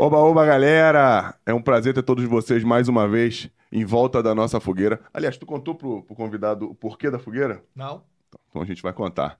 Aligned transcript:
Oba, 0.00 0.16
oba, 0.18 0.46
galera! 0.46 1.34
É 1.44 1.52
um 1.52 1.60
prazer 1.60 1.92
ter 1.92 2.04
todos 2.04 2.24
vocês 2.24 2.62
mais 2.62 2.86
uma 2.86 3.08
vez 3.08 3.50
em 3.72 3.84
volta 3.84 4.22
da 4.22 4.32
nossa 4.32 4.60
fogueira. 4.60 5.00
Aliás, 5.12 5.36
tu 5.36 5.44
contou 5.44 5.74
pro, 5.74 6.04
pro 6.04 6.14
convidado 6.14 6.70
o 6.70 6.74
porquê 6.74 7.10
da 7.10 7.18
fogueira? 7.18 7.64
Não. 7.74 8.04
Então 8.48 8.62
a 8.62 8.64
gente 8.64 8.80
vai 8.80 8.92
contar. 8.92 9.36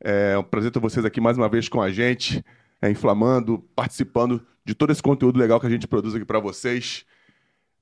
É 0.00 0.38
um 0.38 0.44
prazer 0.44 0.70
ter 0.70 0.78
vocês 0.78 1.04
aqui 1.04 1.20
mais 1.20 1.36
uma 1.36 1.48
vez 1.48 1.68
com 1.68 1.82
a 1.82 1.90
gente, 1.90 2.40
é, 2.80 2.88
inflamando, 2.88 3.68
participando 3.74 4.40
de 4.64 4.76
todo 4.76 4.92
esse 4.92 5.02
conteúdo 5.02 5.40
legal 5.40 5.58
que 5.58 5.66
a 5.66 5.70
gente 5.70 5.88
produz 5.88 6.14
aqui 6.14 6.24
para 6.24 6.38
vocês. 6.38 7.04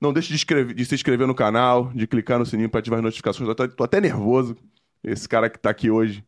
Não 0.01 0.11
deixe 0.11 0.35
de, 0.35 0.73
de 0.73 0.85
se 0.85 0.95
inscrever 0.95 1.27
no 1.27 1.35
canal, 1.35 1.91
de 1.93 2.07
clicar 2.07 2.39
no 2.39 2.45
sininho 2.45 2.71
para 2.71 2.79
ativar 2.79 2.97
as 2.97 3.03
notificações. 3.03 3.47
Eu 3.47 3.53
tô, 3.53 3.67
tô 3.67 3.83
até 3.83 4.01
nervoso. 4.01 4.57
Esse 5.03 5.29
cara 5.29 5.47
que 5.47 5.59
tá 5.59 5.69
aqui 5.69 5.91
hoje, 5.91 6.25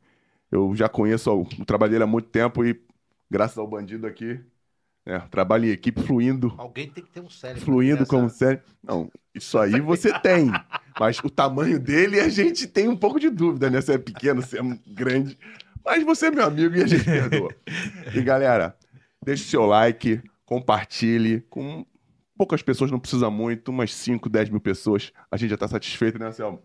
eu 0.51 0.75
já 0.75 0.87
conheço 0.87 1.31
o, 1.31 1.41
o 1.41 1.65
trabalho 1.65 1.93
dele 1.93 2.03
há 2.03 2.07
muito 2.07 2.29
tempo 2.29 2.63
e, 2.63 2.79
graças 3.31 3.57
ao 3.57 3.67
bandido 3.67 4.05
aqui, 4.05 4.39
é, 5.05 5.19
trabalho 5.19 5.65
em 5.65 5.69
equipe 5.69 6.01
fluindo 6.03 6.53
Alguém 6.57 6.87
tem 6.89 7.03
que 7.03 7.09
ter 7.09 7.21
um 7.21 7.29
cérebro. 7.29 7.63
fluindo 7.65 8.05
como 8.05 8.29
sério. 8.29 8.61
Não, 8.83 9.11
isso 9.33 9.57
aí 9.57 9.79
você 9.81 10.17
tem. 10.19 10.51
Mas 10.99 11.19
o 11.23 11.29
tamanho 11.29 11.79
dele 11.79 12.19
a 12.19 12.29
gente 12.29 12.67
tem 12.67 12.87
um 12.87 12.95
pouco 12.95 13.19
de 13.19 13.29
dúvida, 13.29 13.69
né? 13.69 13.81
Se 13.81 13.93
é 13.93 13.97
pequeno, 13.97 14.41
se 14.41 14.57
é 14.57 14.61
grande. 14.87 15.37
Mas 15.83 16.03
você 16.03 16.27
é 16.27 16.31
meu 16.31 16.45
amigo 16.45 16.75
e 16.75 16.83
a 16.83 16.87
gente 16.87 17.03
perdoa. 17.03 17.55
E 18.13 18.21
galera, 18.21 18.75
deixe 19.23 19.43
seu 19.45 19.65
like, 19.65 20.21
compartilhe. 20.45 21.41
Com 21.49 21.83
poucas 22.37 22.61
pessoas, 22.61 22.91
não 22.91 22.99
precisa 22.99 23.29
muito, 23.31 23.69
umas 23.69 23.93
5, 23.93 24.29
10 24.29 24.49
mil 24.49 24.61
pessoas. 24.61 25.11
A 25.31 25.37
gente 25.37 25.49
já 25.49 25.57
tá 25.57 25.67
satisfeito, 25.67 26.19
né, 26.19 26.27
Anselmo? 26.27 26.61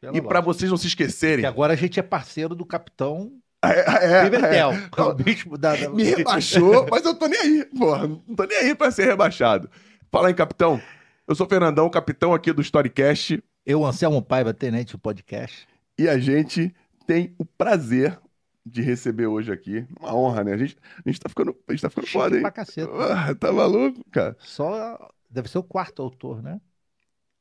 Pela 0.00 0.16
E 0.16 0.20
lógica. 0.20 0.40
vocês 0.42 0.70
não 0.70 0.76
se 0.78 0.86
esquecerem. 0.88 1.40
Que 1.40 1.46
agora 1.46 1.72
a 1.72 1.76
gente 1.76 1.98
é 1.98 2.02
parceiro 2.02 2.54
do 2.54 2.64
capitão 2.66 3.32
É, 3.62 4.22
é, 4.22 4.30
Pimentel. 4.30 4.72
é. 4.72 5.02
o 5.02 5.14
bicho 5.14 5.50
da, 5.58 5.76
da- 5.76 5.90
Me 5.90 6.02
rebaixou, 6.04 6.86
mas 6.90 7.04
eu 7.04 7.14
tô 7.14 7.26
nem 7.26 7.38
aí, 7.40 7.64
porra. 7.78 8.06
Não 8.06 8.34
tô 8.34 8.44
nem 8.44 8.56
aí 8.58 8.74
pra 8.74 8.90
ser 8.90 9.04
rebaixado. 9.04 9.70
Fala 10.10 10.28
aí, 10.28 10.34
capitão. 10.34 10.80
Eu 11.28 11.34
sou 11.34 11.46
o 11.46 11.48
Fernandão, 11.48 11.88
capitão 11.90 12.32
aqui 12.32 12.52
do 12.52 12.62
Storycast. 12.62 13.42
Eu, 13.66 13.84
Anselmo 13.84 14.22
Paiva, 14.22 14.54
tenente 14.54 14.92
do 14.92 14.98
podcast. 14.98 15.68
E 15.98 16.08
a 16.08 16.18
gente 16.18 16.74
tem 17.06 17.34
o 17.38 17.44
prazer 17.44 18.18
de 18.64 18.80
receber 18.80 19.26
hoje 19.26 19.52
aqui. 19.52 19.86
Uma 20.00 20.14
honra, 20.14 20.42
né? 20.44 20.54
A 20.54 20.56
gente, 20.56 20.76
a 21.04 21.08
gente 21.08 21.20
tá 21.20 21.28
ficando, 21.28 21.54
a 21.68 21.72
gente 21.72 21.82
tá 21.82 21.90
ficando 21.90 22.06
Chique 22.06 22.18
foda, 22.18 22.36
hein? 22.36 22.42
pra 22.42 22.50
caceta. 22.50 22.90
Ah, 23.12 23.34
tá 23.34 23.52
maluco, 23.52 24.02
cara? 24.10 24.34
Só 24.40 25.10
deve 25.28 25.48
ser 25.48 25.58
o 25.58 25.62
quarto 25.62 26.00
autor, 26.02 26.42
né? 26.42 26.58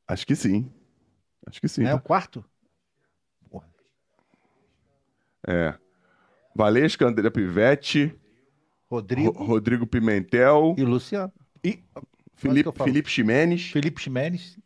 Acho 0.07 0.27
que 0.27 0.35
sim. 0.35 0.69
Acho 1.47 1.61
que 1.61 1.67
sim. 1.69 1.85
É 1.85 1.93
o 1.95 1.99
quarto? 2.01 2.43
É. 5.47 5.73
Valesca, 6.55 7.05
André 7.07 7.29
Pivete, 7.29 8.13
Rodrigo 8.89 9.31
Ro- 9.31 9.45
Rodrigo 9.45 9.85
Pimentel 9.87 10.75
e 10.77 10.83
Luciano. 10.83 11.31
e 11.63 11.83
Felipe. 12.35 12.71
Felipe 12.83 13.09
Ximenes. 13.09 13.69
Felipe 13.71 14.01
Ximenes 14.01 14.57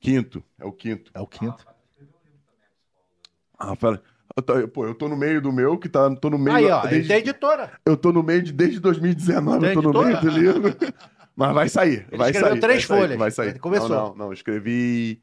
Quinto. 0.00 0.42
É 0.58 0.64
o 0.64 0.72
quinto. 0.72 1.10
é 1.14 1.20
o 1.20 1.26
quinto. 1.26 1.64
Ah, 3.58 3.74
fala. 3.74 4.02
Pô, 4.72 4.84
eu 4.86 4.94
tô 4.94 5.08
no 5.08 5.16
meio 5.16 5.40
do 5.40 5.52
meu, 5.52 5.78
que 5.78 5.88
tá. 5.88 6.14
Tô 6.16 6.28
no 6.28 6.36
meio. 6.38 6.56
Aí, 6.56 6.66
ó, 6.66 6.82
desde- 6.86 7.08
tem 7.08 7.18
editora. 7.18 7.72
Eu 7.86 7.96
tô 7.96 8.12
no 8.12 8.22
meio 8.22 8.42
de 8.42 8.52
desde 8.52 8.80
2019, 8.80 9.66
eu 9.68 9.74
tô 9.74 9.82
no 9.82 9.92
Tem 9.92 10.04
meio 10.04 10.20
do 10.20 10.28
livro. 10.28 10.76
Mas 11.36 11.52
vai 11.54 11.68
sair, 11.68 12.06
Ele 12.10 12.16
vai 12.16 12.30
escreveu 12.30 12.50
sair. 12.52 12.60
três 12.60 12.84
vai 12.84 12.98
sair, 12.98 13.00
folhas. 13.06 13.18
Vai 13.18 13.30
sair. 13.30 13.58
Começou. 13.58 13.88
Não, 13.88 14.08
não, 14.10 14.14
não, 14.16 14.32
escrevi 14.32 15.20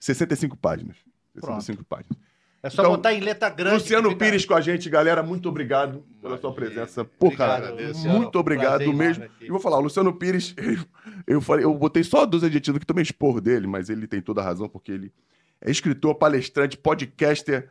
65 0.00 0.56
páginas. 0.56 0.96
65 1.34 1.84
páginas. 1.84 2.18
É 2.64 2.70
só 2.70 2.82
Então, 2.82 2.92
botar 2.92 3.12
em 3.12 3.20
letra 3.20 3.50
grande. 3.50 3.76
Luciano 3.76 4.16
Pires 4.16 4.46
com 4.46 4.54
a 4.54 4.60
gente, 4.60 4.88
galera, 4.88 5.22
muito 5.22 5.48
obrigado 5.48 6.02
pela 6.22 6.38
sua 6.38 6.52
presença. 6.52 7.04
Pô, 7.04 7.30
cara, 7.30 7.72
muito 8.08 8.38
obrigado 8.38 8.78
mesmo. 8.94 9.24
E 9.40 9.50
vou 9.50 9.60
falar, 9.60 9.76
o 9.78 9.82
Luciano 9.82 10.12
Pires, 10.14 10.54
eu, 11.26 11.40
falei, 11.42 11.64
eu 11.64 11.74
botei 11.74 12.02
só 12.02 12.24
dois 12.24 12.42
adjetivos 12.42 12.78
que 12.80 12.86
também 12.86 13.02
expor 13.02 13.40
dele, 13.40 13.66
mas 13.66 13.90
ele 13.90 14.06
tem 14.06 14.22
toda 14.22 14.40
a 14.40 14.44
razão, 14.44 14.66
porque 14.68 14.90
ele 14.92 15.12
é 15.60 15.70
escritor, 15.70 16.14
palestrante, 16.14 16.78
podcaster, 16.78 17.70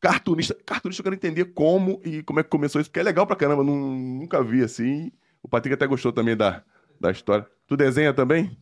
cartunista. 0.00 0.56
Cartunista 0.64 1.00
eu 1.00 1.04
quero 1.04 1.14
entender 1.16 1.44
como 1.52 2.00
e 2.04 2.22
como 2.22 2.40
é 2.40 2.42
que 2.42 2.48
começou 2.48 2.80
isso, 2.80 2.90
porque 2.90 3.00
é 3.00 3.04
legal 3.04 3.26
pra 3.26 3.36
caramba, 3.36 3.62
não- 3.62 3.76
nunca 3.76 4.42
vi 4.42 4.62
assim. 4.62 5.12
O 5.42 5.48
Patrick 5.48 5.74
até 5.74 5.86
gostou 5.86 6.12
também 6.12 6.36
da, 6.36 6.62
da 7.00 7.10
história. 7.10 7.46
Tu 7.66 7.76
desenha 7.76 8.12
também? 8.14 8.56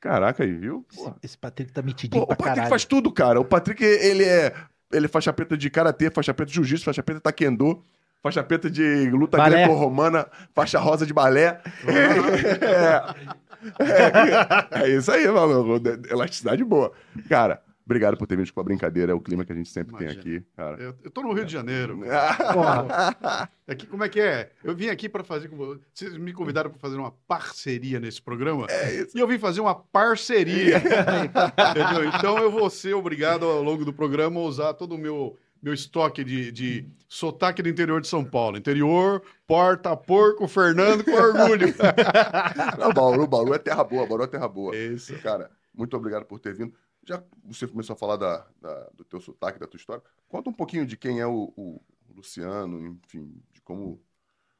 Caraca 0.00 0.44
aí, 0.44 0.52
viu? 0.52 0.86
Esse, 0.92 1.14
esse 1.22 1.38
Patrick 1.38 1.72
tá 1.72 1.82
Pô, 1.82 1.86
metidinho 1.86 2.22
o 2.22 2.26
pra 2.26 2.36
Patrick 2.36 2.54
caralho. 2.54 2.70
faz 2.70 2.84
tudo, 2.84 3.12
cara. 3.12 3.40
O 3.40 3.44
Patrick, 3.44 3.82
ele 3.82 4.24
é. 4.24 4.54
Ele 4.90 5.04
é 5.04 5.08
faixa 5.08 5.32
preta 5.32 5.56
de 5.56 5.68
karatê, 5.68 6.10
faixa 6.10 6.32
preta 6.32 6.48
de 6.48 6.54
jiu-jitsu, 6.54 6.84
faixa 6.84 7.02
preta 7.02 7.18
de 7.18 7.22
taekwondo, 7.24 7.84
faixa 8.22 8.42
preta 8.42 8.70
de 8.70 9.10
luta 9.10 9.36
greco-romana, 9.44 10.26
faixa 10.54 10.78
rosa 10.78 11.04
de 11.04 11.12
balé. 11.12 11.60
é, 13.78 14.80
é, 14.80 14.84
é 14.84 14.88
isso 14.88 15.12
aí, 15.12 15.28
maluco. 15.28 15.86
Elasticidade 16.10 16.64
boa. 16.64 16.92
Cara, 17.28 17.60
obrigado 17.88 18.18
por 18.18 18.26
ter 18.26 18.36
vindo 18.36 18.52
com 18.52 18.60
a 18.60 18.64
brincadeira. 18.64 19.12
É 19.12 19.14
o 19.14 19.20
clima 19.20 19.44
que 19.44 19.52
a 19.52 19.54
gente 19.56 19.70
sempre 19.70 19.96
tem 19.96 20.08
Imagina. 20.08 20.20
aqui, 20.20 20.46
cara. 20.54 20.76
Eu, 20.78 20.94
eu 21.02 21.10
tô 21.10 21.22
no 21.22 21.32
Rio 21.32 21.46
de 21.46 21.52
Janeiro. 21.52 22.00
Aqui, 23.66 23.86
como 23.86 24.04
é 24.04 24.08
que 24.08 24.20
é? 24.20 24.50
Eu 24.64 24.74
vim 24.74 24.88
aqui 24.88 25.08
para 25.08 25.22
fazer. 25.22 25.48
com- 25.48 25.78
Vocês 25.92 26.16
me 26.16 26.32
convidaram 26.32 26.70
para 26.70 26.78
fazer 26.78 26.96
uma 26.96 27.10
parceria 27.26 28.00
nesse 28.00 28.20
programa. 28.22 28.66
É 28.70 28.94
isso. 29.02 29.16
E 29.16 29.20
eu 29.20 29.26
vim 29.28 29.38
fazer 29.38 29.60
uma 29.60 29.74
parceria. 29.74 30.78
Entendeu? 30.78 32.08
Então 32.16 32.38
eu 32.38 32.50
vou 32.50 32.70
ser 32.70 32.94
obrigado 32.94 33.44
ao 33.44 33.62
longo 33.62 33.84
do 33.84 33.92
programa 33.92 34.40
a 34.40 34.44
usar 34.44 34.72
todo 34.74 34.94
o 34.94 34.98
meu, 34.98 35.36
meu 35.62 35.74
estoque 35.74 36.24
de, 36.24 36.50
de 36.50 36.88
sotaque 37.08 37.62
do 37.62 37.68
interior 37.68 38.00
de 38.00 38.08
São 38.08 38.24
Paulo. 38.24 38.56
Interior, 38.56 39.22
porta, 39.46 39.94
porco, 39.96 40.48
Fernando 40.48 41.04
com 41.04 41.12
orgulho. 41.12 41.66
Não, 42.78 42.92
Bauru, 42.92 43.26
Bauru 43.26 43.52
é 43.54 43.58
terra 43.58 43.84
boa, 43.84 44.06
Bauru 44.06 44.24
é 44.24 44.28
terra 44.28 44.48
boa. 44.48 44.74
Isso. 44.74 45.14
Cara, 45.18 45.50
muito 45.74 45.94
obrigado 45.96 46.24
por 46.24 46.40
ter 46.40 46.54
vindo. 46.54 46.72
Já 47.08 47.24
você 47.42 47.66
começou 47.66 47.94
a 47.94 47.96
falar 47.96 48.16
da, 48.16 48.46
da- 48.60 48.90
do 48.90 49.02
teu 49.02 49.18
sotaque, 49.18 49.58
da 49.58 49.66
tua 49.66 49.78
história. 49.78 50.02
Conta 50.28 50.50
um 50.50 50.52
pouquinho 50.52 50.84
de 50.84 50.94
quem 50.94 51.20
é 51.20 51.26
o, 51.26 51.50
o 51.56 51.80
Luciano, 52.14 52.86
enfim, 52.86 53.42
de 53.50 53.62
como, 53.62 53.98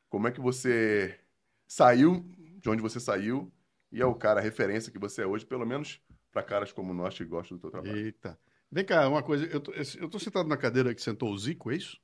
como 0.09 0.27
é 0.27 0.33
que 0.33 0.41
você 0.41 1.21
saiu, 1.67 2.25
de 2.59 2.71
onde 2.71 2.81
você 2.81 2.99
saiu, 2.99 3.53
e 3.93 4.01
é 4.01 4.07
o 4.07 4.15
cara, 4.15 4.41
a 4.41 4.43
referência 4.43 4.91
que 4.91 4.99
você 4.99 5.23
é 5.23 5.27
hoje, 5.27 5.45
pelo 5.45 5.67
menos 5.67 6.01
para 6.33 6.43
caras 6.43 6.73
como 6.73 6.95
nós 6.95 7.15
que 7.19 7.25
gostam 7.27 7.59
do 7.59 7.61
teu 7.61 7.71
trabalho. 7.71 7.99
Eita. 7.99 8.39
Vem 8.73 8.85
cá, 8.85 9.07
uma 9.09 9.23
coisa. 9.23 9.45
Eu 9.47 9.61
tô, 9.61 9.73
eu 9.73 10.09
tô 10.09 10.19
sentado 10.19 10.49
na 10.49 10.57
cadeira 10.57 10.95
que 10.95 11.03
sentou 11.03 11.31
o 11.31 11.39
Zico, 11.39 11.71
é 11.71 11.77
isso? 11.77 12.01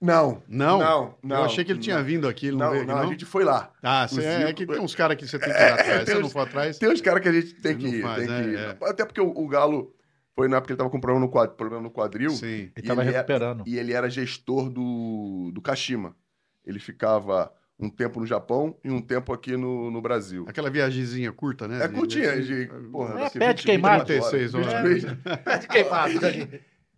Não, 0.00 0.42
Não? 0.48 0.78
não, 0.78 1.14
não. 1.22 1.36
eu 1.36 1.44
achei 1.44 1.62
que 1.62 1.70
ele 1.72 1.78
tinha 1.80 2.02
vindo 2.02 2.26
aqui, 2.26 2.46
ele 2.46 2.56
não, 2.56 2.66
Não, 2.66 2.70
veio 2.70 2.82
aqui, 2.84 2.90
não, 2.90 2.98
não? 3.00 3.04
a 3.06 3.06
gente 3.12 3.24
foi 3.26 3.44
lá. 3.44 3.70
Ah, 3.82 4.06
O 4.10 4.14
cê, 4.14 4.24
é, 4.24 4.42
é 4.44 4.52
que 4.54 4.66
tem 4.66 4.80
uns 4.80 4.94
caras 4.94 5.16
que 5.16 5.26
você 5.28 5.38
tem 5.38 5.52
que 5.52 5.58
ir 5.58 5.62
atrás. 5.62 6.04
tem 6.04 6.06
Se 6.14 6.14
não 6.20 6.26
uns- 6.26 6.32
for 6.32 6.40
atrás. 6.40 6.78
Tem 6.78 6.88
uns 6.88 7.00
caras 7.02 7.20
que 7.22 7.28
a 7.28 7.32
gente 7.32 7.54
tem 7.56 7.76
que 7.76 7.84
não 7.86 7.94
ir. 7.94 8.02
faz, 8.02 8.26
tem 8.26 8.34
é, 8.34 8.42
que 8.42 8.48
ir. 8.48 8.58
é. 8.58 8.76
Até 8.88 9.04
porque 9.04 9.20
o, 9.20 9.28
o 9.28 9.46
Galo 9.46 9.94
foi 10.34 10.48
na 10.48 10.56
época 10.56 10.68
que 10.68 10.72
ele 10.72 10.78
tava 10.78 10.88
com 10.88 10.98
problema 11.00 11.26
no 11.26 11.30
quadril, 11.30 11.56
problema 11.56 11.82
no 11.82 11.90
quadril 11.90 12.30
Sim. 12.30 12.46
ele 12.46 12.72
E 12.78 12.82
tava 12.82 13.02
ele 13.02 13.10
é- 13.10 13.12
recuperando. 13.12 13.62
e 13.66 13.78
ele 13.78 13.92
era 13.92 14.08
gestor 14.08 14.70
do, 14.70 15.50
do 15.52 15.60
Kashima. 15.60 16.16
Ele 16.64 16.78
ficava 16.78 17.52
um 17.78 17.90
tempo 17.90 18.20
no 18.20 18.26
Japão 18.26 18.74
e 18.82 18.90
um 18.90 19.02
tempo 19.02 19.34
aqui 19.34 19.54
no, 19.56 19.90
no 19.90 20.00
Brasil. 20.00 20.46
Aquela 20.48 20.70
viagemzinha 20.70 21.30
curta, 21.30 21.68
né? 21.68 21.84
É 21.84 21.88
curtinha, 21.88 22.40
de- 22.40 22.70
porra, 22.90 23.20
É, 23.24 23.30
pé 23.30 23.52
de 23.52 23.62
20, 23.62 23.66
queimado. 23.66 24.04
26 24.06 24.54
horas. 24.54 24.66
horas. 24.74 24.88
23. 24.94 25.60
de 25.60 25.68
queimado. 25.68 26.12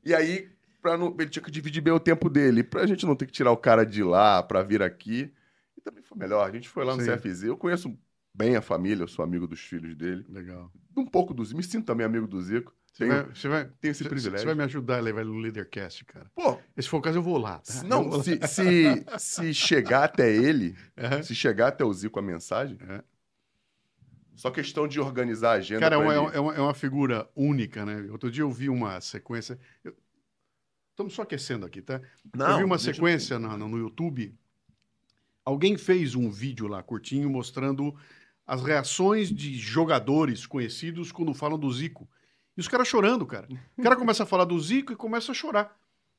E 0.05 0.15
aí, 0.15 0.49
não, 0.85 1.15
ele 1.19 1.29
tinha 1.31 1.43
que 1.43 1.51
dividir 1.51 1.81
bem 1.81 1.93
o 1.93 2.01
tempo 2.01 2.29
dele. 2.29 2.63
Pra 2.65 2.87
gente 2.87 3.07
não 3.07 3.15
ter 3.17 3.27
que 3.27 3.33
tirar 3.33 3.51
o 3.53 3.57
cara 3.57 3.85
de 3.85 4.03
lá 4.03 4.43
pra 4.43 4.63
vir 4.63 4.83
aqui. 4.83 5.33
E 5.77 5.81
também 5.81 6.03
foi 6.03 6.19
melhor. 6.19 6.49
A 6.49 6.53
gente 6.53 6.69
foi 6.69 6.85
lá 6.85 6.97
no 6.97 7.03
Sim. 7.03 7.11
CFZ. 7.17 7.45
Eu 7.45 7.57
conheço 7.57 7.97
bem 8.35 8.57
a 8.57 8.63
família, 8.63 9.03
eu 9.05 9.09
sou 9.09 9.25
amigo 9.25 9.47
dos 9.47 9.61
filhos 9.61 9.95
dele. 9.97 10.25
Legal. 10.29 10.71
Um 10.97 11.07
pouco 11.07 11.33
do 11.33 11.45
Zico. 11.45 11.57
Me 11.57 11.63
sinto 11.63 11.87
também 11.87 12.05
amigo 12.07 12.27
do 12.27 12.41
Zico. 12.43 12.75
Você 12.93 13.07
Tenho, 13.07 13.11
vai, 13.25 13.35
você 13.35 13.49
vai, 13.49 13.65
tenho 13.81 13.91
esse 13.93 14.03
você- 14.03 14.09
privilégio. 14.11 14.41
Você 14.41 14.45
vai 14.47 14.55
me 14.55 14.63
ajudar 14.65 14.99
a 14.99 15.01
levar 15.01 15.23
ele 15.23 15.31
no 15.31 15.39
Leadercast, 15.39 16.05
cara. 16.05 16.31
Pô, 16.35 16.59
Se 16.79 16.87
for 16.89 16.99
o 16.99 17.01
caso, 17.01 17.17
eu 17.19 17.23
vou 17.23 17.39
lá. 17.39 17.59
tá? 17.59 17.73
se- 17.73 17.87
não, 17.87 18.05
vou 18.11 18.19
lá. 18.19 18.23
se, 18.25 18.39
se, 18.47 19.05
se 19.19 19.55
chegar 19.55 20.05
até 20.05 20.31
ele, 20.31 20.77
Aham. 20.99 21.23
se 21.23 21.35
chegar 21.35 21.69
até 21.69 21.85
o 21.85 21.93
Zico 21.95 22.19
a 22.19 22.23
mensagem, 22.23 22.77
É. 22.87 23.03
só 24.35 24.51
questão 24.51 24.87
de 24.87 25.01
organizar 25.01 25.53
a 25.53 25.55
agenda. 25.55 25.81
Cara, 25.81 25.95
é 25.95 25.99
uma, 25.99 26.15
é, 26.15 26.41
uma, 26.41 26.55
é 26.55 26.61
uma 26.61 26.75
figura 26.75 27.29
única, 27.35 27.85
né? 27.87 28.07
Outro 28.11 28.31
dia 28.31 28.43
eu 28.43 28.51
vi 28.51 28.69
uma 28.69 29.01
sequência. 29.01 29.59
eu- 29.85 29.95
Estamos 30.93 31.15
só 31.15 31.23
aquecendo 31.23 31.65
aqui, 31.65 31.81
tá? 31.81 32.01
eu 32.35 32.59
vi 32.59 32.65
uma 32.65 32.79
sequência 32.79 33.39
no, 33.39 33.57
no 33.69 33.79
YouTube. 33.79 34.35
Alguém 35.45 35.77
fez 35.77 36.15
um 36.15 36.31
vídeo 36.31 36.69
lá 36.69 36.83
curtinho 36.83 37.29
mostrando 37.29 37.95
as 38.47 38.63
reações 38.63 39.29
de 39.35 39.55
jogadores 39.57 40.47
conhecidos 40.47 41.11
quando 41.11 41.35
falam 41.35 41.59
do 41.59 41.71
Zico. 41.73 42.09
E 42.57 42.61
os 42.61 42.69
caras 42.69 42.87
chorando, 42.87 43.27
cara. 43.27 43.49
O 43.77 43.83
cara 43.83 43.97
começa 43.97 44.23
a 44.23 44.27
falar 44.27 44.45
do 44.45 44.59
Zico 44.61 44.93
e 44.93 44.97
começa 44.97 45.33
a 45.33 45.35
chorar. 45.35 45.77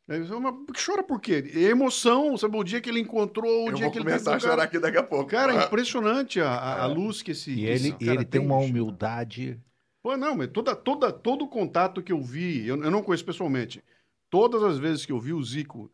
Aí 0.07 0.19
eu 0.19 0.25
falo, 0.27 0.41
Mas 0.41 0.83
chora 0.83 1.03
por 1.03 1.21
quê? 1.21 1.43
É 1.53 1.59
emoção, 1.61 2.35
sabe? 2.37 2.57
O 2.57 2.63
dia 2.63 2.81
que 2.81 2.89
ele 2.89 2.99
encontrou, 2.99 3.65
o 3.65 3.69
Eu 3.69 3.73
dia 3.73 3.85
vou 3.85 3.91
que 3.91 3.99
ele 3.99 4.05
começar 4.05 4.35
a 4.35 4.39
chorar 4.39 4.55
cara. 4.55 4.63
aqui 4.63 4.79
daqui 4.79 4.97
a 4.97 5.03
pouco. 5.03 5.29
Cara, 5.29 5.53
é 5.53 5.57
Ah, 5.59 5.65
impressionante 5.67 6.41
a, 6.41 6.49
a- 6.49 6.83
a 6.83 6.85
luz 6.87 7.21
que 7.21 7.31
esse, 7.31 7.51
E 7.51 7.55
que 7.55 7.65
ele, 7.65 7.87
esse 7.87 7.91
e 8.01 8.05
cara 8.05 8.15
ele 8.15 8.25
tem 8.25 8.41
uma 8.41 8.57
humildade. 8.57 9.61
Pô, 10.01 10.17
não, 10.17 10.35
mas 10.35 10.49
toda, 10.51 10.75
toda, 10.75 11.11
todo 11.13 11.45
o 11.45 11.47
contato 11.47 12.03
que 12.03 12.11
eu 12.11 12.21
vi, 12.21 12.67
eu, 12.67 12.83
eu 12.83 12.91
não 12.91 13.01
conheço 13.01 13.23
pessoalmente, 13.25 13.81
todas 14.33 14.63
as 14.63 14.79
vezes 14.79 15.05
que 15.05 15.11
eu 15.11 15.19
vi 15.19 15.31
o 15.31 15.43
Zico 15.43 15.91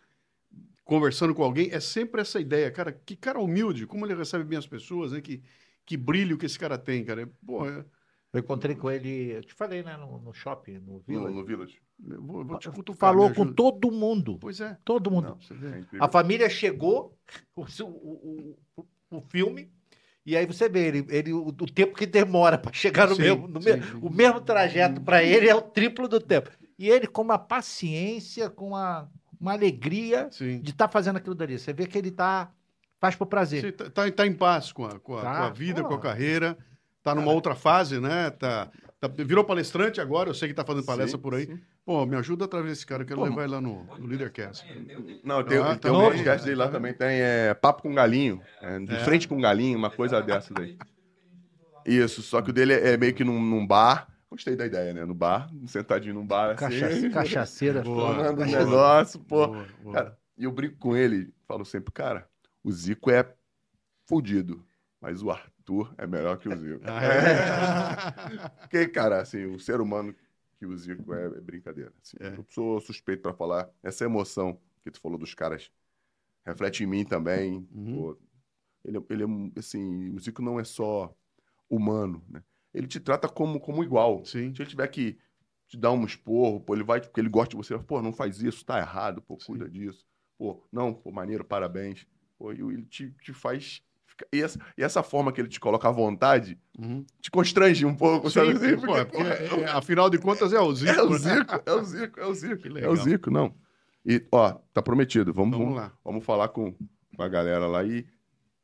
conversando 0.86 1.36
com 1.36 1.44
alguém, 1.44 1.70
é 1.74 1.80
sempre 1.82 2.22
essa 2.22 2.40
ideia, 2.40 2.72
cara, 2.72 2.90
que 2.94 3.18
cara 3.18 3.38
humilde, 3.38 3.86
como 3.86 4.06
ele 4.06 4.16
recebe 4.16 4.46
bem 4.46 4.58
as 4.58 4.66
pessoas, 4.66 5.12
né? 5.12 5.20
Que, 5.20 5.44
que 5.86 5.98
brilho 5.98 6.38
que 6.38 6.46
esse 6.46 6.58
cara 6.58 6.78
tem, 6.78 7.04
cara. 7.04 7.24
É, 7.24 7.28
Pô, 7.46 7.68
é- 7.68 7.84
Eu 8.32 8.40
encontrei 8.40 8.76
com 8.78 8.90
ele, 8.90 9.32
eu 9.34 9.44
te 9.44 9.54
falei, 9.54 9.84
né, 9.84 9.98
no, 9.98 10.20
no 10.22 10.34
shopping, 10.34 10.80
no 10.80 10.94
No, 10.94 11.00
Village. 11.02 11.36
no 11.36 11.44
Village. 11.46 11.82
eu 12.10 12.22
vou, 12.22 12.40
eu 12.42 12.48
vou 12.48 12.58
te 12.60 12.70
cutucar, 12.70 13.10
Falou 13.10 13.34
com 13.34 13.52
todo 13.52 13.92
mundo. 13.92 14.38
Pois 14.40 14.62
é. 14.62 14.78
Todo 14.86 15.12
mundo. 15.12 15.30
Não, 15.32 15.42
você 15.42 15.54
vê. 15.54 15.68
É. 15.68 15.84
A 16.00 16.08
família 16.08 16.50
chegou, 16.50 17.18
o, 17.58 17.64
o, 17.66 18.58
o, 19.12 19.22
filme, 19.30 19.70
e 20.26 20.38
aí 20.38 20.46
você 20.46 20.70
vê 20.70 20.88
ele, 20.88 21.06
ele, 21.10 21.34
o, 21.34 21.48
o 21.48 21.54
tempo 21.68 21.94
que 21.94 22.06
demora 22.06 22.58
para 22.58 22.72
chegar 22.72 23.10
no 23.10 23.16
Sim, 23.16 23.22
mesmo. 23.24 23.48
no 23.50 23.62
sim, 23.62 23.74
me- 23.74 23.84
sim. 23.84 23.98
O 24.02 24.10
mesmo 24.10 24.40
trajeto 24.40 25.02
para 25.02 25.22
ele 25.24 25.50
é 25.50 25.54
o 25.56 25.62
triplo 25.62 26.08
do 26.08 26.22
tempo. 26.22 26.50
E 26.80 26.90
ele 26.90 27.06
com 27.08 27.22
uma 27.22 27.38
paciência, 27.38 28.50
com 28.50 28.70
uma, 28.70 29.08
uma 29.40 29.52
alegria 29.52 30.30
Sim. 30.32 30.62
de 30.62 30.72
estar 30.72 30.88
fazendo 30.88 31.18
aquilo 31.18 31.36
dali. 31.36 31.60
Você 31.60 31.74
vê 31.74 31.86
que 31.86 31.98
ele 31.98 32.10
tá. 32.10 32.50
Faz 33.02 33.16
por 33.16 33.28
prazer. 33.28 33.62
Você 33.62 33.72
tá, 33.72 33.90
tá- 33.90 34.12
tá 34.12 34.26
em 34.28 34.34
paz 34.34 34.72
com 34.72 34.86
a, 34.86 34.98
com 35.00 35.18
a, 35.18 35.22
Tá, 35.22 35.38
com 35.38 35.44
a 35.44 35.50
vida, 35.52 35.82
pô. 35.84 35.90
com 35.90 35.94
a 35.96 36.00
carreira, 36.00 36.58
tá 37.04 37.14
numa 37.16 37.32
outra 37.32 37.54
fase, 37.56 38.00
né? 38.00 38.30
Tá, 38.32 38.70
tá- 39.00 39.08
virou 39.24 39.44
palestrante 39.44 40.02
agora, 40.02 40.30
eu 40.30 40.34
sei 40.34 40.48
que 40.50 40.54
tá 40.54 40.66
fazendo 40.66 40.86
palestra 40.86 41.18
Sim, 41.18 41.22
por 41.22 41.34
aí. 41.36 41.46
sim. 41.46 41.60
Pô, 41.86 42.06
me 42.06 42.16
ajuda 42.18 42.44
a 42.46 42.48
trazer 42.48 42.70
esse 42.72 42.86
cara, 42.86 43.04
eu 43.04 43.08
quero 43.08 43.20
Pô, 43.22 43.26
levar 43.26 43.44
ele 43.44 43.52
lá 43.54 43.62
no, 43.62 43.84
no 43.98 44.06
Leadercast. 44.06 44.66
Não, 45.24 45.44
tem, 45.44 45.58
Ah, 45.60 45.70
tem 45.70 45.78
tá 45.80 45.92
um 45.92 46.02
bom. 46.02 46.10
podcast 46.12 46.44
dele 46.46 46.58
lá 46.58 46.68
também, 46.68 46.94
tem 46.94 47.20
é, 47.22 47.54
Papo 47.54 47.82
com 47.84 47.94
Galinho. 47.96 48.42
é, 48.62 48.80
de 48.80 48.94
É. 48.96 49.00
frente 49.00 49.28
com 49.28 49.40
Galinho, 49.42 49.78
uma 49.78 49.90
coisa 49.90 50.22
dessas 50.22 50.52
aí. 50.58 50.78
Isso, 51.86 52.22
só 52.22 52.42
que 52.42 52.50
o 52.50 52.54
dele 52.54 52.74
é, 52.74 52.90
é 52.94 52.98
meio 52.98 53.14
que 53.14 53.24
num, 53.24 53.42
num 53.42 53.66
bar. 53.66 54.08
Gostei 54.30 54.56
da 54.56 54.66
ideia, 54.66 54.94
né? 54.94 55.06
No 55.06 55.16
bar, 55.16 55.50
sentadinho 55.68 56.14
num 56.14 56.26
bar 56.26 56.56
Cachaça, 56.56 56.96
assim. 56.98 57.10
cachaceira. 57.12 57.84
Falando 57.84 58.42
um 58.44 58.46
negócio, 58.46 59.20
pô. 59.22 59.48
Boa, 59.48 59.66
boa. 59.82 59.94
Cara, 59.96 60.20
e 60.38 60.44
eu 60.44 60.52
brinco 60.52 60.78
com 60.78 60.96
ele, 60.96 61.34
falo 61.48 61.66
sempre, 61.66 61.92
cara, 61.92 62.30
o 62.64 62.72
Zico 62.72 63.10
é 63.10 63.36
fudido, 64.06 64.64
mas 65.02 65.24
o 65.24 65.32
Arthur 65.32 65.94
é 65.98 66.06
melhor 66.06 66.38
que 66.38 66.48
o 66.48 66.56
Zico. 66.56 66.82
Ah, 66.86 67.04
é? 67.04 68.50
Porque, 68.62 68.88
cara, 68.88 69.22
assim, 69.22 69.46
o 69.46 69.60
ser 69.60 69.82
humano 69.82 70.16
que 70.58 70.66
o 70.66 70.78
Zico 70.78 71.14
é, 71.14 71.26
é 71.26 71.42
brincadeira. 71.42 71.92
assim. 72.04 72.18
É. 72.20 72.38
Eu 72.38 72.46
sou 72.50 72.80
suspeito 72.82 73.24
pra 73.24 73.34
falar. 73.34 73.70
Essa 73.82 74.06
emoção 74.06 74.60
que 74.84 74.92
tu 74.92 75.00
falou 75.00 75.18
dos 75.18 75.34
caras 75.34 75.72
reflete 76.46 76.84
em 76.84 76.88
mim 76.88 77.04
também. 77.04 77.68
Uhum. 77.72 77.96
Pô, 77.96 78.18
ele, 78.86 78.98
é- 78.98 79.04
ele 79.10 79.24
é, 79.24 79.60
assim, 79.60 80.10
o 80.16 80.20
Zico 80.20 80.42
não 80.42 80.60
é 80.60 80.64
só 80.64 81.14
humano, 81.70 82.24
né? 82.30 82.44
Ele 82.74 82.88
te 82.88 83.00
trata 83.00 83.28
como, 83.28 83.60
como 83.60 83.84
igual. 83.84 84.24
Sim. 84.26 84.54
Se 84.56 84.62
ele 84.62 84.70
tiver 84.70 84.88
que 84.88 85.18
te 85.68 85.78
dar 85.78 85.92
um 85.92 86.06
esporro, 86.06 86.60
pô, 86.60 86.74
ele 86.74 86.84
vai, 86.84 87.00
porque 87.02 87.20
ele 87.20 87.30
gosta 87.30 87.52
de 87.52 87.58
você, 87.58 87.78
pô, 87.78 88.02
não 88.02 88.12
faz 88.14 88.42
isso, 88.42 88.66
tá 88.66 88.80
errado, 88.80 89.22
pô, 89.22 89.38
cuida 89.38 89.70
disso. 89.70 90.06
Pô, 90.38 90.64
não, 90.72 90.94
pô, 90.94 91.12
maneiro, 91.12 91.44
parabéns. 91.44 92.08
Pô, 92.38 92.52
e 92.52 92.60
ele 92.62 92.86
te, 92.86 93.12
te 93.22 93.34
faz. 93.34 93.82
E 94.34 94.42
essa, 94.42 94.60
e 94.78 94.84
essa 94.84 95.02
forma 95.02 95.32
que 95.32 95.40
ele 95.40 95.48
te 95.48 95.60
coloca 95.60 95.88
à 95.88 95.92
vontade 95.92 96.58
Uhum. 96.78 97.06
te 97.22 97.30
constrange 97.30 97.86
um 97.86 97.96
pouco, 97.96 98.30
sabe? 98.30 98.58
Sim, 98.58 98.74
assim? 98.74 98.86
pô, 98.86 98.98
é 98.98 99.06
porque, 99.06 99.22
é, 99.22 99.66
afinal 99.70 100.10
de 100.10 100.18
contas, 100.18 100.54
é 100.54 100.60
o 100.60 100.74
Zico. 100.74 100.92
É 101.00 101.04
o 101.04 101.10
né? 101.10 101.18
Zico, 101.18 101.62
é 101.66 101.74
o 101.74 101.84
Zico, 101.84 102.20
é 102.20 102.26
o 102.26 102.34
Zico. 102.34 102.58
Que 102.58 102.80
É 102.80 102.90
o 102.90 102.96
Zico, 102.96 103.30
não. 103.32 103.54
E, 104.06 104.26
ó, 104.32 104.54
tá 104.74 104.82
prometido. 104.82 105.34
Vamos, 105.34 105.52
Vamos 105.58 105.74
vamos, 105.74 105.82
lá. 105.82 105.98
vamos 106.04 106.26
falar 106.26 106.48
com, 106.50 106.74
a 107.18 107.28
galera 107.28 107.68
lá 107.68 107.84
e 107.84 108.06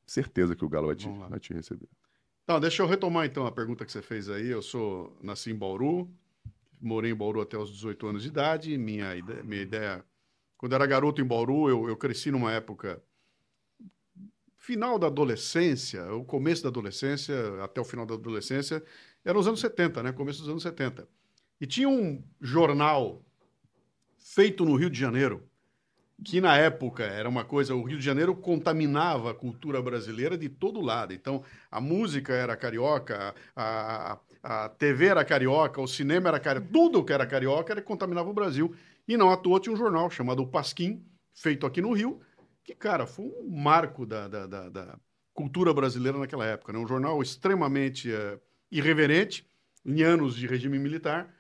certeza 0.05 0.55
que 0.55 0.63
o 0.63 0.69
Galo 0.69 0.87
vai 0.87 0.95
te, 0.95 1.09
vai 1.09 1.39
te 1.39 1.53
receber. 1.53 1.87
Não, 2.47 2.59
deixa 2.59 2.83
eu 2.83 2.87
retomar 2.87 3.25
então 3.25 3.45
a 3.45 3.51
pergunta 3.51 3.85
que 3.85 3.91
você 3.91 4.01
fez 4.01 4.29
aí. 4.29 4.47
Eu 4.47 4.61
sou 4.61 5.17
nasci 5.21 5.51
em 5.51 5.55
Bauru, 5.55 6.09
morei 6.79 7.11
em 7.11 7.15
Bauru 7.15 7.41
até 7.41 7.57
os 7.57 7.71
18 7.71 8.07
anos 8.07 8.23
de 8.23 8.29
idade. 8.29 8.77
Minha 8.77 9.15
ideia, 9.15 9.43
minha 9.43 9.61
ideia 9.61 10.05
quando 10.57 10.73
era 10.73 10.85
garoto 10.85 11.21
em 11.21 11.25
Bauru, 11.25 11.69
eu, 11.69 11.89
eu 11.89 11.97
cresci 11.97 12.31
numa 12.31 12.51
época 12.51 13.01
final 14.57 14.97
da 14.97 15.07
adolescência, 15.07 16.11
o 16.13 16.25
começo 16.25 16.63
da 16.63 16.69
adolescência, 16.69 17.35
até 17.63 17.79
o 17.79 17.85
final 17.85 18.05
da 18.05 18.15
adolescência, 18.15 18.83
era 19.23 19.37
os 19.37 19.47
anos 19.47 19.59
70, 19.59 20.01
né? 20.01 20.11
Começo 20.11 20.39
dos 20.39 20.49
anos 20.49 20.63
70. 20.63 21.07
E 21.61 21.67
tinha 21.67 21.87
um 21.87 22.23
jornal 22.41 23.23
feito 24.17 24.65
no 24.65 24.75
Rio 24.75 24.89
de 24.89 24.99
Janeiro, 24.99 25.47
que 26.23 26.39
na 26.39 26.57
época 26.57 27.03
era 27.03 27.27
uma 27.27 27.43
coisa, 27.43 27.75
o 27.75 27.83
Rio 27.83 27.97
de 27.99 28.05
Janeiro 28.05 28.35
contaminava 28.35 29.31
a 29.31 29.33
cultura 29.33 29.81
brasileira 29.81 30.37
de 30.37 30.47
todo 30.49 30.79
lado. 30.81 31.13
Então, 31.13 31.43
a 31.69 31.81
música 31.81 32.33
era 32.33 32.55
carioca, 32.55 33.35
a, 33.55 34.13
a, 34.43 34.65
a 34.65 34.69
TV 34.69 35.07
era 35.07 35.25
carioca, 35.25 35.81
o 35.81 35.87
cinema 35.87 36.29
era 36.29 36.39
carioca, 36.39 36.67
tudo 36.71 37.03
que 37.03 37.11
era 37.13 37.25
carioca 37.27 37.73
era 37.73 37.81
contaminava 37.81 38.29
o 38.29 38.33
Brasil. 38.33 38.73
E 39.07 39.17
não 39.17 39.29
à 39.29 39.37
toa 39.37 39.59
tinha 39.59 39.73
um 39.73 39.77
jornal 39.77 40.09
chamado 40.09 40.41
O 40.41 40.47
Pasquim, 40.47 41.05
feito 41.33 41.65
aqui 41.65 41.81
no 41.81 41.93
Rio, 41.93 42.19
que, 42.63 42.73
cara, 42.73 43.05
foi 43.05 43.25
um 43.25 43.49
marco 43.61 44.05
da, 44.05 44.27
da, 44.27 44.47
da- 44.47 44.69
da 44.69 44.99
cultura 45.33 45.73
brasileira 45.73 46.17
naquela 46.17 46.45
época. 46.45 46.71
Né? 46.73 46.79
Um 46.79 46.87
jornal 46.87 47.21
extremamente 47.21 48.11
eh, 48.11 48.39
irreverente, 48.71 49.45
em 49.85 50.01
anos 50.01 50.35
de 50.35 50.47
regime 50.47 50.79
militar. 50.79 51.31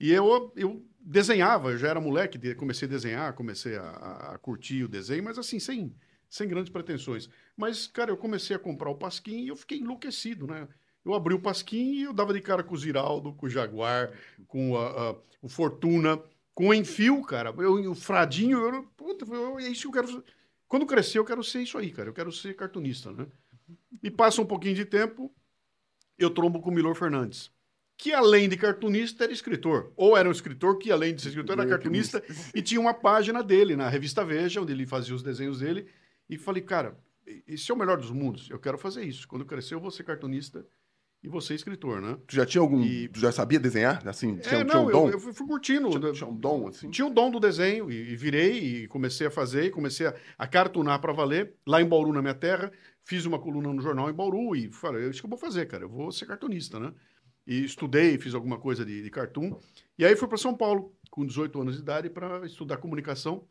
E 0.00 0.12
eu, 0.12 0.52
eu 0.56 0.86
desenhava, 1.10 1.70
eu 1.72 1.78
já 1.78 1.88
era 1.88 2.00
moleque, 2.00 2.54
comecei 2.54 2.86
a 2.86 2.90
desenhar, 2.90 3.32
comecei 3.34 3.76
a, 3.76 3.82
a- 3.82 4.34
a 4.34 4.38
curtir 4.38 4.84
o 4.84 4.88
desenho, 4.88 5.24
mas 5.24 5.38
assim, 5.38 5.58
sem, 5.58 5.94
sem 6.28 6.48
grandes 6.48 6.70
pretensões. 6.72 7.28
Mas, 7.56 7.86
cara, 7.86 8.10
eu 8.10 8.16
comecei 8.16 8.54
a 8.56 8.58
comprar 8.58 8.90
o 8.90 8.94
Pasquim 8.96 9.40
e 9.44 9.48
eu 9.48 9.56
fiquei 9.56 9.78
enlouquecido, 9.78 10.46
né? 10.46 10.68
Eu 11.04 11.14
abri 11.14 11.34
o 11.34 11.40
Pasquim 11.40 11.94
e 11.94 12.02
eu 12.02 12.12
dava 12.12 12.32
de 12.34 12.40
cara 12.40 12.62
com 12.62 12.74
o 12.74 12.78
Ziraldo, 12.78 13.32
com 13.34 13.46
o 13.46 13.48
Jaguar, 13.50 14.12
com 14.46 14.76
a- 14.76 15.10
a- 15.12 15.16
o 15.42 15.48
Fortuna, 15.48 16.20
com 16.54 16.68
o 16.68 16.74
Enfio, 16.74 17.22
cara. 17.22 17.54
Eu, 17.58 17.90
o 17.90 17.94
Fradinho, 17.94 18.58
eu, 18.58 18.82
puta, 18.96 19.24
eu, 19.32 19.58
é 19.58 19.68
isso 19.68 19.82
que 19.90 19.98
eu 19.98 20.04
quero. 20.04 20.24
Quando 20.68 20.86
crescer, 20.86 21.18
eu 21.18 21.24
quero 21.24 21.42
ser 21.42 21.62
isso 21.62 21.78
aí, 21.78 21.90
cara. 21.92 22.08
Eu 22.10 22.14
quero 22.14 22.30
ser 22.32 22.54
cartunista, 22.54 23.10
né? 23.12 23.26
E 24.02 24.10
passa 24.10 24.42
um 24.42 24.46
pouquinho 24.46 24.74
de 24.74 24.84
tempo, 24.84 25.34
eu 26.18 26.30
trombo 26.30 26.60
com 26.60 26.70
o 26.70 26.74
Milor 26.74 26.94
Fernandes, 26.94 27.50
que 27.98 28.14
além 28.14 28.48
de 28.48 28.56
cartunista 28.56 29.24
era 29.24 29.32
escritor. 29.32 29.92
Ou 29.96 30.16
era 30.16 30.28
um 30.28 30.32
escritor 30.32 30.78
que, 30.78 30.90
além 30.92 31.12
de 31.12 31.20
ser 31.20 31.30
escritor, 31.30 31.58
era 31.58 31.68
cartunista 31.68 32.22
e 32.54 32.62
tinha 32.62 32.80
uma 32.80 32.94
página 32.94 33.42
dele 33.42 33.74
na 33.74 33.88
revista 33.88 34.24
Veja, 34.24 34.62
onde 34.62 34.72
ele 34.72 34.86
fazia 34.86 35.14
os 35.14 35.22
desenhos 35.22 35.58
dele. 35.58 35.86
E 36.30 36.38
falei, 36.38 36.62
cara, 36.62 36.96
esse 37.46 37.70
é 37.70 37.74
o 37.74 37.76
melhor 37.76 37.98
dos 37.98 38.12
mundos. 38.12 38.48
Eu 38.48 38.58
quero 38.60 38.78
fazer 38.78 39.02
isso. 39.02 39.26
Quando 39.26 39.42
eu 39.42 39.46
crescer, 39.48 39.74
eu 39.74 39.80
vou 39.80 39.90
ser 39.90 40.04
cartunista 40.04 40.64
e 41.20 41.28
vou 41.28 41.40
ser 41.40 41.54
escritor, 41.54 42.00
né? 42.00 42.16
Tu 42.24 42.36
já 42.36 42.46
tinha 42.46 42.62
algum. 42.62 42.80
E- 42.84 43.08
Tu 43.08 43.18
já 43.18 43.32
sabia 43.32 43.58
desenhar? 43.58 44.06
Assim, 44.06 44.36
tinha, 44.36 44.60
é, 44.60 44.64
tinha 44.64 44.78
um 44.78 44.84
não, 44.84 44.92
dom? 44.92 45.06
eu, 45.08 45.14
eu 45.14 45.20
fui, 45.20 45.32
fui 45.32 45.46
curtindo. 45.48 45.90
Tinha, 45.90 46.12
tinha 46.12 46.28
um 46.28 46.36
dom, 46.36 46.68
assim? 46.68 46.88
Tinha 46.90 47.06
o 47.06 47.10
dom 47.10 47.32
do 47.32 47.40
desenho 47.40 47.90
e, 47.90 48.12
e 48.12 48.16
virei 48.16 48.84
e 48.84 48.86
comecei 48.86 49.26
a 49.26 49.30
fazer, 49.30 49.64
e 49.64 49.70
comecei 49.70 50.06
a, 50.06 50.14
a 50.38 50.46
cartunar 50.46 51.00
para 51.00 51.12
valer. 51.12 51.54
Lá 51.66 51.82
em 51.82 51.88
Bauru, 51.88 52.12
na 52.12 52.22
minha 52.22 52.34
terra, 52.34 52.70
fiz 53.02 53.26
uma 53.26 53.40
coluna 53.40 53.72
no 53.72 53.82
jornal 53.82 54.08
em 54.08 54.14
Bauru 54.14 54.54
e 54.54 54.70
falei, 54.70 55.06
é 55.06 55.08
isso 55.08 55.20
que 55.20 55.26
eu 55.26 55.30
vou 55.30 55.38
fazer, 55.38 55.66
cara, 55.66 55.82
eu 55.82 55.88
vou 55.88 56.12
ser 56.12 56.26
cartunista, 56.26 56.78
né? 56.78 56.92
E 57.48 57.64
estudei, 57.64 58.18
fiz 58.18 58.34
alguma 58.34 58.58
coisa 58.58 58.84
de, 58.84 59.02
de 59.02 59.10
cartoon. 59.10 59.58
E 59.98 60.04
aí 60.04 60.14
fui 60.14 60.28
para 60.28 60.36
São 60.36 60.54
Paulo, 60.54 60.94
com 61.10 61.24
18 61.24 61.62
anos 61.62 61.76
de 61.76 61.80
idade, 61.80 62.10
para 62.10 62.44
estudar 62.44 62.76
comunicação, 62.76 63.48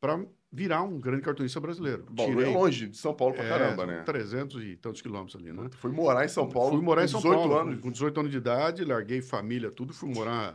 para 0.00 0.24
virar 0.50 0.82
um 0.82 1.00
grande 1.00 1.22
cartunista 1.22 1.58
brasileiro. 1.58 2.06
Bauru 2.08 2.40
é 2.40 2.46
longe 2.46 2.86
de 2.86 2.96
São 2.96 3.12
Paulo 3.12 3.34
pra 3.34 3.44
é, 3.44 3.48
caramba, 3.48 3.84
né? 3.84 4.02
300 4.04 4.62
e 4.62 4.76
tantos 4.76 5.02
quilômetros 5.02 5.34
ali, 5.34 5.52
né? 5.52 5.68
Foi 5.72 5.90
morar 5.90 6.24
em 6.24 6.28
São 6.28 6.48
Paulo. 6.48 6.76
Fui 6.76 6.80
morar 6.80 7.02
em 7.02 7.06
com 7.06 7.20
São 7.20 7.20
18 7.20 7.36
Paulo 7.36 7.56
anos. 7.56 7.80
com 7.80 7.90
18 7.90 8.20
anos 8.20 8.30
de 8.30 8.38
idade, 8.38 8.84
larguei 8.84 9.20
família, 9.20 9.72
tudo, 9.72 9.92
fui 9.92 10.14
morar 10.14 10.54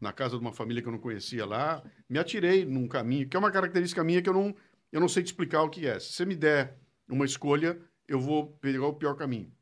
na 0.00 0.12
casa 0.12 0.36
de 0.36 0.40
uma 0.40 0.52
família 0.52 0.82
que 0.82 0.88
eu 0.88 0.92
não 0.92 0.98
conhecia 0.98 1.46
lá, 1.46 1.84
me 2.08 2.18
atirei 2.18 2.64
num 2.64 2.88
caminho, 2.88 3.28
que 3.28 3.36
é 3.36 3.38
uma 3.38 3.50
característica 3.52 4.02
minha 4.02 4.20
que 4.20 4.28
eu 4.28 4.34
não, 4.34 4.52
eu 4.90 5.00
não 5.00 5.08
sei 5.08 5.22
te 5.22 5.26
explicar 5.26 5.62
o 5.62 5.70
que 5.70 5.86
é. 5.86 6.00
Se 6.00 6.12
você 6.12 6.26
me 6.26 6.34
der 6.34 6.76
uma 7.08 7.24
escolha, 7.24 7.78
eu 8.08 8.18
vou 8.20 8.48
pegar 8.60 8.86
o 8.86 8.94
pior 8.94 9.14
caminho. 9.14 9.52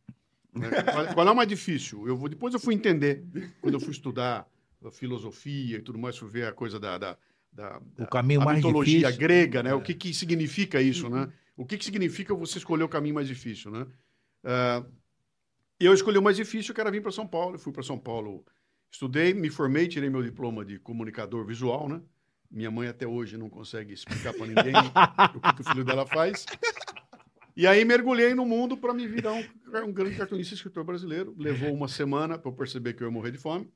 Né? 0.54 0.68
qual, 0.82 1.14
qual 1.14 1.28
é 1.28 1.30
o 1.30 1.36
mais 1.36 1.48
difícil? 1.48 2.06
Eu 2.06 2.16
vou, 2.16 2.28
depois 2.28 2.54
eu 2.54 2.60
fui 2.60 2.74
entender, 2.74 3.24
quando 3.60 3.74
eu 3.74 3.80
fui 3.80 3.92
estudar 3.92 4.46
filosofia 4.90 5.78
e 5.78 5.82
tudo 5.82 5.98
mais, 5.98 6.16
fui 6.16 6.28
ver 6.28 6.46
a 6.46 6.52
coisa 6.52 6.78
da, 6.80 6.98
da, 6.98 7.16
da, 7.52 7.80
O 7.98 8.06
caminho 8.06 8.40
mais 8.40 8.56
mitologia 8.56 9.00
difícil. 9.00 9.20
grega, 9.20 9.62
né? 9.62 9.74
O 9.74 9.80
que, 9.80 9.94
que 9.94 10.12
significa 10.12 10.80
isso, 10.80 11.08
né? 11.08 11.30
O 11.56 11.64
que, 11.64 11.78
que 11.78 11.84
significa 11.84 12.34
você 12.34 12.58
escolher 12.58 12.82
o 12.82 12.88
caminho 12.88 13.14
mais 13.14 13.28
difícil, 13.28 13.70
né? 13.70 13.86
Ah, 14.42 14.84
eu 15.78 15.92
escolhi 15.92 16.18
o 16.18 16.22
mais 16.22 16.36
difícil, 16.36 16.74
que 16.74 16.80
era 16.80 16.90
vir 16.90 17.02
para 17.02 17.12
São 17.12 17.26
Paulo. 17.26 17.56
Eu 17.56 17.58
fui 17.58 17.72
para 17.72 17.82
São 17.82 17.98
Paulo, 17.98 18.44
estudei, 18.90 19.34
me 19.34 19.50
formei, 19.50 19.88
tirei 19.88 20.08
meu 20.08 20.22
diploma 20.22 20.64
de 20.64 20.78
comunicador 20.78 21.44
visual, 21.44 21.88
né? 21.88 22.00
Minha 22.50 22.70
mãe 22.70 22.88
até 22.88 23.06
hoje 23.06 23.38
não 23.38 23.48
consegue 23.48 23.94
explicar 23.94 24.34
para 24.34 24.46
ninguém 24.46 24.74
o 25.34 25.40
que, 25.40 25.54
que 25.54 25.60
o 25.62 25.64
filho 25.64 25.84
dela 25.84 26.06
faz. 26.06 26.44
E 27.54 27.66
aí 27.66 27.84
mergulhei 27.84 28.34
no 28.34 28.46
mundo 28.46 28.76
para 28.76 28.94
me 28.94 29.06
virar 29.06 29.32
um, 29.34 29.44
um 29.86 29.92
grande 29.92 30.16
cartunista 30.16 30.54
e 30.54 30.56
escritor 30.56 30.84
brasileiro. 30.84 31.34
Levou 31.38 31.72
uma 31.72 31.88
semana 31.88 32.38
para 32.38 32.50
eu 32.50 32.54
perceber 32.54 32.94
que 32.94 33.02
eu 33.02 33.06
ia 33.08 33.12
morrer 33.12 33.30
de 33.30 33.38
fome. 33.38 33.70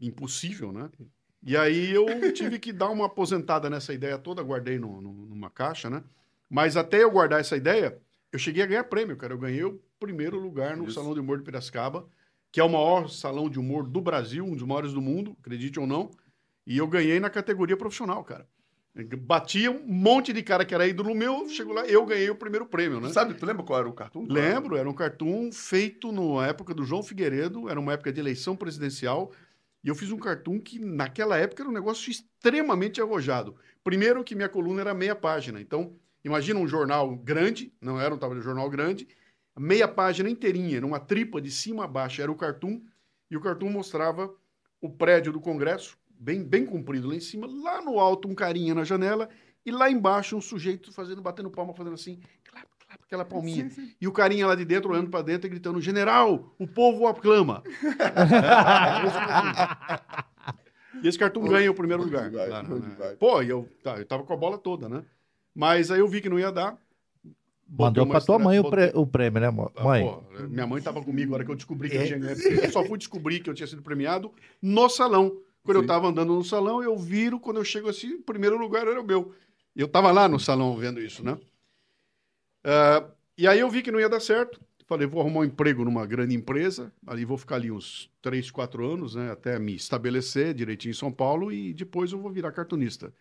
Impossível, 0.00 0.72
né? 0.72 0.90
E 1.44 1.56
aí 1.56 1.90
eu 1.90 2.06
tive 2.32 2.58
que 2.58 2.72
dar 2.72 2.88
uma 2.90 3.06
aposentada 3.06 3.68
nessa 3.68 3.92
ideia 3.92 4.18
toda, 4.18 4.42
guardei 4.42 4.78
no- 4.78 5.00
no- 5.00 5.12
numa 5.12 5.50
caixa, 5.50 5.90
né? 5.90 6.02
Mas 6.48 6.76
até 6.76 7.02
eu 7.02 7.10
guardar 7.10 7.40
essa 7.40 7.56
ideia, 7.56 7.98
eu 8.32 8.38
cheguei 8.38 8.62
a 8.62 8.66
ganhar 8.66 8.84
prêmio, 8.84 9.16
cara. 9.16 9.32
Eu 9.32 9.38
ganhei 9.38 9.64
o 9.64 9.80
primeiro 9.98 10.38
lugar 10.38 10.76
no 10.76 10.84
Isso. 10.84 10.94
Salão 10.94 11.14
de 11.14 11.20
Humor 11.20 11.38
de 11.38 11.44
Piracicaba, 11.44 12.06
que 12.50 12.60
é 12.60 12.64
o 12.64 12.68
maior 12.68 13.08
salão 13.08 13.48
de 13.48 13.58
humor 13.58 13.86
do 13.86 14.00
Brasil, 14.00 14.44
um 14.44 14.54
dos 14.54 14.66
maiores 14.66 14.92
do 14.92 15.00
mundo, 15.00 15.36
acredite 15.40 15.78
ou 15.80 15.86
não. 15.86 16.10
E 16.66 16.78
eu 16.78 16.86
ganhei 16.86 17.18
na 17.18 17.30
categoria 17.30 17.76
profissional, 17.76 18.22
cara. 18.22 18.46
Batia 18.94 19.70
um 19.70 19.86
monte 19.86 20.34
de 20.34 20.42
cara 20.42 20.66
que 20.66 20.74
era 20.74 20.86
ídolo 20.86 21.14
meu, 21.14 21.48
chegou 21.48 21.72
lá, 21.72 21.86
eu 21.86 22.04
ganhei 22.04 22.28
o 22.28 22.36
primeiro 22.36 22.66
prêmio, 22.66 23.00
né? 23.00 23.08
Sabe, 23.08 23.32
tu 23.32 23.46
lembra 23.46 23.62
qual 23.62 23.78
era 23.78 23.88
o 23.88 23.92
cartoon? 23.94 24.26
Lembro, 24.28 24.76
era 24.76 24.88
um 24.88 24.92
cartoon 24.92 25.50
feito 25.50 26.12
na 26.12 26.46
época 26.46 26.74
do 26.74 26.84
João 26.84 27.02
Figueiredo, 27.02 27.70
era 27.70 27.80
uma 27.80 27.94
época 27.94 28.12
de 28.12 28.20
eleição 28.20 28.54
presidencial, 28.54 29.32
e 29.82 29.88
eu 29.88 29.94
fiz 29.94 30.12
um 30.12 30.18
cartoon 30.18 30.60
que 30.60 30.78
naquela 30.78 31.38
época 31.38 31.62
era 31.62 31.70
um 31.70 31.72
negócio 31.72 32.10
extremamente 32.10 33.00
arrojado. 33.00 33.56
Primeiro 33.82 34.22
que 34.22 34.34
minha 34.34 34.48
coluna 34.48 34.82
era 34.82 34.92
meia 34.92 35.16
página, 35.16 35.58
então 35.58 35.96
imagina 36.22 36.60
um 36.60 36.68
jornal 36.68 37.16
grande, 37.16 37.72
não 37.80 37.98
era 37.98 38.14
um 38.14 38.18
tamanho 38.18 38.40
de 38.40 38.44
jornal 38.44 38.68
grande, 38.68 39.08
meia 39.58 39.88
página 39.88 40.28
inteirinha, 40.28 40.76
era 40.76 40.86
uma 40.86 41.00
tripa 41.00 41.40
de 41.40 41.50
cima 41.50 41.84
a 41.84 41.88
baixo, 41.88 42.20
era 42.20 42.30
o 42.30 42.36
cartoon, 42.36 42.82
e 43.30 43.38
o 43.38 43.40
cartoon 43.40 43.70
mostrava 43.70 44.30
o 44.82 44.90
prédio 44.90 45.32
do 45.32 45.40
Congresso, 45.40 45.96
bem, 46.22 46.44
bem 46.44 46.64
comprido 46.64 47.08
lá 47.08 47.16
em 47.16 47.20
cima, 47.20 47.46
lá 47.48 47.82
no 47.82 47.98
alto 47.98 48.28
um 48.28 48.34
carinha 48.34 48.74
na 48.74 48.84
janela, 48.84 49.28
e 49.66 49.72
lá 49.72 49.90
embaixo 49.90 50.36
um 50.36 50.40
sujeito 50.40 50.92
fazendo, 50.92 51.20
batendo 51.20 51.50
palma, 51.50 51.74
fazendo 51.74 51.94
assim, 51.94 52.20
clap, 52.44 52.66
clap, 52.86 53.00
aquela 53.04 53.24
palminha. 53.24 53.68
Sim, 53.68 53.86
sim. 53.88 53.94
E 54.00 54.06
o 54.06 54.12
carinha 54.12 54.46
lá 54.46 54.54
de 54.54 54.64
dentro, 54.64 54.92
olhando 54.92 55.10
para 55.10 55.22
dentro 55.22 55.48
e 55.48 55.50
gritando, 55.50 55.80
general, 55.80 56.54
o 56.58 56.66
povo 56.66 57.06
aclama. 57.08 57.62
e 61.02 61.08
esse 61.08 61.18
cartoon 61.18 61.48
ganha 61.48 61.70
o 61.70 61.74
primeiro 61.74 62.04
lugar. 62.04 62.30
Vai, 62.30 62.48
lá, 62.48 62.62
né? 62.62 63.16
Pô, 63.18 63.42
e 63.42 63.48
eu, 63.48 63.68
tá, 63.82 63.98
eu 63.98 64.06
tava 64.06 64.22
com 64.22 64.32
a 64.32 64.36
bola 64.36 64.56
toda, 64.58 64.88
né? 64.88 65.02
Mas 65.54 65.90
aí 65.90 65.98
eu 65.98 66.08
vi 66.08 66.20
que 66.20 66.28
não 66.28 66.38
ia 66.38 66.52
dar. 66.52 66.78
Mandou 67.68 68.06
pra 68.06 68.20
tua 68.20 68.38
mãe 68.38 68.58
o, 68.58 68.62
botei- 68.64 68.92
o 68.94 69.06
prêmio, 69.06 69.40
né, 69.40 69.48
ah, 69.48 69.82
mãe? 69.82 70.04
pô, 70.04 70.22
minha 70.48 70.66
mãe 70.66 70.78
estava 70.78 71.02
comigo 71.02 71.30
na 71.30 71.36
hora 71.36 71.44
que 71.44 71.50
eu 71.50 71.56
descobri 71.56 71.88
que 71.88 71.96
eu 71.96 72.02
É. 72.02 72.06
tinha 72.06 72.18
ganhado. 72.18 72.40
Eu 72.40 72.70
só 72.70 72.84
fui 72.84 72.98
descobrir 72.98 73.40
que 73.40 73.48
eu 73.48 73.54
tinha 73.54 73.66
sido 73.66 73.80
premiado 73.80 74.30
no 74.60 74.90
salão. 74.90 75.38
Quando 75.62 75.76
eu 75.76 75.82
Sim. 75.82 75.86
estava 75.86 76.08
andando 76.08 76.34
no 76.34 76.44
salão, 76.44 76.82
eu 76.82 76.96
viro, 76.96 77.38
quando 77.38 77.58
eu 77.58 77.64
chego 77.64 77.88
assim, 77.88 78.14
o 78.14 78.22
primeiro 78.22 78.58
lugar 78.58 78.86
era 78.86 79.00
o 79.00 79.04
meu. 79.04 79.34
Eu 79.74 79.86
estava 79.86 80.10
lá 80.10 80.28
no 80.28 80.38
salão 80.38 80.76
vendo 80.76 81.00
isso, 81.00 81.24
né? 81.24 81.38
Ah, 82.64 83.08
e 83.36 83.46
aí 83.46 83.60
eu 83.60 83.70
vi 83.70 83.82
que 83.82 83.90
não 83.90 84.00
ia 84.00 84.08
dar 84.08 84.20
certo. 84.20 84.60
Falei, 84.86 85.06
vou 85.06 85.20
arrumar 85.20 85.40
um 85.40 85.44
emprego 85.44 85.84
numa 85.84 86.04
grande 86.04 86.34
empresa. 86.34 86.92
Ali 87.06 87.24
vou 87.24 87.38
ficar 87.38 87.56
ali 87.56 87.70
uns 87.70 88.10
3, 88.20 88.50
4 88.50 88.86
anos, 88.86 89.14
né? 89.14 89.30
Até 89.30 89.58
me 89.58 89.74
estabelecer 89.74 90.52
direitinho 90.52 90.90
em 90.90 90.94
São 90.94 91.10
Paulo 91.12 91.52
e 91.52 91.72
depois 91.72 92.12
eu 92.12 92.18
vou 92.18 92.30
virar 92.30 92.52
cartunista. 92.52 93.14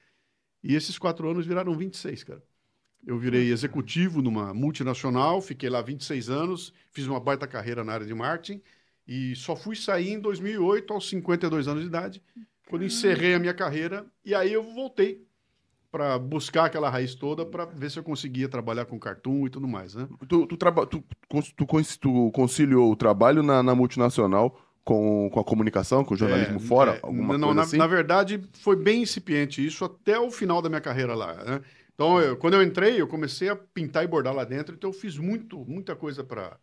E 0.63 0.75
esses 0.75 0.97
quatro 0.97 1.29
anos 1.29 1.45
viraram 1.45 1.75
26, 1.75 2.23
cara. 2.23 2.43
Eu 3.05 3.17
virei 3.17 3.51
executivo 3.51 4.21
numa 4.21 4.53
multinacional, 4.53 5.41
fiquei 5.41 5.69
lá 5.69 5.81
26 5.81 6.29
anos, 6.29 6.73
fiz 6.91 7.07
uma 7.07 7.19
baita 7.19 7.47
carreira 7.47 7.83
na 7.83 7.93
área 7.93 8.05
de 8.05 8.13
marketing 8.13 8.61
e 9.13 9.35
só 9.35 9.55
fui 9.55 9.75
sair 9.75 10.09
em 10.11 10.19
2008, 10.19 10.93
aos 10.93 11.09
52 11.09 11.67
anos 11.67 11.81
de 11.83 11.87
idade, 11.89 12.23
quando 12.69 12.85
encerrei 12.85 13.33
a 13.33 13.39
minha 13.39 13.53
carreira 13.53 14.05
e 14.23 14.33
aí 14.35 14.53
eu 14.53 14.63
voltei 14.73 15.25
para 15.91 16.17
buscar 16.19 16.65
aquela 16.65 16.89
raiz 16.89 17.15
toda 17.15 17.45
para 17.45 17.65
ver 17.65 17.91
se 17.91 17.99
eu 17.99 18.03
conseguia 18.03 18.47
trabalhar 18.47 18.85
com 18.85 18.99
cartoon 18.99 19.47
e 19.47 19.49
tudo 19.49 19.67
mais, 19.67 19.95
né? 19.95 20.07
Tu, 20.27 20.47
tu, 20.47 20.57
traba, 20.57 20.85
tu, 20.87 21.03
tu 21.57 21.65
conciliou 22.31 22.91
o 22.91 22.95
trabalho 22.95 23.43
na, 23.43 23.61
na 23.61 23.75
multinacional 23.75 24.57
com, 24.83 25.29
com 25.31 25.39
a 25.39 25.43
comunicação, 25.43 26.03
com 26.05 26.13
o 26.13 26.17
jornalismo 26.17 26.59
É, 26.59 26.59
fora? 26.59 26.97
é, 26.97 26.99
alguma 27.03 27.35
não, 27.37 27.53
coisa 27.53 27.55
na, 27.55 27.65
assim? 27.65 27.77
na 27.77 27.87
verdade, 27.87 28.41
foi 28.53 28.75
bem 28.75 29.01
incipiente 29.03 29.65
isso 29.65 29.83
até 29.85 30.19
o 30.19 30.29
final 30.31 30.61
da 30.61 30.69
minha 30.69 30.81
carreira 30.81 31.15
lá. 31.15 31.33
né? 31.43 31.61
Então, 31.93 32.19
eu- 32.21 32.37
quando 32.37 32.53
eu 32.55 32.63
entrei, 32.63 32.99
eu 33.01 33.07
comecei 33.07 33.49
a 33.49 33.55
pintar 33.55 34.03
e 34.03 34.07
bordar 34.07 34.33
lá 34.33 34.43
dentro, 34.43 34.75
então 34.75 34.89
eu 34.89 34.93
fiz 34.93 35.17
muito, 35.17 35.65
muita 35.65 35.95
coisa 35.95 36.23
para 36.23 36.57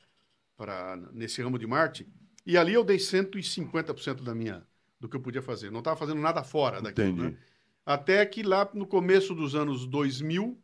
nesse 1.12 1.42
ramo 1.42 1.58
de 1.58 1.66
marketing. 1.66 2.10
E 2.48 2.56
ali 2.56 2.72
eu 2.72 2.82
dei 2.82 2.96
150% 2.96 4.22
da 4.22 4.34
minha, 4.34 4.66
do 4.98 5.06
que 5.06 5.14
eu 5.14 5.20
podia 5.20 5.42
fazer. 5.42 5.70
Não 5.70 5.80
estava 5.80 5.98
fazendo 5.98 6.18
nada 6.18 6.42
fora 6.42 6.80
daquilo, 6.80 7.08
Entendi. 7.08 7.34
né? 7.34 7.38
Até 7.84 8.24
que 8.24 8.42
lá 8.42 8.66
no 8.72 8.86
começo 8.86 9.34
dos 9.34 9.54
anos 9.54 9.86
2000, 9.86 10.58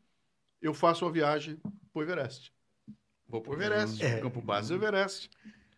eu 0.62 0.72
faço 0.72 1.04
a 1.04 1.10
viagem 1.10 1.56
para 1.92 2.00
o 2.00 2.02
Everest. 2.02 2.50
Vou 3.28 3.42
para 3.42 3.50
o 3.52 3.54
Everest, 3.54 4.02
É. 4.02 4.14
pro 4.14 4.22
campo 4.30 4.40
base 4.40 4.68
do 4.70 4.76
Everest. 4.76 5.28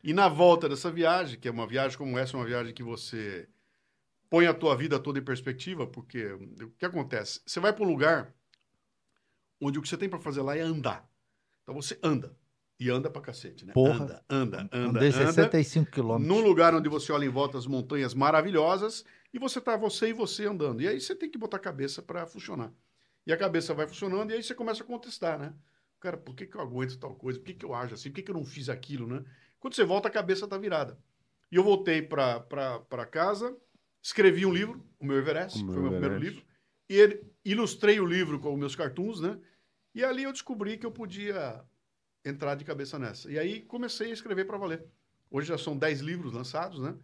E 0.01 0.13
na 0.13 0.29
volta 0.29 0.69
dessa 0.69 0.93
viagem, 0.93 1.41
que 1.41 1.49
é 1.49 1.51
uma 1.51 1.67
viagem 1.67 1.99
como 1.99 2.17
essa, 2.17 2.37
uma 2.37 2.47
viagem 2.47 2.73
que 2.73 2.85
você 2.85 3.49
põe 4.31 4.47
a 4.47 4.55
tua 4.55 4.77
vida 4.77 5.01
toda 5.01 5.19
em 5.19 5.25
perspectiva, 5.25 5.89
porque 5.89 6.25
o 6.35 6.71
que 6.79 6.85
acontece? 6.87 7.41
Você 7.45 7.59
vai 7.59 7.73
para 7.73 7.85
um 7.85 7.89
lugar 7.89 8.33
onde 9.61 9.77
o 9.77 9.83
que 9.83 9.89
você 9.89 9.97
tem 9.97 10.09
para 10.09 10.21
fazer 10.21 10.43
lá 10.43 10.57
é 10.57 10.61
andar. 10.61 11.05
Então 11.65 11.75
você 11.75 11.99
anda. 12.01 12.37
E 12.79 12.91
anda 12.91 13.11
pra 13.11 13.23
cacete, 13.23 13.65
né? 13.65 13.73
Porra. 13.73 14.05
Anda, 14.05 14.25
anda, 14.29 14.69
anda, 14.71 14.99
Andei 14.99 15.09
anda. 15.09 15.27
65 15.33 15.91
quilômetros. 15.91 16.29
Num 16.29 16.47
lugar 16.47 16.75
onde 16.75 16.89
você 16.89 17.11
olha 17.11 17.25
em 17.25 17.31
volta 17.31 17.57
as 17.57 17.67
montanhas 17.67 18.13
maravilhosas 18.13 19.05
e 19.33 19.39
você 19.39 19.61
tá 19.61 19.77
você 19.77 20.09
e 20.09 20.13
você 20.13 20.45
andando. 20.47 20.83
E 20.83 20.89
aí 20.89 21.01
você 21.01 21.15
tem 21.15 21.31
que 21.31 21.39
botar 21.39 21.57
a 21.57 21.61
cabeça 21.61 22.03
para 22.03 22.27
funcionar. 22.27 22.73
E 23.27 23.33
a 23.33 23.37
cabeça 23.37 23.73
vai 23.73 23.87
funcionando 23.89 24.31
e 24.31 24.35
aí 24.35 24.43
você 24.43 24.55
começa 24.55 24.83
a 24.83 24.87
contestar, 24.87 25.39
né? 25.39 25.55
Cara, 25.99 26.17
por 26.19 26.35
que, 26.35 26.47
que 26.47 26.57
eu 26.57 26.61
aguento 26.61 26.99
tal 26.99 27.15
coisa? 27.15 27.39
Por 27.39 27.47
que, 27.47 27.55
que 27.55 27.65
eu 27.65 27.75
ajo 27.75 27.95
assim? 27.95 28.11
Por 28.11 28.17
que, 28.17 28.23
que 28.25 28.31
eu 28.31 28.35
não 28.37 28.45
fiz 28.45 28.69
aquilo, 28.69 29.07
né? 29.07 29.25
Quando 29.59 29.75
você 29.75 29.83
volta, 29.85 30.09
a 30.09 30.11
cabeça 30.11 30.47
tá 30.47 30.59
virada. 30.59 30.99
E 31.51 31.57
eu 31.57 31.65
voltei 31.65 32.03
para 32.03 33.07
casa, 33.11 33.57
escrevi 34.03 34.45
um 34.45 34.53
livro, 34.53 34.85
o 35.01 35.07
meu 35.07 35.17
Everest, 35.17 35.63
O 35.63 35.65
meu 35.65 35.75
foi 35.75 35.83
o 35.83 35.83
meu 35.91 35.93
primeiro 35.99 36.19
livro. 36.23 36.45
E 36.89 36.95
ele- 36.95 37.23
ilustrei 37.45 37.99
o 37.99 38.07
livro 38.07 38.39
com 38.39 38.53
os 38.53 38.59
meus 38.59 38.77
cartoons, 38.77 39.21
né? 39.21 39.39
E 39.95 40.05
ali 40.05 40.25
eu 40.25 40.33
descobri 40.33 40.77
que 40.77 40.85
eu 40.85 40.93
podia 40.93 41.65
entrar 42.29 42.55
de 42.57 42.65
cabeça 42.65 42.99
nessa. 42.99 43.31
E 43.31 43.39
aí 43.39 43.61
comecei 43.63 44.11
a 44.11 44.13
escrever 44.15 44.45
para 44.47 44.59
valer. 44.59 44.85
Hoje 45.31 45.49
já 45.49 45.57
são 45.59 45.77
10 45.77 46.01
livros 46.01 46.33
lançados, 46.33 46.81
né? 46.81 46.95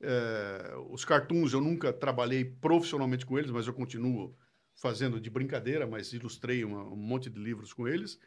É, 0.00 0.74
os 0.90 1.04
cartoons 1.04 1.52
eu 1.52 1.60
nunca 1.60 1.92
trabalhei 1.92 2.44
profissionalmente 2.44 3.24
com 3.24 3.38
eles, 3.38 3.50
mas 3.50 3.66
eu 3.66 3.72
continuo 3.72 4.36
fazendo 4.74 5.20
de 5.20 5.30
brincadeira, 5.30 5.86
mas 5.86 6.12
ilustrei 6.12 6.64
uma- 6.64 6.84
um 6.84 6.96
monte 6.96 7.30
de 7.30 7.38
livros 7.38 7.72
com 7.72 7.86
eles. 7.86 8.18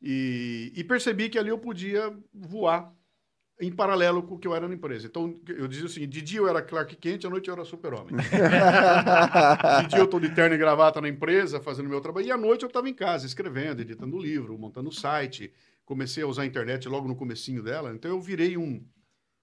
E, 0.00 0.72
e 0.74 0.84
percebi 0.84 1.28
que 1.28 1.38
ali 1.38 1.48
eu 1.50 1.58
podia 1.58 2.16
voar 2.32 2.92
em 3.60 3.70
paralelo 3.70 4.22
com 4.24 4.34
o 4.34 4.38
que 4.38 4.48
eu 4.48 4.54
era 4.54 4.66
na 4.66 4.74
empresa. 4.74 5.06
Então, 5.06 5.38
eu 5.48 5.68
dizia 5.68 5.88
seguinte, 5.88 6.10
de 6.10 6.22
dia 6.22 6.40
eu 6.40 6.48
era 6.48 6.60
Clark 6.62 6.96
Kent, 6.96 7.24
à 7.24 7.30
noite 7.30 7.48
eu 7.48 7.54
era 7.54 7.64
super-homem. 7.64 8.14
De 9.82 9.88
dia 9.88 9.98
eu 9.98 10.04
estou 10.04 10.18
de 10.18 10.30
terno 10.30 10.54
e 10.54 10.58
gravata 10.58 11.00
na 11.00 11.08
empresa, 11.08 11.60
fazendo 11.60 11.88
meu 11.88 12.00
trabalho, 12.00 12.26
e 12.26 12.32
à 12.32 12.36
noite 12.36 12.62
eu 12.62 12.66
estava 12.66 12.88
em 12.88 12.94
casa, 12.94 13.24
escrevendo, 13.26 13.80
editando 13.80 14.18
livro, 14.18 14.58
montando 14.58 14.90
site. 14.90 15.52
Comecei 15.84 16.22
a 16.22 16.26
usar 16.26 16.42
a 16.42 16.46
internet 16.46 16.88
logo 16.88 17.08
no 17.08 17.16
comecinho 17.16 17.62
dela, 17.62 17.92
então 17.94 18.10
eu 18.10 18.20
virei 18.20 18.56
um, 18.56 18.84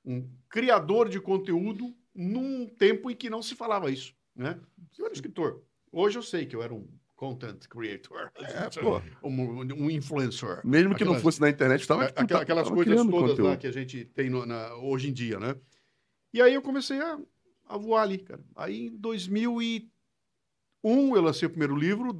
um 0.05 0.27
criador 0.49 1.09
de 1.09 1.19
conteúdo 1.19 1.93
num 2.15 2.65
tempo 2.67 3.11
em 3.11 3.15
que 3.15 3.29
não 3.29 3.41
se 3.41 3.55
falava 3.55 3.91
isso, 3.91 4.13
né? 4.35 4.59
Eu 4.97 5.05
era 5.05 5.13
escritor. 5.13 5.61
Hoje 5.91 6.17
eu 6.17 6.23
sei 6.23 6.45
que 6.45 6.55
eu 6.55 6.63
era 6.63 6.73
um 6.73 6.87
content 7.15 7.67
creator, 7.67 8.31
É, 8.39 8.69
pô. 8.81 9.01
um, 9.27 9.59
um 9.83 9.89
influencer. 9.91 10.65
Mesmo 10.65 10.95
que 10.95 11.03
não 11.03 11.11
Aquelas- 11.11 11.21
fosse 11.21 11.41
na 11.41 11.49
internet, 11.49 11.85
tava, 11.85 12.05
tu 12.11 12.21
aquela- 12.21 12.27
tá- 12.27 12.41
aquelas 12.43 12.63
tava 12.69 12.75
coisas 12.75 13.05
todas 13.05 13.37
lá 13.39 13.57
que 13.57 13.67
a 13.67 13.71
gente 13.73 14.05
tem 14.05 14.29
no- 14.29 14.45
na- 14.45 14.73
hoje 14.75 15.09
em 15.09 15.13
dia, 15.13 15.37
né? 15.39 15.55
E 16.33 16.41
aí 16.41 16.53
eu 16.53 16.61
comecei 16.61 16.99
a, 17.01 17.19
a 17.67 17.77
voar 17.77 18.03
ali, 18.03 18.19
cara. 18.19 18.41
Aí 18.55 18.87
em 18.87 18.95
2001 18.97 19.89
eu 21.15 21.21
lancei 21.21 21.45
o 21.47 21.49
primeiro 21.49 21.75
livro, 21.75 22.13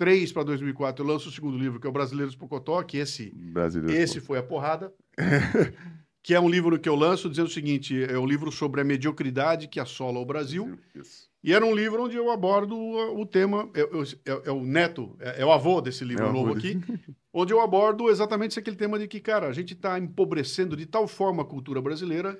2003 0.00 0.32
para 0.32 0.44
2004 0.44 1.04
eu 1.04 1.08
lanço 1.08 1.28
o 1.28 1.32
segundo 1.32 1.58
livro, 1.58 1.78
que 1.78 1.86
é 1.86 1.90
o 1.90 1.92
Brasileiros 1.92 2.34
Pocotó, 2.34 2.82
que 2.82 2.96
esse, 2.96 3.30
Brasileiro. 3.34 4.02
esse 4.02 4.20
foi 4.20 4.38
a 4.38 4.42
porrada. 4.42 4.92
que 6.22 6.34
é 6.34 6.40
um 6.40 6.48
livro 6.48 6.78
que 6.78 6.88
eu 6.88 6.94
lanço 6.94 7.30
dizendo 7.30 7.46
o 7.46 7.50
seguinte, 7.50 8.02
é 8.02 8.18
um 8.18 8.26
livro 8.26 8.50
sobre 8.50 8.80
a 8.80 8.84
mediocridade 8.84 9.68
que 9.68 9.80
assola 9.80 10.18
o 10.18 10.24
Brasil. 10.24 10.78
Isso. 10.94 11.28
E 11.42 11.54
era 11.54 11.64
um 11.64 11.74
livro 11.74 12.04
onde 12.04 12.16
eu 12.16 12.30
abordo 12.30 12.76
o, 12.76 13.24
tema, 13.24 13.70
é, 13.74 13.80
é- 13.80 14.42
é- 14.48 14.50
o 14.50 14.62
neto, 14.62 15.16
é, 15.18 15.40
é 15.40 15.46
o 15.46 15.52
avô 15.52 15.80
desse 15.80 16.04
livro 16.04 16.24
É 16.24 16.28
avô 16.28 16.38
novo 16.38 16.52
aqui, 16.52 16.78
onde 17.32 17.52
eu 17.52 17.60
abordo 17.60 18.10
exatamente 18.10 18.58
aquele 18.58 18.76
tema 18.76 18.98
de 18.98 19.08
que, 19.08 19.20
cara, 19.20 19.48
a 19.48 19.52
gente 19.52 19.72
está 19.72 19.98
empobrecendo 19.98 20.76
de 20.76 20.84
tal 20.84 21.08
forma 21.08 21.42
a 21.42 21.46
cultura 21.46 21.80
brasileira 21.80 22.38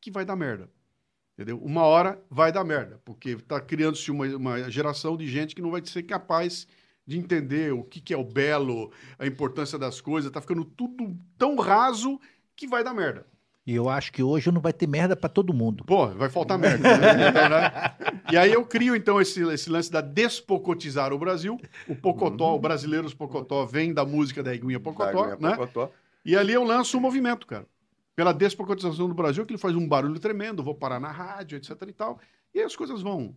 que 0.00 0.10
vai 0.10 0.24
dar 0.24 0.36
merda. 0.36 0.68
Entendeu? 1.34 1.58
Uma 1.58 1.84
hora 1.84 2.22
vai 2.30 2.52
dar 2.52 2.62
merda, 2.62 3.00
porque 3.06 3.30
está 3.30 3.58
criando-se 3.58 4.10
uma, 4.10 4.26
uma 4.36 4.70
geração 4.70 5.16
de 5.16 5.26
gente 5.26 5.54
que 5.54 5.62
não 5.62 5.70
vai 5.70 5.82
ser 5.82 6.02
capaz 6.02 6.66
de 7.06 7.18
entender 7.18 7.72
o 7.72 7.82
que, 7.82 8.00
que 8.00 8.14
é 8.14 8.16
o 8.16 8.24
belo, 8.24 8.92
a 9.18 9.26
importância 9.26 9.78
das 9.78 10.00
coisas, 10.00 10.28
está 10.28 10.40
ficando 10.40 10.64
tudo 10.64 11.16
tão 11.36 11.56
raso 11.56 12.20
que 12.54 12.66
vai 12.66 12.84
dar 12.84 12.94
merda. 12.94 13.26
E 13.64 13.74
eu 13.74 13.88
acho 13.88 14.12
que 14.12 14.22
hoje 14.22 14.50
não 14.50 14.60
vai 14.60 14.72
ter 14.72 14.88
merda 14.88 15.14
pra 15.14 15.28
todo 15.28 15.54
mundo. 15.54 15.84
Pô, 15.84 16.08
vai 16.08 16.28
faltar 16.28 16.58
merda. 16.58 16.82
né? 16.98 17.28
Então, 17.28 17.48
né? 17.48 18.22
E 18.32 18.36
aí 18.36 18.52
eu 18.52 18.64
crio, 18.66 18.96
então, 18.96 19.20
esse, 19.20 19.40
esse 19.52 19.70
lance 19.70 19.90
da 19.90 20.00
despocotizar 20.00 21.12
o 21.12 21.18
Brasil. 21.18 21.60
O 21.86 21.94
Pocotó, 21.94 22.56
o 22.56 22.58
Brasileiros 22.58 23.14
Pocotó, 23.14 23.64
vem 23.64 23.94
da 23.94 24.04
música 24.04 24.42
da 24.42 24.52
Iguinha 24.52 24.80
Pocotó, 24.80 25.28
Tá, 25.28 25.36
né? 25.38 25.50
Pocotó. 25.56 25.90
E 26.24 26.36
ali 26.36 26.52
eu 26.52 26.64
lanço 26.64 26.98
um 26.98 27.00
movimento, 27.00 27.46
cara. 27.46 27.66
Pela 28.16 28.32
despocotização 28.32 29.08
do 29.08 29.14
Brasil, 29.14 29.46
que 29.46 29.52
ele 29.52 29.60
faz 29.60 29.74
um 29.76 29.86
barulho 29.88 30.18
tremendo, 30.18 30.62
vou 30.62 30.74
parar 30.74 30.98
na 31.00 31.10
rádio, 31.10 31.56
etc 31.56 31.70
e 31.86 31.92
tal. 31.92 32.18
E 32.54 32.58
aí 32.58 32.64
as 32.64 32.74
coisas 32.76 33.00
vão, 33.00 33.34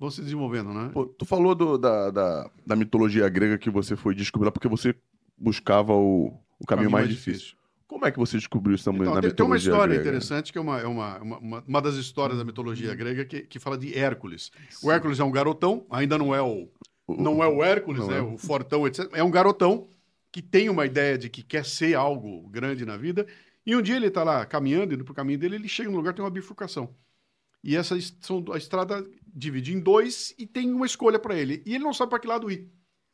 vão 0.00 0.10
se 0.10 0.22
desenvolvendo, 0.22 0.72
né? 0.72 0.90
Pô, 0.92 1.06
tu 1.06 1.24
falou 1.24 1.54
do- 1.54 1.78
da, 1.78 2.10
da, 2.10 2.50
da 2.66 2.76
mitologia 2.76 3.28
grega 3.28 3.58
que 3.58 3.70
você 3.70 3.94
foi 3.96 4.14
descobrir 4.14 4.50
porque 4.50 4.66
você 4.68 4.94
buscava 5.38 5.92
o, 5.94 6.32
o 6.58 6.66
caminho, 6.66 6.90
mais, 6.90 7.08
difícil. 7.08 7.54
Como 7.86 8.00
Como 8.00 8.06
é 8.06 8.10
que 8.12 8.18
você 8.18 8.36
descobriu 8.38 8.74
isso 8.74 8.84
também 8.84 9.02
Então, 9.02 9.14
na 9.14 9.20
tem, 9.20 9.30
tem 9.30 9.44
uma 9.46 9.56
mitologia 9.56 9.70
história 9.70 9.94
grega? 9.94 10.00
interessante, 10.08 10.52
que 10.52 10.58
é, 10.58 10.60
uma, 10.60 10.80
é 10.80 10.86
uma, 10.86 11.18
uma, 11.18 11.38
uma- 11.66 11.82
das 11.82 11.96
histórias 11.96 12.38
da 12.38 12.44
mitologia 12.44 12.94
grega 12.94 13.24
que, 13.24 13.42
que 13.42 13.58
fala 13.58 13.76
de 13.76 13.96
Hércules. 13.96 14.50
O 14.82 14.90
Hércules 14.90 15.20
é 15.20 15.24
um 15.24 15.30
garotão, 15.30 15.86
ainda 15.90 16.16
não 16.16 16.34
é 16.34 16.40
o, 16.40 16.68
não 17.08 17.42
é 17.42 17.48
o 17.48 17.62
Hércules, 17.62 18.06
né? 18.08 18.18
é. 18.18 18.22
O 18.22 18.38
fortão, 18.38 18.86
etc. 18.86 19.10
É 19.12 19.22
um 19.24 19.30
garotão 19.30 19.88
que 20.32 20.40
tem 20.40 20.68
uma 20.68 20.86
ideia 20.86 21.18
de 21.18 21.28
que 21.28 21.42
quer 21.42 21.64
ser 21.64 21.94
algo 21.94 22.48
grande 22.48 22.84
na 22.86 22.96
vida. 22.96 23.26
E 23.66 23.74
um 23.76 23.82
dia 23.82 23.96
ele 23.96 24.06
está 24.06 24.22
lá 24.24 24.46
caminhando, 24.46 24.94
indo 24.94 25.04
pro 25.04 25.14
caminho 25.14 25.38
dele, 25.38 25.56
ele 25.56 25.68
chega 25.68 25.90
num 25.90 25.96
lugar 25.96 26.14
tem 26.14 26.24
uma 26.24 26.30
bifurcação. 26.30 26.94
E 27.62 27.76
essa 27.76 27.94
a 27.94 28.58
estrada 28.58 29.06
divide 29.34 29.72
em 29.74 29.80
dois 29.80 30.34
e 30.38 30.46
tem 30.46 30.72
uma 30.72 30.86
escolha 30.86 31.18
para 31.18 31.36
ele. 31.36 31.62
E 31.66 31.74
ele 31.74 31.84
não 31.84 31.92
sabe 31.92 32.10
para 32.10 32.18
que 32.18 32.26
lado 32.26 32.50
ir. 32.50 32.70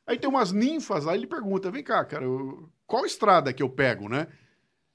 Aí 0.07 0.19
tem 0.19 0.29
umas 0.29 0.53
ninfas 0.53 1.05
lá, 1.05 1.15
ele 1.15 1.27
pergunta: 1.27 1.71
vem 1.71 1.83
cá, 1.83 2.05
cara, 2.05 2.27
qual 2.87 3.05
estrada 3.05 3.53
que 3.53 3.63
eu 3.63 3.69
pego, 3.69 4.09
né? 4.09 4.29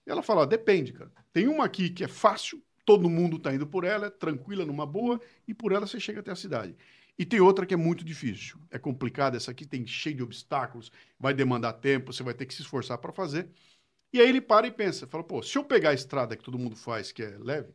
E 0.05 0.11
ela 0.11 0.23
fala: 0.23 0.47
depende, 0.47 0.93
cara. 0.93 1.11
Tem 1.33 1.47
uma 1.47 1.65
aqui 1.65 1.89
que 1.89 2.03
é 2.03 2.07
fácil, 2.07 2.61
todo 2.85 3.09
mundo 3.09 3.39
tá 3.39 3.53
indo 3.53 3.67
por 3.67 3.83
ela, 3.83 4.07
é 4.07 4.09
tranquila, 4.09 4.65
numa 4.65 4.85
boa, 4.85 5.19
e 5.47 5.53
por 5.53 5.71
ela 5.71 5.87
você 5.87 5.99
chega 5.99 6.19
até 6.21 6.31
a 6.31 6.35
cidade. 6.35 6.75
E 7.17 7.25
tem 7.25 7.39
outra 7.39 7.65
que 7.65 7.73
é 7.73 7.77
muito 7.77 8.03
difícil. 8.03 8.59
É 8.71 8.79
complicada, 8.79 9.37
essa 9.37 9.51
aqui 9.51 9.65
tem 9.65 9.85
cheio 9.85 10.15
de 10.15 10.23
obstáculos, 10.23 10.91
vai 11.19 11.33
demandar 11.33 11.73
tempo, 11.73 12.11
você 12.11 12.23
vai 12.23 12.33
ter 12.33 12.45
que 12.45 12.53
se 12.53 12.61
esforçar 12.61 12.97
para 12.97 13.11
fazer. 13.11 13.49
E 14.13 14.19
aí 14.19 14.27
ele 14.27 14.41
para 14.41 14.67
e 14.67 14.71
pensa, 14.71 15.07
fala, 15.07 15.23
pô, 15.23 15.41
se 15.41 15.57
eu 15.57 15.63
pegar 15.63 15.91
a 15.91 15.93
estrada 15.93 16.35
que 16.35 16.43
todo 16.43 16.57
mundo 16.59 16.75
faz, 16.75 17.11
que 17.11 17.23
é 17.23 17.37
leve, 17.37 17.73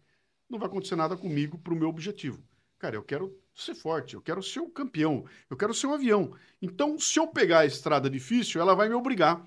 não 0.48 0.58
vai 0.58 0.68
acontecer 0.68 0.96
nada 0.96 1.16
comigo 1.16 1.58
para 1.58 1.72
o 1.72 1.76
meu 1.76 1.88
objetivo. 1.88 2.42
Cara, 2.78 2.96
eu 2.96 3.02
quero 3.02 3.34
ser 3.54 3.74
forte, 3.74 4.14
eu 4.14 4.20
quero 4.20 4.42
ser 4.42 4.60
um 4.60 4.70
campeão, 4.70 5.24
eu 5.48 5.56
quero 5.56 5.72
ser 5.72 5.86
um 5.86 5.94
avião. 5.94 6.36
Então, 6.60 6.98
se 6.98 7.18
eu 7.18 7.26
pegar 7.26 7.60
a 7.60 7.66
estrada 7.66 8.10
difícil, 8.10 8.60
ela 8.60 8.74
vai 8.74 8.88
me 8.88 8.94
obrigar 8.94 9.46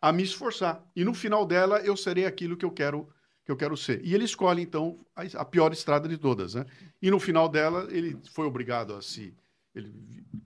a 0.00 0.12
me 0.12 0.22
esforçar. 0.22 0.84
E 0.94 1.04
no 1.04 1.14
final 1.14 1.46
dela, 1.46 1.78
eu 1.80 1.96
serei 1.96 2.26
aquilo 2.26 2.56
que 2.56 2.64
eu 2.64 2.70
quero 2.70 3.08
que 3.44 3.52
eu 3.52 3.56
quero 3.56 3.76
ser. 3.76 4.04
E 4.04 4.14
ele 4.14 4.24
escolhe, 4.24 4.62
então, 4.62 5.04
a, 5.14 5.22
a 5.40 5.44
pior 5.44 5.72
estrada 5.72 6.08
de 6.08 6.16
todas, 6.16 6.54
né? 6.54 6.64
E 7.00 7.10
no 7.10 7.20
final 7.20 7.48
dela, 7.48 7.86
ele 7.90 8.18
foi 8.32 8.46
obrigado 8.46 8.94
a 8.94 9.02
se 9.02 9.36
ele 9.74 9.92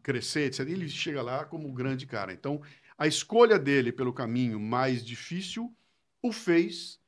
crescer, 0.03 0.47
etc. 0.47 0.69
E 0.69 0.73
ele 0.73 0.89
chega 0.89 1.23
lá 1.23 1.45
como 1.45 1.69
um 1.69 1.73
grande 1.73 2.07
cara. 2.07 2.33
Então, 2.33 2.61
a 2.97 3.07
escolha 3.07 3.59
dele 3.59 3.93
pelo 3.93 4.13
caminho 4.13 4.59
mais 4.59 5.05
difícil 5.05 5.73
o 6.21 6.33
fez 6.33 6.99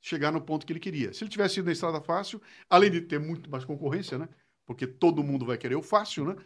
chegar 0.00 0.32
no 0.32 0.40
ponto 0.40 0.66
que 0.66 0.72
ele 0.72 0.80
queria. 0.80 1.12
Se 1.12 1.22
ele 1.22 1.30
tivesse 1.30 1.60
ido 1.60 1.66
na 1.66 1.72
estrada 1.72 2.00
fácil, 2.00 2.40
além 2.68 2.90
de 2.90 3.02
ter 3.02 3.18
muito 3.18 3.50
mais 3.50 3.64
concorrência, 3.64 4.16
né? 4.16 4.28
Porque 4.66 4.86
todo 4.86 5.22
mundo 5.22 5.44
vai 5.44 5.58
querer 5.58 5.76
o 5.76 5.82
fácil, 5.82 6.24
né? 6.24 6.36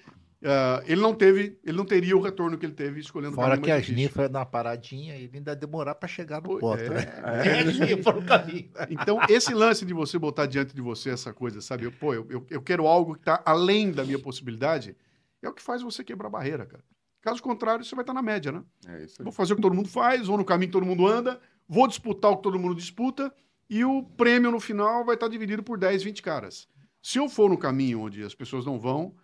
Ah, 0.42 0.82
ele 0.86 1.00
não 1.00 1.14
teve, 1.14 1.58
ele 1.64 1.76
não 1.76 1.84
teria 1.84 2.16
o 2.16 2.20
retorno 2.20 2.56
que 2.56 2.64
ele 2.64 2.72
teve 2.72 3.00
escolhendo 3.00 3.32
o 3.32 3.34
Fora 3.34 3.50
caminho 3.50 3.64
que 3.64 3.70
mais 3.70 3.80
as 3.80 3.86
difícil. 3.86 4.08
ninfas 4.08 4.30
dar 4.30 4.38
uma 4.40 4.46
paradinha 4.46 5.16
e 5.16 5.24
ele 5.24 5.36
ainda 5.36 5.56
demorar 5.56 5.96
pra 5.96 6.08
chegar 6.08 6.40
no 6.40 6.58
ponto, 6.58 6.80
é, 6.80 6.88
né? 6.90 7.06
É, 7.44 7.64
no 8.12 8.24
caminho. 8.24 8.70
Então, 8.88 9.18
esse 9.28 9.52
lance 9.52 9.84
de 9.84 9.92
você 9.92 10.16
botar 10.18 10.46
diante 10.46 10.74
de 10.74 10.80
você 10.80 11.10
essa 11.10 11.32
coisa, 11.32 11.60
sabe? 11.60 11.84
Eu, 11.84 11.92
pô, 11.92 12.14
eu, 12.14 12.26
eu, 12.30 12.46
eu 12.48 12.62
quero 12.62 12.86
algo 12.86 13.14
que 13.14 13.20
está 13.20 13.42
além 13.44 13.90
da 13.90 14.04
minha 14.04 14.18
possibilidade, 14.18 14.96
é 15.42 15.48
o 15.48 15.52
que 15.52 15.62
faz 15.62 15.82
você 15.82 16.04
quebrar 16.04 16.28
a 16.28 16.30
barreira, 16.30 16.66
cara. 16.66 16.84
Caso 17.20 17.42
contrário, 17.42 17.84
você 17.84 17.96
vai 17.96 18.04
estar 18.04 18.14
na 18.14 18.22
média, 18.22 18.52
né? 18.52 18.62
É 18.86 19.04
isso 19.04 19.16
aí. 19.20 19.24
Vou 19.24 19.32
fazer 19.32 19.54
o 19.54 19.56
que 19.56 19.62
todo 19.62 19.74
mundo 19.74 19.88
faz, 19.88 20.28
vou 20.28 20.38
no 20.38 20.44
caminho 20.44 20.68
que 20.68 20.72
todo 20.72 20.86
mundo 20.86 21.04
anda, 21.04 21.40
vou 21.68 21.88
disputar 21.88 22.30
o 22.30 22.36
que 22.36 22.44
todo 22.44 22.58
mundo 22.60 22.76
disputa, 22.76 23.34
e 23.68 23.84
o 23.84 24.04
prêmio 24.04 24.52
no 24.52 24.60
final 24.60 25.04
vai 25.04 25.16
estar 25.16 25.26
dividido 25.26 25.64
por 25.64 25.76
10, 25.76 26.04
20 26.04 26.22
caras. 26.22 26.68
Se 27.08 27.18
eu 27.18 27.26
for 27.26 27.48
no 27.48 27.56
caminho 27.56 28.02
onde 28.02 28.22
as 28.22 28.34
pessoas 28.34 28.66
não 28.66 28.78
vão, 28.78 29.14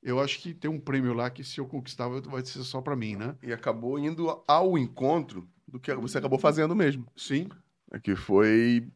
eu 0.00 0.20
acho 0.20 0.38
que 0.38 0.54
tem 0.54 0.70
um 0.70 0.78
prêmio 0.78 1.12
lá 1.12 1.28
que 1.28 1.42
se 1.42 1.58
eu 1.58 1.66
conquistar 1.66 2.06
vai 2.06 2.44
ser 2.44 2.62
só 2.62 2.80
para 2.80 2.94
mim, 2.94 3.16
né? 3.16 3.34
E 3.42 3.52
acabou 3.52 3.98
indo 3.98 4.40
ao 4.46 4.78
encontro 4.78 5.48
do 5.66 5.80
que 5.80 5.92
você 5.92 6.18
acabou 6.18 6.38
fazendo 6.38 6.72
mesmo. 6.76 7.04
Sim. 7.16 7.48
né, 7.90 7.98
Que 7.98 8.14
foi 8.14 8.86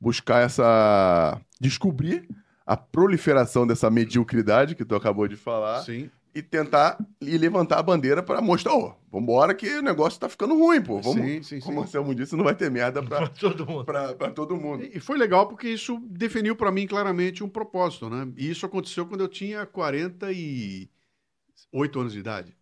buscar 0.00 0.38
essa. 0.38 1.38
descobrir 1.60 2.26
a 2.64 2.74
proliferação 2.74 3.66
dessa 3.66 3.90
mediocridade 3.90 4.74
que 4.74 4.84
tu 4.86 4.94
acabou 4.94 5.28
de 5.28 5.36
falar 5.36 5.82
Sim. 5.82 6.10
E 6.34 6.42
tentar 6.42 6.98
e 7.20 7.36
levantar 7.36 7.78
a 7.78 7.82
bandeira 7.82 8.22
pra 8.22 8.40
mostrar, 8.40 8.74
ó, 8.74 8.94
vambora 9.10 9.54
que 9.54 9.68
o 9.78 9.82
negócio 9.82 10.20
tá 10.20 10.28
ficando 10.28 10.56
ruim, 10.56 10.80
pô. 10.82 11.00
Vamos, 11.00 11.20
Sim, 11.20 11.42
sim, 11.42 11.60
sim. 11.60 11.60
como 11.60 11.80
o 11.80 11.82
Anselmo 11.82 12.14
disse, 12.14 12.36
não 12.36 12.44
vai 12.44 12.54
ter 12.54 12.70
merda 12.70 13.02
pra, 13.08 13.28
Todo 13.28 13.66
mundo. 13.66 13.84
pra, 13.84 14.14
pra 14.14 14.30
todo 14.30 14.56
mundo. 14.56 14.84
E 14.84 15.00
foi 15.00 15.18
legal 15.18 15.48
porque 15.48 15.68
isso 15.68 15.98
definiu 16.08 16.54
para 16.54 16.70
mim 16.70 16.86
claramente 16.86 17.42
um 17.42 17.48
propósito, 17.48 18.08
né? 18.08 18.32
E 18.36 18.48
isso 18.50 18.64
aconteceu 18.64 19.04
quando 19.06 19.22
eu 19.22 19.28
tinha 19.28 19.66
48 19.66 22.00
anos 22.00 22.12
de 22.12 22.18
idade. 22.20 22.56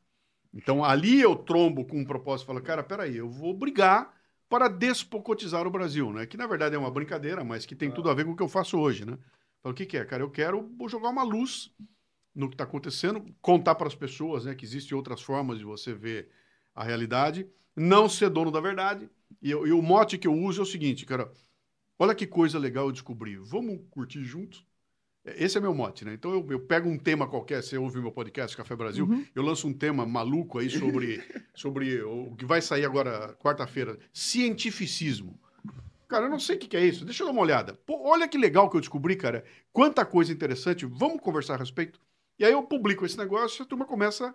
Então 0.55 0.83
ali 0.85 1.21
eu 1.21 1.37
trombo 1.37 1.85
com 1.85 1.99
um 1.99 2.05
propósito, 2.05 2.47
falo, 2.47 2.63
cara, 2.63 2.83
peraí, 2.83 3.17
eu 3.17 3.29
vou 3.29 3.53
brigar 3.55 4.15
para 4.49 4.67
despocotizar 4.69 5.67
o 5.67 5.71
Brasil, 5.71 6.11
né? 6.13 6.25
Que 6.27 6.37
na 6.39 6.47
verdade 6.47 6.75
é 6.75 6.79
uma 6.79 6.91
brincadeira, 6.91 7.45
mas 7.45 7.67
que 7.67 7.77
tem 7.77 7.91
tudo 7.91 8.09
a 8.09 8.15
ver 8.15 8.25
com 8.25 8.33
o 8.33 8.37
que 8.37 8.43
eu 8.43 8.49
faço 8.49 8.79
hoje, 8.79 9.05
né? 9.05 9.19
Então 9.61 9.73
o 9.73 9.75
que, 9.75 9.85
que 9.85 9.99
é, 9.99 10.05
cara? 10.07 10.23
Eu 10.23 10.31
quero 10.31 10.71
jogar 10.89 11.11
uma 11.11 11.23
luz 11.23 11.71
no 12.39 12.49
que 12.49 12.55
está 12.55 12.65
acontecendo, 12.65 13.25
contar 13.43 13.75
para 13.75 13.89
as 13.89 13.95
pessoas, 13.95 14.45
né, 14.45 14.55
que 14.55 14.65
existem 14.65 14.97
outras 14.97 15.21
formas 15.21 15.59
de 15.59 15.65
você 15.65 15.93
ver 15.93 16.29
a 16.75 16.85
realidade, 16.85 17.47
não 17.75 18.09
ser 18.09 18.31
dono 18.31 18.51
da 18.51 18.61
verdade. 18.61 19.09
E, 19.43 19.51
eu- 19.51 19.67
e 19.67 19.73
o 19.73 19.83
mote 19.83 20.17
que 20.17 20.27
eu 20.29 20.33
uso 20.35 20.61
é 20.61 20.63
o 20.63 20.67
seguinte, 20.67 21.05
cara, 21.05 21.31
Olha 22.01 22.15
que 22.15 22.29
coisa 22.29 22.61
legal 22.61 22.87
eu 22.87 22.93
descobri. 22.93 23.37
Vamos 23.39 23.81
curtir 23.91 24.23
juntos? 24.23 24.65
É, 25.25 25.43
Esse 25.45 25.59
é 25.59 25.61
meu 25.61 25.75
mote, 25.75 26.05
né? 26.05 26.15
Então 26.15 26.31
eu, 26.33 26.47
eu 26.49 26.61
pego 26.61 26.89
um 26.89 26.97
tema 26.97 27.27
qualquer, 27.27 27.61
você 27.61 27.77
ouve 27.77 28.01
meu 28.01 28.13
podcast 28.13 28.57
Café 28.57 28.77
Brasil, 28.77 29.05
Uhum. 29.05 29.27
eu 29.35 29.43
lanço 29.43 29.67
um 29.67 29.73
tema 29.73 30.07
maluco 30.07 30.61
aí 30.61 30.71
sobre, 30.71 31.19
sobre 31.57 32.01
o 32.03 32.37
que 32.37 32.45
vai 32.45 32.63
sair 32.63 32.85
agora 32.85 33.35
quarta-feira. 33.41 33.99
Cientificismo. 34.13 35.37
Cara, 36.07 36.27
eu 36.27 36.31
não 36.31 36.39
sei 36.39 36.55
o 36.55 36.59
que 36.61 36.69
que 36.69 36.77
é 36.77 36.87
isso. 36.87 37.05
Deixa 37.05 37.25
eu 37.25 37.27
dar 37.27 37.33
uma 37.33 37.43
olhada. 37.43 37.75
Pô, 37.85 38.09
olha 38.09 38.29
que 38.29 38.39
legal 38.39 38.71
que 38.71 38.77
eu 38.77 38.81
descobri, 38.81 39.17
cara. 39.17 39.45
Quanta 39.73 40.07
coisa 40.07 40.33
interessante. 40.33 40.87
Vamos 40.87 41.21
conversar 41.21 41.55
a 41.55 41.59
respeito? 41.59 42.01
E 42.39 42.45
aí 42.45 42.53
eu 42.53 42.63
publico 42.63 43.05
esse 43.05 43.19
negócio 43.19 43.63
e 43.63 43.65
a 43.65 43.67
turma 43.67 43.85
começa. 43.85 44.35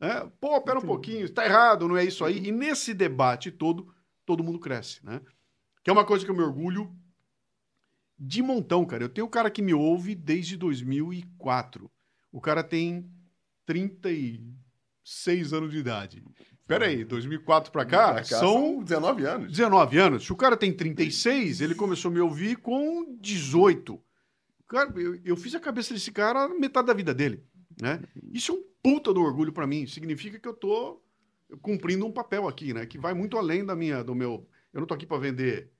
Né? 0.00 0.30
Pô, 0.40 0.60
pera 0.60 0.78
um 0.78 0.82
pouquinho, 0.82 1.24
está 1.24 1.44
errado, 1.44 1.88
não 1.88 1.96
é 1.96 2.04
isso 2.04 2.24
aí. 2.24 2.46
E 2.46 2.52
nesse 2.52 2.94
debate 2.94 3.50
todo, 3.50 3.92
todo 4.24 4.44
mundo 4.44 4.58
cresce, 4.58 5.04
né? 5.04 5.20
Que 5.82 5.90
é 5.90 5.92
uma 5.92 6.04
coisa 6.04 6.24
que 6.24 6.30
eu 6.30 6.36
me 6.36 6.42
orgulho 6.42 6.94
de 8.18 8.42
montão, 8.42 8.84
cara. 8.84 9.04
Eu 9.04 9.08
tenho 9.08 9.26
um 9.26 9.30
cara 9.30 9.50
que 9.50 9.62
me 9.62 9.72
ouve 9.72 10.14
desde 10.14 10.56
2004. 10.56 11.90
O 12.32 12.40
cara 12.40 12.64
tem 12.64 13.10
36 13.64 15.52
anos 15.52 15.70
de 15.70 15.78
idade. 15.78 16.22
Pera 16.66 16.86
aí, 16.86 17.04
2004 17.04 17.72
pra 17.72 17.86
cá, 17.86 18.12
Pra 18.12 18.22
cá 18.22 18.38
são 18.40 18.82
19 18.82 19.24
anos. 19.24 19.50
19 19.50 19.98
anos. 19.98 20.24
Se 20.24 20.32
o 20.32 20.36
cara 20.36 20.56
tem 20.56 20.72
36, 20.72 21.60
ele 21.62 21.74
começou 21.74 22.10
a 22.10 22.14
me 22.14 22.20
ouvir 22.20 22.56
com 22.56 23.16
18. 23.18 23.98
Cara, 24.68 24.92
eu, 24.96 25.18
eu 25.24 25.36
fiz 25.36 25.54
a 25.54 25.60
cabeça 25.60 25.94
desse 25.94 26.12
cara 26.12 26.48
metade 26.48 26.86
da 26.86 26.92
vida 26.94 27.14
dele, 27.14 27.42
né? 27.80 28.00
Isso 28.32 28.52
é 28.52 28.54
um 28.54 28.62
puta 28.82 29.12
do 29.14 29.22
orgulho 29.22 29.52
pra 29.52 29.66
mim. 29.66 29.86
Significa 29.86 30.38
que 30.38 30.46
eu 30.48 30.52
tô 30.54 31.00
cumprindo 31.62 32.06
um 32.06 32.12
papel 32.12 32.46
aqui, 32.46 32.74
né? 32.74 32.84
Que 32.84 32.98
vai 32.98 33.14
muito 33.14 33.38
além 33.38 33.64
da 33.64 33.74
minha, 33.74 34.04
do 34.04 34.14
meu. 34.14 34.46
Eu 34.72 34.80
não 34.80 34.86
tô 34.86 34.92
aqui 34.92 35.06
pra 35.06 35.16
vender, 35.18 35.70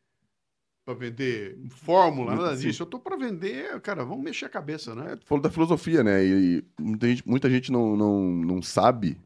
para 0.85 0.95
vender 0.95 1.59
fórmula, 1.69 2.35
nada 2.35 2.57
Sim. 2.57 2.69
disso. 2.69 2.83
Eu 2.83 2.87
tô 2.87 2.99
pra 2.99 3.17
vender, 3.17 3.79
cara. 3.81 4.05
Vamos 4.05 4.25
mexer 4.25 4.47
a 4.47 4.51
cabeça, 4.51 4.95
né? 4.95 5.13
É, 5.13 5.17
tu 5.17 5.27
falou 5.27 5.43
da 5.43 5.51
filosofia, 5.51 6.03
né? 6.03 6.25
E, 6.25 6.65
muita 6.81 7.07
gente, 7.07 7.29
muita 7.29 7.51
gente 7.51 7.71
não, 7.71 7.95
não, 7.95 8.23
não 8.23 8.63
sabe 8.63 9.21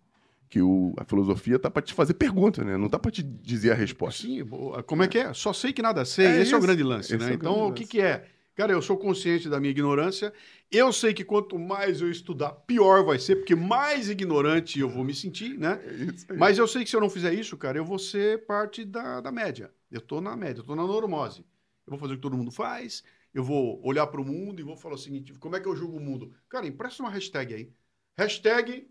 que 0.50 0.60
o, 0.60 0.92
a 0.98 1.04
filosofia 1.04 1.58
tá 1.58 1.70
pra 1.70 1.80
te 1.80 1.94
fazer 1.94 2.14
pergunta, 2.14 2.62
né? 2.64 2.76
Não 2.76 2.88
tá 2.88 2.98
pra 2.98 3.10
te 3.10 3.22
dizer 3.22 3.70
a 3.70 3.74
resposta. 3.74 4.26
Sim, 4.26 4.44
como 4.86 5.02
é 5.02 5.08
que 5.08 5.18
é? 5.18 5.32
Só 5.32 5.52
sei 5.52 5.72
que 5.72 5.80
nada 5.80 6.04
sei. 6.04 6.26
É 6.26 6.42
Esse 6.42 6.52
é 6.52 6.56
o 6.56 6.58
isso. 6.58 6.66
grande 6.66 6.82
lance, 6.82 7.14
Esse 7.14 7.24
né? 7.24 7.30
é 7.30 7.32
o 7.32 7.34
então, 7.36 7.54
grande 7.54 7.70
o 7.70 7.74
que, 7.74 7.86
que 7.86 8.00
é? 8.00 8.26
Cara, 8.54 8.72
eu 8.72 8.82
sou 8.82 8.98
consciente 8.98 9.48
da 9.48 9.58
minha 9.58 9.70
ignorância. 9.70 10.32
Eu 10.70 10.92
sei 10.92 11.14
que 11.14 11.24
quanto 11.24 11.58
mais 11.58 12.00
eu 12.00 12.10
estudar, 12.10 12.52
pior 12.52 13.04
vai 13.04 13.18
ser, 13.18 13.36
porque 13.36 13.54
mais 13.54 14.10
ignorante 14.10 14.78
eu 14.78 14.88
vou 14.88 15.04
me 15.04 15.14
sentir, 15.14 15.58
né? 15.58 15.80
É. 16.28 16.34
Mas 16.34 16.58
eu 16.58 16.68
sei 16.68 16.84
que 16.84 16.90
se 16.90 16.96
eu 16.96 17.00
não 17.00 17.10
fizer 17.10 17.32
isso, 17.32 17.56
cara, 17.56 17.78
eu 17.78 17.84
vou 17.84 17.98
ser 17.98 18.44
parte 18.46 18.84
da, 18.84 19.20
da 19.20 19.32
média. 19.32 19.72
Eu 19.90 20.00
tô 20.00 20.20
na 20.20 20.36
média, 20.36 20.60
eu 20.60 20.64
tô 20.64 20.76
na 20.76 20.86
normose. 20.86 21.40
Eu 21.86 21.90
vou 21.90 21.98
fazer 21.98 22.14
o 22.14 22.16
que 22.16 22.22
todo 22.22 22.36
mundo 22.36 22.50
faz, 22.50 23.02
eu 23.34 23.42
vou 23.42 23.80
olhar 23.84 24.06
para 24.06 24.20
o 24.20 24.24
mundo 24.24 24.60
e 24.60 24.62
vou 24.62 24.76
falar 24.76 24.94
o 24.94 24.98
seguinte: 24.98 25.32
como 25.34 25.56
é 25.56 25.60
que 25.60 25.66
eu 25.66 25.76
julgo 25.76 25.96
o 25.96 26.00
mundo? 26.00 26.34
Cara, 26.48 26.66
empresta 26.66 27.02
uma 27.02 27.10
hashtag 27.10 27.54
aí. 27.54 27.72
Hashtag. 28.16 28.88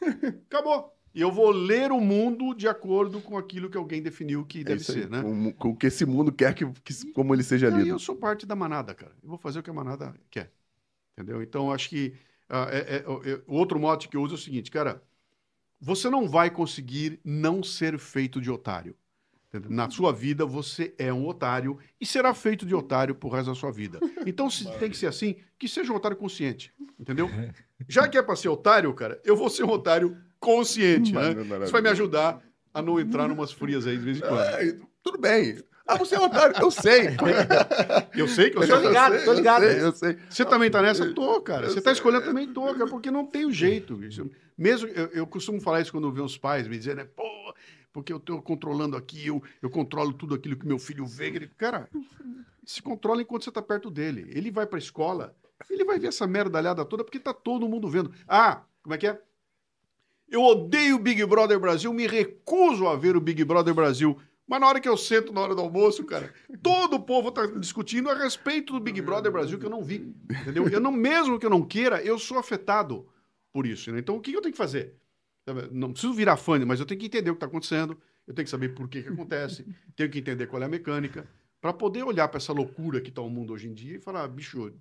Acabou. 0.46 0.99
E 1.14 1.20
eu 1.20 1.30
vou 1.32 1.50
ler 1.50 1.90
o 1.90 2.00
mundo 2.00 2.54
de 2.54 2.68
acordo 2.68 3.20
com 3.20 3.36
aquilo 3.36 3.68
que 3.68 3.76
alguém 3.76 4.00
definiu 4.02 4.44
que 4.44 4.60
É 4.60 4.64
deve 4.64 4.80
isso 4.80 4.92
aí. 4.92 5.02
ser, 5.02 5.10
né? 5.10 5.22
Com, 5.22 5.52
com 5.52 5.68
o 5.70 5.76
que 5.76 5.86
esse 5.88 6.06
mundo 6.06 6.30
quer 6.30 6.54
que, 6.54 6.64
que- 6.84 7.12
como 7.12 7.34
ele 7.34 7.42
seja 7.42 7.68
E 7.68 7.70
lido. 7.72 7.88
eu 7.88 7.98
sou 7.98 8.14
parte 8.16 8.46
da 8.46 8.54
manada, 8.54 8.94
cara. 8.94 9.12
Eu 9.22 9.28
vou 9.28 9.38
fazer 9.38 9.58
o 9.58 9.62
que 9.62 9.70
a 9.70 9.72
manada 9.72 10.14
quer. 10.30 10.52
Entendeu? 11.16 11.42
Então, 11.42 11.72
acho 11.72 11.88
que 11.88 12.14
ah, 12.48 12.68
é- 12.70 12.96
é- 12.96 13.30
é- 13.32 13.42
o 13.46 13.54
outro 13.54 13.78
mote 13.78 14.08
que 14.08 14.16
eu 14.16 14.22
uso 14.22 14.34
é 14.34 14.38
o 14.38 14.40
seguinte, 14.40 14.70
cara. 14.70 15.02
Você 15.80 16.10
não 16.10 16.28
vai 16.28 16.50
conseguir 16.50 17.18
não 17.24 17.62
ser 17.62 17.98
feito 17.98 18.40
de 18.40 18.50
otário. 18.50 18.94
entendeu? 19.48 19.70
Na 19.70 19.90
sua 19.90 20.12
vida, 20.12 20.46
você 20.46 20.94
é 20.96 21.12
um 21.12 21.26
otário 21.26 21.76
e 22.00 22.06
será 22.06 22.32
feito 22.32 22.64
de 22.64 22.72
otário 22.74 23.16
pro 23.16 23.28
resto 23.30 23.48
da 23.48 23.54
sua 23.56 23.72
vida. 23.72 23.98
Então, 24.24 24.48
se 24.48 24.64
tem 24.78 24.88
que 24.90 24.96
ser 24.96 25.06
assim, 25.08 25.36
que 25.58 25.66
seja 25.66 25.92
um 25.92 25.96
otário 25.96 26.16
consciente. 26.16 26.72
Entendeu? 26.98 27.28
Já 27.88 28.06
que 28.08 28.16
é 28.16 28.22
pra 28.22 28.36
ser 28.36 28.48
otário, 28.48 28.94
cara, 28.94 29.20
eu 29.24 29.34
vou 29.34 29.50
ser 29.50 29.64
um 29.64 29.70
otário 29.70 30.16
consciente, 30.40 31.12
né? 31.12 31.20
Maravilha. 31.34 31.62
Isso 31.64 31.72
vai 31.72 31.82
me 31.82 31.88
ajudar 31.90 32.42
a 32.72 32.80
não 32.82 32.98
entrar 32.98 33.28
numas 33.28 33.52
frias 33.52 33.86
aí 33.86 33.96
de 33.98 34.04
vez 34.04 34.16
em 34.18 34.20
quando. 34.20 34.40
É, 34.40 34.76
tudo 35.02 35.18
bem. 35.18 35.58
Ah, 35.86 35.96
você 35.96 36.14
é 36.14 36.20
otário. 36.20 36.54
Eu 36.60 36.70
sei. 36.70 37.08
Eu 38.16 38.28
sei 38.28 38.50
que 38.50 38.56
eu 38.56 38.60
Tô 38.62 38.66
sou 38.68 38.78
ligado, 38.88 39.16
sei, 39.16 39.24
tô 39.24 39.32
ligado. 39.32 39.64
Eu 39.64 39.70
sei, 39.72 39.82
eu 39.82 39.92
sei. 39.92 40.16
Você 40.28 40.44
também 40.44 40.70
tá 40.70 40.80
nessa? 40.80 41.12
Tô, 41.12 41.40
cara. 41.40 41.66
Eu 41.66 41.70
Você 41.70 41.80
tá 41.80 41.90
escolhendo 41.92 42.24
também? 42.24 42.46
Tô, 42.52 42.62
cara, 42.72 42.86
porque 42.86 43.10
não 43.10 43.26
tem 43.26 43.44
o 43.44 43.52
jeito. 43.52 43.98
Mesmo, 44.56 44.88
eu, 44.88 45.06
eu 45.08 45.26
costumo 45.26 45.60
falar 45.60 45.80
isso 45.80 45.90
quando 45.90 46.06
eu 46.06 46.12
vejo 46.12 46.24
os 46.26 46.36
pais 46.38 46.68
me 46.68 46.76
dizendo, 46.76 46.98
né, 46.98 47.04
pô, 47.16 47.24
porque 47.92 48.12
eu 48.12 48.20
tô 48.20 48.40
controlando 48.42 48.94
aqui, 48.96 49.26
eu, 49.26 49.42
eu 49.62 49.70
controlo 49.70 50.12
tudo 50.12 50.34
aquilo 50.34 50.54
que 50.56 50.66
meu 50.66 50.78
filho 50.78 51.06
vê. 51.06 51.28
Ele- 51.28 51.50
Cara, 51.56 51.88
se 52.64 52.80
controla 52.82 53.22
enquanto 53.22 53.44
você 53.44 53.50
tá 53.50 53.62
perto 53.62 53.90
dele. 53.90 54.30
Ele 54.32 54.50
vai 54.50 54.66
pra 54.66 54.78
escola, 54.78 55.34
ele 55.68 55.84
vai 55.84 55.98
ver 55.98 56.08
essa 56.08 56.26
merdalhada 56.26 56.84
toda 56.84 57.02
porque 57.02 57.18
tá 57.18 57.32
todo 57.32 57.68
mundo 57.68 57.88
vendo. 57.88 58.12
Ah, 58.28 58.62
como 58.82 58.94
é 58.94 58.98
que 58.98 59.06
é? 59.08 59.18
Eu 60.30 60.42
odeio 60.42 60.96
o 60.96 60.98
Big 60.98 61.24
Brother 61.26 61.58
Brasil, 61.58 61.92
me 61.92 62.06
recuso 62.06 62.86
a 62.86 62.96
ver 62.96 63.16
o 63.16 63.20
Big 63.20 63.44
Brother 63.44 63.74
Brasil. 63.74 64.16
Mas 64.46 64.60
na 64.60 64.68
hora 64.68 64.80
que 64.80 64.88
eu 64.88 64.96
sento 64.96 65.32
na 65.32 65.40
hora 65.40 65.54
do 65.54 65.60
almoço, 65.60 66.04
cara, 66.04 66.32
todo 66.62 66.94
o 66.94 67.00
povo 67.00 67.30
tá 67.30 67.46
discutindo 67.46 68.08
a 68.08 68.14
respeito 68.14 68.72
do 68.72 68.80
Big 68.80 69.00
Brother 69.00 69.30
Brasil 69.30 69.58
que 69.58 69.66
eu 69.66 69.70
não 69.70 69.82
vi. 69.82 70.14
Entendeu? 70.28 70.68
Eu 70.68 70.80
não, 70.80 70.92
mesmo 70.92 71.38
que 71.38 71.46
eu 71.46 71.50
não 71.50 71.62
queira, 71.62 72.02
eu 72.02 72.18
sou 72.18 72.38
afetado 72.38 73.06
por 73.52 73.66
isso. 73.66 73.92
Né? 73.92 73.98
Então 73.98 74.16
o 74.16 74.20
que 74.20 74.32
eu 74.32 74.40
tenho 74.40 74.52
que 74.52 74.58
fazer? 74.58 74.94
Não 75.72 75.92
preciso 75.92 76.12
virar 76.12 76.36
fã, 76.36 76.64
mas 76.64 76.78
eu 76.78 76.86
tenho 76.86 77.00
que 77.00 77.06
entender 77.06 77.30
o 77.30 77.34
que 77.34 77.38
está 77.38 77.46
acontecendo, 77.46 77.96
eu 78.26 78.34
tenho 78.34 78.44
que 78.44 78.50
saber 78.50 78.70
por 78.70 78.88
que, 78.88 79.02
que 79.02 79.08
acontece, 79.08 79.66
tenho 79.96 80.10
que 80.10 80.18
entender 80.18 80.46
qual 80.46 80.62
é 80.62 80.66
a 80.66 80.68
mecânica, 80.68 81.26
para 81.60 81.72
poder 81.72 82.04
olhar 82.04 82.28
para 82.28 82.38
essa 82.38 82.52
loucura 82.52 83.00
que 83.00 83.08
está 83.08 83.20
o 83.20 83.28
mundo 83.28 83.52
hoje 83.52 83.68
em 83.68 83.74
dia 83.74 83.96
e 83.96 84.00
falar, 84.00 84.28
bicho, 84.28 84.72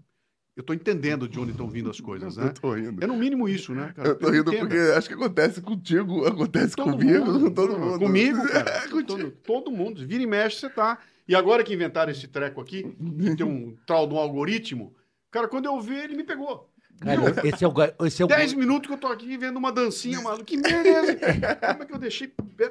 eu 0.60 0.62
estou 0.62 0.76
entendendo 0.76 1.28
de 1.28 1.40
onde 1.40 1.52
estão 1.52 1.70
vindo 1.70 1.90
as 1.90 2.02
coisas, 2.02 2.36
né? 2.38 2.48
Eu 2.48 2.54
tô 2.54 2.74
rindo. 2.74 3.02
É 3.02 3.08
no 3.08 3.16
mínimo 3.16 3.48
isso, 3.48 3.74
né, 3.74 3.94
cara? 3.96 4.10
Eu 4.10 4.16
tô 4.20 4.30
rindo 4.30 4.52
Entenda. 4.54 4.68
porque 4.68 4.78
acho 4.98 5.08
que 5.08 5.14
acontece 5.14 5.62
contigo, 5.62 6.26
acontece 6.26 6.76
Todo 6.76 6.92
comigo, 6.92 7.26
mundo. 7.26 7.46
com 7.46 7.52
todo 7.56 7.80
mundo. 7.80 8.00
Comigo, 8.00 8.46
cara. 8.50 8.70
É, 8.70 8.88
todo, 9.04 9.32
todo 9.32 9.72
mundo. 9.72 10.06
Vira 10.06 10.22
e 10.22 10.28
mexe, 10.28 10.58
você 10.60 10.70
tá. 10.70 11.00
E 11.28 11.34
agora 11.34 11.64
que 11.64 11.74
inventaram 11.74 12.12
esse 12.12 12.28
treco 12.28 12.60
aqui, 12.60 12.84
que 13.22 13.36
tem 13.36 13.46
um 13.46 13.76
tal 13.86 14.06
de 14.08 14.14
um 14.14 14.18
algoritmo, 14.18 14.94
cara, 15.32 15.48
quando 15.48 15.66
eu 15.66 15.80
vi, 15.80 15.96
ele 15.96 16.16
me 16.16 16.24
pegou. 16.24 16.69
Cara, 17.00 17.48
esse 17.48 17.64
é 17.64 17.68
o. 17.68 18.06
Esse 18.06 18.22
é 18.22 18.26
o 18.26 18.28
10 18.28 18.54
minutos 18.54 18.88
que 18.88 18.94
eu 18.94 18.98
tô 18.98 19.08
aqui 19.08 19.38
vendo 19.38 19.58
uma 19.58 19.72
dancinha, 19.72 20.20
maluco. 20.22 20.44
Que 20.46 20.58
merda 20.58 20.90
é? 20.90 21.56
Como 21.74 21.84
é 21.84 21.86
que 21.86 21.94
eu 21.94 21.98
deixei? 22.00 22.28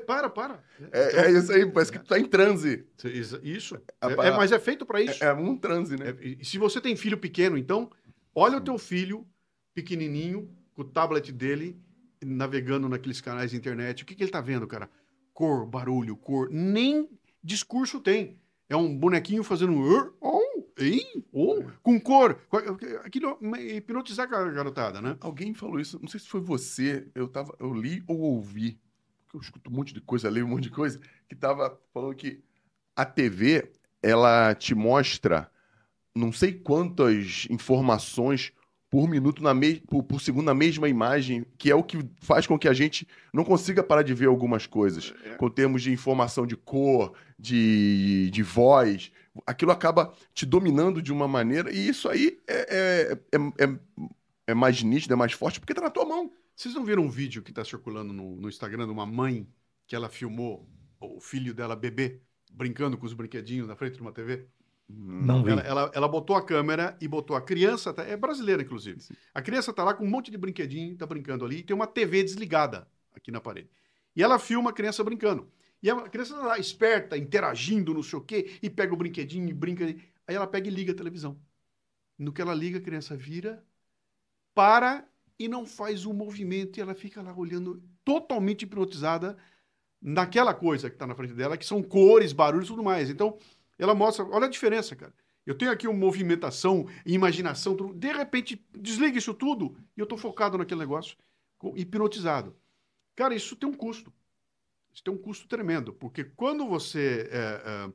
Para, 0.07 0.29
para. 0.29 0.63
É, 0.93 1.27
é 1.27 1.31
isso 1.33 1.51
aí, 1.53 1.65
parece 1.67 1.93
que 1.93 1.99
tu 1.99 2.07
tá 2.07 2.19
em 2.19 2.25
transe. 2.27 2.85
Isso. 3.05 3.41
isso. 3.43 3.81
A 4.01 4.11
É- 4.11 4.15
pa- 4.15 4.27
é, 4.27 4.31
mas 4.37 4.53
é 4.53 4.59
feito 4.59 4.85
para 4.85 5.01
isso. 5.01 5.23
É, 5.25 5.29
é 5.29 5.33
um 5.33 5.57
transe, 5.57 5.97
né? 5.97 6.11
É, 6.21 6.37
e 6.41 6.45
se 6.45 6.59
você 6.59 6.81
tem 6.81 6.95
filho 6.97 7.17
pequeno, 7.19 7.57
então, 7.57 7.91
olha 8.35 8.59
o 8.59 8.61
teu 8.61 8.77
filho 8.79 9.27
pequenininho, 9.75 10.51
com 10.75 10.83
o 10.83 10.85
tablet 10.85 11.33
dele, 11.33 11.79
navegando 12.25 12.89
naqueles 12.89 13.21
canais 13.21 13.51
de 13.53 13.57
internet. 13.57 14.03
O 14.03 14.07
que, 14.07 14.15
que 14.15 14.23
ele 14.25 14.31
tá 14.31 14.41
vendo, 14.41 14.67
cara? 14.67 14.91
Cor, 15.33 15.65
barulho, 15.67 16.17
cor. 16.17 16.49
Nem 16.51 17.09
discurso 17.43 18.01
tem. 18.01 18.39
É 18.69 18.77
um 18.77 18.95
bonequinho 18.95 19.43
fazendo 19.43 19.73
um... 19.73 20.11
Hein, 20.79 21.25
oh, 21.33 21.65
com 21.83 22.01
cor. 22.01 22.41
Aquilo 23.05 23.39
é 23.57 23.77
hipnotizar 23.77 24.33
a 24.33 24.51
garotada, 24.51 25.01
né? 25.01 25.17
Alguém 25.21 25.55
falou 25.55 25.81
isso, 25.81 25.99
não 26.01 26.09
sei 26.09 26.21
se 26.21 26.29
foi 26.29 26.41
você, 26.41 27.09
eu 27.15 27.29
tava, 27.29 27.55
eu 27.59 27.73
li 27.75 28.03
ou 28.07 28.21
ouvi, 28.21 28.79
porque 29.25 29.37
eu 29.37 29.41
escuto 29.41 29.71
um 29.71 29.75
monte 29.75 29.93
de 29.93 30.01
coisa, 30.01 30.31
leio 30.31 30.47
um 30.47 30.51
monte 30.51 30.65
de 30.65 30.71
coisa, 30.71 31.01
que 31.29 31.35
tava 31.35 31.79
falando 31.93 32.15
que 32.15 32.43
a 32.97 33.05
TV, 33.05 33.73
ela 34.03 34.55
te 34.55 34.75
mostra 34.75 35.51
não 36.15 36.33
sei 36.33 36.53
quantas 36.53 37.47
informações 37.49 38.53
por 38.91 39.09
minuto, 39.09 39.43
na 39.43 39.53
me... 39.53 39.81
por, 39.81 40.03
por 40.03 40.21
segundo, 40.21 40.47
na 40.47 40.55
mesma 40.55 40.89
imagem, 40.89 41.45
que 41.59 41.71
é 41.71 41.75
o 41.75 41.83
que 41.83 41.99
faz 42.21 42.47
com 42.47 42.59
que 42.59 42.67
a 42.67 42.73
gente 42.73 43.07
não 43.33 43.45
consiga 43.45 43.83
parar 43.83 44.03
de 44.03 44.15
ver 44.15 44.27
algumas 44.27 44.67
coisas. 44.67 45.13
Com 45.37 45.51
termos 45.51 45.83
de 45.83 45.93
informação 45.93 46.47
de 46.47 46.57
cor, 46.57 47.13
de, 47.39 48.31
de 48.31 48.43
voz, 48.43 49.13
aquilo 49.47 49.71
acaba 49.73 50.15
te 50.35 50.47
dominando 50.47 51.03
de 51.03 51.13
uma 51.13 51.29
maneira, 51.29 51.71
e 51.73 51.89
isso 51.89 52.09
aí 52.09 52.39
é, 52.47 53.13
é, 53.33 53.37
é, 53.39 53.65
é, 53.65 53.79
é 54.49 54.55
mais 54.55 54.83
nítido, 54.83 55.13
é 55.15 55.17
mais 55.17 55.33
forte, 55.33 55.61
porque 55.61 55.75
tá 55.75 55.83
na 55.83 55.91
tua 55.91 56.05
mão. 56.05 56.33
Vocês 56.55 56.75
não 56.75 56.85
viram 56.85 57.05
um 57.05 57.11
vídeo 57.11 57.43
que 57.43 57.51
está 57.51 57.65
circulando 57.65 58.13
no, 58.13 58.37
no 58.37 58.49
Instagram 58.49 58.87
de 58.87 58.93
uma 58.93 59.07
mãe 59.07 59.49
que 59.87 59.95
ela 59.95 60.09
filmou 60.09 60.69
o 61.01 61.21
filho 61.21 61.55
dela 61.55 61.77
bebê 61.77 62.21
brincando 62.51 62.99
com 62.99 63.07
os 63.07 63.13
brinquedinhos 63.13 63.69
na 63.69 63.77
frente 63.77 63.95
de 63.95 64.03
uma 64.03 64.13
TV? 64.13 64.49
Não 64.89 65.43
vi. 65.45 65.51
Ela, 65.51 65.63
ela, 65.63 65.91
ela 65.95 66.09
botou 66.09 66.35
a 66.35 66.45
câmera 66.45 66.97
e 67.01 67.07
botou 67.07 67.37
a 67.37 67.43
criança, 67.43 67.93
tá- 67.93 68.05
é 68.05 68.17
brasileira 68.17 68.63
inclusive. 68.63 69.03
A 69.35 69.43
criança 69.43 69.73
tá 69.73 69.85
lá 69.85 69.95
com 69.95 70.05
um 70.05 70.11
monte 70.11 70.31
de 70.31 70.39
brinquedinho, 70.39 70.97
tá 70.97 71.07
brincando 71.07 71.45
ali, 71.45 71.59
e 71.59 71.63
tem 71.63 71.77
uma 71.77 71.87
TV 71.87 72.23
desligada 72.23 72.89
aqui 73.15 73.31
na 73.31 73.41
parede. 73.41 73.69
E 74.17 74.23
ela 74.23 74.39
filma 74.39 74.71
a 74.71 74.73
criança 74.73 75.05
brincando. 75.05 75.49
E 75.83 75.91
a 75.91 76.09
criança 76.09 76.35
tá 76.35 76.43
lá, 76.43 76.59
esperta, 76.59 77.17
interagindo, 77.17 77.95
não 77.95 78.03
sei 78.03 78.19
o 78.19 78.23
quê, 78.23 78.59
e 78.63 78.69
pega 78.69 78.93
o 78.93 78.97
brinquedinho 78.97 79.49
e 79.49 79.53
brinca. 79.53 79.85
Aí 80.27 80.35
ela 80.35 80.47
pega 80.47 80.69
e 80.69 80.71
liga 80.71 80.93
a 80.93 80.97
televisão. 80.97 81.41
No 82.19 82.33
que 82.33 82.43
ela 82.43 82.55
liga, 82.55 82.79
a 82.79 82.83
criança 82.83 83.17
vira, 83.17 83.65
para 84.55 85.09
e 85.39 85.47
não 85.47 85.65
faz 85.65 86.05
um 86.05 86.13
movimento, 86.13 86.79
e 86.79 86.81
ela 86.81 86.95
fica 86.95 87.23
lá 87.23 87.33
olhando, 87.33 87.81
totalmente 88.05 88.63
hipnotizada 88.63 89.37
naquela 90.01 90.53
coisa 90.53 90.89
que 90.89 90.97
está 90.97 91.07
na 91.07 91.15
frente 91.15 91.33
dela, 91.35 91.57
que 91.57 91.65
são 91.65 91.83
cores, 91.83 92.33
barulhos 92.33 92.67
e 92.67 92.71
tudo 92.71 92.83
mais. 92.83 93.09
Então, 93.09 93.39
ela 93.79 93.95
mostra, 93.95 94.25
olha 94.25 94.47
a 94.47 94.51
diferença, 94.51 94.97
cara. 94.97 95.15
Eu 95.47 95.57
tenho 95.57 95.71
aqui 95.71 95.89
uma 95.89 95.99
movimentação, 95.99 96.87
imaginação, 97.07 97.75
tudo. 97.75 97.95
de 97.95 98.13
repente 98.13 98.63
desliga 98.79 99.17
isso 99.17 99.33
tudo 99.33 99.77
e 99.97 100.01
eu 100.01 100.05
estou 100.05 100.19
focado 100.19 100.59
naquele 100.59 100.81
negócio, 100.81 101.17
hipnotizado. 101.75 102.55
Cara, 103.17 103.35
isso 103.35 103.57
tem 103.57 103.69
um 103.69 103.73
custo. 103.73 104.13
Isso 104.99 105.05
tem 105.05 105.15
um 105.15 105.19
custo 105.19 105.47
tremendo, 105.47 105.93
porque 105.93 106.25
quando 106.25 106.67
você 106.67 107.29
é, 107.31 107.37
é, 107.39 107.93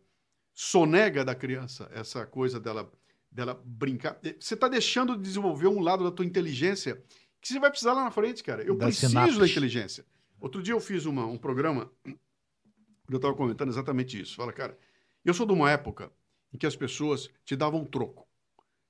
sonega 0.54 1.26
da 1.26 1.36
criança 1.36 1.90
essa 1.94 2.26
coisa 2.26 2.62
dela, 2.62 2.90
dela 3.30 3.62
brincar, 3.66 4.18
eh, 4.24 4.38
você 4.40 4.54
está 4.54 4.70
deixando 4.70 5.18
de 5.18 5.24
desenvolver 5.24 5.68
um 5.68 5.82
lado 5.82 6.06
da 6.06 6.12
tua 6.12 6.26
inteligência 6.26 7.04
que 7.42 7.50
você 7.50 7.60
vai 7.60 7.70
precisar 7.70 7.92
lá 7.92 8.06
na 8.06 8.12
frente, 8.12 8.42
cara. 8.42 8.64
Eu 8.64 8.78
Da 8.78 8.86
preciso 8.86 9.10
sinapse. 9.10 9.38
da 9.38 9.46
inteligência. 9.46 10.06
Outro 10.40 10.64
dia 10.64 10.74
eu 10.74 10.80
fiz 10.80 11.06
uma- 11.06 11.26
um 11.26 11.38
programa 11.38 11.92
eu 13.12 13.18
estava 13.18 13.34
comentando 13.36 13.68
exatamente 13.68 14.18
isso. 14.22 14.38
Fala, 14.38 14.54
cara, 14.54 14.80
eu 15.26 15.34
sou 15.34 15.46
de 15.46 15.52
uma 15.52 15.70
época 15.70 16.10
em 16.54 16.58
que 16.58 16.66
as 16.66 16.76
pessoas 16.78 17.30
te 17.44 17.54
davam 17.54 17.84
troco. 17.84 18.26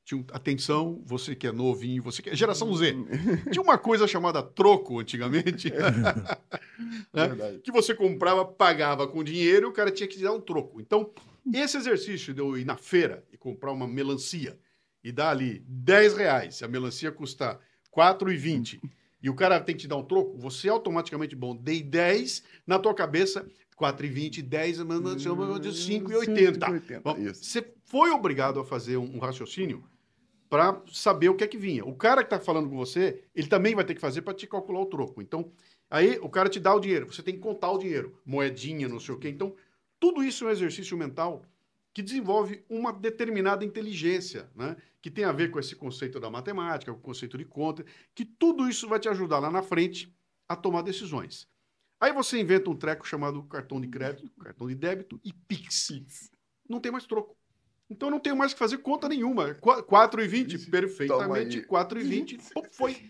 Tinha, 0.05 0.23
atenção, 0.31 1.01
você 1.05 1.33
que 1.33 1.47
é 1.47 1.51
novinho, 1.51 2.03
você 2.03 2.21
que 2.21 2.29
é 2.29 2.35
geração 2.35 2.73
Z. 2.75 2.93
Tinha 3.51 3.61
uma 3.61 3.77
coisa 3.77 4.05
chamada 4.05 4.43
troco 4.43 4.99
antigamente, 4.99 5.71
né? 7.13 7.59
Que 7.63 7.71
você 7.71 7.95
comprava, 7.95 8.43
pagava 8.43 9.07
com 9.07 9.23
dinheiro 9.23 9.67
e 9.67 9.69
o 9.69 9.73
cara 9.73 9.91
tinha 9.91 10.07
que 10.07 10.17
te 10.17 10.23
dar 10.23 10.33
um 10.33 10.41
troco. 10.41 10.81
Então, 10.81 11.11
esse 11.53 11.77
exercício 11.77 12.33
de 12.33 12.41
eu 12.41 12.57
ir 12.57 12.65
na 12.65 12.75
feira 12.75 13.23
e 13.31 13.37
comprar 13.37 13.71
uma 13.71 13.87
melancia 13.87 14.57
e 15.03 15.11
dar 15.11 15.29
ali 15.29 15.63
10 15.67 16.17
reais, 16.17 16.55
se 16.55 16.65
a 16.65 16.67
melancia 16.67 17.11
custar 17.11 17.59
4,20 17.95 18.81
e 19.21 19.29
o 19.29 19.35
cara 19.35 19.59
tem 19.61 19.75
que 19.75 19.83
te 19.83 19.87
dar 19.87 19.95
um 19.97 20.03
troco, 20.03 20.37
você 20.37 20.67
automaticamente, 20.67 21.35
bom, 21.35 21.55
dei 21.55 21.81
10 21.81 22.43
na 22.67 22.77
tua 22.77 22.93
cabeça, 22.93 23.45
4,20, 23.79 24.41
10, 24.41 24.79
mano, 24.79 25.17
chama 25.19 25.59
de 25.59 25.69
5,80. 25.69 26.57
5,80, 26.57 27.01
Bom, 27.01 27.17
isso. 27.17 27.43
Você 27.43 27.65
foi 27.85 28.09
obrigado 28.11 28.59
a 28.59 28.65
fazer 28.65 28.97
um 28.97 29.19
raciocínio 29.19 29.83
para 30.53 30.79
saber 30.91 31.29
o 31.29 31.35
que 31.35 31.43
é 31.43 31.47
que 31.47 31.57
vinha. 31.57 31.83
O 31.83 31.95
cara 31.95 32.21
que 32.21 32.31
está 32.31 32.39
falando 32.39 32.69
com 32.69 32.75
você, 32.75 33.23
ele 33.33 33.47
também 33.47 33.73
vai 33.73 33.83
ter 33.83 33.95
que 33.95 33.99
fazer 33.99 34.21
para 34.21 34.35
te 34.35 34.45
calcular 34.45 34.81
o 34.81 34.85
troco. 34.85 35.19
Então, 35.19 35.51
aí 35.89 36.19
o 36.21 36.29
cara 36.29 36.47
te 36.47 36.59
dá 36.59 36.71
o 36.75 36.79
dinheiro, 36.79 37.11
você 37.11 37.23
tem 37.23 37.33
que 37.33 37.39
contar 37.39 37.71
o 37.71 37.79
dinheiro, 37.79 38.21
moedinha, 38.23 38.87
não 38.87 38.99
sei 38.99 39.15
o 39.15 39.17
quê. 39.17 39.29
Então, 39.29 39.55
tudo 39.99 40.23
isso 40.23 40.45
é 40.45 40.49
um 40.49 40.51
exercício 40.51 40.95
mental 40.95 41.43
que 41.91 42.03
desenvolve 42.03 42.63
uma 42.69 42.93
determinada 42.93 43.65
inteligência, 43.65 44.47
né? 44.55 44.77
que 45.01 45.09
tem 45.09 45.25
a 45.25 45.31
ver 45.31 45.49
com 45.49 45.59
esse 45.59 45.75
conceito 45.75 46.19
da 46.19 46.29
matemática, 46.29 46.93
com 46.93 46.99
o 46.99 47.01
conceito 47.01 47.35
de 47.35 47.45
conta, 47.45 47.83
que 48.13 48.23
tudo 48.23 48.69
isso 48.69 48.87
vai 48.87 48.99
te 48.99 49.09
ajudar 49.09 49.39
lá 49.39 49.49
na 49.49 49.63
frente 49.63 50.15
a 50.47 50.55
tomar 50.55 50.83
decisões. 50.83 51.47
Aí 51.99 52.13
você 52.13 52.39
inventa 52.39 52.69
um 52.69 52.75
treco 52.75 53.07
chamado 53.07 53.41
cartão 53.45 53.81
de 53.81 53.87
crédito, 53.87 54.29
cartão 54.39 54.67
de 54.67 54.75
débito 54.75 55.19
e 55.23 55.33
Pix. 55.33 56.29
Não 56.69 56.79
tem 56.79 56.91
mais 56.91 57.07
troco. 57.07 57.35
Então 57.93 58.07
eu 58.07 58.11
não 58.11 58.19
tenho 58.19 58.35
mais 58.35 58.53
que 58.53 58.59
fazer 58.59 58.79
conta 58.79 59.07
nenhuma. 59.07 59.53
Qu- 59.55 59.83
4,20, 59.83 60.53
Isso. 60.55 60.69
perfeitamente. 60.71 61.61
Toma 61.61 61.85
4,20, 61.85 62.37
pum, 62.53 62.63
foi. 62.71 63.09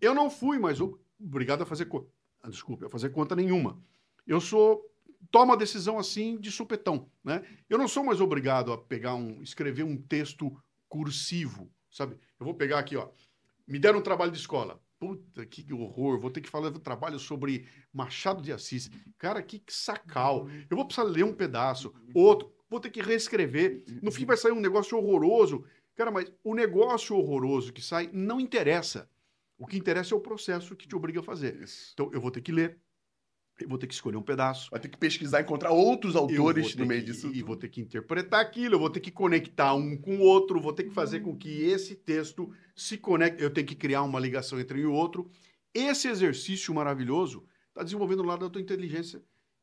Eu 0.00 0.14
não 0.14 0.28
fui 0.30 0.58
mais 0.58 0.80
o- 0.80 0.98
obrigado 1.20 1.62
a 1.62 1.66
fazer 1.66 1.84
conta. 1.86 2.08
Desculpe, 2.48 2.84
a 2.84 2.88
fazer 2.88 3.10
conta 3.10 3.36
nenhuma. 3.36 3.80
Eu 4.26 4.40
sou 4.40 4.82
toma 5.30 5.54
a 5.54 5.56
decisão 5.56 5.98
assim 5.98 6.36
de 6.40 6.50
supetão, 6.50 7.08
né? 7.22 7.42
Eu 7.70 7.78
não 7.78 7.86
sou 7.86 8.02
mais 8.04 8.20
obrigado 8.20 8.72
a 8.72 8.78
pegar 8.78 9.14
um, 9.14 9.40
escrever 9.42 9.84
um 9.84 9.96
texto 9.96 10.52
cursivo, 10.88 11.70
sabe? 11.90 12.16
Eu 12.38 12.44
vou 12.44 12.54
pegar 12.54 12.78
aqui, 12.78 12.96
ó. 12.96 13.08
Me 13.66 13.78
deram 13.78 14.00
um 14.00 14.02
trabalho 14.02 14.30
de 14.32 14.38
escola. 14.38 14.80
Puta, 14.98 15.44
que 15.46 15.72
horror. 15.72 16.18
Vou 16.20 16.30
ter 16.30 16.40
que 16.40 16.48
falar 16.48 16.68
um 16.68 16.72
trabalho 16.74 17.18
sobre 17.18 17.66
Machado 17.92 18.40
de 18.42 18.52
Assis. 18.52 18.90
Cara, 19.18 19.42
que 19.42 19.60
sacal. 19.68 20.48
Eu 20.70 20.76
vou 20.76 20.86
precisar 20.86 21.08
ler 21.08 21.24
um 21.24 21.32
pedaço, 21.34 21.92
outro. 22.14 22.51
Vou 22.72 22.80
ter 22.80 22.90
que 22.90 23.02
reescrever. 23.02 23.84
No 24.02 24.10
fim 24.10 24.24
vai 24.24 24.36
sair 24.36 24.52
um 24.52 24.60
negócio 24.60 24.96
horroroso. 24.96 25.62
Cara, 25.94 26.10
mas 26.10 26.32
o 26.42 26.54
negócio 26.54 27.14
horroroso 27.14 27.70
que 27.70 27.82
sai 27.82 28.08
não 28.14 28.40
interessa. 28.40 29.08
O 29.58 29.66
que 29.66 29.76
interessa 29.76 30.14
é 30.14 30.16
o 30.16 30.20
processo 30.20 30.74
que 30.74 30.88
te 30.88 30.96
obriga 30.96 31.20
a 31.20 31.22
fazer. 31.22 31.62
Isso. 31.62 31.90
Então, 31.92 32.10
eu 32.14 32.20
vou 32.20 32.30
ter 32.30 32.40
que 32.40 32.50
ler, 32.50 32.78
Eu 33.60 33.68
vou 33.68 33.76
ter 33.76 33.86
que 33.86 33.92
escolher 33.92 34.16
um 34.16 34.22
pedaço. 34.22 34.70
Vai 34.70 34.80
ter 34.80 34.88
que 34.88 34.96
pesquisar, 34.96 35.42
encontrar 35.42 35.70
outros 35.70 36.16
autores 36.16 36.74
no 36.74 36.86
meio 36.86 37.02
que- 37.04 37.12
disso. 37.12 37.30
E 37.32 37.42
vou 37.42 37.54
ter 37.54 37.68
que 37.68 37.82
interpretar 37.82 38.40
aquilo, 38.40 38.74
eu 38.76 38.78
vou 38.78 38.88
ter 38.88 39.00
que 39.00 39.10
conectar 39.10 39.74
um 39.74 39.94
com 39.98 40.16
o 40.16 40.20
outro, 40.22 40.58
vou 40.60 40.72
ter 40.72 40.84
que 40.84 40.90
fazer 40.90 41.20
com 41.20 41.36
que 41.36 41.62
esse 41.62 41.94
texto 41.94 42.50
se 42.74 42.96
conecte. 42.96 43.42
Eu 43.42 43.50
tenho 43.50 43.66
que 43.66 43.74
criar 43.74 44.02
uma 44.02 44.18
ligação 44.18 44.58
entre 44.58 44.78
um 44.78 44.82
e 44.82 44.86
o 44.86 44.92
outro. 44.94 45.30
Esse 45.74 46.08
exercício 46.08 46.72
maravilhoso 46.74 47.44
está 47.68 47.82
desenvolvendo 47.84 48.20
o 48.20 48.26
lado 48.26 48.40
da 48.46 48.50
tua 48.50 48.60
inteligência, 48.62 49.22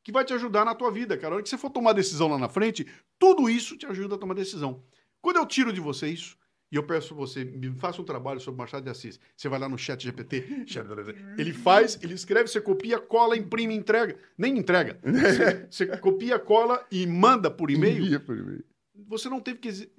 que 0.09 0.13
vai 0.13 0.25
te 0.25 0.33
ajudar 0.33 0.65
na 0.65 0.73
tua 0.73 0.91
vida, 0.91 1.15
cara. 1.15 1.33
A 1.33 1.35
hora 1.35 1.43
que 1.43 1.49
você 1.49 1.57
for 1.57 1.69
tomar 1.69 1.93
decisão 1.93 2.27
lá 2.27 2.37
na 2.37 2.49
frente, 2.49 2.85
tudo 3.19 3.47
isso 3.47 3.77
te 3.77 3.85
ajuda 3.85 4.15
a 4.15 4.17
tomar 4.17 4.33
decisão. 4.33 4.83
Quando 5.21 5.37
eu 5.37 5.45
tiro 5.45 5.71
de 5.71 5.79
você 5.79 6.07
isso, 6.07 6.35
e 6.71 6.75
eu 6.75 6.83
peço 6.83 7.13
você, 7.13 7.43
me 7.45 7.71
faça 7.75 8.01
um 8.01 8.05
trabalho 8.05 8.39
sobre 8.39 8.57
Machado 8.57 8.83
de 8.83 8.89
Assis. 8.89 9.19
Você 9.37 9.47
vai 9.47 9.59
lá 9.59 9.69
no 9.69 9.77
chat 9.77 10.03
GPT, 10.03 10.65
ele 11.37 11.53
faz, 11.53 11.99
ele 12.01 12.15
escreve, 12.15 12.47
você 12.47 12.59
copia, 12.59 12.99
cola, 12.99 13.37
imprime, 13.37 13.75
entrega. 13.75 14.17
Nem 14.37 14.57
entrega. 14.57 14.99
Você, 15.03 15.67
você 15.69 15.97
copia, 15.97 16.39
cola 16.39 16.83
e 16.91 17.05
manda 17.05 17.51
por 17.51 17.69
e-mail. 17.69 18.19
Por 18.21 18.35
e-mail. 18.35 18.63
Você 19.07 19.29
não 19.29 19.39
teve 19.39 19.59
que. 19.59 19.91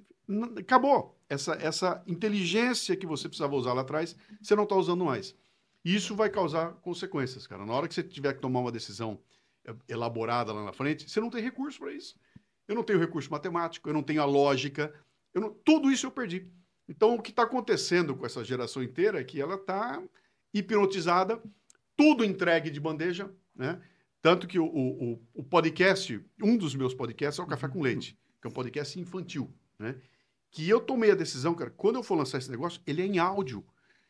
Acabou. 0.59 1.17
Essa, 1.29 1.53
essa 1.61 2.03
inteligência 2.05 2.97
que 2.97 3.05
você 3.05 3.29
precisava 3.29 3.55
usar 3.55 3.71
lá 3.71 3.81
atrás, 3.81 4.15
você 4.41 4.55
não 4.55 4.63
está 4.63 4.75
usando 4.75 5.05
mais. 5.05 5.33
E 5.85 5.95
isso 5.95 6.15
vai 6.15 6.29
causar 6.29 6.73
consequências, 6.81 7.47
cara. 7.47 7.65
Na 7.65 7.73
hora 7.73 7.87
que 7.87 7.93
você 7.93 8.03
tiver 8.03 8.33
que 8.33 8.41
tomar 8.41 8.59
uma 8.59 8.71
decisão 8.71 9.17
elaborada 9.87 10.51
lá 10.53 10.63
na 10.63 10.73
frente, 10.73 11.09
você 11.09 11.19
não 11.19 11.29
tem 11.29 11.41
recurso 11.41 11.79
para 11.79 11.91
isso. 11.93 12.15
Eu 12.67 12.75
não 12.75 12.83
tenho 12.83 12.99
recurso 12.99 13.29
matemático, 13.31 13.89
eu 13.89 13.93
não 13.93 14.03
tenho 14.03 14.21
a 14.21 14.25
lógica, 14.25 14.93
eu 15.33 15.41
não- 15.41 15.53
tudo 15.65 15.91
isso 15.91 16.05
eu 16.05 16.11
perdi. 16.11 16.47
Então, 16.87 17.15
o 17.15 17.21
que 17.21 17.29
está 17.31 17.43
acontecendo 17.43 18.15
com 18.15 18.25
essa 18.25 18.43
geração 18.43 18.81
inteira 18.83 19.19
é 19.19 19.23
que 19.23 19.39
ela 19.41 19.55
está 19.55 20.01
hipnotizada, 20.53 21.41
tudo 21.95 22.23
entregue 22.25 22.69
de 22.69 22.79
bandeja, 22.79 23.31
né? 23.55 23.81
Tanto 24.21 24.47
que 24.47 24.59
o, 24.59 24.65
o, 24.65 25.13
o- 25.13 25.21
o 25.35 25.43
podcast, 25.43 26.23
um 26.41 26.57
dos 26.57 26.75
meus 26.75 26.93
podcasts 26.93 27.39
é 27.39 27.43
o 27.43 27.47
Café 27.47 27.67
com 27.67 27.81
Leite, 27.81 28.17
que 28.39 28.47
é 28.47 28.49
um 28.49 28.53
podcast 28.53 28.99
infantil, 28.99 29.51
né? 29.79 29.95
Que 30.51 30.67
eu 30.69 30.79
tomei 30.81 31.11
a 31.11 31.15
decisão, 31.15 31.53
cara, 31.55 31.71
quando 31.71 31.95
eu 31.95 32.03
for 32.03 32.15
lançar 32.15 32.37
esse 32.37 32.51
negócio, 32.51 32.81
ele 32.85 33.01
é 33.01 33.05
em 33.05 33.19
áudio. 33.19 33.65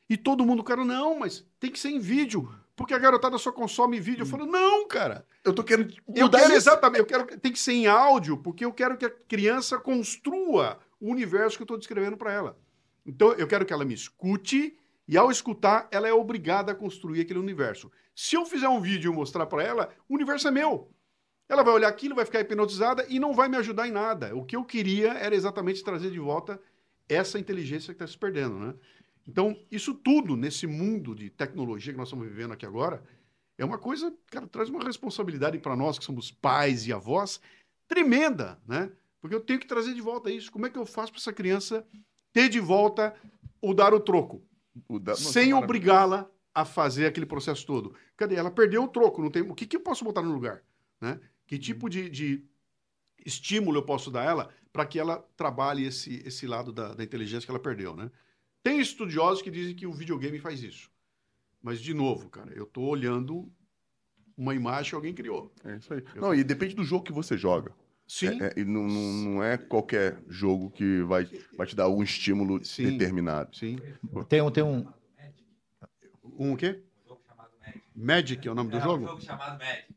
E 0.10 0.18
todo 0.18 0.46
mundo, 0.46 0.64
cara, 0.64 0.84
não, 0.84 1.18
mas 1.20 1.46
tem 1.60 1.72
que 1.72 1.80
ser 1.80 1.90
em 1.90 2.00
vídeo, 2.00 2.52
porque 2.82 2.94
a 2.94 3.00
garotada 3.00 3.38
só 3.38 3.52
consome 3.52 4.00
vídeo. 4.00 4.24
Eu 4.24 4.26
falo, 4.26 4.46
não, 4.46 4.88
cara, 4.88 5.26
Eu 5.44 5.54
tô 5.54 5.64
querendo 5.64 5.94
eu 6.16 6.30
quero 6.30 6.54
exatamente, 6.54 7.00
eu 7.00 7.06
quero 7.06 7.26
tem 7.40 7.52
que 7.52 7.60
ser 7.60 7.74
em 7.74 7.88
áudio, 7.88 8.38
porque 8.38 8.66
eu 8.66 8.74
quero 8.74 8.98
que 8.98 9.06
a 9.06 9.10
criança 9.10 9.78
construa 9.80 10.80
o 11.00 11.12
universo 11.12 11.58
que 11.58 11.62
eu 11.62 11.66
estou 11.66 11.78
descrevendo 11.78 12.18
para 12.18 12.34
ela. 12.34 12.58
Então 13.06 13.34
eu 13.34 13.48
quero 13.48 13.66
que 13.66 13.74
ela 13.74 13.86
me 13.86 13.94
escute 13.94 14.78
e 15.08 15.18
ao 15.18 15.32
escutar 15.32 15.88
ela 15.92 16.08
é 16.08 16.14
obrigada 16.14 16.72
a 16.72 16.76
construir 16.76 17.22
aquele 17.22 17.40
universo. 17.40 17.92
Se 18.16 18.36
eu 18.36 18.46
fizer 18.46 18.68
um 18.68 18.82
vídeo 18.82 19.12
e 19.12 19.16
mostrar 19.16 19.46
para 19.46 19.64
ela, 19.64 19.90
o 20.10 20.16
universo 20.16 20.48
é 20.48 20.52
meu. 20.52 20.92
Ela 21.48 21.64
vai 21.64 21.74
olhar 21.74 21.88
aquilo, 21.88 22.16
vai 22.16 22.26
ficar 22.26 22.40
hipnotizada 22.40 23.06
e 23.10 23.20
não 23.20 23.34
vai 23.34 23.48
me 23.48 23.58
ajudar 23.58 23.88
em 23.88 23.92
nada. 23.92 24.36
O 24.36 24.46
que 24.46 24.56
eu 24.56 24.64
queria 24.64 25.14
era 25.14 25.36
exatamente 25.36 25.84
trazer 25.84 26.10
de 26.10 26.20
volta 26.20 26.60
essa 27.10 27.38
inteligência 27.38 27.94
que 27.94 28.02
está 28.02 28.08
se 28.08 28.18
perdendo, 28.18 28.58
né? 28.58 28.74
Então, 29.32 29.58
isso 29.72 29.94
tudo 29.94 30.36
nesse 30.36 30.68
mundo 30.68 31.16
de 31.16 31.30
tecnologia 31.30 31.94
que 31.94 31.98
nós 31.98 32.10
estamos 32.10 32.28
vivendo 32.28 32.52
aqui 32.52 32.66
agora, 32.66 33.02
é 33.58 33.64
uma 33.64 33.78
coisa, 33.78 34.14
cara, 34.28 34.46
traz 34.46 34.68
uma 34.70 34.84
responsabilidade 34.84 35.58
para 35.58 35.74
nós 35.74 35.98
que 35.98 36.04
somos 36.04 36.30
pais 36.30 36.86
e 36.86 36.92
avós 36.92 37.40
tremenda, 37.88 38.60
né? 38.68 38.92
Porque 39.22 39.34
eu 39.34 39.40
tenho 39.40 39.58
que 39.60 39.68
trazer 39.68 39.94
de 39.94 40.02
volta 40.02 40.30
isso. 40.30 40.52
Como 40.52 40.66
é 40.66 40.70
que 40.70 40.78
eu 40.78 40.86
faço 40.86 41.14
para 41.14 41.22
essa 41.22 41.32
criança 41.32 41.86
ter 42.34 42.50
de 42.50 42.60
volta 42.60 43.16
o 43.62 43.74
dar 43.74 43.94
o 43.94 44.00
troco, 44.02 44.44
O 44.90 45.00
da- 45.00 45.12
Nossa, 45.14 45.32
sem 45.32 45.54
obrigá-la 45.54 46.30
a 46.54 46.66
fazer 46.66 47.06
aquele 47.06 47.26
processo 47.26 47.66
todo? 47.66 47.94
Cadê? 48.18 48.36
Ela 48.36 48.52
perdeu 48.52 48.84
o 48.84 48.88
troco, 48.88 49.22
não 49.22 49.30
tem. 49.32 49.44
O 49.44 49.56
que, 49.56 49.66
que 49.66 49.78
eu 49.78 49.82
posso 49.82 50.04
botar 50.04 50.22
no 50.22 50.34
lugar, 50.34 50.62
né? 51.00 51.20
Que 51.48 51.58
tipo 51.58 51.90
de, 51.90 52.10
de 52.10 52.44
estímulo 53.26 53.78
eu 53.78 53.84
posso 53.86 54.12
dar 54.12 54.22
a 54.22 54.26
ela 54.26 54.50
para 54.74 54.86
que 54.86 55.00
ela 55.00 55.26
trabalhe 55.38 55.86
esse, 55.86 56.22
esse 56.26 56.46
lado 56.48 56.72
da, 56.74 56.94
da 56.94 57.04
inteligência 57.04 57.46
que 57.46 57.52
ela 57.52 57.60
perdeu, 57.60 57.96
né? 57.96 58.10
Tem 58.64 58.80
estudiosos 58.80 59.42
que 59.42 59.50
dizem 59.52 59.76
que 59.76 59.88
o 59.88 59.94
videogame 59.94 60.40
faz 60.40 60.62
isso. 60.62 60.92
Mas, 61.62 61.80
de 61.82 61.94
novo, 61.94 62.30
cara, 62.30 62.52
eu 62.54 62.66
tô 62.66 62.82
olhando 62.82 63.52
uma 64.38 64.56
imagem 64.56 64.90
que 64.90 64.96
alguém 64.96 65.14
criou. 65.14 65.54
É 65.64 65.78
isso 65.78 65.94
aí. 65.94 66.04
Não, 66.16 66.34
e 66.34 66.44
depende 66.44 66.76
do 66.76 66.84
jogo 66.84 67.04
que 67.04 67.12
você 67.12 67.38
joga. 67.38 67.74
Sim, 68.08 68.42
É, 68.42 68.48
é, 68.48 68.54
e 68.60 68.66
não, 68.66 68.88
não, 68.88 69.14
não 69.14 69.44
é 69.44 69.58
qualquer 69.58 70.22
jogo 70.28 70.70
que 70.70 71.02
vai, 71.04 71.26
vai 71.56 71.66
te 71.66 71.76
dar 71.76 71.88
um 71.88 72.04
estímulo 72.04 72.64
Sim. 72.66 72.84
determinado. 72.84 73.56
sim. 73.56 73.78
Tem 74.28 74.42
um, 74.42 74.52
tem 74.52 74.64
um. 74.64 74.86
Um 76.38 76.54
o 76.54 76.58
quê? 76.58 76.84
Um 77.06 77.08
jogo 77.08 77.22
chamado 77.26 77.52
Magic. 77.62 77.84
Magic 77.96 78.48
é 78.48 78.52
o 78.52 78.56
nome 78.56 78.72
do 78.72 78.78
é 78.78 78.82
jogo? 78.82 79.04
um 79.06 79.08
jogo 79.08 79.22
chamado 79.22 79.58
Magic. 79.60 79.96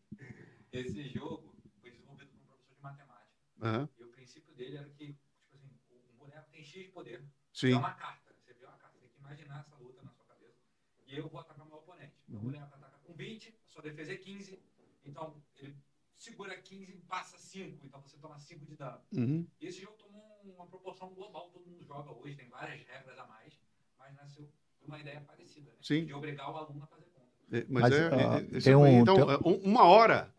Esse 0.72 1.09
jogo 1.09 1.55
foi 1.81 1.90
desenvolvido 1.90 2.31
por 2.31 2.42
um 2.42 2.46
professor 2.46 2.74
de 2.77 2.83
matemática. 2.83 3.31
Aham, 3.62 3.88
E 3.98 4.05
o 4.05 4.09
princípio 4.09 4.55
dele 4.55 4.77
era 4.77 4.88
que, 4.90 5.07
tipo 5.07 5.57
assim, 5.57 5.70
o 6.14 6.18
boneco 6.18 6.48
tem 6.53 6.62
X 6.62 6.85
de 6.87 6.88
poder. 6.92 7.24
Sim. 7.53 7.72
É 7.72 7.77
uma 7.77 7.94
carta. 7.94 8.33
Você 8.44 8.53
vê 8.55 8.64
uma 8.66 8.77
carta, 8.77 8.96
tem 9.00 9.09
que 9.09 9.18
imaginar 9.18 9.61
essa 9.61 9.74
luta 9.77 10.03
na 10.03 10.11
sua 10.12 10.24
cabeça. 10.27 10.55
E 11.04 11.04
eu 11.18 11.29
vou 11.29 11.40
atacar 11.40 11.66
meu 11.66 11.77
oponente. 11.77 12.14
Meu 12.29 12.38
Uhum. 12.40 12.44
boneco 12.46 12.74
ataca 12.74 12.98
com 13.05 13.12
20, 13.14 13.48
a 13.68 13.72
sua 13.72 13.83
defesa 13.83 14.12
é 14.12 14.16
15. 14.16 14.59
Então, 15.05 15.42
ele 15.57 15.77
segura 16.16 16.57
15 16.57 16.92
e 16.92 16.96
passa 17.03 17.37
5. 17.38 17.85
Então, 17.87 18.00
você 18.00 18.16
toma 18.18 18.38
5 18.38 18.64
de 18.64 18.77
dano. 18.77 19.00
Uhum. 19.12 19.46
E 19.61 19.66
esse 19.66 19.81
jogo 19.81 19.96
tomou 19.96 20.40
uma 20.44 20.66
proporção 20.66 21.12
global. 21.14 21.50
Todo 21.50 21.66
mundo 21.66 21.85
joga 21.85 22.11
hoje, 22.12 22.37
tem 22.37 22.48
várias 22.48 22.81
regras 22.87 23.18
a 23.18 23.27
mais. 23.27 23.53
Mas 23.98 24.14
nasceu 24.14 24.48
uma 24.87 24.98
ideia 24.98 25.20
parecida. 25.20 25.70
Né? 25.70 25.77
Sim. 25.83 26.05
De 26.07 26.14
obrigar 26.14 26.50
o 26.50 26.57
aluno 26.57 26.83
a 26.85 26.87
fazer 26.87 27.05
conta. 27.07 27.27
É, 27.53 27.64
Mas, 27.68 27.83
Mas, 27.83 27.92
é, 27.92 28.09
ó, 28.09 28.35
é- 28.38 28.61
tem 28.61 28.72
é- 28.72 28.77
um- 28.77 29.00
então, 29.00 29.16
tem- 29.16 29.35
é, 29.35 29.38
um- 29.44 29.70
uma 29.70 29.85
hora, 29.85 30.35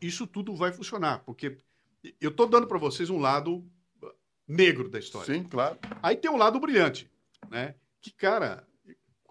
isso 0.00 0.26
tudo 0.26 0.54
vai 0.54 0.72
funcionar, 0.72 1.20
porque 1.24 1.56
eu 2.20 2.34
tô 2.34 2.46
dando 2.46 2.66
para 2.66 2.78
vocês 2.78 3.08
um 3.10 3.18
lado 3.18 3.66
negro 4.46 4.88
da 4.90 4.98
história. 4.98 5.34
Sim, 5.34 5.42
claro. 5.44 5.78
Aí 6.02 6.16
tem 6.16 6.30
um 6.30 6.36
lado 6.36 6.60
brilhante, 6.60 7.10
né? 7.50 7.74
Que, 8.00 8.10
cara, 8.10 8.66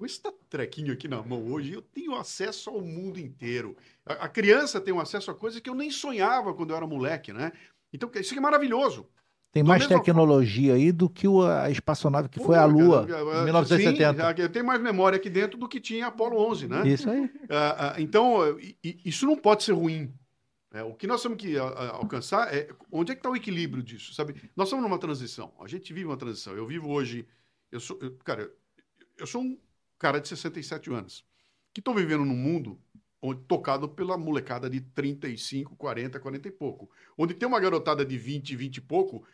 com 0.04 0.06
esse 0.06 0.22
trequinho 0.50 0.92
aqui 0.92 1.08
na 1.08 1.24
mão 1.24 1.50
hoje, 1.50 1.72
eu 1.72 1.82
tenho 1.82 2.14
acesso 2.16 2.70
ao 2.70 2.82
mundo 2.82 3.18
inteiro. 3.18 3.76
A, 4.06 4.26
a 4.26 4.28
criança 4.28 4.82
tem 4.82 4.94
um 4.94 5.00
acesso 5.00 5.32
a 5.32 5.34
coisas 5.34 5.62
que 5.62 5.70
eu 5.70 5.76
nem 5.76 5.90
sonhava 5.90 6.54
quando 6.54 6.72
eu 6.72 6.76
era 6.76 6.86
moleque, 6.86 7.32
né? 7.32 7.54
Então, 7.94 8.12
isso 8.16 8.32
aqui 8.32 8.40
é 8.40 8.42
maravilhoso. 8.42 9.08
Tem 9.54 9.64
mais 9.64 9.88
tecnologia 9.88 10.74
aí 10.74 10.92
do 10.92 11.08
que 11.10 11.26
a 11.48 11.70
espaçonave 11.70 12.28
que 12.28 12.40
foi 12.40 12.56
Pô, 12.58 12.62
à 12.62 12.66
Lua 12.66 13.04
em 13.08 13.14
Sim, 13.38 13.46
1970. 13.46 14.36
já- 14.36 14.50
tem 14.50 14.62
mais 14.64 14.82
memória 14.82 15.16
aqui 15.16 15.30
dentro 15.30 15.58
do 15.58 15.70
que 15.70 15.80
tinha 15.80 16.08
Apolo 16.08 16.38
11, 16.38 16.68
né? 16.68 16.86
Isso 16.88 17.10
aí. 17.10 17.30
Ah, 17.50 17.94
ah, 17.96 18.02
então, 18.02 18.40
isso 18.84 19.26
não 19.26 19.38
pode 19.38 19.64
ser 19.64 19.72
ruim. 19.74 20.12
né? 20.74 20.84
o 20.84 20.94
que 20.96 21.06
nós 21.08 21.22
temos 21.22 21.38
que 21.38 21.56
ah, 21.58 21.92
alcançar 21.94 22.54
é 22.54 22.68
onde 22.92 23.12
é 23.12 23.16
que 23.16 23.20
está 23.20 23.30
o 23.30 23.36
equilíbrio 23.38 23.84
disso, 23.84 24.14
sabe? 24.14 24.34
Nós 24.56 24.68
estamos 24.68 24.84
numa 24.84 24.98
transição. 24.98 25.54
A 25.62 25.68
gente 25.68 25.94
vive 25.94 26.08
uma 26.08 26.18
transição. 26.18 26.54
Eu 26.56 26.66
vivo 26.68 26.90
hoje. 26.90 27.26
Eu 27.72 27.80
sou, 27.80 27.98
eu- 28.02 28.18
cara, 28.26 28.52
eu 29.18 29.28
sou 29.28 29.42
um 29.44 29.56
cara 30.04 30.20
de 30.20 30.28
67 30.28 30.92
anos 30.92 31.26
que 31.74 31.80
estou 31.80 31.96
vivendo 31.96 32.26
num 32.26 32.36
mundo 32.36 32.78
tocado 33.48 33.88
pela 33.88 34.18
molecada 34.18 34.70
de 34.70 34.82
35, 34.82 35.78
40, 35.78 36.20
40 36.20 36.48
e 36.50 36.52
pouco. 36.52 36.92
Onde 37.18 37.34
tem 37.34 37.48
uma 37.48 37.58
garotada 37.58 38.06
de 38.06 38.18
20, 38.18 38.54
20 38.54 38.78
e 38.78 38.82
pouco 38.82 39.26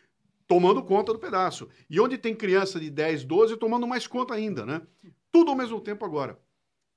tomando 0.46 0.80
conta 0.84 1.12
do 1.12 1.18
pedaço. 1.18 1.68
E 1.88 1.98
onde 1.98 2.16
tem 2.16 2.36
criança 2.36 2.78
de 2.78 2.88
10, 2.88 3.24
12 3.24 3.56
tomando 3.56 3.84
mais 3.84 4.06
conta 4.06 4.32
ainda, 4.32 4.64
né? 4.64 4.80
Tudo 5.32 5.50
ao 5.50 5.56
mesmo 5.56 5.80
tempo 5.80 6.04
agora. 6.04 6.38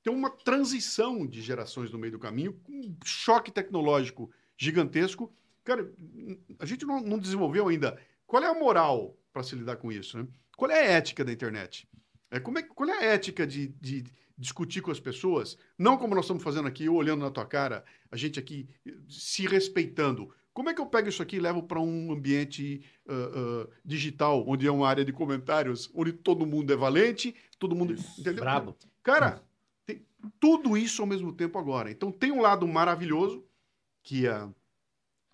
Tem 0.04 0.14
uma 0.14 0.30
transição 0.30 1.26
de 1.26 1.42
gerações 1.42 1.92
no 1.92 1.98
meio 1.98 2.12
do 2.12 2.20
caminho, 2.20 2.62
um 2.70 2.96
choque 3.04 3.52
tecnológico 3.52 4.30
gigantesco. 4.56 5.34
Cara, 5.64 5.92
a 6.60 6.66
gente 6.68 6.86
não, 6.86 7.02
não 7.02 7.18
desenvolveu 7.18 7.70
ainda. 7.70 8.00
Qual 8.28 8.44
é 8.44 8.48
a 8.48 8.54
moral 8.54 9.18
para 9.34 9.42
se 9.42 9.56
lidar 9.56 9.78
com 9.78 9.92
isso? 9.92 10.20
Né? 10.20 10.28
Qual 10.56 10.70
é 10.70 10.80
a 10.80 10.92
ética 10.92 11.26
da 11.26 11.34
internet? 11.34 11.88
É, 12.34 12.40
como 12.40 12.58
é, 12.58 12.64
qual 12.64 12.90
é 12.90 12.98
a 12.98 13.04
ética 13.14 13.46
de, 13.46 13.68
de 13.80 14.04
discutir 14.36 14.82
com 14.82 14.90
as 14.90 15.00
pessoas? 15.00 15.56
Não 15.78 15.98
como 15.98 16.16
nós 16.16 16.26
estamos 16.26 16.42
fazendo 16.42 16.68
aqui, 16.68 16.86
eu 16.86 16.96
olhando 16.96 17.22
na 17.22 17.30
tua 17.30 17.46
cara, 17.46 17.86
a 18.12 18.18
gente 18.18 18.40
aqui 18.40 18.68
eh, 18.88 18.94
se 19.08 19.46
respeitando. 19.46 20.34
Como 20.52 20.68
é 20.70 20.74
que 20.74 20.82
eu 20.82 20.86
pego 20.88 21.10
isso 21.10 21.22
aqui 21.22 21.36
e 21.36 21.40
levo 21.40 21.62
para 21.62 21.80
um 21.80 22.12
ambiente 22.12 22.84
ah, 23.08 23.14
ah, 23.14 23.68
digital, 23.86 24.44
onde 24.48 24.66
é 24.68 24.72
uma 24.72 24.88
área 24.88 25.06
de 25.06 25.14
comentários, 25.14 25.92
onde 25.94 26.12
todo 26.12 26.46
mundo 26.46 26.74
é 26.74 26.76
valente, 26.76 27.36
todo 27.60 27.76
mundo. 27.76 27.94
Entendeu? 28.18 28.44
Brabo. 28.44 28.76
Cara, 29.04 29.44
tem 29.86 30.04
tudo 30.40 30.76
isso 30.76 31.02
ao 31.04 31.08
mesmo 31.08 31.34
tempo 31.34 31.58
agora. 31.60 31.92
Então 31.92 32.12
tem 32.12 32.32
um 32.32 32.42
lado 32.42 32.68
maravilhoso, 32.68 33.44
que 34.04 34.22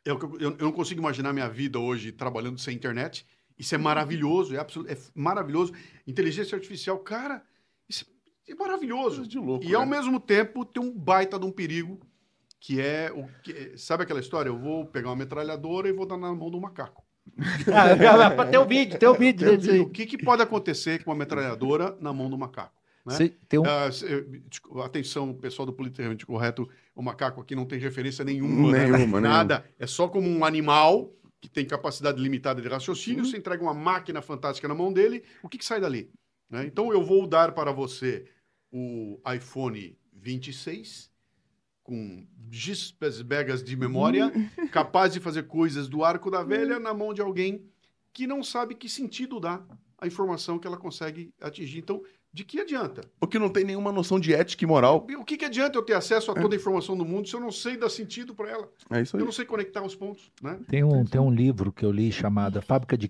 que 0.03 0.12
eu, 0.12 0.17
eu- 0.39 0.51
eu 0.51 0.57
não 0.57 0.71
consigo 0.71 0.99
imaginar 1.01 1.33
minha 1.33 1.49
vida 1.49 1.79
hoje 1.79 2.12
trabalhando 2.12 2.59
sem 2.59 2.75
internet. 2.75 3.25
Isso 3.60 3.76
é 3.76 3.78
maravilhoso, 3.78 4.56
é, 4.56 4.58
absolut, 4.58 4.89
é 4.89 4.98
maravilhoso. 5.13 5.74
Inteligência 6.08 6.56
artificial, 6.56 6.98
cara, 7.00 7.43
isso 7.89 8.06
é 8.48 8.56
maravilhoso. 8.56 9.28
De 9.28 9.38
louco. 9.38 9.65
E 9.65 9.76
ao 9.76 9.86
né? 9.86 9.98
mesmo 9.98 10.17
tempo 10.17 10.63
tem 10.63 10.82
um 10.82 10.98
baita 10.98 11.38
de 11.38 11.45
um 11.45 11.52
perigo, 11.52 12.00
que 12.58 12.80
é 12.80 13.12
o 13.13 13.28
que, 13.43 13.78
sabe 13.78 14.04
aquela 14.04 14.22
história? 14.22 14.50
Eu 14.50 14.58
vou 14.58 14.86
pegar 14.86 15.10
uma 15.10 15.15
metralhadora 15.17 15.89
e 15.89 15.91
vou 15.91 16.06
dar 16.06 16.17
na 16.17 16.34
mão 16.34 16.50
do 16.50 16.60
macaco. 16.60 17.04
Ah, 17.67 18.45
tem 18.45 18.60
o 18.60 18.65
vídeo, 18.65 18.98
tem 18.98 19.08
o 19.10 19.13
vídeo 19.13 19.60
Tem 19.60 19.69
um 19.72 19.74
aí. 19.74 19.80
O 19.82 19.89
que, 19.89 20.06
que 20.06 20.17
pode 20.17 20.41
acontecer 20.41 21.04
com 21.04 21.12
uma 21.12 21.17
metralhadora 21.17 21.95
na 22.00 22.12
mão 22.13 22.30
do 22.30 22.38
macaco? 22.38 22.80
né? 23.06 23.32
Tem 23.48 23.60
um, 23.60 23.63
Ah, 23.65 23.91
se- 23.91 24.06
eh, 24.06 24.84
atenção, 24.84 25.34
pessoal 25.34 25.65
do 25.65 25.74
politicamente 25.74 26.26
correto, 26.26 26.67
o 26.95 27.02
macaco 27.02 27.41
aqui 27.41 27.56
não 27.56 27.65
tem 27.65 27.80
referência 27.80 28.24
nenhuma. 28.26 28.72
né? 28.72 28.88
Nenhuma, 28.88 29.22
Nada. 29.22 29.65
É 29.78 29.86
só 29.88 30.08
como 30.08 30.30
um 30.30 30.43
animal 30.43 31.12
que 31.41 31.49
tem 31.49 31.65
capacidade 31.65 32.21
limitada 32.21 32.62
de 32.62 32.67
raciocínio. 32.67 33.23
Uhum. 33.23 33.30
Você 33.30 33.38
entrega 33.38 33.63
uma 33.63 33.73
máquina 33.73 34.21
fantástica 34.21 34.67
na 34.67 34.75
mão 34.75 34.91
dele, 34.91 35.23
o 35.41 35.49
que, 35.49 35.58
que 35.58 35.65
sai 35.65 35.80
dali? 35.80 36.10
né? 36.49 36.65
Então 36.65 36.91
eu 36.91 37.04
vou 37.04 37.28
dar 37.28 37.54
para 37.54 37.71
você 37.71 38.25
o 38.71 39.19
iPhone 39.36 39.97
26 40.13 41.10
com 41.84 42.28
gigas 42.49 43.63
de 43.63 43.75
memória, 43.75 44.32
Uhum. 44.36 44.67
capaz 44.69 45.13
de 45.13 45.19
fazer 45.19 45.43
coisas 45.43 45.88
do 45.88 46.04
arco 46.04 46.30
da 46.30 46.43
velha 46.43 46.80
na 46.80 46.93
mão 46.93 47.13
de 47.13 47.21
alguém 47.21 47.65
que 48.13 48.28
não 48.28 48.43
sabe 48.43 48.75
que 48.75 48.89
sentido 48.89 49.39
dá 49.39 49.63
a 49.97 50.08
informação 50.08 50.60
que 50.60 50.67
ela 50.67 50.78
consegue 50.78 51.34
atingir. 51.41 51.80
Então, 51.80 52.02
de 52.32 52.44
que 52.44 52.60
adianta? 52.60 53.02
O 53.20 53.28
que 53.28 53.39
não 53.39 53.50
tem 53.50 53.63
nenhuma 53.63 53.92
noção 53.92 54.20
de 54.20 54.34
ética 54.34 54.63
e 54.63 54.68
moral. 54.68 55.08
O 55.20 55.26
que, 55.26 55.38
que 55.38 55.46
adianta 55.46 55.78
eu 55.78 55.84
ter 55.84 55.94
acesso 55.94 56.32
a 56.32 56.36
toda 56.36 56.56
a 56.56 56.58
informação 56.58 56.98
do 56.98 57.06
mundo 57.06 57.28
se 57.28 57.36
eu 57.36 57.39
não 57.39 57.52
sei 57.52 57.76
dar 57.78 57.89
sentido 57.89 58.36
para 58.36 58.50
ela? 58.50 58.72
É 58.92 59.02
isso 59.02 59.18
aí. 59.18 59.24
Eu 59.24 59.26
não 59.26 59.32
sei 59.32 59.46
conectar 59.46 59.84
os 59.84 59.96
pontos, 59.96 60.32
né? 60.42 60.60
tem, 60.68 60.84
um, 60.84 61.06
tem 61.06 61.20
um 61.20 61.32
livro 61.32 61.72
que 61.72 61.86
eu 61.86 61.92
li 61.92 62.12
chamado 62.12 62.60
A 62.60 62.62
Fábrica 62.62 62.98
de, 62.98 63.10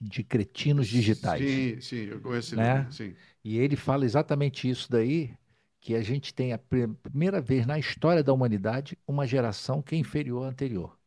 de 0.00 0.24
Cretinos 0.24 0.88
Digitais. 0.88 1.66
Sim, 1.66 1.80
sim, 1.80 2.04
eu 2.06 2.20
conheço 2.20 2.48
esse 2.48 2.56
Né? 2.56 2.68
livro, 2.72 2.92
sim. 2.92 3.16
E 3.44 3.58
ele 3.58 3.76
fala 3.76 4.04
exatamente 4.04 4.68
isso 4.68 4.90
daí, 4.90 5.36
que 5.80 5.94
a 5.94 6.02
gente 6.02 6.34
tem 6.34 6.52
a 6.52 6.58
pri- 6.58 6.88
primeira 6.88 7.40
vez 7.40 7.66
na 7.66 7.78
história 7.78 8.22
da 8.24 8.32
humanidade 8.32 8.98
uma 9.06 9.26
geração 9.26 9.82
que 9.82 9.94
é 9.94 9.98
inferior 9.98 10.44
à 10.46 10.48
anterior, 10.50 10.98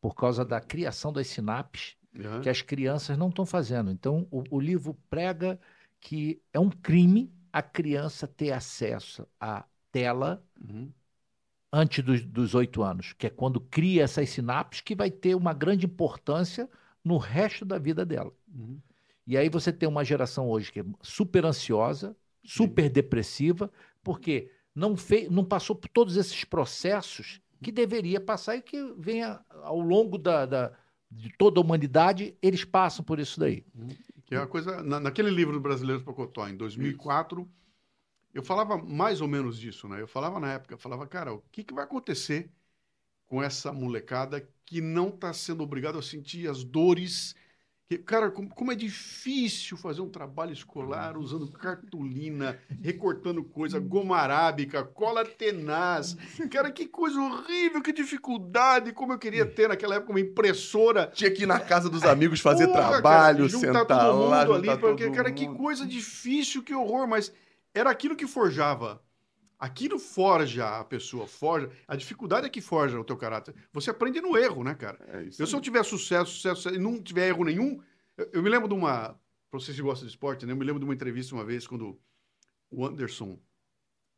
por 0.00 0.14
causa 0.14 0.44
da 0.44 0.60
criação 0.60 1.12
das 1.12 1.28
sinapses 1.28 1.96
Aham. 2.24 2.42
que 2.42 2.48
as 2.48 2.62
crianças 2.62 3.18
não 3.18 3.28
estão 3.30 3.46
fazendo. 3.46 3.90
Então, 3.90 4.26
o, 4.30 4.44
o 4.50 4.60
livro 4.60 4.94
prega 5.10 5.60
que 6.00 6.40
é 6.52 6.58
um 6.60 6.70
crime 6.70 7.32
a 7.52 7.62
criança 7.62 8.26
ter 8.26 8.52
acesso 8.52 9.26
à 9.40 9.64
tela 9.90 10.44
Uhum. 10.60 10.92
antes 11.72 12.02
dos, 12.24 12.54
oito 12.54 12.82
anos, 12.82 13.12
que 13.12 13.26
é 13.26 13.30
quando 13.30 13.60
cria 13.60 14.04
essas 14.04 14.28
sinapses 14.30 14.80
que 14.80 14.94
vai 14.94 15.10
ter 15.10 15.34
uma 15.34 15.52
grande 15.52 15.86
importância 15.86 16.68
no 17.04 17.16
resto 17.18 17.64
da 17.64 17.78
vida 17.78 18.04
dela. 18.04 18.32
Uhum. 18.54 18.80
E 19.26 19.36
aí 19.36 19.48
você 19.48 19.72
tem 19.72 19.88
uma 19.88 20.04
geração 20.04 20.48
hoje 20.48 20.72
que 20.72 20.80
é 20.80 20.84
super 21.02 21.44
ansiosa, 21.44 22.16
super 22.42 22.88
depressiva, 22.88 23.70
porque 24.02 24.50
não, 24.74 24.96
fez, 24.96 25.30
não 25.30 25.44
passou 25.44 25.76
por 25.76 25.88
todos 25.88 26.16
esses 26.16 26.44
processos 26.44 27.40
que 27.62 27.70
deveria 27.72 28.20
passar 28.20 28.56
e 28.56 28.62
que 28.62 28.80
venha 28.96 29.40
ao 29.62 29.80
longo 29.80 30.16
da, 30.16 30.46
da- 30.46 30.72
de 31.10 31.30
toda 31.36 31.58
a 31.60 31.62
humanidade, 31.62 32.36
eles 32.40 32.64
passam 32.64 33.04
por 33.04 33.18
isso 33.18 33.38
daí. 33.40 33.64
Que 34.28 34.34
é 34.34 34.38
uma 34.40 34.46
coisa. 34.46 34.82
na- 34.82 35.00
naquele 35.00 35.30
livro 35.30 35.54
do 35.54 35.60
Brasileiros 35.60 36.04
Pocotó, 36.04 36.46
em 36.48 36.56
2004, 36.56 37.50
eu 38.34 38.42
falava 38.42 38.76
mais 38.76 39.20
ou 39.20 39.28
menos 39.28 39.58
disso, 39.58 39.88
né? 39.88 40.00
Eu 40.02 40.08
falava 40.08 40.38
na 40.38 40.52
época, 40.52 40.76
falava, 40.76 41.06
cara, 41.06 41.32
o 41.32 41.40
que, 41.50 41.64
que 41.64 41.74
vai 41.74 41.84
acontecer 41.84 42.50
com 43.26 43.42
essa 43.42 43.72
molecada 43.72 44.48
que 44.66 44.80
não 44.80 45.10
está 45.10 45.32
sendo 45.32 45.62
obrigado 45.64 45.98
a 45.98 46.02
sentir 46.02 46.48
as 46.48 46.64
dores? 46.64 47.34
Que, 47.88 47.96
cara, 47.96 48.30
como, 48.30 48.50
como 48.50 48.70
é 48.70 48.74
difícil 48.74 49.74
fazer 49.78 50.02
um 50.02 50.10
trabalho 50.10 50.52
escolar 50.52 51.16
usando 51.16 51.50
cartolina, 51.50 52.58
recortando 52.82 53.42
coisa, 53.42 53.80
goma 53.80 54.18
arábica, 54.18 54.84
cola 54.84 55.24
tenaz. 55.24 56.14
Cara, 56.50 56.70
que 56.70 56.86
coisa 56.86 57.18
horrível, 57.18 57.80
que 57.80 57.90
dificuldade, 57.90 58.92
como 58.92 59.14
eu 59.14 59.18
queria 59.18 59.46
ter 59.46 59.70
naquela 59.70 59.94
época 59.94 60.12
uma 60.12 60.20
impressora 60.20 61.10
Tinha 61.14 61.30
que 61.30 61.44
ir 61.44 61.46
na 61.46 61.58
casa 61.58 61.88
dos 61.88 62.02
amigos 62.02 62.40
fazer 62.40 62.66
Porra, 62.66 63.00
trabalho, 63.00 63.38
cara, 63.38 63.48
juntar 63.48 63.66
sentar 63.66 63.86
todo 63.86 64.18
mundo 64.18 64.28
lá, 64.28 64.42
ali, 64.42 64.78
porque, 64.78 65.10
cara, 65.10 65.32
que 65.32 65.48
mundo. 65.48 65.56
coisa 65.56 65.86
difícil, 65.86 66.62
que 66.62 66.74
horror, 66.74 67.08
mas 67.08 67.32
era 67.72 67.88
aquilo 67.88 68.14
que 68.14 68.26
forjava. 68.26 69.00
Aquilo 69.58 69.98
forja 69.98 70.78
a 70.78 70.84
pessoa, 70.84 71.26
forja. 71.26 71.68
A 71.86 71.96
dificuldade 71.96 72.46
é 72.46 72.50
que 72.50 72.60
forja 72.60 72.98
o 73.00 73.04
teu 73.04 73.16
caráter. 73.16 73.54
Você 73.72 73.90
aprende 73.90 74.20
no 74.20 74.36
erro, 74.36 74.62
né, 74.62 74.74
cara? 74.74 74.98
É 75.08 75.24
isso 75.24 75.42
Eu, 75.42 75.46
se 75.46 75.54
eu 75.56 75.60
tiver 75.60 75.82
sucesso, 75.84 76.30
sucesso, 76.30 76.68
e 76.68 76.78
não 76.78 77.02
tiver 77.02 77.28
erro 77.28 77.42
nenhum, 77.44 77.82
eu, 78.16 78.30
eu 78.34 78.42
me 78.42 78.48
lembro 78.48 78.68
de 78.68 78.74
uma. 78.74 79.18
Pra 79.50 79.58
vocês 79.58 79.76
que 79.76 79.82
gostam 79.82 80.06
de 80.06 80.12
esporte, 80.12 80.46
né? 80.46 80.52
Eu 80.52 80.56
me 80.56 80.64
lembro 80.64 80.78
de 80.78 80.84
uma 80.84 80.94
entrevista 80.94 81.34
uma 81.34 81.44
vez 81.44 81.66
quando 81.66 81.98
o 82.70 82.86
Anderson 82.86 83.38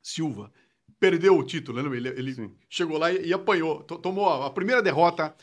Silva 0.03 0.53
perdeu 0.99 1.39
o 1.39 1.45
título, 1.45 1.83
né? 1.83 1.97
Ele, 1.97 2.09
ele 2.09 2.35
Sim. 2.35 2.55
chegou 2.69 2.99
lá 2.99 3.11
e, 3.13 3.29
e 3.29 3.33
apanhou. 3.33 3.83
To- 3.85 3.99
Tomou 3.99 4.29
a, 4.29 4.51
primeira 4.51 4.83
derrota 4.83 5.35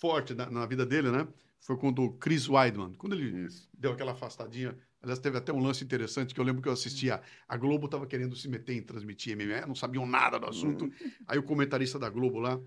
forte 0.00 0.34
na, 0.34 0.48
na 0.50 0.64
vida 0.64 0.86
dele, 0.86 1.10
né? 1.10 1.26
Foi 1.60 1.76
contra 1.76 2.02
o 2.02 2.12
Chris 2.14 2.48
Weidman. 2.48 2.94
Quando 2.94 3.14
ele 3.14 3.44
Isso. 3.46 3.68
deu 3.76 3.92
aquela 3.92 4.12
afastadinha. 4.12 4.78
Aliás, 5.02 5.18
teve 5.18 5.38
até 5.38 5.52
um 5.52 5.60
lance 5.60 5.82
interessante 5.82 6.34
que 6.34 6.40
eu 6.40 6.44
lembro 6.44 6.60
que 6.60 6.68
eu 6.68 6.72
assistia. 6.72 7.20
A 7.48 7.56
Globo 7.56 7.86
estava 7.86 8.06
querendo 8.06 8.36
se 8.36 8.48
meter 8.48 8.74
em 8.76 8.82
transmitir 8.82 9.34
MMA, 9.36 9.66
não 9.66 9.74
sabiam 9.74 10.04
nada 10.06 10.38
do 10.38 10.46
assunto. 10.46 10.90
Aí 11.26 11.38
o 11.38 11.42
comentarista 11.42 11.98
da 11.98 12.10
Globo 12.10 12.38
lá, 12.38 12.60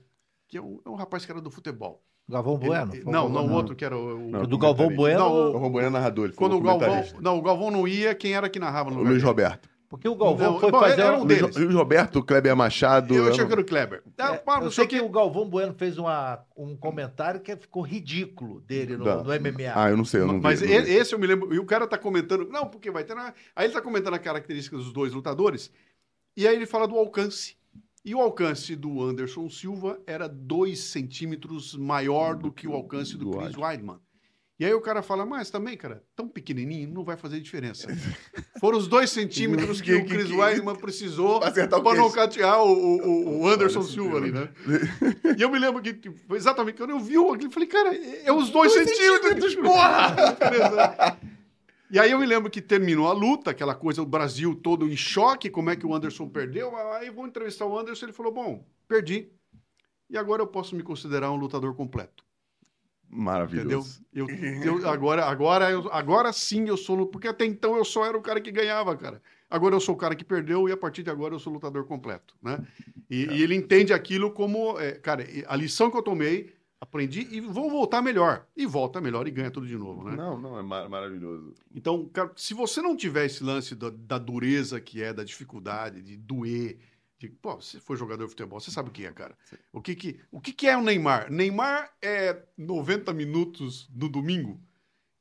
que 0.47 0.57
é 0.57 0.61
um, 0.61 0.79
é 0.85 0.89
um 0.89 0.95
rapaz 0.95 1.25
que 1.25 1.31
era 1.31 1.39
do 1.39 1.51
futebol. 1.51 2.03
Galvão 2.27 2.57
Bueno? 2.57 2.95
ele- 2.95 3.03
não, 3.03 3.27
não, 3.27 3.47
o 3.47 3.51
outro 3.51 3.75
que 3.75 3.83
era 3.85 3.97
o. 3.97 4.27
o 4.27 4.31
Não, 4.31 4.45
do 4.47 4.57
Galvão. 4.57 4.87
Bueno. 4.95 5.19
Não, 5.19 5.33
O 5.53 5.57
Romboiano 5.57 5.95
é 5.95 5.99
narrador, 5.99 6.25
ele 6.25 6.33
Quando 6.33 6.55
o 6.55 6.61
Galvão. 6.61 7.03
Não, 7.21 7.37
o 7.37 7.41
Galvão 7.41 7.69
não 7.69 7.87
ia, 7.87 8.15
quem 8.15 8.33
era 8.33 8.49
que 8.49 8.59
narrava 8.59 8.89
no 8.89 8.99
O 9.01 9.03
Luiz? 9.03 9.21
Roberto. 9.21 9.69
Porque 9.93 10.07
o 10.07 10.15
Galvão 10.15 10.53
Não, 10.53 10.59
foi 10.59 10.71
bom, 10.71 10.79
fazer. 10.79 11.01
era 11.01 11.17
um 11.17 11.25
deles. 11.25 11.55
Luiz 11.55 11.73
Roberto, 11.75 12.23
Kleber 12.23 12.55
Machado. 12.55 13.13
Eu 13.13 13.25
eu 13.25 13.29
achei 13.29 13.41
não- 13.41 13.47
que 13.47 13.53
era 13.53 13.61
o 13.61 13.65
Kleber. 13.65 14.03
Ah, 14.17 14.33
É, 14.33 14.37
pá, 14.37 14.57
não 14.57 14.63
eu 14.65 14.71
sei 14.71 14.85
o 14.85 14.87
que 14.87 14.99
o 14.99 15.07
Galvão 15.09 15.47
Bueno 15.47 15.73
fez 15.75 15.97
uma, 15.99 16.43
um 16.57 16.75
comentário 16.75 17.39
que 17.41 17.55
ficou 17.55 17.83
ridículo 17.83 18.61
dele 18.61 18.97
no, 18.97 19.05
Da- 19.05 19.23
no 19.23 19.31
MMA. 19.31 19.71
Ah, 19.75 19.89
eu 19.91 19.97
não 19.97 20.03
sei, 20.03 20.21
eu 20.21 20.27
não 20.27 20.39
Mas 20.41 20.61
vi. 20.61 20.67
não 20.73 20.83
vi. 20.83 20.91
esse 20.93 21.13
eu 21.13 21.19
me 21.19 21.27
lembro. 21.27 21.53
E 21.53 21.59
o 21.59 21.65
cara 21.65 21.85
tá 21.85 21.97
comentando. 21.97 22.47
Não, 22.49 22.65
porque 22.67 22.89
vai 22.89 23.03
ter. 23.03 23.13
Na... 23.13 23.33
Aí 23.55 23.65
ele 23.67 23.73
tá 23.73 23.81
comentando 23.81 24.15
a 24.15 24.19
característica 24.19 24.75
dos 24.75 24.91
dois 24.91 25.13
lutadores. 25.13 25.71
E 26.35 26.47
aí 26.47 26.55
ele 26.55 26.65
fala 26.65 26.87
do 26.87 26.97
alcance. 26.97 27.55
E 28.03 28.13
o 28.15 28.19
alcance 28.19 28.75
do 28.75 29.01
Anderson 29.01 29.49
Silva 29.49 29.97
era 30.05 30.27
2 30.27 30.77
centímetros 30.79 31.75
maior 31.75 32.35
do 32.35 32.51
que 32.51 32.67
o 32.67 32.73
alcance 32.73 33.15
do 33.15 33.25
Do 33.31 33.37
Chris 33.37 33.55
Weidman. 33.55 33.97
E 34.63 34.65
aí 34.65 34.73
o 34.73 34.79
cara 34.79 35.01
fala, 35.01 35.25
mas 35.25 35.49
também, 35.49 35.75
cara, 35.75 36.01
tão 36.15 36.25
pequenininho, 36.25 36.89
não 36.89 37.03
vai 37.03 37.17
fazer 37.17 37.41
diferença. 37.41 37.85
Foram 38.61 38.77
os 38.77 38.87
dois 38.87 39.09
centímetros 39.09 39.81
que, 39.83 39.93
o 39.93 40.05
Chris 40.05 40.31
Weidman 40.31 40.77
precisou 40.77 41.35
o 41.35 41.39
para 41.41 41.51
queixo. 41.51 41.95
nocautear 41.97 42.63
o, 42.63 42.71
o, 42.71 43.41
o 43.41 43.47
Anderson 43.51 43.83
Silva 43.83 44.19
ali, 44.19 44.31
né? 44.31 44.47
E 45.37 45.41
eu 45.41 45.51
me 45.51 45.59
lembro 45.59 45.81
que 45.81 45.93
que 45.93 46.09
foi 46.11 46.37
exatamente 46.37 46.77
quando 46.77 46.91
eu 46.91 46.99
vi 47.01 47.17
aquilo, 47.17 47.43
eu 47.43 47.51
falei, 47.51 47.67
cara, 47.67 47.93
é 47.93 48.31
os 48.31 48.51
dois, 48.51 48.71
centímetros, 48.71 49.53
porra! 49.55 50.15
Beleza. 50.49 51.17
E 51.91 51.99
aí 51.99 52.11
eu 52.11 52.17
me 52.17 52.25
lembro 52.25 52.49
que 52.49 52.61
terminou 52.61 53.09
a 53.09 53.13
luta, 53.13 53.51
aquela 53.51 53.75
coisa, 53.75 54.01
o 54.01 54.05
Brasil 54.05 54.55
todo 54.55 54.87
em 54.87 54.95
choque, 54.95 55.49
como 55.49 55.71
é 55.71 55.75
que 55.75 55.85
o 55.85 55.93
Anderson 55.93 56.29
perdeu. 56.29 56.73
Aí 56.93 57.09
vou 57.09 57.27
entrevistar 57.27 57.65
o 57.65 57.77
Anderson, 57.77 58.05
ele 58.05 58.13
falou, 58.13 58.31
bom, 58.31 58.65
perdi. 58.87 59.29
E 60.09 60.17
agora 60.17 60.41
eu 60.41 60.47
posso 60.47 60.73
me 60.73 60.83
considerar 60.83 61.31
um 61.31 61.35
lutador 61.35 61.75
completo. 61.75 62.23
Entendeu? 63.13 63.79
Maravilhoso. 63.79 64.01
Eu, 64.13 64.27
eu- 64.81 64.89
agora, 64.89 65.25
agora, 65.25 65.69
eu- 65.71 65.91
agora 65.91 66.31
sim 66.33 66.67
eu 66.67 66.77
sou. 66.77 67.05
Porque 67.07 67.27
até 67.27 67.45
então 67.45 67.75
eu 67.77 67.85
só 67.85 68.05
era 68.05 68.17
o 68.17 68.21
cara 68.21 68.41
que 68.41 68.51
ganhava, 68.51 68.95
cara. 68.97 69.21
Agora 69.49 69.75
eu 69.75 69.79
sou 69.79 69.93
o 69.93 69.97
cara 69.97 70.15
que 70.15 70.23
perdeu 70.25 70.67
e 70.67 70.71
a 70.71 70.77
partir 70.77 71.03
de 71.03 71.11
agora 71.11 71.35
eu 71.35 71.39
sou 71.39 71.53
lutador 71.53 71.85
completo, 71.85 72.35
né? 72.41 72.59
E, 73.09 73.25
e 73.25 73.43
ele 73.43 73.53
entende 73.55 73.93
aquilo 73.93 74.31
como, 74.31 74.79
é, 74.79 74.93
cara, 74.93 75.23
a 75.47 75.55
lição 75.55 75.91
que 75.91 75.97
eu 75.97 76.01
tomei, 76.01 76.51
aprendi 76.81 77.27
e 77.31 77.39
vou 77.39 77.69
voltar 77.69 78.01
melhor. 78.01 78.47
E 78.57 78.65
volta 78.65 78.99
melhor 78.99 79.27
e 79.27 79.31
ganha 79.31 79.51
tudo 79.51 79.67
de 79.67 79.77
novo, 79.77 80.03
né? 80.09 80.15
Não, 80.15 80.39
não, 80.39 80.57
é 80.57 80.63
mar- 80.63 80.89
maravilhoso. 80.89 81.53
Então, 81.73 82.09
cara, 82.11 82.31
se 82.35 82.55
você 82.55 82.81
não 82.81 82.95
tiver 82.97 83.25
esse 83.27 83.43
lance 83.43 83.75
da, 83.75 83.91
da 83.91 84.17
dureza 84.17 84.81
que 84.81 85.03
é, 85.03 85.13
da 85.13 85.23
dificuldade, 85.23 86.01
de 86.01 86.17
doer, 86.17 86.79
pô, 87.29 87.55
você 87.55 87.79
foi 87.79 87.95
jogador 87.97 88.23
de 88.25 88.29
futebol, 88.29 88.59
você 88.59 88.71
sabe 88.71 88.89
o 88.89 88.91
que 88.91 89.05
é, 89.05 89.11
cara. 89.11 89.37
O 89.71 89.81
que, 89.81 89.95
que, 89.95 90.19
o 90.31 90.39
que, 90.41 90.53
que 90.53 90.67
é 90.67 90.77
o 90.77 90.81
Neymar? 90.81 91.31
Neymar 91.31 91.91
é 92.01 92.41
90 92.57 93.13
minutos 93.13 93.89
no 93.93 94.09
domingo? 94.09 94.59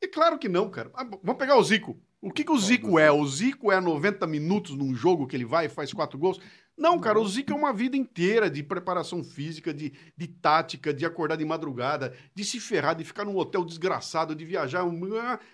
E 0.00 0.08
claro 0.08 0.38
que 0.38 0.48
não, 0.48 0.70
cara. 0.70 0.90
Ah, 0.94 1.04
vamos 1.04 1.38
pegar 1.38 1.56
o 1.56 1.62
Zico. 1.62 1.98
O 2.20 2.30
que, 2.30 2.44
que 2.44 2.52
o 2.52 2.58
Zico 2.58 2.98
é? 2.98 3.10
O 3.10 3.26
Zico 3.26 3.70
é 3.72 3.80
90 3.80 4.26
minutos 4.26 4.76
num 4.76 4.94
jogo 4.94 5.26
que 5.26 5.36
ele 5.36 5.44
vai 5.44 5.66
e 5.66 5.68
faz 5.68 5.92
quatro 5.92 6.18
gols? 6.18 6.40
Não, 6.76 6.98
cara, 6.98 7.20
o 7.20 7.28
Zico 7.28 7.52
é 7.52 7.54
uma 7.54 7.72
vida 7.72 7.96
inteira 7.96 8.48
de 8.50 8.62
preparação 8.62 9.22
física, 9.22 9.72
de, 9.74 9.92
de 10.16 10.26
tática, 10.26 10.92
de 10.92 11.04
acordar 11.04 11.36
de 11.36 11.44
madrugada, 11.44 12.16
de 12.34 12.44
se 12.44 12.58
ferrar, 12.58 12.94
de 12.94 13.04
ficar 13.04 13.24
num 13.24 13.36
hotel 13.36 13.64
desgraçado, 13.64 14.34
de 14.34 14.44
viajar. 14.44 14.84
um- 14.84 15.00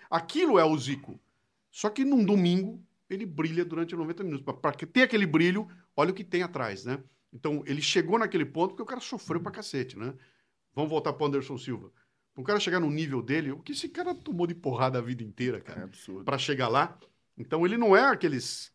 Aquilo 0.09 0.57
é 0.57 0.63
o 0.63 0.77
Zico. 0.77 1.19
Só 1.71 1.89
que 1.89 2.03
num 2.05 2.23
domingo 2.23 2.81
ele 3.09 3.25
brilha 3.25 3.65
durante 3.65 3.95
90 3.95 4.23
minutos. 4.23 4.45
Para 4.61 4.71
ter 4.71 5.03
aquele 5.03 5.25
brilho, 5.25 5.67
olha 5.99 6.11
o 6.11 6.13
que 6.13 6.23
tem 6.23 6.43
atrás, 6.43 6.85
né? 6.85 7.03
Então 7.31 7.63
ele 7.65 7.81
chegou 7.81 8.17
naquele 8.17 8.45
ponto 8.45 8.69
porque 8.71 8.83
o 8.83 8.85
cara 8.85 9.01
sofreu 9.01 9.41
pra 9.41 9.51
cacete, 9.51 9.97
né? 9.97 10.13
Vamos 10.73 10.89
voltar 10.89 11.13
para 11.13 11.27
Anderson 11.27 11.57
Silva. 11.57 11.91
Para 12.33 12.41
o 12.41 12.45
cara 12.45 12.59
chegar 12.59 12.79
no 12.79 12.89
nível 12.89 13.21
dele, 13.21 13.51
o 13.51 13.59
que 13.59 13.73
esse 13.73 13.89
cara 13.89 14.15
tomou 14.15 14.47
de 14.47 14.55
porrada 14.55 14.97
a 14.99 15.01
vida 15.01 15.23
inteira, 15.23 15.57
É 15.57 15.61
cara, 15.61 15.83
absurdo. 15.83 16.23
para 16.23 16.37
chegar 16.37 16.67
lá. 16.69 16.97
Então 17.37 17.65
ele 17.65 17.77
não 17.77 17.95
é 17.95 18.05
aqueles 18.07 18.71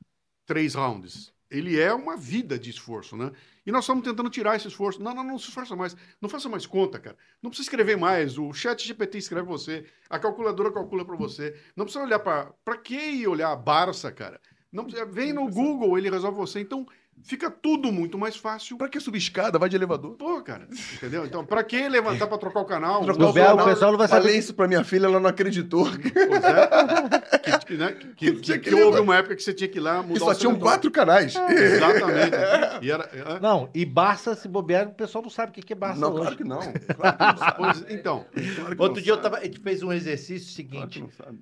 três 0.46 0.74
rounds. 0.74 1.32
Ele 1.50 1.78
é 1.78 1.92
uma 1.94 2.16
vida 2.16 2.58
de 2.58 2.68
esforço, 2.70 3.16
né? 3.16 3.30
E 3.64 3.70
nós 3.70 3.84
estamos 3.84 4.02
tentando 4.04 4.28
tirar 4.28 4.56
esse 4.56 4.66
esforço. 4.68 5.00
Não, 5.02 5.14
não, 5.14 5.22
não 5.22 5.38
se 5.38 5.48
esforça 5.48 5.76
mais. 5.76 5.96
Não 6.20 6.28
faça 6.28 6.48
mais 6.48 6.66
conta, 6.66 6.98
cara. 6.98 7.16
Não 7.40 7.48
precisa 7.50 7.66
escrever 7.68 7.96
mais. 7.96 8.36
O 8.38 8.52
chat 8.52 8.84
GPT 8.86 9.18
escreve 9.18 9.46
você. 9.46 9.86
A 10.10 10.18
calculadora 10.18 10.72
calcula 10.72 11.04
para 11.04 11.16
você. 11.16 11.54
Não 11.76 11.84
precisa 11.84 12.04
olhar 12.04 12.18
para... 12.18 12.52
Para 12.64 12.76
que 12.78 13.26
olhar 13.26 13.52
a 13.52 13.56
Barça, 13.56 14.10
cara? 14.10 14.40
Não, 14.72 14.84
precisa- 14.84 15.06
vem 15.06 15.32
no 15.32 15.48
Google, 15.48 15.96
ele 15.96 16.10
resolve 16.10 16.36
você. 16.36 16.58
Então, 16.60 16.84
fica 17.22 17.50
tudo 17.50 17.92
muito 17.92 18.18
mais 18.18 18.36
fácil. 18.36 18.76
Pra 18.76 18.88
que 18.88 18.98
subir 19.00 19.18
escada? 19.18 19.58
Vai 19.58 19.68
de 19.68 19.76
elevador. 19.76 20.16
Pô, 20.16 20.42
cara, 20.42 20.68
entendeu? 20.94 21.24
Então, 21.24 21.44
pra 21.44 21.62
que 21.64 21.88
levantar 21.88 22.26
pra 22.26 22.36
trocar 22.38 22.60
o 22.60 22.64
canal? 22.64 23.02
Trocar 23.04 23.24
o 23.24 23.28
o 23.60 23.64
pessoal 23.64 23.92
não 23.92 23.98
vai 23.98 24.08
Falei 24.08 24.24
saber. 24.28 24.38
isso 24.38 24.54
pra 24.54 24.66
minha 24.68 24.84
filha, 24.84 25.06
ela 25.06 25.20
não 25.20 25.28
acreditou. 25.30 25.84
Pois 25.86 26.44
é. 26.44 27.38
Que, 27.38 27.66
que, 27.66 27.74
né, 27.76 27.92
que, 27.92 28.06
Que 28.14 28.32
que, 28.32 28.40
tinha 28.40 28.58
que 28.58 28.70
que 28.70 28.74
houve 28.74 29.00
uma 29.00 29.16
época 29.16 29.36
que 29.36 29.42
você 29.42 29.52
tinha 29.54 29.68
que 29.68 29.78
ir 29.78 29.80
lá 29.80 30.02
mudar 30.02 30.16
E 30.16 30.18
só 30.18 30.30
o 30.30 30.34
tinham 30.34 30.58
quatro 30.58 30.90
canais. 30.90 31.34
Exatamente. 31.34 32.36
E 32.82 32.90
era, 32.90 33.04
é, 33.12 33.40
Não, 33.40 33.70
e 33.74 33.84
Barça, 33.84 34.34
se 34.34 34.48
bobear, 34.48 34.88
o 34.88 34.94
pessoal 34.94 35.22
não 35.22 35.30
sabe 35.30 35.50
o 35.50 35.54
que 35.54 35.62
que 35.62 35.72
é 35.72 35.76
Barça 35.76 36.00
Não, 36.00 36.10
hoje. 36.12 36.20
claro 36.20 36.36
que 36.36 36.44
não. 36.44 36.60
Claro 36.94 37.16
que 37.16 37.40
não 37.44 37.52
pois- 37.56 37.84
então, 37.88 38.26
Claro 38.56 38.76
que 38.76 38.82
Outro 38.82 38.96
não 38.96 39.02
dia 39.02 39.12
eu 39.12 39.16
sabe. 39.16 39.22
tava, 39.22 39.38
a 39.38 39.44
gente 39.44 39.60
fez 39.60 39.82
um 39.82 39.92
exercício 39.92 40.66
Claro 40.68 40.88
que 40.88 40.94
seguinte. 40.94 41.00
não 41.00 41.10
sabe. 41.26 41.38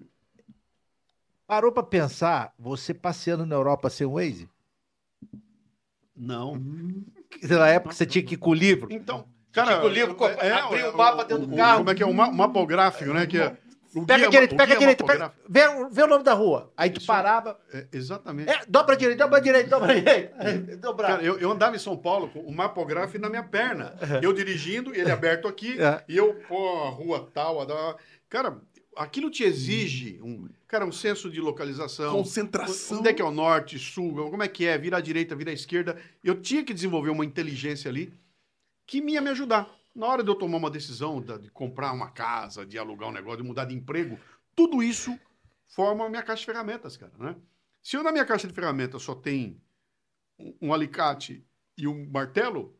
Parou 1.47 1.71
pra 1.73 1.83
pensar, 1.83 2.53
você 2.59 2.95
passeando 2.95 3.45
na 3.45 3.55
Europa 3.55 3.91
sem 3.91 4.07
o 4.07 4.13
Waze? 4.15 4.49
Não. 6.23 6.61
Na 7.43 7.69
época 7.69 7.95
você 7.95 8.07
tinha 8.07 8.25
que 8.25 8.35
ir 8.35 8.39
com 8.39 8.51
o 8.51 8.55
livro. 8.55 8.89
Então, 8.91 9.25
cara, 9.53 9.75
Tipo, 9.75 9.87
o 9.87 9.89
livro, 9.89 10.15
co- 10.15 10.29
é, 10.29 10.53
abrir 10.53 10.81
é, 10.81 10.89
o 10.91 10.97
mapa 10.97 11.25
dentro 11.25 11.47
do 11.47 11.57
carro. 11.57 11.79
Como 11.79 11.91
é 11.91 11.95
que 11.95 12.03
é 12.03 12.07
o 12.07 12.15
ma- 12.15 12.31
mapográfico, 12.31 13.13
né? 13.13 13.27
Que 13.27 13.39
é, 13.39 13.57
o 13.95 14.07
Pega 14.07 14.19
guia- 14.21 14.27
a 14.27 14.31
direita, 14.31 14.55
o 14.55 14.59
pega 14.59 14.63
a 14.63 14.77
guia 14.77 14.79
direita, 14.79 15.05
pega, 15.05 15.19
mapográfico. 15.25 15.53
vê, 15.53 15.69
o- 15.69 15.91
vê 15.91 16.03
o 16.03 16.07
nome 16.07 16.25
da 16.25 16.33
rua. 16.35 16.73
Aí 16.77 16.91
tu 16.91 16.99
Isso. 16.99 17.07
parava, 17.07 17.59
É, 17.73 17.87
exatamente. 17.93 18.51
é, 18.51 18.61
dobra 18.69 18.95
a 18.95 18.99
direita, 18.99 19.23
dobra 19.25 19.39
a 19.39 19.43
direita, 19.43 19.69
dobra 19.71 19.93
a 19.93 19.95
direita. 19.95 20.35
Aí, 20.41 20.59
Dobrar. 20.77 21.09
Cara, 21.09 21.23
eu, 21.23 21.39
eu 21.39 21.51
andava 21.51 21.75
em 21.77 21.79
São 21.79 21.97
Paulo 21.97 22.29
com 22.29 22.41
o 22.41 22.53
mapográfico 22.55 23.19
na 23.21 23.29
minha 23.29 23.43
perna. 23.43 23.95
Eu 24.23 24.33
dirigindo, 24.33 24.95
ele 24.95 25.11
aberto 25.11 25.49
aqui, 25.49 25.81
É. 25.81 26.03
e 26.09 26.17
eu, 26.17 26.35
pô, 26.49 26.85
a 26.85 26.91
rua 26.91 27.29
tal, 27.35 27.61
a 27.61 27.65
da... 27.65 27.97
Cara, 28.31 28.57
aquilo 28.97 29.31
te 29.31 29.43
exige 29.43 30.21
um, 30.23 30.49
cara, 30.67 30.85
um 30.85 30.93
senso 30.93 31.31
de 31.31 31.41
localização. 31.41 32.13
Concentração. 32.13 32.99
Onde 32.99 33.09
é 33.09 33.13
que 33.13 33.23
é 33.23 33.25
o 33.25 33.31
norte, 33.31 33.79
sul, 33.79 34.15
como 34.31 34.43
é 34.43 34.49
que 34.49 34.67
é, 34.67 34.77
vira 34.79 34.99
à 34.99 35.01
direita, 35.01 35.37
vira 35.37 35.51
à 35.51 35.55
esquerda. 35.55 36.01
Eu 36.23 36.41
tinha 36.41 36.65
que 36.65 36.75
desenvolver 36.75 37.11
uma 37.11 37.25
inteligência 37.25 37.91
ali 37.91 38.13
que 38.87 39.01
me 39.01 39.13
ia 39.13 39.21
me 39.21 39.31
ajudar. 39.31 39.71
Na 39.95 40.07
hora 40.07 40.23
de 40.23 40.31
eu 40.31 40.35
tomar 40.35 40.59
uma 40.59 40.71
decisão 40.71 41.21
de 41.21 41.51
comprar 41.51 41.93
uma 41.93 42.11
casa, 42.11 42.65
de 42.65 42.79
alugar 42.79 43.09
um 43.09 43.13
negócio, 43.13 43.43
de 43.43 43.49
mudar 43.49 43.67
de 43.67 43.75
emprego, 43.75 44.19
tudo 44.55 44.83
isso 44.83 45.19
forma 45.67 46.07
a 46.07 46.09
minha 46.09 46.23
caixa 46.23 46.41
de 46.41 46.47
ferramentas, 46.47 46.97
cara, 46.97 47.13
né? 47.19 47.37
Se 47.83 47.97
eu 47.97 48.03
na 48.03 48.13
minha 48.13 48.25
caixa 48.25 48.47
de 48.47 48.55
ferramentas 48.55 49.03
só 49.03 49.15
tem 49.15 49.61
um, 50.39 50.55
um 50.63 50.75
alicate 50.75 51.45
e 51.77 51.87
um 51.87 52.09
martelo, 52.11 52.75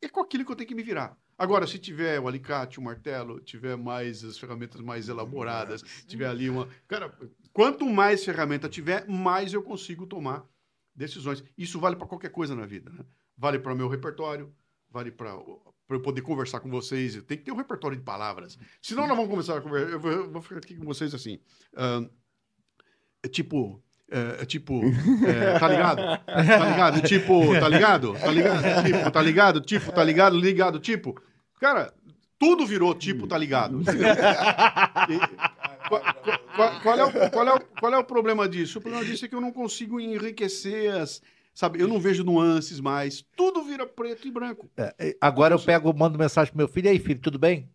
é 0.00 0.08
com 0.08 0.20
aquilo 0.20 0.44
que 0.44 0.52
eu 0.52 0.56
tenho 0.56 0.68
que 0.68 0.74
me 0.74 0.82
virar. 0.82 1.18
Agora, 1.36 1.66
se 1.66 1.78
tiver 1.78 2.20
o 2.20 2.28
alicate, 2.28 2.78
o 2.78 2.82
martelo, 2.82 3.40
tiver 3.40 3.76
mais 3.76 4.24
as 4.24 4.38
ferramentas 4.38 4.80
mais 4.80 5.08
elaboradas, 5.08 5.82
tiver 6.06 6.26
ali 6.26 6.48
uma. 6.48 6.68
Cara, 6.86 7.16
quanto 7.52 7.86
mais 7.86 8.24
ferramenta 8.24 8.68
tiver, 8.68 9.06
mais 9.08 9.52
eu 9.52 9.62
consigo 9.62 10.06
tomar 10.06 10.46
decisões. 10.94 11.42
Isso 11.58 11.80
vale 11.80 11.96
para 11.96 12.06
qualquer 12.06 12.30
coisa 12.30 12.54
na 12.54 12.66
vida. 12.66 12.90
Né? 12.90 13.04
Vale 13.36 13.58
para 13.58 13.72
o 13.72 13.76
meu 13.76 13.88
repertório, 13.88 14.54
vale 14.88 15.10
para 15.10 15.34
eu 15.88 16.00
poder 16.00 16.22
conversar 16.22 16.60
com 16.60 16.70
vocês. 16.70 17.20
Tem 17.24 17.36
que 17.36 17.44
ter 17.44 17.52
um 17.52 17.56
repertório 17.56 17.96
de 17.96 18.04
palavras. 18.04 18.56
Senão, 18.80 19.06
nós 19.06 19.16
vamos 19.16 19.30
começar 19.30 19.58
a 19.58 19.60
conversar. 19.60 19.90
Eu 19.90 20.00
vou, 20.00 20.10
eu 20.10 20.30
vou 20.30 20.42
ficar 20.42 20.58
aqui 20.58 20.76
com 20.76 20.84
vocês 20.84 21.14
assim. 21.14 21.40
é 23.22 23.28
tipo. 23.28 23.82
É, 24.10 24.42
é 24.42 24.44
tipo. 24.46 24.80
é, 25.26 25.58
tá 25.58 25.66
ligado? 25.68 26.02
Tá 26.26 26.64
ligado? 26.70 27.02
Tipo, 27.02 27.58
tá 27.58 27.68
ligado? 27.68 28.12
Tá 28.18 28.30
ligado? 28.30 28.82
Tipo, 28.84 29.10
tá 29.10 29.22
ligado? 29.22 29.60
Tipo, 29.60 29.92
tá 29.92 30.04
ligado? 30.04 30.38
Ligado, 30.38 30.78
tipo. 30.78 31.20
Cara, 31.60 31.92
tudo 32.38 32.66
virou 32.66 32.94
tipo, 32.94 33.26
tá 33.26 33.38
ligado? 33.38 33.80
E- 35.08 35.54
qual, 35.88 36.80
qual- 36.82 36.98
é 36.98 37.04
o, 37.04 37.30
qual, 37.30 37.48
é 37.48 37.54
o, 37.54 37.60
qual 37.80 37.94
é 37.94 37.98
o 37.98 38.04
problema 38.04 38.48
disso? 38.48 38.78
O 38.78 38.82
problema 38.82 39.04
disso 39.04 39.24
é 39.24 39.28
que 39.28 39.34
eu 39.34 39.40
não 39.40 39.52
consigo 39.52 40.00
enriquecer 40.00 40.90
as. 40.94 41.20
Sabe, 41.54 41.80
eu 41.80 41.86
não 41.86 42.00
vejo 42.00 42.24
nuances 42.24 42.80
mais. 42.80 43.24
Tudo 43.36 43.62
vira 43.62 43.86
preto 43.86 44.26
e 44.26 44.30
branco. 44.30 44.68
É, 44.76 45.16
Agora 45.20 45.54
eu 45.54 45.58
pego, 45.58 45.92
mando 45.96 46.18
mensagem 46.18 46.52
pro 46.52 46.58
meu 46.58 46.66
filho, 46.68 46.86
e 46.86 46.90
aí 46.90 46.98
filho, 46.98 47.20
tudo 47.20 47.38
bem? 47.38 47.68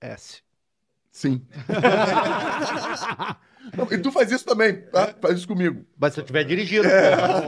S. 0.00 0.42
Sim. 1.12 1.46
Não, 3.76 3.86
e 3.92 3.98
tu 3.98 4.10
faz 4.10 4.32
isso 4.32 4.44
também, 4.44 4.80
tá? 4.90 5.14
Faz 5.20 5.38
isso 5.38 5.46
comigo. 5.46 5.84
Mas 5.96 6.14
se 6.14 6.20
eu 6.20 6.22
estiver 6.22 6.42
dirigindo, 6.42 6.88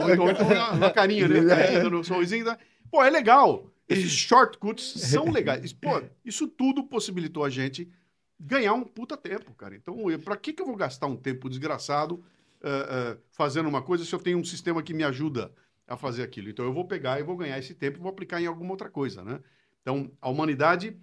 Ou 0.01 0.09
então, 0.11 0.25
ou 0.25 0.31
então 0.31 0.77
na, 0.77 0.89
carinha, 0.91 1.27
né? 1.27 1.43
Carinha, 1.55 1.89
no 1.89 2.03
sorrisinho. 2.03 2.45
da- 2.45 2.57
Pô, 2.89 3.03
é 3.03 3.09
legal. 3.09 3.69
Esses 3.89 4.11
shortcuts 4.11 4.93
são 5.01 5.29
legais. 5.29 5.73
Pô, 5.73 6.01
isso 6.23 6.47
tudo 6.47 6.83
possibilitou 6.83 7.43
a 7.43 7.49
gente 7.49 7.91
ganhar 8.39 8.73
um 8.73 8.83
puta 8.83 9.17
tempo, 9.17 9.53
cara. 9.53 9.75
Então, 9.75 9.97
pra 10.23 10.37
que, 10.37 10.53
que 10.53 10.61
eu 10.61 10.65
vou 10.65 10.75
gastar 10.75 11.07
um 11.07 11.15
tempo 11.17 11.49
desgraçado 11.49 12.23
eh, 12.63 12.87
eh, 12.89 13.17
fazendo 13.31 13.67
uma 13.67 13.81
coisa 13.81 14.05
se 14.05 14.13
eu 14.13 14.19
tenho 14.19 14.37
um 14.37 14.43
sistema 14.43 14.81
que 14.81 14.93
me 14.93 15.03
ajuda 15.03 15.51
a 15.87 15.97
fazer 15.97 16.23
aquilo? 16.23 16.49
Então, 16.49 16.63
eu 16.65 16.73
vou 16.73 16.85
pegar 16.85 17.19
e 17.19 17.23
vou 17.23 17.35
ganhar 17.35 17.59
esse 17.59 17.73
tempo 17.75 17.97
e 17.97 18.01
vou 18.01 18.09
aplicar 18.09 18.41
em 18.41 18.45
alguma 18.47 18.71
outra 18.71 18.89
coisa, 18.89 19.23
né? 19.23 19.39
Então, 19.81 20.11
a 20.21 20.29
humanidade 20.29 20.97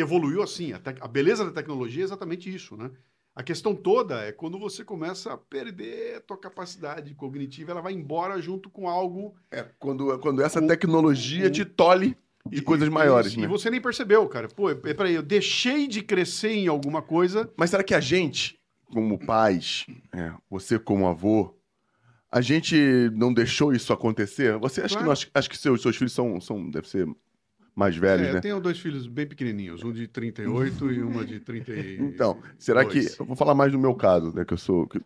evoluiu 0.00 0.42
assim. 0.42 0.72
A, 0.72 0.80
a 1.00 1.08
beleza 1.08 1.44
da 1.44 1.50
tecnologia 1.52 2.02
é 2.02 2.04
exatamente 2.04 2.52
isso, 2.54 2.76
né? 2.76 2.90
A 3.34 3.42
questão 3.42 3.74
toda 3.74 4.20
é 4.24 4.32
quando 4.32 4.58
você 4.58 4.84
começa 4.84 5.32
a 5.32 5.38
perder 5.38 6.16
a 6.16 6.20
tua 6.20 6.36
capacidade 6.36 7.14
cognitiva, 7.14 7.70
ela 7.70 7.80
vai 7.80 7.92
embora 7.92 8.40
junto 8.42 8.68
com 8.68 8.88
algo 8.88 9.34
É, 9.50 9.64
quando, 9.78 10.18
quando 10.18 10.42
essa 10.42 10.58
O- 10.62 10.66
tecnologia 10.66 11.46
o- 11.46 11.50
te 11.50 11.64
tolhe 11.64 12.16
de 12.46 12.58
e- 12.58 12.62
coisas 12.62 12.88
e- 12.88 12.90
maiores, 12.90 13.34
e, 13.34 13.40
né? 13.40 13.46
você 13.46 13.70
nem 13.70 13.80
percebeu, 13.80 14.26
cara. 14.28 14.48
Pô, 14.48 14.70
é- 14.70 14.74
peraí, 14.74 15.14
eu 15.14 15.22
deixei 15.22 15.86
de 15.86 16.02
crescer 16.02 16.50
em 16.52 16.66
alguma 16.66 17.00
coisa. 17.00 17.48
Mas 17.56 17.70
será 17.70 17.84
que 17.84 17.94
a 17.94 18.00
gente, 18.00 18.58
como 18.86 19.16
pais, 19.18 19.86
é, 20.12 20.32
você 20.50 20.76
como 20.78 21.06
avô, 21.06 21.54
a 22.32 22.40
gente 22.40 22.76
não 23.14 23.32
deixou 23.32 23.72
isso 23.72 23.92
acontecer? 23.92 24.58
Você 24.58 24.80
acha 24.80 24.96
Claro. 24.96 25.04
que, 25.04 25.08
nós, 25.08 25.30
acho 25.32 25.48
que 25.48 25.56
seus, 25.56 25.80
seus 25.80 25.96
filhos 25.96 26.12
são, 26.12 26.40
são, 26.40 26.68
deve 26.68 26.88
ser 26.88 27.06
mais 27.78 27.96
velhos, 27.96 28.26
É, 28.26 28.32
né? 28.32 28.38
Eu 28.38 28.42
tenho 28.42 28.60
dois 28.60 28.80
filhos 28.80 29.06
bem 29.06 29.24
pequenininhos, 29.24 29.84
um 29.84 29.92
de 29.92 30.08
38 30.08 30.90
e 30.90 31.00
uma 31.00 31.24
de 31.24 31.38
30 31.38 31.72
e... 31.72 31.98
Então, 32.02 32.42
será 32.58 32.84
que. 32.84 33.06
Eu 33.16 33.24
vou 33.24 33.36
falar 33.36 33.54
mais 33.54 33.70
do 33.70 33.78
meu 33.78 33.94
caso, 33.94 34.34
né? 34.34 34.44
Que 34.44 34.52
eu 34.52 34.58
sou. 34.58 34.88
que 34.88 35.00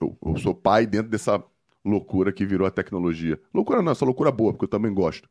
eu, 0.00 0.16
eu 0.24 0.36
sou 0.36 0.54
pai 0.54 0.86
dentro 0.86 1.10
dessa 1.10 1.42
loucura 1.84 2.32
que 2.32 2.46
virou 2.46 2.68
a 2.68 2.70
tecnologia. 2.70 3.40
Loucura 3.52 3.82
não, 3.82 3.90
essa 3.90 4.04
loucura 4.04 4.30
boa, 4.30 4.52
porque 4.52 4.64
eu 4.64 4.68
também 4.68 4.94
gosto. 4.94 5.28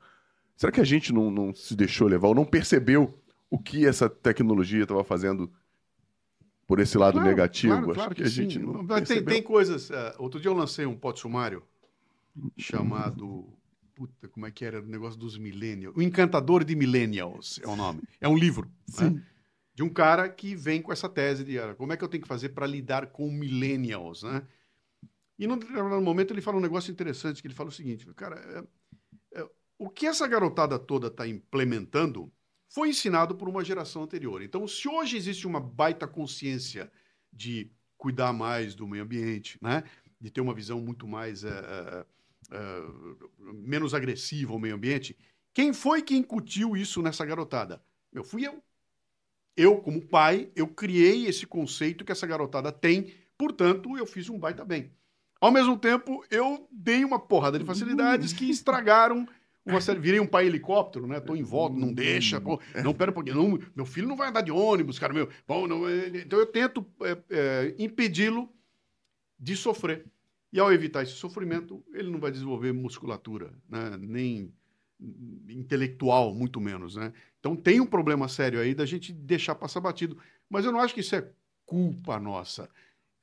Será 0.57 0.73
que 0.73 0.81
a 0.81 0.83
gente 0.83 1.13
não, 1.13 1.31
não 1.31 1.53
se 1.53 1.73
deixou 1.73 2.05
levar 2.05 2.27
ou 2.27 2.35
não 2.35 2.43
percebeu 2.43 3.17
o 3.49 3.57
que 3.57 3.85
essa 3.85 4.09
tecnologia 4.09 4.83
estava 4.83 5.05
fazendo 5.05 5.49
por 6.67 6.81
esse 6.81 6.97
lado 6.97 7.13
Claro, 7.13 7.29
negativo? 7.29 7.73
Claro, 7.75 7.91
Acho 7.91 7.95
claro 7.95 8.15
que, 8.15 8.21
que, 8.23 8.27
a 8.27 8.29
gente 8.29 8.59
não 8.59 8.85
tem, 8.85 9.23
tem 9.23 9.41
coisas... 9.41 9.89
eh, 9.89 10.15
outro 10.19 10.39
dia 10.39 10.49
eu 10.49 10.53
lancei 10.53 10.85
um 10.85 10.95
pote 10.95 11.21
sumário 11.21 11.63
chamado... 12.57 13.47
Puta, 13.95 14.27
como 14.27 14.45
é 14.45 14.51
que 14.51 14.65
era 14.65 14.79
o 14.79 14.85
negócio 14.85 15.19
dos 15.19 15.37
millennials? 15.37 15.95
O 15.95 16.01
Encantador 16.01 16.63
de 16.63 16.75
Millennials 16.75 17.59
é 17.63 17.67
o 17.67 17.75
nome. 17.75 18.01
É 18.19 18.27
um 18.27 18.35
livro. 18.37 18.71
né? 18.99 19.23
De 19.75 19.83
um 19.83 19.89
cara 19.89 20.27
que 20.29 20.55
vem 20.55 20.81
com 20.81 20.91
essa 20.91 21.07
tese 21.09 21.43
de 21.43 21.59
ah, 21.59 21.75
como 21.75 21.93
é 21.93 21.97
que 21.97 22.03
eu 22.03 22.07
tenho 22.07 22.21
que 22.21 22.27
fazer 22.27 22.49
para 22.49 22.65
lidar 22.67 23.07
com 23.07 23.31
millennials, 23.31 24.23
né? 24.23 24.45
E 25.37 25.47
num 25.47 25.57
determinado 25.57 26.01
momento 26.01 26.31
ele 26.31 26.41
fala 26.41 26.57
um 26.57 26.61
negócio 26.61 26.91
interessante, 26.91 27.41
que 27.41 27.47
ele 27.47 27.55
fala 27.55 27.69
o 27.69 27.73
seguinte, 27.73 28.05
cara, 28.15 28.67
é- 29.33 29.39
é, 29.41 29.49
o 29.77 29.89
que 29.89 30.05
essa 30.05 30.27
garotada 30.27 30.77
toda 30.77 31.07
está 31.07 31.27
implementando 31.27 32.31
foi 32.69 32.89
ensinado 32.89 33.35
por 33.35 33.49
uma 33.49 33.63
geração 33.63 34.03
anterior. 34.03 34.41
Então, 34.41 34.67
se 34.67 34.87
hoje 34.87 35.17
existe 35.17 35.45
uma 35.45 35.59
baita 35.59 36.07
consciência 36.07 36.91
de 37.31 37.69
cuidar 37.97 38.33
mais 38.33 38.73
do 38.75 38.87
meio 38.87 39.03
ambiente, 39.03 39.57
né? 39.61 39.83
de 40.19 40.29
ter 40.31 40.41
uma 40.41 40.53
visão 40.53 40.79
muito 40.79 41.07
mais 41.07 41.43
eh, 41.43 42.05
eh, 42.51 42.57
eh, 42.57 43.53
menos 43.53 43.93
agressiva 43.93 44.53
ao 44.53 44.59
meio 44.59 44.75
ambiente, 44.75 45.17
quem 45.53 45.73
foi 45.73 46.01
que 46.01 46.15
incutiu 46.15 46.75
isso 46.75 47.01
nessa 47.01 47.25
garotada? 47.25 47.83
Eu 48.11 48.23
fui 48.23 48.47
eu. 48.47 48.61
Eu, 49.55 49.77
como 49.77 50.01
pai, 50.01 50.51
eu 50.55 50.67
criei 50.67 51.27
esse 51.27 51.45
conceito 51.45 52.03
que 52.03 52.11
essa 52.11 52.25
garotada 52.25 52.71
tem, 52.71 53.13
portanto, 53.37 53.97
eu 53.97 54.05
fiz 54.05 54.29
um 54.29 54.39
baita 54.39 54.65
bem. 54.65 54.91
Ao 55.39 55.51
mesmo 55.51 55.77
tempo, 55.77 56.25
eu 56.31 56.67
dei 56.71 57.03
uma 57.03 57.19
porrada 57.19 57.59
de 57.59 57.65
facilidades 57.65 58.33
que 58.33 58.49
estragaram 58.49 59.27
uma 59.65 59.81
série. 59.81 59.99
Virei 59.99 60.19
um 60.19 60.27
pai 60.27 60.45
helicóptero, 60.45 61.07
né? 61.07 61.19
Tô 61.19 61.35
em 61.35 61.43
volta, 61.43 61.77
não 61.77 61.93
deixa. 61.93 62.39
Pô, 62.39 62.59
não, 62.83 62.93
pera 62.93 63.11
um 63.11 63.13
pouquinho. 63.13 63.35
Não, 63.35 63.59
meu 63.75 63.85
filho 63.85 64.07
não 64.07 64.15
vai 64.15 64.29
andar 64.29 64.41
de 64.41 64.51
ônibus, 64.51 64.99
cara. 64.99 65.13
Meu, 65.13 65.29
bom, 65.47 65.67
não, 65.67 65.87
é, 65.87 66.07
então 66.07 66.39
eu 66.39 66.45
tento 66.45 66.85
é, 67.01 67.17
é, 67.29 67.75
impedi-lo 67.77 68.49
de 69.39 69.55
sofrer. 69.55 70.05
E 70.53 70.59
ao 70.59 70.71
evitar 70.71 71.01
esse 71.01 71.13
sofrimento, 71.13 71.83
ele 71.91 72.11
não 72.11 72.19
vai 72.19 72.31
desenvolver 72.31 72.71
musculatura, 72.71 73.51
né? 73.67 73.97
nem 73.97 74.53
intelectual, 75.49 76.33
muito 76.35 76.61
menos. 76.61 76.95
Né? 76.95 77.11
Então 77.39 77.55
tem 77.55 77.81
um 77.81 77.87
problema 77.87 78.27
sério 78.27 78.59
aí 78.59 78.75
da 78.75 78.85
gente 78.85 79.11
deixar 79.11 79.55
passar 79.55 79.81
batido. 79.81 80.15
Mas 80.47 80.63
eu 80.63 80.71
não 80.71 80.79
acho 80.79 80.93
que 80.93 80.99
isso 80.99 81.15
é 81.15 81.27
culpa 81.65 82.19
nossa. 82.19 82.69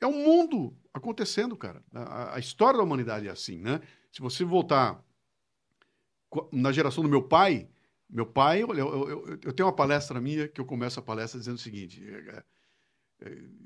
É 0.00 0.06
o 0.08 0.12
mundo 0.12 0.76
acontecendo, 0.92 1.56
cara. 1.56 1.84
A, 1.94 2.34
a 2.34 2.38
história 2.40 2.78
da 2.78 2.84
humanidade 2.84 3.28
é 3.28 3.30
assim, 3.30 3.58
né? 3.60 3.80
Se 4.10 4.20
você 4.20 4.44
voltar 4.44 5.00
na 6.52 6.72
geração 6.72 7.02
do 7.04 7.08
meu 7.10 7.22
pai, 7.22 7.68
meu 8.08 8.26
pai, 8.26 8.64
olha, 8.64 8.80
eu, 8.80 8.88
eu- 8.88 9.08
eu- 9.28 9.38
eu 9.44 9.52
tenho 9.52 9.68
uma 9.68 9.74
palestra 9.74 10.20
minha 10.20 10.48
que 10.48 10.60
eu 10.60 10.64
começo 10.64 10.98
a 10.98 11.02
palestra 11.02 11.38
dizendo 11.38 11.56
o 11.56 11.60
seguinte: 11.60 12.02
é, 12.04 12.38
é, 12.38 12.44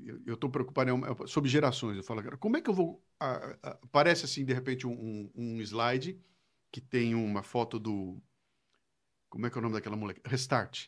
eu- 0.05 0.21
eu 0.25 0.33
estou 0.35 0.49
preocupado 0.49 0.89
é 0.91 1.27
sobre 1.27 1.49
gerações. 1.49 1.97
Eu 1.97 2.03
falo, 2.03 2.21
cara, 2.23 2.37
como 2.37 2.57
é 2.57 2.61
que 2.61 2.69
eu 2.69 2.73
vou. 2.73 3.03
ah, 3.19 3.55
ah, 3.63 3.79
Aparece 3.83 4.25
assim, 4.25 4.43
de 4.45 4.53
repente, 4.53 4.85
um, 4.85 5.29
um- 5.35 5.61
slide 5.61 6.19
que 6.71 6.81
tem 6.81 7.15
uma 7.15 7.41
foto 7.43 7.79
do. 7.79 8.21
Como 9.29 9.45
é 9.45 9.49
que 9.49 9.57
é 9.57 9.59
o 9.59 9.61
nome 9.61 9.73
daquela 9.75 9.95
moleque? 9.95 10.21
Restart. 10.25 10.87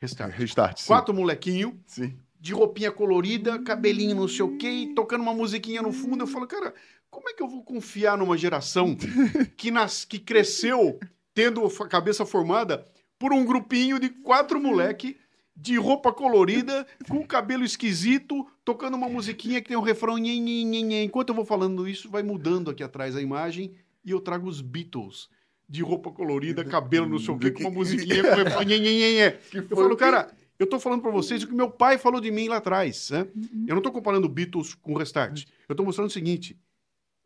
Restart. 0.00 0.32
Restart. 0.36 0.78
sim. 0.80 0.86
Quatro 0.86 1.14
molequinhos 1.14 1.74
Sim. 1.86 2.18
de 2.38 2.52
roupinha 2.52 2.92
colorida, 2.92 3.58
cabelinho 3.62 4.14
não 4.14 4.28
sei 4.28 4.42
o 4.44 4.56
quê, 4.56 4.92
tocando 4.94 5.22
uma 5.22 5.34
musiquinha 5.34 5.82
no 5.82 5.92
fundo. 5.92 6.22
Eu 6.22 6.26
falo, 6.26 6.46
cara, 6.46 6.74
como 7.10 7.28
é 7.28 7.34
que 7.34 7.42
eu 7.42 7.48
vou 7.48 7.62
confiar 7.64 8.16
numa 8.18 8.36
geração 8.36 8.96
que, 9.56 9.70
nas, 9.70 10.04
que 10.04 10.18
cresceu 10.18 10.98
tendo 11.32 11.64
a 11.64 11.88
cabeça 11.88 12.24
formada 12.26 12.86
por 13.18 13.32
um 13.32 13.44
grupinho 13.44 13.98
de 13.98 14.08
quatro 14.10 14.60
moleque 14.60 15.18
de 15.56 15.76
roupa 15.76 16.12
colorida, 16.12 16.86
com 17.08 17.26
cabelo 17.26 17.64
esquisito, 17.64 18.46
tocando 18.64 18.96
uma 18.96 19.08
musiquinha 19.08 19.62
que 19.62 19.68
tem 19.68 19.76
um 19.76 19.82
refrão 19.82 20.18
nhen, 20.18 20.42
nhen, 20.42 20.84
nhen. 20.84 21.04
Enquanto 21.04 21.30
eu 21.30 21.34
vou 21.34 21.44
falando 21.44 21.88
isso, 21.88 22.10
vai 22.10 22.22
mudando 22.22 22.70
aqui 22.70 22.82
atrás 22.82 23.16
a 23.16 23.22
imagem 23.22 23.72
e 24.04 24.10
eu 24.10 24.20
trago 24.20 24.46
os 24.46 24.60
Beatles 24.60 25.28
de 25.68 25.82
roupa 25.82 26.12
colorida, 26.12 26.64
cabelo 26.64 27.08
não 27.08 27.18
sei 27.18 27.34
o 27.34 27.38
quê, 27.38 27.50
com 27.50 27.62
uma 27.62 27.70
musiquinha 27.70 28.22
com 28.22 28.36
refrão 28.36 28.62
nhen, 28.62 28.80
nhen, 28.80 28.98
nhen, 28.98 29.14
nhen. 29.16 29.34
Eu 29.52 29.76
falo, 29.76 29.96
cara, 29.96 30.30
eu 30.58 30.66
tô 30.66 30.78
falando 30.78 31.02
pra 31.02 31.10
vocês 31.10 31.42
o 31.42 31.48
que 31.48 31.54
meu 31.54 31.70
pai 31.70 31.98
falou 31.98 32.20
de 32.20 32.30
mim 32.30 32.48
lá 32.48 32.58
atrás, 32.58 33.10
né? 33.10 33.26
Eu 33.66 33.74
não 33.74 33.82
tô 33.82 33.90
comparando 33.90 34.28
Beatles 34.28 34.74
com 34.74 34.92
o 34.92 34.98
Restart. 34.98 35.44
Eu 35.68 35.74
tô 35.74 35.82
mostrando 35.82 36.08
o 36.08 36.12
seguinte, 36.12 36.56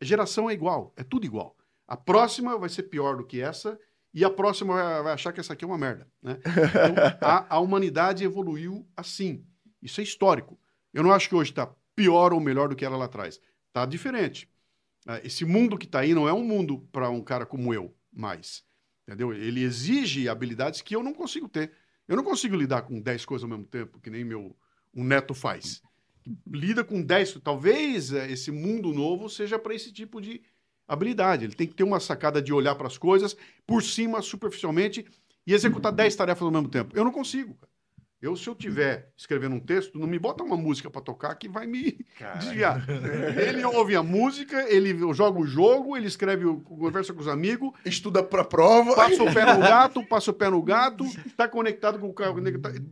geração 0.01 0.49
é 0.49 0.53
igual, 0.53 0.93
é 0.95 1.03
tudo 1.03 1.25
igual. 1.25 1.55
A 1.87 1.97
próxima 1.97 2.57
vai 2.57 2.69
ser 2.69 2.83
pior 2.83 3.17
do 3.17 3.25
que 3.25 3.41
essa 3.41 3.77
e 4.13 4.25
a 4.25 4.29
próxima 4.29 5.01
vai, 5.03 5.13
achar 5.13 5.31
que 5.31 5.39
essa 5.39 5.53
aqui 5.53 5.63
é 5.63 5.67
uma 5.67 5.77
merda, 5.77 6.07
né? 6.21 6.37
Então, 6.39 7.17
a, 7.21 7.55
a 7.55 7.59
humanidade 7.59 8.23
evoluiu 8.23 8.87
assim. 8.95 9.45
Isso 9.81 10.01
é 10.01 10.03
histórico. 10.03 10.59
Eu 10.93 11.03
não 11.03 11.11
acho 11.11 11.29
que 11.29 11.35
hoje 11.35 11.51
está 11.51 11.73
pior 11.95 12.33
ou 12.33 12.39
melhor 12.39 12.69
do 12.69 12.75
que 12.75 12.85
era 12.85 12.97
lá 12.97 13.05
atrás. 13.05 13.39
Tá 13.71 13.85
diferente. 13.85 14.49
Ah, 15.07 15.19
Esse 15.23 15.45
mundo 15.45 15.77
que 15.77 15.85
está 15.85 15.99
aí 16.01 16.13
não 16.13 16.27
é 16.27 16.33
um 16.33 16.43
mundo 16.43 16.79
para 16.91 17.09
um 17.09 17.21
cara 17.21 17.45
como 17.45 17.73
eu 17.73 17.95
mais. 18.11 18.63
Entendeu? 19.07 19.33
Ele 19.33 19.63
exige 19.63 20.29
habilidades 20.29 20.81
que 20.81 20.95
eu 20.95 21.01
não 21.01 21.13
consigo 21.13 21.47
ter. 21.47 21.71
Eu 22.07 22.15
não 22.15 22.23
consigo 22.23 22.55
lidar 22.55 22.83
com 22.83 22.99
10 22.99 23.25
coisas 23.25 23.43
ao 23.43 23.49
mesmo 23.49 23.65
tempo, 23.65 23.99
que 23.99 24.09
nem 24.09 24.23
meu 24.23 24.55
um 24.93 25.03
neto 25.03 25.33
faz. 25.33 25.81
Lida 26.45 26.83
com 26.83 27.01
10. 27.01 27.39
Talvez 27.43 28.11
eh, 28.11 28.31
esse 28.31 28.51
mundo 28.51 28.93
novo 28.93 29.29
seja 29.29 29.57
para 29.57 29.73
esse 29.73 29.91
tipo 29.91 30.21
de 30.21 30.41
habilidade. 30.93 31.45
Ele 31.45 31.53
tem 31.55 31.67
que 31.67 31.73
ter 31.75 31.83
uma 31.83 31.99
sacada 31.99 32.41
de 32.41 32.51
olhar 32.53 32.75
para 32.75 32.87
as 32.87 32.97
coisas 32.97 33.35
por 33.65 33.81
cima, 33.83 34.21
superficialmente, 34.21 35.05
e 35.45 35.53
executar 35.53 35.91
10 35.91 36.15
tarefas 36.15 36.43
ao 36.43 36.51
mesmo 36.51 36.67
tempo. 36.69 36.95
Eu 36.95 37.03
não 37.03 37.11
consigo. 37.11 37.53
cara. 37.55 37.71
Eu, 38.21 38.35
se 38.35 38.47
eu 38.47 38.53
tiver 38.53 39.11
escrevendo 39.17 39.55
um 39.55 39.59
texto, 39.59 39.97
não 39.97 40.05
me 40.05 40.19
bota 40.19 40.43
uma 40.43 40.55
música 40.55 40.91
para 40.91 41.01
tocar 41.01 41.33
que 41.33 41.49
vai 41.49 41.65
me 41.65 41.97
desviar. 42.39 42.85
Ele 43.35 43.65
ouve 43.65 43.95
a 43.95 44.03
música, 44.03 44.63
ele 44.71 44.95
joga 45.11 45.39
o 45.39 45.45
jogo, 45.47 45.97
ele 45.97 46.05
escreve, 46.05 46.45
o- 46.45 46.59
conversa 46.59 47.13
com 47.15 47.19
os 47.21 47.27
amigos, 47.27 47.71
Estuda 47.83 48.21
pra 48.21 48.43
prova. 48.43 48.93
passa 48.93 49.23
o 49.23 49.33
pé 49.33 49.43
no 49.51 49.57
gato, 49.65 50.05
passa 50.05 50.29
o 50.29 50.33
pé 50.35 50.51
no 50.51 50.61
gato, 50.61 51.03
tá 51.35 51.47
conectado 51.47 51.97
com 51.97 52.09
o 52.09 52.13
carro, 52.13 52.35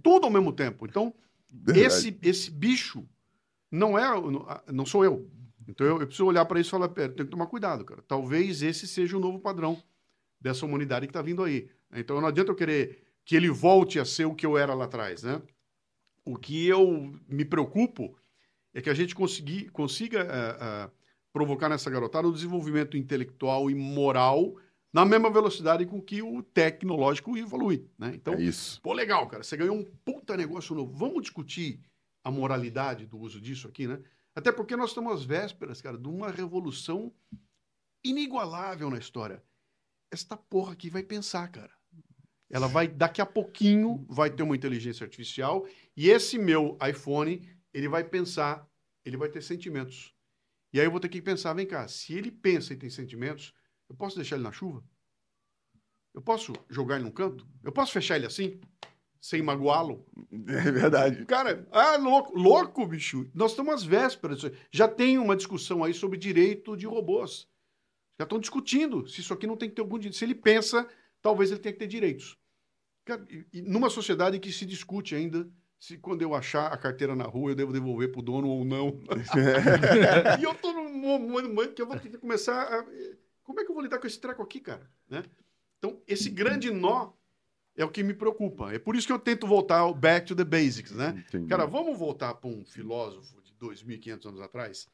tudo 0.01 0.25
ao 0.25 0.31
mesmo 0.31 0.51
tempo. 0.51 0.87
Então, 0.87 1.13
Verdade. 1.47 1.85
esse, 1.85 2.17
esse 2.23 2.49
bicho 2.49 3.05
não 3.71 3.99
é, 3.99 4.07
não 4.71 4.83
sou 4.83 5.05
eu. 5.05 5.29
Então 5.69 5.85
eu, 5.85 6.01
eu 6.01 6.07
preciso 6.07 6.25
olhar 6.25 6.43
para 6.45 6.59
isso 6.59 6.69
e 6.69 6.71
falar, 6.71 6.89
pera, 6.89 7.13
tem 7.13 7.25
que 7.25 7.31
tomar 7.31 7.45
cuidado, 7.45 7.85
cara. 7.85 8.01
Talvez 8.07 8.63
esse 8.63 8.87
seja 8.87 9.15
o 9.15 9.19
novo 9.19 9.39
padrão 9.39 9.81
dessa 10.41 10.65
humanidade 10.65 11.05
que 11.05 11.11
está 11.11 11.21
vindo 11.21 11.43
aí. 11.43 11.69
Então 11.93 12.19
não 12.19 12.27
adianta 12.27 12.51
eu 12.51 12.55
querer 12.55 13.03
que 13.23 13.35
ele 13.35 13.49
volte 13.49 13.99
a 13.99 14.05
ser 14.05 14.25
o 14.25 14.33
que 14.33 14.45
eu 14.45 14.57
era 14.57 14.73
lá 14.73 14.85
atrás, 14.85 15.21
né? 15.21 15.39
O 16.25 16.35
que 16.35 16.67
eu 16.67 17.13
me 17.27 17.45
preocupo 17.45 18.17
é 18.73 18.81
que 18.81 18.89
a 18.89 18.93
gente 18.93 19.15
consiga 19.71 20.23
ah, 20.23 20.57
ah, 20.59 20.89
provocar 21.31 21.69
nessa 21.69 21.89
garotada 21.89 22.27
o 22.27 22.33
desenvolvimento 22.33 22.97
intelectual 22.97 23.69
e 23.69 23.75
moral 23.75 24.55
na 24.91 25.05
mesma 25.05 25.29
velocidade 25.29 25.85
com 25.85 26.01
que 26.01 26.21
o 26.23 26.41
tecnológico 26.41 27.37
evolui, 27.37 27.85
né? 27.97 28.11
Então, 28.15 28.33
É 28.33 28.41
isso. 28.41 28.81
Pô, 28.81 28.91
legal, 28.91 29.27
cara. 29.27 29.43
Você 29.43 29.55
ganhou 29.55 29.75
um 29.75 29.85
puta 30.03 30.35
negócio 30.35 30.75
novo. 30.75 30.91
Vamos 30.93 31.21
discutir 31.21 31.79
a 32.23 32.31
moralidade 32.31 33.05
do 33.05 33.19
uso 33.19 33.39
disso 33.39 33.67
aqui, 33.67 33.87
né? 33.87 33.99
Até 34.35 34.51
porque 34.51 34.75
nós 34.75 34.91
estamos 34.91 35.13
às 35.13 35.23
vésperas, 35.23 35.81
cara, 35.81 35.97
de 35.97 36.07
uma 36.07 36.31
revolução 36.31 37.13
inigualável 38.03 38.89
na 38.89 38.97
história. 38.97 39.43
Esta 40.11 40.37
porra 40.37 40.73
aqui 40.73 40.89
vai 40.89 41.03
pensar, 41.03 41.47
cara. 41.49 41.71
Ela 42.49 42.67
vai, 42.67 42.87
daqui 42.87 43.21
a 43.21 43.25
pouquinho, 43.25 44.05
vai 44.09 44.29
ter 44.29 44.41
uma 44.41 44.55
inteligência 44.55 45.03
artificial 45.03 45.67
e 45.95 46.09
esse 46.09 46.37
meu 46.37 46.77
iPhone, 46.87 47.47
ele 47.71 47.87
vai 47.87 48.03
pensar, 48.03 48.67
ele 49.05 49.17
vai 49.17 49.29
ter 49.29 49.43
sentimentos. 49.43 50.15
E 50.73 50.79
aí 50.79 50.85
eu 50.85 50.91
vou 50.91 50.99
ter 50.99 51.09
que 51.09 51.21
pensar, 51.21 51.53
vem 51.53 51.67
cá, 51.67 51.87
se 51.87 52.13
ele 52.13 52.31
pensa 52.31 52.73
e 52.73 52.77
tem 52.77 52.89
sentimentos, 52.89 53.53
eu 53.87 53.95
posso 53.95 54.15
deixar 54.15 54.35
ele 54.35 54.43
na 54.43 54.51
chuva? 54.51 54.83
Eu 56.13 56.21
posso 56.21 56.53
jogar 56.69 56.95
ele 56.95 57.05
num 57.05 57.11
canto? 57.11 57.47
Eu 57.63 57.71
posso 57.71 57.91
fechar 57.91 58.15
ele 58.15 58.25
assim? 58.25 58.59
Sem 59.21 59.41
magoá-lo? 59.41 60.05
É 60.47 60.71
verdade. 60.71 61.25
Cara, 61.25 61.67
ah, 61.71 61.97
louco, 61.97 62.37
louco, 62.37 62.85
bicho. 62.87 63.29
Nós 63.33 63.51
estamos 63.51 63.73
às 63.73 63.83
vésperas. 63.83 64.41
Já 64.71 64.87
tem 64.87 65.17
uma 65.17 65.35
discussão 65.35 65.83
aí 65.83 65.93
sobre 65.93 66.17
direito 66.17 66.75
de 66.77 66.85
robôs. 66.85 67.47
Já 68.17 68.23
estão 68.23 68.39
discutindo 68.39 69.07
se 69.07 69.21
isso 69.21 69.33
aqui 69.33 69.45
não 69.47 69.57
tem 69.57 69.69
que 69.69 69.75
ter 69.75 69.81
algum 69.81 69.97
direito. 69.97 70.17
Se 70.17 70.25
ele 70.25 70.35
pensa, 70.35 70.87
talvez 71.21 71.51
ele 71.51 71.59
tenha 71.59 71.73
que 71.73 71.79
ter 71.79 71.87
direitos. 71.87 72.37
Cara, 73.05 73.25
e- 73.29 73.61
numa 73.61 73.89
sociedade 73.89 74.39
que 74.39 74.51
se 74.51 74.65
discute 74.65 75.15
ainda 75.15 75.49
se 75.79 75.97
quando 75.97 76.21
eu 76.21 76.35
achar 76.35 76.67
a 76.71 76.77
carteira 76.77 77.15
na 77.15 77.23
rua 77.23 77.51
eu 77.51 77.55
devo 77.55 77.71
devolver 77.71 78.11
pro 78.11 78.21
dono 78.21 78.49
ou 78.49 78.65
não. 78.65 78.99
e 80.39 80.43
eu 80.43 80.53
tô 80.55 80.73
num 80.73 80.91
momento 80.91 81.73
que 81.73 81.81
eu 81.81 81.87
vou 81.87 81.97
ter 81.97 82.09
que 82.09 82.17
começar 82.17 82.63
a... 82.63 82.85
Como 83.43 83.59
é 83.59 83.63
que 83.63 83.71
eu 83.71 83.73
vou 83.73 83.83
lidar 83.83 83.97
com 83.97 84.05
esse 84.05 84.19
treco 84.19 84.43
aqui, 84.43 84.59
cara? 84.59 84.89
Né? 85.09 85.23
Então, 85.77 86.01
esse 86.05 86.29
grande 86.29 86.69
nó 86.69 87.13
é 87.81 87.85
o 87.85 87.89
que 87.89 88.03
me 88.03 88.13
preocupa. 88.13 88.73
É 88.73 88.77
por 88.79 88.95
isso 88.95 89.07
que 89.07 89.13
eu 89.13 89.19
tento 89.19 89.47
voltar 89.47 89.79
ao 89.79 89.93
back 89.93 90.27
to 90.27 90.35
the 90.35 90.43
basics, 90.43 90.91
né? 90.91 91.23
Entendi. 91.27 91.47
Cara, 91.47 91.65
vamos 91.65 91.97
voltar 91.97 92.33
para 92.33 92.49
um 92.49 92.65
filósofo 92.65 93.41
de 93.41 93.53
2.500 93.53 94.25
anos 94.27 94.41
atrás? 94.41 94.87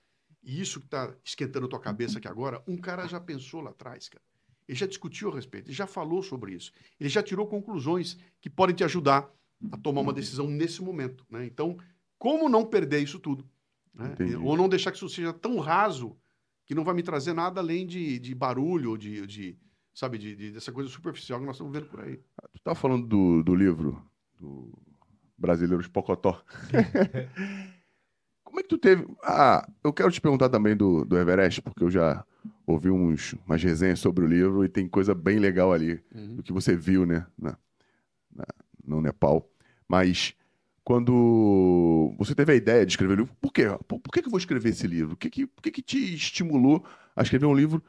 E 0.43 0.61
isso 0.61 0.79
que 0.79 0.85
está 0.85 1.11
esquentando 1.23 1.65
a 1.65 1.69
tua 1.69 1.79
cabeça 1.79 2.19
aqui 2.19 2.27
agora, 2.27 2.61
um 2.67 2.77
cara 2.77 3.07
já 3.07 3.19
pensou 3.19 3.61
lá 3.61 3.71
atrás, 3.71 4.07
cara. 4.07 4.23
Ele 4.67 4.77
já 4.77 4.85
discutiu 4.85 5.31
a 5.31 5.35
respeito, 5.35 5.67
ele 5.67 5.75
já 5.75 5.87
falou 5.87 6.21
sobre 6.21 6.53
isso. 6.53 6.71
Ele 6.99 7.09
já 7.09 7.23
tirou 7.23 7.47
conclusões 7.47 8.17
que 8.39 8.49
podem 8.49 8.75
te 8.75 8.83
ajudar 8.83 9.31
a 9.71 9.77
tomar 9.77 10.01
uma 10.01 10.13
decisão 10.13 10.47
nesse 10.47 10.83
momento, 10.83 11.25
né? 11.29 11.45
Então, 11.45 11.77
como 12.19 12.47
não 12.47 12.65
perder 12.65 12.99
isso 12.99 13.19
tudo? 13.19 13.47
né? 13.95 14.11
Entendi. 14.13 14.35
Ou 14.35 14.55
não 14.55 14.69
deixar 14.69 14.91
que 14.91 14.97
isso 14.97 15.09
seja 15.09 15.33
tão 15.33 15.57
raso 15.57 16.15
que 16.65 16.75
não 16.75 16.83
vai 16.83 16.93
me 16.93 17.03
trazer 17.03 17.33
nada 17.33 17.61
além 17.61 17.85
de, 17.87 18.19
de 18.19 18.35
barulho, 18.35 18.91
ou 18.91 18.97
de, 18.97 19.25
de 19.25 19.57
sabe, 19.95 20.19
de, 20.19 20.35
de- 20.35 20.51
dessa 20.53 20.73
coisa 20.73 20.89
superficial 20.89 21.39
que 21.39 21.47
nós 21.47 21.55
estamos 21.55 21.73
vendo 21.73 21.87
por 21.89 22.01
aí. 22.01 22.17
Tu 22.53 22.61
tava 22.63 22.75
falando 22.75 23.07
do, 23.07 23.43
do 23.43 23.55
livro 23.55 24.01
do 24.39 24.71
Brasileiros 25.37 25.87
Pocotó. 25.87 26.43
Como 28.43 28.59
é 28.59 28.63
que 28.63 28.69
tu 28.69 28.77
teve. 28.77 29.05
Ah, 29.23 29.67
eu 29.83 29.91
quero 29.93 30.11
te 30.11 30.21
perguntar 30.21 30.49
também 30.49 30.75
do, 30.75 31.03
do 31.05 31.17
Everest, 31.17 31.61
porque 31.61 31.83
eu 31.83 31.89
já 31.91 32.23
ouvi 32.65 32.89
uns, 32.89 33.33
umas 33.45 33.61
resenhas 33.61 33.99
sobre 33.99 34.23
o 34.23 34.27
livro 34.27 34.63
e 34.63 34.69
tem 34.69 34.87
coisa 34.87 35.13
bem 35.15 35.39
legal 35.39 35.73
ali 35.73 36.01
do 36.35 36.43
que 36.43 36.53
você 36.53 36.75
viu, 36.75 37.05
né? 37.05 37.25
Na, 37.37 37.57
na- 38.35 38.45
no 38.85 39.01
Nepal. 39.01 39.49
Mas 39.87 40.35
quando 40.83 42.13
você 42.17 42.35
teve 42.35 42.53
a 42.53 42.55
ideia 42.55 42.85
de 42.85 42.93
escrever 42.93 43.13
o 43.13 43.17
livro, 43.17 43.35
por 43.41 43.51
quê? 43.53 43.65
Por, 43.87 43.99
por 43.99 44.11
que, 44.13 44.21
que 44.21 44.27
eu 44.27 44.31
vou 44.31 44.39
escrever 44.39 44.69
esse 44.69 44.87
livro? 44.87 45.13
O 45.13 45.17
que, 45.17 45.29
que, 45.29 45.47
por 45.47 45.61
que, 45.63 45.71
que 45.71 45.81
te 45.81 46.15
estimulou 46.15 46.85
a 47.15 47.23
escrever 47.23 47.45
um 47.45 47.55
livro 47.55 47.83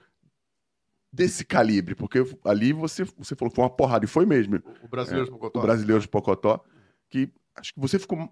desse 1.12 1.44
calibre? 1.44 1.94
Porque 1.94 2.18
ali 2.44 2.72
você, 2.72 3.04
você 3.16 3.34
falou 3.34 3.50
que 3.50 3.56
foi 3.56 3.64
uma 3.64 3.70
porrada, 3.70 4.04
e 4.04 4.08
foi 4.08 4.26
mesmo 4.26 4.60
O 4.82 4.88
brasileiro 4.88 5.34
o 5.34 5.60
brasileiro 5.60 6.00
de 6.00 6.08
Pocotó, 6.08 6.62
que 7.08 7.30
acho 7.54 7.72
que 7.74 7.80
você 7.80 7.98
ficou. 7.98 8.28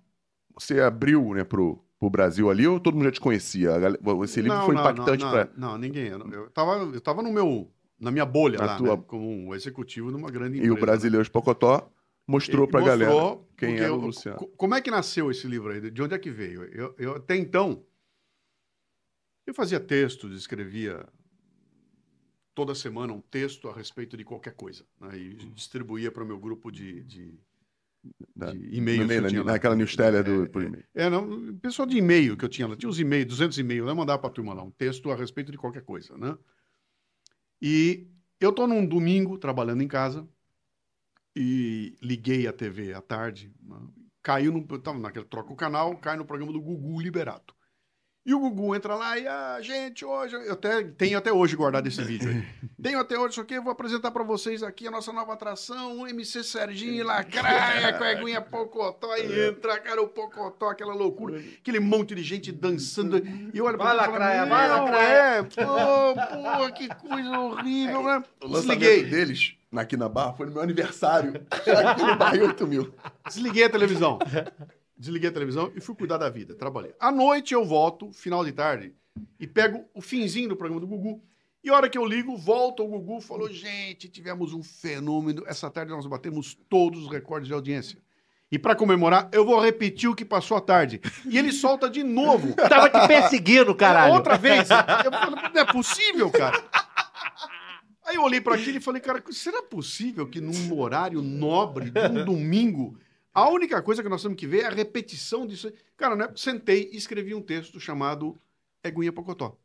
Você 0.55 0.81
abriu 0.81 1.35
né, 1.35 1.43
pro, 1.43 1.85
pro 1.99 2.09
Brasil 2.09 2.49
ali 2.49 2.67
ou 2.67 2.79
todo 2.79 2.95
mundo 2.95 3.07
já 3.07 3.13
te 3.13 3.21
conhecia? 3.21 3.73
A 3.73 4.25
Esse 4.25 4.41
livro 4.41 4.59
Não, 4.59 4.67
foi 4.67 4.75
não, 4.75 4.81
impactante 4.83 5.25
para. 5.25 5.51
não, 5.57 5.77
ninguém. 5.79 6.09
Eu, 6.09 6.21
eu, 6.31 6.51
tava, 6.51 6.73
eu 6.95 7.01
tava 7.01 7.23
no 7.23 7.33
meu, 7.33 7.73
na 7.99 8.11
minha 8.11 8.25
bolha 8.25 8.59
Na 8.61 8.67
lá, 8.67 8.77
tua- 8.79 8.97
né, 8.97 9.03
como 9.09 9.29
um 9.29 9.55
executivo 9.55 10.11
numa 10.13 10.31
grande 10.31 10.57
E 10.59 10.61
empresa. 10.61 10.75
o 10.75 10.81
Brasileiro 10.81 11.25
de 11.25 11.31
Pocotó 11.31 11.91
mostrou 12.27 12.69
E 12.69 12.71
pra 12.71 12.81
galera 12.83 13.39
quem 13.57 13.79
era 13.79 13.93
o 13.93 13.97
Luciano. 13.97 14.39
co- 14.39 14.47
Como 14.57 14.75
é 14.77 14.81
que 14.81 14.91
nasceu 14.91 15.29
esse 15.31 15.47
livro 15.49 15.73
aí? 15.73 15.91
De 15.91 16.03
onde 16.03 16.15
é 16.15 16.19
que 16.19 16.31
veio? 16.31 16.63
Eu, 16.65 16.95
eu 16.99 17.17
até 17.17 17.35
então, 17.37 17.85
eu 19.47 19.55
fazia 19.55 19.81
textos, 19.81 20.37
escrevia 20.37 21.05
toda 22.55 22.75
semana 22.75 23.13
um 23.13 23.21
texto 23.21 23.69
a 23.69 23.75
respeito 23.75 24.17
de 24.17 24.25
qualquer 24.25 24.55
coisa. 24.55 24.85
Né, 25.01 25.19
e 25.19 25.35
distribuía 25.51 26.11
para 26.13 26.23
o 26.23 26.27
meu 26.27 26.39
grupo 26.39 26.71
de, 26.71 27.03
de, 27.05 27.39
eu 28.97 29.07
e-mail, 29.07 29.25
tinha 29.27 29.43
lá. 29.43 29.53
naquela 29.53 29.77
newsletter 29.77 30.25
do, 30.25 30.45
É, 30.45 30.49
por 30.49 30.63
é, 30.63 30.67
e-mail. 30.67 30.85
é, 30.95 31.11
não, 31.11 31.57
pessoal 31.59 31.87
de 31.87 31.97
e-mail 31.97 32.37
que 32.37 32.45
eu 32.45 32.49
tinha 32.49 32.69
lá, 32.69 32.77
tinha 32.77 32.89
uns 32.89 32.99
e-mails, 32.99 33.27
200 33.29 33.59
e-mails, 33.59 33.89
eu 33.89 33.97
mandava 33.97 34.19
para 34.21 34.31
a 34.31 34.33
turma 34.33 34.55
lá, 34.55 34.63
um 34.63 34.71
texto 34.71 35.11
a 35.11 35.17
respeito 35.17 35.53
de 35.53 35.59
qualquer 35.59 35.83
coisa, 35.83 36.17
né? 36.17 36.37
E 37.61 38.09
eu 38.41 38.53
tô 38.53 38.67
num 38.67 38.87
domingo 38.87 39.39
trabalhando 39.39 39.83
em 39.83 39.89
casa 39.89 40.29
e 41.35 41.97
liguei 42.03 42.47
a 42.47 42.53
TV 42.53 42.93
à 42.93 43.01
tarde, 43.01 43.53
né? 43.63 43.77
caiu 44.23 44.53
no. 44.53 44.67
Tava 44.81 44.99
naquele 44.99 45.27
troca 45.27 45.53
o 45.53 45.57
canal, 45.57 45.97
cai 45.99 46.17
no 46.17 46.25
programa 46.25 46.53
do 46.53 46.61
Gugu 46.61 47.01
Liberato. 47.01 47.55
E 48.27 48.33
o 48.33 48.41
Gugu 48.41 48.75
entra 48.75 48.95
lá 48.95 49.19
e, 49.19 49.27
ah, 49.29 49.59
gente, 49.61 50.03
hoje. 50.03 50.35
Eu 50.35 50.55
até, 50.55 50.83
tenho 50.83 51.19
até 51.19 51.31
hoje 51.31 51.55
guardado 51.55 51.87
esse 51.87 52.03
vídeo 52.03 52.31
aí. 52.31 52.43
tenho 52.83 52.99
até 52.99 53.19
hoje 53.19 53.33
isso 53.33 53.41
aqui, 53.43 53.53
eu 53.55 53.63
vou 53.63 53.71
apresentar 53.71 54.11
pra 54.11 54.23
vocês 54.23 54.63
aqui 54.63 54.87
a 54.87 54.91
nossa 54.91 55.13
nova 55.13 55.35
atração, 55.35 56.01
o 56.01 56.07
MC 56.09 56.43
Serginho 56.43 57.05
Lacraia, 57.05 57.93
com 57.99 58.03
a 58.05 58.13
eguinha 58.13 58.41
Pocotó, 58.41 59.13
aí 59.13 59.49
entra, 59.49 59.79
cara, 59.79 60.01
o 60.01 60.09
Pocotó, 60.09 60.71
aquela 60.71 60.95
loucura, 60.95 61.39
aquele 61.61 61.81
monte 61.81 62.15
de 62.15 62.23
gente 62.23 62.51
dançando. 62.51 63.19
E 63.19 63.59
eu 63.59 63.67
olho 63.67 63.77
pra 63.77 63.93
Vai, 63.93 63.95
e 63.95 63.99
Lacraia, 63.99 64.47
vai, 64.47 64.69
"Não, 64.69 64.85
Lacraia." 64.85 65.15
É, 65.15 65.43
pô, 65.43 66.59
pô, 66.59 66.73
que 66.73 66.89
coisa 66.89 67.39
horrível, 67.39 68.03
né? 68.05 68.23
O 68.43 68.49
lançamento 68.49 68.79
Desliguei. 68.81 69.05
deles, 69.05 69.55
aqui 69.77 69.99
na 69.99 70.09
Barra, 70.09 70.33
foi 70.33 70.47
no 70.47 70.53
meu 70.53 70.63
aniversário. 70.63 71.45
aqui 71.53 72.03
no 72.03 72.17
Barra 72.17 72.39
8 72.39 72.67
mil. 72.67 72.95
Desliguei 73.27 73.65
a 73.65 73.71
televisão. 73.71 74.19
Desliguei 74.97 75.29
a 75.29 75.33
televisão 75.33 75.73
e 75.75 75.81
fui 75.81 75.95
cuidar 75.95 76.19
da 76.19 76.31
vida. 76.31 76.55
Trabalhei. 76.55 76.95
À 77.01 77.11
noite 77.11 77.53
eu 77.53 77.65
volto, 77.65 78.13
final 78.13 78.45
de 78.45 78.53
tarde, 78.53 78.95
e 79.39 79.47
pego 79.47 79.85
o 79.93 80.01
finzinho 80.01 80.49
do 80.49 80.57
programa 80.57 80.81
do 80.81 80.87
Gugu. 80.87 81.23
E 81.63 81.71
a 81.71 81.75
hora 81.75 81.89
que 81.89 81.97
eu 81.97 82.05
ligo, 82.05 82.37
volta 82.37 82.83
o 82.83 82.89
Gugu 82.89 83.21
falou: 83.21 83.51
gente, 83.51 84.09
tivemos 84.09 84.53
um 84.53 84.63
fenômeno. 84.63 85.43
Essa 85.47 85.71
tarde 85.71 85.93
nós 85.93 86.07
batemos 86.07 86.57
todos 86.69 87.05
os 87.05 87.11
recordes 87.11 87.49
de 87.49 87.55
audiência. 87.55 87.99
E 88.53 88.59
para 88.59 88.77
comemorar, 88.77 89.29
eu 89.33 89.45
vou 89.45 89.59
repetir 89.59 90.09
o 90.09 90.15
que 90.15 90.25
passou 90.25 90.57
à 90.57 90.61
tarde. 90.61 91.01
E 91.25 91.39
ele 91.39 91.51
solta 91.51 91.91
de 91.91 92.05
novo. 92.05 92.55
Tava 92.69 92.89
te 92.89 93.09
perseguindo, 93.09 93.75
caralho. 93.75 94.15
Outra 94.15 94.37
vez. 94.37 94.69
Eu 95.05 95.11
não 95.11 95.61
é 95.61 95.65
possível, 95.65 96.31
cara. 96.31 96.63
Aí 98.07 98.17
eu 98.17 98.23
olhei 98.23 98.41
para 98.41 98.55
aquilo 98.55 98.77
e 98.77 98.81
falei, 98.81 99.01
cara, 99.01 99.23
será 99.31 99.63
possível 99.63 100.29
que 100.29 100.41
num 100.41 100.79
horário 100.79 101.23
nobre 101.23 101.91
de 101.91 101.99
um 102.01 102.25
domingo, 102.25 102.99
a 103.35 103.49
única 103.51 103.83
coisa 103.83 104.03
que 104.03 104.09
nós 104.09 104.23
temos 104.23 104.39
que 104.39 104.47
ver 104.47 104.63
é 104.65 104.67
a 104.67 104.71
repetição 104.71 105.47
disso? 105.47 105.73
Cara, 105.97 106.17
né? 106.17 106.33
Sentei 106.37 106.91
e 106.93 106.97
escrevi 106.97 107.35
um 107.35 107.43
texto 107.43 107.81
chamado 107.81 108.41
Eguinha 108.83 109.13
Pocotó. 109.13 109.59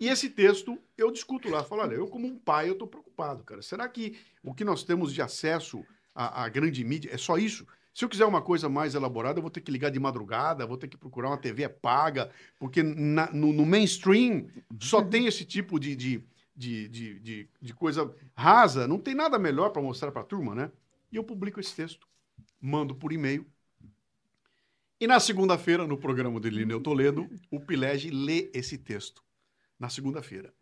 E 0.00 0.08
esse 0.08 0.28
texto 0.30 0.78
eu 0.96 1.10
discuto 1.10 1.48
lá, 1.48 1.62
falo, 1.64 1.82
olha, 1.82 1.94
eu 1.94 2.08
como 2.08 2.26
um 2.26 2.38
pai 2.38 2.68
eu 2.68 2.74
tô 2.76 2.86
preocupado, 2.86 3.44
cara. 3.44 3.62
Será 3.62 3.88
que 3.88 4.16
o 4.42 4.54
que 4.54 4.64
nós 4.64 4.82
temos 4.82 5.12
de 5.12 5.22
acesso 5.22 5.84
à, 6.14 6.44
à 6.44 6.48
grande 6.48 6.82
mídia 6.84 7.10
é 7.12 7.18
só 7.18 7.38
isso? 7.38 7.66
Se 7.92 8.04
eu 8.04 8.08
quiser 8.08 8.24
uma 8.26 8.42
coisa 8.42 8.68
mais 8.68 8.94
elaborada, 8.96 9.38
eu 9.38 9.42
vou 9.42 9.50
ter 9.50 9.60
que 9.60 9.70
ligar 9.70 9.90
de 9.90 10.00
madrugada, 10.00 10.66
vou 10.66 10.76
ter 10.76 10.88
que 10.88 10.96
procurar 10.96 11.28
uma 11.28 11.38
TV 11.38 11.68
paga, 11.68 12.30
porque 12.58 12.82
na- 12.82 13.30
no, 13.32 13.52
no 13.52 13.64
mainstream 13.64 14.48
só 14.80 15.00
tem 15.02 15.26
esse 15.26 15.44
tipo 15.44 15.78
de, 15.78 15.94
de, 15.94 16.24
de, 16.56 16.88
de, 16.88 17.20
de- 17.20 17.48
de 17.60 17.74
coisa 17.74 18.12
rasa, 18.36 18.88
não 18.88 18.98
tem 18.98 19.14
nada 19.14 19.38
melhor 19.38 19.70
para 19.70 19.80
mostrar 19.82 20.10
para 20.10 20.22
a 20.22 20.24
turma, 20.24 20.54
né? 20.56 20.72
E 21.12 21.16
eu 21.16 21.22
publico 21.22 21.60
esse 21.60 21.74
texto, 21.74 22.06
mando 22.64 22.94
por 22.94 23.12
e-mail. 23.12 23.46
E 24.98 25.06
na 25.06 25.20
segunda-feira, 25.20 25.86
no 25.86 25.98
programa 25.98 26.40
do 26.40 26.48
Lineu 26.48 26.80
Toledo, 26.80 27.28
o 27.50 27.60
Pilege 27.60 28.10
lê 28.10 28.50
esse 28.54 28.78
texto. 28.78 29.22
Na 29.78 29.90
segunda-feira. 29.90 30.54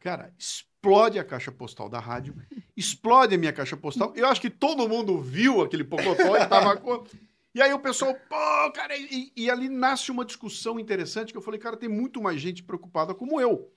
Cara, 0.00 0.32
explode 0.38 1.18
a 1.18 1.24
caixa 1.24 1.50
postal 1.50 1.88
da 1.88 1.98
rádio, 1.98 2.36
explode 2.76 3.34
a 3.34 3.38
minha 3.38 3.52
caixa 3.52 3.76
postal. 3.76 4.12
Eu 4.14 4.28
acho 4.28 4.40
que 4.40 4.48
todo 4.48 4.88
mundo 4.88 5.20
viu 5.20 5.60
aquele 5.60 5.82
pocotó 5.82 6.36
e 6.36 6.46
tava 6.46 6.76
com... 6.76 7.04
E 7.52 7.60
aí 7.60 7.72
o 7.72 7.80
pessoal, 7.80 8.14
pô, 8.14 8.72
cara, 8.72 8.96
e, 8.96 9.32
e 9.36 9.50
ali 9.50 9.68
nasce 9.68 10.12
uma 10.12 10.24
discussão 10.24 10.78
interessante 10.78 11.32
que 11.32 11.36
eu 11.36 11.42
falei, 11.42 11.58
cara, 11.58 11.76
tem 11.76 11.88
muito 11.88 12.22
mais 12.22 12.40
gente 12.40 12.62
preocupada 12.62 13.12
como 13.12 13.40
eu. 13.40 13.72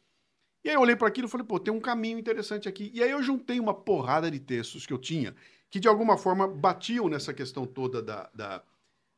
E 0.63 0.69
aí 0.69 0.75
eu 0.75 0.81
olhei 0.81 0.95
para 0.95 1.07
aquilo 1.07 1.27
e 1.27 1.31
falei, 1.31 1.45
pô, 1.45 1.59
tem 1.59 1.73
um 1.73 1.81
caminho 1.81 2.19
interessante 2.19 2.69
aqui. 2.69 2.91
E 2.93 3.01
aí 3.01 3.09
eu 3.09 3.23
juntei 3.23 3.59
uma 3.59 3.73
porrada 3.73 4.29
de 4.29 4.39
textos 4.39 4.85
que 4.85 4.93
eu 4.93 4.99
tinha, 4.99 5.35
que 5.73 5.79
de 5.79 5.87
alguma 5.87 6.19
forma 6.19 6.47
batiam 6.47 7.09
nessa 7.09 7.33
questão 7.33 7.65
toda 7.65 7.99
da, 7.99 8.29
da, 8.31 8.63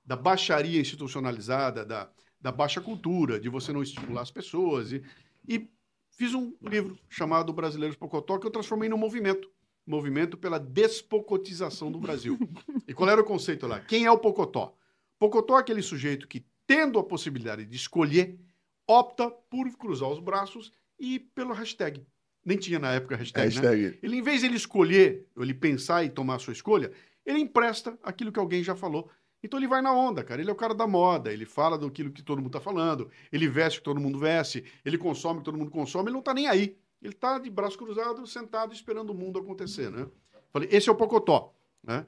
da 0.05 0.15
baixaria 0.15 0.79
institucionalizada, 0.79 1.85
da, 1.85 2.09
da 2.39 2.49
baixa 2.49 2.79
cultura, 2.79 3.37
de 3.37 3.49
você 3.49 3.73
não 3.73 3.83
estimular 3.83 4.21
as 4.21 4.31
pessoas. 4.31 4.93
E, 4.93 5.03
e 5.45 5.69
fiz 6.11 6.33
um 6.33 6.55
livro 6.61 6.97
chamado 7.09 7.51
Brasileiros 7.51 7.97
Pocotó, 7.97 8.37
que 8.37 8.47
eu 8.47 8.51
transformei 8.51 8.87
num 8.87 8.95
movimento. 8.97 9.51
Movimento 9.85 10.37
pela 10.37 10.57
despocotização 10.57 11.91
do 11.91 11.99
Brasil. 11.99 12.39
E 12.87 12.93
qual 12.93 13.09
era 13.09 13.19
o 13.19 13.25
conceito 13.25 13.67
lá? 13.67 13.81
Quem 13.81 14.05
é 14.05 14.11
o 14.11 14.17
Pocotó? 14.17 14.77
Pocotó 15.19 15.57
é 15.57 15.59
aquele 15.59 15.81
sujeito 15.81 16.25
que, 16.25 16.45
tendo 16.65 16.97
a 16.97 17.03
possibilidade 17.03 17.65
de 17.65 17.75
escolher, 17.75 18.39
opta 18.87 19.29
por 19.29 19.69
cruzar 19.71 20.07
os 20.07 20.21
braços 20.21 20.71
e 20.97 21.19
pelo 21.19 21.53
hashtag. 21.53 22.01
Nem 22.45 22.57
tinha 22.57 22.77
na 22.77 22.93
época 22.93 23.15
hashtag, 23.15 23.55
né? 23.55 23.61
Hashtag. 23.61 23.99
Ele, 24.03 24.17
em 24.17 24.21
vez 24.21 24.41
de 24.41 24.45
ele 24.45 24.55
escolher, 24.55 25.25
ou 25.35 25.43
ele 25.43 25.53
pensar 25.53 26.03
e 26.03 26.09
tomar 26.09 26.35
a 26.35 26.39
sua 26.39 26.53
escolha, 26.53 26.91
ele 27.25 27.39
empresta 27.39 27.97
aquilo 28.03 28.31
que 28.31 28.39
alguém 28.39 28.63
já 28.63 28.75
falou. 28.75 29.09
Então 29.43 29.59
ele 29.59 29.67
vai 29.67 29.81
na 29.81 29.91
onda, 29.93 30.23
cara. 30.23 30.41
Ele 30.41 30.49
é 30.49 30.53
o 30.53 30.55
cara 30.55 30.73
da 30.73 30.87
moda, 30.87 31.33
ele 31.33 31.45
fala 31.45 31.77
do 31.77 31.89
que 31.89 32.03
todo 32.23 32.41
mundo 32.41 32.51
tá 32.51 32.59
falando, 32.59 33.09
ele 33.31 33.47
veste 33.47 33.79
o 33.79 33.81
que 33.81 33.85
todo 33.85 33.99
mundo 33.99 34.19
veste, 34.19 34.63
ele 34.83 34.97
consome 34.97 35.37
o 35.37 35.39
que 35.39 35.45
todo 35.45 35.57
mundo 35.57 35.71
consome, 35.71 36.09
ele 36.09 36.15
não 36.15 36.21
tá 36.21 36.33
nem 36.33 36.47
aí. 36.47 36.77
Ele 37.01 37.13
tá 37.13 37.37
de 37.37 37.49
braço 37.49 37.77
cruzado, 37.77 38.25
sentado, 38.25 38.73
esperando 38.73 39.09
o 39.11 39.15
mundo 39.15 39.39
acontecer, 39.39 39.91
né? 39.91 40.07
Falei, 40.51 40.69
esse 40.71 40.89
é 40.89 40.91
o 40.91 40.95
Pocotó, 40.95 41.53
né? 41.83 42.07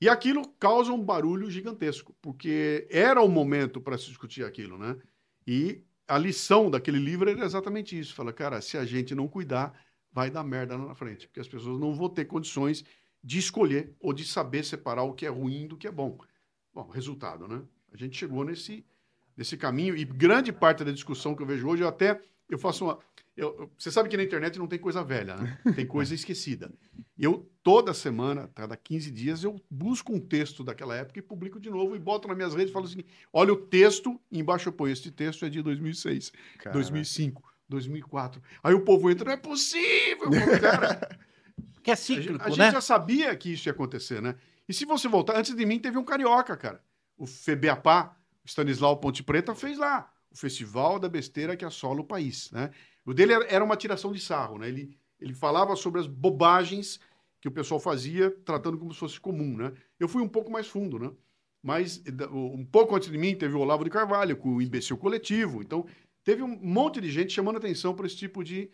E 0.00 0.08
aquilo 0.08 0.46
causa 0.58 0.92
um 0.92 1.02
barulho 1.02 1.50
gigantesco, 1.50 2.14
porque 2.20 2.86
era 2.90 3.20
o 3.22 3.28
momento 3.28 3.80
para 3.80 3.96
se 3.98 4.06
discutir 4.06 4.44
aquilo, 4.44 4.78
né? 4.78 4.96
E 5.46 5.82
a 6.08 6.18
lição 6.18 6.70
daquele 6.70 6.98
livro 6.98 7.28
era 7.28 7.44
exatamente 7.44 7.98
isso. 7.98 8.14
Fala, 8.14 8.32
cara, 8.32 8.60
se 8.60 8.76
a 8.76 8.84
gente 8.84 9.14
não 9.14 9.28
cuidar, 9.28 9.78
vai 10.12 10.30
dar 10.30 10.44
merda 10.44 10.76
lá 10.76 10.86
na 10.86 10.94
frente, 10.94 11.26
porque 11.26 11.40
as 11.40 11.48
pessoas 11.48 11.78
não 11.78 11.94
vão 11.94 12.08
ter 12.08 12.24
condições 12.24 12.84
de 13.22 13.38
escolher 13.38 13.94
ou 14.00 14.12
de 14.12 14.24
saber 14.24 14.64
separar 14.64 15.02
o 15.02 15.12
que 15.12 15.26
é 15.26 15.28
ruim 15.28 15.66
do 15.66 15.76
que 15.76 15.86
é 15.86 15.90
bom. 15.90 16.18
Bom, 16.72 16.88
resultado, 16.88 17.48
né? 17.48 17.62
A 17.92 17.96
gente 17.96 18.16
chegou 18.16 18.44
nesse, 18.44 18.84
nesse 19.36 19.56
caminho 19.56 19.96
e 19.96 20.04
grande 20.04 20.52
parte 20.52 20.84
da 20.84 20.92
discussão 20.92 21.34
que 21.34 21.42
eu 21.42 21.46
vejo 21.46 21.68
hoje, 21.68 21.82
eu 21.82 21.88
até 21.88 22.20
eu 22.48 22.58
faço 22.58 22.84
uma. 22.84 22.98
Eu- 23.36 23.54
eu- 23.60 23.72
você 23.78 23.90
sabe 23.90 24.08
que 24.08 24.16
na 24.16 24.22
internet 24.22 24.58
não 24.58 24.66
tem 24.66 24.78
coisa 24.78 25.04
velha, 25.04 25.36
né? 25.36 25.58
Tem 25.74 25.86
coisa 25.86 26.14
esquecida. 26.14 26.72
Eu, 27.18 27.50
toda 27.62 27.92
semana, 27.94 28.50
cada 28.54 28.76
15 28.76 29.10
dias, 29.10 29.42
eu 29.44 29.60
busco 29.70 30.12
um 30.12 30.20
texto 30.20 30.62
daquela 30.64 30.94
época 30.96 31.18
e 31.18 31.22
publico 31.22 31.58
de 31.60 31.70
novo 31.70 31.94
e 31.96 31.98
boto 31.98 32.28
nas 32.28 32.36
minhas 32.36 32.54
redes 32.54 32.70
e 32.70 32.72
falo 32.72 32.86
assim: 32.86 33.02
olha 33.32 33.52
o 33.52 33.56
texto, 33.56 34.20
embaixo 34.30 34.68
eu 34.68 34.72
ponho, 34.72 34.92
este 34.92 35.10
texto 35.10 35.44
é 35.44 35.48
de 35.48 35.62
2006, 35.62 36.32
2005, 36.72 37.42
2004. 37.68 38.42
Aí 38.62 38.74
o 38.74 38.80
povo 38.84 39.10
entra, 39.10 39.24
não 39.26 39.32
é 39.32 39.36
possível, 39.36 40.28
cara. 40.60 41.18
Que 41.82 41.90
é 41.90 41.92
A 41.92 41.96
gente, 41.96 42.04
cíclico, 42.22 42.44
a 42.44 42.48
gente 42.48 42.58
né? 42.58 42.70
já 42.72 42.80
sabia 42.80 43.36
que 43.36 43.52
isso 43.52 43.68
ia 43.68 43.72
acontecer, 43.72 44.20
né? 44.20 44.34
E 44.68 44.74
se 44.74 44.84
você 44.84 45.06
voltar, 45.08 45.36
antes 45.38 45.54
de 45.54 45.64
mim 45.66 45.78
teve 45.78 45.96
um 45.96 46.04
carioca, 46.04 46.56
cara. 46.56 46.82
O 47.16 47.26
Febeapá, 47.26 48.16
o 48.44 48.46
Stanislau 48.48 48.96
Ponte 48.98 49.22
Preta, 49.22 49.54
fez 49.54 49.78
lá. 49.78 50.10
O 50.30 50.36
Festival 50.36 50.98
da 50.98 51.08
Besteira 51.08 51.56
que 51.56 51.64
assola 51.64 52.00
o 52.00 52.04
país, 52.04 52.50
né? 52.50 52.70
O 53.06 53.14
dele 53.14 53.32
era- 53.32 53.64
uma 53.64 53.76
tiração 53.76 54.12
de 54.12 54.20
sarro, 54.20 54.58
né? 54.58 54.68
Ele, 54.68 54.98
ele 55.20 55.32
falava 55.32 55.76
sobre 55.76 56.00
as 56.00 56.06
bobagens 56.06 57.00
que 57.40 57.48
o 57.48 57.52
pessoal 57.52 57.78
fazia, 57.80 58.30
tratando 58.44 58.76
como 58.76 58.92
se 58.92 58.98
fosse 58.98 59.20
comum, 59.20 59.56
né? 59.56 59.72
Eu 59.98 60.08
fui 60.08 60.20
um 60.22 60.28
pouco 60.28 60.50
mais 60.50 60.66
fundo, 60.66 60.98
né? 60.98 61.12
Mas 61.62 61.98
da- 61.98 62.28
um 62.28 62.64
pouco 62.64 62.94
antes 62.96 63.10
de 63.10 63.16
mim 63.16 63.34
teve 63.36 63.54
o 63.54 63.60
Olavo 63.60 63.84
de 63.84 63.90
Carvalho, 63.90 64.36
com 64.36 64.56
o 64.56 64.62
imbecil 64.62 64.96
coletivo. 64.96 65.62
Então, 65.62 65.86
teve 66.24 66.42
um 66.42 66.58
monte 66.60 67.00
de 67.00 67.10
gente 67.10 67.32
chamando 67.32 67.56
atenção 67.56 67.94
para 67.94 68.06
esse 68.06 68.16
tipo 68.16 68.42
de, 68.42 68.70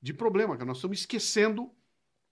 de 0.00 0.12
problema, 0.14 0.56
que 0.56 0.64
nós 0.64 0.78
estamos 0.78 1.00
esquecendo 1.00 1.70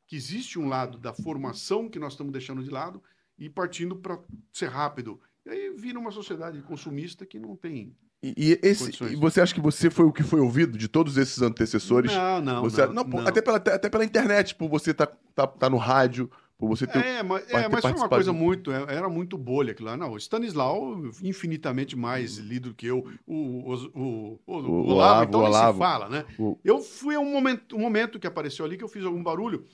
que 0.07 0.17
existe 0.17 0.59
um 0.59 0.69
lado 0.69 0.99
da 0.99 1.13
formação 1.15 1.89
que 1.89 1.99
nós 1.99 2.15
estamos 2.15 2.33
deixando 2.33 2.63
de 2.63 2.71
lado 2.71 3.03
e 3.39 3.49
partindo 3.49 3.97
para 3.97 4.19
ser 4.53 4.69
rápido. 4.69 5.21
E 5.45 5.51
aí 5.51 5.71
vira 5.71 5.99
uma 5.99 6.11
sociedade 6.11 6.61
consumista 6.63 7.25
que 7.27 7.39
não 7.39 7.57
tem. 7.57 7.97
E, 8.23 8.35
e 8.37 8.59
esse, 8.63 8.91
e 9.05 9.17
você 9.17 9.41
acha 9.41 9.53
que 9.53 9.61
você 9.61 9.91
foi 9.91 10.05
o 10.07 10.13
que 10.13 10.23
foi 10.23 10.39
ouvido 10.41 10.79
de 10.79 10.87
todos 10.87 11.17
esses 11.17 11.43
antecessores? 11.43 12.13
Não, 12.13 12.41
não. 12.41 12.63
Você- 12.63 12.87
não, 12.87 13.05
pô, 13.05 13.21
não. 13.21 13.27
Até, 13.27 13.43
pela, 13.43 13.57
até 13.57 13.91
pela 13.91 14.05
internet, 14.05 14.55
por 14.55 14.69
você 14.69 14.95
tá, 14.95 15.09
tá, 15.35 15.45
tá 15.47 15.69
no 15.69 15.77
rádio, 15.77 16.31
por 16.57 16.69
você 16.69 16.87
ter. 16.87 17.05
É, 17.05 17.23
mas, 17.25 17.43
é, 17.51 17.69
mas 17.69 17.81
foi 17.81 17.91
uma 17.93 18.09
coisa 18.09 18.33
muito. 18.33 18.71
é, 18.71 18.95
Era 18.95 19.09
muito 19.09 19.37
bolha 19.37 19.73
aquilo 19.73 19.89
lá. 19.89 19.97
Não, 19.97 20.13
o 20.13 20.17
Stanislau, 20.17 21.03
infinitamente 21.21 21.97
mais 21.97 22.37
lido 22.39 22.69
do 22.69 22.75
que 22.77 22.87
eu. 22.87 23.05
O, 23.27 23.35
o, 23.35 23.75
o, 23.75 24.41
o, 24.47 24.57
o 24.57 24.87
Olavo, 24.93 25.25
então 25.25 25.41
o 25.41 25.45
Olavo. 25.45 25.73
se 25.73 25.79
fala, 25.85 26.09
né? 26.09 26.25
O- 26.39 26.57
Eu 26.65 26.79
fui 26.81 27.17
a 27.17 27.21
um 27.21 27.33
momento, 27.33 27.75
um 27.77 27.81
momento 27.81 28.21
que 28.21 28.27
apareceu 28.29 28.65
ali 28.65 28.77
que 28.77 28.85
eu 28.85 28.89
fiz 28.89 29.05
algum 29.05 29.23
barulho. 29.23 29.67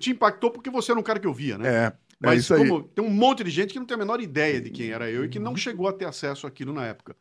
Te 0.00 0.10
impactou 0.10 0.50
porque 0.50 0.68
você 0.70 0.90
era 0.90 0.98
um 0.98 1.04
cara 1.04 1.20
que 1.20 1.26
eu 1.28 1.32
via, 1.32 1.56
né? 1.56 1.68
É, 1.68 1.72
é 1.86 1.92
Mas 2.18 2.50
aí. 2.50 2.58
como 2.66 2.82
tem 2.82 3.04
um 3.04 3.10
monte 3.10 3.44
de 3.44 3.50
gente 3.50 3.72
que 3.72 3.78
não 3.78 3.86
tem 3.86 3.94
a 3.94 3.98
menor 3.98 4.20
ideia 4.20 4.60
de 4.60 4.70
quem 4.70 4.90
era 4.90 5.08
eu 5.08 5.24
e 5.24 5.28
que 5.28 5.38
não 5.38 5.54
chegou 5.56 5.86
a 5.86 5.92
ter 5.92 6.06
acesso 6.06 6.44
àquilo 6.48 6.72
na 6.72 6.84
época. 6.84 7.14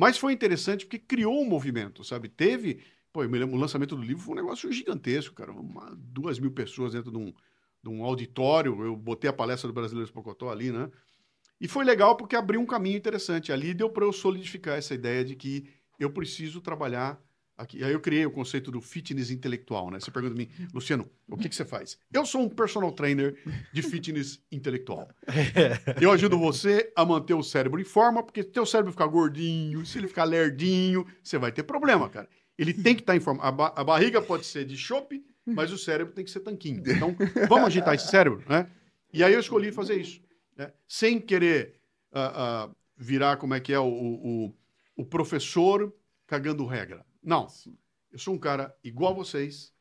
Mas 0.00 0.16
foi 0.16 0.32
interessante 0.32 0.86
porque 0.86 0.98
criou 0.98 1.42
um 1.42 1.44
movimento, 1.44 2.02
sabe? 2.02 2.26
Teve. 2.26 2.82
Pô, 3.12 3.22
eu 3.22 3.28
me 3.28 3.38
lembro, 3.38 3.54
o 3.54 3.60
lançamento 3.60 3.94
do 3.94 4.00
livro 4.00 4.22
foi 4.22 4.32
um 4.32 4.36
negócio 4.36 4.72
gigantesco, 4.72 5.34
cara. 5.34 5.52
Uma, 5.52 5.94
duas 5.94 6.38
mil 6.38 6.50
pessoas 6.50 6.94
dentro 6.94 7.10
de 7.10 7.18
um, 7.18 7.34
de 7.82 7.90
um 7.90 8.02
auditório. 8.02 8.82
Eu 8.82 8.96
botei 8.96 9.28
a 9.28 9.32
palestra 9.32 9.68
do 9.68 9.74
Brasileiros 9.74 10.10
Pocotó 10.10 10.48
ali, 10.48 10.72
né? 10.72 10.90
E 11.60 11.68
foi 11.68 11.84
legal 11.84 12.16
porque 12.16 12.34
abriu 12.34 12.62
um 12.62 12.64
caminho 12.64 12.96
interessante. 12.96 13.52
Ali 13.52 13.74
deu 13.74 13.90
para 13.90 14.06
eu 14.06 14.10
solidificar 14.10 14.78
essa 14.78 14.94
ideia 14.94 15.22
de 15.22 15.36
que 15.36 15.68
eu 15.98 16.10
preciso 16.10 16.62
trabalhar 16.62 17.22
Aqui, 17.60 17.84
aí 17.84 17.92
eu 17.92 18.00
criei 18.00 18.24
o 18.24 18.30
conceito 18.30 18.70
do 18.70 18.80
fitness 18.80 19.30
intelectual, 19.30 19.90
né? 19.90 20.00
Você 20.00 20.10
pergunta 20.10 20.34
pra 20.34 20.42
mim, 20.44 20.50
Luciano, 20.72 21.06
o 21.28 21.36
que, 21.36 21.46
que 21.46 21.54
você 21.54 21.64
faz? 21.64 21.98
Eu 22.10 22.24
sou 22.24 22.40
um 22.40 22.48
personal 22.48 22.90
trainer 22.90 23.36
de 23.70 23.82
fitness 23.82 24.40
intelectual. 24.50 25.06
Eu 26.00 26.10
ajudo 26.10 26.38
você 26.38 26.90
a 26.96 27.04
manter 27.04 27.34
o 27.34 27.42
cérebro 27.42 27.78
em 27.78 27.84
forma, 27.84 28.22
porque 28.22 28.42
se 28.42 28.48
teu 28.48 28.64
cérebro 28.64 28.92
ficar 28.92 29.06
gordinho, 29.08 29.84
se 29.84 29.98
ele 29.98 30.08
ficar 30.08 30.24
lerdinho, 30.24 31.06
você 31.22 31.36
vai 31.36 31.52
ter 31.52 31.62
problema, 31.62 32.08
cara. 32.08 32.26
Ele 32.58 32.72
tem 32.72 32.94
que 32.94 33.02
estar 33.02 33.14
em 33.14 33.20
forma. 33.20 33.42
A, 33.42 33.52
ba- 33.52 33.74
a 33.76 33.84
barriga 33.84 34.22
pode 34.22 34.46
ser 34.46 34.64
de 34.64 34.76
chope, 34.76 35.22
mas 35.46 35.70
o 35.70 35.76
cérebro 35.76 36.14
tem 36.14 36.24
que 36.24 36.30
ser 36.30 36.40
tanquinho. 36.40 36.82
Então, 36.86 37.14
vamos 37.46 37.66
agitar 37.66 37.94
esse 37.94 38.08
cérebro, 38.08 38.42
né? 38.48 38.70
E 39.12 39.22
aí 39.22 39.34
eu 39.34 39.40
escolhi 39.40 39.70
fazer 39.70 40.00
isso, 40.00 40.22
né? 40.56 40.72
sem 40.88 41.20
querer 41.20 41.74
ah, 42.12 42.32
ah, 42.66 42.70
virar 42.96 43.36
como 43.36 43.52
é 43.52 43.60
que 43.60 43.72
é 43.72 43.78
o, 43.78 43.84
o, 43.86 44.54
o 44.96 45.04
professor 45.04 45.92
cagando 46.26 46.64
regra. 46.64 47.04
Não, 47.22 47.46
eu 48.10 48.18
sou 48.18 48.34
um 48.34 48.38
cara 48.38 48.74
igual 48.82 49.12
a 49.12 49.16
vocês, 49.16 49.72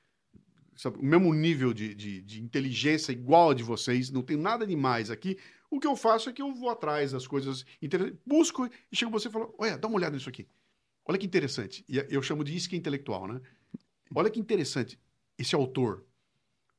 sabe, 0.75 0.99
o 0.99 1.03
mesmo 1.03 1.33
nível 1.33 1.73
de, 1.73 1.95
de, 1.95 2.21
de 2.21 2.41
inteligência 2.41 3.11
igual 3.11 3.51
a 3.51 3.53
de 3.53 3.63
vocês, 3.63 4.09
não 4.11 4.21
tem 4.21 4.37
nada 4.37 4.65
demais 4.65 5.09
aqui. 5.09 5.37
O 5.69 5.79
que 5.79 5.87
eu 5.87 5.95
faço 5.95 6.29
é 6.29 6.33
que 6.33 6.41
eu 6.41 6.53
vou 6.53 6.69
atrás 6.69 7.11
das 7.11 7.27
coisas 7.27 7.65
interessantes, 7.81 8.19
busco 8.25 8.69
e 8.91 8.95
chego 8.95 9.11
você 9.11 9.27
e 9.27 9.31
falo, 9.31 9.53
olha, 9.57 9.77
dá 9.77 9.87
uma 9.87 9.97
olhada 9.97 10.15
nisso 10.15 10.29
aqui. 10.29 10.47
Olha 11.05 11.17
que 11.17 11.25
interessante. 11.25 11.83
E 11.87 11.97
eu 12.09 12.21
chamo 12.21 12.43
de 12.43 12.55
isca 12.55 12.75
intelectual, 12.75 13.27
né? 13.27 13.41
Olha 14.13 14.29
que 14.29 14.39
interessante. 14.39 14.99
Esse 15.37 15.55
autor. 15.55 16.05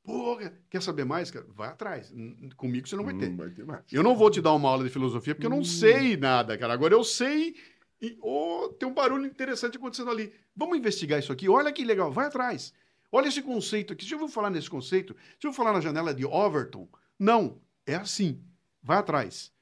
Pô, 0.02 0.38
quer 0.68 0.82
saber 0.82 1.04
mais, 1.04 1.30
cara? 1.30 1.46
Vai 1.48 1.68
atrás. 1.68 2.12
Comigo 2.56 2.88
você 2.88 2.96
não 2.96 3.04
vai 3.04 3.14
ter. 3.14 3.28
Hum, 3.28 3.36
vai 3.36 3.50
ter 3.50 3.64
mais. 3.64 3.84
Eu 3.92 4.02
não 4.02 4.16
vou 4.16 4.30
te 4.30 4.40
dar 4.40 4.52
uma 4.54 4.68
aula 4.68 4.84
de 4.84 4.90
filosofia 4.90 5.34
porque 5.34 5.46
eu 5.46 5.50
não 5.50 5.64
sei 5.64 6.16
nada, 6.16 6.56
cara. 6.56 6.72
Agora 6.72 6.94
eu 6.94 7.04
sei 7.04 7.56
e 8.00 8.18
oh, 8.22 8.68
tem 8.78 8.88
um 8.88 8.94
barulho 8.94 9.26
interessante 9.26 9.76
acontecendo 9.76 10.10
ali. 10.10 10.32
Vamos 10.56 10.78
investigar 10.78 11.18
isso 11.18 11.32
aqui. 11.32 11.48
Olha 11.48 11.72
que 11.72 11.84
legal, 11.84 12.10
vai 12.10 12.26
atrás. 12.26 12.72
Olha 13.12 13.28
esse 13.28 13.42
conceito 13.42 13.92
aqui. 13.92 14.04
Você 14.04 14.10
já 14.10 14.16
ouviu 14.16 14.28
falar 14.28 14.50
nesse 14.50 14.70
conceito? 14.70 15.14
Você 15.38 15.46
ouviu 15.46 15.56
falar 15.56 15.72
na 15.72 15.80
janela 15.80 16.14
de 16.14 16.24
Overton? 16.24 16.88
Não, 17.18 17.60
é 17.86 17.94
assim. 17.96 18.42
Vai 18.82 18.98
atrás. 18.98 19.52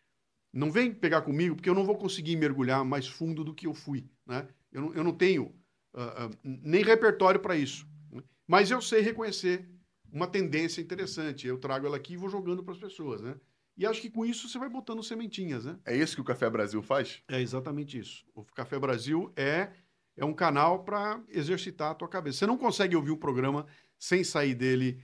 Não 0.52 0.70
vem 0.70 0.92
pegar 0.92 1.22
comigo 1.22 1.56
porque 1.56 1.68
eu 1.68 1.74
não 1.74 1.84
vou 1.84 1.96
conseguir 1.96 2.36
mergulhar 2.36 2.84
mais 2.84 3.08
fundo 3.08 3.42
do 3.42 3.54
que 3.54 3.66
eu 3.66 3.74
fui, 3.74 4.08
né? 4.26 4.46
Eu 4.70 4.82
não, 4.82 4.94
eu 4.94 5.04
não 5.04 5.12
tenho 5.12 5.54
ah, 5.94 6.26
ah, 6.26 6.30
nem 6.44 6.84
repertório 6.84 7.40
para 7.40 7.56
isso. 7.56 7.86
né? 8.12 8.22
Mas 8.46 8.70
eu 8.70 8.80
sei 8.80 9.00
reconhecer 9.00 9.68
uma 10.12 10.26
tendência 10.26 10.80
interessante. 10.80 11.46
Eu 11.46 11.58
trago 11.58 11.86
ela 11.86 11.96
aqui 11.96 12.14
e 12.14 12.16
vou 12.16 12.28
jogando 12.28 12.62
para 12.62 12.74
as 12.74 12.80
pessoas, 12.80 13.20
né? 13.20 13.34
E 13.78 13.86
acho 13.86 14.00
que 14.00 14.10
com 14.10 14.26
isso 14.26 14.48
você 14.48 14.58
vai 14.58 14.68
botando 14.68 15.02
sementinhas, 15.04 15.64
né? 15.64 15.76
É 15.86 15.96
isso 15.96 16.16
que 16.16 16.20
o 16.20 16.24
Café 16.24 16.50
Brasil 16.50 16.82
faz? 16.82 17.22
É 17.28 17.40
exatamente 17.40 17.96
isso. 17.96 18.24
O 18.34 18.44
Café 18.44 18.76
Brasil 18.78 19.32
é, 19.36 19.70
é 20.16 20.24
um 20.24 20.34
canal 20.34 20.82
para 20.82 21.22
exercitar 21.28 21.92
a 21.92 21.94
tua 21.94 22.08
cabeça. 22.08 22.38
Você 22.38 22.46
não 22.46 22.58
consegue 22.58 22.96
ouvir 22.96 23.12
um 23.12 23.16
programa 23.16 23.66
sem 23.96 24.24
sair 24.24 24.54
dele 24.56 25.00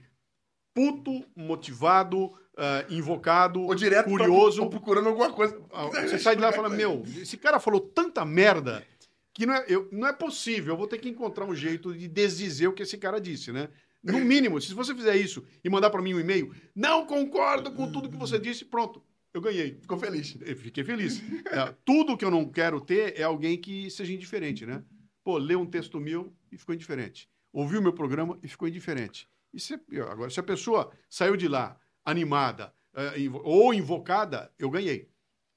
puto, 0.73 1.23
motivado, 1.35 2.29
ah, 2.57 2.85
invocado, 2.89 3.61
Ou 3.61 3.73
direto 3.75 4.09
curioso. 4.09 4.63
Ou 4.63 4.69
procurando 4.69 5.07
alguma 5.07 5.31
coisa. 5.31 5.57
Ah, 5.71 5.85
Você 5.87 6.19
sai 6.19 6.35
de 6.35 6.41
lá 6.41 6.49
e 6.49 6.53
fala, 6.53 6.69
meu, 6.69 7.01
esse 7.21 7.37
cara 7.37 7.59
falou 7.61 7.79
tanta 7.79 8.25
merda 8.25 8.85
que 9.33 9.45
não 9.45 9.53
é, 9.53 9.65
eu- 9.67 9.87
não 9.91 10.07
é 10.07 10.13
possível, 10.13 10.73
eu 10.73 10.77
vou 10.77 10.87
ter 10.87 10.97
que 10.97 11.09
encontrar 11.09 11.45
um 11.45 11.55
jeito 11.55 11.93
de 11.93 12.07
desdizer 12.07 12.69
o 12.69 12.73
que 12.73 12.83
esse 12.83 12.97
cara 12.97 13.19
disse, 13.19 13.51
né? 13.51 13.69
No 14.05 14.19
mínimo, 14.19 14.61
se 14.61 14.73
você 14.73 14.93
fizer 14.93 15.15
isso 15.17 15.43
e 15.63 15.69
mandar 15.69 15.89
para 15.89 16.01
mim 16.01 16.13
um 16.13 16.19
e-mail, 16.19 16.53
não 16.75 17.05
concordo 17.05 17.71
com 17.71 17.91
tudo 17.91 18.09
que 18.09 18.15
você 18.17 18.37
disse, 18.39 18.63
pronto, 18.63 19.01
eu 19.33 19.41
ganhei. 19.41 19.77
Ficou 19.81 19.97
feliz. 19.97 20.37
Eu 20.41 20.55
fiquei 20.55 20.83
feliz. 20.83 21.21
É, 21.47 21.75
tudo 21.83 22.15
que 22.15 22.23
eu 22.23 22.31
não 22.31 22.45
quero 22.47 22.79
ter 22.79 23.19
é 23.19 23.23
alguém 23.23 23.59
que 23.59 23.89
seja 23.89 24.13
indiferente, 24.13 24.65
né? 24.65 24.83
Pô, 25.23 25.37
leu 25.37 25.59
um 25.59 25.65
texto 25.65 25.99
meu 25.99 26.31
e 26.51 26.57
ficou 26.57 26.73
indiferente. 26.75 27.27
Ouviu 27.51 27.81
meu 27.81 27.91
programa 27.93 28.37
e 28.43 28.47
ficou 28.47 28.67
indiferente. 28.67 29.27
E 29.53 29.59
se, 29.59 29.73
agora, 30.09 30.29
se 30.29 30.39
a 30.39 30.43
pessoa 30.43 30.91
saiu 31.09 31.35
de 31.35 31.47
lá 31.47 31.77
animada 32.05 32.73
invo- 33.17 33.41
ou 33.43 33.73
invocada, 33.73 34.51
eu 34.59 34.69
ganhei. 34.69 35.09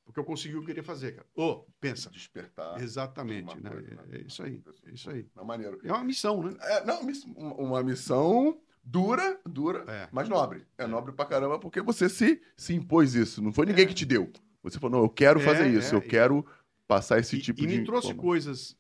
Porque 0.09 0.19
eu 0.21 0.25
consegui 0.25 0.55
o 0.55 0.61
que 0.61 0.63
eu 0.65 0.67
queria 0.69 0.83
fazer, 0.83 1.17
cara. 1.17 1.27
Ô, 1.37 1.67
pensa. 1.79 2.09
Despertar. 2.11 2.81
Exatamente, 2.81 3.55
né? 3.61 3.71
coisa 3.71 3.87
É 3.91 4.05
vida 4.07 4.19
isso 4.27 4.43
aí. 4.43 4.63
É 4.87 4.91
isso 4.91 5.11
aí. 5.11 5.27
É 5.37 5.45
maneiro. 5.45 5.79
É 5.85 5.93
uma 5.93 6.03
missão, 6.03 6.43
né? 6.43 6.57
É, 6.63 6.83
não, 6.83 7.03
uma 7.59 7.83
missão 7.83 8.59
dura, 8.83 9.39
dura, 9.47 9.85
É. 9.87 10.09
mas 10.11 10.27
nobre. 10.27 10.65
É, 10.79 10.85
É. 10.85 10.87
nobre 10.87 11.13
pra 11.13 11.27
caramba 11.27 11.59
porque 11.59 11.83
você 11.83 12.09
se, 12.09 12.41
se 12.57 12.73
impôs 12.73 13.15
isso. 13.15 13.43
Não 13.43 13.53
foi 13.53 13.67
ninguém 13.67 13.87
que 13.87 13.93
te 13.93 14.07
deu. 14.07 14.33
Você 14.63 14.79
falou, 14.79 14.97
não, 14.99 15.05
eu 15.05 15.11
quero 15.11 15.41
É, 15.41 15.45
fazer 15.45 15.69
isso, 15.69 15.95
é, 15.95 15.99
eu 15.99 16.03
e- 16.03 16.09
quero 16.09 16.47
passar 16.87 17.19
esse 17.19 17.37
e, 17.37 17.41
tipo 17.43 17.61
e 17.63 17.67
de... 17.67 17.79
me 17.79 17.85
trouxe 17.85 18.15
coisas 18.15 18.75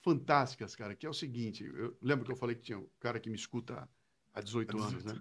fantásticas, 0.00 0.76
cara, 0.76 0.94
que 0.94 1.04
é 1.04 1.10
o 1.10 1.12
seguinte, 1.12 1.64
eu 1.64 1.96
lembro 2.00 2.24
que 2.24 2.30
eu 2.30 2.36
falei 2.36 2.54
que 2.54 2.62
tinha 2.62 2.78
um 2.78 2.86
cara 3.00 3.18
que 3.18 3.28
me 3.28 3.34
escuta 3.36 3.88
há 4.32 4.40
18 4.40 4.78
anos, 4.80 5.04
né? 5.04 5.20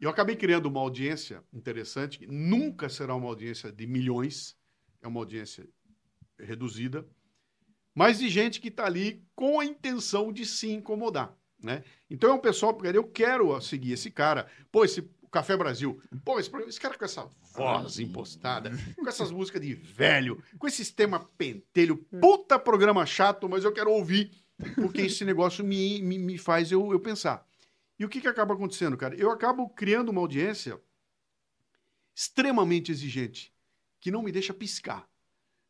E 0.00 0.04
eu 0.04 0.10
acabei 0.10 0.34
criando 0.34 0.66
uma 0.66 0.80
audiência 0.80 1.42
interessante, 1.52 2.18
que 2.18 2.26
nunca 2.26 2.88
será 2.88 3.14
uma 3.14 3.28
audiência 3.28 3.70
de 3.70 3.86
milhões, 3.86 4.56
é 5.04 5.08
uma 5.08 5.20
audiência 5.20 5.68
reduzida, 6.38 7.06
mas 7.94 8.18
de 8.18 8.28
gente 8.28 8.60
que 8.60 8.68
está 8.68 8.86
ali 8.86 9.22
com 9.36 9.60
a 9.60 9.64
intenção 9.64 10.32
de 10.32 10.46
se 10.46 10.70
incomodar, 10.72 11.36
né? 11.62 11.84
Então 12.10 12.30
é 12.30 12.34
um 12.34 12.40
pessoal, 12.40 12.74
porque 12.74 12.96
eu 12.96 13.04
quero 13.04 13.60
seguir 13.60 13.92
esse 13.92 14.10
cara, 14.10 14.48
pô, 14.72 14.84
esse 14.84 15.02
Café 15.30 15.56
Brasil, 15.56 16.00
pô, 16.24 16.40
esse, 16.40 16.50
esse 16.66 16.80
cara 16.80 16.96
com 16.96 17.04
essa 17.04 17.28
voz 17.54 17.98
impostada, 17.98 18.70
com 18.96 19.08
essas 19.08 19.30
músicas 19.30 19.60
de 19.60 19.74
velho, 19.74 20.42
com 20.58 20.66
esse 20.66 20.78
sistema 20.78 21.20
pentelho, 21.36 21.98
puta 22.20 22.58
programa 22.58 23.04
chato, 23.04 23.48
mas 23.48 23.62
eu 23.64 23.72
quero 23.72 23.90
ouvir, 23.90 24.30
porque 24.76 25.02
esse 25.02 25.24
negócio 25.24 25.64
me, 25.64 26.00
me, 26.00 26.18
me 26.18 26.38
faz 26.38 26.72
eu, 26.72 26.90
eu 26.92 27.00
pensar. 27.00 27.46
E 27.98 28.04
o 28.04 28.08
que, 28.08 28.20
que 28.20 28.28
acaba 28.28 28.54
acontecendo, 28.54 28.96
cara? 28.96 29.14
Eu 29.16 29.30
acabo 29.30 29.68
criando 29.68 30.08
uma 30.08 30.20
audiência 30.20 30.80
extremamente 32.14 32.90
exigente, 32.90 33.53
que 34.04 34.10
não 34.10 34.22
me 34.22 34.30
deixa 34.30 34.52
piscar. 34.52 35.08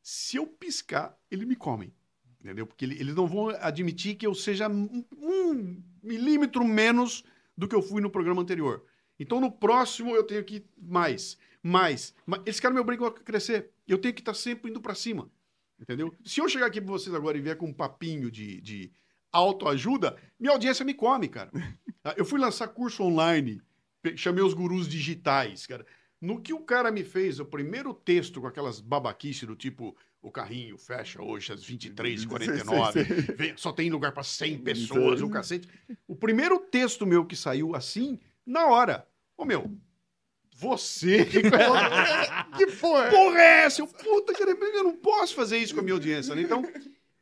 Se 0.03 0.37
eu 0.39 0.45
piscar, 0.45 1.16
eles 1.30 1.47
me 1.47 1.55
comem. 1.55 1.95
Entendeu? 2.41 2.66
Porque 2.66 2.85
ele- 2.85 2.99
eles 3.01 3.14
não 3.14 3.28
vão 3.28 3.51
admitir 3.61 4.16
que 4.16 4.26
eu 4.26 4.35
seja 4.35 4.68
um, 4.68 5.80
milímetro 6.03 6.64
menos 6.64 7.22
do 7.57 7.68
que 7.68 7.76
eu 7.76 7.80
fui 7.80 8.03
no 8.03 8.11
programa 8.11 8.43
anterior. 8.43 8.85
Então, 9.20 9.41
no 9.41 9.53
próximo, 9.53 10.16
eu 10.16 10.24
tenho 10.24 10.43
que 10.43 10.57
ir 10.57 10.66
mais, 10.76 11.39
mais. 11.62 12.12
mais. 12.26 12.43
Esse 12.45 12.61
cara 12.61 12.74
me 12.74 12.80
obriga 12.80 13.07
a 13.07 13.12
crescer. 13.12 13.70
Eu 13.87 13.99
tenho 13.99 14.12
que 14.12 14.20
estar 14.20 14.35
sempre 14.35 14.68
indo 14.68 14.80
para 14.80 14.97
cima. 14.97 15.30
Entendeu? 15.80 16.12
Se 16.24 16.41
eu 16.41 16.49
chegar 16.49 16.66
aqui 16.66 16.80
para 16.80 16.91
vocês 16.91 17.14
agora 17.14 17.39
e 17.39 17.41
vier 17.41 17.57
com 17.57 17.66
um 17.68 17.72
papinho 17.72 18.32
de, 18.32 18.61
de 18.61 18.93
autoajuda, 19.30 20.16
minha 20.41 20.53
audiência 20.53 20.85
me 20.85 20.93
come, 20.93 21.28
cara. 21.28 21.53
Eu 22.16 22.24
fui 22.24 22.39
lançar 22.39 22.68
curso 22.68 23.03
online, 23.05 23.62
chamei 24.16 24.43
os 24.45 24.53
gurus 24.55 24.87
digitais, 24.89 25.66
cara. 25.66 25.87
No 26.21 26.41
que 26.41 26.53
o 26.55 26.61
cara 26.61 26.91
me 26.91 27.05
fez, 27.05 27.39
o 27.39 27.45
primeiro 27.45 27.93
texto 27.93 28.41
com 28.41 28.47
aquelas 28.47 28.81
babaquices 28.81 29.47
do 29.47 29.55
tipo 29.57 29.97
o 30.23 30.31
carrinho 30.31 30.79
fecha 30.79 31.21
hoje 31.23 31.53
às 31.53 31.62
23h49, 31.62 33.37
vem- 33.37 33.57
só 33.59 33.73
tem 33.73 33.91
lugar 33.91 34.12
para 34.12 34.23
100 34.23 34.59
pessoas, 34.59 35.21
o 35.21 35.29
cacete. 35.29 35.69
O 36.09 36.17
primeiro 36.17 36.59
texto 36.59 37.05
meu 37.07 37.27
que 37.27 37.37
saiu 37.37 37.75
assim, 37.75 38.19
na 38.47 38.67
hora. 38.67 39.07
Ô 39.37 39.45
meu, 39.45 39.71
você. 40.57 41.25
que 41.27 41.43
porra! 41.43 43.07
é? 43.07 43.11
Porra 43.11 43.39
é 43.39 43.65
essa? 43.65 43.83
Eu, 43.83 43.87
puta, 43.87 44.33
eu 44.41 44.85
não 44.85 44.97
posso 44.97 45.35
fazer 45.35 45.59
isso 45.59 45.75
com 45.75 45.81
a 45.81 45.83
minha 45.83 45.95
audiência. 45.95 46.35
né? 46.35 46.41
Então, 46.43 46.62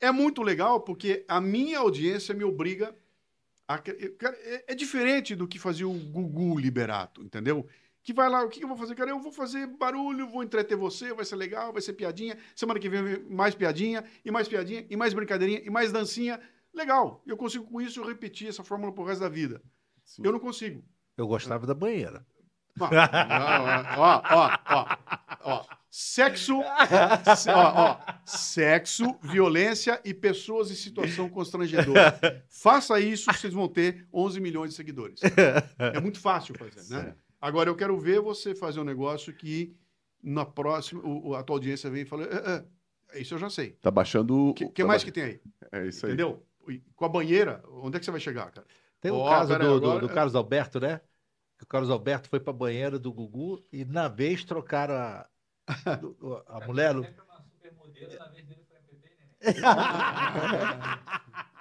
é 0.01 0.13
muito 0.13 0.43
legal 0.43 0.81
porque 0.81 1.25
a 1.27 1.41
minha 1.41 1.79
audiência 1.79 2.35
me 2.35 2.45
obriga 2.45 2.95
a. 3.67 3.83
É, 4.45 4.65
é 4.69 4.75
diferente 4.75 5.35
do 5.35 5.49
que 5.49 5.59
fazia 5.59 5.89
o 5.89 5.93
Gugu 5.93 6.59
Liberato, 6.59 7.23
entendeu? 7.23 7.67
Que 8.03 8.13
vai 8.13 8.29
lá, 8.29 8.43
o 8.43 8.49
que 8.49 8.59
que 8.59 8.65
eu 8.65 8.69
vou 8.69 8.77
fazer? 8.77 8.95
Cara, 8.97 9.11
eu 9.11 9.21
vou 9.21 9.33
fazer 9.33 9.67
barulho, 9.67 10.29
vou 10.29 10.43
entreter 10.43 10.77
você, 10.77 11.15
vai 11.15 11.25
ser 11.25 11.37
legal, 11.37 11.73
vai 11.73 11.81
ser 11.81 11.93
piadinha. 11.93 12.37
Semana 12.55 12.81
que 12.81 12.89
vem 12.89 13.23
mais 13.31 13.55
piadinha, 13.55 14.05
e 14.25 14.31
mais 14.31 14.49
piadinha, 14.49 14.85
e 14.91 14.97
mais 14.97 15.15
brincadeirinha, 15.15 15.63
e 15.65 15.71
mais 15.71 15.93
dancinha. 15.93 16.41
Legal. 16.75 17.23
Eu 17.27 17.37
consigo 17.37 17.65
com 17.65 17.81
isso 17.81 18.03
repetir 18.03 18.49
essa 18.49 18.65
fórmula 18.65 18.93
pro 18.93 19.05
resto 19.05 19.21
da 19.21 19.29
vida. 19.29 19.63
Sim. 20.05 20.23
Eu 20.25 20.33
não 20.33 20.41
consigo. 20.41 20.83
Eu 21.17 21.29
gostava 21.29 21.67
da 21.67 21.75
banheira. 21.75 22.27
Ó, 22.81 22.87
ó, 23.99 24.23
ó, 24.31 24.59
ó, 24.71 24.97
ó. 25.45 25.65
Sexo, 25.95 26.59
ó, 26.59 26.71
ó, 27.55 27.99
sexo, 28.25 29.15
violência 29.23 30.01
e 30.03 30.15
pessoas 30.15 30.71
em 30.71 30.75
situação 30.75 31.29
constrangedora. 31.29 32.43
Faça 32.49 32.99
isso, 32.99 33.31
vocês 33.31 33.53
vão 33.53 33.69
ter 33.69 34.09
11 34.11 34.41
milhões 34.41 34.71
de 34.71 34.77
seguidores. 34.77 35.21
É 35.79 36.01
muito 36.01 36.19
fácil 36.19 36.55
fazer, 36.57 36.83
né? 36.95 37.15
Agora 37.43 37.69
eu 37.69 37.75
quero 37.77 37.99
ver 37.99 38.21
você 38.21 38.55
fazer 38.55 38.81
um 38.81 38.85
negócio 38.85 39.35
que 39.35 39.77
na 40.23 40.47
próxima 40.47 41.03
o- 41.05 41.35
a 41.35 41.43
tua 41.43 41.57
audiência 41.57 41.91
vem 41.91 42.03
e 42.03 42.07
fala, 42.07 42.23
"É, 42.25 42.65
é, 43.19 43.21
isso 43.21 43.35
eu 43.35 43.39
já 43.39 43.51
sei. 43.51 43.73
Tá 43.83 43.91
baixando... 43.91 44.51
O 44.51 44.55
que, 44.55 44.65
o- 44.65 44.71
que 44.71 44.83
tá 44.83 44.89
mais 44.89 45.03
ba- 45.03 45.07
que 45.07 45.13
tem 45.13 45.25
aí? 45.25 45.41
É 45.73 45.87
isso 45.87 46.07
aí. 46.07 46.13
Entendeu? 46.13 46.41
Com 46.95 47.05
a 47.05 47.09
banheira, 47.09 47.61
onde 47.69 47.97
é 47.97 47.99
que 47.99 48.05
você 48.05 48.13
vai 48.13 48.21
chegar, 48.21 48.53
cara? 48.53 48.65
Tem 49.01 49.11
o 49.11 49.17
Ó, 49.17 49.29
caso 49.29 49.53
aí, 49.53 49.59
do, 49.59 49.81
do- 49.81 49.87
agora- 49.91 50.07
do 50.07 50.15
Carlos 50.15 50.37
Alberto, 50.37 50.79
né? 50.79 51.01
O 51.61 51.67
Carlos 51.67 51.91
Alberto 51.91 52.29
foi 52.29 52.39
pra 52.39 52.53
banheira 52.53 53.01
do 53.01 53.13
Gugu 53.13 53.61
e 53.73 53.85
na 53.85 54.07
vez 54.07 54.45
trocaram 54.45 54.95
a, 54.95 55.27
do- 55.97 56.41
a 56.47 56.61
mulher. 56.67 56.95
uma 56.95 57.05
supermodelo, 57.43 58.17
na 58.19 58.29
vez 58.29 58.47
dele 58.47 58.63
foi 58.69 58.77
a 58.79 58.83
PP, 58.83 59.11
né? 59.19 59.27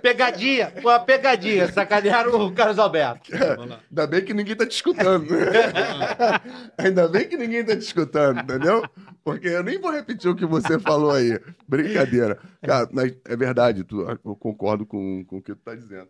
Pegadinha, 0.00 0.72
uma 0.82 1.00
pegadinha. 1.00 1.70
Sacanearam 1.72 2.46
o 2.46 2.52
Carlos 2.54 2.78
Alberto. 2.78 3.30
Ainda 3.90 4.06
bem 4.06 4.24
que 4.24 4.32
ninguém 4.32 4.54
tá 4.54 4.64
te 4.66 4.72
escutando. 4.76 5.26
Ainda 6.78 7.08
bem 7.08 7.28
que 7.28 7.36
ninguém 7.36 7.64
tá 7.64 7.74
te 7.76 7.82
escutando, 7.82 8.40
entendeu? 8.40 8.82
Porque 9.24 9.48
eu 9.48 9.62
nem 9.62 9.80
vou 9.80 9.90
repetir 9.90 10.30
o 10.30 10.36
que 10.36 10.46
você 10.46 10.78
falou 10.78 11.10
aí. 11.12 11.38
Brincadeira. 11.68 12.38
Cara, 12.62 12.88
é 13.24 13.36
verdade, 13.36 13.84
tu- 13.84 14.02
eu 14.02 14.36
concordo 14.36 14.86
com, 14.86 15.24
com 15.24 15.38
o 15.38 15.42
que 15.42 15.54
tu 15.54 15.60
tá 15.62 15.74
dizendo. 15.74 16.08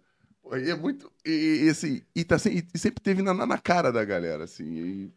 E 0.54 0.70
é 0.70 0.74
muito. 0.74 1.10
E, 1.24 1.64
e, 1.64 1.68
assim, 1.70 2.02
e, 2.14 2.24
tá, 2.24 2.38
se- 2.38 2.66
e 2.74 2.78
sempre 2.78 3.02
teve 3.02 3.22
na, 3.22 3.32
na- 3.32 3.58
cara 3.58 3.90
da 3.92 4.04
galera, 4.04 4.44
assim. 4.44 5.10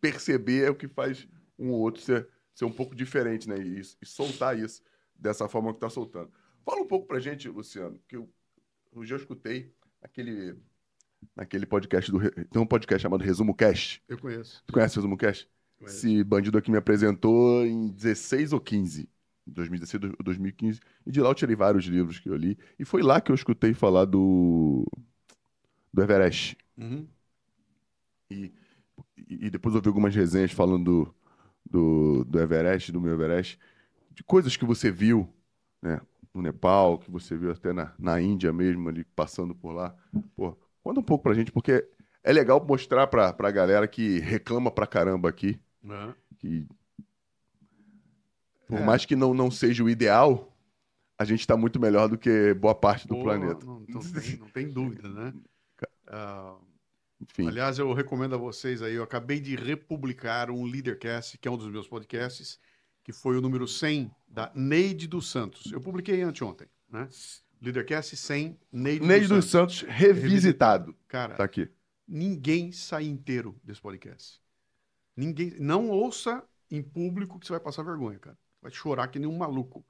Perceber 0.00 0.64
é 0.66 0.70
o 0.70 0.74
que 0.74 0.88
faz 0.88 1.28
um 1.58 1.70
ou 1.70 1.80
outro 1.80 2.00
ser, 2.00 2.26
ser 2.54 2.64
um 2.64 2.70
pouco 2.72 2.94
diferente, 2.94 3.46
né? 3.48 3.58
E, 3.58 3.80
e 4.00 4.06
soltar 4.06 4.58
isso 4.58 4.80
dessa 5.14 5.46
forma 5.48 5.74
que 5.74 5.80
tá 5.80 5.90
soltando. 5.90 6.30
Fala 6.64 6.80
um 6.80 6.86
pouco 6.86 7.06
pra 7.06 7.18
gente, 7.18 7.48
Luciano, 7.48 8.00
que 8.06 8.16
eu, 8.16 8.28
eu 8.92 9.04
já 9.04 9.16
escutei 9.16 9.72
aquele. 10.02 10.56
Naquele 11.36 11.66
podcast 11.66 12.10
do. 12.10 12.18
Tem 12.30 12.62
um 12.62 12.66
podcast 12.66 13.02
chamado 13.02 13.22
Resumo 13.22 13.54
Cast. 13.54 14.02
Eu 14.08 14.18
conheço. 14.18 14.62
Tu 14.66 14.72
conhece 14.72 14.96
o 14.96 15.00
Resumo 15.00 15.16
Cast? 15.16 15.48
conheço. 15.78 16.06
Esse 16.06 16.24
bandido 16.24 16.56
aqui 16.56 16.70
me 16.70 16.78
apresentou 16.78 17.64
em 17.66 17.88
16 17.88 18.52
ou 18.52 18.60
15. 18.60 19.08
2016 19.46 20.14
ou 20.18 20.24
2015. 20.24 20.80
E 21.06 21.10
de 21.10 21.20
lá 21.20 21.28
eu 21.30 21.34
tirei 21.34 21.56
vários 21.56 21.84
livros 21.84 22.18
que 22.18 22.28
eu 22.28 22.36
li. 22.36 22.58
E 22.78 22.84
foi 22.84 23.02
lá 23.02 23.20
que 23.20 23.30
eu 23.30 23.34
escutei 23.34 23.74
falar 23.74 24.04
do. 24.06 24.86
Do 25.92 26.02
Everest. 26.02 26.56
Uhum. 26.78 27.06
E, 28.30 28.52
e 29.28 29.50
depois 29.50 29.74
eu 29.74 29.80
vi 29.80 29.88
algumas 29.88 30.14
resenhas 30.14 30.52
falando 30.52 30.84
do, 30.84 31.14
do, 31.68 32.24
do 32.24 32.40
Everest, 32.40 32.92
do 32.92 33.00
meu 33.00 33.14
Everest, 33.14 33.58
de 34.12 34.22
coisas 34.22 34.56
que 34.56 34.64
você 34.64 34.90
viu, 34.90 35.28
né? 35.82 36.00
No 36.34 36.42
Nepal, 36.42 36.98
que 36.98 37.10
você 37.10 37.36
viu 37.36 37.50
até 37.50 37.72
na, 37.72 37.92
na 37.98 38.20
Índia 38.20 38.52
mesmo, 38.52 38.88
ali 38.88 39.04
passando 39.04 39.54
por 39.54 39.72
lá. 39.72 39.94
Pô, 40.36 40.56
conta 40.82 41.00
um 41.00 41.02
pouco 41.02 41.24
pra 41.24 41.34
gente, 41.34 41.50
porque 41.52 41.86
é 42.22 42.32
legal 42.32 42.64
mostrar 42.64 43.06
pra, 43.08 43.32
pra 43.32 43.50
galera 43.50 43.88
que 43.88 44.20
reclama 44.20 44.70
pra 44.70 44.86
caramba 44.86 45.28
aqui, 45.28 45.60
Uhum. 45.84 46.14
que 46.38 46.66
por 48.66 48.80
É. 48.80 48.82
mais 48.82 49.04
que 49.04 49.16
não, 49.16 49.34
não 49.34 49.50
seja 49.50 49.82
o 49.84 49.90
ideal, 49.90 50.56
a 51.18 51.24
gente 51.24 51.46
tá 51.46 51.56
muito 51.56 51.80
melhor 51.80 52.08
do 52.08 52.18
que 52.18 52.54
boa 52.54 52.74
parte 52.74 53.08
do 53.08 53.16
Pô, 53.16 53.24
planeta. 53.24 53.66
Não, 53.66 53.80
não 53.88 54.04
tem, 54.04 54.36
não 54.36 54.48
tem 54.50 54.72
dúvida, 54.72 55.08
né? 55.08 55.34
Ah, 56.08 56.58
Enfim, 57.20 57.58
aliás, 57.58 57.78
eu 57.78 57.92
recomendo 57.94 58.34
a 58.34 58.38
vocês 58.38 58.82
aí, 58.82 58.94
eu 58.94 59.02
acabei 59.04 59.40
de 59.40 59.56
republicar 59.56 60.50
um 60.50 60.64
Leadercast, 60.64 61.38
que 61.38 61.48
é 61.48 61.50
um 61.50 61.56
dos 61.58 61.70
meus 61.70 61.88
podcasts, 61.88 62.60
que 63.10 63.18
foi 63.18 63.36
o 63.36 63.40
número 63.40 63.66
100 63.66 64.10
da 64.28 64.50
Neide 64.54 65.08
dos 65.08 65.28
Santos. 65.28 65.70
Eu 65.72 65.80
publiquei 65.80 66.22
anteontem, 66.22 66.68
né? 66.88 67.08
Leadercast 67.60 68.16
100, 68.16 68.58
Neide, 68.72 69.04
Neide 69.04 69.26
dos 69.26 69.38
dos 69.44 69.50
Santos. 69.50 69.78
Santos 69.80 69.94
revisitado. 69.94 70.96
Cara, 71.08 71.34
Tá 71.34 71.44
aqui. 71.44 71.68
ninguém 72.06 72.72
sai 72.72 73.04
inteiro 73.04 73.58
desse 73.64 73.80
podcast. 73.80 74.40
Ninguém, 75.16 75.54
não 75.58 75.90
ouça 75.90 76.42
em 76.70 76.82
público 76.82 77.38
que 77.38 77.46
você 77.46 77.52
vai 77.52 77.60
passar 77.60 77.82
vergonha, 77.82 78.18
cara. 78.18 78.38
Vai 78.62 78.70
chorar 78.70 79.08
que 79.08 79.18
nem 79.18 79.28
um 79.28 79.36
maluco. 79.36 79.84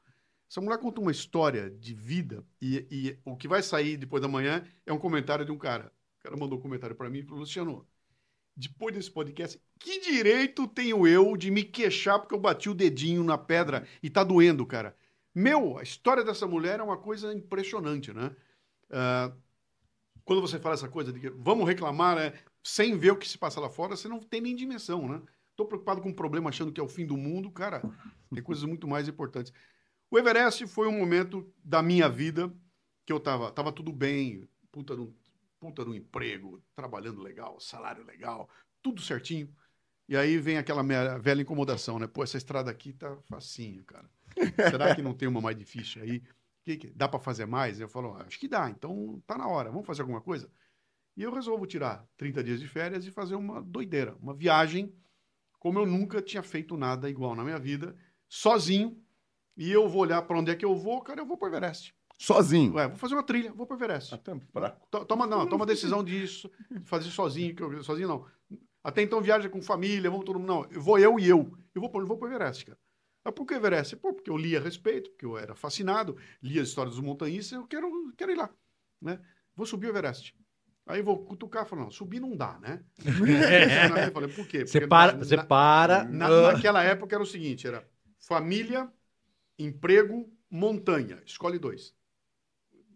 Essa 0.50 0.60
mulher 0.60 0.78
conta 0.78 1.00
uma 1.00 1.12
história 1.12 1.70
de 1.70 1.94
vida 1.94 2.44
e, 2.60 2.86
e 2.90 3.18
o 3.24 3.36
que 3.36 3.46
vai 3.46 3.62
sair 3.62 3.96
depois 3.96 4.20
da 4.22 4.28
manhã 4.28 4.64
é 4.84 4.92
um 4.92 4.98
comentário 4.98 5.44
de 5.44 5.52
um 5.52 5.58
cara. 5.58 5.92
O 6.18 6.22
cara 6.22 6.36
mandou 6.36 6.58
um 6.58 6.62
comentário 6.62 6.96
para 6.96 7.08
mim 7.08 7.20
e 7.20 7.22
falou, 7.22 7.40
Luciano, 7.40 7.86
depois 8.61 8.94
desse 8.94 9.11
podcast, 9.11 9.61
que 9.78 10.00
direito 10.00 10.68
tenho 10.68 11.06
eu 11.06 11.36
de 11.36 11.50
me 11.50 11.64
queixar 11.64 12.18
porque 12.18 12.34
eu 12.34 12.38
bati 12.38 12.68
o 12.68 12.74
dedinho 12.74 13.24
na 13.24 13.38
pedra 13.38 13.86
e 14.02 14.11
tá 14.11 14.22
doendo, 14.22 14.66
cara? 14.66 14.94
Meu, 15.34 15.78
a 15.78 15.82
história 15.82 16.22
dessa 16.22 16.46
mulher 16.46 16.80
é 16.80 16.82
uma 16.82 16.98
coisa 16.98 17.32
impressionante, 17.32 18.12
né? 18.12 18.34
Ah, 18.90 19.32
quando 20.24 20.42
você 20.42 20.58
fala 20.58 20.74
essa 20.74 20.88
coisa 20.88 21.12
de 21.12 21.20
que 21.20 21.30
vamos 21.30 21.66
reclamar 21.66 22.16
né, 22.16 22.34
sem 22.62 22.96
ver 22.98 23.12
o 23.12 23.16
que 23.16 23.28
se 23.28 23.38
passa 23.38 23.61
lá 23.61 23.70
fora, 23.70 23.96
você 23.96 24.08
não 24.08 24.20
tem 24.20 24.40
nem 24.40 24.54
dimensão, 24.54 25.08
né? 25.08 25.22
Tô 25.56 25.64
preocupado 25.64 26.00
com 26.00 26.11
um 26.11 26.14
problema 26.14 26.50
achando 26.50 26.72
que 26.72 26.80
é 26.80 26.84
o 26.84 26.88
fim 26.88 27.06
do 27.06 27.16
mundo, 27.16 27.50
cara. 27.50 27.82
Tem 28.32 28.42
coisas 28.42 28.64
muito 28.64 28.86
mais 28.86 29.08
importantes. 29.08 29.52
O 30.11 30.18
Everest 30.18 30.66
foi 30.66 30.86
um 30.86 30.98
momento 30.98 31.50
da 31.64 31.82
minha 31.82 32.08
vida 32.08 32.52
que 33.06 33.12
eu 33.12 33.20
tava, 33.20 33.50
tava 33.50 33.72
tudo 33.72 33.92
bem, 33.92 34.48
puta 34.70 34.94
no, 34.94 35.14
puta 35.61 35.84
no 35.84 35.94
emprego, 35.94 36.62
trabalhando 36.74 37.22
legal, 37.22 37.61
salário 37.61 38.04
legal, 38.04 38.48
tudo 38.82 39.00
certinho. 39.02 39.54
E 40.08 40.16
aí 40.16 40.38
vem 40.38 40.56
aquela 40.58 40.82
velha 41.18 41.42
incomodação, 41.42 41.98
né? 41.98 42.06
Pô, 42.08 42.24
essa 42.24 42.36
estrada 42.38 42.70
aqui 42.70 42.92
tá 42.92 43.16
facinho, 43.28 43.84
cara. 43.84 44.11
Será 44.70 44.94
que 44.94 45.02
não 45.02 45.14
tem 45.14 45.28
uma 45.28 45.40
mais 45.40 45.56
difícil 45.56 46.02
aí? 46.02 46.22
Que 46.64 46.76
que- 46.76 46.90
dá 46.90 47.06
para 47.08 47.20
fazer 47.20 47.46
mais? 47.46 47.78
Eu 47.78 47.88
falo, 47.88 48.14
"Ah, 48.14 48.24
acho 48.26 48.38
que 48.38 48.48
dá, 48.48 48.68
então 48.68 49.22
tá 49.26 49.38
na 49.38 49.46
hora, 49.46 49.70
vamos 49.70 49.86
fazer 49.86 50.02
alguma 50.02 50.20
coisa? 50.20 50.50
E 51.16 51.22
eu 51.22 51.32
resolvo 51.32 51.66
tirar 51.66 52.04
30 52.16 52.42
dias 52.42 52.58
de 52.58 52.66
férias 52.66 53.04
e 53.04 53.11
fazer 53.11 53.34
uma 53.34 53.62
doideira, 53.62 54.16
uma 54.16 54.34
viagem 54.34 54.92
como 55.61 55.78
eu 55.78 55.86
nunca 55.86 56.22
tinha 56.22 56.42
feito 56.42 56.76
nada 56.76 57.08
igual 57.08 57.36
na 57.36 57.44
minha 57.44 57.58
vida, 57.58 57.94
sozinho. 58.28 58.98
E 59.56 59.70
eu 59.70 59.88
vou 59.88 60.00
olhar 60.00 60.22
para 60.22 60.38
onde 60.38 60.50
é 60.50 60.56
que 60.56 60.64
eu 60.64 60.74
vou, 60.74 61.02
cara, 61.02 61.20
eu 61.20 61.26
vou 61.26 61.36
para 61.36 61.48
Everest. 61.48 61.94
Sozinho. 62.20 62.74
Ué, 62.74 62.86
vou 62.86 62.98
fazer 62.98 63.14
uma 63.14 63.22
trilha, 63.22 63.50
vou 63.52 63.66
para 63.66 63.76
Everest. 63.76 64.14
Até 64.14 64.38
fraco. 64.52 64.86
To- 64.90 65.06
Toma, 65.06 65.26
não, 65.26 65.46
toma 65.46 65.64
a 65.64 65.66
decisão 65.66 66.04
disso, 66.04 66.50
fazer 66.84 67.10
sozinho, 67.10 67.54
que 67.54 67.62
eu, 67.62 67.82
sozinho 67.82 68.08
não. 68.08 68.26
Até 68.84 69.00
então 69.00 69.22
viaja 69.22 69.48
com 69.48 69.62
família, 69.62 70.10
vamos 70.10 70.26
todo 70.26 70.38
mundo. 70.38 70.48
Não, 70.48 70.64
eu 70.70 70.82
vou 70.82 70.98
eu 70.98 71.18
e 71.18 71.26
eu. 71.26 71.50
Eu 71.74 71.80
vou, 71.80 71.88
pro- 71.90 72.02
eu 72.02 72.06
vou 72.06 72.18
para 72.18 72.28
o 72.28 72.32
Everest, 72.32 72.66
cara. 72.66 72.78
Mas 73.24 73.34
por 73.34 73.46
que 73.46 73.54
Everest? 73.54 73.96
Pô, 73.96 74.12
porque 74.12 74.30
eu 74.30 74.36
li 74.36 74.54
a 74.54 74.60
respeito, 74.60 75.10
porque 75.10 75.24
eu 75.24 75.38
era 75.38 75.54
fascinado, 75.54 76.16
li 76.42 76.58
as 76.60 76.68
histórias 76.68 76.94
dos 76.94 77.04
montanhistas, 77.04 77.52
eu 77.58 77.66
quero, 77.66 77.90
quero 78.16 78.32
ir 78.32 78.36
lá. 78.36 78.50
Né? 79.00 79.18
Vou 79.56 79.64
subir 79.64 79.86
o 79.86 79.90
Everest. 79.90 80.34
Aí 80.86 81.00
vou 81.02 81.24
cutucar 81.24 81.64
e 81.64 81.68
falar, 81.68 81.82
não, 81.82 81.90
subir 81.90 82.20
não 82.20 82.36
dá, 82.36 82.58
né? 82.58 82.82
Eu 84.08 84.12
falei, 84.12 84.28
por 84.28 84.46
quê? 84.46 84.66
Você 84.66 84.86
para, 84.86 85.12
na- 85.12 85.18
você 85.24 85.36
na- 85.36 85.44
para. 85.44 86.04
na- 86.04 86.26
ah, 86.26 86.52
naquela 86.52 86.82
época 86.82 87.14
era 87.14 87.22
o 87.22 87.26
seguinte: 87.26 87.66
era 87.66 87.86
família, 88.18 88.90
emprego, 89.58 90.30
montanha. 90.50 91.22
Escolhe 91.24 91.58
dois. 91.58 91.94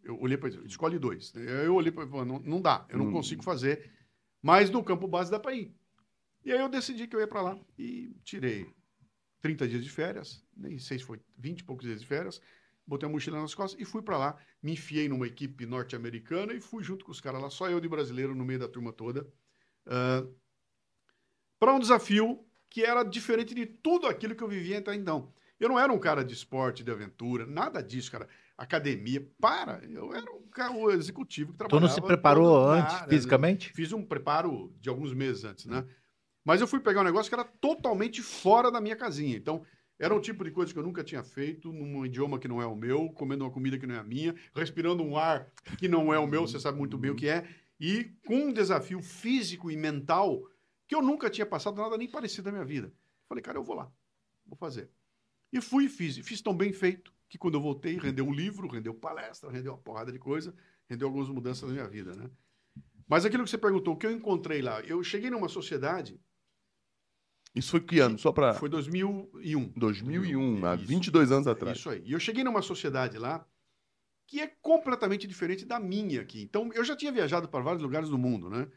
Eu 0.05 0.20
olhei 0.20 0.36
para 0.36 0.50
ele, 0.50 0.66
escolhe 0.66 0.98
dois. 0.98 1.32
Eu 1.34 1.74
olhei 1.74 1.90
para 1.90 2.07
não, 2.24 2.38
não 2.38 2.61
dá, 2.61 2.86
eu 2.88 2.98
não 2.98 3.07
Hum. 3.09 3.12
consigo 3.12 3.42
fazer. 3.42 3.90
Mas 4.42 4.70
no 4.70 4.84
campo 4.84 5.09
base 5.09 5.30
dá 5.30 5.40
para 5.40 5.55
ir. 5.55 5.74
E 6.44 6.52
aí 6.52 6.61
eu 6.61 6.68
decidi 6.68 7.07
que 7.07 7.16
eu 7.16 7.20
ia 7.20 7.26
para 7.26 7.40
lá 7.40 7.59
e 7.78 8.14
tirei 8.22 8.66
30 9.40 9.66
dias 9.66 9.82
de 9.82 9.90
férias, 9.90 10.44
nem 10.57 10.78
sei 10.78 10.98
se 10.98 11.05
foi 11.05 11.20
20 11.38 11.61
e 11.61 11.64
poucos 11.64 11.86
dias 11.86 12.00
de 12.00 12.07
férias, 12.07 12.40
botei 12.86 13.09
a 13.09 13.12
mochila 13.12 13.40
nas 13.40 13.55
costas 13.55 13.80
e 13.80 13.84
fui 13.84 14.02
para 14.02 14.18
lá. 14.18 14.36
Me 14.62 14.72
enfiei 14.72 15.09
numa 15.09 15.26
equipe 15.26 15.64
norte-americana 15.66 16.52
e 16.52 16.61
fui 16.61 16.84
junto 16.84 17.05
com 17.05 17.12
os 17.12 17.20
caras 17.20 17.40
lá, 17.42 17.50
só 17.50 17.70
eu 17.70 17.80
de 17.80 17.88
brasileiro 17.88 18.34
no 18.34 18.44
meio 18.44 18.59
da 18.59 18.68
turma 18.68 18.92
toda. 18.92 19.26
para 21.59 21.74
um 21.74 21.78
desafio 21.78 22.44
que 22.68 22.82
era 22.82 23.02
diferente 23.05 23.55
de 23.55 23.66
tudo 23.66 24.07
aquilo 24.07 24.34
que 24.34 24.42
eu 24.42 24.48
vivia 24.48 24.78
até 24.78 24.94
então. 24.94 25.32
Eu 25.59 25.68
não 25.68 25.78
era 25.78 25.92
um 25.92 25.98
cara 25.98 26.24
de 26.24 26.34
esporte, 26.34 26.82
de 26.82 26.90
aventura, 26.90 27.46
nada 27.46 27.82
disso, 27.82 28.11
cara. 28.11 28.28
Academia, 28.57 29.26
para. 29.40 29.84
Eu 29.84 30.14
era 30.14 30.30
um 30.32 30.48
cara 30.48 30.72
o 30.72 30.90
executivo 30.90 31.52
que 31.52 31.59
Tu 31.59 31.59
trabalhava. 31.59 31.86
não 31.88 31.94
se 31.94 32.00
preparou 32.00 32.68
antes, 32.68 32.94
Nada, 32.94 33.09
fisicamente? 33.09 33.72
Fiz 33.72 33.92
um 33.92 34.05
preparo 34.05 34.72
de 34.80 34.88
alguns 34.88 35.12
meses 35.12 35.44
antes, 35.44 35.66
né? 35.66 35.84
Mas 36.44 36.61
eu 36.61 36.66
fui 36.66 36.78
pegar 36.78 37.00
um 37.00 37.05
negócio 37.05 37.28
que 37.28 37.34
era 37.34 37.44
totalmente 37.44 38.22
fora 38.22 38.70
da 38.70 38.80
minha 38.80 38.94
casinha. 38.94 39.36
Então, 39.36 39.64
era 39.98 40.14
um 40.14 40.20
tipo 40.20 40.44
de 40.44 40.50
coisa 40.50 40.72
que 40.72 40.78
eu 40.78 40.82
nunca 40.82 41.02
tinha 41.02 41.22
feito, 41.24 41.72
num 41.72 42.05
idioma 42.05 42.38
que 42.38 42.46
não 42.46 42.61
é 42.61 42.66
o 42.66 42.76
meu, 42.76 43.09
comendo 43.11 43.44
uma 43.44 43.50
comida 43.50 43.78
que 43.78 43.86
não 43.86 43.94
é 43.94 43.98
a 43.98 44.05
minha, 44.05 44.34
respirando 44.55 45.02
um 45.02 45.16
ar 45.16 45.50
que 45.78 45.88
não 45.88 46.12
é 46.12 46.18
o 46.18 46.26
meu, 46.26 46.46
você 46.46 46.61
sabe 46.61 46.76
muito 46.76 46.98
bem 46.98 47.11
o 47.11 47.14
que 47.16 47.28
é, 47.28 47.48
e 47.80 48.12
com 48.26 48.36
um 48.36 48.52
desafio 48.52 49.00
físico 49.00 49.70
e 49.70 49.76
mental 49.76 50.42
que 50.86 50.94
eu 50.94 51.00
nunca 51.00 51.30
tinha 51.30 51.46
passado 51.46 51.80
nada 51.80 51.96
nem 51.96 52.11
parecido 52.11 52.46
na 52.46 52.52
minha 52.52 52.64
vida. 52.64 52.92
Falei, 53.28 53.42
cara, 53.42 53.59
eu 53.59 53.64
vou 53.64 53.76
lá, 53.76 53.90
vou 54.44 54.57
fazer. 54.57 54.90
E 55.52 55.61
fui 55.61 55.84
e 55.84 55.88
fiz. 55.88 56.18
E 56.18 56.22
fiz 56.22 56.42
tão 56.42 56.55
bem 56.55 56.72
feito 56.72 57.13
que 57.35 57.39
quando 57.39 57.55
eu 57.55 57.61
voltei, 57.61 57.99
rendeu 57.99 58.24
um 58.24 58.32
livro, 58.32 58.68
rendeu 58.68 58.95
palestra, 58.95 59.51
rendeu 59.51 59.72
uma 59.72 59.78
porrada 59.78 60.12
de 60.12 60.20
coisa, 60.20 60.55
rendeu 60.89 61.09
algumas 61.09 61.28
mudanças 61.28 61.68
na 61.68 61.74
minha 61.74 61.89
vida, 61.89 62.14
né? 62.14 62.30
Mas 63.09 63.24
aquilo 63.24 63.43
que 63.43 63.51
você 63.51 63.59
perguntou, 63.59 63.95
o 63.95 63.97
que 63.97 64.07
eu 64.07 64.12
encontrei 64.12 64.62
lá? 64.62 64.80
Eu 64.82 65.03
cheguei 65.03 65.30
numa 65.30 65.49
sociedade, 65.49 66.20
Isso 67.53 67.72
foi 67.72 67.80
que 67.80 67.99
ano? 67.99 68.16
Só 68.20 68.30
pra. 68.30 68.55
foi 68.55 68.68
2001. 68.68 69.72
2001, 69.76 70.64
há 70.64 70.76
Isso. 70.76 70.87
22 70.87 71.32
anos 71.32 71.49
atrás. 71.49 71.76
Isso 71.76 71.91
aí. 71.91 72.03
E 72.05 72.12
eu 72.12 72.20
cheguei 72.20 72.45
numa 72.45 72.62
sociedade 72.62 73.18
lá 73.18 73.45
que 74.28 74.41
é 74.41 74.47
completamente 74.62 75.26
diferente 75.26 75.64
da 75.64 75.80
minha 75.80 76.20
aqui. 76.20 76.41
Então, 76.41 76.70
eu 76.72 76.85
já 76.85 76.95
tinha 76.95 77.11
viajado 77.11 77.49
para 77.49 77.64
vários 77.64 77.82
lugares 77.82 78.09
do 78.09 78.16
mundo, 78.16 78.49
né? 78.49 78.70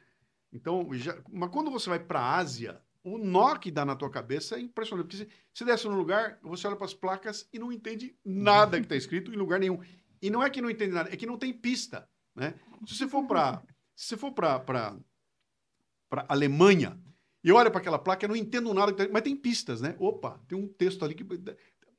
Então, 0.51 0.91
já... 0.93 1.16
mas 1.32 1.51
quando 1.51 1.70
você 1.70 1.89
vai 1.89 1.99
para 1.99 2.20
a 2.20 2.38
Ásia, 2.38 2.82
o 3.14 3.18
nó 3.18 3.55
que 3.55 3.72
dá 3.72 3.86
na 3.86 3.95
tua 3.95 4.10
cabeça 4.10 4.55
é 4.55 4.60
impressionante. 4.60 5.05
Porque 5.08 5.18
se 5.26 5.30
você 5.53 5.66
desce 5.66 5.88
num 5.88 5.95
lugar, 5.97 6.38
você 6.41 6.68
olha 6.68 6.76
para 6.76 6.86
as 6.86 6.93
placas 6.93 7.47
e 7.53 7.60
não 7.60 7.72
entende 7.72 8.16
nada 8.26 8.78
que 8.78 8.86
está 8.86 8.95
escrito 8.95 9.32
em 9.32 9.36
lugar 9.38 9.60
nenhum. 9.60 9.80
E 10.22 10.30
não 10.30 10.43
é 10.43 10.49
que 10.49 10.62
não 10.62 10.70
entende 10.70 10.93
nada, 10.93 11.14
é 11.14 11.16
que 11.16 11.26
não 11.26 11.38
tem 11.38 11.53
pista, 11.53 12.10
né? 12.36 12.53
Se 12.86 12.95
você 12.95 13.08
for 13.08 13.26
para 13.26 13.62
se 13.95 14.16
for 14.18 14.32
para 14.32 14.60
para 16.10 16.26
Alemanha 16.30 16.97
e 17.43 17.51
olha 17.51 17.70
para 17.70 17.80
aquela 17.80 17.99
placa, 17.99 18.26
eu 18.26 18.30
não 18.30 18.36
entendo 18.36 18.74
nada, 18.74 18.93
tá- 18.93 19.08
mas 19.12 19.22
tem 19.22 19.36
pistas, 19.36 19.82
né? 19.82 19.95
Opa, 19.99 20.39
tem 20.47 20.58
um 20.58 20.68
texto 20.68 21.03
ali 21.03 21.14
que 21.16 21.26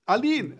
ali 0.06 0.58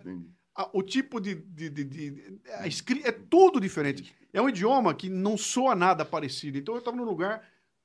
a- 0.54 0.70
o 0.72 0.82
tipo 0.82 1.20
de. 1.20 1.34
de, 1.34 1.70
de- 1.70 1.84
de- 1.84 2.40
a 2.58 2.66
escri- 2.66 3.02
é 3.04 3.12
tudo 3.12 3.60
diferente. 3.60 4.14
É 4.32 4.40
um 4.42 4.48
idioma 4.48 4.94
que 4.94 5.08
não 5.08 5.36
soa 5.36 5.74
nada 5.74 6.04
parecido. 6.04 6.58
Então 6.58 6.74
eu 6.74 6.80
estava 6.80 6.96
num 6.96 7.04
lugar 7.04 7.42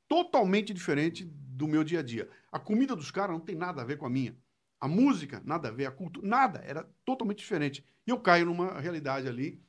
totalmente 0.07 0.73
diferente 0.73 1.23
do 1.25 1.67
meu 1.67 1.83
dia 1.83 1.99
a 1.99 2.03
dia. 2.03 2.29
A 2.53 2.59
comida 2.59 2.95
dos 2.95 3.09
caras 3.09 3.35
não 3.35 3.43
tem 3.43 3.55
nada 3.55 3.81
a 3.81 3.85
ver 3.85 3.97
com 3.97 4.05
a 4.05 4.09
minha. 4.09 4.37
A 4.79 4.87
música, 4.87 5.41
nada 5.43 5.69
a 5.69 5.71
ver. 5.71 5.87
A 5.87 5.91
cultura, 5.91 6.25
nada. 6.25 6.59
Era 6.59 6.87
totalmente 7.03 7.39
diferente. 7.39 7.83
E 8.05 8.11
eu 8.11 8.19
caio 8.19 8.45
numa 8.45 8.79
realidade 8.79 9.27
ali 9.27 9.59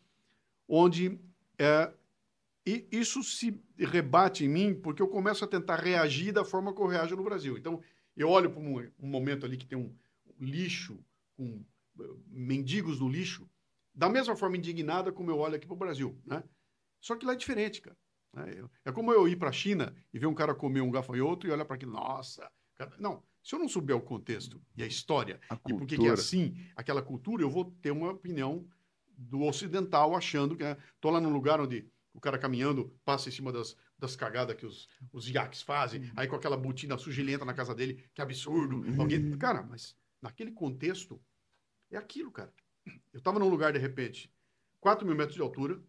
onde 0.68 1.18
é, 1.58 1.92
e 2.66 2.86
isso 2.92 3.22
se 3.22 3.58
rebate 3.76 4.44
em 4.44 4.48
mim 4.48 4.74
porque 4.74 5.02
eu 5.02 5.08
começo 5.08 5.44
a 5.44 5.48
tentar 5.48 5.76
reagir 5.76 6.32
da 6.32 6.44
forma 6.44 6.74
que 6.74 6.80
eu 6.80 6.86
reajo 6.86 7.16
no 7.16 7.24
Brasil. 7.24 7.56
Então, 7.56 7.82
eu 8.16 8.28
olho 8.28 8.50
para 8.50 8.60
um, 8.60 8.78
um 8.98 9.08
momento 9.08 9.44
ali 9.46 9.56
que 9.56 9.66
tem 9.66 9.78
um 9.78 9.94
lixo, 10.38 10.98
com 11.36 11.64
eh, 12.00 12.14
mendigos 12.28 13.00
no 13.00 13.08
lixo, 13.08 13.48
da 13.94 14.08
mesma 14.08 14.36
forma 14.36 14.56
indignada 14.56 15.12
como 15.12 15.30
eu 15.30 15.38
olho 15.38 15.56
aqui 15.56 15.66
para 15.66 15.74
o 15.74 15.78
Brasil, 15.78 16.18
né? 16.24 16.42
Só 17.00 17.16
que 17.16 17.24
lá 17.24 17.32
é 17.32 17.36
diferente, 17.36 17.80
cara. 17.80 17.96
né? 18.32 18.68
É 18.84 18.92
como 18.92 19.12
eu 19.12 19.28
ir 19.28 19.36
para 19.36 19.50
a 19.50 19.52
China 19.52 19.94
e 20.12 20.18
ver 20.18 20.26
um 20.26 20.34
cara 20.34 20.54
comer 20.54 20.80
um 20.80 20.90
gafanhoto 20.90 21.46
e 21.46 21.50
olhar 21.50 21.64
para 21.64 21.76
aquilo, 21.76 21.92
nossa. 21.92 22.50
Não, 22.98 23.22
se 23.42 23.54
eu 23.54 23.58
não 23.58 23.68
souber 23.68 23.96
o 23.96 24.00
contexto 24.00 24.60
e 24.76 24.82
a 24.82 24.86
história 24.86 25.40
A 25.50 25.58
e 25.68 25.74
por 25.74 25.86
que 25.86 25.96
é 26.06 26.10
assim, 26.10 26.56
aquela 26.74 27.02
cultura, 27.02 27.42
eu 27.42 27.50
vou 27.50 27.64
ter 27.82 27.90
uma 27.90 28.10
opinião 28.10 28.66
do 29.16 29.42
ocidental 29.42 30.16
achando 30.16 30.56
que 30.56 30.64
é, 30.64 30.76
tô 31.00 31.10
lá 31.10 31.20
num 31.20 31.32
lugar 31.32 31.60
onde 31.60 31.86
o 32.12 32.20
cara 32.20 32.38
caminhando 32.38 32.96
passa 33.04 33.28
em 33.28 33.32
cima 33.32 33.52
das, 33.52 33.76
das 33.98 34.16
cagadas 34.16 34.56
que 34.56 34.64
os, 34.64 34.88
os 35.12 35.28
iaques 35.28 35.62
fazem, 35.62 36.10
aí 36.16 36.26
com 36.26 36.36
aquela 36.36 36.56
botina 36.56 36.96
entra 37.28 37.44
na 37.44 37.54
casa 37.54 37.74
dele, 37.74 38.04
que 38.14 38.22
absurdo. 38.22 38.82
Alguém... 39.00 39.36
Cara, 39.36 39.62
mas 39.62 39.96
naquele 40.22 40.52
contexto 40.52 41.20
é 41.90 41.96
aquilo, 41.96 42.30
cara. 42.30 42.52
Eu 43.12 43.20
tava 43.20 43.38
num 43.38 43.48
lugar 43.48 43.72
de 43.72 43.78
repente, 43.78 44.32
4 44.80 45.06
mil 45.06 45.16
metros 45.16 45.34
de 45.34 45.42
altura, 45.42 45.82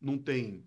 não 0.00 0.18
tem 0.18 0.66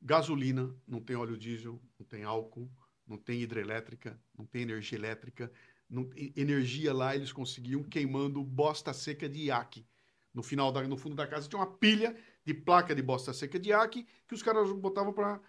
gasolina, 0.00 0.74
não 0.86 1.00
tem 1.00 1.16
óleo 1.16 1.36
diesel, 1.36 1.80
não 1.98 2.06
tem 2.06 2.22
álcool, 2.22 2.70
não 3.08 3.16
tem 3.16 3.40
hidrelétrica, 3.40 4.18
não 4.36 4.44
tem 4.44 4.62
energia 4.62 4.98
elétrica, 4.98 5.50
não- 5.88 6.10
e- 6.14 6.32
energia 6.36 6.92
lá 6.92 7.14
eles 7.16 7.32
conseguiam 7.32 7.82
queimando 7.82 8.42
bosta 8.44 8.92
seca 8.92 9.28
de 9.28 9.44
iaque. 9.44 9.86
No 10.34 10.42
final 10.42 10.70
da, 10.70 10.82
no 10.82 10.96
fundo 10.96 11.16
da 11.16 11.26
casa 11.26 11.48
tinha 11.48 11.58
uma 11.58 11.66
pilha 11.66 12.14
de 12.44 12.52
placa 12.54 12.94
de 12.94 13.02
bosta 13.02 13.32
seca 13.32 13.58
de 13.58 13.70
iaque 13.70 14.06
que 14.26 14.34
os 14.34 14.42
caras 14.42 14.70
botavam 14.72 15.12
para 15.12 15.40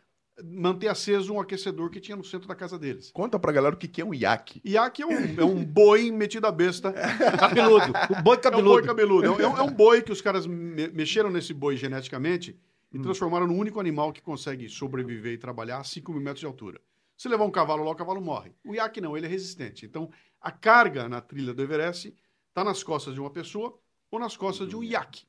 manter 0.41 0.87
aceso 0.87 1.33
um 1.33 1.41
aquecedor 1.41 1.89
que 1.89 1.99
tinha 1.99 2.15
no 2.15 2.23
centro 2.23 2.47
da 2.47 2.55
casa 2.55 2.79
deles. 2.79 3.11
Conta 3.11 3.37
pra 3.37 3.51
galera 3.51 3.75
o 3.75 3.77
que 3.77 3.89
que 3.89 4.01
é 4.01 4.05
um 4.05 4.13
iaque. 4.13 4.61
Iaque 4.65 5.01
é 5.01 5.05
um, 5.05 5.41
é 5.41 5.43
um 5.43 5.65
boi 5.65 6.09
metido 6.11 6.47
a 6.47 6.51
besta. 6.51 6.93
Cabeludo. 7.37 7.91
O 8.17 8.23
boi 8.23 8.35
É 8.35 8.39
um 8.39 8.41
cabeludo. 8.41 8.69
boi 8.79 8.83
cabeludo. 8.85 9.25
É 9.25 9.29
um, 9.29 9.39
é 9.41 9.47
um- 9.49 9.57
é 9.57 9.61
um 9.63 9.71
boi 9.71 10.01
que 10.01 10.13
os 10.13 10.21
caras 10.21 10.47
me- 10.47 10.87
mexeram 10.87 11.29
nesse 11.29 11.53
boi 11.53 11.75
geneticamente 11.75 12.57
e 12.93 12.99
transformaram 12.99 13.45
no 13.47 13.53
único 13.53 13.79
animal 13.81 14.13
que 14.13 14.21
consegue 14.21 14.69
sobreviver 14.69 15.33
e 15.33 15.37
trabalhar 15.37 15.79
a 15.79 15.83
5 15.83 16.11
mil 16.13 16.21
metros 16.21 16.39
de 16.39 16.45
altura. 16.45 16.79
Se 17.19 17.27
levar 17.27 17.43
um 17.43 17.51
cavalo 17.51 17.83
lá, 17.83 17.91
o 17.91 17.95
cavalo 17.95 18.21
morre. 18.21 18.53
O 18.63 18.73
iaque 18.73 19.01
não, 19.01 19.17
ele 19.17 19.25
é 19.25 19.29
resistente. 19.29 19.85
Então, 19.85 20.09
a 20.39 20.51
carga 20.51 21.09
na 21.09 21.19
trilha 21.19 21.53
do 21.53 21.61
Everest 21.61 22.15
está 22.47 22.63
nas 22.63 22.81
costas 22.81 23.13
de 23.13 23.19
uma 23.19 23.29
pessoa 23.29 23.77
ou 24.09 24.17
nas 24.17 24.37
costas 24.37 24.69
de 24.69 24.75
um 24.77 24.81
iaque. 24.81 25.25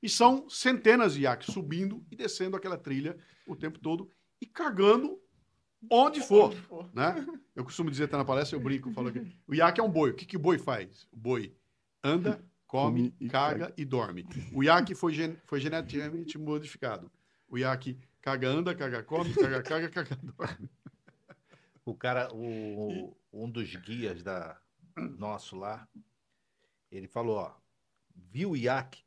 E 0.00 0.08
são 0.08 0.48
centenas 0.48 1.14
de 1.14 1.22
iaques 1.22 1.52
subindo 1.52 2.06
e 2.12 2.14
descendo 2.14 2.56
aquela 2.56 2.78
trilha 2.78 3.18
o 3.44 3.56
tempo 3.56 3.80
todo 3.80 4.08
e 4.40 4.46
cagando 4.46 5.20
onde 5.90 6.20
for. 6.20 6.54
Né? 6.94 7.26
Eu 7.56 7.64
costumo 7.64 7.90
dizer, 7.90 8.06
tá 8.06 8.16
na 8.16 8.24
palestra, 8.24 8.56
eu 8.56 8.62
brinco, 8.62 8.90
eu 8.90 8.92
falo 8.92 9.10
que 9.10 9.18
o 9.44 9.52
iaque 9.52 9.80
é 9.80 9.82
um 9.82 9.90
boi. 9.90 10.10
O 10.10 10.14
que, 10.14 10.24
que 10.24 10.36
o 10.36 10.40
boi 10.40 10.58
faz? 10.58 11.08
O 11.10 11.16
boi 11.16 11.56
anda, 12.04 12.40
come, 12.68 13.10
Come 13.10 13.16
e 13.18 13.28
caga, 13.28 13.58
caga. 13.66 13.74
e 13.76 13.84
dorme. 13.84 14.28
O 14.54 14.62
iaque 14.62 14.94
foi, 14.94 15.12
gen- 15.12 15.36
foi 15.44 15.58
geneticamente 15.58 16.38
modificado. 16.38 17.10
O 17.48 17.58
iaque 17.58 17.98
caga, 18.20 18.48
anda, 18.48 18.72
caga, 18.76 19.02
come, 19.02 19.34
caga, 19.34 19.60
caga, 19.60 19.88
caga, 19.88 20.16
dorme. 20.22 20.70
O 21.84 21.94
cara, 21.94 22.32
o, 22.32 23.16
um 23.32 23.50
dos 23.50 23.74
guias 23.76 24.22
da 24.22 24.60
nosso 25.18 25.56
lá, 25.56 25.88
ele 26.90 27.08
falou, 27.08 27.36
ó, 27.38 27.54
viu 28.14 28.50
o 28.50 28.56
iaque? 28.56 29.02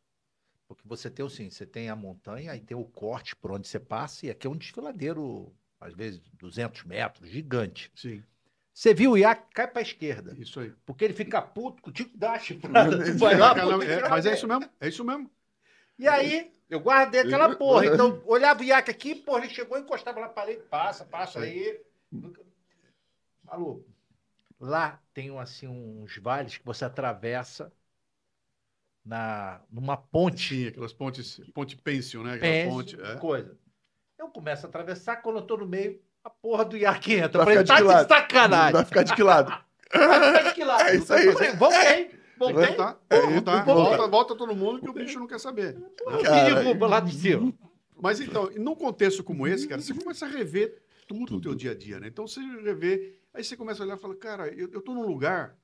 Porque 0.67 0.83
você 0.87 1.09
tem 1.09 1.25
assim, 1.25 1.49
você 1.49 1.65
tem 1.65 1.89
a 1.89 1.95
montanha, 1.95 2.51
aí 2.51 2.59
tem 2.59 2.75
o 2.75 2.83
corte 2.85 3.35
por 3.35 3.51
onde 3.51 3.67
você 3.67 3.79
passa, 3.79 4.25
e 4.25 4.29
aqui 4.31 4.47
é 4.47 4.49
um 4.49 4.57
desfiladeiro, 4.57 5.55
às 5.79 5.93
vezes 5.93 6.19
200 6.33 6.83
metros, 6.83 7.29
gigante. 7.29 7.91
Sim, 7.95 8.23
Você 8.73 8.93
viu 8.93 9.11
o 9.11 9.17
iaque, 9.17 9.53
cai 9.53 9.67
pra 9.67 9.81
esquerda, 9.81 10.35
isso 10.37 10.59
aí. 10.59 10.73
porque 10.85 11.05
ele 11.05 11.13
fica 11.13 11.41
puto 11.41 11.81
contigo, 11.81 12.09
dá 12.17 12.33
a 12.33 12.39
chifrada, 12.39 12.97
tu 13.05 13.17
vai 13.19 13.37
lá, 13.37 13.53
puta, 13.53 13.85
é, 13.85 14.09
mas 14.09 14.25
é 14.25 14.33
isso 14.33 14.47
mesmo, 14.47 14.69
é 14.81 14.87
isso 14.89 15.05
mesmo. 15.05 15.31
E 15.97 16.07
aí, 16.07 16.51
eu 16.69 16.79
guardei 16.79 17.21
aquela 17.21 17.47
porra. 17.55 17.85
Então, 17.85 18.21
olhava 18.25 18.59
o 18.61 18.63
iaque 18.65 18.91
aqui, 18.91 19.15
porra, 19.15 19.45
ele 19.45 19.53
chegou, 19.53 19.77
encostava 19.77 20.19
na 20.19 20.27
parede, 20.27 20.63
passa, 20.63 21.05
passa 21.05 21.39
aí. 21.41 21.79
Maluco, 23.45 23.85
lá 24.59 25.01
tem 25.13 25.37
assim 25.39 25.67
uns 25.67 26.17
vales 26.17 26.57
que 26.57 26.65
você 26.65 26.85
atravessa 26.85 27.71
na, 29.03 29.61
numa 29.71 29.95
ponte. 29.97 30.55
Sim, 30.55 30.67
aquelas 30.67 30.93
pontes, 30.93 31.39
ponte 31.53 31.77
pêncil, 31.77 32.23
né? 32.23 32.33
Aquela 32.33 32.51
pés, 32.51 32.73
ponte, 32.73 33.01
é. 33.01 33.15
coisa. 33.17 33.57
Eu 34.17 34.29
começo 34.29 34.65
a 34.65 34.69
atravessar, 34.69 35.17
quando 35.17 35.37
eu 35.37 35.41
tô 35.43 35.57
no 35.57 35.67
meio, 35.67 36.01
a 36.23 36.29
porra 36.29 36.65
do 36.65 36.75
iaque 36.77 37.13
entra. 37.13 37.43
Vai 37.43 37.55
Eu 37.57 37.65
falei, 37.65 37.65
ficar 37.65 37.65
de 37.65 37.67
tá 37.67 37.75
de 37.77 37.83
lado? 37.83 38.07
sacanagem. 38.07 38.73
Vai 38.73 38.85
ficar 38.85 39.03
de 39.03 39.15
que 39.15 39.23
lado? 39.23 39.65
Vai 39.93 40.27
ficar 40.27 40.49
de 40.49 40.53
que 40.55 40.63
lado? 40.63 40.81
É 40.81 40.95
isso 40.95 41.13
aí. 41.13 41.31
Falei, 41.31 41.51
Voltei, 41.55 42.11
voltei. 42.37 42.65
Voltar, 42.67 42.99
É, 43.09 43.21
voltar, 43.21 43.63
voltar. 43.63 43.63
volta, 43.65 44.07
volta 44.07 44.35
todo 44.35 44.55
mundo 44.55 44.81
que 44.81 44.89
o 44.89 44.93
bicho 44.93 45.19
não 45.19 45.27
quer 45.27 45.39
saber. 45.39 45.77
Derruba 46.23 46.87
lá 46.87 46.99
de 46.99 47.13
cima. 47.15 47.53
Mas 48.01 48.19
então, 48.19 48.49
num 48.57 48.75
contexto 48.75 49.23
como 49.23 49.47
esse, 49.47 49.67
cara, 49.67 49.81
você 49.81 49.93
começa 49.93 50.25
a 50.25 50.29
rever 50.29 50.81
tudo, 51.07 51.37
o 51.37 51.41
teu 51.41 51.53
dia 51.55 51.71
a 51.71 51.75
dia, 51.75 51.99
né? 51.99 52.07
Então 52.07 52.27
você 52.27 52.41
revê, 52.41 53.17
aí 53.35 53.43
você 53.43 53.55
começa 53.57 53.83
a 53.83 53.85
olhar 53.85 53.97
e 53.97 54.01
fala, 54.01 54.15
cara, 54.15 54.47
eu, 54.47 54.69
eu 54.71 54.81
tô 54.81 54.93
num 54.93 55.05
lugar 55.05 55.55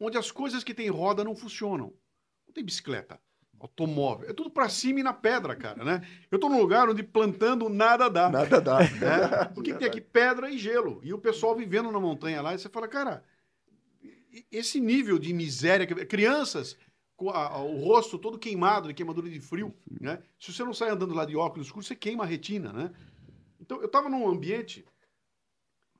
onde 0.00 0.16
as 0.16 0.30
coisas 0.30 0.62
que 0.64 0.72
tem 0.72 0.88
roda 0.88 1.24
não 1.24 1.34
funcionam. 1.34 1.92
Não 2.46 2.54
tem 2.54 2.64
bicicleta, 2.64 3.20
automóvel, 3.60 4.30
é 4.30 4.32
tudo 4.32 4.50
pra 4.50 4.68
cima 4.68 5.00
e 5.00 5.02
na 5.02 5.12
pedra, 5.12 5.54
cara, 5.54 5.84
né? 5.84 6.06
Eu 6.30 6.38
tô 6.38 6.48
num 6.48 6.60
lugar 6.60 6.88
onde 6.88 7.02
plantando 7.02 7.68
nada 7.68 8.08
dá. 8.08 8.30
Nada 8.30 8.60
dá. 8.60 8.78
né? 8.98 9.52
O 9.56 9.60
que, 9.62 9.74
tem 9.74 9.86
aqui? 9.86 10.00
Pedra 10.00 10.48
e 10.50 10.56
gelo. 10.56 11.00
E 11.02 11.12
o 11.12 11.18
pessoal 11.18 11.54
vivendo 11.54 11.90
na 11.92 12.00
montanha 12.00 12.40
lá, 12.40 12.54
e 12.54 12.58
você 12.58 12.68
fala, 12.68 12.88
cara, 12.88 13.24
esse 14.50 14.80
nível 14.80 15.18
de 15.18 15.32
miséria, 15.32 15.86
crianças 16.06 16.76
com 17.16 17.30
a- 17.30 17.48
a- 17.48 17.62
o 17.62 17.76
rosto 17.80 18.16
todo 18.16 18.38
queimado, 18.38 18.88
de 18.88 18.94
queimadura 18.94 19.28
de 19.28 19.40
frio, 19.40 19.74
né? 20.00 20.22
Se 20.38 20.52
você 20.52 20.62
não 20.62 20.72
sai 20.72 20.90
andando 20.90 21.12
lá 21.14 21.24
de 21.24 21.36
óculos 21.36 21.66
escuros, 21.66 21.88
você 21.88 21.96
queima 21.96 22.22
a 22.22 22.26
retina, 22.26 22.72
né? 22.72 22.92
Então, 23.60 23.82
eu 23.82 23.88
tava 23.88 24.08
num 24.08 24.28
ambiente 24.28 24.86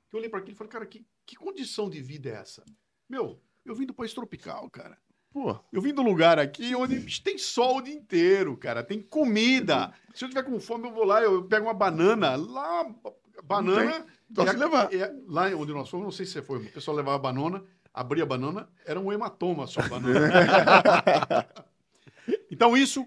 que 0.09 0.15
eu 0.15 0.19
olhei 0.19 0.29
para 0.29 0.39
aquilo 0.39 0.55
e 0.55 0.57
falei, 0.57 0.71
cara, 0.71 0.85
que, 0.85 1.05
que 1.25 1.35
condição 1.35 1.89
de 1.89 2.01
vida 2.01 2.29
é 2.29 2.33
essa? 2.33 2.63
Meu, 3.07 3.39
eu 3.63 3.75
vim 3.75 3.85
do 3.85 3.93
país 3.93 4.13
tropical, 4.13 4.69
cara. 4.69 4.97
Pô, 5.31 5.55
Eu 5.71 5.79
vim 5.79 5.93
do 5.93 6.01
lugar 6.01 6.39
aqui 6.39 6.73
onde 6.73 7.21
tem 7.21 7.37
sol 7.37 7.77
o 7.77 7.81
dia 7.81 7.93
inteiro, 7.93 8.57
cara. 8.57 8.83
Tem 8.83 8.99
comida. 8.99 9.93
Se 10.15 10.25
eu 10.25 10.29
tiver 10.29 10.41
com 10.41 10.59
fome, 10.59 10.87
eu 10.87 10.93
vou 10.93 11.05
lá, 11.05 11.21
eu 11.21 11.43
pego 11.43 11.67
uma 11.67 11.73
banana. 11.73 12.35
Lá, 12.35 12.83
banana. 13.43 14.07
Se 14.33 14.41
é- 14.41 14.53
levar. 14.53 14.93
é- 14.93 15.13
lá 15.27 15.45
onde 15.55 15.71
nós 15.71 15.87
fomos, 15.87 16.03
não 16.03 16.11
sei 16.11 16.25
se 16.25 16.31
você 16.31 16.41
foi, 16.41 16.57
o 16.57 16.71
pessoal 16.71 16.97
levava 16.97 17.19
banana, 17.19 17.63
abria 17.93 18.23
a 18.23 18.27
banana, 18.27 18.67
era 18.85 18.99
um 18.99 19.13
hematoma 19.13 19.67
só 19.67 19.81
a 19.81 19.87
banana. 19.87 20.29
então 22.49 22.75
isso 22.75 23.05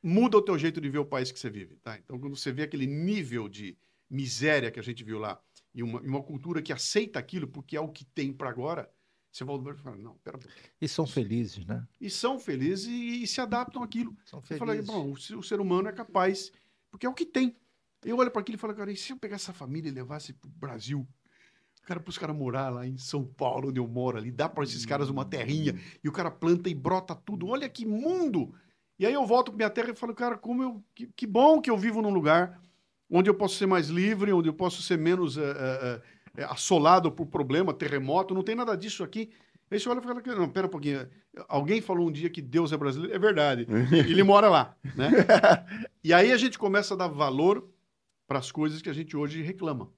muda 0.00 0.38
o 0.38 0.42
teu 0.42 0.56
jeito 0.56 0.80
de 0.80 0.88
ver 0.88 0.98
o 0.98 1.04
país 1.04 1.32
que 1.32 1.38
você 1.38 1.50
vive, 1.50 1.76
tá? 1.78 1.98
Então 1.98 2.18
quando 2.18 2.36
você 2.36 2.52
vê 2.52 2.62
aquele 2.62 2.86
nível 2.86 3.48
de 3.48 3.76
miséria 4.08 4.70
que 4.70 4.78
a 4.78 4.82
gente 4.82 5.02
viu 5.02 5.18
lá 5.18 5.40
e 5.76 5.82
uma, 5.82 6.02
e 6.02 6.08
uma 6.08 6.22
cultura 6.22 6.62
que 6.62 6.72
aceita 6.72 7.18
aquilo 7.18 7.46
porque 7.46 7.76
é 7.76 7.80
o 7.80 7.90
que 7.90 8.02
tem 8.06 8.32
para 8.32 8.48
agora, 8.48 8.90
você 9.30 9.44
volta 9.44 9.70
e 9.70 9.82
fala, 9.82 9.96
não, 9.98 10.16
pera. 10.24 10.38
E 10.80 10.88
são 10.88 11.06
felizes, 11.06 11.66
né? 11.66 11.86
E 12.00 12.08
são 12.08 12.40
felizes 12.40 12.86
e, 12.86 13.22
e 13.22 13.26
se 13.26 13.42
adaptam 13.42 13.82
àquilo. 13.82 14.16
São 14.24 14.42
Eu 14.48 14.56
falei, 14.56 14.80
bom, 14.80 15.12
o, 15.12 15.16
ser- 15.18 15.36
o 15.36 15.42
ser 15.42 15.60
humano 15.60 15.88
é 15.88 15.92
capaz, 15.92 16.50
porque 16.90 17.04
é 17.04 17.08
o 17.08 17.12
que 17.12 17.26
tem. 17.26 17.54
Eu 18.02 18.16
olho 18.16 18.30
para 18.30 18.40
aquilo 18.40 18.56
e 18.56 18.58
falo, 18.58 18.74
cara, 18.74 18.90
e 18.90 18.96
se 18.96 19.12
eu 19.12 19.18
pegar 19.18 19.36
essa 19.36 19.52
família 19.52 19.90
e 19.90 19.92
levasse 19.92 20.32
para 20.32 20.48
o 20.48 20.52
Brasil? 20.52 21.06
Cara, 21.82 22.00
para 22.00 22.10
os 22.10 22.16
caras 22.16 22.34
morar 22.34 22.70
lá 22.70 22.86
em 22.86 22.96
São 22.96 23.24
Paulo, 23.26 23.68
onde 23.68 23.78
eu 23.78 23.86
moro 23.86 24.16
ali, 24.16 24.30
dá 24.32 24.48
para 24.48 24.64
esses 24.64 24.86
caras 24.86 25.10
uma 25.10 25.24
terrinha 25.26 25.78
e 26.02 26.08
o 26.08 26.12
cara 26.12 26.30
planta 26.30 26.70
e 26.70 26.74
brota 26.74 27.14
tudo. 27.14 27.46
Olha 27.48 27.68
que 27.68 27.84
mundo! 27.84 28.54
E 28.98 29.04
aí 29.04 29.12
eu 29.12 29.26
volto 29.26 29.50
para 29.52 29.56
minha 29.56 29.70
terra 29.70 29.90
e 29.90 29.94
falo, 29.94 30.14
cara, 30.14 30.38
como 30.38 30.62
eu, 30.62 30.84
que, 30.94 31.06
que 31.08 31.26
bom 31.26 31.60
que 31.60 31.70
eu 31.70 31.76
vivo 31.76 32.00
num 32.00 32.10
lugar 32.10 32.58
onde 33.10 33.30
eu 33.30 33.34
posso 33.34 33.56
ser 33.56 33.66
mais 33.66 33.88
livre, 33.88 34.32
onde 34.32 34.48
eu 34.48 34.54
posso 34.54 34.82
ser 34.82 34.98
menos 34.98 35.38
eh, 35.38 36.02
eh, 36.36 36.44
assolado 36.44 37.10
por 37.10 37.26
problema, 37.26 37.72
terremoto, 37.72 38.34
não 38.34 38.42
tem 38.42 38.54
nada 38.54 38.76
disso 38.76 39.04
aqui. 39.04 39.30
Aí 39.70 39.80
você 39.80 39.88
olha 39.88 39.98
e 39.98 40.02
fala, 40.02 40.22
não, 40.36 40.48
pera 40.48 40.66
um 40.66 40.70
pouquinho. 40.70 41.08
Alguém 41.48 41.80
falou 41.80 42.08
um 42.08 42.12
dia 42.12 42.30
que 42.30 42.40
Deus 42.40 42.72
é 42.72 42.76
brasileiro. 42.76 43.14
É 43.14 43.18
verdade. 43.18 43.66
Ele 43.90 44.22
mora 44.22 44.48
lá, 44.48 44.76
né? 44.94 45.10
E 46.04 46.12
aí 46.12 46.30
a 46.30 46.36
gente 46.36 46.56
começa 46.56 46.94
a 46.94 46.96
dar 46.96 47.08
valor 47.08 47.68
para 48.28 48.38
as 48.38 48.52
coisas 48.52 48.80
que 48.80 48.88
a 48.88 48.92
gente 48.92 49.16
hoje 49.16 49.42
reclama. 49.42 49.90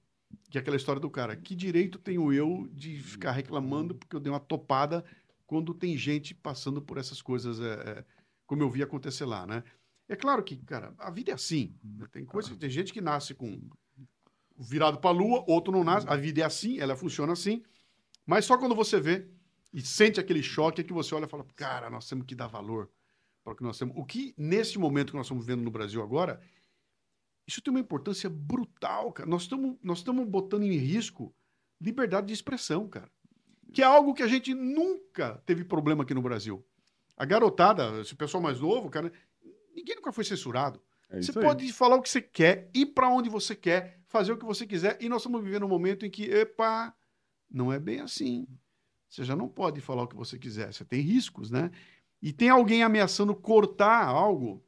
Que 0.51 0.57
é 0.57 0.61
aquela 0.61 0.77
história 0.77 1.01
do 1.01 1.11
cara. 1.11 1.37
Que 1.37 1.55
direito 1.55 1.99
tenho 1.99 2.33
eu 2.33 2.67
de 2.73 2.99
ficar 2.99 3.33
reclamando 3.33 3.95
porque 3.95 4.17
eu 4.17 4.21
dei 4.21 4.33
uma 4.33 4.41
topada 4.41 5.05
quando 5.49 5.73
tem 5.73 5.97
gente 5.97 6.35
passando 6.35 6.81
por 6.81 6.99
essas 6.99 7.23
coisas, 7.23 7.59
é, 7.59 7.73
é, 7.73 8.05
como 8.47 8.63
eu 8.63 8.71
vi 8.71 8.83
acontecer 8.83 9.25
lá, 9.25 9.47
né? 9.47 9.65
É 10.09 10.17
claro 10.17 10.43
que, 10.43 10.57
cara, 10.57 10.95
a 10.99 11.11
vida 11.11 11.33
é 11.33 11.35
assim. 11.35 11.75
né? 11.85 12.07
Tem 12.11 12.25
coisa, 12.25 12.57
tem 12.57 12.71
gente 12.71 12.93
que 12.93 13.01
nasce 13.01 13.35
com 13.35 13.61
virado 14.59 14.99
para 14.99 15.11
a 15.11 15.13
lua, 15.13 15.45
outro 15.47 15.73
não 15.73 15.85
nasce. 15.85 16.09
A 16.09 16.17
vida 16.17 16.41
é 16.41 16.45
assim, 16.45 16.79
ela 16.81 16.97
funciona 16.97 17.33
assim. 17.33 17.63
Mas 18.27 18.45
só 18.45 18.57
quando 18.59 18.75
você 18.75 19.01
vê 19.01 19.29
e 19.73 19.81
sente 19.83 20.19
aquele 20.19 20.43
choque 20.43 20.81
é 20.81 20.85
que 20.85 20.93
você 20.93 21.15
olha 21.15 21.27
e 21.27 21.29
fala, 21.29 21.47
cara, 21.55 21.91
nós 21.91 22.09
temos 22.09 22.27
que 22.27 22.35
dar 22.35 22.47
valor 22.47 22.91
para 23.45 23.53
o 23.53 23.57
que 23.57 23.63
nós 23.63 23.79
temos. 23.79 23.95
O 23.97 24.05
que, 24.05 24.35
nesse 24.37 24.79
momento 24.79 25.11
que 25.11 25.17
nós 25.17 25.27
estamos 25.27 25.45
vivendo 25.45 25.63
no 25.63 25.71
Brasil 25.71 26.03
agora, 26.03 26.41
isso 27.47 27.63
tem 27.63 27.71
uma 27.71 27.81
importância 27.81 28.29
brutal, 28.29 29.13
cara. 29.13 29.29
Nós 29.29 29.43
estamos 29.43 29.77
nós 29.83 29.99
estamos 29.99 30.27
botando 30.27 30.65
em 30.65 30.77
risco 30.77 31.35
liberdade 31.81 32.27
de 32.27 32.33
expressão, 32.35 32.89
cara. 32.89 33.11
Que 33.73 33.83
é 33.83 33.85
algo 33.85 34.15
que 34.15 34.23
a 34.23 34.27
gente 34.29 34.55
nunca 34.55 35.43
teve 35.47 35.65
problema 35.65 36.03
aqui 36.03 36.15
no 36.15 36.23
Brasil. 36.23 36.65
A 37.17 37.25
garotada, 37.25 38.01
esse 38.01 38.15
pessoal 38.15 38.43
mais 38.43 38.61
novo, 38.61 38.89
cara, 38.91 39.13
ninguém 39.79 39.97
nunca 39.97 40.13
foi 40.13 40.25
censurado. 40.25 40.81
É 41.11 41.17
Você 41.17 41.31
isso 41.31 41.39
aí. 41.39 41.45
pode 41.45 41.73
falar 41.73 41.97
o 41.97 42.03
que 42.03 42.09
você 42.11 42.21
quer, 42.21 42.69
ir 42.75 42.87
para 42.87 43.09
onde 43.09 43.31
você 43.31 43.55
quer, 43.57 43.99
fazer 44.07 44.33
o 44.33 44.37
que 44.37 44.45
você 44.45 44.67
quiser. 44.67 44.99
E 45.01 45.09
nós 45.09 45.23
estamos 45.23 45.43
vivendo 45.43 45.65
um 45.65 45.69
momento 45.69 46.05
em 46.05 46.11
que, 46.11 46.25
epa, 46.25 46.95
não 47.51 47.73
é 47.73 47.79
bem 47.79 48.01
assim. 48.01 48.47
Você 49.09 49.25
já 49.25 49.35
não 49.35 49.49
pode 49.49 49.81
falar 49.81 50.03
o 50.03 50.07
que 50.07 50.17
você 50.17 50.39
quiser. 50.39 50.73
Você 50.73 50.85
tem 50.85 51.01
riscos, 51.01 51.51
né? 51.51 51.71
E 52.21 52.33
tem 52.33 52.51
alguém 52.51 52.83
ameaçando 52.83 53.35
cortar 53.35 54.05
algo 54.07 54.63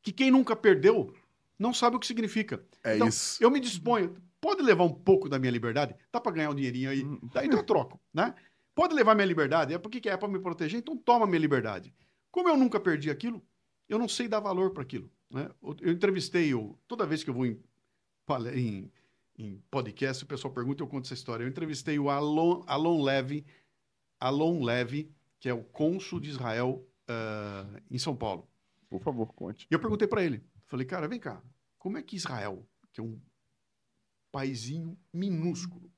que 0.00 0.12
quem 0.12 0.30
nunca 0.30 0.56
perdeu 0.56 1.14
não 1.58 1.74
sabe 1.74 1.96
o 1.96 2.00
que 2.00 2.06
significa. 2.06 2.64
É 2.82 2.96
Então, 2.96 3.08
isso. 3.08 3.42
Eu 3.42 3.50
me 3.50 3.60
disponho. 3.60 4.16
Pode 4.40 4.62
levar 4.62 4.84
um 4.84 4.92
pouco 4.92 5.28
da 5.28 5.38
minha 5.38 5.50
liberdade? 5.50 5.94
Dá 6.12 6.20
para 6.20 6.32
ganhar 6.32 6.50
um 6.50 6.54
dinheirinho 6.54 6.90
aí? 6.90 7.04
Hum. 7.04 7.18
Daí 7.34 7.46
então 7.46 7.58
eu 7.58 7.64
troco, 7.64 8.00
né? 8.12 8.34
Pode 8.74 8.94
levar 8.94 9.14
minha 9.14 9.26
liberdade? 9.26 9.74
É 9.74 9.78
porque 9.78 10.00
que 10.00 10.08
é 10.08 10.16
para 10.16 10.28
me 10.28 10.38
proteger? 10.38 10.78
Então 10.78 10.96
toma 10.96 11.26
minha 11.26 11.38
liberdade. 11.38 11.92
Como 12.30 12.48
eu 12.48 12.56
nunca 12.56 12.78
perdi 12.78 13.10
aquilo, 13.10 13.42
eu 13.88 13.98
não 13.98 14.08
sei 14.08 14.28
dar 14.28 14.40
valor 14.40 14.70
para 14.70 14.82
aquilo. 14.82 15.10
Né? 15.30 15.50
Eu 15.80 15.92
entrevistei, 15.92 16.54
o, 16.54 16.78
toda 16.86 17.06
vez 17.06 17.22
que 17.22 17.30
eu 17.30 17.34
vou 17.34 17.46
em, 17.46 17.60
em, 18.54 18.92
em 19.38 19.62
podcast, 19.70 20.24
o 20.24 20.26
pessoal 20.26 20.52
pergunta, 20.52 20.82
eu 20.82 20.86
conto 20.86 21.04
essa 21.04 21.14
história. 21.14 21.44
Eu 21.44 21.48
entrevistei 21.48 21.98
o 21.98 22.10
Alon, 22.10 22.62
Alon 22.66 23.02
Levy, 23.02 23.44
Alon 24.18 24.62
Levy, 24.62 25.10
que 25.38 25.48
é 25.48 25.54
o 25.54 25.62
cônsul 25.62 26.20
de 26.20 26.30
Israel 26.30 26.86
ah, 27.08 27.80
em 27.90 27.98
São 27.98 28.16
Paulo. 28.16 28.48
Por 28.88 29.00
favor, 29.00 29.26
conte. 29.32 29.66
E 29.70 29.74
eu 29.74 29.80
perguntei 29.80 30.06
para 30.06 30.24
ele, 30.24 30.42
falei, 30.66 30.86
cara, 30.86 31.08
vem 31.08 31.18
cá, 31.18 31.42
como 31.78 31.98
é 31.98 32.02
que 32.02 32.16
Israel, 32.16 32.66
que 32.92 33.00
é 33.00 33.02
um 33.04 33.20
paizinho 34.30 34.98
minúsculo, 35.12 35.90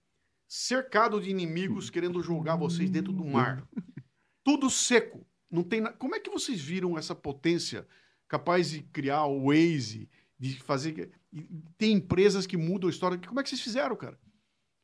cercado 0.47 1.20
de 1.20 1.28
inimigos 1.28 1.91
querendo 1.91 2.22
jogar 2.22 2.57
vocês 2.57 2.91
dentro 2.91 3.12
do 3.12 3.24
mar, 3.24 3.66
tudo 4.43 4.70
seco, 4.70 5.26
não 5.51 5.62
tem, 5.62 5.80
na- 5.80 5.92
como 5.92 6.14
é 6.14 6.20
que 6.20 6.30
vocês 6.30 6.61
viram 6.61 6.99
essa 6.99 7.14
potência 7.14 7.86
capaz 8.28 8.70
de 8.70 8.82
criar 8.82 9.24
o 9.26 9.46
Waze, 9.46 10.09
de 10.38 10.59
fazer, 10.61 11.11
tem 11.76 11.92
empresas 11.92 12.46
que 12.46 12.57
mudam 12.57 12.88
a 12.88 12.92
história, 12.92 13.18
como 13.26 13.40
é 13.40 13.42
que 13.42 13.49
vocês 13.49 13.61
fizeram, 13.61 13.96
cara? 13.96 14.18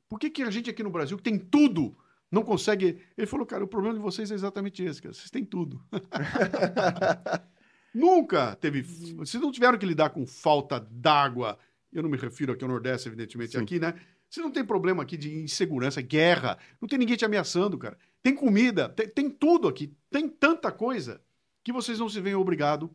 Por 0.09 0.19
que, 0.19 0.31
que 0.31 0.43
a 0.43 0.51
gente 0.51 0.71
aqui 0.71 0.83
no 0.83 0.91
Brasil, 0.91 1.17
que 1.17 1.23
tem 1.23 1.39
tudo, 1.39 1.97
não 2.31 2.43
consegue... 2.43 2.99
Ele 3.17 3.27
falou, 3.27 3.47
cara, 3.47 3.65
o 3.65 3.69
problema 3.69 3.97
de 3.97 4.03
vocês 4.03 4.31
é 4.31 4.35
exatamente 4.35 4.83
esse, 4.83 5.01
cara, 5.01 5.15
vocês 5.15 5.31
têm 5.31 5.45
tudo. 5.45 5.83
Nunca 7.95 8.57
teve. 8.57 8.83
Vocês 8.83 9.41
não 9.41 9.53
tiveram 9.53 9.79
que 9.79 9.87
lidar 9.87 10.11
com 10.11 10.27
falta 10.27 10.81
d'água. 10.81 11.57
Eu 11.93 12.03
não 12.03 12.11
me 12.11 12.17
refiro 12.17 12.53
aqui 12.53 12.65
ao 12.65 12.71
Nordeste, 12.71 13.09
evidentemente, 13.09 13.53
Sim. 13.53 13.63
aqui, 13.63 13.79
né? 13.79 13.95
Você 14.29 14.41
não 14.41 14.51
tem 14.51 14.65
problema 14.65 15.05
aqui 15.05 15.17
de 15.17 15.33
insegurança, 15.33 16.03
guerra. 16.03 16.59
Não 16.81 16.89
tem 16.89 16.99
ninguém 16.99 17.17
te 17.17 17.25
ameaçando, 17.25 17.79
cara. 17.79 17.97
Tem 18.25 18.35
comida, 18.35 18.89
tem, 18.89 19.07
tem 19.07 19.29
tudo 19.29 19.69
aqui. 19.69 19.95
Tem 20.11 20.27
tanta 20.27 20.73
coisa 20.73 21.23
que 21.63 21.71
vocês 21.71 21.99
não 21.99 22.09
se 22.09 22.23
veem 22.23 22.35
obrigados 22.35 22.89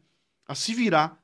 a 0.47 0.55
se 0.55 0.73
virar. 0.73 1.23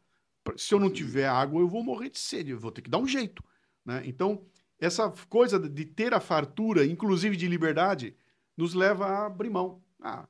Se 0.56 0.76
eu 0.76 0.80
não 0.80 0.92
tiver 0.92 1.26
água, 1.26 1.60
eu 1.60 1.68
vou 1.68 1.84
morrer 1.84 2.12
de 2.12 2.20
sede. 2.20 2.52
Eu 2.52 2.60
vou 2.60 2.72
ter 2.72 2.84
que 2.84 2.90
dar 2.90 3.00
um 3.00 3.08
jeito. 3.08 3.44
Né? 3.84 4.04
Então, 4.06 4.46
essa 4.80 5.12
coisa 5.28 5.60
de 5.60 5.86
ter 5.86 6.14
a 6.14 6.20
fartura, 6.20 6.86
inclusive 6.86 7.36
de 7.36 7.48
liberdade, 7.48 8.16
nos 8.56 8.76
leva 8.76 9.08
a 9.08 9.26
abrir 9.26 9.50
mão. 9.50 9.82
Ah, 10.00 10.28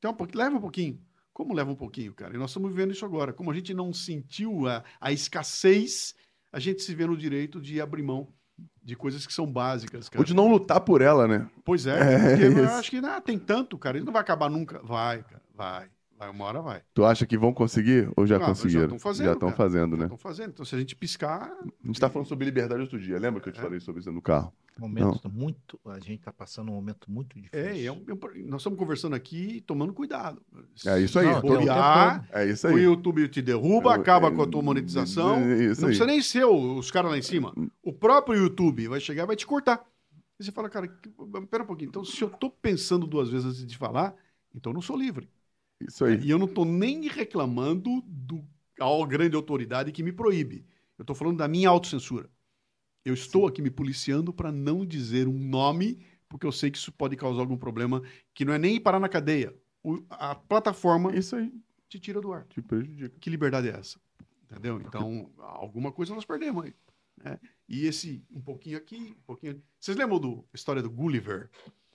tem 0.00 0.08
um 0.08 0.14
pouquinho, 0.14 0.38
leva 0.38 0.56
um 0.56 0.60
pouquinho. 0.60 1.04
Como 1.32 1.54
leva 1.54 1.72
um 1.72 1.76
pouquinho, 1.76 2.14
cara? 2.14 2.36
E 2.36 2.38
nós 2.38 2.50
estamos 2.50 2.70
vivendo 2.70 2.92
isso 2.92 3.04
agora. 3.04 3.32
Como 3.32 3.50
a 3.50 3.54
gente 3.54 3.74
não 3.74 3.92
sentiu 3.92 4.68
a, 4.68 4.84
a 5.00 5.10
escassez, 5.10 6.14
a 6.52 6.60
gente 6.60 6.82
se 6.82 6.94
vê 6.94 7.04
no 7.04 7.16
direito 7.16 7.60
de 7.60 7.80
abrir 7.80 8.04
mão 8.04 8.32
de 8.82 8.94
coisas 8.94 9.26
que 9.26 9.32
são 9.32 9.46
básicas, 9.46 10.08
cara. 10.08 10.20
Ou 10.20 10.24
de 10.24 10.32
não 10.34 10.48
lutar 10.48 10.80
por 10.80 11.02
ela, 11.02 11.26
né? 11.26 11.48
Pois 11.64 11.86
é, 11.86 11.98
É, 11.98 12.36
porque 12.36 12.60
eu 12.60 12.74
acho 12.74 12.90
que 12.90 12.98
ah, 12.98 13.20
tem 13.20 13.38
tanto, 13.38 13.76
cara. 13.76 13.96
Isso 13.96 14.06
não 14.06 14.12
vai 14.12 14.22
acabar 14.22 14.48
nunca. 14.48 14.80
Vai, 14.84 15.22
cara. 15.22 15.42
Vai. 15.54 15.88
Vai, 16.18 16.30
uma 16.30 16.44
hora 16.46 16.62
vai. 16.62 16.82
Tu 16.94 17.04
acha 17.04 17.26
que 17.26 17.36
vão 17.36 17.52
conseguir 17.52 18.10
ou 18.16 18.26
já 18.26 18.36
Ah, 18.36 18.38
mas 18.38 18.48
já 18.48 18.54
conseguiram? 18.54 18.88
tão 18.88 18.98
fazendo, 18.98 19.26
Já 19.26 19.32
estão 19.34 19.50
fazendo, 19.52 19.96
né? 19.96 20.04
Estão 20.04 20.16
fazendo. 20.16 20.48
Então, 20.50 20.64
se 20.64 20.74
a 20.74 20.78
gente 20.78 20.96
piscar. 20.96 21.52
A 21.52 21.86
gente 21.86 22.00
tá 22.00 22.08
falando 22.08 22.26
sobre 22.26 22.44
liberdade 22.46 22.80
outro 22.80 22.98
dia. 22.98 23.18
Lembra 23.18 23.40
que 23.40 23.48
eu 23.48 23.52
te 23.52 23.58
É. 23.58 23.62
falei 23.62 23.80
sobre 23.80 24.00
isso 24.00 24.10
no 24.10 24.22
carro? 24.22 24.52
Momento 24.78 25.30
muito. 25.30 25.78
A 25.86 25.98
gente 25.98 26.18
está 26.20 26.32
passando 26.32 26.70
um 26.70 26.74
momento 26.74 27.10
muito 27.10 27.38
difícil. 27.40 27.58
É, 27.66 27.84
é 27.84 27.92
um- 27.92 28.04
é 28.08 28.42
nós 28.44 28.60
estamos 28.60 28.78
conversando 28.78 29.14
aqui 29.14 29.62
tomando 29.66 29.92
cuidado. 29.92 30.40
É 30.86 31.00
isso 31.00 31.18
aí. 31.18 31.26
Não, 31.26 31.40
Bobear, 31.40 32.26
É 32.32 32.46
isso 32.46 32.66
o 32.66 32.70
aí. 32.70 32.82
YouTube 32.82 33.26
te 33.28 33.40
derruba, 33.42 33.90
Eu- 33.94 34.00
acaba 34.00 34.28
é- 34.28 34.30
com 34.30 34.42
a 34.42 34.46
tua 34.46 34.62
monetização. 34.62 35.36
é 35.36 35.64
isso 35.64 35.80
não 35.80 35.88
aí. 35.88 35.94
precisa 35.96 36.06
nem 36.06 36.20
ser 36.22 36.44
o- 36.44 36.78
os 36.78 36.90
caras 36.90 37.10
lá 37.10 37.16
em 37.18 37.22
cima. 37.22 37.54
O 37.82 37.92
próprio 37.92 38.36
YouTube 38.38 38.88
vai 38.88 39.00
chegar 39.00 39.22
e 39.24 39.26
vai 39.26 39.36
te 39.36 39.46
cortar. 39.46 39.82
E 40.38 40.44
você 40.44 40.52
fala, 40.52 40.68
cara, 40.68 40.86
que- 40.88 41.08
pera 41.50 41.62
um 41.62 41.66
pouquinho. 41.66 41.88
Então, 41.88 42.04
se 42.04 42.20
eu 42.22 42.28
tô 42.28 42.50
pensando 42.50 43.06
duas 43.06 43.30
vezes 43.30 43.46
antes 43.46 43.66
de 43.66 43.78
falar, 43.78 44.14
então 44.54 44.70
eu 44.72 44.74
não 44.74 44.82
sou 44.82 44.96
livre. 44.96 45.26
Isso 45.80 46.04
aí. 46.04 46.18
E 46.20 46.30
eu 46.30 46.38
não 46.38 46.48
tô 46.48 46.64
nem 46.64 47.08
reclamando 47.08 48.02
do 48.06 48.44
a 48.80 49.06
grande 49.06 49.34
autoridade 49.36 49.92
que 49.92 50.02
me 50.02 50.12
proíbe. 50.12 50.64
Eu 50.98 51.04
tô 51.04 51.14
falando 51.14 51.38
da 51.38 51.48
minha 51.48 51.68
autocensura. 51.68 52.28
Eu 53.04 53.14
estou 53.14 53.46
aqui 53.46 53.62
me 53.62 53.70
policiando 53.70 54.32
para 54.32 54.50
não 54.52 54.84
dizer 54.84 55.28
um 55.28 55.38
nome, 55.38 55.98
porque 56.28 56.46
eu 56.46 56.52
sei 56.52 56.70
que 56.70 56.76
isso 56.78 56.92
pode 56.92 57.16
causar 57.16 57.40
algum 57.40 57.56
problema, 57.56 58.02
que 58.34 58.44
não 58.44 58.52
é 58.52 58.58
nem 58.58 58.80
parar 58.80 58.98
na 59.00 59.08
cadeia. 59.08 59.54
O- 59.82 60.02
a 60.10 60.34
plataforma 60.34 61.14
Isso 61.16 61.36
aí. 61.36 61.52
te 61.88 61.98
tira 62.00 62.20
do 62.20 62.32
ar. 62.32 62.44
Te 62.48 62.60
prejudica. 62.60 63.16
Que 63.20 63.30
liberdade 63.30 63.68
é 63.68 63.72
essa? 63.78 63.98
Entendeu? 64.50 64.80
Então, 64.80 65.30
alguma 65.38 65.90
coisa 65.92 66.14
nós 66.14 66.24
perdemos 66.24 66.64
aí. 66.64 66.74
né? 67.24 67.38
E 67.68 67.86
esse, 67.86 68.22
um 68.30 68.40
pouquinho 68.42 68.76
aqui, 68.76 69.16
um 69.18 69.22
pouquinho 69.26 69.52
ali. 69.52 69.62
Vocês 69.80 69.96
lembram 69.96 70.18
da 70.20 70.42
história 70.54 70.82
do 70.82 70.90
Gulliver? 70.90 71.48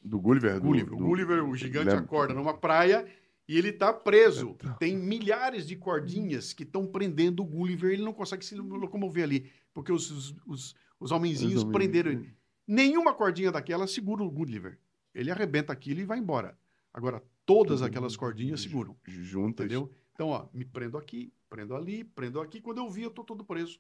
Do 0.04 0.20
Gulliver? 0.20 0.60
Gulliver. 0.60 0.90
do- 0.90 0.96
o 0.96 0.98
Gulliver, 1.00 1.44
o 1.48 1.56
gigante, 1.56 1.86
lembra? 1.90 2.02
acorda 2.04 2.34
numa 2.34 2.58
praia 2.58 3.06
e 3.52 3.58
ele 3.58 3.74
tá 3.74 3.92
preso. 3.92 4.56
Tem 4.80 4.96
milhares 4.98 5.68
de 5.68 5.76
cordinhas 5.76 6.54
que 6.54 6.64
estão 6.64 6.88
prendendo 6.88 7.42
o 7.44 7.46
Gulliver. 7.46 7.92
Ele 7.92 8.04
não 8.04 8.14
consegue 8.14 8.46
se 8.46 8.56
locomover 8.56 9.24
ali, 9.24 9.52
porque 9.74 9.92
os, 9.92 10.10
os, 10.10 10.36
os, 10.48 10.76
os 11.00 11.12
homenzinhos 11.12 11.64
homens- 11.64 11.74
prenderam 11.78 12.12
ele. 12.12 12.34
Nenhuma 12.66 13.14
cordinha 13.14 13.52
daquela 13.52 13.88
segura 13.88 14.24
o 14.24 14.32
Gulliver. 14.32 14.80
Ele 15.14 15.30
arrebenta 15.30 15.74
aquilo 15.74 16.00
e 16.00 16.06
vai 16.06 16.18
embora. 16.20 16.58
Agora, 16.94 17.22
todas 17.46 17.80
Tudo 17.80 17.88
aquelas 17.88 18.16
cordinhas 18.16 18.62
seguram. 18.62 18.96
Juntas. 19.06 19.66
Entendeu? 19.66 19.92
Então, 20.14 20.30
ó, 20.30 20.46
me 20.54 20.64
prendo 20.64 20.98
aqui, 20.98 21.34
prendo 21.50 21.76
ali, 21.76 22.04
prendo 22.06 22.40
aqui. 22.40 22.62
Quando 22.62 22.78
eu 22.78 22.90
vi, 22.90 23.02
eu 23.02 23.12
tô 23.12 23.24
todo 23.24 23.44
preso. 23.44 23.80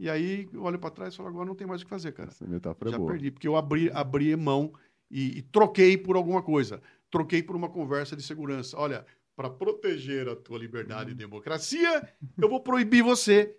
E 0.00 0.08
aí, 0.08 0.48
eu 0.52 0.62
olho 0.62 0.78
para 0.78 0.90
trás 0.90 1.12
e 1.12 1.16
falo, 1.18 1.28
agora 1.28 1.44
não 1.46 1.54
tem 1.54 1.66
mais 1.66 1.82
o 1.82 1.84
que 1.84 1.90
fazer, 1.90 2.12
cara. 2.12 2.30
Essa 2.30 2.46
metáfora 2.46 2.88
é 2.88 2.92
Já 2.92 2.98
boa. 2.98 3.10
perdi, 3.12 3.30
porque 3.30 3.46
eu 3.46 3.56
abri, 3.56 3.90
abri 3.92 4.34
mão 4.36 4.72
e, 5.10 5.38
e 5.38 5.42
troquei 5.42 5.98
por 5.98 6.16
alguma 6.16 6.42
coisa. 6.42 6.80
Troquei 7.12 7.42
por 7.42 7.54
uma 7.54 7.68
conversa 7.68 8.16
de 8.16 8.22
segurança. 8.22 8.76
Olha, 8.78 9.04
para 9.36 9.50
proteger 9.50 10.28
a 10.28 10.34
tua 10.34 10.58
liberdade 10.58 11.10
e 11.10 11.14
democracia, 11.14 12.08
eu 12.40 12.48
vou 12.48 12.58
proibir 12.60 13.02
você 13.02 13.54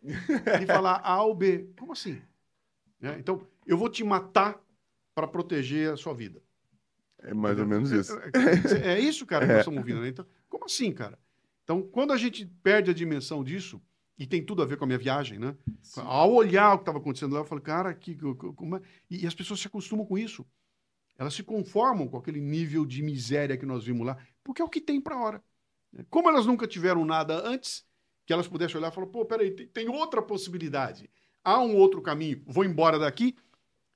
de 0.59 0.65
falar 0.65 0.99
A 1.03 1.21
ou 1.23 1.35
B. 1.35 1.69
Como 1.77 1.91
assim? 1.93 2.19
Né? 2.99 3.15
Então, 3.19 3.47
eu 3.67 3.77
vou 3.77 3.89
te 3.89 4.03
matar 4.03 4.59
para 5.13 5.27
proteger 5.27 5.93
a 5.93 5.95
sua 5.95 6.15
vida. 6.15 6.41
É 7.19 7.31
mais 7.31 7.59
ou 7.59 7.67
menos 7.67 7.91
isso. 7.91 8.17
É, 8.75 8.95
é 8.95 8.99
isso, 8.99 9.23
cara, 9.23 9.45
que 9.45 9.51
nós 9.51 9.61
estamos 9.61 9.77
ouvindo. 9.77 10.01
Né? 10.01 10.07
Então, 10.07 10.25
como 10.49 10.65
assim, 10.65 10.91
cara? 10.91 11.19
Então, 11.63 11.81
quando 11.83 12.11
a 12.11 12.17
gente 12.17 12.47
perde 12.63 12.89
a 12.89 12.93
dimensão 12.93 13.43
disso, 13.43 13.79
e 14.17 14.25
tem 14.25 14.43
tudo 14.43 14.63
a 14.63 14.65
ver 14.65 14.77
com 14.77 14.83
a 14.83 14.87
minha 14.87 14.99
viagem, 14.99 15.37
né? 15.37 15.55
Ao 15.97 16.31
olhar 16.33 16.73
o 16.73 16.77
que 16.77 16.81
estava 16.81 16.97
acontecendo 16.97 17.33
lá, 17.33 17.39
eu 17.41 17.45
falei, 17.45 17.63
cara, 17.63 17.93
que, 17.93 18.15
que- 18.15 18.33
como 18.55 18.77
é? 18.77 18.81
E, 19.09 19.23
e 19.23 19.27
as 19.27 19.35
pessoas 19.35 19.59
se 19.59 19.67
acostumam 19.67 20.05
com 20.05 20.17
isso. 20.17 20.45
Elas 21.17 21.33
se 21.33 21.43
conformam 21.43 22.07
com 22.07 22.17
aquele 22.17 22.41
nível 22.41 22.85
de 22.85 23.01
miséria 23.01 23.57
que 23.57 23.65
nós 23.65 23.85
vimos 23.85 24.05
lá, 24.05 24.17
porque 24.43 24.61
é 24.61 24.65
o 24.65 24.69
que 24.69 24.81
tem 24.81 24.99
para 24.99 25.19
hora. 25.19 25.43
Como 26.09 26.29
elas 26.29 26.45
nunca 26.45 26.67
tiveram 26.67 27.05
nada 27.05 27.47
antes, 27.47 27.85
que 28.25 28.33
elas 28.33 28.47
pudessem 28.47 28.77
olhar 28.77 28.91
e 28.91 28.95
falar, 28.95 29.07
pô, 29.07 29.25
peraí, 29.25 29.51
tem, 29.51 29.67
tem 29.67 29.89
outra 29.89 30.21
possibilidade. 30.21 31.09
Há 31.43 31.59
um 31.59 31.75
outro 31.75 32.01
caminho, 32.01 32.41
vou 32.45 32.63
embora 32.65 32.97
daqui, 32.97 33.35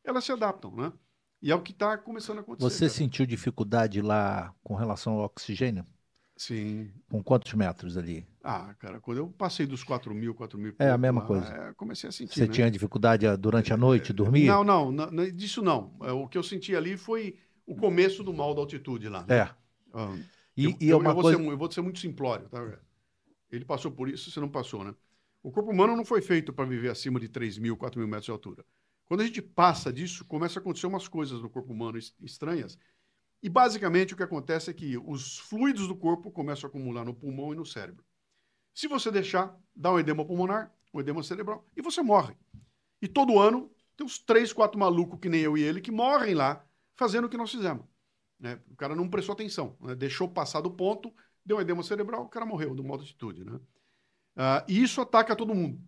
elas 0.03 0.23
se 0.23 0.31
adaptam, 0.31 0.76
né? 0.76 0.94
E 1.41 1.52
é 1.52 1.56
o 1.56 1.61
que 1.61 1.72
está 1.72 1.98
começando 1.98 2.39
a 2.39 2.41
acontecer. 2.41 2.69
Você 2.69 2.85
cara. 2.85 2.98
sentiu 2.98 3.26
dificuldade 3.26 4.02
lá 4.02 4.53
com 4.64 4.76
relação 4.76 5.14
ao 5.14 5.26
oxigênio? 5.26 5.85
Sim. 6.38 6.93
Com 7.09 7.22
quantos 7.22 7.53
metros 7.53 7.97
ali? 7.97 8.26
Ah, 8.43 8.73
cara, 8.76 8.99
quando 9.01 9.18
eu 9.18 9.30
passei 9.31 9.65
dos 9.65 9.84
4 9.84 10.14
mil, 10.14 10.34
4 10.34 10.57
mil... 10.57 10.76
É 10.80 10.89
a 10.89 10.97
mesma 10.97 11.22
lá, 11.22 11.22
coisa. 11.22 11.53
é, 11.69 11.73
comecei 11.73 12.07
a 12.09 12.11
sentir, 12.14 12.45
Você 12.45 12.47
né? 12.47 12.53
tinha 12.55 12.72
dificuldade 12.72 13.27
ah, 13.27 13.35
durante 13.35 13.73
a 13.73 13.77
noite, 13.77 14.14
dormir? 14.14 14.45
Não, 14.45 14.64
não, 14.64 14.91
não, 14.91 15.31
disso 15.31 15.61
não. 15.61 15.97
É, 16.03 16.11
O 16.11 16.27
que 16.27 16.38
eu 16.38 16.43
senti 16.43 16.76
ali 16.76 16.97
foi 16.97 17.38
o 17.65 17.76
começo 17.76 18.23
do 18.23 18.34
mal 18.34 18.53
da 18.53 18.61
altitude 18.61 19.09
lá. 19.09 19.26
né? 19.26 19.35
É. 19.35 19.49
Ah, 19.93 20.18
E, 20.55 20.64
eu, 20.64 20.77
e 20.81 20.91
é 20.91 20.95
uma 20.95 21.11
eu 21.11 21.15
vou 21.15 21.23
coisa. 21.23 21.39
ser, 21.39 21.51
eu 21.51 21.57
vou 21.57 21.72
ser 21.72 21.81
muito 21.81 21.99
simplório, 21.99 22.47
tá? 22.49 22.59
Ele 23.51 23.65
passou 23.65 23.91
por 23.91 24.09
isso, 24.09 24.31
você 24.31 24.39
não 24.39 24.49
passou, 24.49 24.84
né? 24.84 24.95
O 25.43 25.51
corpo 25.51 25.72
humano 25.72 25.95
não 25.95 26.05
foi 26.05 26.22
feito 26.22 26.53
para 26.53 26.65
viver 26.65 26.89
acima 26.89 27.19
de 27.19 27.30
3 27.30 27.57
mil, 27.57 27.77
4 27.77 27.99
mil 27.99 28.07
metros 28.07 28.26
de 28.26 28.31
altura. 28.31 28.65
Quando 29.05 29.22
a 29.22 29.26
gente 29.26 29.41
passa 29.41 29.93
disso, 29.93 30.26
começa 30.26 30.59
a 30.59 30.61
acontecer 30.61 30.88
umas 30.88 31.07
coisas 31.07 31.41
no 31.41 31.49
corpo 31.49 31.72
humano 31.73 31.97
es- 31.97 32.14
estranhas. 32.22 32.77
E 33.48 33.49
basicamente 33.49 34.14
o 34.14 34.18
que 34.18 34.24
acontece 34.24 34.69
é 34.69 34.74
que 34.74 34.98
os 34.98 35.38
fluidos 35.38 35.88
do 35.88 35.95
corpo 35.95 36.30
começam 36.30 36.68
a 36.68 36.69
acumular 36.69 37.06
no 37.06 37.14
pulmão 37.14 37.53
e 37.53 37.56
no 37.56 37.65
cérebro. 37.65 38.03
Se 38.74 38.90
você 38.90 39.10
deixar, 39.10 39.57
dá 39.74 39.90
um 39.90 39.98
edema 39.98 40.26
pulmonar, 40.26 40.69
um 40.94 40.99
edema 40.99 41.24
cerebral, 41.24 41.65
e 41.74 41.82
você 41.82 42.02
morre. 42.02 42.36
E 43.02 43.07
todo 43.07 43.40
ano 43.40 43.72
tem 43.95 44.06
uns 44.06 44.19
três, 44.19 44.52
quatro 44.52 44.78
malucos 44.78 45.18
que 45.22 45.30
nem 45.30 45.40
eu 45.40 45.57
e 45.57 45.64
ele 45.64 45.80
que 45.80 45.91
morrem 45.91 46.34
lá 46.34 46.61
fazendo 46.94 47.24
o 47.24 47.30
que 47.30 47.38
nós 47.38 47.49
fizemos. 47.49 47.86
né? 48.38 48.60
O 48.69 48.76
cara 48.76 48.94
não 48.94 49.07
prestou 49.07 49.32
atenção, 49.32 49.78
né? 49.80 49.95
deixou 49.95 50.28
passar 50.28 50.60
do 50.60 50.69
ponto, 50.69 51.10
deu 51.45 51.56
um 51.56 51.61
edema 51.61 51.84
cerebral, 51.84 52.24
o 52.24 52.30
cara 52.30 52.45
morreu 52.45 52.76
de 52.76 52.82
uma 52.82 52.95
altitude. 52.95 53.45
Né? 53.45 53.57
Ah, 54.36 54.65
e 54.68 54.84
isso 54.84 54.99
ataca 54.99 55.38
todo 55.38 55.56
mundo. 55.56 55.82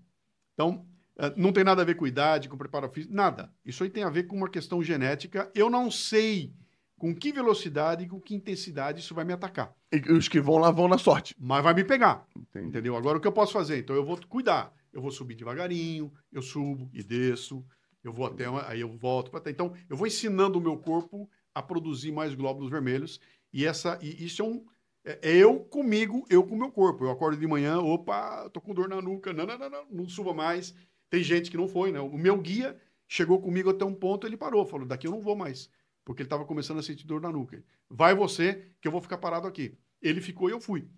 Então, 0.54 0.88
ah, 1.18 1.34
não 1.36 1.52
tem 1.52 1.66
nada 1.66 1.82
a 1.82 1.86
ver 1.86 1.96
com 1.96 2.08
idade, 2.08 2.48
com 2.48 2.58
preparo 2.58 2.90
físico, 2.90 3.14
nada. 3.14 3.54
Isso 3.66 3.84
aí 3.84 3.90
tem 3.90 4.04
a 4.04 4.10
ver 4.10 4.28
com 4.28 4.38
uma 4.38 4.50
questão 4.50 4.82
genética. 4.82 5.52
Eu 5.54 5.70
não 5.70 5.92
sei 5.92 6.58
com 7.00 7.16
que 7.16 7.32
velocidade 7.32 8.04
e 8.04 8.08
com 8.08 8.20
que 8.20 8.36
intensidade 8.36 9.00
isso 9.00 9.16
vai 9.16 9.26
me 9.26 9.34
atacar, 9.34 9.74
E 9.92 10.12
os 10.12 10.28
que 10.28 10.40
vão 10.40 10.58
lá 10.58 10.70
vão 10.70 10.88
na 10.88 10.98
sorte. 10.98 11.36
mas 11.40 11.64
vai 11.64 11.74
me 11.74 11.84
pegar. 11.84 12.28
Entendi. 12.38 12.68
Entendeu? 12.68 12.96
Agora 12.96 13.18
o 13.18 13.22
que 13.22 13.28
eu 13.28 13.32
posso 13.32 13.54
fazer? 13.54 13.80
Então 13.80 13.96
eu 13.96 14.06
vou 14.06 14.20
cuidar. 14.28 14.72
Eu 14.94 15.02
vou 15.02 15.12
subir 15.12 15.36
devagarinho, 15.36 16.12
eu 16.32 16.42
subo 16.42 16.90
e 16.94 17.02
desço, 17.04 17.64
eu 18.04 18.12
vou 18.12 18.26
até 18.26 18.50
uma- 18.50 18.68
aí 18.68 18.82
eu 18.82 18.90
volto 18.98 19.30
para 19.32 19.50
então 19.52 19.72
eu 19.90 19.96
vou 19.96 20.08
ensinando 20.08 20.58
o 20.58 20.62
meu 20.62 20.78
corpo 20.78 21.30
a 21.54 21.62
produzir 21.62 22.12
mais 22.12 22.34
glóbulos 22.36 22.70
vermelhos 22.72 23.20
e 23.54 23.66
essa 23.66 23.98
e 24.02 24.26
isso 24.26 24.42
é 24.42 24.46
um 24.46 24.66
é 25.06 25.20
é 25.32 25.36
eu 25.38 25.60
comigo, 25.60 26.26
eu 26.30 26.44
com 26.44 26.56
o 26.56 26.58
meu 26.60 26.72
corpo. 26.72 27.04
Eu 27.06 27.12
acordo 27.12 27.38
de 27.40 27.48
manhã, 27.48 27.80
opa, 27.80 28.50
tô 28.50 28.60
com 28.60 28.74
dor 28.74 28.90
na 28.90 29.02
nuca, 29.02 29.32
não, 29.32 29.46
não, 29.46 29.58
não, 29.58 29.70
não, 29.70 29.86
não 29.92 30.10
suba 30.10 30.34
mais. 30.34 30.74
Tem 31.10 31.24
gente 31.24 31.50
que 31.52 31.58
não 31.58 31.68
foi, 31.68 31.92
né? 31.92 32.00
O 32.00 32.18
meu 32.18 32.38
guia 32.38 32.76
chegou 33.08 33.40
comigo 33.40 33.70
até 33.70 33.86
um 33.86 33.94
ponto, 33.94 34.28
ele 34.28 34.36
parou, 34.38 34.66
falou: 34.66 34.86
"Daqui 34.88 35.08
eu 35.08 35.12
não 35.12 35.22
vou 35.22 35.36
mais", 35.36 35.70
porque 36.06 36.22
ele 36.22 36.28
estava 36.28 36.46
começando 36.46 36.80
a 36.80 36.84
sentir 36.84 37.06
dor 37.06 37.22
na 37.22 37.32
nuca. 37.32 37.64
Vai 37.90 38.16
você, 38.16 38.72
que 38.82 38.88
eu 38.88 38.92
vou 38.92 39.02
ficar 39.02 39.18
parado 39.18 39.48
aqui. 39.48 39.78
Ele 40.02 40.22
ficou 40.22 40.50
e 40.50 40.54
eu 40.54 40.62
fui. 40.62 40.90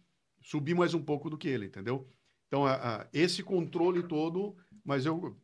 Subi 0.41 0.73
mais 0.73 0.94
um 0.94 1.02
pouco 1.03 1.30
do 1.30 1.38
que 1.38 1.48
ele, 1.48 1.68
entendeu? 1.68 2.07
Então, 2.48 2.65
a- 2.65 3.02
a- 3.03 3.07
esse 3.14 3.44
controle 3.44 4.03
todo, 4.03 4.56
mas 4.84 5.06
eu, 5.06 5.38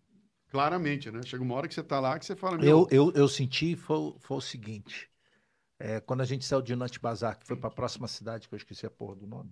claramente, 0.50 1.12
né? 1.12 1.22
Chega 1.24 1.44
uma 1.44 1.56
hora 1.56 1.68
que 1.68 1.74
você 1.74 1.84
tá 1.84 2.00
lá 2.00 2.18
que 2.18 2.26
você 2.26 2.36
fala, 2.36 2.58
Eu, 2.64 2.88
eu, 2.92 3.12
eu 3.14 3.28
senti 3.28 3.76
foi, 3.76 4.16
foi 4.20 4.38
o 4.38 4.42
seguinte. 4.42 5.10
é, 5.80 6.00
quando 6.02 6.22
a 6.22 6.26
gente 6.26 6.46
saiu 6.46 6.62
de 6.62 6.76
Nantes 6.76 6.98
Bazar, 7.00 7.38
que 7.40 7.48
foi 7.48 7.58
para 7.58 7.70
a 7.70 7.72
próxima 7.72 8.08
cidade, 8.08 8.48
que 8.48 8.54
eu 8.56 8.58
esqueci 8.58 8.86
a 8.86 8.92
porra 8.92 9.16
do 9.16 9.28
nome. 9.28 9.52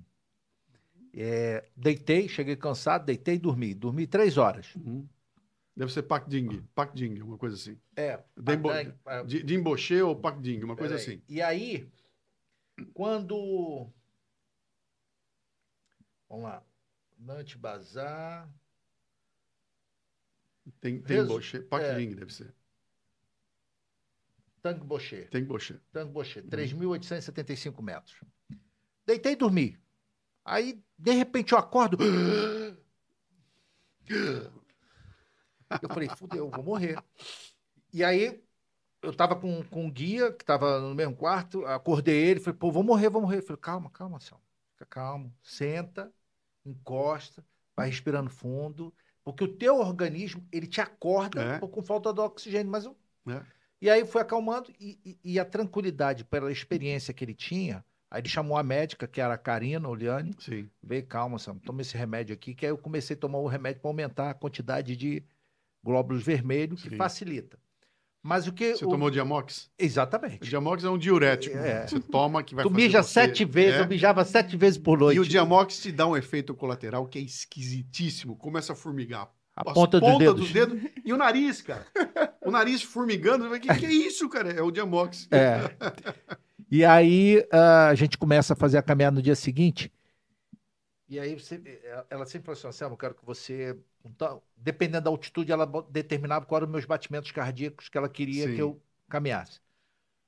é, 1.14 1.64
deitei, 1.76 2.27
cheguei 2.27 2.56
cansado, 2.56 3.06
deitei 3.06 3.36
e 3.36 3.40
dormi. 3.40 3.73
Dormi 3.73 4.06
três 4.07 4.38
horas. 4.38 4.76
Uhum. 4.76 5.07
Deve 5.76 5.91
ser 5.91 6.03
Pak 6.03 6.30
Ding, 6.30 6.61
Pak 6.73 6.95
Ding, 6.95 7.22
uma 7.22 7.38
coisa 7.38 7.56
assim. 7.56 7.80
É. 7.95 8.23
Dembo- 8.35 8.69
De, 9.26 9.56
emboche 9.56 10.02
ou 10.02 10.15
Pak 10.15 10.39
Ding, 10.41 10.64
uma 10.64 10.76
coisa 10.76 10.95
Peraí. 10.95 11.15
assim. 11.15 11.23
E 11.27 11.41
aí, 11.41 11.89
quando. 12.93 13.89
Vamos 16.30 16.45
lá. 16.45 16.64
Nantes 17.19 17.56
Bazar. 17.56 18.49
Tem, 20.81 20.99
tem 21.02 21.18
Resu- 21.18 21.31
emboche, 21.31 21.60
Pak 21.61 21.85
é. 21.85 21.95
Ding 21.95 22.15
deve 22.15 22.34
ser. 22.34 22.53
Tanque 24.61 24.84
Bocher. 24.84 25.30
Tem 25.30 25.43
emboche. 25.43 25.80
Tanque 25.91 26.11
Bocher. 26.11 26.43
3.875 26.47 27.84
metros. 27.84 28.19
Deitei 29.06 29.34
e 29.34 29.35
dormi. 29.35 29.77
Aí, 30.43 30.84
de 30.97 31.11
repente, 31.11 31.52
eu 31.53 31.60
acordo. 31.60 31.97
Eu 35.82 35.90
falei, 35.90 36.10
fudeu, 36.10 36.46
eu 36.46 36.50
vou 36.50 36.64
morrer. 36.64 36.98
E 37.94 38.04
aí, 38.04 38.42
eu 39.02 39.14
tava 39.16 39.36
com, 39.36 39.64
com 39.64 39.86
um 39.86 39.92
guia, 39.92 40.32
que 40.32 40.44
tava 40.44 40.80
no 40.80 40.94
mesmo 40.96 41.16
quarto, 41.16 41.66
acordei 41.66 42.16
ele, 42.28 42.40
falei, 42.40 42.58
pô, 42.58 42.72
vou 42.72 42.84
morrer, 42.84 43.10
vou 43.10 43.22
morrer. 43.22 43.38
Eu 43.38 43.44
falei, 43.44 43.60
calma, 43.62 43.90
calma, 43.90 44.14
Marcelo. 44.14 44.42
Fica 44.74 44.86
calmo. 44.86 45.34
Senta, 45.42 46.12
encosta, 46.66 47.46
vai 47.76 47.88
respirando 47.90 48.30
fundo, 48.30 48.94
porque 49.24 49.44
o 49.44 49.48
teu 49.58 49.78
organismo, 49.80 50.46
ele 50.52 50.68
te 50.68 50.82
acorda 50.82 51.42
É. 51.42 51.60
com 51.60 51.82
falta 51.82 52.14
de 52.14 52.20
oxigênio, 52.20 52.72
mas 52.72 52.86
eu... 52.86 52.96
É. 53.28 53.42
E 53.82 53.90
aí 53.90 54.06
foi 54.06 54.22
acalmando, 54.22 54.72
e, 54.80 55.00
e- 55.06 55.34
e 55.34 55.40
a 55.40 55.46
tranquilidade 55.46 56.24
pela 56.24 56.52
experiência 56.52 57.14
que 57.14 57.24
ele 57.24 57.34
tinha, 57.36 57.84
aí 58.10 58.22
ele 58.22 58.30
chamou 58.30 58.58
a 58.58 58.64
médica, 58.64 59.08
que 59.08 59.20
era 59.22 59.34
a 59.34 59.38
Karina 59.38 59.88
Oliane, 59.90 60.34
Sim. 60.40 60.70
veio, 60.82 61.06
calma, 61.06 61.38
Sam, 61.38 61.58
toma 61.60 61.82
esse 61.82 61.96
remédio 61.98 62.34
aqui, 62.34 62.56
que 62.56 62.66
aí 62.66 62.72
eu 62.72 62.78
comecei 62.78 63.16
a 63.16 63.20
tomar 63.20 63.40
o 63.40 63.48
remédio 63.48 63.82
para 63.82 63.90
aumentar 63.90 64.30
a 64.30 64.34
quantidade 64.34 64.96
de 64.96 65.24
glóbulos 65.86 66.24
vermelhos, 66.24 66.82
que 66.84 66.90
Sim. 66.90 66.95
facilita. 66.98 67.57
Mas 68.24 68.48
o 68.48 68.52
que... 68.52 68.76
Você 68.76 68.84
o- 68.84 68.90
tomou 68.90 69.12
Diamox? 69.12 69.66
O 69.68 69.70
Exatamente. 69.78 70.49
Diamox 70.49 70.84
é 70.84 70.90
um 70.90 70.98
diurético. 70.98 71.56
É. 71.56 71.86
Você 71.86 71.99
toma 71.99 72.41
que 72.44 72.56
vai 72.56 72.64
Tu 72.66 72.70
fazer 72.72 72.82
mija 72.84 73.03
você- 73.03 73.14
sete 73.14 73.45
vezes, 73.45 73.80
É. 73.80 73.84
eu 73.84 73.88
mijava 73.88 74.26
sete 74.26 74.57
vezes 74.57 74.80
por 74.80 74.98
noite. 74.98 75.18
E 75.18 75.20
o 75.20 75.26
Diamox 75.26 75.80
te 75.80 75.91
dá 75.91 76.07
um 76.07 76.18
efeito 76.18 76.56
colateral 76.56 77.06
que 77.06 77.20
é 77.20 77.22
esquisitíssimo. 77.22 78.36
Começa 78.36 78.74
a 78.74 78.76
formigar 78.76 79.30
A 79.56 79.62
as 79.70 79.74
ponta 79.76 79.99
dos 79.99 80.10
pontas 80.10 80.34
dedos. 80.49 80.52
dedos 80.52 80.91
e 81.06 81.14
o 81.14 81.18
nariz, 81.18 81.62
cara. 81.62 81.86
O 82.44 82.49
nariz 82.49 82.82
formigando. 82.82 83.45
O 83.45 83.60
que, 83.60 83.72
que 83.76 83.86
é 83.86 83.94
isso, 83.94 84.28
cara? 84.28 84.49
É 84.52 84.62
o 84.64 84.72
Diamox. 84.72 85.28
É. 85.30 85.70
E 86.72 86.84
aí 86.84 87.45
ah, 87.53 87.90
a 87.90 87.95
gente 87.95 88.18
começa 88.18 88.53
a 88.53 88.56
fazer 88.56 88.80
a 88.80 88.82
caminhada 88.82 89.16
no 89.18 89.22
dia 89.22 89.36
seguinte. 89.36 89.91
E 91.07 91.19
aí 91.19 91.36
você- 91.40 91.61
ela 92.10 92.26
sempre 92.26 92.45
falou 92.48 92.57
assim, 92.57 92.68
Anselmo, 92.68 92.94
eu 92.94 92.98
quero 92.98 93.15
que 93.15 93.26
você. 93.26 93.80
então, 94.03 94.41
dependendo 94.57 95.03
da 95.03 95.10
altitude, 95.10 95.52
ela 95.52 95.65
determinava 95.90 96.45
quais 96.45 96.60
eram 96.61 96.68
os 96.68 96.72
meus 96.72 96.86
batimentos 96.86 97.32
cardíacos 97.32 97.90
que 97.90 97.98
ela 97.98 98.10
queria 98.10 98.48
Sim. 98.48 98.56
que 98.56 98.61
eu 98.61 98.82
caminhasse. 99.07 99.60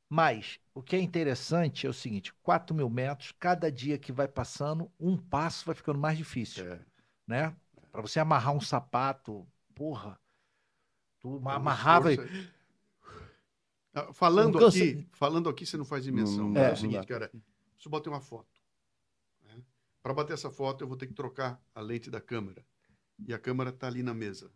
Mas 0.10 0.60
o 0.74 0.82
que 0.82 0.96
é 0.96 1.00
interessante 1.00 1.86
é 1.86 1.90
o 1.90 1.94
seguinte: 1.94 2.34
4 2.44 2.76
mil 2.76 2.90
metros, 2.90 3.34
cada 3.40 3.72
dia 3.72 3.98
que 3.98 4.12
vai 4.12 4.28
passando, 4.28 4.92
um 5.00 5.18
passo 5.18 5.66
vai 5.66 5.76
ficando 5.76 6.00
mais 6.00 6.18
difícil. 6.18 6.66
É. 6.66 6.80
né? 7.28 7.56
Para 7.92 8.02
você 8.02 8.20
amarrar 8.20 8.54
um 8.56 8.62
sapato, 8.62 9.46
porra, 9.76 10.20
tu 11.20 11.42
É 11.46 11.52
amarrava. 11.52 12.12
esforço 12.12 12.34
aí. 12.34 12.50
Ah, 13.94 14.14
Falando 14.14 14.64
aqui, 14.66 15.08
falando 15.14 15.50
aqui, 15.50 15.66
você 15.66 15.76
não 15.76 15.86
faz 15.86 16.04
dimensão. 16.04 16.50
Não, 16.50 16.62
é, 16.62 16.68
não 16.68 16.74
o 16.74 16.78
seguinte, 16.78 17.08
cara. 17.08 17.30
Preciso 17.74 17.90
bater 17.90 18.10
uma 18.10 18.22
foto. 18.22 18.48
Para 20.08 20.14
bater 20.14 20.32
essa 20.36 20.50
foto, 20.50 20.82
eu 20.82 20.88
vou 20.88 20.96
ter 20.96 21.06
que 21.06 21.14
trocar 21.14 21.62
a 21.76 21.82
lente 21.82 22.10
da 22.10 22.22
câmera. 22.22 22.66
E 23.28 23.34
a 23.34 23.38
câmera 23.38 23.72
está 23.72 23.88
ali 23.88 24.02
na 24.02 24.14
mesa. 24.14 24.50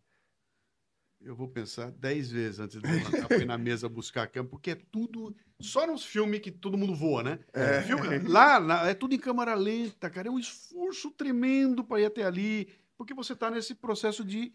Eu 1.20 1.36
vou 1.36 1.50
pensar 1.50 1.92
dez 1.92 2.32
vezes 2.32 2.62
antes 2.62 2.82
de 2.82 2.88
levantar 2.88 3.28
para 3.28 3.36
ir 3.36 3.46
na 3.46 3.58
mesa 3.58 3.90
buscar 3.90 4.24
a 4.24 4.28
câmera, 4.28 4.50
porque 4.50 4.72
é 4.72 4.76
tudo. 4.76 5.36
Só 5.60 5.86
nos 5.86 6.06
filmes 6.06 6.40
que 6.40 6.52
todo 6.52 6.78
mundo 6.78 6.96
voa, 6.96 7.22
né? 7.22 7.40
É. 7.52 7.82
Filme- 7.82 8.20
lá, 8.30 8.60
lá 8.60 8.88
é 8.88 8.94
tudo 8.94 9.14
em 9.14 9.20
câmera 9.20 9.54
lenta, 9.54 10.10
cara. 10.10 10.30
É 10.30 10.32
um 10.32 10.40
esforço 10.40 11.12
tremendo 11.12 11.84
para 11.84 12.00
ir 12.00 12.06
até 12.06 12.24
ali, 12.24 12.70
porque 12.96 13.14
você 13.14 13.34
está 13.34 13.52
nesse 13.52 13.76
processo 13.76 14.24
de 14.24 14.54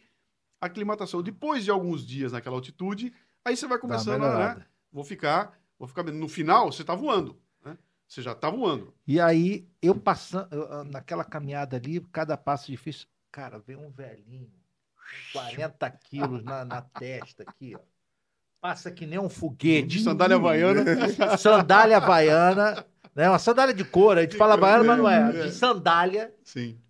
aclimatação. 0.59 1.23
Depois 1.23 1.63
de 1.63 1.71
alguns 1.71 2.07
dias 2.07 2.33
naquela 2.33 2.57
altitude, 2.57 3.13
aí 3.45 3.55
você 3.55 3.67
vai 3.67 3.79
começando 3.79 4.25
a. 4.25 4.55
Né? 4.55 4.67
Vou 4.91 5.05
ficar, 5.05 5.61
vou 5.79 5.87
ficar. 5.87 6.05
No 6.05 6.27
final, 6.27 6.73
você 6.73 6.81
está 6.81 6.95
voando. 6.95 7.39
Você 8.09 8.23
já 8.23 8.33
está 8.33 8.49
voando. 8.49 8.95
E 9.07 9.21
aí, 9.21 9.67
eu 9.83 9.95
passando, 9.95 10.49
naquela 10.85 11.25
caminhada 11.25 11.77
ali, 11.77 12.01
cada 12.13 12.37
passo 12.37 12.71
difícil, 12.71 13.07
cara, 13.33 13.59
vem 13.59 13.77
um 13.77 13.91
velhinho, 13.91 14.51
40 15.33 15.91
quilos 15.91 16.45
na, 16.45 16.65
na 16.65 16.83
testa 16.83 17.43
aqui, 17.43 17.75
ó. 17.75 17.81
Passa 18.61 18.91
que 18.91 19.07
nem 19.07 19.19
um 19.19 19.29
foguete. 19.29 20.01
Sandália 20.01 20.37
havaiana. 20.37 20.85
sandália 21.39 21.97
havaiana, 21.99 22.87
né? 23.15 23.29
Uma 23.29 23.39
sandália 23.39 23.75
de 23.75 23.85
couro, 23.85 24.19
a 24.19 24.23
gente 24.23 24.37
fala 24.37 24.55
havaiana, 24.55 24.85
mas 24.85 24.99
não 24.99 25.09
é. 25.09 25.33
De 25.45 25.53
sandália, 25.53 26.35
Sim. 26.43 26.81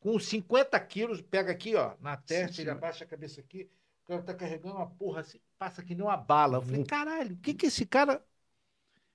com 0.00 0.18
50 0.18 0.78
quilos, 0.80 1.20
pega 1.20 1.50
aqui, 1.50 1.74
ó, 1.74 1.94
na 2.00 2.16
testa, 2.16 2.54
Sim, 2.54 2.62
ele 2.62 2.70
sim. 2.70 2.76
abaixa 2.76 3.04
a 3.04 3.08
cabeça 3.08 3.40
aqui, 3.40 3.68
o 4.04 4.08
cara 4.08 4.22
tá 4.22 4.34
carregando 4.34 4.76
uma 4.76 4.86
porra 4.86 5.20
assim, 5.20 5.40
passa 5.58 5.82
que 5.82 5.94
nem 5.94 6.04
uma 6.04 6.16
bala. 6.16 6.58
Eu 6.58 6.62
falei, 6.62 6.84
caralho, 6.84 7.34
o 7.34 7.38
que 7.38 7.52
que 7.52 7.66
esse 7.66 7.84
cara... 7.84 8.22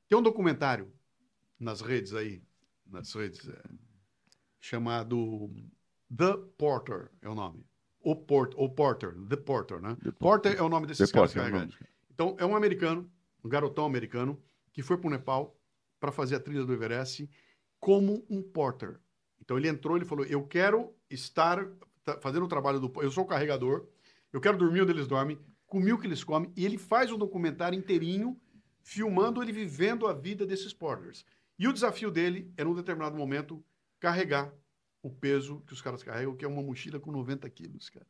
Tem 0.10 0.18
um 0.18 0.22
documentário 0.22 0.94
nas 1.64 1.82
redes 1.82 2.14
aí, 2.14 2.44
nas 2.86 3.14
redes, 3.14 3.48
é, 3.48 3.64
chamado 4.60 5.50
The 6.16 6.38
Porter, 6.58 7.10
é 7.22 7.30
o 7.30 7.36
nome. 7.36 7.66
O, 8.02 8.16
Port, 8.16 8.54
o 8.58 8.70
Porter, 8.70 9.16
The 9.30 9.38
Porter, 9.38 9.82
né? 9.82 9.98
Porter 10.20 10.58
é 10.58 10.62
o 10.62 10.68
nome 10.68 10.88
desses 10.88 11.10
caras 11.10 11.34
Depois, 11.34 11.54
é 11.54 11.58
nome. 11.58 11.74
Então, 12.12 12.36
é 12.38 12.46
um 12.46 12.56
americano, 12.56 13.10
um 13.44 13.50
garotão 13.50 13.86
americano, 13.86 14.42
que 14.74 14.84
foi 14.84 14.98
para 14.98 15.08
o 15.08 15.12
Nepal 15.12 15.58
para 16.00 16.12
fazer 16.12 16.36
a 16.36 16.40
trilha 16.40 16.66
do 16.66 16.74
Everest 16.74 17.30
como 17.80 18.26
um 18.30 18.42
porter. 18.42 19.00
Então, 19.40 19.58
ele 19.58 19.70
entrou 19.70 19.96
ele 19.96 20.06
falou: 20.06 20.26
Eu 20.26 20.46
quero 20.46 20.94
estar 21.10 21.66
fazendo 22.20 22.44
o 22.44 22.50
trabalho 22.50 22.80
do. 22.80 22.92
Eu 23.02 23.10
sou 23.10 23.24
o 23.24 23.28
carregador, 23.28 23.88
eu 24.34 24.42
quero 24.42 24.58
dormir 24.58 24.82
onde 24.82 24.92
eles 24.92 25.08
dormem, 25.08 25.40
comer 25.66 25.94
o 25.94 25.98
que 25.98 26.08
eles 26.08 26.26
comem. 26.26 26.52
E 26.58 26.66
ele 26.66 26.78
faz 26.78 27.10
um 27.10 27.18
documentário 27.18 27.78
inteirinho 27.80 28.38
filmando 28.82 29.42
ele 29.42 29.54
vivendo 29.54 30.06
a 30.08 30.14
vida 30.14 30.46
desses 30.46 30.74
porters. 30.74 31.26
E 31.58 31.68
o 31.68 31.74
desafio 31.74 32.10
dele 32.12 32.52
é, 32.58 32.64
num 32.64 32.74
determinado 32.76 33.16
momento, 33.16 33.64
carregar 34.00 34.54
o 35.02 35.10
peso 35.12 35.62
que 35.62 35.74
os 35.74 35.82
caras 35.82 36.02
carregam, 36.04 36.36
que 36.36 36.46
é 36.46 36.48
uma 36.48 36.62
mochila 36.62 37.00
com 37.00 37.12
90 37.12 37.50
quilos, 37.50 37.90
cara. 37.90 38.08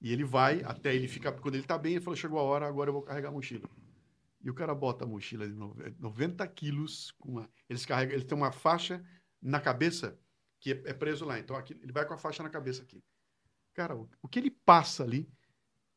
E 0.00 0.12
ele 0.12 0.24
vai 0.24 0.62
até 0.62 0.94
ele 0.94 1.06
ficar. 1.08 1.32
Quando 1.32 1.56
ele 1.56 1.64
tá 1.66 1.76
bem, 1.76 1.94
ele 1.94 2.04
fala: 2.04 2.16
chegou 2.16 2.38
a 2.38 2.42
hora, 2.42 2.66
agora 2.66 2.88
eu 2.88 2.94
vou 2.94 3.02
carregar 3.02 3.28
a 3.28 3.32
mochila. 3.32 3.68
E 4.42 4.48
o 4.48 4.54
cara 4.54 4.74
bota 4.74 5.04
a 5.04 5.08
mochila 5.08 5.46
de 5.46 5.54
nove- 5.54 5.94
90 5.98 6.46
quilos. 6.48 7.10
Com 7.18 7.32
uma, 7.32 7.50
eles 7.68 7.84
carregam, 7.84 8.14
ele 8.14 8.24
tem 8.24 8.36
uma 8.36 8.50
faixa 8.50 9.04
na 9.42 9.60
cabeça 9.60 10.18
que 10.58 10.72
é, 10.72 10.82
é 10.86 10.94
preso 10.94 11.24
lá. 11.26 11.38
Então 11.38 11.54
aqui, 11.54 11.78
ele 11.82 11.92
vai 11.92 12.06
com 12.06 12.14
a 12.14 12.18
faixa 12.18 12.42
na 12.42 12.48
cabeça 12.48 12.82
aqui. 12.82 13.02
Cara, 13.74 13.94
o, 13.96 14.08
o 14.22 14.28
que 14.28 14.38
ele 14.38 14.50
passa 14.50 15.02
ali. 15.04 15.30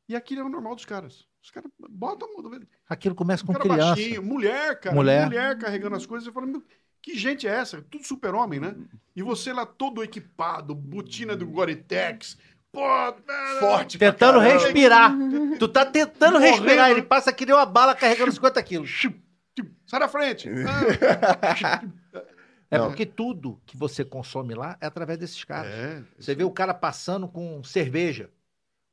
E 0.10 0.16
aquilo 0.16 0.42
é 0.42 0.44
o 0.44 0.50
normal 0.50 0.76
dos 0.76 0.86
caras. 0.86 1.26
Os 1.44 1.52
caras 1.52 1.70
botam. 1.90 2.28
Aquilo 2.88 3.14
começa 3.14 3.46
com 3.46 3.52
cara 3.52 3.66
criança. 3.66 3.88
baixinho, 3.96 4.24
mulher, 4.24 4.80
cara. 4.80 4.96
Mulher. 4.96 5.26
Mulher. 5.26 5.58
carregando 5.58 5.96
as 5.96 6.06
coisas. 6.06 6.26
Você 6.26 6.32
fala, 6.32 6.48
meu, 6.48 6.64
que 7.02 7.18
gente 7.18 7.46
é 7.48 7.52
essa? 7.52 7.82
Tudo 7.82 8.06
super-homem, 8.06 8.60
né? 8.62 8.76
E 9.14 9.22
você 9.22 9.52
lá 9.52 9.66
todo 9.66 10.02
equipado, 10.04 10.74
botina 10.74 11.36
do 11.36 11.46
Gore-Tex. 11.46 12.38
Pô, 12.72 12.82
Forte 13.60 14.00
Tentando 14.00 14.40
respirar. 14.40 15.14
Tu 15.60 15.68
tá 15.68 15.86
tentando 15.86 16.40
Morrendo. 16.40 16.56
respirar, 16.64 16.90
ele 16.90 17.04
passa 17.04 17.32
que 17.32 17.46
nem 17.46 17.54
uma 17.54 17.66
bala 17.68 17.94
carregando 17.94 18.32
50 18.32 18.64
quilos. 18.64 19.08
Sai 19.86 20.00
da 20.00 20.08
frente. 20.08 20.50
Ah. 21.64 21.84
É 22.72 22.80
Não. 22.80 22.88
porque 22.88 23.06
tudo 23.06 23.62
que 23.68 23.78
você 23.78 24.04
consome 24.04 24.56
lá 24.56 24.76
é 24.82 24.88
através 24.88 25.20
desses 25.20 25.44
caras. 25.44 25.72
É. 25.72 26.04
Você 26.18 26.34
vê 26.34 26.44
o 26.44 26.50
cara 26.50 26.74
passando 26.74 27.28
com 27.28 27.64
cerveja, 27.64 28.32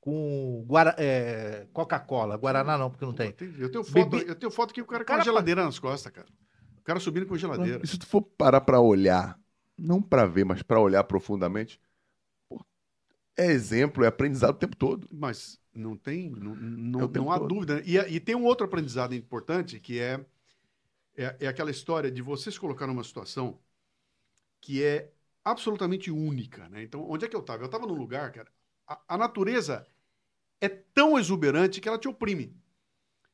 com 0.01 0.65
guara- 0.67 0.95
é, 0.99 1.67
Coca-Cola. 1.73 2.37
Guaraná 2.37 2.79
não, 2.79 2.91
porque 2.91 3.05
não 3.05 3.13
tem. 3.13 3.35
Eu 3.59 3.71
tenho 3.71 3.85
foto, 3.85 4.11
Bebi- 4.11 4.29
eu 4.29 4.35
tenho 4.35 4.51
foto 4.51 4.73
que 4.75 4.81
o 4.83 4.87
cara 4.87 5.05
com 5.05 5.09
Cara, 5.09 5.23
a 5.23 5.25
geladeira 5.25 5.65
nas 5.65 5.79
costas, 5.79 6.13
cara. 6.13 6.27
O 6.79 6.83
cara 6.83 6.99
subindo 7.01 7.27
com 7.27 7.35
a 7.35 7.39
geladeira. 7.39 7.81
E 7.85 7.87
se 7.87 7.99
tu 7.99 8.07
for 8.07 8.23
parar 8.23 8.61
pra 8.63 8.81
olhar, 8.81 9.39
não 9.79 10.01
pra 10.03 10.27
ver, 10.27 10.45
mas 10.45 10.63
pra 10.63 10.81
olhar 10.81 11.05
profundamente, 11.05 11.81
pô, 12.49 12.65
é 13.37 13.47
exemplo, 13.47 14.05
é 14.05 14.09
aprendizado 14.09 14.57
o 14.57 14.59
tempo 14.59 14.77
todo. 14.77 15.09
Mas 15.13 15.61
não 15.75 15.97
tem, 15.97 16.31
não, 16.31 16.55
É 16.55 16.61
não, 16.61 17.01
tempo 17.09 17.25
não 17.25 17.33
há 17.33 17.39
todo. 17.39 17.55
dúvida. 17.55 17.77
né? 17.77 17.83
E, 17.87 17.97
e 17.99 18.21
tem 18.21 18.35
um 18.35 18.45
outro 18.45 18.67
aprendizado 18.67 19.15
importante 19.15 19.79
que 19.81 20.01
é, 20.01 20.25
é, 21.17 21.37
é 21.41 21.47
aquela 21.49 21.71
história 21.71 22.11
de 22.11 22.23
você 22.23 22.51
se 22.51 22.61
colocar 22.61 22.87
numa 22.87 23.05
situação 23.05 23.59
que 24.61 24.83
é 24.83 25.11
absolutamente 25.45 26.11
única, 26.11 26.69
né? 26.69 26.83
Então, 26.83 27.09
onde 27.09 27.25
é 27.25 27.29
que 27.29 27.37
eu 27.37 27.41
estava? 27.41 27.63
Eu 27.63 27.67
estava 27.67 27.87
num 27.87 27.95
lugar, 27.95 28.31
cara, 28.33 28.51
a, 28.91 29.01
a 29.15 29.17
natureza 29.17 29.87
é 30.61 30.69
tão 30.69 31.17
exuberante 31.17 31.81
que 31.81 31.89
ela 31.89 31.99
te 31.99 32.09
oprime. 32.09 32.53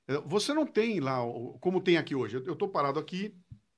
É, 0.06 0.18
Você 0.18 0.52
não 0.52 0.66
tem 0.66 1.00
lá, 1.00 1.18
como 1.60 1.80
tem 1.80 1.96
aqui 1.96 2.14
hoje. 2.14 2.36
Eu 2.36 2.52
estou 2.52 2.68
parado 2.68 3.00
aqui, 3.00 3.34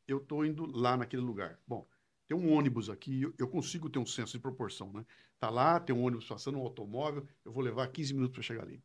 eu 0.06 0.18
estou 0.18 0.44
indo 0.44 0.66
lá 0.66 0.96
naquele 0.96 1.22
lugar. 1.22 1.58
Bom, 1.66 1.86
tem 2.26 2.36
um 2.36 2.52
ônibus 2.52 2.90
aqui, 2.90 3.22
eu, 3.38 3.48
consigo 3.48 3.88
ter 3.88 4.00
um 4.00 4.04
senso 4.04 4.32
de 4.32 4.40
proporção, 4.40 4.92
né? 4.92 5.06
Tá 5.38 5.48
lá, 5.48 5.78
tem 5.78 5.94
um 5.94 6.02
ônibus 6.02 6.26
passando, 6.26 6.58
um 6.58 6.62
automóvel, 6.62 7.26
eu 7.44 7.52
vou 7.52 7.62
levar 7.62 7.86
15 7.86 8.12
minutos 8.12 8.34
para 8.34 8.42
chegar 8.42 8.64
ali. 8.64 8.82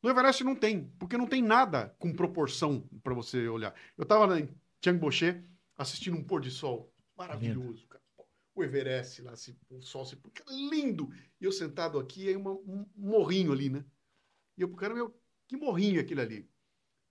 No 0.00 0.08
Everest 0.08 0.42
não 0.42 0.54
tem, 0.54 0.84
porque 0.98 1.18
não 1.18 1.26
tem 1.26 1.42
nada 1.42 1.94
com 1.98 2.12
proporção 2.12 2.88
para 3.02 3.14
você 3.14 3.46
olhar. 3.48 3.74
Eu 3.96 4.04
estava 4.04 4.40
em 4.40 4.48
Tiangboche 4.80 5.42
assistindo 5.76 6.16
um 6.16 6.24
pôr 6.24 6.40
de 6.40 6.50
sol 6.50 6.92
maravilhoso, 7.16 7.86
cara. 7.88 8.01
O 8.54 8.62
Everest 8.62 9.22
lá, 9.22 9.34
se, 9.34 9.56
o 9.70 9.80
sol 9.80 10.04
se 10.04 10.18
lindo. 10.70 11.10
E 11.40 11.44
eu 11.44 11.52
sentado 11.52 11.98
aqui, 11.98 12.28
aí 12.28 12.36
uma- 12.36 12.52
um 12.52 12.86
morrinho 12.96 13.52
ali, 13.52 13.70
né? 13.70 13.84
E 14.56 14.62
eu, 14.62 14.68
cara, 14.74 14.94
meu, 14.94 15.14
que 15.48 15.56
morrinho 15.56 15.98
é 15.98 16.02
aquele 16.02 16.20
ali? 16.20 16.50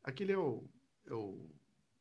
Aquele 0.04 0.32
é 0.34 0.38
o, 0.38 0.64
é 1.08 1.14
o 1.14 1.50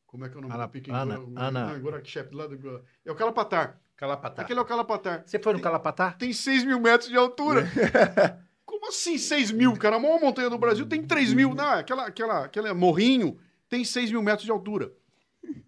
como 0.06 0.24
é 0.24 0.28
que 0.28 0.34
é 0.34 0.38
o 0.38 0.42
nome 0.42 0.54
Ana- 0.54 0.66
do 0.66 0.70
pique? 0.70 0.90
Ana- 0.90 1.14
Ana- 1.36 1.78
Não, 1.78 2.00
que 2.02 2.10
chefe 2.10 2.34
lá 2.34 2.46
do, 2.46 2.84
é 3.04 3.10
o 3.12 3.14
Calapatar. 3.14 3.80
Calapatar. 3.96 4.44
Aquele 4.44 4.58
é 4.58 4.62
o 4.62 4.66
Calapatar. 4.66 5.22
Você 5.26 5.38
foi 5.38 5.52
no 5.52 5.60
Calapatar? 5.60 6.18
Tem 6.18 6.32
6 6.32 6.64
mil 6.64 6.80
metros 6.80 7.08
de 7.10 7.16
altura. 7.16 7.64
Como 8.64 8.88
assim 8.88 9.18
6 9.18 9.50
mil, 9.52 9.76
cara? 9.76 9.96
A 9.96 10.00
maior 10.00 10.20
montanha 10.20 10.48
do 10.50 10.58
Brasil 10.58 10.86
tem 10.86 11.06
3 11.06 11.32
mil. 11.34 11.54
Não, 11.54 11.64
aquela, 11.70 12.06
aquela, 12.06 12.44
aquela 12.44 12.74
morrinho 12.74 13.38
tem 13.68 13.84
6 13.84 14.10
mil 14.10 14.22
metros 14.22 14.44
de 14.44 14.50
altura. 14.50 14.92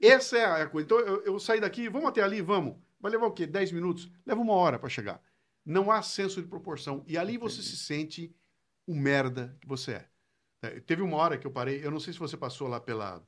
Essa 0.00 0.38
é 0.38 0.62
a 0.62 0.66
coisa. 0.66 0.86
Então 0.86 0.98
eu, 0.98 1.22
eu 1.24 1.38
saí 1.38 1.60
daqui, 1.60 1.88
vamos 1.88 2.08
até 2.08 2.22
ali, 2.22 2.40
vamos. 2.40 2.76
Vai 3.02 3.12
levar 3.12 3.26
o 3.28 3.32
quê? 3.32 3.46
10 3.46 3.72
minutos? 3.72 4.10
Leva 4.26 4.40
uma 4.42 4.54
hora 4.54 4.78
para 4.80 4.90
chegar. 4.90 5.22
Não 5.66 5.90
há 5.92 6.02
senso 6.02 6.42
de 6.42 6.48
proporção. 6.48 7.04
E 7.08 7.18
ali 7.18 7.38
você 7.38 7.62
se 7.62 7.76
sente 7.76 8.34
o 8.86 8.94
merda 8.96 9.56
que 9.60 9.68
você 9.68 9.94
é. 9.94 10.08
É, 10.62 10.80
Teve 10.80 11.02
uma 11.02 11.18
hora 11.18 11.38
que 11.38 11.46
eu 11.46 11.52
parei, 11.52 11.84
eu 11.84 11.90
não 11.92 12.00
sei 12.00 12.12
se 12.14 12.20
você 12.20 12.36
passou 12.36 12.68
lá 12.68 12.80
pela, 12.80 13.22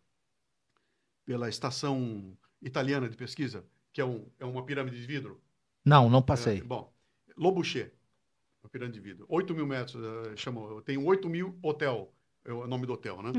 pela 1.25 1.49
estação 1.49 2.37
italiana 2.61 3.09
de 3.09 3.17
pesquisa, 3.17 3.65
que 3.93 4.01
é, 4.01 4.05
um, 4.05 4.27
é 4.39 4.45
uma 4.45 4.65
pirâmide 4.65 5.01
de 5.01 5.07
vidro. 5.07 5.41
Não, 5.85 6.09
não 6.09 6.23
É, 6.33 6.53
passei. 6.53 6.63
bom, 6.63 6.93
Lobuche, 7.37 7.93
uma 8.63 8.71
pirâmide 8.71 9.01
de 9.01 9.05
vidro. 9.05 9.27
8 9.29 9.55
mil 9.55 9.67
metros, 9.67 9.97
uh, 9.97 10.37
chamou. 10.37 10.83
Tem 10.83 10.99
8 10.99 11.29
mil 11.31 11.59
hotel, 11.63 12.15
é 12.45 12.53
o 12.53 12.67
nome 12.67 12.87
do 12.87 12.95
hotel, 12.95 13.23
né? 13.23 13.37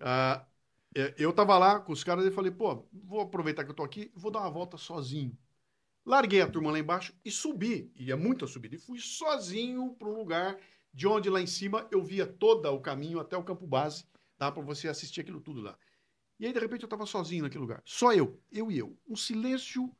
É, 0.00 0.44
eu 1.18 1.32
tava 1.32 1.58
lá 1.58 1.80
com 1.80 1.92
os 1.92 2.04
caras 2.04 2.24
e 2.26 2.30
falei, 2.30 2.50
pô, 2.50 2.86
vou 2.92 3.20
aproveitar 3.20 3.64
que 3.64 3.70
eu 3.70 3.74
tô 3.74 3.84
aqui, 3.84 4.10
vou 4.14 4.30
dar 4.30 4.40
uma 4.40 4.50
volta 4.50 4.76
sozinho. 4.76 5.36
Larguei 6.04 6.40
a 6.40 6.48
turma 6.48 6.70
lá 6.70 6.78
embaixo 6.78 7.14
e 7.24 7.30
subi, 7.30 7.92
e 7.94 8.10
é 8.10 8.16
muita 8.16 8.46
subida, 8.46 8.74
e 8.74 8.78
fui 8.78 8.98
sozinho 8.98 9.94
para 9.94 10.08
um 10.08 10.16
lugar 10.16 10.58
de 10.92 11.06
onde 11.06 11.28
lá 11.30 11.40
em 11.40 11.46
cima 11.46 11.86
eu 11.90 12.02
via 12.02 12.26
todo 12.26 12.66
o 12.68 12.80
caminho 12.80 13.20
até 13.20 13.36
o 13.36 13.44
campo 13.44 13.66
base, 13.66 14.04
dá 14.38 14.50
para 14.50 14.62
você 14.62 14.88
assistir 14.88 15.20
aquilo 15.20 15.40
tudo 15.40 15.60
lá. 15.60 15.78
E 16.38 16.46
aí, 16.46 16.52
de 16.52 16.58
repente, 16.58 16.82
eu 16.82 16.88
tava 16.88 17.04
sozinho 17.04 17.42
naquele 17.42 17.60
lugar. 17.60 17.82
Só 17.84 18.14
eu, 18.14 18.40
eu 18.50 18.72
e 18.72 18.78
eu. 18.78 18.98
Um 19.06 19.14
silêncio 19.14 19.94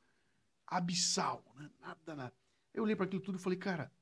abissal, 0.66 1.44
né? 1.55 1.70
nada, 1.81 2.14
nada. 2.16 2.35
Eu 2.72 2.85
olhei 2.85 2.97
para 2.97 3.05
aquilo 3.05 3.20
tudo 3.20 3.36
e 3.39 3.43
falei, 3.43 3.59
cara, 3.59 3.93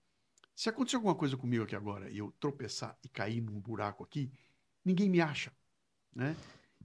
se 0.54 0.68
acontecer 0.68 0.96
alguma 0.96 1.14
coisa 1.14 1.36
comigo 1.36 1.64
aqui 1.64 1.74
agora 1.74 2.10
e 2.10 2.18
eu 2.18 2.32
tropeçar 2.38 2.96
e 3.02 3.08
cair 3.08 3.40
num 3.40 3.60
buraco 3.60 4.04
aqui, 4.04 4.30
ninguém 4.84 5.08
me 5.08 5.20
acha, 5.20 5.52
né? 6.14 6.36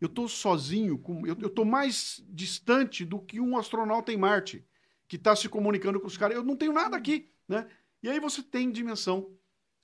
Eu 0.02 0.10
tô 0.10 0.28
sozinho, 0.28 0.98
com, 0.98 1.26
eu, 1.26 1.36
tô 1.50 1.64
mais 1.64 2.24
distante 2.30 3.06
do 3.06 3.22
que 3.22 3.40
um 3.40 3.58
astronauta 3.58 4.12
em 4.12 4.18
Marte, 4.18 4.66
que 5.14 5.18
está 5.18 5.36
se 5.36 5.48
comunicando 5.48 6.00
com 6.00 6.08
os 6.08 6.18
caras. 6.18 6.36
Eu 6.36 6.44
não 6.44 6.56
tenho 6.56 6.74
nada 6.74 6.98
aqui, 6.98 7.30
né? 7.48 7.68
E 8.02 8.10
aí 8.10 8.20
você 8.20 8.42
tem 8.42 8.72
dimensão 8.72 9.30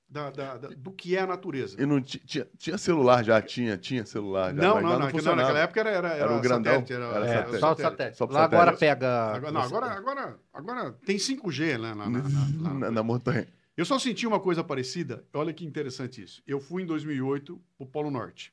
da, 0.10 0.32
da- 0.32 0.58
da- 0.58 0.70
do 0.70 0.92
que 0.92 1.16
é 1.16 1.20
a 1.22 1.28
natureza. 1.28 1.80
E 1.80 1.86
não 1.86 2.02
ti- 2.02 2.18
tinha, 2.26 2.48
tinha 2.58 2.80
celular 2.80 3.24
já, 3.24 3.40
tinha, 3.40 3.78
tinha 3.78 4.04
celular 4.08 4.56
já. 4.56 4.60
Não, 4.60 4.74
mas 4.74 4.84
não, 4.84 4.90
lá 4.90 4.96
não, 4.98 5.06
naquela- 5.06 5.12
funcionava. 5.12 5.42
naquela 5.42 5.60
época 5.60 5.80
era, 5.82 5.90
era, 5.92 6.08
Era 6.16 6.34
um 6.34 6.42
grandão, 6.42 6.74
satélite, 6.80 6.94
era, 6.94 7.06
era 7.06 7.26
É, 7.26 7.34
satélite. 7.36 7.60
só 7.60 7.72
o 7.74 7.76
satélite. 7.78 8.18
Só 8.18 8.26
Lá 8.26 8.44
agora 8.46 8.72
satélite. 8.72 8.80
pega. 8.80 9.36
Agora, 9.36 9.52
não, 9.52 9.62
agora, 9.62 9.86
agora, 9.92 10.40
agora 10.52 10.92
tem 11.06 11.18
5G 11.20 11.78
né, 11.78 11.94
lá 11.94 11.96
na, 11.96 12.10
na- 12.10 12.30
na- 12.30 12.74
na, 12.74 12.92
na 12.92 13.04
montanha. 13.04 13.48
Eu 13.78 13.86
só 13.86 14.00
senti 14.00 14.26
uma 14.26 14.40
coisa 14.40 14.64
parecida. 14.64 15.24
Olha 15.32 15.54
que 15.54 15.64
interessante 15.64 16.24
isso. 16.24 16.42
Eu 16.48 16.60
fui 16.60 16.82
em 16.82 16.86
2008 16.88 17.62
para 17.78 17.86
o 17.86 17.88
Polo 17.88 18.10
Norte. 18.10 18.52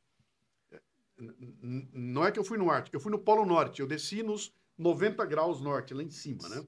Não 1.94 2.22
é 2.26 2.30
que 2.30 2.38
eu 2.38 2.44
fui 2.44 2.58
no 2.58 2.70
Ártico, 2.70 2.94
eu 2.94 3.00
fui 3.00 3.10
no 3.10 3.18
Polo 3.18 3.46
Norte. 3.46 3.80
Eu 3.80 3.86
desci 3.86 4.22
nos 4.22 4.52
90 4.78 5.24
graus 5.26 5.60
norte, 5.60 5.94
lá 5.94 6.02
em 6.02 6.10
cima, 6.10 6.48
né? 6.48 6.64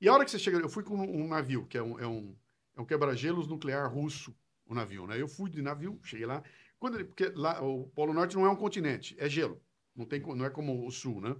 E 0.00 0.08
a 0.08 0.12
hora 0.14 0.24
que 0.24 0.30
você 0.30 0.38
chega, 0.38 0.58
eu 0.58 0.68
fui 0.68 0.82
com 0.82 0.94
um 0.96 1.28
navio, 1.28 1.66
que 1.66 1.76
é 1.76 1.82
um, 1.82 1.98
é 1.98 2.06
um, 2.06 2.34
é 2.76 2.80
um 2.80 2.84
quebra-gelos 2.84 3.46
nuclear 3.46 3.92
russo, 3.92 4.34
o 4.66 4.74
navio, 4.74 5.06
né? 5.06 5.20
Eu 5.20 5.28
fui 5.28 5.50
de 5.50 5.60
navio, 5.62 5.98
cheguei 6.02 6.26
lá. 6.26 6.42
Quando 6.78 6.94
ele, 6.96 7.04
porque 7.04 7.30
lá, 7.34 7.62
o 7.62 7.88
Polo 7.88 8.14
Norte 8.14 8.36
não 8.36 8.46
é 8.46 8.50
um 8.50 8.56
continente, 8.56 9.14
é 9.18 9.28
gelo. 9.28 9.60
Não, 9.94 10.06
tem, 10.06 10.20
não 10.20 10.44
é 10.46 10.50
como 10.50 10.86
o 10.86 10.90
Sul, 10.90 11.20
né? 11.20 11.36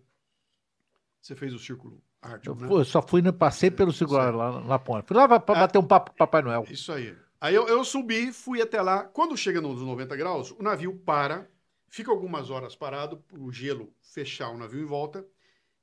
Você 1.20 1.34
fez 1.36 1.54
o 1.54 1.58
círculo 1.58 2.02
Eu 2.22 2.30
ártico, 2.32 2.54
né? 2.56 2.68
fui- 2.68 2.84
só 2.84 3.02
fui, 3.02 3.22
no, 3.22 3.32
passei 3.32 3.70
pelo 3.70 3.92
seguro 3.92 4.36
lá 4.36 4.60
na 4.62 4.78
ponte. 4.78 5.06
Fui 5.06 5.16
lá 5.16 5.26
pra 5.28 5.56
Ah. 5.56 5.60
bater 5.60 5.78
um 5.78 5.86
papo 5.86 6.10
com 6.10 6.14
o 6.14 6.18
Papai 6.18 6.42
Noel. 6.42 6.64
Isso 6.70 6.92
aí. 6.92 7.16
Aí 7.40 7.54
eu, 7.54 7.66
eu 7.68 7.82
subi, 7.84 8.32
fui 8.32 8.60
até 8.60 8.82
lá. 8.82 9.04
Quando 9.04 9.36
chega 9.36 9.60
nos 9.60 9.80
90 9.80 10.14
graus, 10.16 10.50
o 10.50 10.62
navio 10.62 10.94
para, 10.98 11.48
fica 11.88 12.10
algumas 12.10 12.50
horas 12.50 12.76
parado 12.76 13.16
para 13.18 13.38
o 13.40 13.50
gelo 13.50 13.94
fechar 14.02 14.50
o 14.50 14.58
navio 14.58 14.80
em 14.82 14.86
volta. 14.86 15.26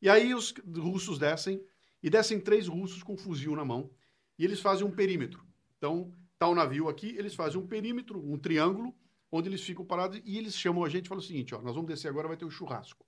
E 0.02 0.10
aí 0.10 0.34
os 0.34 0.54
russos 0.76 1.18
descem, 1.18 1.62
e 2.02 2.10
descem 2.10 2.40
três 2.40 2.68
russos 2.68 3.02
com 3.02 3.14
um 3.14 3.18
fuzil 3.18 3.56
na 3.56 3.66
mão, 3.66 3.90
e 4.38 4.46
eles 4.46 4.60
fazem 4.60 4.86
um 4.86 4.92
perímetro. 4.92 5.44
Então, 5.78 6.12
tá 6.38 6.48
o 6.48 6.56
navio 6.56 6.88
aqui, 6.88 7.16
eles 7.18 7.34
fazem 7.34 7.60
um 7.60 7.66
perímetro, 7.66 8.20
um 8.20 8.38
triângulo, 8.38 8.96
onde 9.32 9.50
eles 9.50 9.62
ficam 9.62 9.84
parados, 9.84 10.22
e 10.24 10.38
eles 10.38 10.56
chamam 10.56 10.84
a 10.84 10.90
gente 10.90 11.06
e 11.06 11.10
falam 11.10 11.24
o 11.24 11.26
seguinte, 11.26 11.54
ó, 11.56 11.62
nós 11.62 11.76
vamos 11.76 11.90
descer 11.90 12.08
agora, 12.08 12.28
vai 12.28 12.38
ter 12.38 12.46
um 12.46 12.52
churrasco. 12.52 13.06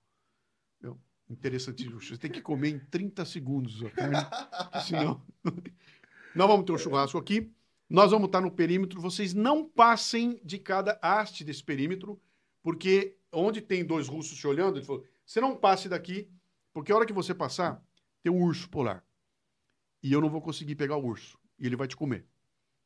Meu, 0.82 1.00
interessantíssimo. 1.30 2.02
Você 2.02 2.18
tem 2.18 2.32
que 2.32 2.42
comer 2.42 2.70
em 2.70 2.80
30 2.80 3.24
segundos 3.26 3.84
a 3.84 3.90
carne, 3.92 4.18
porque 4.72 4.82
senão... 4.82 5.22
Nós 6.36 6.48
vamos 6.48 6.66
ter 6.66 6.72
um 6.72 6.78
churrasco 6.78 7.18
aqui, 7.18 7.52
nós 7.90 8.12
vamos 8.12 8.28
estar 8.28 8.40
no 8.40 8.52
perímetro, 8.52 9.02
vocês 9.02 9.34
não 9.34 9.68
passem 9.68 10.40
de 10.44 10.60
cada 10.60 11.00
haste 11.02 11.44
desse 11.44 11.64
perímetro, 11.64 12.22
porque 12.62 13.18
onde 13.32 13.62
tem 13.62 13.84
dois 13.84 14.08
russos 14.08 14.38
te 14.38 14.46
olhando, 14.46 14.78
ele 14.78 14.86
falou, 14.86 15.04
você 15.26 15.42
não 15.42 15.56
passe 15.56 15.90
daqui, 15.90 16.30
porque 16.74 16.92
a 16.92 16.96
hora 16.96 17.06
que 17.06 17.14
você 17.14 17.34
passar, 17.34 17.84
tem 18.24 18.32
um 18.32 18.44
urso 18.44 18.70
polar. 18.70 19.06
E 20.04 20.12
eu 20.12 20.22
não 20.22 20.30
vou 20.30 20.42
conseguir 20.42 20.76
pegar 20.76 20.98
o 20.98 21.06
urso, 21.06 21.38
e 21.60 21.66
ele 21.66 21.76
vai 21.76 21.88
te 21.88 21.96
comer. 21.96 22.26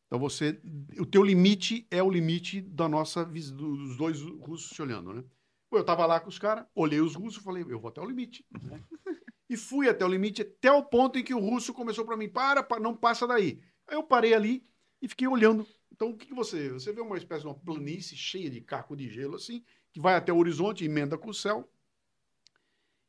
Então 0.07 0.19
você, 0.19 0.61
o 0.99 1.05
teu 1.05 1.23
limite 1.23 1.87
é 1.91 2.03
o 2.03 2.09
limite 2.09 2.61
da 2.61 2.87
nossa 2.89 3.25
dos 3.25 3.97
dois 3.97 4.21
russos 4.21 4.71
te 4.71 4.81
olhando, 4.81 5.13
né? 5.13 5.23
Eu 5.71 5.83
tava 5.83 6.05
lá 6.05 6.19
com 6.19 6.29
os 6.29 6.37
caras, 6.39 6.65
olhei 6.75 7.01
os 7.01 7.15
russos 7.15 7.41
e 7.41 7.43
falei, 7.43 7.63
eu 7.67 7.79
vou 7.79 7.89
até 7.89 8.01
o 8.01 8.05
limite. 8.05 8.45
né? 8.61 8.83
E 9.49 9.57
fui 9.57 9.89
até 9.89 10.05
o 10.05 10.07
limite, 10.07 10.41
até 10.41 10.71
o 10.71 10.83
ponto 10.83 11.19
em 11.19 11.23
que 11.23 11.33
o 11.33 11.39
russo 11.39 11.73
começou 11.73 12.05
pra 12.05 12.17
mim, 12.17 12.29
para, 12.29 12.63
pa- 12.63 12.79
não 12.79 12.95
passa 12.95 13.27
daí. 13.27 13.59
Aí 13.87 13.95
eu 13.95 14.03
parei 14.03 14.33
ali 14.33 14.65
e 15.01 15.07
fiquei 15.07 15.27
olhando. 15.27 15.67
Então, 15.91 16.09
o 16.09 16.17
que, 16.17 16.27
que 16.27 16.33
você... 16.33 16.69
Você 16.71 16.91
vê 16.93 17.01
uma 17.01 17.17
espécie 17.17 17.41
de 17.41 17.47
uma 17.47 17.53
planície 17.55 18.17
cheia 18.17 18.49
de 18.49 18.61
caco 18.61 18.95
de 18.95 19.09
gelo, 19.09 19.35
assim, 19.35 19.63
que 19.91 19.99
vai 19.99 20.15
até 20.15 20.31
o 20.33 20.37
horizonte, 20.37 20.85
emenda 20.85 21.17
com 21.17 21.29
o 21.29 21.33
céu. 21.33 21.69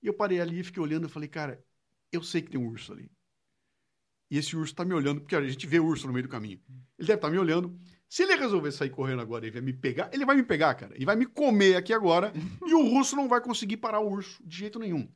E 0.04 0.06
eu 0.06 0.12
parei 0.12 0.38
ali 0.38 0.60
e 0.60 0.62
fiquei 0.62 0.82
olhando 0.82 1.06
e 1.06 1.10
falei, 1.10 1.30
cara, 1.30 1.64
eu 2.12 2.22
sei 2.22 2.42
que 2.42 2.50
tem 2.50 2.60
um 2.60 2.68
urso 2.68 2.92
ali. 2.92 3.10
E 4.30 4.36
esse 4.36 4.54
urso 4.54 4.74
tá 4.74 4.84
me 4.84 4.92
olhando, 4.92 5.22
porque 5.22 5.34
a 5.34 5.48
gente 5.48 5.66
vê 5.66 5.80
urso 5.80 6.06
no 6.06 6.12
meio 6.12 6.24
do 6.24 6.28
caminho. 6.28 6.60
Ele 6.98 7.06
deve 7.06 7.14
estar 7.14 7.30
me 7.30 7.38
olhando. 7.38 7.74
Se 8.06 8.22
ele 8.22 8.36
resolver 8.36 8.70
sair 8.70 8.90
correndo 8.90 9.22
agora 9.22 9.46
e 9.46 9.50
vai 9.50 9.62
me 9.62 9.72
pegar, 9.72 10.10
ele 10.12 10.26
vai 10.26 10.36
me 10.36 10.42
pegar, 10.42 10.74
cara. 10.74 10.94
Ele 10.94 11.06
vai 11.06 11.16
me 11.16 11.24
comer 11.24 11.76
aqui 11.76 11.94
agora. 11.94 12.34
e 12.66 12.74
o 12.74 12.86
russo 12.86 13.16
não 13.16 13.28
vai 13.28 13.40
conseguir 13.40 13.78
parar 13.78 14.00
o 14.00 14.10
urso 14.10 14.46
de 14.46 14.58
jeito 14.58 14.78
nenhum. 14.78 15.08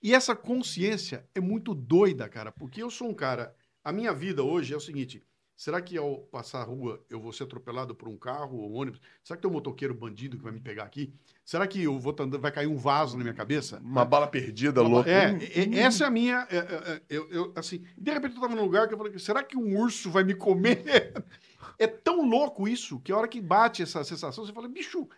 E 0.00 0.14
essa 0.14 0.36
consciência 0.36 1.28
é 1.34 1.40
muito 1.40 1.74
doida, 1.74 2.28
cara, 2.28 2.52
porque 2.52 2.80
eu 2.80 2.90
sou 2.90 3.08
um 3.08 3.14
cara. 3.14 3.56
A 3.82 3.92
minha 3.92 4.14
vida 4.14 4.44
hoje 4.44 4.72
é 4.72 4.76
o 4.76 4.80
seguinte: 4.80 5.24
será 5.62 5.80
que 5.80 5.96
ao 5.96 6.18
passar 6.18 6.60
a 6.60 6.64
rua 6.64 7.00
eu 7.08 7.20
vou 7.20 7.32
ser 7.32 7.44
atropelado 7.44 7.94
por 7.94 8.08
um 8.08 8.16
carro 8.16 8.58
ou 8.58 8.72
um 8.72 8.74
ônibus? 8.74 9.00
Será 9.22 9.36
que 9.36 9.42
tem 9.42 9.50
um 9.50 9.54
motoqueiro 9.54 9.94
bandido 9.94 10.36
que 10.36 10.42
vai 10.42 10.50
me 10.50 10.58
pegar 10.58 10.82
aqui? 10.82 11.14
Será 11.44 11.68
que 11.68 11.80
eu 11.80 12.00
vou 12.00 12.12
tá 12.12 12.24
vai 12.26 12.50
cair 12.50 12.66
um 12.66 12.76
vaso 12.76 13.16
na 13.16 13.22
minha 13.22 13.34
cabeça? 13.34 13.78
Uma 13.78 14.04
bala 14.04 14.26
perdida, 14.26 14.82
louco. 14.82 15.08
É, 15.08 15.38
é, 15.54 15.78
essa 15.78 16.02
é 16.02 16.06
a 16.08 16.10
minha. 16.10 16.48
é, 16.50 16.56
é, 16.56 16.92
é, 16.94 17.02
eu, 17.08 17.30
eu, 17.30 17.52
assim, 17.54 17.84
de 17.96 18.10
repente 18.10 18.34
eu 18.34 18.40
tava 18.40 18.56
num 18.56 18.62
lugar 18.64 18.88
que 18.88 18.94
eu 18.94 18.98
falei: 18.98 19.16
será 19.20 19.40
que 19.44 19.56
um 19.56 19.78
urso 19.78 20.10
vai 20.10 20.24
me 20.24 20.34
comer? 20.34 20.82
É 21.78 21.86
tão 21.86 22.28
louco 22.28 22.68
isso 22.68 23.00
que 23.00 23.10
a 23.10 23.16
hora 23.16 23.26
que 23.26 23.40
bate 23.40 23.82
essa 23.82 24.04
sensação, 24.04 24.44
você 24.44 24.52
fala: 24.52 24.68
bicho, 24.68 25.08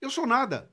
eu 0.00 0.10
sou 0.10 0.26
nada. 0.26 0.70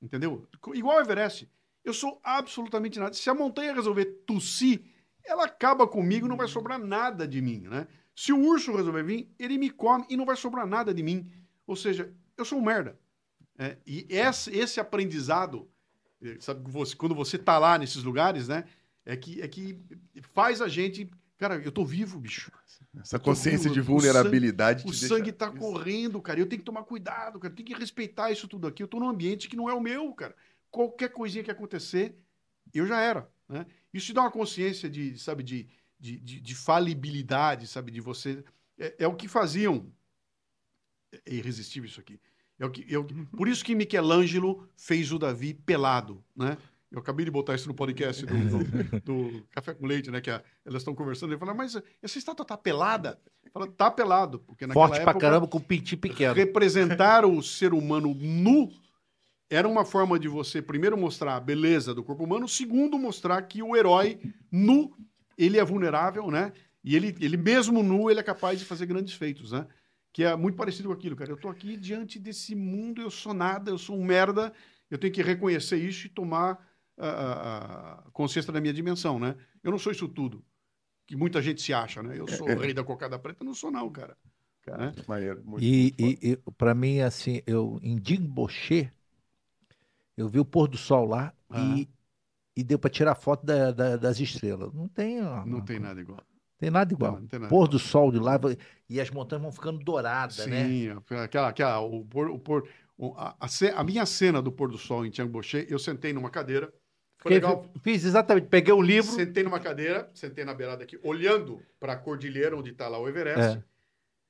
Entendeu? 0.00 0.48
Igual 0.72 0.96
o 0.96 1.00
Everest. 1.00 1.48
Eu 1.84 1.92
sou 1.92 2.20
absolutamente 2.22 2.98
nada. 2.98 3.12
Se 3.12 3.28
a 3.28 3.34
montanha 3.34 3.74
resolver 3.74 4.06
tossir, 4.26 4.82
ela 5.24 5.44
acaba 5.44 5.86
comigo 5.86 6.26
e 6.26 6.28
não 6.28 6.36
vai 6.36 6.48
sobrar 6.48 6.78
nada 6.78 7.28
de 7.28 7.40
mim, 7.40 7.60
né? 7.60 7.86
Se 8.14 8.32
o 8.32 8.38
urso 8.40 8.74
resolver 8.76 9.02
vir, 9.02 9.30
ele 9.38 9.56
me 9.58 9.70
come 9.70 10.04
e 10.08 10.16
não 10.16 10.24
vai 10.26 10.36
sobrar 10.36 10.66
nada 10.66 10.92
de 10.92 11.02
mim. 11.02 11.30
Ou 11.66 11.76
seja, 11.76 12.12
eu 12.36 12.44
sou 12.44 12.58
um 12.58 12.62
merda. 12.64 12.98
É, 13.58 13.76
e 13.86 14.06
esse, 14.08 14.50
esse 14.56 14.80
aprendizado, 14.80 15.68
eh, 16.22 16.36
sabe, 16.40 16.70
você- 16.70 16.96
quando 16.96 17.14
você 17.14 17.38
tá 17.38 17.58
lá 17.58 17.78
nesses 17.78 18.02
lugares, 18.02 18.48
né? 18.48 18.64
É 19.04 19.16
que, 19.16 19.40
é 19.40 19.48
que 19.48 19.78
faz 20.34 20.60
a 20.60 20.68
gente. 20.68 21.10
Cara, 21.38 21.56
eu 21.56 21.72
tô 21.72 21.84
vivo, 21.84 22.18
bicho. 22.18 22.52
Essa 22.98 23.18
consciência 23.18 23.70
de 23.70 23.80
O 23.80 23.84
vulnerabilidade 23.84 24.86
O 24.86 24.92
sangue 24.92 25.30
deixa... 25.32 25.36
tá 25.38 25.50
correndo, 25.50 26.20
cara. 26.20 26.38
Eu 26.40 26.46
tenho 26.46 26.60
que 26.60 26.66
tomar 26.66 26.82
cuidado, 26.84 27.38
cara. 27.38 27.52
Eu 27.52 27.56
tenho 27.56 27.66
que 27.66 27.74
respeitar 27.74 28.30
isso 28.30 28.46
tudo 28.48 28.66
aqui. 28.66 28.82
Eu 28.82 28.88
tô 28.88 28.98
num 29.00 29.08
ambiente 29.08 29.48
que 29.48 29.56
não 29.56 29.68
é 29.68 29.74
o 29.74 29.80
meu, 29.80 30.12
cara. 30.12 30.34
Qualquer 30.70 31.08
coisinha 31.10 31.42
que 31.44 31.50
acontecer, 31.50 32.14
eu 32.74 32.86
já 32.86 33.00
era. 33.00 33.30
Né? 33.48 33.66
Isso 33.92 34.06
te 34.06 34.12
dá 34.12 34.22
uma 34.22 34.30
consciência 34.30 34.88
de, 34.88 35.18
sabe, 35.18 35.42
de, 35.42 35.68
de, 36.00 36.16
de, 36.18 36.40
de 36.40 36.54
falibilidade, 36.54 37.66
sabe, 37.66 37.90
de 37.92 38.00
você. 38.00 38.42
É, 38.78 38.94
é 39.00 39.06
o 39.06 39.14
que 39.14 39.28
faziam. 39.28 39.92
É 41.26 41.34
irresistível 41.34 41.88
isso 41.88 42.00
aqui. 42.00 42.18
É 42.58 42.64
o 42.66 42.70
que, 42.70 42.94
é 42.94 42.98
o 42.98 43.04
que- 43.04 43.14
por 43.36 43.48
isso 43.48 43.64
que 43.64 43.74
Michelangelo 43.74 44.68
fez 44.76 45.10
o 45.12 45.18
Davi 45.18 45.54
pelado, 45.54 46.22
né? 46.36 46.56
Eu 46.90 46.98
acabei 46.98 47.24
de 47.24 47.30
botar 47.30 47.54
isso 47.54 47.68
no 47.68 47.74
podcast 47.74 48.26
do, 48.26 48.34
do- 48.34 49.00
do 49.40 49.46
Café 49.50 49.74
com 49.74 49.86
Leite, 49.86 50.10
né? 50.10 50.20
Que 50.20 50.30
a- 50.30 50.42
elas 50.64 50.82
estão 50.82 50.94
conversando. 50.94 51.32
Ele 51.32 51.38
fala, 51.38 51.54
mas 51.54 51.76
essa 52.02 52.18
estátua 52.18 52.44
tá 52.44 52.56
pelada? 52.56 53.20
Fala, 53.52 53.66
tá 53.68 53.90
pelado, 53.90 54.40
porque 54.40 54.66
naquela 54.66 54.86
Forte 54.88 55.00
pra 55.02 55.10
época, 55.10 55.26
caramba 55.26 55.46
com 55.48 55.60
pintinho 55.60 56.00
pequeno. 56.00 56.34
representar 56.34 57.24
o 57.24 57.42
ser 57.42 57.72
humano 57.72 58.14
nu 58.14 58.70
era 59.48 59.66
uma 59.68 59.84
forma 59.84 60.18
de 60.18 60.28
você, 60.28 60.62
primeiro, 60.62 60.96
mostrar 60.96 61.34
a 61.36 61.40
beleza 61.40 61.92
do 61.92 62.04
corpo 62.04 62.22
humano, 62.22 62.48
segundo, 62.48 62.96
mostrar 62.98 63.42
que 63.42 63.60
o 63.62 63.74
herói 63.76 64.20
nu, 64.52 64.96
ele 65.42 65.58
é 65.58 65.64
vulnerável, 65.64 66.30
né? 66.30 66.52
E 66.82 66.96
ele, 66.96 67.16
ele 67.20 67.36
mesmo 67.36 67.82
nu, 67.82 68.10
ele 68.10 68.20
é 68.20 68.22
capaz 68.22 68.58
de 68.58 68.64
fazer 68.64 68.86
grandes 68.86 69.14
feitos, 69.14 69.52
né? 69.52 69.66
Que 70.12 70.24
é 70.24 70.36
muito 70.36 70.56
parecido 70.56 70.88
com 70.88 70.94
aquilo, 70.94 71.16
cara. 71.16 71.30
Eu 71.30 71.36
tô 71.36 71.48
aqui 71.48 71.76
diante 71.76 72.18
desse 72.18 72.54
mundo, 72.54 73.00
eu 73.00 73.10
sou 73.10 73.32
nada, 73.32 73.70
eu 73.70 73.78
sou 73.78 73.96
um 73.96 74.04
merda, 74.04 74.52
eu 74.90 74.98
tenho 74.98 75.12
que 75.12 75.22
reconhecer 75.22 75.76
isso 75.76 76.06
e 76.06 76.10
tomar 76.10 76.58
a, 76.98 78.04
consciência 78.12 78.52
da 78.52 78.60
minha 78.60 78.72
dimensão, 78.72 79.18
né? 79.18 79.36
Eu 79.62 79.70
não 79.70 79.78
sou 79.78 79.92
isso 79.92 80.08
tudo, 80.08 80.44
que 81.06 81.16
muita 81.16 81.40
gente 81.40 81.62
se 81.62 81.72
acha, 81.72 82.02
né? 82.02 82.18
Eu 82.18 82.26
sou 82.28 82.48
o 82.48 82.58
rei 82.58 82.74
da 82.74 82.84
cocada 82.84 83.18
preta, 83.18 83.42
eu 83.42 83.46
não 83.46 83.54
sou 83.54 83.70
não, 83.70 83.90
cara. 83.90 84.16
Né? 84.66 84.92
Maneiro, 85.08 85.42
muito, 85.44 85.64
E, 85.64 85.94
muito 85.98 86.24
e, 86.24 86.32
e 86.32 86.36
para 86.52 86.74
mim, 86.74 87.00
assim, 87.00 87.42
eu 87.46 87.78
em 87.82 87.96
Dimboché, 87.96 88.92
eu 90.16 90.28
vi 90.28 90.38
o 90.38 90.44
pôr 90.44 90.68
do 90.68 90.76
sol 90.76 91.06
lá 91.06 91.32
e, 91.50 91.88
e 92.60 92.64
deu 92.64 92.78
para 92.78 92.90
tirar 92.90 93.14
foto 93.14 93.44
da- 93.44 93.70
da- 93.72 93.96
das 93.96 94.20
estrelas. 94.20 94.72
Não 94.72 94.88
tem, 94.88 95.22
ó, 95.22 95.44
Não 95.44 95.60
tem 95.60 95.78
nada 95.78 96.00
igual. 96.00 96.20
tem 96.58 96.70
nada 96.70 96.92
igual. 96.92 97.12
Não, 97.12 97.20
não 97.20 97.26
tem 97.26 97.38
nada 97.40 97.48
pôr 97.50 97.56
igual. 97.64 97.68
do 97.68 97.78
sol 97.78 98.12
de 98.12 98.18
lá 98.18 98.38
e 98.88 99.00
as 99.00 99.10
montanhas 99.10 99.42
vão 99.42 99.52
ficando 99.52 99.78
douradas, 99.78 100.46
né? 100.46 100.64
Sim, 100.66 100.88
aquela, 101.22 101.48
aquela, 101.48 101.80
o 101.80 102.04
pôr, 102.04 102.28
o 102.30 102.38
pôr, 102.38 102.68
a, 103.16 103.34
a 103.40 103.80
a 103.80 103.84
minha 103.84 104.04
cena 104.06 104.40
do 104.42 104.52
pôr 104.52 104.70
do 104.70 104.78
sol 104.78 105.04
em 105.06 105.10
Tianguoché, 105.10 105.66
eu 105.68 105.78
sentei 105.78 106.12
numa 106.12 106.30
cadeira. 106.30 106.72
Foi 107.18 107.34
Fiquei- 107.34 107.48
legal. 107.48 107.66
Fiz 107.82 108.04
exatamente, 108.04 108.46
peguei 108.48 108.72
um 108.72 108.80
livro. 108.80 109.10
Sentei 109.12 109.42
numa 109.42 109.60
cadeira, 109.60 110.10
sentei 110.14 110.44
na 110.44 110.54
beirada 110.54 110.84
aqui, 110.84 110.98
olhando 111.02 111.60
para 111.78 111.92
a 111.92 111.96
cordilheira 111.96 112.56
onde 112.56 112.70
está 112.70 112.88
lá 112.88 112.98
o 112.98 113.06
Everest. 113.08 113.58
É. 113.58 113.62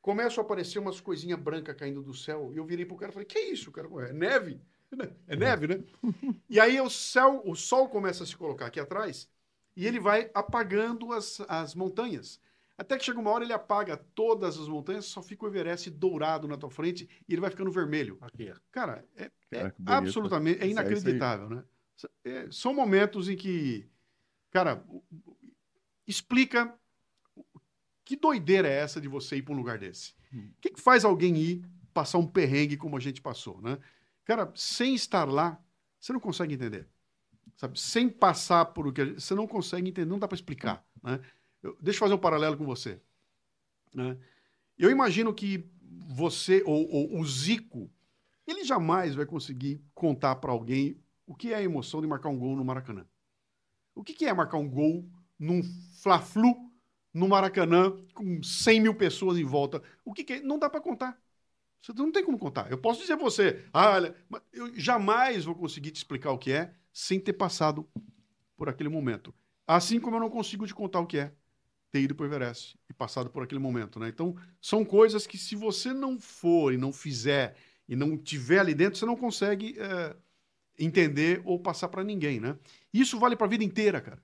Começam 0.03 0.43
a 0.43 0.45
aparecer 0.45 0.79
umas 0.79 1.01
coisinhas 1.01 1.39
brancas 1.39 1.77
caindo 1.77 2.03
do 2.03 2.15
céu. 2.15 2.51
E 2.53 2.57
eu 2.57 2.65
virei 2.65 2.85
pro 2.87 2.97
cara 2.97 3.11
e 3.11 3.13
falei: 3.13 3.27
Que 3.27 3.39
isso, 3.39 3.71
cara? 3.71 3.87
É 4.09 4.13
neve? 4.13 4.61
É 5.29 5.37
neve, 5.37 5.67
né? 5.69 5.85
e 6.49 6.59
aí 6.59 6.81
o 6.81 6.91
céu, 6.91 7.43
o 7.45 7.55
sol 7.55 7.89
começa 7.89 8.25
a 8.25 8.27
se 8.27 8.37
colocar 8.37 8.67
aqui 8.67 8.81
atrás 8.81 9.29
e 9.77 9.87
ele 9.87 10.01
vai 10.01 10.31
apagando 10.35 11.13
as, 11.13 11.41
as 11.49 11.75
montanhas. 11.75 12.41
Até 12.77 12.97
que 12.97 13.05
chega 13.05 13.21
uma 13.21 13.31
hora 13.31 13.45
ele 13.45 13.53
apaga 13.53 13.97
todas 14.15 14.59
as 14.59 14.67
montanhas, 14.67 15.05
só 15.05 15.23
fica 15.23 15.45
o 15.45 15.49
Everest 15.49 15.91
dourado 15.91 16.49
na 16.49 16.57
tua 16.57 16.71
frente 16.71 17.09
e 17.29 17.33
ele 17.33 17.41
vai 17.41 17.51
ficando 17.51 17.71
vermelho. 17.71 18.19
Aqui. 18.23 18.53
Cara, 18.73 19.05
é, 19.15 19.25
é 19.51 19.59
Cara, 19.59 19.71
que 19.71 19.83
bonito. 19.83 19.99
absolutamente, 19.99 20.63
é 20.63 20.67
inacreditável, 20.67 21.51
né? 21.51 21.65
É, 22.25 22.49
são 22.51 22.73
momentos 22.73 23.29
em 23.29 23.37
que, 23.37 23.87
cara, 24.51 24.83
explica 26.07 26.75
que 28.03 28.17
doideira 28.17 28.67
é 28.67 28.79
essa 28.79 29.01
de 29.01 29.07
você 29.07 29.37
ir 29.37 29.43
para 29.43 29.55
um 29.55 29.59
lugar 29.59 29.79
desse? 29.79 30.15
Hum. 30.33 30.51
O 30.57 30.61
que, 30.61 30.71
que 30.71 30.81
faz 30.81 31.05
alguém 31.05 31.37
ir 31.37 31.65
passar 31.93 32.19
um 32.19 32.27
perrengue 32.27 32.77
como 32.77 32.97
a 32.97 33.01
gente 33.01 33.21
passou, 33.21 33.61
né? 33.61 33.79
Cara, 34.31 34.53
sem 34.55 34.95
estar 34.95 35.25
lá, 35.29 35.61
você 35.99 36.13
não 36.13 36.21
consegue 36.21 36.55
entender. 36.55 36.87
Sabe? 37.57 37.81
Sem 37.81 38.09
passar 38.09 38.65
por 38.67 38.87
o 38.87 38.93
que 38.93 39.05
você 39.15 39.35
não 39.35 39.45
consegue 39.45 39.89
entender, 39.89 40.09
não 40.09 40.21
dá 40.21 40.29
para 40.29 40.37
explicar, 40.37 40.87
né? 41.03 41.19
Eu- 41.61 41.77
deixa 41.81 41.97
eu 41.97 42.01
fazer 42.01 42.15
um 42.15 42.19
paralelo 42.19 42.57
com 42.57 42.65
você. 42.65 43.03
né? 43.93 44.17
Eu 44.79 44.89
imagino 44.89 45.35
que 45.35 45.69
você, 46.15 46.63
ou, 46.65 46.89
ou 46.89 47.19
o 47.19 47.27
Zico, 47.27 47.91
ele 48.47 48.63
jamais 48.65 49.17
vai 49.17 49.27
conseguir 49.27 49.83
contar 49.93 50.37
para 50.37 50.53
alguém 50.53 51.03
o 51.27 51.35
que 51.35 51.53
é 51.53 51.57
a 51.57 51.63
emoção 51.63 52.01
de 52.01 52.07
marcar 52.07 52.29
um 52.29 52.39
gol 52.39 52.55
no 52.55 52.65
Maracanã. 52.65 53.05
O 53.97 54.05
que, 54.05 54.15
que 54.15 54.27
é 54.27 54.33
marcar 54.33 54.59
um 54.59 54.71
gol 54.71 55.11
num 55.37 55.61
Fla-Flu 56.01 56.71
no 57.13 57.27
Maracanã 57.27 57.97
com 58.15 58.41
100 58.45 58.81
mil 58.81 58.95
pessoas 58.95 59.37
em 59.39 59.45
volta? 59.45 59.83
O 60.05 60.15
que, 60.15 60.23
que 60.23 60.35
é? 60.35 60.41
Não 60.41 60.57
dá 60.57 60.71
para 60.71 60.81
contar. 60.81 61.21
Você 61.81 61.93
não 61.95 62.13
tem 62.13 62.25
como 62.25 62.39
contar. 62.39 62.71
Eu 62.71 62.79
posso 62.79 63.01
dizer 63.01 63.15
a 63.15 63.17
você, 63.17 63.65
ah, 63.73 63.91
olha, 63.91 64.15
eu 64.53 64.79
jamais 64.79 65.45
vou 65.45 65.55
conseguir 65.55 65.91
te 65.91 65.97
explicar 65.97 66.31
o 66.31 66.39
que 66.39 66.53
é 66.53 66.75
sem 66.93 67.19
ter 67.19 67.33
passado 67.33 67.89
por 68.57 68.69
aquele 68.69 68.89
momento. 68.89 69.35
Assim 69.67 69.99
como 69.99 70.17
eu 70.17 70.21
não 70.21 70.31
consigo 70.31 70.67
te 70.67 70.75
contar 70.75 71.01
o 71.01 71.07
que 71.07 71.19
é 71.19 71.33
ter 71.91 72.03
ido 72.03 72.15
para 72.15 72.25
o 72.25 72.27
Everest 72.27 72.79
e 72.89 72.93
passado 72.93 73.31
por 73.31 73.43
aquele 73.43 73.59
momento, 73.59 73.99
né? 73.99 74.09
Então, 74.09 74.37
são 74.61 74.85
coisas 74.85 75.27
que 75.27 75.37
se 75.39 75.57
você 75.57 75.93
não 75.93 76.21
for 76.21 76.73
e 76.73 76.77
não 76.77 76.93
fizer 76.93 77.57
e 77.89 77.97
não 77.97 78.17
tiver 78.17 78.61
ali 78.61 78.75
dentro, 78.75 78.99
você 78.99 79.07
não 79.07 79.17
consegue 79.17 79.77
eh, 79.79 80.17
entender 80.79 81.43
ou 81.45 81.59
passar 81.59 81.89
para 81.89 82.05
ninguém, 82.05 82.39
né? 82.39 82.57
Isso 82.93 83.19
vale 83.19 83.35
para 83.35 83.47
a 83.47 83.51
vida 83.51 83.65
inteira, 83.65 84.01
cara. 84.01 84.23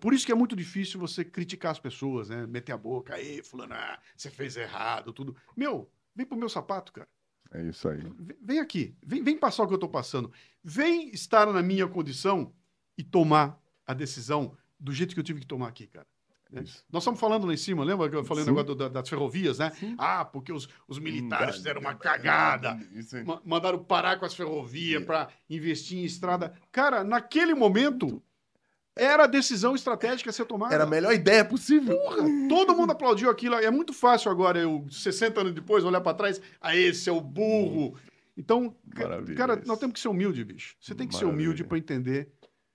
Por 0.00 0.12
isso 0.12 0.26
que 0.26 0.32
é 0.32 0.34
muito 0.34 0.56
difícil 0.56 0.98
você 0.98 1.24
criticar 1.24 1.72
as 1.72 1.78
pessoas, 1.78 2.28
né? 2.28 2.46
Meter 2.46 2.72
a 2.72 2.76
boca, 2.76 3.14
aí, 3.14 3.42
fulano, 3.42 3.74
ah, 3.74 3.98
você 4.16 4.30
fez 4.30 4.56
errado, 4.56 5.12
tudo. 5.12 5.36
Meu, 5.56 5.90
vem 6.18 6.26
pro 6.26 6.36
meu 6.36 6.48
sapato, 6.48 6.92
cara. 6.92 7.08
É 7.52 7.62
isso 7.62 7.88
aí. 7.88 8.02
Vem- 8.42 8.58
aqui, 8.58 8.94
vem, 9.02 9.22
vem 9.22 9.38
passar 9.38 9.62
o 9.62 9.66
que 9.66 9.72
eu 9.72 9.76
estou 9.76 9.88
passando. 9.88 10.30
Vem 10.62 11.08
estar 11.10 11.46
na 11.50 11.62
minha 11.62 11.86
condição 11.88 12.52
e 12.98 13.02
tomar 13.02 13.58
a 13.86 13.94
decisão 13.94 14.54
do 14.78 14.92
jeito 14.92 15.14
que 15.14 15.20
eu 15.20 15.24
tive 15.24 15.40
que 15.40 15.46
tomar 15.46 15.68
aqui, 15.68 15.86
cara. 15.86 16.06
né? 16.50 16.62
Isso. 16.62 16.82
Nós 16.90 17.02
estamos 17.02 17.20
falando 17.20 17.46
lá 17.46 17.52
em 17.54 17.56
cima, 17.58 17.84
lembra 17.84 18.08
que 18.10 18.16
eu 18.16 18.24
falei 18.24 18.42
o 18.42 18.44
Sim. 18.46 18.50
negócio 18.50 18.68
do- 18.68 18.74
da- 18.74 18.88
das 18.88 19.08
ferrovias, 19.08 19.58
né? 19.58 19.70
Ah, 19.98 20.24
porque 20.24 20.50
os, 20.52 20.68
os 20.88 20.98
militares 20.98 21.56
fizeram 21.56 21.80
uma 21.80 21.94
cagada, 21.94 22.74
Isso 22.92 23.16
aí. 23.16 23.24
ma- 23.24 23.40
mandaram 23.44 23.82
parar 23.84 24.18
com 24.18 24.24
as 24.26 24.34
ferrovias 24.34 25.04
para 25.04 25.28
investir 25.48 25.98
em 25.98 26.04
estrada. 26.04 26.54
Cara, 26.72 27.04
naquele 27.04 27.54
momento, 27.54 28.22
era 28.98 29.24
a 29.24 29.26
decisão 29.26 29.74
estratégica 29.74 30.30
a 30.30 30.32
ser 30.32 30.44
tomada. 30.44 30.74
Era 30.74 30.84
a 30.84 30.86
melhor 30.86 31.12
ideia 31.14 31.44
possível. 31.44 31.96
Todo 32.48 32.74
mundo 32.76 32.90
aplaudiu 32.92 33.30
aquilo. 33.30 33.54
É 33.54 33.70
muito 33.70 33.92
fácil 33.92 34.30
agora, 34.30 34.58
eu, 34.58 34.86
60 34.90 35.40
anos 35.40 35.52
depois, 35.54 35.84
olhar 35.84 36.00
para 36.00 36.16
trás. 36.16 36.40
Ah, 36.60 36.76
esse 36.76 37.08
é 37.08 37.12
o 37.12 37.20
burro. 37.20 37.96
Então, 38.36 38.76
Maravilha 38.94 39.36
cara, 39.36 39.54
isso. 39.58 39.66
nós 39.66 39.78
temos 39.78 39.94
que 39.94 40.00
ser 40.00 40.08
humilde, 40.08 40.44
bicho. 40.44 40.76
Você 40.80 40.94
tem 40.94 41.06
que 41.08 41.14
ser 41.14 41.24
Maravilha. 41.24 41.46
humilde 41.46 41.64
para 41.64 41.78
entender 41.78 42.32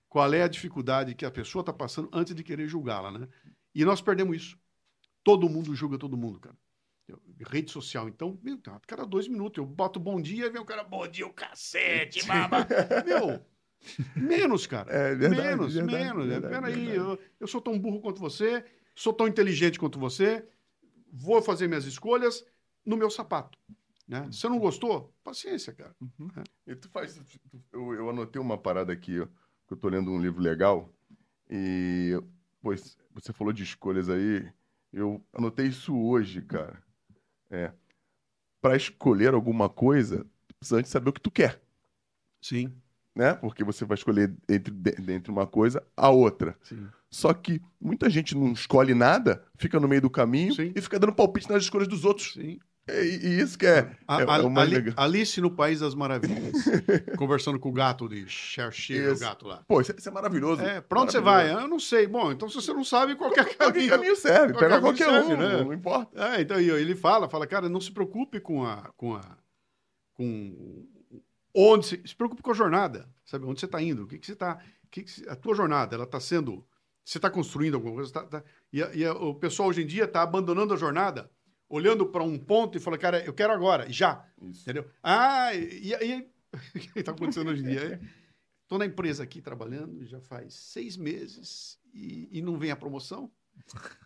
qual 0.10 0.34
é 0.34 0.44
a 0.44 0.48
dificuldade 0.48 1.16
que 1.16 1.26
a 1.26 1.32
pessoa 1.32 1.62
está 1.62 1.72
passando 1.74 2.10
antes 2.12 2.36
de 2.36 2.44
querer 2.44 2.68
julgá-la, 2.68 3.12
né? 3.12 3.28
E 3.74 3.84
nós 3.86 4.02
perdemos 4.02 4.36
isso. 4.36 4.58
Todo 5.24 5.48
mundo 5.50 5.74
julga 5.74 5.98
todo 5.98 6.18
mundo, 6.18 6.40
cara. 6.40 6.56
Eu- 7.08 7.20
rede 7.50 7.72
social, 7.72 8.08
então, 8.08 8.38
meu, 8.42 8.58
tá, 8.58 8.80
cada 8.88 9.06
dois 9.06 9.28
minutos 9.28 9.58
eu 9.58 9.66
boto 9.66 10.00
bom 10.00 10.22
dia 10.22 10.46
e 10.46 10.50
vem 10.50 10.62
o 10.62 10.66
cara, 10.66 10.84
bom 10.84 11.06
dia, 11.08 11.26
o 11.28 11.34
cacete, 11.34 12.26
baba. 12.26 12.66
meu, 13.06 13.42
menos, 14.16 14.66
cara. 14.68 14.92
É 14.92 15.16
verdade, 15.16 15.42
menos, 15.42 15.74
verdade, 15.74 16.04
menos. 16.04 16.28
verdade, 16.28 16.54
Peraí, 16.54 16.86
verdade. 16.86 16.98
eu, 16.98 17.20
eu 17.40 17.48
sou 17.48 17.62
tão 17.62 17.78
burro 17.78 18.02
quanto 18.02 18.20
você, 18.20 18.66
sou 18.96 19.14
tão 19.14 19.28
inteligente 19.28 19.80
quanto 19.80 20.00
você, 20.00 20.48
vou 21.12 21.42
fazer 21.42 21.68
minhas 21.68 21.86
escolhas 21.86 22.46
no 22.86 22.98
meu 22.98 23.10
sapato. 23.10 23.58
Né? 24.08 24.30
Se 24.32 24.40
você 24.40 24.50
não 24.50 24.60
gostou, 24.60 25.14
paciência, 25.24 25.74
cara. 25.74 25.96
E 26.68 26.76
tu 26.76 26.90
faz. 26.90 27.16
tu- 27.16 27.64
Eu, 27.72 27.94
eu 27.94 28.10
anotei 28.10 28.42
uma 28.42 28.58
parada 28.58 28.92
aqui, 28.92 29.20
ó, 29.20 29.26
que 29.68 29.74
eu 29.74 29.78
tô 29.78 29.88
lendo 29.90 30.12
um 30.12 30.22
livro 30.22 30.42
legal. 30.42 30.90
E, 31.50 32.20
pois, 32.62 32.98
você 33.14 33.32
falou 33.32 33.54
de 33.54 33.64
escolhas 33.64 34.10
aí. 34.10 34.46
Eu 34.92 35.24
anotei 35.34 35.68
isso 35.68 35.98
hoje, 35.98 36.42
cara. 36.42 36.82
É. 37.50 37.72
Pra 38.62 38.76
escolher 38.76 39.34
alguma 39.34 39.70
coisa, 39.70 40.26
tu 40.48 40.56
precisa 40.56 40.80
antes 40.80 40.92
saber 40.92 41.10
o 41.10 41.14
que 41.14 41.22
tu 41.22 41.32
quer, 41.32 41.62
Sim, 42.42 42.74
né? 43.16 43.34
Porque 43.36 43.64
você 43.64 43.86
vai 43.86 43.96
escolher 43.96 44.34
entre, 44.50 44.74
entre 45.10 45.32
uma 45.32 45.46
coisa 45.48 45.84
a 45.96 46.10
outra. 46.10 46.58
sim. 46.64 46.88
Só 47.10 47.32
que 47.32 47.62
muita 47.80 48.10
gente 48.10 48.36
não 48.36 48.54
escolhe 48.54 48.96
nada, 48.96 49.44
fica 49.60 49.80
no 49.80 49.88
meio 49.88 50.02
do 50.02 50.10
caminho 50.10 50.52
Sim. 50.56 50.74
e 50.76 50.82
fica 50.82 50.98
dando 50.98 51.14
palpite 51.14 51.48
nas 51.48 51.62
escolhas 51.62 51.88
dos 51.88 52.04
outros. 52.06 52.34
sim. 52.34 52.58
E, 52.90 52.92
e 53.28 53.40
isso 53.40 53.56
que 53.58 53.68
é, 53.68 53.96
A- 54.08 54.22
é, 54.22 54.26
a- 54.30 54.38
é 54.40 54.60
Ali-. 54.60 54.94
Alice 54.98 55.40
no 55.40 55.52
País 55.52 55.80
das 55.80 55.94
Maravilhas. 55.94 56.52
conversando 57.16 57.60
com 57.60 57.70
o 57.70 57.72
gato 57.72 58.10
de 58.10 58.28
Cher, 58.28 58.72
o 59.14 59.20
gato 59.20 59.48
lá. 59.48 59.64
Pô, 59.68 59.80
isso, 59.80 59.92
é- 59.92 59.96
isso 59.98 60.10
é 60.10 60.12
maravilhoso. 60.12 60.64
É, 60.64 60.82
pra 60.82 61.02
onde 61.02 61.12
você 61.12 61.22
vai? 61.22 61.54
Eu 61.54 61.68
não 61.68 61.80
sei. 61.80 62.08
Bom, 62.08 62.32
então 62.32 62.50
se 62.50 62.56
você 62.56 62.74
não 62.74 62.84
sabe, 62.84 63.14
qualquer 63.16 63.46
Qualquer 63.46 63.58
caminho. 63.58 63.90
caminho 63.90 64.16
serve, 64.16 64.54
Qualquer 64.54 64.70
pega 64.70 64.82
qualquer 64.82 65.06
serve, 65.06 65.34
um, 65.34 65.38
né? 65.38 65.64
não 65.64 65.72
importa. 65.72 66.20
É, 66.36 66.42
então 66.42 66.60
ele 66.60 66.96
fala, 66.96 67.30
fala, 67.30 67.46
cara, 67.46 67.70
não 67.70 67.80
se 67.80 67.92
preocupe 67.92 68.40
com 68.40 68.66
a, 68.66 68.92
com 68.98 69.16
a, 69.16 69.22
com 70.16 70.84
onde 71.54 71.86
se, 71.86 72.02
se 72.06 72.16
preocupe 72.16 72.42
com 72.42 72.52
a 72.52 72.56
jornada, 72.56 73.10
sabe? 73.26 73.46
Onde 73.46 73.60
você 73.60 73.66
está 73.66 73.82
indo? 73.82 74.04
O 74.04 74.08
que, 74.08 74.18
que 74.18 74.26
você 74.26 74.34
está, 74.34 74.60
a 75.28 75.36
tua 75.36 75.56
jornada, 75.56 75.96
ela 75.96 76.04
está 76.06 76.20
sendo, 76.20 76.66
você 77.04 77.18
está 77.18 77.30
construindo 77.30 77.76
alguma 77.76 77.94
coisa? 77.96 78.12
Tá, 78.12 78.24
tá- 78.26 78.44
e 78.72 78.82
a- 78.82 78.94
e 78.94 79.06
a- 79.06 79.14
o 79.14 79.36
pessoal 79.36 79.70
hoje 79.70 79.82
em 79.84 79.86
dia 79.88 80.06
está 80.06 80.22
abandonando 80.22 80.74
a 80.74 80.78
jornada, 80.78 81.30
olhando 81.70 82.06
para 82.06 82.24
um 82.24 82.38
ponto 82.38 82.78
e 82.78 82.82
falando, 82.82 83.00
cara, 83.00 83.24
eu 83.26 83.34
quero 83.34 83.54
agora, 83.54 83.92
já, 83.92 84.26
Isso. 84.42 84.62
entendeu? 84.62 84.90
Ah, 85.02 85.54
e 85.56 85.94
aí, 85.96 86.30
o 86.76 86.80
que 86.94 87.00
está 87.00 87.12
acontecendo 87.12 87.50
hoje 87.50 87.64
em 87.64 87.68
dia? 87.70 88.02
Estou 88.64 88.78
na 88.80 88.86
empresa 88.86 89.24
aqui 89.24 89.42
trabalhando 89.42 90.06
já 90.06 90.20
faz 90.22 90.54
seis 90.54 90.98
meses 90.98 91.78
e, 91.94 92.30
e 92.32 92.42
não 92.42 92.58
vem 92.58 92.72
a 92.72 92.76
promoção. 92.76 93.32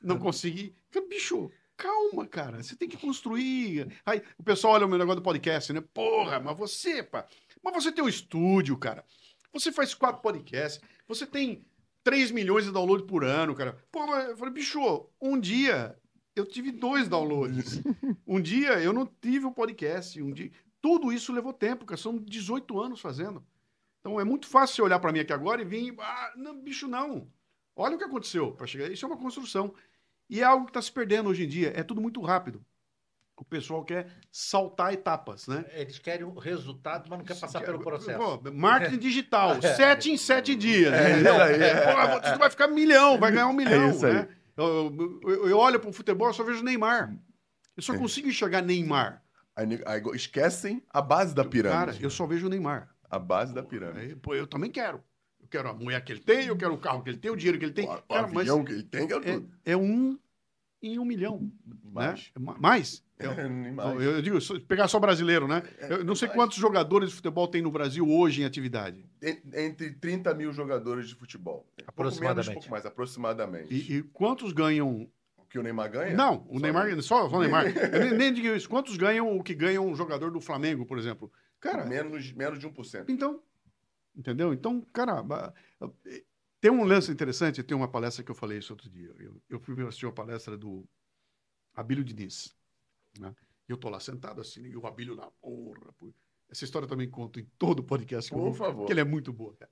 Não 0.02 0.18
consegui. 0.20 0.76
Bicho, 1.10 1.50
calma, 1.78 2.26
cara. 2.26 2.62
Você 2.62 2.76
tem 2.76 2.90
que 2.90 2.98
construir. 2.98 3.96
Aí 4.06 4.22
o 4.38 4.44
pessoal 4.44 4.74
olha 4.74 4.86
o 4.86 4.90
meu 4.90 4.98
negócio 4.98 5.22
do 5.22 5.24
podcast, 5.24 5.72
né? 5.72 5.82
Porra, 5.94 6.40
mas 6.40 6.58
você, 6.58 7.04
pá. 7.04 7.26
Mas 7.64 7.74
você 7.76 7.92
tem 7.92 8.04
um 8.04 8.10
estúdio, 8.10 8.76
cara. 8.78 9.06
Você 9.54 9.72
faz 9.72 9.94
quatro 9.94 10.22
podcasts. 10.22 10.82
Você 11.08 11.26
tem 11.26 11.66
3 12.04 12.32
milhões 12.32 12.66
de 12.66 12.72
downloads 12.72 13.06
por 13.08 13.24
ano, 13.24 13.56
cara. 13.56 13.78
Mas 13.96 14.30
eu 14.30 14.38
falei, 14.38 14.54
bicho, 14.54 15.10
um 15.22 15.40
dia 15.40 15.98
eu 16.36 16.46
tive 16.46 16.72
dois 16.72 17.08
downloads. 17.08 17.82
um 18.28 18.42
dia 18.42 18.80
eu 18.82 18.92
não 18.92 19.06
tive 19.06 19.46
um 19.46 19.54
podcast. 19.54 20.22
Um 20.22 20.32
dia... 20.32 20.52
Tudo 20.82 21.12
isso 21.12 21.34
levou 21.34 21.54
tempo, 21.54 21.86
cara. 21.86 22.00
São 22.00 22.18
18 22.18 22.80
anos 22.80 23.00
fazendo. 23.00 23.46
Então 24.00 24.20
é 24.20 24.24
muito 24.24 24.48
fácil 24.48 24.76
você 24.76 24.82
olhar 24.82 25.00
para 25.00 25.12
mim 25.12 25.20
aqui 25.20 25.34
agora 25.34 25.62
e 25.62 25.66
vir, 25.66 25.94
ah, 26.00 26.34
não, 26.36 26.60
bicho, 26.62 26.88
não. 26.88 27.30
Olha 27.76 27.96
o 27.96 27.98
que 27.98 28.06
aconteceu 28.06 28.52
para 28.54 28.66
chegar. 28.66 28.92
Isso 28.92 29.06
é 29.06 29.08
uma 29.08 29.18
construção. 29.18 29.74
E 30.30 30.42
é 30.42 30.44
algo 30.44 30.66
que 30.66 30.72
está 30.72 30.82
se 30.82 30.92
perdendo 30.92 31.30
hoje 31.30 31.46
em 31.46 31.48
dia. 31.48 31.72
É 31.76 31.84
tudo 31.84 32.02
muito 32.02 32.22
rápido. 32.22 32.64
O 33.40 33.46
pessoal 33.46 33.86
quer 33.86 34.08
saltar 34.32 34.94
etapas, 34.94 35.48
né? 35.48 35.64
Eles 35.74 36.00
querem 36.00 36.26
o 36.26 36.34
resultado, 36.40 37.08
mas 37.08 37.20
não 37.20 37.26
quer 37.26 37.40
passar 37.40 37.62
pelo 37.62 37.78
processo. 37.84 38.18
Pô, 38.42 38.52
marketing 38.52 38.98
digital, 38.98 39.62
sete 39.76 40.12
em 40.12 40.18
sete 40.18 40.56
dias. 40.56 40.92
É, 40.92 41.22
é. 41.22 41.76
Pô, 42.20 42.22
você 42.30 42.36
vai 42.38 42.50
ficar 42.50 42.68
milhão, 42.68 43.20
vai 43.20 43.32
ganhar 43.32 43.48
um 43.48 43.54
milhão. 43.54 43.92
isso 43.92 44.06
aí. 44.08 44.14
né? 44.14 44.28
Eu, 44.58 45.20
eu- 45.24 45.50
eu 45.50 45.58
olho 45.58 45.80
para 45.80 45.90
o 45.90 45.94
futebol, 45.94 46.28
eu 46.30 46.34
só 46.34 46.44
vejo 46.44 46.64
Neymar. 46.64 47.16
Eu 47.76 47.84
só 47.84 47.94
consigo 48.00 48.28
enxergar 48.28 48.64
Neymar. 48.64 49.22
Esquecem 50.16 50.84
a 50.90 51.02
base 51.02 51.34
da 51.36 51.46
pirâmide. 51.46 51.92
Cara, 51.92 51.98
eu 52.04 52.10
só 52.10 52.26
vejo 52.26 52.50
Neymar. 52.50 52.90
A 53.10 53.20
base 53.20 53.54
da 53.54 53.62
pirâmide. 53.64 54.16
Pô, 54.16 54.34
eu 54.36 54.48
também 54.48 54.72
quero. 54.72 55.04
Eu 55.48 55.50
quero 55.50 55.70
a 55.70 55.74
mulher 55.74 56.04
que 56.04 56.12
ele 56.12 56.20
tem, 56.20 56.48
eu 56.48 56.58
quero 56.58 56.74
o 56.74 56.78
carro 56.78 57.02
que 57.02 57.10
ele 57.10 57.18
tem, 57.18 57.32
o 57.32 57.36
dinheiro 57.38 57.58
que 57.58 57.64
ele 57.66 57.74
tem. 57.74 57.88
O, 57.88 57.94
o 57.94 58.02
Cara, 58.02 58.28
avião 58.28 58.64
que 58.66 58.74
ele 58.74 58.84
tem, 58.84 59.08
que 59.08 59.14
é 59.14 59.18
é, 59.18 59.20
tudo. 59.20 59.50
é 59.66 59.78
um 59.78 60.20
em 60.84 61.00
um 61.00 61.06
milhão. 61.06 61.50
Mais. 61.92 62.20
Né? 62.20 62.26
É 62.36 62.40
ma- 62.40 62.58
Mais? 62.60 63.04
Eu, 63.18 63.32
É, 63.32 63.46
eu, 63.96 64.02
eu 64.02 64.22
digo, 64.22 64.38
pegar 64.68 64.88
só 64.88 65.00
brasileiro, 65.00 65.48
né? 65.48 65.64
É, 65.80 65.94
Eu 65.94 66.04
não 66.04 66.14
sei 66.16 66.28
mais. 66.28 66.38
quantos 66.38 66.58
jogadores 66.58 67.10
de 67.10 67.16
futebol 67.16 67.48
tem 67.48 67.62
no 67.64 67.72
Brasil 67.72 68.08
hoje 68.08 68.42
em 68.42 68.46
atividade. 68.46 69.04
En- 69.24 69.42
Entre 69.56 69.92
30 69.94 70.34
mil 70.36 70.52
jogadores 70.54 71.08
de 71.08 71.16
futebol. 71.16 71.66
Pouco 71.66 71.72
menos, 71.78 71.88
Aproximadamente. 71.88 72.54
pouco 72.54 72.70
mais, 72.70 72.86
aproximadamente. 72.86 73.74
E, 73.74 73.98
e 73.98 74.04
quantos 74.04 74.52
ganham 74.52 75.10
O 75.38 75.46
que 75.46 75.58
o 75.58 75.64
Neymar 75.64 75.90
ganha? 75.90 76.14
Não, 76.16 76.46
o 76.50 76.56
Só 76.56 76.60
Neymar, 76.60 76.88
ele. 76.90 77.02
só, 77.02 77.28
só 77.30 77.38
o 77.38 77.40
Neymar. 77.40 77.66
Eu 77.96 78.00
nem, 78.10 78.14
nem 78.18 78.34
digo 78.34 78.48
isso. 78.50 78.70
Quantos 78.70 78.96
ganham 78.98 79.36
o 79.36 79.42
que 79.42 79.56
ganha 79.56 79.82
um 79.82 79.96
jogador 79.96 80.30
do 80.30 80.42
Flamengo, 80.42 80.86
por 80.86 81.00
exemplo? 81.00 81.32
Cara, 81.60 81.86
menos, 81.86 82.32
menos 82.34 82.60
de 82.60 82.68
1%. 82.70 83.06
então, 83.08 83.42
entendeu? 84.18 84.54
Então, 84.54 84.82
cara, 84.94 85.24
ba- 85.24 85.54
tem 86.60 86.72
um 86.72 86.84
lance 86.84 87.12
interessante, 87.12 87.64
tem 87.64 87.78
uma 87.78 87.88
palestra 87.90 88.24
que 88.24 88.32
eu 88.32 88.36
falei 88.36 88.58
isso 88.58 88.74
outro 88.74 88.90
dia. 88.90 89.14
Eu, 89.20 89.42
eu 89.50 89.60
fui 89.60 89.80
assistir 89.86 90.06
uma 90.08 90.14
palestra 90.14 90.58
do 90.58 90.88
Abílio 91.76 92.04
Diniz, 92.04 92.56
né? 93.20 93.36
E 93.70 93.72
eu 93.72 93.78
tô 93.78 93.90
lá 93.90 94.00
sentado 94.00 94.42
assim, 94.42 94.66
e 94.66 94.76
o 94.78 94.88
Abílio 94.88 95.16
lá, 95.16 95.30
porra, 95.42 95.94
pô. 95.94 96.14
Essa 96.50 96.64
história 96.64 96.86
eu 96.86 96.90
também 96.90 97.10
conto 97.10 97.40
em 97.40 97.46
todo 97.58 97.84
podcast 97.84 98.32
que 98.32 98.36
eu 98.36 98.40
Por 98.40 98.46
vou, 98.46 98.54
favor. 98.54 98.80
porque 98.80 98.94
ele 98.94 99.02
é 99.02 99.04
muito 99.04 99.34
boa, 99.34 99.54
cara. 99.56 99.72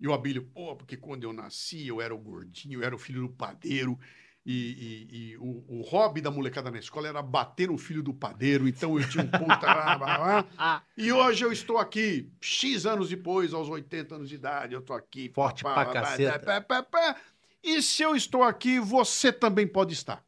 E 0.00 0.08
o 0.08 0.14
Abílio, 0.14 0.46
pô, 0.46 0.74
porque 0.74 0.96
quando 0.96 1.24
eu 1.24 1.32
nasci, 1.32 1.86
eu 1.86 2.00
era 2.00 2.14
o 2.14 2.18
gordinho, 2.18 2.80
eu 2.80 2.82
era 2.84 2.94
o 2.94 2.98
filho 2.98 3.20
do 3.20 3.28
padeiro, 3.34 3.98
e, 4.44 4.52
e- 4.54 5.30
e 5.32 5.36
o, 5.36 5.64
o 5.68 5.82
hobby 5.82 6.20
da 6.20 6.30
molecada 6.30 6.70
na 6.70 6.78
escola 6.78 7.08
era 7.08 7.22
bater 7.22 7.68
no 7.68 7.76
filho 7.76 8.02
do 8.02 8.14
padeiro, 8.14 8.66
então 8.66 8.98
eu 8.98 9.08
tinha 9.08 9.24
um 9.24 9.28
puta. 9.28 9.66
lá, 9.66 9.96
lá, 9.96 10.16
lá. 10.16 10.84
E 10.96 11.12
hoje 11.12 11.44
eu 11.44 11.52
estou 11.52 11.78
aqui, 11.78 12.30
X 12.40 12.86
anos 12.86 13.08
depois, 13.08 13.52
aos 13.52 13.68
80 13.68 14.14
anos 14.14 14.28
de 14.28 14.34
idade, 14.36 14.74
eu 14.74 14.80
estou 14.80 14.96
aqui. 14.96 15.30
Forte 15.34 15.62
pra 15.62 15.86
caceta. 15.86 16.38
pá, 16.40 16.60
pá, 16.60 16.82
pá. 16.82 17.16
E 17.62 17.82
se 17.82 18.02
eu 18.02 18.16
estou 18.16 18.42
aqui, 18.42 18.80
você 18.80 19.30
também 19.32 19.66
pode 19.66 19.92
estar. 19.92 20.24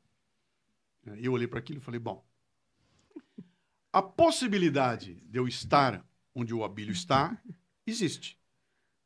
E 1.17 1.25
eu 1.25 1.33
olhei 1.33 1.49
para 1.49 1.59
aquilo 1.59 1.79
e 1.79 1.83
falei, 1.83 1.99
bom, 1.99 2.23
a 3.93 4.03
possibilidade 4.03 5.15
de 5.27 5.39
eu 5.39 5.49
estar 5.49 6.05
onde 6.35 6.55
o 6.55 6.65
Abílio 6.65 6.93
está, 6.93 7.37
existe. 7.87 8.39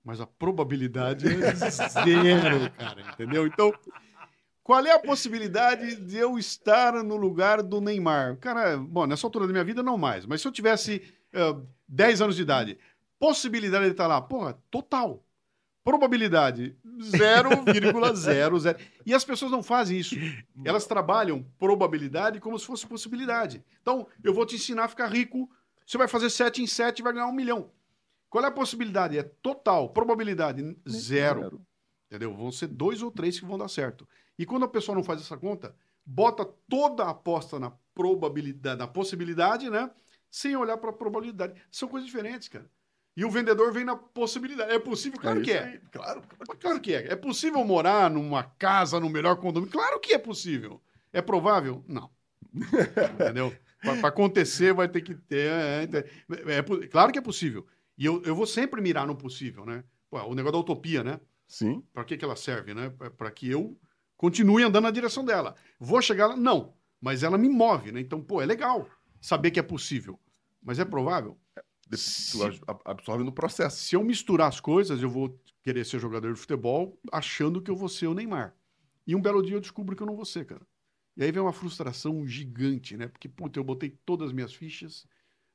Mas 0.05 0.21
a 0.21 0.27
probabilidade 0.27 1.27
é 1.27 1.55
zero, 1.55 2.71
cara, 2.79 3.01
entendeu? 3.03 3.47
Então, 3.47 3.73
qual 4.67 4.85
é 4.85 4.91
a 4.91 4.99
possibilidade 4.99 5.95
de 5.95 6.17
eu 6.17 6.37
estar 6.37 6.93
no 7.05 7.17
lugar 7.17 7.63
do 7.63 7.81
Neymar? 7.81 8.37
Cara, 8.39 8.77
bom, 8.77 9.07
nessa 9.07 9.25
altura 9.25 9.47
da 9.47 9.53
minha 9.53 9.63
vida 9.63 9.81
não 9.81 9.97
mais, 9.97 10.27
mas 10.27 10.41
se 10.41 10.49
eu 10.49 10.51
tivesse 10.51 11.01
eh, 11.33 11.57
10 11.87 12.21
anos 12.21 12.35
de 12.35 12.43
idade, 12.43 12.77
possibilidade 13.17 13.85
de 13.85 13.93
estar 13.93 14.09
lá, 14.09 14.21
porra, 14.21 14.59
total. 14.69 15.25
Probabilidade 15.85 16.77
0,00. 16.99 18.77
E 19.07 19.15
as 19.15 19.25
pessoas 19.25 19.53
não 19.53 19.63
fazem 19.63 20.01
isso. 20.01 20.17
Elas 20.65 20.85
trabalham 20.85 21.47
probabilidade 21.61 22.41
como 22.41 22.59
se 22.59 22.67
fosse 22.67 22.85
possibilidade. 22.85 23.65
Então, 23.81 24.09
eu 24.25 24.35
vou 24.35 24.45
te 24.45 24.57
ensinar 24.57 24.87
a 24.87 24.89
ficar 24.89 25.07
rico. 25.07 25.49
Você 25.87 25.97
vai 25.97 26.09
fazer 26.09 26.29
7 26.29 26.61
em 26.61 26.67
7 26.67 26.99
e 26.99 27.03
vai 27.05 27.13
ganhar 27.13 27.29
um 27.29 27.33
milhão. 27.33 27.71
Qual 28.29 28.43
é 28.43 28.49
a 28.49 28.51
possibilidade? 28.51 29.17
É 29.17 29.23
total. 29.23 29.91
Probabilidade 29.91 30.77
zero. 30.89 31.65
Entendeu? 32.09 32.35
Vão 32.35 32.51
ser 32.51 32.67
dois 32.67 33.01
ou 33.01 33.13
três 33.13 33.39
que 33.39 33.47
vão 33.47 33.57
dar 33.57 33.69
certo. 33.69 34.09
E 34.39 34.45
quando 34.45 34.65
a 34.65 34.69
pessoa 34.69 34.95
não 34.95 35.05
faz 35.05 35.21
essa 35.21 35.37
conta, 35.37 35.75
bota 36.05 36.45
toda 36.69 37.05
a 37.05 37.11
aposta 37.11 37.59
na 37.59 37.73
probabilidade, 37.95 38.79
na 38.79 38.87
possibilidade, 38.87 39.71
né? 39.71 39.91
Sem 40.31 40.55
olhar 40.57 40.77
para 40.77 40.91
a 40.91 40.93
probabilidade. 40.93 41.61
São 41.71 41.89
coisas 41.89 42.07
diferentes, 42.07 42.49
cara. 42.49 42.69
E 43.17 43.25
o 43.25 43.31
vendedor 43.31 43.73
vem 43.73 43.85
na 43.85 43.97
possibilidade. 43.97 44.71
É 44.71 44.79
possível? 44.79 45.19
Claro 45.19 45.41
que 45.41 45.51
isso 45.51 45.59
é. 45.59 45.65
aí, 45.65 45.81
Claro. 45.91 46.23
Mas 46.39 46.59
Claro 46.59 46.81
que 46.81 46.95
é. 46.95 47.13
É 47.13 47.17
possível 47.17 47.65
morar 47.65 48.11
numa 48.11 48.43
casa, 48.43 49.01
no 49.01 49.09
melhor 49.09 49.37
condomínio? 49.37 49.73
Claro 49.73 49.99
que 49.99 50.13
é 50.13 50.19
possível. 50.19 50.83
É 51.13 51.23
provável? 51.23 51.83
Não. 51.89 52.11
Entendeu? 53.15 53.57
Para 53.81 54.09
acontecer, 54.09 54.75
vai 54.75 54.89
ter 54.89 55.01
que 55.01 55.15
ter. 55.15 55.51
é, 55.51 55.85
é, 55.85 56.59
é 56.59 56.89
claro 56.89 57.11
que 57.11 57.19
é 57.19 57.23
possível. 57.23 57.67
E 57.97 58.05
eu, 58.05 58.23
eu 58.25 58.35
vou 58.35 58.47
sempre 58.47 58.83
mirar 58.83 59.07
no 59.07 59.17
possível, 59.17 59.65
né? 59.65 59.83
Pô, 60.11 60.21
o 60.23 60.35
negócio 60.35 60.53
da 60.53 60.59
utopia, 60.59 61.03
né? 61.03 61.19
Sim. 61.49 61.83
Para 61.95 62.05
que, 62.05 62.17
que 62.17 62.25
ela 62.25 62.37
serve, 62.37 62.75
né? 62.75 62.91
Para 63.17 63.31
que 63.31 63.49
eu 63.49 63.79
continue 64.17 64.63
andando 64.63 64.85
na 64.85 64.91
direção 64.91 65.25
dela. 65.25 65.55
Vou 65.79 66.01
chegar 66.03 66.29
lá? 66.29 66.37
Não. 66.37 66.75
Mas 67.01 67.23
ela 67.23 67.37
me 67.39 67.49
move, 67.49 67.93
né? 67.93 68.01
Então, 68.01 68.23
pô, 68.23 68.41
é 68.41 68.47
legal 68.47 68.89
saber 69.21 69.51
que 69.51 69.61
é 69.61 69.63
possível. 69.63 70.19
Mas 70.63 70.79
é 70.79 70.85
provável. 70.85 71.39
Se- 71.97 72.61
absorve 72.85 73.23
no 73.23 73.33
processo. 73.33 73.77
Se 73.77 73.95
eu 73.95 74.03
misturar 74.03 74.49
as 74.49 74.59
coisas, 74.61 75.01
eu 75.03 75.09
vou 75.09 75.39
querer 75.63 75.85
ser 75.85 76.01
jogador 76.01 76.33
de 76.33 76.41
futebol 76.41 76.99
achando 77.13 77.61
que 77.63 77.71
eu 77.71 77.77
vou 77.77 77.89
ser 77.89 78.07
o 78.07 78.15
Neymar. 78.15 78.55
E 79.07 79.15
um 79.15 79.21
belo 79.21 79.43
dia 79.43 79.55
eu 79.57 79.61
descubro 79.61 79.95
que 79.95 80.03
eu 80.03 80.07
não 80.07 80.17
vou 80.17 80.25
ser, 80.25 80.45
cara. 80.47 80.67
E 81.17 81.23
aí 81.23 81.31
vem 81.31 81.41
uma 81.41 81.53
frustração 81.53 82.27
gigante, 82.27 82.97
né? 82.97 83.09
Porque, 83.09 83.29
puta, 83.29 83.59
eu 83.59 83.65
botei 83.65 83.91
todas 84.05 84.29
as 84.29 84.33
minhas 84.35 84.53
fichas 84.53 85.07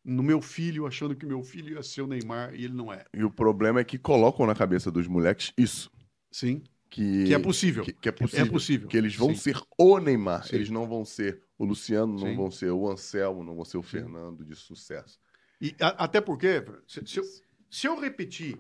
no 0.03 0.23
meu 0.23 0.41
filho, 0.41 0.87
achando 0.87 1.15
que 1.15 1.25
meu 1.25 1.43
filho 1.43 1.75
ia 1.75 1.83
ser 1.83 2.01
o 2.01 2.07
Neymar 2.07 2.55
e 2.55 2.63
ele 2.63 2.73
não 2.73 2.91
é. 2.91 3.05
E 3.13 3.23
o 3.23 3.29
problema 3.29 3.79
é 3.79 3.83
que 3.83 3.97
colocam 3.99 4.45
na 4.47 4.55
cabeça 4.55 4.89
dos 4.91 5.07
moleques 5.07 5.53
isso. 5.57 5.91
Sim. 6.31 6.63
Que, 6.91 7.23
Que 7.23 7.33
é 7.33 7.39
possível. 7.39 7.83
Que, 7.85 7.93
que 7.93 8.09
é 8.09 8.11
possível. 8.11 8.45
É 8.45 8.49
possível. 8.49 8.87
Que 8.89 8.97
eles 8.97 9.15
vão 9.15 9.29
Sim. 9.29 9.35
ser 9.53 9.61
o 9.77 9.97
Neymar. 9.97 10.45
Sim. 10.45 10.57
Eles 10.57 10.69
não 10.69 10.85
vão 10.85 11.03
ser 11.05 11.41
o 11.57 11.63
Luciano, 11.63 12.13
não 12.19 12.27
Sim. 12.27 12.35
vão 12.35 12.51
ser 12.51 12.69
o 12.71 12.87
Anselmo, 12.91 13.43
não 13.45 13.55
vão 13.55 13.63
ser 13.63 13.77
o 13.77 13.81
Fernando 13.81 14.43
de 14.43 14.53
sucesso. 14.55 15.17
E 15.61 15.73
a- 15.79 16.03
até 16.03 16.19
porque, 16.19 16.63
se, 16.85 17.01
se 17.07 17.19
eu, 17.19 17.23
se 17.69 17.87
eu 17.87 17.97
repetir 17.99 18.59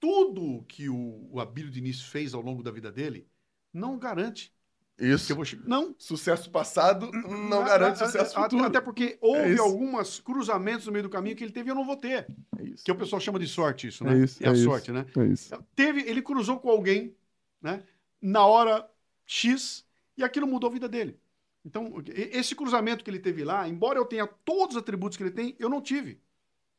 tudo 0.00 0.64
que 0.68 0.88
o, 0.88 1.28
o 1.30 1.40
Abílio 1.40 1.70
Diniz 1.70 2.02
fez 2.02 2.34
ao 2.34 2.40
longo 2.40 2.62
da 2.62 2.70
vida 2.70 2.90
dele, 2.90 3.26
não 3.72 3.98
garante 3.98 4.52
que 4.96 5.04
Isso. 5.06 5.30
eu 5.30 5.36
vou. 5.36 5.44
Não. 5.64 5.94
Sucesso 5.96 6.50
passado 6.50 7.10
não 7.12 7.60
A- 7.60 7.64
garante 7.68 8.02
a- 8.02 8.06
sucesso 8.06 8.36
a- 8.36 8.42
futuro. 8.42 8.64
Até 8.64 8.80
porque 8.80 9.16
houve 9.20 9.54
É 9.54 9.58
alguns 9.58 10.18
cruzamentos 10.18 10.86
no 10.86 10.92
meio 10.92 11.04
do 11.04 11.08
caminho 11.10 11.36
que 11.36 11.44
ele 11.44 11.52
teve 11.52 11.68
e 11.68 11.70
eu 11.70 11.76
não 11.76 11.84
vou 11.86 11.96
ter. 11.96 12.26
É 12.58 12.64
isso. 12.64 12.82
Que 12.84 12.90
o 12.90 12.96
pessoal 12.96 13.20
chama 13.20 13.38
de 13.38 13.46
sorte 13.46 13.86
isso, 13.86 14.04
É 14.04 14.10
né? 14.14 14.24
isso, 14.24 14.42
a 14.44 14.48
é 14.48 14.52
isso. 14.52 14.64
sorte, 14.64 14.90
né? 14.90 15.06
É 15.16 15.24
isso. 15.26 15.54
Teve, 15.76 16.00
ele 16.00 16.20
cruzou 16.22 16.58
com 16.58 16.68
alguém, 16.68 17.14
né? 17.60 17.84
Na 18.20 18.46
hora 18.46 18.88
X 19.26 19.86
e 20.16 20.24
aquilo 20.24 20.46
mudou 20.46 20.70
a 20.70 20.72
vida 20.72 20.88
dele. 20.88 21.20
Então, 21.64 22.02
esse 22.14 22.54
cruzamento 22.54 23.04
que 23.04 23.10
ele 23.10 23.18
teve 23.18 23.44
lá, 23.44 23.68
embora 23.68 23.98
eu 23.98 24.04
tenha 24.04 24.26
todos 24.26 24.76
os 24.76 24.82
atributos 24.82 25.16
que 25.16 25.22
ele 25.22 25.30
tem, 25.30 25.56
eu 25.58 25.68
não 25.68 25.82
tive. 25.82 26.20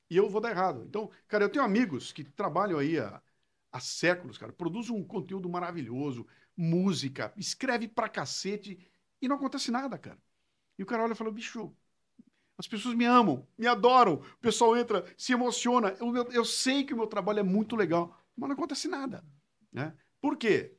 E 0.10 0.18
eu 0.18 0.30
vou 0.30 0.41
dar 0.41 0.49
errado. 0.49 0.84
Então, 0.88 1.11
cara, 1.27 1.43
eu 1.43 1.49
tenho 1.49 1.64
amigos 1.64 2.11
que 2.11 2.23
trabalham 2.23 2.80
aí 2.80 2.99
há, 2.99 3.22
há 3.72 3.80
séculos, 3.80 4.38
cara, 4.38 4.51
produzem 4.51 4.95
um 4.95 5.03
conteúdo 5.03 5.47
maravilhoso, 5.47 6.26
música, 6.57 7.31
escreve 7.38 7.88
pra 7.88 8.10
cacete 8.10 8.80
e 9.22 9.27
não 9.27 9.35
acontece 9.35 9.69
nada, 9.69 9.97
cara. 9.97 10.18
E 10.77 10.84
o 10.84 10.85
cara 10.85 11.03
olha 11.03 11.14
e 11.14 11.15
fala, 11.15 11.31
bicho, 11.31 11.72
as 12.57 12.68
pessoas 12.68 12.95
me 12.95 13.06
amam, 13.06 13.47
me 13.57 13.68
adoram, 13.68 14.15
o 14.15 14.38
pessoal 14.41 14.76
entra, 14.76 15.06
se 15.18 15.34
emociona. 15.34 15.95
Eu, 15.99 16.15
eu, 16.15 16.31
eu 16.31 16.45
sei 16.45 16.84
que 16.84 16.93
o 16.93 16.97
meu 16.97 17.07
trabalho 17.07 17.39
é 17.39 17.43
muito 17.43 17.76
legal, 17.76 18.18
mas 18.35 18.49
não 18.49 18.56
acontece 18.56 18.88
nada. 18.88 19.23
Né? 19.72 19.95
Por 20.21 20.37
quê? 20.37 20.75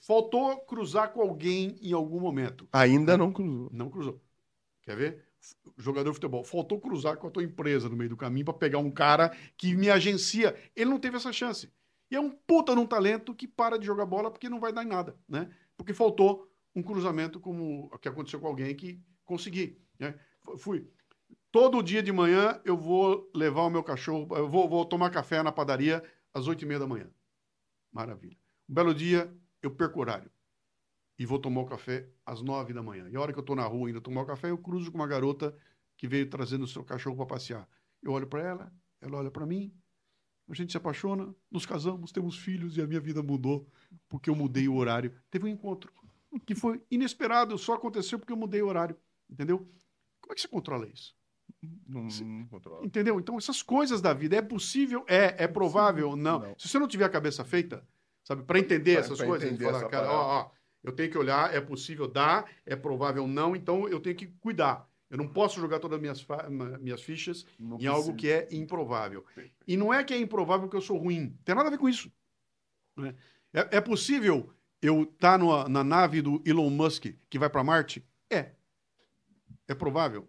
Faltou 0.00 0.58
cruzar 0.60 1.12
com 1.12 1.20
alguém 1.20 1.76
em 1.82 1.92
algum 1.92 2.20
momento. 2.20 2.68
Ainda 2.72 3.16
não 3.16 3.32
cruzou. 3.32 3.68
Não 3.72 3.90
cruzou. 3.90 4.22
Quer 4.82 4.96
ver? 4.96 5.24
Jogador 5.76 6.10
de 6.10 6.14
futebol. 6.14 6.44
Faltou 6.44 6.80
cruzar 6.80 7.16
com 7.16 7.26
a 7.26 7.30
tua 7.30 7.42
empresa 7.42 7.88
no 7.88 7.96
meio 7.96 8.10
do 8.10 8.16
caminho 8.16 8.44
para 8.44 8.54
pegar 8.54 8.78
um 8.78 8.90
cara 8.90 9.36
que 9.56 9.74
me 9.74 9.90
agencia. 9.90 10.56
Ele 10.76 10.90
não 10.90 11.00
teve 11.00 11.16
essa 11.16 11.32
chance. 11.32 11.72
E 12.10 12.14
é 12.14 12.20
um 12.20 12.30
puta 12.30 12.74
num 12.74 12.86
talento 12.86 13.34
que 13.34 13.48
para 13.48 13.78
de 13.78 13.86
jogar 13.86 14.06
bola 14.06 14.30
porque 14.30 14.48
não 14.48 14.60
vai 14.60 14.72
dar 14.72 14.84
em 14.84 14.88
nada, 14.88 15.18
né? 15.28 15.50
Porque 15.76 15.92
faltou 15.92 16.48
um 16.74 16.82
cruzamento 16.82 17.40
como 17.40 17.90
o 17.92 17.98
que 17.98 18.08
aconteceu 18.08 18.38
com 18.38 18.46
alguém 18.46 18.74
que 18.76 19.02
consegui. 19.24 19.80
Né? 19.98 20.14
Fui. 20.58 20.88
Todo 21.50 21.82
dia 21.82 22.02
de 22.02 22.12
manhã 22.12 22.60
eu 22.64 22.76
vou 22.76 23.28
levar 23.34 23.62
o 23.62 23.70
meu 23.70 23.82
cachorro, 23.82 24.28
eu 24.36 24.48
vou, 24.48 24.68
vou 24.68 24.84
tomar 24.84 25.10
café 25.10 25.42
na 25.42 25.50
padaria 25.50 26.02
às 26.32 26.46
oito 26.46 26.62
e 26.62 26.66
meia 26.66 26.78
da 26.78 26.86
manhã. 26.86 27.10
Maravilha. 27.90 28.45
Um 28.68 28.74
belo 28.74 28.94
dia 28.94 29.32
eu 29.62 29.70
perco 29.70 29.98
o 29.98 30.02
horário 30.02 30.30
e 31.18 31.24
vou 31.24 31.38
tomar 31.38 31.62
o 31.62 31.66
café 31.66 32.08
às 32.24 32.42
nove 32.42 32.72
da 32.72 32.82
manhã. 32.82 33.08
E 33.08 33.16
a 33.16 33.20
hora 33.20 33.32
que 33.32 33.38
eu 33.38 33.42
estou 33.42 33.56
na 33.56 33.64
rua 33.64 33.90
indo 33.90 34.00
tomar 34.00 34.22
o 34.22 34.26
café, 34.26 34.50
eu 34.50 34.58
cruzo 34.58 34.90
com 34.90 34.98
uma 34.98 35.06
garota 35.06 35.56
que 35.96 36.06
veio 36.06 36.28
trazendo 36.28 36.64
o 36.64 36.68
seu 36.68 36.84
cachorro 36.84 37.16
para 37.16 37.26
passear. 37.26 37.68
Eu 38.02 38.12
olho 38.12 38.26
para 38.26 38.42
ela, 38.42 38.72
ela 39.00 39.18
olha 39.18 39.30
para 39.30 39.46
mim, 39.46 39.72
a 40.48 40.54
gente 40.54 40.70
se 40.70 40.76
apaixona, 40.76 41.34
nos 41.50 41.64
casamos, 41.64 42.12
temos 42.12 42.38
filhos 42.38 42.76
e 42.76 42.82
a 42.82 42.86
minha 42.86 43.00
vida 43.00 43.22
mudou 43.22 43.66
porque 44.08 44.30
eu 44.30 44.34
mudei 44.34 44.68
o 44.68 44.74
horário. 44.74 45.12
Teve 45.30 45.46
um 45.46 45.48
encontro 45.48 45.92
que 46.44 46.54
foi 46.54 46.82
inesperado, 46.90 47.56
só 47.56 47.74
aconteceu 47.74 48.18
porque 48.18 48.32
eu 48.32 48.36
mudei 48.36 48.62
o 48.62 48.66
horário, 48.66 48.96
entendeu? 49.28 49.58
Como 50.20 50.32
é 50.32 50.34
que 50.34 50.40
você 50.40 50.48
controla 50.48 50.86
isso? 50.86 51.16
Não, 51.88 52.02
não 52.02 52.46
controla. 52.46 52.84
Entendeu? 52.84 53.18
Então, 53.18 53.38
essas 53.38 53.62
coisas 53.62 54.00
da 54.00 54.12
vida, 54.12 54.36
é 54.36 54.42
possível? 54.42 55.04
É. 55.08 55.44
É 55.44 55.48
provável? 55.48 56.14
Não. 56.14 56.40
Não. 56.40 56.58
Se 56.58 56.68
você 56.68 56.78
não 56.78 56.88
tiver 56.88 57.04
a 57.04 57.08
cabeça 57.08 57.44
feita, 57.44 57.86
sabe, 58.26 58.42
para 58.42 58.58
entender 58.58 58.92
Pra- 58.94 59.00
essas 59.00 59.18
pra 59.18 59.26
coisas, 59.26 59.48
entender 59.48 59.64
falar, 59.66 59.78
essa 59.78 59.88
cara, 59.88 60.10
ó, 60.10 60.40
ó, 60.42 60.50
eu 60.82 60.92
tenho 60.92 61.10
que 61.10 61.16
olhar, 61.18 61.54
é 61.54 61.60
possível 61.60 62.08
dar, 62.08 62.50
é 62.66 62.74
provável 62.74 63.26
não, 63.26 63.54
então 63.54 63.88
eu 63.88 64.00
tenho 64.00 64.16
que 64.16 64.26
cuidar. 64.26 64.88
Eu 65.08 65.16
não 65.16 65.28
posso 65.28 65.60
jogar 65.60 65.78
todas 65.78 65.96
as 65.96 66.00
minhas, 66.02 66.26
minhas 66.80 67.00
fichas 67.02 67.46
Não 67.58 67.78
em 67.78 67.86
algo 67.86 68.12
precisa. 68.12 68.48
que 68.48 68.54
é 68.54 68.56
improvável. 68.56 69.24
E 69.66 69.76
não 69.76 69.94
é 69.94 70.02
que 70.02 70.12
é 70.12 70.18
improvável 70.18 70.68
que 70.68 70.76
eu 70.76 70.80
sou 70.80 70.98
ruim. 70.98 71.38
Tem 71.44 71.54
nada 71.54 71.68
a 71.68 71.70
ver 71.70 71.78
com 71.78 71.88
isso. 71.88 72.10
né? 72.96 73.14
É, 73.52 73.76
é 73.76 73.80
possível 73.80 74.52
eu 74.82 75.04
estar 75.04 75.38
na 75.68 75.84
nave 75.84 76.20
do 76.22 76.42
Elon 76.44 76.70
Musk 76.70 77.06
que 77.30 77.38
vai 77.38 77.48
para 77.48 77.62
Marte? 77.62 78.04
É. 78.28 78.50
É 79.68 79.74
provável. 79.74 80.28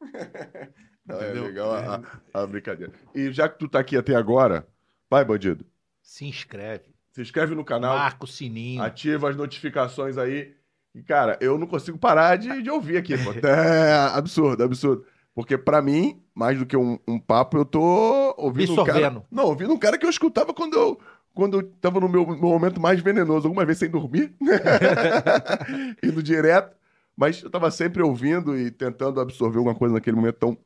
Não, 1.04 1.20
é 1.20 1.32
legal 1.32 1.72
a, 1.72 1.96
a- 2.32 2.42
a 2.42 2.46
brincadeira. 2.46 2.92
E 3.14 3.30
já 3.32 3.48
que 3.48 3.58
tu 3.58 3.68
tá 3.68 3.78
aqui 3.80 3.96
até 3.96 4.14
agora, 4.14 4.66
vai, 5.10 5.24
bandido. 5.24 5.64
Se 6.02 6.24
inscreve. 6.24 6.95
Se 7.16 7.22
inscreve 7.22 7.54
no 7.54 7.64
canal, 7.64 7.96
Marca 7.96 8.26
o 8.26 8.28
sininho. 8.28 8.82
ativa 8.82 9.30
as 9.30 9.34
notificações 9.36 10.18
aí. 10.18 10.52
E, 10.94 11.02
cara, 11.02 11.38
eu 11.40 11.56
não 11.56 11.66
consigo 11.66 11.96
parar 11.96 12.36
de, 12.36 12.60
de 12.62 12.70
ouvir 12.70 12.98
aqui, 12.98 13.14
pô. 13.16 13.30
É 13.48 13.94
absurdo, 14.14 14.62
absurdo. 14.62 15.02
Porque 15.34 15.56
pra 15.56 15.80
mim, 15.80 16.20
mais 16.34 16.58
do 16.58 16.66
que 16.66 16.76
um, 16.76 16.98
um 17.08 17.18
papo, 17.18 17.56
eu 17.56 17.64
tô 17.64 18.34
ouvindo 18.36 18.72
um 18.72 18.84
cara... 18.84 19.22
Não, 19.30 19.44
ouvindo 19.46 19.72
um 19.72 19.78
cara 19.78 19.96
que 19.96 20.04
eu 20.04 20.10
escutava 20.10 20.52
quando 20.52 20.74
eu, 20.76 21.00
quando 21.34 21.58
eu 21.60 21.62
tava 21.80 22.00
no 22.00 22.08
meu, 22.08 22.26
meu 22.26 22.36
momento 22.36 22.78
mais 22.78 23.00
venenoso, 23.00 23.46
alguma 23.46 23.64
vez 23.64 23.78
sem 23.78 23.88
dormir, 23.88 24.34
indo 26.02 26.22
direto. 26.22 26.76
Mas 27.16 27.42
eu 27.42 27.48
tava 27.48 27.70
sempre 27.70 28.02
ouvindo 28.02 28.58
e 28.58 28.70
tentando 28.70 29.20
absorver 29.22 29.56
alguma 29.56 29.74
coisa 29.74 29.94
naquele 29.94 30.16
momento 30.16 30.36
tão, 30.36 30.58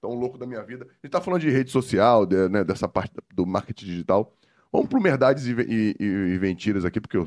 tão 0.00 0.14
louco 0.14 0.38
da 0.38 0.46
minha 0.46 0.62
vida. 0.62 0.84
A 0.84 1.06
gente 1.06 1.10
tá 1.10 1.20
falando 1.20 1.40
de 1.40 1.50
rede 1.50 1.72
social, 1.72 2.24
de- 2.24 2.48
né, 2.48 2.62
dessa 2.62 2.86
parte 2.86 3.12
do 3.34 3.44
marketing 3.44 3.86
digital. 3.86 4.32
Vamos 4.76 4.90
pro 4.90 5.00
Merdades 5.00 5.46
e, 5.46 5.52
e, 5.52 5.96
e, 5.98 6.04
e 6.34 6.38
Mentiras 6.38 6.84
aqui, 6.84 7.00
porque 7.00 7.16
eu, 7.16 7.24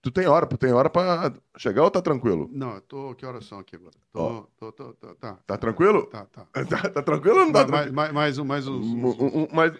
tu 0.00 0.10
tem 0.10 0.26
hora, 0.26 0.46
tu 0.46 0.56
tem 0.56 0.72
hora 0.72 0.88
pra 0.88 1.34
chegar 1.58 1.82
ou 1.84 1.90
tá 1.90 2.00
tranquilo? 2.00 2.48
Não, 2.50 2.76
eu 2.76 2.80
tô. 2.80 3.14
Que 3.14 3.26
horas 3.26 3.44
são 3.44 3.58
aqui 3.58 3.76
agora? 3.76 3.92
Tô, 4.10 4.42
tô, 4.56 4.72
tô, 4.72 4.92
tô- 4.94 5.14
tá. 5.16 5.38
Tá 5.46 5.58
tranquilo? 5.58 6.06
Tá, 6.06 6.24
tá. 6.24 6.46
Tá, 6.64 6.88
tá 6.88 7.02
tranquilo 7.02 7.40
ou 7.40 7.44
não 7.44 7.52
tá 7.52 7.58
Mais, 7.58 7.66
tranquilo? 7.68 7.94
mais, 7.94 8.12
mais, 8.12 8.38
um- 8.38 8.44
mais 8.44 8.66
uns. 8.66 8.86
Um- 8.86 9.06
um- 9.06 9.42
um- 9.42 9.48
mas 9.52 9.72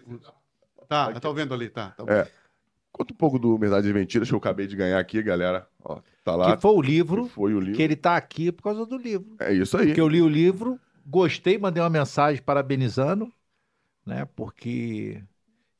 Tá, 0.86 1.10
eu 1.14 1.20
tô 1.20 1.32
vendo 1.32 1.54
ali, 1.54 1.70
tá. 1.70 1.90
tá 1.90 2.04
bom. 2.04 2.12
É. 2.12 2.28
conta 2.92 3.14
um 3.14 3.16
pouco 3.16 3.38
do 3.38 3.58
Merdades 3.58 3.88
e 3.88 3.92
Mentiras 3.94 4.28
que 4.28 4.34
eu 4.34 4.38
acabei 4.38 4.66
de 4.66 4.76
ganhar 4.76 4.98
aqui, 4.98 5.22
galera. 5.22 5.66
Ó, 5.82 6.00
tá 6.24 6.36
lá. 6.36 6.56
Que 6.56 6.60
foi 6.62 6.72
o 6.72 6.82
livro, 6.82 7.24
que 7.24 7.30
foi 7.30 7.54
o 7.54 7.60
livro. 7.60 7.76
que 7.76 7.82
ele 7.82 7.96
tá 7.96 8.16
aqui 8.16 8.52
por 8.52 8.64
causa 8.64 8.84
do 8.84 8.98
livro. 8.98 9.36
É 9.38 9.52
isso 9.52 9.78
aí. 9.78 9.86
Porque 9.86 10.00
eu 10.00 10.08
li 10.08 10.20
o 10.20 10.28
livro, 10.28 10.78
gostei, 11.06 11.56
mandei 11.58 11.82
uma 11.82 11.88
mensagem 11.90 12.42
parabenizando, 12.42 13.32
né? 14.04 14.24
Porque. 14.36 15.22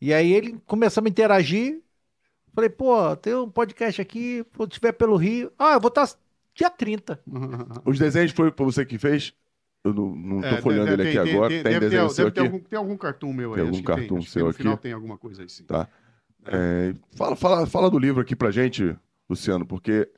E 0.00 0.12
aí 0.14 0.32
ele 0.32 0.58
começou 0.66 1.00
a 1.00 1.04
me 1.04 1.10
interagir. 1.10 1.82
Falei, 2.54 2.70
pô, 2.70 3.14
tem 3.16 3.34
um 3.34 3.48
podcast 3.50 4.00
aqui, 4.00 4.44
se 4.60 4.68
tiver 4.68 4.92
pelo 4.92 5.16
Rio. 5.16 5.52
Ah, 5.58 5.74
eu 5.74 5.80
vou 5.80 5.88
estar 5.88 6.08
dia 6.54 6.70
30. 6.70 7.20
Os 7.84 7.98
desenhos 7.98 8.32
foi 8.32 8.52
foi 8.56 8.66
você 8.66 8.84
que 8.84 8.98
fez? 8.98 9.32
Eu 9.84 9.94
não, 9.94 10.14
não 10.14 10.40
tô 10.40 10.46
É, 10.46 10.60
folheando 10.60 10.90
deve- 10.96 11.02
ele 11.02 11.08
aqui 11.18 11.24
tem- 11.30 11.34
agora. 11.34 11.48
Tem, 11.50 11.62
Tem, 11.62 11.72
deve 11.72 11.86
ter, 11.86 11.90
desenho 11.90 12.10
seu 12.10 12.26
aqui? 12.26 12.40
algum, 12.40 12.58
tem 12.58 12.76
algum 12.78 12.96
cartoon 12.96 13.32
meu 13.32 13.50
aí. 13.50 13.54
Tem 13.60 13.62
acho 13.62 13.70
algum 13.70 13.80
que 13.80 13.86
cartoon 13.86 14.16
acho 14.18 14.26
que 14.26 14.32
seu 14.32 14.44
no 14.44 14.50
aqui? 14.50 14.58
final 14.58 14.76
tem 14.76 14.92
alguma 14.92 15.16
coisa 15.18 15.42
aí, 15.42 15.48
sim. 15.48 15.64
Tá. 15.64 15.88
É, 16.46 16.94
fala, 17.16 17.36
fala, 17.36 17.66
fala 17.66 17.90
do 17.90 17.98
livro 17.98 18.20
aqui 18.20 18.34
pra 18.34 18.50
gente, 18.50 18.96
Luciano, 19.30 19.64
porque, 19.66 20.10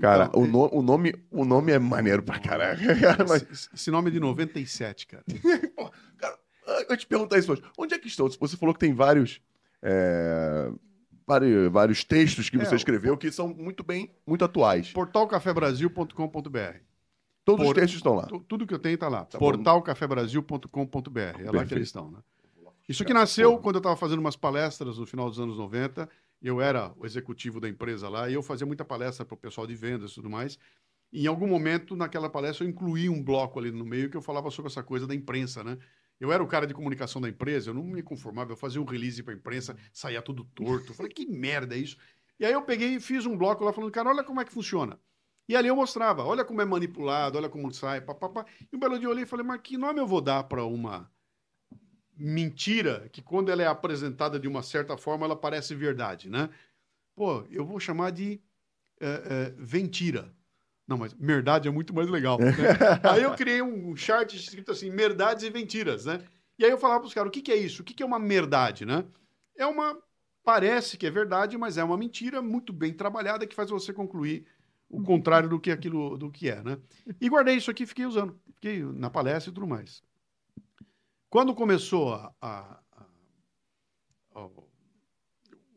cara, 0.00 0.26
Então, 0.26 0.42
o, 0.42 0.44
é- 0.44 0.48
no- 0.48 0.74
o 0.78 0.82
nome, 0.82 1.14
o 1.30 1.44
nome 1.44 1.72
é 1.72 1.78
maneiro 1.78 2.22
pra 2.22 2.38
caralho. 2.38 2.78
Mas, 3.28 3.42
Esse, 3.50 3.68
esse 3.74 3.90
nome 3.90 4.10
é 4.10 4.12
de 4.12 4.20
97, 4.20 5.06
cara. 5.08 5.24
ah, 6.22 6.38
eu 6.88 6.96
te 6.96 7.06
perguntar 7.06 7.38
isso 7.38 7.52
hoje. 7.52 7.62
Onde 7.78 7.94
é 7.94 7.98
que 7.98 8.08
estão? 8.08 8.28
Você 8.28 8.56
falou 8.56 8.74
que 8.74 8.80
tem 8.80 8.92
vários. 8.94 9.40
é, 9.82 10.70
vários, 11.26 11.70
vários 11.72 12.04
textos 12.04 12.48
que 12.50 12.56
É, 12.56 12.64
você 12.64 12.74
escreveu 12.76 13.16
que 13.16 13.30
são 13.32 13.48
muito 13.48 13.82
bem, 13.84 14.10
muito 14.26 14.44
atuais. 14.44 14.90
portalcafebrasil.com.br. 14.92 16.78
Todos 17.44 17.64
por- 17.66 17.70
os 17.70 17.74
textos 17.74 17.96
estão 17.98 18.14
lá. 18.14 18.26
Tu- 18.26 18.40
Tudo 18.40 18.66
que 18.66 18.72
eu 18.74 18.78
tenho 18.78 18.96
tá 18.98 19.08
lá. 19.08 19.24
Tá 19.24 19.38
portalcafebrasil.com.br. 19.38 21.18
É 21.44 21.50
lá 21.50 21.64
que 21.64 21.74
eles 21.74 21.88
estão, 21.88 22.10
né? 22.10 22.18
Isso 22.88 23.02
aqui 23.02 23.14
nasceu 23.14 23.56
quando 23.58 23.76
eu 23.76 23.80
estava 23.80 23.96
fazendo 23.96 24.18
umas 24.18 24.36
palestras 24.36 24.98
no 24.98 25.06
final 25.06 25.28
dos 25.30 25.38
anos 25.40 25.56
90. 25.56 26.08
Eu 26.42 26.60
era 26.60 26.92
o 26.98 27.06
executivo 27.06 27.58
da 27.58 27.68
empresa 27.68 28.08
lá 28.08 28.28
e 28.28 28.34
eu 28.34 28.42
fazia 28.42 28.66
muita 28.66 28.84
palestra 28.84 29.24
para 29.24 29.34
o 29.34 29.38
pessoal 29.38 29.66
de 29.66 29.74
vendas 29.74 30.10
e 30.12 30.14
tudo 30.16 30.28
mais. 30.28 30.58
E 31.10 31.24
em 31.24 31.26
algum 31.26 31.46
momento, 31.46 31.96
naquela 31.96 32.28
palestra, 32.28 32.64
eu 32.66 32.68
incluí 32.70 33.08
um 33.08 33.22
bloco 33.22 33.58
ali 33.58 33.70
no 33.70 33.84
meio 33.86 34.10
que 34.10 34.16
eu 34.16 34.20
falava 34.22 34.50
sobre 34.50 34.70
essa 34.70 34.82
coisa 34.82 35.06
da 35.06 35.14
imprensa, 35.14 35.64
né? 35.64 35.78
Eu 36.20 36.32
era 36.32 36.42
o 36.42 36.46
cara 36.46 36.66
de 36.66 36.74
comunicação 36.74 37.20
da 37.20 37.28
empresa, 37.28 37.70
eu 37.70 37.74
não 37.74 37.82
me 37.82 38.02
conformava, 38.02 38.52
eu 38.52 38.56
fazia 38.56 38.80
um 38.80 38.84
release 38.84 39.22
para 39.22 39.34
a 39.34 39.36
imprensa, 39.36 39.76
saía 39.92 40.22
tudo 40.22 40.44
torto. 40.44 40.92
Eu 40.92 40.94
falei, 40.94 41.12
que 41.12 41.26
merda 41.26 41.74
é 41.74 41.78
isso? 41.78 41.96
E 42.38 42.44
aí 42.44 42.52
eu 42.52 42.62
peguei 42.62 42.96
e 42.96 43.00
fiz 43.00 43.26
um 43.26 43.36
bloco 43.36 43.64
lá 43.64 43.72
falando, 43.72 43.92
cara, 43.92 44.08
olha 44.10 44.24
como 44.24 44.40
é 44.40 44.44
que 44.44 44.52
funciona. 44.52 44.98
E 45.48 45.54
ali 45.54 45.68
eu 45.68 45.76
mostrava, 45.76 46.24
olha 46.24 46.44
como 46.44 46.62
é 46.62 46.64
manipulado, 46.64 47.36
olha 47.36 47.48
como 47.48 47.72
sai, 47.72 48.00
papapá. 48.00 48.46
E 48.72 48.76
um 48.76 48.78
belo 48.78 48.98
dia 48.98 49.06
eu 49.06 49.10
olhei 49.10 49.24
e 49.24 49.26
falei, 49.26 49.44
mas 49.44 49.60
que 49.60 49.76
nome 49.76 50.00
eu 50.00 50.06
vou 50.06 50.20
dar 50.20 50.44
para 50.44 50.64
uma 50.64 51.10
mentira 52.16 53.08
que 53.10 53.20
quando 53.20 53.50
ela 53.50 53.62
é 53.62 53.66
apresentada 53.66 54.38
de 54.38 54.48
uma 54.48 54.62
certa 54.62 54.96
forma, 54.96 55.26
ela 55.26 55.36
parece 55.36 55.74
verdade, 55.74 56.30
né? 56.30 56.48
Pô, 57.14 57.44
eu 57.50 57.64
vou 57.64 57.78
chamar 57.78 58.10
de 58.10 58.40
é, 59.00 59.06
é, 59.06 59.54
mentira. 59.58 60.34
Não, 60.86 60.98
mas 60.98 61.12
verdade 61.14 61.66
é 61.68 61.70
muito 61.70 61.94
mais 61.94 62.08
legal. 62.08 62.38
né? 62.38 62.46
aí 63.10 63.22
eu 63.22 63.34
criei 63.34 63.62
um 63.62 63.96
chart 63.96 64.32
escrito 64.34 64.72
assim, 64.72 64.90
verdades 64.90 65.44
e 65.44 65.50
mentiras, 65.50 66.04
né? 66.04 66.22
E 66.58 66.64
aí 66.64 66.70
eu 66.70 66.78
falava 66.78 67.00
para 67.00 67.08
os 67.08 67.14
caras, 67.14 67.28
o 67.28 67.32
que, 67.32 67.42
que 67.42 67.52
é 67.52 67.56
isso? 67.56 67.82
O 67.82 67.84
que, 67.84 67.94
que 67.94 68.02
é 68.02 68.06
uma 68.06 68.18
verdade, 68.20 68.84
né? 68.84 69.04
É 69.56 69.66
uma... 69.66 69.98
Parece 70.44 70.98
que 70.98 71.06
é 71.06 71.10
verdade, 71.10 71.56
mas 71.56 71.78
é 71.78 71.84
uma 71.84 71.96
mentira 71.96 72.42
muito 72.42 72.70
bem 72.70 72.92
trabalhada 72.92 73.46
que 73.46 73.54
faz 73.54 73.70
você 73.70 73.94
concluir 73.94 74.46
o 74.90 75.02
contrário 75.02 75.48
do 75.48 75.58
que 75.58 75.70
aquilo 75.70 76.18
do 76.18 76.30
que 76.30 76.50
é, 76.50 76.62
né? 76.62 76.78
E 77.18 77.28
guardei 77.30 77.56
isso 77.56 77.70
aqui, 77.70 77.86
fiquei 77.86 78.04
usando, 78.04 78.38
fiquei 78.54 78.82
na 78.82 79.08
palestra 79.08 79.50
e 79.50 79.54
tudo 79.54 79.66
mais. 79.66 80.02
Quando 81.30 81.54
começou 81.54 82.12
a, 82.14 82.32
a- 82.42 82.80
a- 84.34 84.44
o- 84.46 84.64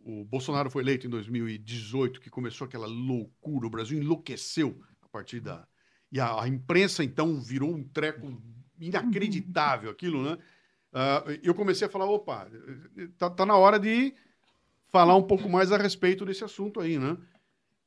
o 0.03 0.25
Bolsonaro 0.25 0.69
foi 0.69 0.83
eleito 0.83 1.07
em 1.07 1.09
2018, 1.09 2.19
que 2.21 2.29
começou 2.29 2.65
aquela 2.65 2.87
loucura, 2.87 3.67
o 3.67 3.69
Brasil 3.69 3.97
enlouqueceu 4.01 4.81
a 5.07 5.11
partir 5.11 5.39
da 5.39 5.67
e 6.11 6.19
a, 6.19 6.43
a 6.43 6.47
imprensa 6.47 7.03
então 7.03 7.41
virou 7.41 7.73
um 7.73 7.83
treco 7.83 8.41
inacreditável 8.79 9.89
aquilo, 9.89 10.23
né? 10.23 10.37
Ah, 10.93 11.23
eu 11.43 11.53
comecei 11.53 11.87
a 11.87 11.89
falar, 11.89 12.05
opa, 12.05 12.47
tá, 13.17 13.29
tá 13.29 13.45
na 13.45 13.55
hora 13.57 13.79
de 13.79 14.13
falar 14.87 15.15
um 15.15 15.23
pouco 15.23 15.49
mais 15.49 15.71
a 15.71 15.77
respeito 15.77 16.25
desse 16.25 16.43
assunto 16.43 16.79
aí, 16.79 16.97
né? 16.97 17.17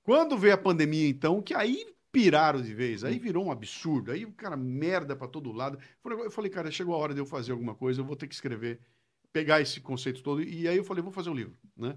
Quando 0.03 0.37
veio 0.37 0.55
a 0.55 0.59
pandemia, 0.59 1.09
então, 1.09 1.41
que 1.41 1.55
aí 1.55 1.87
piraram 2.13 2.61
de 2.61 2.75
vez, 2.75 3.05
aí 3.05 3.19
virou 3.19 3.47
um 3.47 3.53
absurdo, 3.53 4.11
aí 4.11 4.25
o 4.25 4.33
cara 4.33 4.57
merda 4.57 5.15
pra 5.15 5.29
todo 5.29 5.53
lado. 5.53 5.79
Eu 6.05 6.31
falei, 6.31 6.51
cara, 6.51 6.71
chegou 6.71 6.95
a 6.95 6.99
hora 6.99 7.15
de 7.15 7.21
eu 7.21 7.27
fazer 7.27 7.53
alguma 7.53 7.75
coisa, 7.75 8.01
eu 8.01 8.05
vou 8.05 8.17
ter 8.17 8.27
que 8.27 8.35
escrever, 8.35 8.81
pegar 9.33 9.61
esse 9.61 9.81
conceito 9.81 10.23
todo, 10.23 10.43
e 10.43 10.67
aí 10.67 10.77
eu 10.77 10.85
falei, 10.85 11.03
vou 11.03 11.13
fazer 11.13 11.31
um 11.31 11.35
livro, 11.35 11.57
né? 11.77 11.97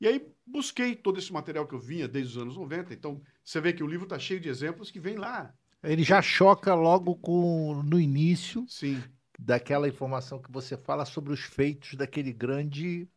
E 0.00 0.06
aí 0.06 0.26
busquei 0.46 0.94
todo 0.94 1.18
esse 1.18 1.32
material 1.32 1.66
que 1.66 1.74
eu 1.74 1.80
vinha 1.80 2.06
desde 2.08 2.36
os 2.36 2.42
anos 2.42 2.56
90, 2.56 2.92
então 2.92 3.20
você 3.44 3.60
vê 3.60 3.72
que 3.72 3.82
o 3.82 3.86
livro 3.86 4.06
tá 4.06 4.18
cheio 4.18 4.40
de 4.40 4.48
exemplos 4.48 4.90
que 4.90 5.00
vem 5.00 5.16
lá. 5.16 5.54
Ele 5.82 6.02
já 6.02 6.20
choca 6.20 6.74
logo 6.74 7.16
com 7.16 7.82
no 7.82 7.98
início 8.00 8.66
Sim. 8.66 9.02
daquela 9.38 9.88
informação 9.88 10.40
que 10.40 10.50
você 10.52 10.76
fala 10.76 11.04
sobre 11.04 11.32
os 11.32 11.40
feitos 11.40 11.94
daquele 11.94 12.32
grande 12.32 13.08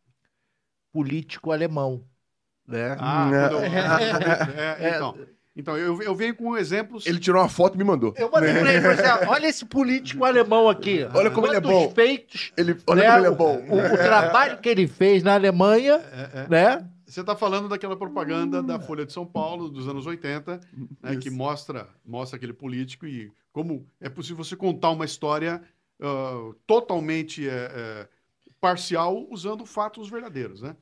político 0.92 1.52
alemão, 1.52 2.04
né? 2.66 2.92
Ah, 2.98 3.30
É. 3.32 4.84
é, 4.84 4.88
É. 4.88 4.90
então, 4.90 5.14
então 5.54 5.76
eu, 5.76 6.00
eu 6.02 6.14
venho 6.14 6.34
com 6.34 6.56
exemplos... 6.56 7.06
Ele 7.06 7.18
tirou 7.18 7.40
uma 7.42 7.48
foto 7.48 7.74
e 7.74 7.78
me 7.78 7.84
mandou. 7.84 8.14
Eu 8.16 8.30
mandei 8.30 8.52
pra 8.54 8.72
ele, 8.72 8.86
assim, 8.86 9.26
olha 9.26 9.46
esse 9.46 9.64
político 9.64 10.24
alemão 10.24 10.68
aqui. 10.68 11.06
Olha 11.14 11.30
como 11.30 11.46
ele 11.46 11.56
é 11.56 11.60
Quantos 11.60 11.86
bom. 11.88 11.90
feitos, 11.92 12.52
Ele, 12.56 12.76
olha 12.86 13.02
né, 13.02 13.06
como 13.08 13.18
ele 13.18 13.26
é 13.26 13.36
bom. 13.36 13.56
O, 13.68 13.94
o 13.94 13.96
trabalho 13.96 14.58
que 14.58 14.68
ele 14.68 14.86
fez 14.86 15.22
na 15.22 15.34
Alemanha, 15.34 15.94
É, 16.12 16.40
é. 16.42 16.48
né? 16.48 16.88
Você 17.06 17.22
está 17.22 17.34
falando 17.34 17.68
daquela 17.68 17.96
propaganda 17.96 18.62
da 18.62 18.78
Folha 18.78 19.04
de 19.04 19.12
São 19.12 19.26
Paulo 19.26 19.68
dos 19.68 19.88
anos 19.88 20.06
80, 20.06 20.60
né, 21.02 21.16
que 21.16 21.28
mostra, 21.28 21.88
mostra 22.06 22.36
aquele 22.36 22.52
político 22.52 23.04
e 23.04 23.32
como 23.52 23.84
é 24.00 24.08
possível 24.08 24.44
você 24.44 24.54
contar 24.54 24.90
uma 24.90 25.04
história 25.04 25.60
ah, 26.00 26.52
totalmente 26.68 27.48
é, 27.48 27.52
é, 27.52 28.08
parcial 28.60 29.26
usando 29.28 29.66
fatos 29.66 30.08
verdadeiros, 30.08 30.62
né? 30.62 30.76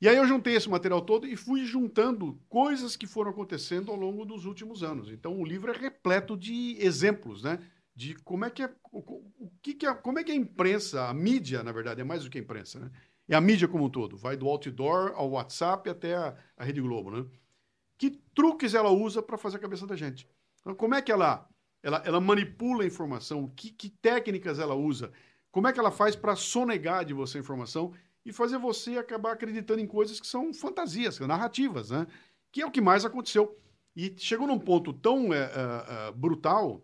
E 0.00 0.08
aí 0.08 0.16
eu 0.16 0.26
juntei 0.26 0.54
esse 0.54 0.68
material 0.68 1.00
todo 1.00 1.26
e 1.26 1.36
fui 1.36 1.64
juntando 1.64 2.38
coisas 2.48 2.96
que 2.96 3.06
foram 3.06 3.30
acontecendo 3.30 3.90
ao 3.90 3.96
longo 3.96 4.24
dos 4.24 4.44
últimos 4.44 4.82
anos. 4.82 5.10
Então 5.10 5.40
o 5.40 5.44
livro 5.44 5.72
é 5.72 5.76
repleto 5.76 6.36
de 6.36 6.76
exemplos, 6.78 7.42
né? 7.42 7.58
De 7.94 8.14
como 8.16 8.44
é 8.44 8.50
que 8.50 8.62
é, 8.62 8.74
o, 8.92 8.98
o 9.38 9.50
que 9.62 9.74
que 9.74 9.86
é, 9.86 9.94
como 9.94 10.18
é 10.18 10.24
que 10.24 10.32
a 10.32 10.34
imprensa, 10.34 11.08
a 11.08 11.14
mídia, 11.14 11.62
na 11.62 11.72
verdade, 11.72 12.00
é 12.00 12.04
mais 12.04 12.24
do 12.24 12.30
que 12.30 12.38
a 12.38 12.40
imprensa, 12.40 12.80
né? 12.80 12.90
É 13.28 13.34
a 13.34 13.40
mídia 13.40 13.68
como 13.68 13.84
um 13.84 13.90
todo. 13.90 14.16
Vai 14.16 14.36
do 14.36 14.48
outdoor 14.48 15.12
ao 15.14 15.30
WhatsApp 15.30 15.88
até 15.88 16.14
a, 16.14 16.36
a 16.56 16.64
Rede 16.64 16.80
Globo, 16.80 17.10
né? 17.10 17.24
Que 17.96 18.10
truques 18.34 18.74
ela 18.74 18.90
usa 18.90 19.22
para 19.22 19.38
fazer 19.38 19.56
a 19.56 19.60
cabeça 19.60 19.86
da 19.86 19.96
gente? 19.96 20.28
Então, 20.60 20.74
como 20.74 20.94
é 20.94 21.00
que 21.00 21.12
ela, 21.12 21.48
ela, 21.82 22.02
ela 22.04 22.20
manipula 22.20 22.82
a 22.82 22.86
informação? 22.86 23.48
Que, 23.56 23.70
que 23.70 23.88
técnicas 23.88 24.58
ela 24.58 24.74
usa? 24.74 25.12
Como 25.50 25.68
é 25.68 25.72
que 25.72 25.78
ela 25.78 25.92
faz 25.92 26.16
para 26.16 26.34
sonegar 26.34 27.04
de 27.04 27.14
você 27.14 27.38
a 27.38 27.40
informação 27.40 27.94
e 28.24 28.32
fazer 28.32 28.58
você 28.58 28.96
acabar 28.98 29.32
acreditando 29.32 29.80
em 29.80 29.86
coisas 29.86 30.20
que 30.20 30.26
são 30.26 30.52
fantasias, 30.52 31.18
narrativas, 31.20 31.90
né? 31.90 32.06
Que 32.50 32.62
é 32.62 32.66
o 32.66 32.70
que 32.70 32.80
mais 32.80 33.04
aconteceu. 33.04 33.58
E 33.94 34.14
chegou 34.18 34.46
num 34.46 34.58
ponto 34.58 34.92
tão 34.92 35.32
é, 35.32 35.50
é, 36.08 36.12
brutal 36.12 36.82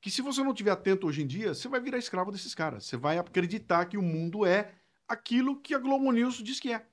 que 0.00 0.10
se 0.10 0.20
você 0.20 0.42
não 0.42 0.50
estiver 0.50 0.70
atento 0.70 1.06
hoje 1.06 1.22
em 1.22 1.26
dia, 1.26 1.54
você 1.54 1.66
vai 1.66 1.80
virar 1.80 1.98
escravo 1.98 2.30
desses 2.30 2.54
caras. 2.54 2.84
Você 2.84 2.96
vai 2.96 3.16
acreditar 3.18 3.86
que 3.86 3.96
o 3.96 4.02
mundo 4.02 4.44
é 4.44 4.74
aquilo 5.08 5.58
que 5.60 5.74
a 5.74 5.78
Globo 5.78 6.12
News 6.12 6.42
diz 6.42 6.60
que 6.60 6.72
é. 6.72 6.86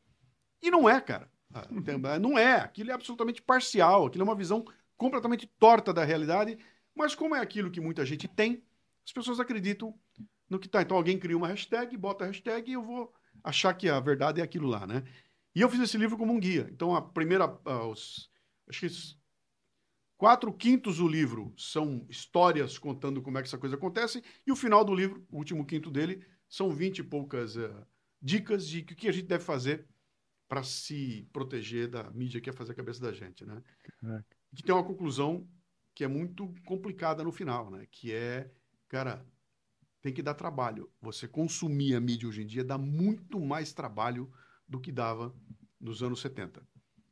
E 0.62 0.72
não 0.72 0.90
é, 0.90 1.02
cara. 1.02 1.30
Ah, 1.54 1.64
tem- 1.84 1.98
Não 2.20 2.38
é. 2.38 2.56
Aquilo 2.56 2.92
é 2.92 2.94
absolutamente 2.94 3.42
parcial. 3.42 4.06
Aquilo 4.06 4.24
é 4.24 4.26
uma 4.26 4.36
visão 4.36 4.66
completamente 4.96 5.46
torta 5.60 5.94
da 5.94 6.06
realidade. 6.06 6.58
Mas 6.96 7.14
como 7.14 7.36
é 7.36 7.40
aquilo 7.40 7.70
que 7.70 7.82
muita 7.82 8.06
gente 8.06 8.28
tem, 8.28 8.64
as 9.06 9.12
pessoas 9.12 9.40
acreditam 9.40 9.94
no 10.52 10.60
que 10.60 10.68
tá. 10.68 10.82
Então 10.82 10.98
alguém 10.98 11.18
cria 11.18 11.38
uma 11.38 11.48
hashtag, 11.48 11.96
bota 11.96 12.26
a 12.26 12.28
hashtag 12.28 12.70
e 12.70 12.74
eu 12.74 12.84
vou 12.84 13.12
achar 13.42 13.74
que 13.74 13.88
a 13.88 14.00
verdade 14.02 14.42
é 14.42 14.44
aquilo 14.44 14.68
lá, 14.68 14.86
né? 14.86 15.04
E 15.56 15.62
eu 15.62 15.70
fiz 15.70 15.80
esse 15.80 15.98
livro 15.98 16.18
como 16.18 16.34
um 16.34 16.40
guia. 16.40 16.68
Então 16.72 16.94
a 16.94 17.02
primeira, 17.02 17.46
ah, 17.66 17.88
os, 17.88 18.30
acho 18.68 18.82
que 18.82 19.18
quatro 20.18 20.54
quintos 20.54 20.98
do 20.98 21.08
livro 21.08 21.54
são 21.58 22.06
histórias 22.10 22.78
contando 22.78 23.22
como 23.22 23.38
é 23.38 23.42
que 23.42 23.48
essa 23.48 23.58
coisa 23.58 23.76
acontece 23.76 24.22
e 24.46 24.52
o 24.52 24.56
final 24.56 24.84
do 24.84 24.94
livro, 24.94 25.26
o 25.32 25.38
último 25.38 25.66
quinto 25.66 25.90
dele, 25.90 26.24
são 26.50 26.70
vinte 26.70 27.00
e 27.00 27.04
poucas 27.04 27.58
ah, 27.58 27.88
dicas 28.22 28.68
de 28.68 28.80
o 28.82 28.86
que 28.86 29.08
a 29.08 29.14
gente 29.14 29.28
deve 29.28 29.44
fazer 29.44 29.88
para 30.50 30.64
se 30.64 31.26
proteger 31.32 31.88
da 31.88 32.12
mídia 32.12 32.42
que 32.42 32.52
quer 32.52 32.58
fazer 32.58 32.74
a 32.74 32.76
cabeça 32.76 33.02
da 33.02 33.14
gente, 33.14 33.46
né? 33.46 33.64
Caraca. 34.02 34.26
Que 34.54 34.62
tem 34.62 34.76
uma 34.76 34.84
conclusão 34.84 35.48
que 35.96 36.04
é 36.04 36.10
muito 36.10 36.54
complicada 36.66 37.24
no 37.24 37.32
final, 37.32 37.72
né? 37.72 37.88
Que 37.90 38.14
é, 38.14 38.52
cara, 38.90 39.26
tem 40.02 40.14
que 40.14 40.22
dar 40.22 40.34
trabalho. 40.34 40.90
Você 41.02 41.28
consumir 41.28 41.96
a 41.96 42.00
mídia 42.00 42.28
hoje 42.28 42.42
em 42.42 42.46
dia 42.48 42.64
dá 42.64 42.78
muito 42.78 43.40
mais 43.40 43.72
trabalho 43.74 44.32
do 44.68 44.80
que 44.80 44.92
dava 44.92 45.34
nos 45.80 46.02
anos 46.02 46.22
70. 46.22 46.62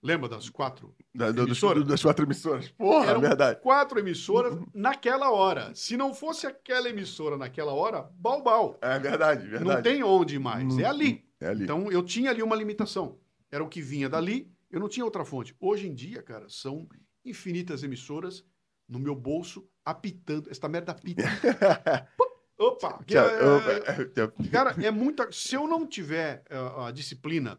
Lembra 0.02 0.30
das 0.30 0.49
quatro? 0.49 0.95
Da- 1.14 1.26
da- 1.26 1.32
dos- 1.34 1.45
Emissora? 1.48 1.84
das 1.84 2.02
quatro 2.02 2.26
emissoras. 2.26 2.70
Porra, 2.70 3.07
Eram 3.11 3.20
verdade. 3.22 3.60
quatro 3.61 3.99
emissoras 3.99 4.57
naquela 4.74 5.30
hora. 5.32 5.76
Se 5.76 5.98
não 5.98 6.14
fosse 6.14 6.48
aquela 6.48 6.88
emissora 6.90 7.38
naquela 7.38 7.74
hora, 7.74 8.10
balbal. 8.16 8.78
É 8.82 8.98
verdade, 8.98 9.45
verdade. 9.45 9.66
Não 9.66 9.82
tem 9.82 10.02
onde 10.03 10.40
mais. 10.40 10.64
Não- 10.66 10.80
É 10.80 10.86
ali. 10.86 11.26
É 11.41 11.48
ali. 11.48 11.64
Então, 11.66 11.91
eu 11.91 12.02
tinha 12.02 12.30
ali 12.30 12.41
uma 12.41 12.56
limitação. 12.56 13.20
Era 13.52 13.64
o 13.64 13.68
que 13.68 13.82
vinha 13.82 14.07
dali, 14.07 14.49
eu 14.72 14.80
não 14.80 14.88
tinha 14.88 15.03
outra 15.03 15.26
fonte. 15.26 15.53
Hoje 15.60 15.88
em 15.88 15.94
dia, 15.94 16.22
cara, 16.24 16.48
são 16.48 16.88
infinitas 17.26 17.84
emissoras 17.84 18.45
no 18.88 18.99
meu 18.99 19.16
bolso, 19.16 19.68
apitando. 19.84 20.49
Esta 20.49 20.70
merda 20.70 20.94
apita. 20.94 21.24
Opa! 22.60 23.02
que 23.06 23.18
é- 23.18 23.22
opa, 23.22 23.80
tchau. 24.14 24.34
Cara, 24.52 24.76
é 24.86 24.91
muita. 24.91 25.31
Se 25.31 25.56
eu 25.56 25.65
não 25.65 25.88
tiver 25.88 26.44
ah, 26.49 26.88
a 26.88 26.91
disciplina 26.91 27.57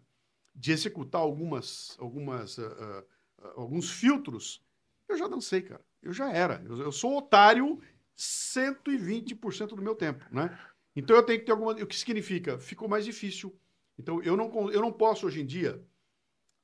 de 0.55 0.73
executar 0.73 1.23
algumas, 1.23 1.97
algumas, 1.99 2.59
ah, 2.59 3.05
ah, 3.43 3.53
alguns 3.57 3.91
filtros, 3.91 4.63
eu 5.09 5.17
já 5.17 5.27
dancei, 5.27 5.63
cara. 5.63 5.81
Eu 6.03 6.13
já 6.13 6.31
era. 6.31 6.63
Eu, 6.67 6.77
eu 6.77 6.93
sou 6.93 7.17
otário 7.17 7.81
120% 8.17 9.69
do 9.69 9.83
meu 9.83 9.95
tempo, 9.95 10.25
né? 10.31 10.57
Então 10.95 11.17
eu 11.17 11.23
tenho 11.23 11.39
que 11.41 11.47
ter 11.47 11.53
alguma. 11.53 11.73
O 11.73 11.87
que 11.87 11.97
significa? 11.97 12.59
Ficou 12.59 12.87
mais 12.87 13.05
difícil. 13.07 13.57
Então 13.99 14.23
eu 14.23 14.37
não, 14.37 14.71
eu 14.71 14.83
não 14.83 14.93
posso 14.93 15.27
hoje 15.27 15.41
em 15.41 15.47
dia 15.47 15.83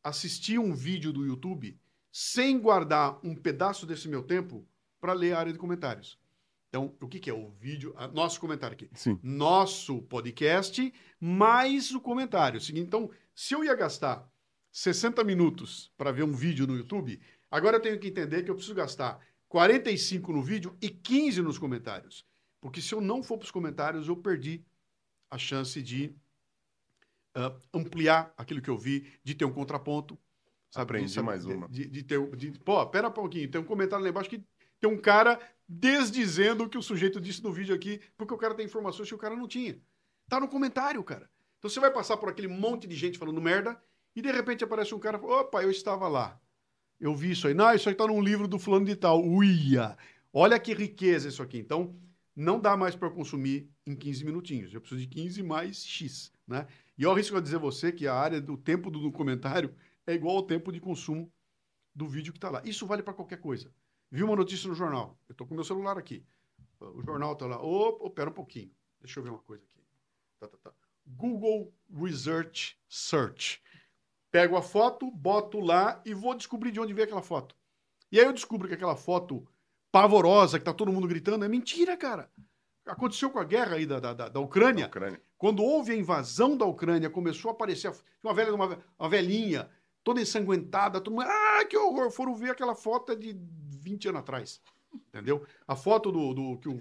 assistir 0.05 0.59
um 0.59 0.75
vídeo 0.75 1.13
do 1.13 1.25
YouTube 1.27 1.79
sem 2.13 2.59
guardar 2.59 3.19
um 3.25 3.35
pedaço 3.35 3.87
desse 3.87 4.09
meu 4.09 4.23
tempo 4.23 4.67
para 5.01 5.13
ler 5.13 5.33
a 5.35 5.39
área 5.39 5.53
de 5.53 5.59
comentários. 5.59 6.19
Então, 6.69 6.95
o 7.01 7.09
que, 7.09 7.19
que 7.21 7.31
é 7.31 7.35
o 7.35 7.51
vídeo? 7.51 7.95
a- 7.97 8.09
nosso 8.09 8.41
comentário 8.41 8.75
aqui 8.75 8.91
Sim. 8.95 9.19
nosso 9.23 10.03
podcast 10.03 10.93
mais 11.21 11.91
o 11.93 12.01
comentário. 12.01 12.61
Seguinte, 12.61 12.87
Então, 12.87 13.11
se 13.35 13.55
eu 13.55 13.65
ia 13.65 13.75
gastar 13.75 14.29
60 14.73 15.23
minutos 15.25 15.93
para 15.97 16.13
ver 16.13 16.25
um 16.25 16.33
vídeo 16.33 16.67
no 16.67 16.77
YouTube, 16.77 17.21
agora 17.51 17.77
eu 17.77 17.81
tenho 17.83 17.99
que 17.99 18.09
entender 18.09 18.43
que 18.43 18.51
eu 18.51 18.55
preciso 18.55 18.75
gastar 18.75 19.21
45 19.49 20.33
no 20.33 20.43
vídeo 20.43 20.77
e 20.83 20.91
15 20.91 21.41
nos 21.41 21.59
comentários. 21.59 22.27
Porque 22.61 22.81
se 22.83 22.95
eu 22.95 23.01
não 23.01 23.23
for 23.23 23.39
para 23.39 23.45
os 23.45 23.51
comentários, 23.51 24.09
eu 24.09 24.17
perdi 24.17 24.65
a 25.31 25.39
chance 25.39 25.81
de 25.83 26.15
ah, 27.35 27.55
ampliar 27.73 28.33
aquilo 28.37 28.61
que 28.61 28.71
eu 28.71 28.77
vi, 28.77 29.07
de 29.23 29.35
ter 29.35 29.45
um 29.45 29.53
contraponto. 29.53 30.19
sabe? 30.71 30.85
Aprendi 30.85 31.13
De 31.13 31.23
mais 31.23 31.45
uma. 31.47 31.69
De, 31.69 31.87
de 31.87 32.03
ter, 32.03 32.37
de, 32.37 32.51
pô, 32.59 32.85
pera 32.89 33.09
um 33.09 33.13
pouquinho, 33.13 33.51
tem 33.51 33.61
um 33.61 33.65
comentário 33.65 34.03
lá 34.05 34.11
embaixo 34.11 34.29
que 34.31 34.45
tem 34.81 34.91
um 34.91 35.01
cara 35.01 35.39
desdizendo 35.69 36.65
o 36.65 36.69
que 36.69 36.79
o 36.79 36.83
sujeito 36.83 37.21
disse 37.21 37.43
no 37.43 37.53
vídeo 37.53 37.75
aqui, 37.75 38.01
porque 38.17 38.33
o 38.33 38.39
cara 38.39 38.55
tem 38.55 38.67
informações 38.67 39.09
que 39.09 39.15
o 39.15 39.19
cara 39.19 39.35
não 39.35 39.49
tinha. 39.49 39.81
Tá 40.29 40.39
no 40.41 40.49
comentário, 40.49 41.03
cara. 41.03 41.29
Então 41.59 41.71
você 41.71 41.81
vai 41.81 41.91
passar 41.91 42.17
por 42.17 42.29
aquele 42.29 42.49
monte 42.49 42.87
de 42.87 42.95
gente 42.95 43.19
falando 43.19 43.41
merda 43.41 43.81
e 44.15 44.23
de 44.23 44.31
repente 44.31 44.65
aparece 44.65 44.95
um 44.95 44.99
cara 44.99 45.19
opa, 45.19 45.63
eu 45.63 45.71
estava 45.71 46.09
lá. 46.09 46.41
Eu 46.99 47.15
vi 47.15 47.33
isso 47.33 47.47
aí. 47.47 47.55
Não, 47.55 47.73
isso 47.75 47.89
aí 47.89 47.95
tá 47.95 48.07
num 48.07 48.23
livro 48.23 48.49
do 48.49 48.59
fulano 48.59 48.87
de 48.87 48.97
tal. 48.97 49.23
Uia! 49.25 49.97
Olha 50.33 50.59
que 50.59 50.73
riqueza 50.73 51.29
isso 51.29 51.43
aqui. 51.43 51.59
Então, 51.59 51.95
não 52.35 52.61
dá 52.61 52.77
mais 52.77 52.95
para 52.95 53.11
consumir 53.11 53.71
em 53.87 53.95
15 53.95 54.25
minutinhos. 54.25 54.73
Eu 54.73 54.81
preciso 54.81 55.01
de 55.01 55.07
15 55.07 55.43
mais 55.43 55.85
X, 55.85 56.33
né? 56.47 56.67
E 56.97 57.03
eu 57.03 57.11
arrisco 57.11 57.37
a 57.37 57.41
dizer 57.41 57.59
você 57.59 57.93
que 57.93 58.07
a 58.07 58.15
área 58.15 58.41
do 58.41 58.57
tempo 58.57 58.91
do 58.91 59.01
documentário 59.01 59.75
é 60.07 60.15
igual 60.15 60.37
ao 60.37 60.43
tempo 60.43 60.73
de 60.73 60.81
consumo 60.81 61.31
do 61.95 62.07
vídeo 62.07 62.33
que 62.33 62.39
está 62.39 62.51
lá. 62.51 62.63
Isso 62.65 62.87
vale 62.87 63.03
para 63.03 63.15
qualquer 63.15 63.39
coisa. 63.39 63.73
Vi 64.11 64.23
uma 64.23 64.37
notícia 64.37 64.69
no 64.69 64.75
jornal. 64.75 65.19
Eu 65.29 65.33
estou 65.33 65.47
com 65.47 65.55
meu 65.55 65.65
celular 65.65 65.99
aqui. 65.99 66.25
O 66.81 67.03
jornal 67.03 67.33
está 67.33 67.47
lá. 67.47 67.63
Ô, 67.63 67.99
oh, 68.01 68.11
pera 68.11 68.31
um 68.31 68.33
pouquinho. 68.35 68.71
Deixa 69.01 69.19
eu 69.19 69.25
ver 69.25 69.31
uma 69.31 69.39
coisa 69.39 69.65
aqui. 69.65 69.85
Tá, 70.39 70.49
tá, 70.49 70.57
tá. 70.65 70.73
Google 71.07 71.73
Research 71.93 72.79
Search. 72.89 73.63
Pego 74.31 74.57
a 74.57 74.63
foto, 74.63 75.11
boto 75.11 75.61
lá 75.61 76.01
e 76.05 76.13
vou 76.13 76.35
descobrir 76.35 76.71
de 76.73 76.81
onde 76.81 76.93
veio 76.93 77.05
aquela 77.05 77.23
foto. 77.23 77.55
E 78.11 78.19
aí 78.19 78.27
eu 78.27 78.33
descubro 78.33 78.69
que 78.69 78.75
aquela 78.75 78.97
foto 78.97 79.47
pavorosa, 79.91 80.59
que 80.59 80.65
tá 80.65 80.75
todo 80.75 80.93
mundo 80.93 81.09
gritando, 81.09 81.45
é 81.45 81.49
mentira, 81.49 81.97
cara. 81.97 82.31
Aconteceu 82.85 83.31
com 83.31 83.39
a 83.39 83.45
guerra 83.45 83.77
aí 83.77 83.87
da, 83.87 83.99
da, 83.99 84.13
da, 84.13 84.29
da 84.29 84.41
Ucrânia. 84.41 84.85
Da 84.85 84.89
Ucrânia. 84.89 85.21
Quando 85.39 85.63
houve 85.63 85.93
a 85.93 85.97
invasão 85.97 86.57
da 86.57 86.65
Ucrânia, 86.65 87.11
começou 87.11 87.51
a 87.51 87.55
aparecer 87.55 87.93
uma, 88.23 88.33
velha, 88.33 88.55
uma, 88.55 88.79
uma 88.99 89.09
velhinha, 89.09 89.69
toda 90.05 90.21
ensanguentada, 90.21 91.01
todo 91.01 91.15
mundo, 91.15 91.27
ah, 91.27 91.46
que 91.65 91.77
horror! 91.77 92.11
Foram 92.11 92.35
ver 92.35 92.51
aquela 92.51 92.75
foto 92.75 93.15
de 93.17 93.37
20 93.81 94.09
anos 94.09 94.21
atrás. 94.21 94.61
Entendeu? 95.09 95.45
A 95.67 95.77
foto 95.77 96.11
do, 96.11 96.35
do 96.35 96.59
que 96.59 96.69
o, 96.69 96.79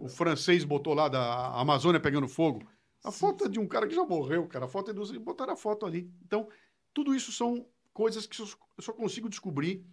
o 0.00 0.08
francês 0.08 0.64
botou 0.64 0.94
lá 0.94 1.08
da 1.08 1.48
Amazônia 1.58 2.00
pegando 2.00 2.28
fogo. 2.28 2.62
A 3.04 3.10
foto 3.10 3.44
é 3.44 3.48
de 3.48 3.58
um 3.58 3.66
cara 3.66 3.86
que 3.86 3.94
já 3.94 4.04
morreu, 4.04 4.46
cara. 4.46 4.66
A 4.66 4.68
foto 4.68 4.90
é 4.90 4.94
do. 4.94 5.20
Botaram 5.20 5.52
a 5.52 5.56
foto 5.56 5.86
ali. 5.86 6.10
Então, 6.24 6.48
tudo 6.94 7.14
isso 7.14 7.32
são 7.32 7.66
coisas 7.92 8.26
que 8.26 8.40
eu 8.40 8.48
só 8.80 8.92
consigo 8.92 9.28
descobrir 9.28 9.84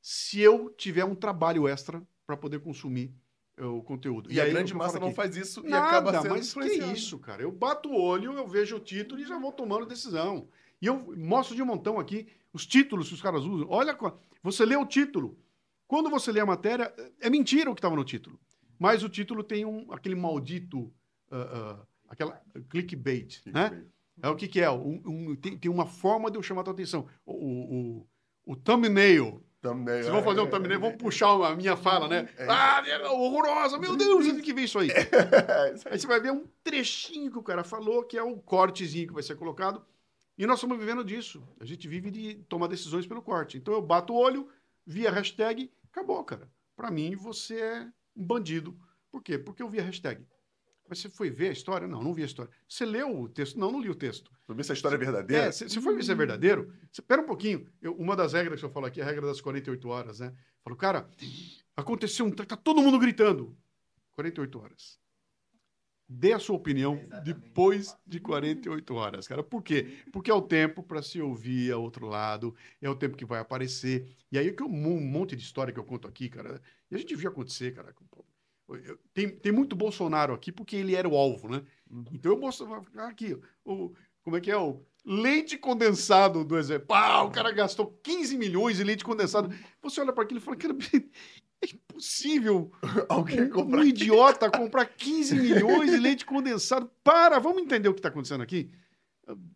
se 0.00 0.40
eu 0.40 0.70
tiver 0.70 1.04
um 1.04 1.14
trabalho 1.14 1.68
extra 1.68 2.02
para 2.26 2.36
poder 2.36 2.60
consumir 2.60 3.14
uh, 3.58 3.66
o 3.66 3.82
conteúdo. 3.82 4.30
E, 4.30 4.36
e 4.36 4.40
a 4.40 4.48
grande 4.48 4.74
massa 4.74 4.98
não 4.98 5.12
faz 5.12 5.36
isso 5.36 5.62
Nada, 5.62 5.76
e 5.76 5.88
acaba 5.88 6.22
sendo 6.22 6.34
mas 6.34 6.54
que 6.54 6.84
isso, 6.92 7.18
cara? 7.18 7.42
Eu 7.42 7.52
bato 7.52 7.90
o 7.90 8.00
olho, 8.00 8.32
eu 8.32 8.46
vejo 8.46 8.76
o 8.76 8.80
título 8.80 9.20
e 9.20 9.26
já 9.26 9.38
vou 9.38 9.52
tomando 9.52 9.86
decisão. 9.86 10.48
E 10.80 10.86
eu 10.86 11.14
mostro 11.16 11.56
de 11.56 11.62
um 11.62 11.66
montão 11.66 11.98
aqui 11.98 12.28
os 12.52 12.66
títulos 12.66 13.08
que 13.08 13.14
os 13.14 13.22
caras 13.22 13.44
usam. 13.44 13.66
Olha, 13.68 13.96
você 14.42 14.64
lê 14.64 14.76
o 14.76 14.86
título. 14.86 15.38
Quando 15.86 16.10
você 16.10 16.30
lê 16.30 16.40
a 16.40 16.46
matéria, 16.46 16.92
é 17.20 17.30
mentira 17.30 17.70
o 17.70 17.74
que 17.74 17.78
estava 17.78 17.96
no 17.96 18.04
título. 18.04 18.38
Mas 18.78 19.02
o 19.02 19.08
título 19.08 19.42
tem 19.42 19.64
um, 19.64 19.90
aquele 19.92 20.14
maldito, 20.14 20.92
uh, 21.30 21.80
uh, 21.80 21.86
aquela 22.08 22.40
clickbait, 22.68 23.42
né? 23.46 23.84
É 24.22 24.28
o 24.28 24.36
que, 24.36 24.48
que 24.48 24.60
é? 24.60 24.70
Um, 24.70 25.00
um, 25.04 25.36
tem, 25.36 25.56
tem, 25.56 25.70
uma 25.70 25.86
forma 25.86 26.30
de 26.30 26.36
eu 26.36 26.42
chamar 26.42 26.62
a 26.62 26.64
tua 26.64 26.72
atenção. 26.72 27.06
O, 27.24 27.32
o, 27.32 27.74
o, 27.74 28.52
o 28.52 28.56
thumbnail. 28.56 29.42
thumbnail. 29.60 30.02
Vocês 30.02 30.12
vão 30.12 30.22
fazer 30.22 30.40
um 30.40 30.46
é, 30.46 30.50
thumbnail, 30.50 30.80
vão 30.80 30.96
puxar 30.96 31.30
a 31.30 31.54
minha 31.54 31.76
fala, 31.76 32.08
né? 32.08 32.28
É, 32.36 32.46
ah, 32.48 32.82
é 32.86 33.08
horrorosa! 33.08 33.78
Meu 33.78 33.94
Deus, 33.96 34.26
tem 34.26 34.40
que 34.40 34.52
ver 34.52 34.62
isso 34.62 34.78
aí. 34.78 34.90
aí 35.90 35.98
você 35.98 36.06
vai 36.06 36.20
ver 36.20 36.32
um 36.32 36.46
trechinho 36.62 37.30
que 37.30 37.38
o 37.38 37.42
cara 37.42 37.62
falou, 37.62 38.04
que 38.04 38.18
é 38.18 38.22
o 38.22 38.36
cortezinho 38.36 39.06
que 39.06 39.14
vai 39.14 39.22
ser 39.22 39.36
colocado. 39.36 39.84
E 40.38 40.46
nós 40.46 40.58
estamos 40.58 40.78
vivendo 40.78 41.04
disso. 41.04 41.42
A 41.58 41.64
gente 41.64 41.88
vive 41.88 42.12
de 42.12 42.34
tomar 42.48 42.68
decisões 42.68 43.08
pelo 43.08 43.20
corte. 43.20 43.58
Então 43.58 43.74
eu 43.74 43.82
bato 43.82 44.12
o 44.12 44.16
olho, 44.16 44.48
vi 44.86 45.04
a 45.04 45.10
hashtag, 45.10 45.68
acabou, 45.90 46.22
cara. 46.22 46.48
Para 46.76 46.92
mim, 46.92 47.16
você 47.16 47.60
é 47.60 47.92
um 48.16 48.24
bandido. 48.24 48.78
Por 49.10 49.20
quê? 49.20 49.36
Porque 49.36 49.60
eu 49.60 49.68
vi 49.68 49.80
a 49.80 49.82
hashtag. 49.82 50.24
Mas 50.88 51.00
você 51.00 51.10
foi 51.10 51.28
ver 51.28 51.48
a 51.48 51.52
história? 51.52 51.88
Não, 51.88 52.00
não 52.00 52.14
vi 52.14 52.22
a 52.22 52.26
história. 52.26 52.50
Você 52.68 52.86
leu 52.86 53.20
o 53.20 53.28
texto? 53.28 53.58
Não, 53.58 53.72
não 53.72 53.80
li 53.80 53.90
o 53.90 53.96
texto. 53.96 54.30
Você 54.46 54.54
viu 54.54 54.64
se 54.64 54.72
a 54.72 54.74
história 54.74 54.94
é 54.94 54.98
verdadeira? 54.98 55.46
É, 55.46 55.52
você 55.52 55.80
foi 55.80 55.96
ver 55.96 56.04
se 56.04 56.12
é 56.12 56.14
verdadeiro? 56.14 56.72
Espera 56.90 57.20
um 57.20 57.26
pouquinho. 57.26 57.66
Eu, 57.82 57.94
uma 57.96 58.14
das 58.14 58.32
regras 58.32 58.60
que 58.60 58.64
eu 58.64 58.70
falo 58.70 58.86
aqui 58.86 59.00
é 59.00 59.02
a 59.02 59.06
regra 59.06 59.26
das 59.26 59.40
48 59.40 59.88
horas, 59.88 60.20
né? 60.20 60.28
Eu 60.28 60.62
falo, 60.62 60.76
cara, 60.76 61.10
aconteceu 61.76 62.24
um... 62.24 62.30
Tá 62.30 62.56
todo 62.56 62.80
mundo 62.80 62.98
gritando. 62.98 63.56
48 64.12 64.58
horas. 64.58 65.00
Dê 66.10 66.32
a 66.32 66.38
sua 66.38 66.56
opinião 66.56 66.94
Exatamente. 66.94 67.24
depois 67.24 67.96
de 68.06 68.18
48 68.18 68.94
horas, 68.94 69.28
cara. 69.28 69.42
Por 69.42 69.62
quê? 69.62 69.98
Porque 70.10 70.30
é 70.30 70.34
o 70.34 70.40
tempo 70.40 70.82
para 70.82 71.02
se 71.02 71.20
ouvir 71.20 71.70
ao 71.70 71.82
outro 71.82 72.06
lado, 72.06 72.54
é 72.80 72.88
o 72.88 72.96
tempo 72.96 73.16
que 73.16 73.26
vai 73.26 73.40
aparecer. 73.40 74.08
E 74.32 74.38
aí 74.38 74.50
que 74.52 74.62
um 74.62 75.00
monte 75.00 75.36
de 75.36 75.42
história 75.42 75.72
que 75.72 75.78
eu 75.78 75.84
conto 75.84 76.08
aqui, 76.08 76.30
cara, 76.30 76.62
e 76.90 76.94
a 76.94 76.98
gente 76.98 77.14
viu 77.14 77.28
acontecer, 77.28 77.74
cara. 77.74 77.94
Tem, 79.12 79.28
tem 79.28 79.52
muito 79.52 79.76
Bolsonaro 79.76 80.32
aqui 80.32 80.50
porque 80.50 80.76
ele 80.76 80.94
era 80.94 81.08
o 81.08 81.16
alvo, 81.16 81.48
né? 81.48 81.62
Uhum. 81.90 82.04
Então 82.12 82.32
eu 82.32 82.38
mostro 82.38 82.86
aqui, 82.96 83.38
o, 83.64 83.92
como 84.22 84.36
é 84.36 84.40
que 84.40 84.50
é 84.50 84.56
o 84.56 84.82
leite 85.04 85.56
condensado 85.56 86.44
do 86.44 86.58
exército. 86.58 86.86
Pá, 86.86 87.22
o 87.22 87.30
cara 87.30 87.50
gastou 87.50 87.98
15 88.02 88.36
milhões 88.36 88.76
de 88.76 88.84
leite 88.84 89.04
condensado. 89.04 89.50
Você 89.82 90.00
olha 90.00 90.12
para 90.12 90.24
aquilo 90.24 90.38
e 90.38 90.42
fala, 90.42 90.56
cara, 90.56 90.74
é 91.62 91.66
impossível 91.66 92.70
alguém 93.08 93.42
um, 93.42 93.50
comprar 93.50 93.80
um 93.80 93.84
idiota 93.84 94.50
comprar 94.50 94.86
15 94.86 95.34
milhões 95.36 95.90
de 95.90 95.98
leite 95.98 96.24
condensado. 96.24 96.90
Para, 97.02 97.38
vamos 97.38 97.62
entender 97.62 97.88
o 97.88 97.94
que 97.94 98.00
está 98.00 98.08
acontecendo 98.08 98.42
aqui? 98.42 98.70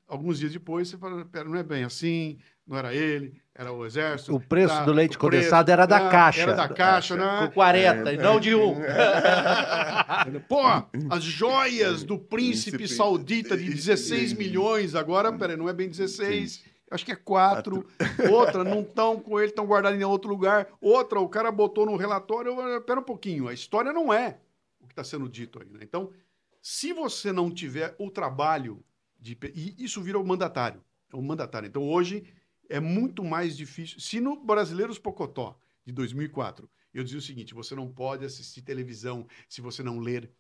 Alguns 0.07 0.39
dias 0.39 0.53
depois, 0.53 0.89
você 0.89 0.99
fala, 0.99 1.25
pera, 1.25 1.49
não 1.49 1.57
é 1.57 1.63
bem 1.63 1.85
assim, 1.85 2.39
não 2.67 2.77
era 2.77 2.95
ele, 2.95 3.41
era 3.55 3.73
o 3.73 3.87
exército. 3.87 4.35
O 4.35 4.41
preço 4.41 4.75
tá, 4.75 4.85
do 4.85 4.93
leite 4.93 5.17
condensado 5.17 5.67
preço, 5.67 5.73
era 5.73 5.87
da 5.87 6.09
ah, 6.09 6.11
caixa. 6.11 6.43
Era 6.43 6.53
da 6.55 6.69
caixa, 6.69 7.17
né? 7.17 7.47
Com 7.47 7.55
40, 7.55 8.11
é, 8.11 8.15
e 8.15 8.17
não 8.19 8.39
de 8.39 8.55
um. 8.55 8.75
Pô, 10.47 10.61
as 11.09 11.25
joias 11.25 12.05
do 12.05 12.19
príncipe 12.19 12.87
saudita 12.87 13.57
de 13.57 13.71
16 13.71 14.35
milhões, 14.35 14.95
agora, 14.95 15.33
peraí, 15.33 15.57
não 15.57 15.69
é 15.69 15.73
bem 15.73 15.89
16, 15.89 16.63
acho 16.93 17.05
que 17.05 17.13
é 17.13 17.17
4. 17.17 17.85
Outra, 18.31 18.63
não 18.63 18.83
estão 18.83 19.19
com 19.21 19.39
ele, 19.39 19.51
estão 19.51 19.67
guardados 19.67 20.01
em 20.01 20.05
outro 20.05 20.31
lugar. 20.31 20.69
Outra, 20.81 21.19
o 21.21 21.29
cara 21.29 21.51
botou 21.51 21.87
no 21.87 21.97
relatório, 21.97 22.55
pera 22.83 23.01
um 23.01 23.05
pouquinho, 23.05 23.49
a 23.49 23.55
história 23.55 23.93
não 23.93 24.13
é 24.13 24.41
o 24.81 24.87
que 24.87 24.93
está 24.93 25.03
sendo 25.03 25.29
dito 25.29 25.61
aí, 25.61 25.69
né? 25.71 25.81
Então, 25.83 26.13
se 26.61 26.93
você 26.93 27.33
não 27.33 27.51
tiver 27.51 27.95
o 27.99 28.11
trabalho 28.11 28.85
de... 29.19 29.39
E 29.55 29.75
isso 29.83 30.01
vira 30.03 30.19
o 30.19 30.27
mandatário. 30.27 30.83
É 31.13 31.17
o 31.17 31.23
mandatário. 31.23 31.67
Então, 31.67 31.89
hoje 31.89 32.25
é 32.69 32.81
muito 32.81 33.25
mais 33.25 33.57
difícil. 33.57 34.01
Se 34.01 34.21
no 34.21 34.37
Brasileiros 34.37 34.99
Pocotó, 34.99 35.59
de 35.85 35.93
2004, 35.93 36.69
eu 36.95 37.03
dizia 37.03 37.19
o 37.19 37.23
seguinte: 37.23 37.55
você 37.55 37.75
não 37.75 37.89
pode 37.89 38.25
assistir 38.25 38.63
televisão 38.63 39.27
se 39.49 39.61
você 39.61 39.83
não 39.83 39.99
ler. 39.99 40.31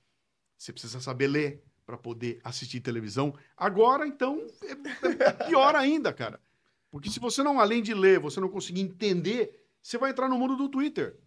Você 0.56 0.72
precisa 0.72 1.00
saber 1.00 1.26
ler 1.26 1.64
para 1.92 1.98
poder 1.98 2.40
assistir 2.42 2.80
televisão. 2.80 3.34
Agora, 3.54 4.06
então, 4.06 4.46
é, 4.62 5.24
é 5.24 5.30
pior 5.46 5.76
ainda, 5.76 6.10
cara. 6.10 6.40
Porque 6.90 7.10
se 7.10 7.20
você 7.20 7.42
não, 7.42 7.60
além 7.60 7.82
de 7.82 7.92
ler, 7.92 8.18
você 8.18 8.40
não 8.40 8.48
conseguir 8.48 8.80
entender, 8.80 9.62
você 9.82 9.98
vai 9.98 10.10
entrar 10.10 10.26
no 10.26 10.38
mundo 10.38 10.56
do 10.56 10.70
Twitter. 10.70 11.18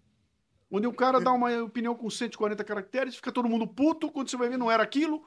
Onde 0.71 0.87
o 0.87 0.93
cara 0.93 1.21
dá 1.21 1.31
uma 1.31 1.55
opinião 1.61 1.93
com 1.93 2.09
140 2.09 2.63
caracteres, 2.63 3.15
fica 3.15 3.31
todo 3.31 3.47
mundo 3.47 3.67
puto, 3.67 4.11
quando 4.11 4.27
você 4.27 4.37
vai 4.37 4.49
ver 4.49 4.57
não 4.57 4.71
era 4.71 4.81
aquilo, 4.81 5.23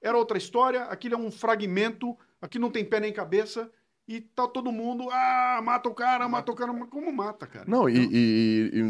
era 0.00 0.16
outra 0.16 0.38
história, 0.38 0.84
aquilo 0.84 1.16
é 1.16 1.18
um 1.18 1.32
fragmento, 1.32 2.16
aqui 2.40 2.56
não 2.56 2.70
tem 2.70 2.84
pé 2.84 3.00
nem 3.00 3.12
cabeça, 3.12 3.68
e 4.06 4.20
tá 4.20 4.46
todo 4.46 4.70
mundo, 4.70 5.08
ah, 5.10 5.60
mata 5.64 5.88
o 5.88 5.94
cara, 5.94 6.28
mata 6.28 6.52
o 6.52 6.54
cara. 6.54 6.72
Como 6.86 7.12
mata, 7.12 7.44
cara? 7.44 7.64
Não, 7.66 7.88
e, 7.88 8.08
e, 8.12 8.70
e, 8.72 8.82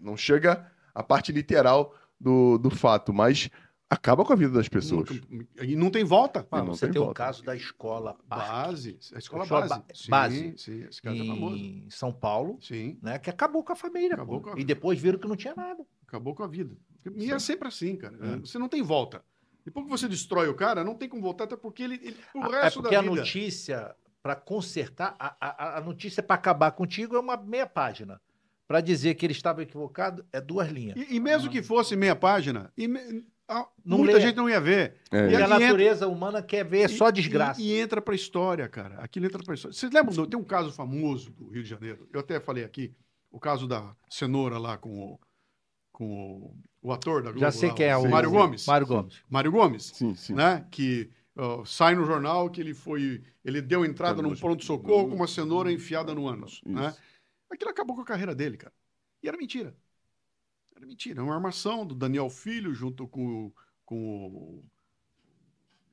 não 0.00 0.16
chega 0.16 0.72
a 0.94 1.02
parte 1.02 1.32
literal 1.32 1.94
do, 2.18 2.56
do 2.56 2.70
fato, 2.70 3.12
mas 3.12 3.50
acaba 3.92 4.24
com 4.24 4.32
a 4.32 4.36
vida 4.36 4.52
das 4.52 4.68
pessoas. 4.68 5.10
E 5.60 5.76
não 5.76 5.90
tem 5.90 6.02
volta. 6.02 6.46
Ah, 6.50 6.58
não 6.62 6.74
você 6.74 6.86
tem, 6.86 6.94
tem 6.94 7.02
o 7.02 7.12
caso 7.12 7.44
da 7.44 7.54
escola 7.54 8.16
base. 8.26 8.98
A 9.14 9.18
escola, 9.18 9.44
escola 9.44 9.66
base. 9.68 9.82
Sim, 9.92 10.10
base. 10.10 10.54
Sim, 10.56 10.84
esse 10.88 11.02
caso 11.02 11.22
é 11.22 11.26
em 11.26 11.90
São 11.90 12.10
Paulo. 12.10 12.58
Sim. 12.62 12.98
Né, 13.02 13.18
que 13.18 13.28
acabou 13.28 13.62
com 13.62 13.72
a 13.72 13.76
família. 13.76 14.14
Acabou 14.14 14.40
com 14.40 14.50
a... 14.50 14.58
E 14.58 14.64
depois 14.64 14.98
viram 14.98 15.18
que 15.18 15.28
não 15.28 15.36
tinha 15.36 15.54
nada. 15.54 15.84
Acabou 16.06 16.34
com 16.34 16.42
a 16.42 16.46
vida. 16.46 16.74
E 17.14 17.30
é 17.30 17.38
sempre 17.38 17.68
assim, 17.68 17.96
cara. 17.96 18.16
É. 18.20 18.36
Você 18.38 18.58
não 18.58 18.68
tem 18.68 18.82
volta. 18.82 19.22
Depois 19.62 19.84
que 19.84 19.90
você 19.90 20.08
destrói 20.08 20.48
o 20.48 20.54
cara, 20.54 20.82
não 20.82 20.94
tem 20.94 21.08
como 21.08 21.22
voltar, 21.22 21.44
até 21.44 21.56
porque 21.56 21.82
ele, 21.82 22.00
ele 22.02 22.16
o 22.34 22.40
ah, 22.40 22.48
resto 22.48 22.78
é 22.78 22.82
porque 22.82 22.96
da 22.96 23.02
vida... 23.02 23.12
a 23.12 23.16
notícia 23.16 23.96
para 24.22 24.34
consertar. 24.34 25.14
A, 25.18 25.36
a, 25.38 25.78
a 25.78 25.80
notícia 25.82 26.22
para 26.22 26.36
acabar 26.36 26.72
contigo 26.72 27.14
é 27.14 27.20
uma 27.20 27.36
meia 27.36 27.66
página. 27.66 28.20
Para 28.66 28.80
dizer 28.80 29.16
que 29.16 29.26
ele 29.26 29.34
estava 29.34 29.62
equivocado, 29.62 30.24
é 30.32 30.40
duas 30.40 30.70
linhas. 30.70 30.96
E, 30.96 31.16
e 31.16 31.20
mesmo 31.20 31.50
que 31.50 31.62
fosse 31.62 31.94
meia 31.94 32.16
página, 32.16 32.72
e 32.74 32.88
me, 32.88 33.22
a, 33.48 33.68
muita 33.84 34.14
lê. 34.14 34.20
gente 34.20 34.36
não 34.36 34.48
ia 34.48 34.60
ver. 34.60 34.96
É. 35.10 35.30
E, 35.30 35.36
a 35.36 35.46
natureza 35.46 36.04
entra, 36.04 36.08
humana 36.08 36.42
quer 36.42 36.64
ver 36.64 36.88
só 36.88 37.10
desgraça. 37.10 37.60
E, 37.60 37.66
e 37.66 37.80
entra 37.80 38.00
para 38.00 38.14
a 38.14 38.16
história, 38.16 38.68
cara. 38.68 38.96
Aquilo 38.96 39.26
entra 39.26 39.42
para 39.42 39.52
a 39.52 39.54
história. 39.54 39.76
Vocês 39.76 39.92
lembram? 39.92 40.26
Tem 40.26 40.38
um 40.38 40.44
caso 40.44 40.72
famoso 40.72 41.30
do 41.32 41.48
Rio 41.48 41.62
de 41.62 41.68
Janeiro. 41.68 42.08
Eu 42.12 42.20
até 42.20 42.40
falei 42.40 42.64
aqui. 42.64 42.94
O 43.30 43.40
caso 43.40 43.66
da 43.66 43.96
cenoura 44.10 44.58
lá 44.58 44.76
com 44.76 44.90
o, 44.90 45.20
com 45.90 46.04
o, 46.04 46.56
o 46.82 46.92
ator 46.92 47.22
da 47.22 47.30
Globo. 47.30 47.40
Já 47.40 47.50
sei 47.50 47.70
lá, 47.70 47.74
quem 47.74 47.86
é 47.86 47.96
o 47.96 48.08
Mário 48.08 48.30
Gomes. 48.30 48.66
Mário 48.66 48.86
Gomes. 48.86 49.22
Mário 49.28 49.50
Gomes. 49.50 49.84
Sim, 49.94 50.14
sim. 50.14 50.34
Né? 50.34 50.66
Que 50.70 51.10
Uh, 51.34 51.64
sai 51.64 51.94
no 51.94 52.04
jornal 52.04 52.50
que 52.50 52.60
ele 52.60 52.74
foi. 52.74 53.22
Ele 53.42 53.62
deu 53.62 53.84
entrada 53.84 54.20
num 54.20 54.36
pronto-socorro 54.36 55.08
com 55.08 55.16
uma 55.16 55.26
cenoura 55.26 55.72
enfiada 55.72 56.14
no 56.14 56.28
ânus. 56.28 56.60
Né? 56.64 56.94
Aquilo 57.50 57.70
acabou 57.70 57.96
com 57.96 58.02
a 58.02 58.06
carreira 58.06 58.34
dele, 58.34 58.58
cara. 58.58 58.72
E 59.22 59.28
era 59.28 59.36
mentira. 59.36 59.74
Era 60.82 60.86
mentira. 60.88 61.20
É 61.20 61.22
uma 61.22 61.34
armação 61.34 61.86
do 61.86 61.94
Daniel 61.94 62.28
Filho 62.28 62.74
junto 62.74 63.06
com, 63.06 63.52
com 63.84 64.26
o. 64.26 64.64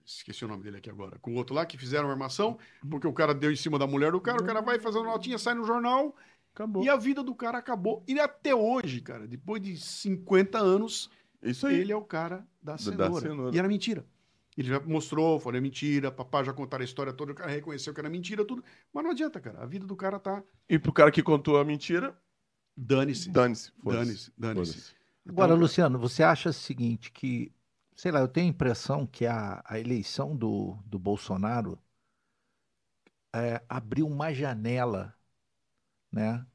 Esqueci 0.03 0.43
o 0.43 0.47
nome 0.47 0.63
dele 0.63 0.77
aqui 0.77 0.89
agora. 0.89 1.19
Com 1.19 1.31
o 1.33 1.35
outro 1.35 1.53
lá 1.53 1.63
que 1.63 1.77
fizeram 1.77 2.05
uma 2.05 2.13
armação, 2.13 2.57
porque 2.89 3.05
o 3.05 3.13
cara 3.13 3.31
deu 3.35 3.51
em 3.51 3.55
cima 3.55 3.77
da 3.77 3.85
mulher 3.85 4.11
do 4.11 4.19
cara, 4.19 4.41
o 4.41 4.45
cara 4.45 4.59
vai 4.61 4.79
fazendo 4.79 5.03
notinha, 5.03 5.37
sai 5.37 5.53
no 5.53 5.63
jornal. 5.63 6.15
Acabou. 6.55 6.83
E 6.83 6.89
a 6.89 6.95
vida 6.95 7.21
do 7.21 7.35
cara 7.35 7.59
acabou. 7.59 8.03
E 8.07 8.19
até 8.19 8.55
hoje, 8.55 8.99
cara, 9.01 9.27
depois 9.27 9.61
de 9.61 9.77
50 9.77 10.57
anos, 10.57 11.11
Isso 11.43 11.67
aí. 11.67 11.81
Ele 11.81 11.91
é 11.91 11.95
o 11.95 12.01
cara 12.01 12.43
da 12.61 12.71
Da- 12.71 12.77
cenoura. 12.79 13.09
da 13.13 13.19
cenoura. 13.19 13.55
E 13.55 13.59
era 13.59 13.67
mentira. 13.67 14.03
Ele 14.57 14.67
já 14.67 14.79
mostrou, 14.79 15.39
falou, 15.39 15.57
é 15.57 15.61
mentira, 15.61 16.11
papai 16.11 16.43
já 16.43 16.51
contaram 16.51 16.81
a 16.81 16.85
história 16.85 17.13
toda, 17.13 17.31
o 17.31 17.35
cara 17.35 17.51
reconheceu 17.51 17.93
que 17.93 17.99
era 17.99 18.09
mentira, 18.09 18.43
tudo. 18.43 18.63
Mas 18.91 19.03
não 19.03 19.11
adianta, 19.11 19.39
cara. 19.39 19.61
A 19.61 19.65
vida 19.67 19.85
do 19.85 19.95
cara 19.95 20.19
tá. 20.19 20.43
E 20.67 20.79
pro 20.79 20.91
cara 20.91 21.11
que 21.11 21.21
contou 21.21 21.59
a 21.59 21.63
mentira, 21.63 22.19
Dane-se. 22.75 23.29
dane-se. 23.29 23.71
Dane-se, 23.83 24.31
dane-se. 24.37 24.73
Foda-se. 24.73 24.99
Agora, 25.27 25.53
Então, 25.53 25.61
Luciano, 25.61 25.99
você 25.99 26.23
acha 26.23 26.49
o 26.49 26.53
seguinte, 26.53 27.11
que, 27.11 27.51
sei 27.95 28.11
lá, 28.11 28.19
eu 28.19 28.27
tenho 28.27 28.47
a 28.47 28.49
impressão 28.49 29.05
que 29.05 29.25
a, 29.25 29.61
a 29.65 29.79
eleição 29.79 30.35
do, 30.35 30.77
do 30.85 30.97
Bolsonaro 30.97 31.77
é, 33.35 33.61
abriu 33.69 34.07
uma 34.07 34.33
janela, 34.33 35.13
né? 36.11 36.45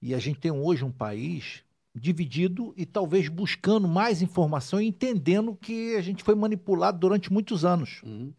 E 0.00 0.14
a 0.14 0.18
gente 0.18 0.40
tem 0.40 0.50
hoje 0.50 0.84
um 0.84 0.92
país 0.92 1.64
dividido 1.94 2.72
e 2.76 2.86
talvez 2.86 3.28
buscando 3.28 3.88
mais 3.88 4.22
informação 4.22 4.80
e 4.80 4.86
entendendo 4.86 5.56
que 5.56 5.96
a 5.96 6.00
gente 6.00 6.22
foi 6.22 6.34
manipulado 6.34 6.98
durante 6.98 7.32
muitos 7.32 7.64
anos. 7.64 8.00
Uhum. 8.02 8.32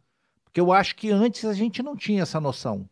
Porque 0.44 0.60
eu 0.60 0.72
acho 0.72 0.96
que 0.96 1.12
antes 1.12 1.46
a 1.46 1.54
gente 1.54 1.84
não 1.84 1.96
tinha 1.96 2.24
essa 2.24 2.40
noção. 2.40 2.90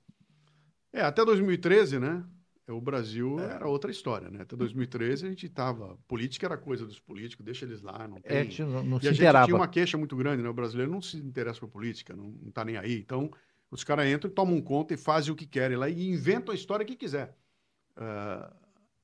É, 0.91 1.01
até 1.01 1.23
2013, 1.23 1.99
né? 1.99 2.23
O 2.69 2.81
Brasil 2.81 3.39
era 3.39 3.67
outra 3.67 3.89
história, 3.89 4.29
né? 4.29 4.41
Até 4.41 4.55
2013 4.55 5.25
a 5.25 5.29
gente 5.29 5.47
tava. 5.47 5.97
Política 6.07 6.45
era 6.45 6.57
coisa 6.57 6.85
dos 6.85 6.99
políticos, 6.99 7.45
deixa 7.45 7.63
eles 7.65 7.81
lá, 7.81 8.07
não 8.07 8.17
É, 8.17 8.19
a 8.19 8.21
tem. 8.21 8.43
gente 8.43 8.63
não, 8.63 8.83
não 8.83 8.99
E 9.01 9.07
a 9.07 9.13
gente 9.13 9.45
tinha 9.45 9.55
uma 9.55 9.67
queixa 9.67 9.97
muito 9.97 10.15
grande, 10.15 10.43
né? 10.43 10.49
O 10.49 10.53
brasileiro 10.53 10.91
não 10.91 11.01
se 11.01 11.17
interessa 11.17 11.59
por 11.61 11.69
política, 11.69 12.15
não, 12.15 12.25
não 12.25 12.51
tá 12.51 12.65
nem 12.65 12.75
aí. 12.75 12.99
Então, 12.99 13.31
os 13.71 13.83
caras 13.83 14.05
entram 14.07 14.29
e 14.29 14.33
tomam 14.33 14.61
conta 14.61 14.93
e 14.93 14.97
fazem 14.97 15.31
o 15.31 15.35
que 15.35 15.45
querem 15.45 15.77
lá 15.77 15.89
e 15.89 16.09
inventam 16.09 16.51
a 16.51 16.55
história 16.55 16.85
que 16.85 16.95
quiser. 16.95 17.35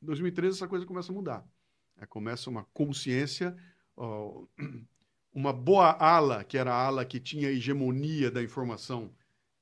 Em 0.02 0.06
2013 0.06 0.58
essa 0.58 0.68
coisa 0.68 0.86
começa 0.86 1.12
a 1.12 1.16
mudar. 1.16 1.46
É, 1.98 2.06
começa 2.06 2.50
uma 2.50 2.64
consciência, 2.74 3.56
uma 5.34 5.54
boa 5.54 5.92
ala, 5.92 6.44
que 6.44 6.58
era 6.58 6.74
a 6.74 6.86
ala 6.86 7.06
que 7.06 7.20
tinha 7.20 7.50
hegemonia 7.50 8.30
da 8.30 8.44
informação, 8.44 9.14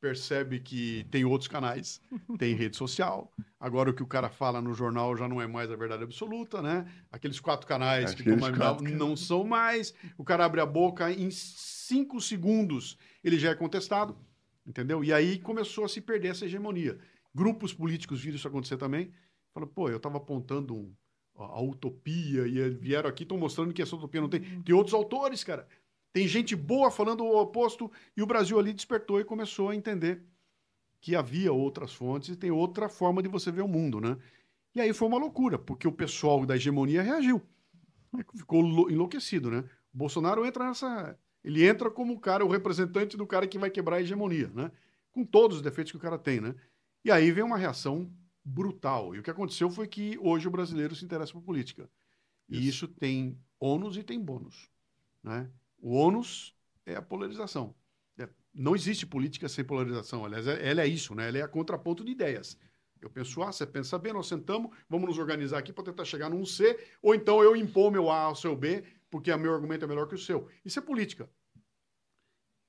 percebe 0.01 0.59
que 0.59 1.05
tem 1.11 1.23
outros 1.23 1.47
canais, 1.47 2.01
tem 2.39 2.55
rede 2.55 2.75
social. 2.75 3.31
Agora 3.59 3.91
o 3.91 3.93
que 3.93 4.01
o 4.01 4.07
cara 4.07 4.29
fala 4.29 4.59
no 4.59 4.73
jornal 4.73 5.15
já 5.15 5.27
não 5.29 5.39
é 5.39 5.45
mais 5.47 5.69
a 5.71 5.75
verdade 5.75 6.03
absoluta, 6.03 6.61
né? 6.61 6.91
Aqueles 7.11 7.39
quatro 7.39 7.67
canais 7.67 8.13
que 8.15 8.21
Aqueles 8.23 8.39
comandavam 8.39 8.77
quatro 8.79 8.97
não 8.97 9.15
são 9.15 9.43
mais. 9.43 9.93
O 10.17 10.23
cara 10.23 10.43
abre 10.43 10.59
a 10.59 10.65
boca 10.65 11.11
em 11.11 11.29
cinco 11.29 12.19
segundos 12.19 12.97
ele 13.23 13.37
já 13.37 13.51
é 13.51 13.55
contestado, 13.55 14.17
entendeu? 14.65 15.03
E 15.03 15.13
aí 15.13 15.37
começou 15.39 15.85
a 15.85 15.87
se 15.89 16.01
perder 16.01 16.29
essa 16.29 16.45
hegemonia. 16.45 16.97
Grupos 17.33 17.71
políticos 17.73 18.19
viram 18.19 18.35
isso 18.35 18.47
acontecer 18.47 18.77
também. 18.77 19.11
Falaram, 19.53 19.71
pô, 19.71 19.89
eu 19.89 19.97
estava 19.97 20.17
apontando 20.17 20.73
um- 20.75 20.93
a 21.37 21.43
a 21.43 21.61
utopia 21.61 22.45
e 22.47 22.69
vieram 22.71 23.09
aqui 23.09 23.23
estão 23.23 23.37
mostrando 23.37 23.73
que 23.73 23.81
essa 23.81 23.95
utopia 23.95 24.19
não 24.21 24.27
tem. 24.29 24.41
Tem 24.63 24.75
outros 24.75 24.93
autores, 24.93 25.43
cara. 25.43 25.67
Tem 26.13 26.27
gente 26.27 26.55
boa 26.55 26.91
falando 26.91 27.23
o 27.23 27.39
oposto 27.39 27.91
e 28.15 28.21
o 28.21 28.25
Brasil 28.25 28.59
ali 28.59 28.73
despertou 28.73 29.19
e 29.19 29.25
começou 29.25 29.69
a 29.69 29.75
entender 29.75 30.23
que 30.99 31.15
havia 31.15 31.51
outras 31.51 31.93
fontes 31.93 32.29
e 32.29 32.35
tem 32.35 32.51
outra 32.51 32.89
forma 32.89 33.23
de 33.23 33.29
você 33.29 33.51
ver 33.51 33.61
o 33.61 33.67
mundo, 33.67 33.99
né? 33.99 34.17
E 34.75 34.79
aí 34.79 34.93
foi 34.93 35.07
uma 35.07 35.17
loucura, 35.17 35.57
porque 35.57 35.87
o 35.87 35.91
pessoal 35.91 36.45
da 36.45 36.55
hegemonia 36.55 37.01
reagiu. 37.01 37.41
Ficou 38.35 38.61
lo- 38.61 38.89
enlouquecido, 38.89 39.49
né? 39.49 39.59
O 39.93 39.97
Bolsonaro 39.97 40.45
entra 40.45 40.67
nessa. 40.67 41.17
Ele 41.43 41.65
entra 41.65 41.89
como 41.89 42.13
o 42.13 42.19
cara, 42.19 42.45
o 42.45 42.49
representante 42.49 43.17
do 43.17 43.25
cara 43.25 43.47
que 43.47 43.57
vai 43.57 43.69
quebrar 43.69 43.97
a 43.97 44.01
hegemonia, 44.01 44.49
né? 44.53 44.71
Com 45.11 45.25
todos 45.25 45.57
os 45.57 45.63
defeitos 45.63 45.91
que 45.91 45.97
o 45.97 46.01
cara 46.01 46.17
tem, 46.17 46.39
né? 46.39 46.55
E 47.03 47.11
aí 47.11 47.31
vem 47.31 47.43
uma 47.43 47.57
reação 47.57 48.11
brutal. 48.43 49.15
E 49.15 49.19
o 49.19 49.23
que 49.23 49.31
aconteceu 49.31 49.69
foi 49.69 49.87
que 49.87 50.17
hoje 50.19 50.47
o 50.47 50.51
brasileiro 50.51 50.95
se 50.95 51.03
interessa 51.03 51.33
por 51.33 51.41
política. 51.41 51.89
E 52.47 52.67
isso 52.67 52.87
tem 52.87 53.39
ônus 53.59 53.97
e 53.97 54.03
tem 54.03 54.19
bônus, 54.19 54.69
né? 55.23 55.49
O 55.81 55.93
ônus 55.95 56.55
é 56.85 56.95
a 56.95 57.01
polarização. 57.01 57.75
É, 58.17 58.29
Não 58.53 58.75
existe 58.75 59.05
política 59.05 59.49
sem 59.49 59.63
polarização. 59.65 60.23
Aliás, 60.23 60.45
é- 60.47 60.69
ela 60.69 60.81
é 60.81 60.87
isso, 60.87 61.15
né? 61.15 61.27
Ela 61.27 61.39
é 61.39 61.41
a 61.41 61.47
contraponto 61.47 62.03
de 62.05 62.11
ideias. 62.11 62.57
Eu 63.01 63.09
penso 63.09 63.41
A, 63.41 63.51
você 63.51 63.65
pensa 63.65 63.97
B, 63.97 64.13
nós 64.13 64.27
sentamos, 64.27 64.69
vamos 64.87 65.07
nos 65.09 65.17
organizar 65.17 65.57
aqui 65.57 65.73
para 65.73 65.85
tentar 65.85 66.05
chegar 66.05 66.29
num 66.29 66.45
C, 66.45 66.79
ou 67.01 67.15
então 67.15 67.41
eu 67.41 67.55
impor 67.55 67.91
meu 67.91 68.11
A 68.11 68.19
ao 68.23 68.35
seu 68.35 68.55
B, 68.55 68.83
porque 69.09 69.31
o 69.31 69.39
meu 69.39 69.53
argumento 69.55 69.83
é 69.85 69.87
melhor 69.87 70.07
que 70.07 70.13
o 70.13 70.19
seu. 70.19 70.47
Isso 70.63 70.77
é 70.77 70.81
política. 70.83 71.27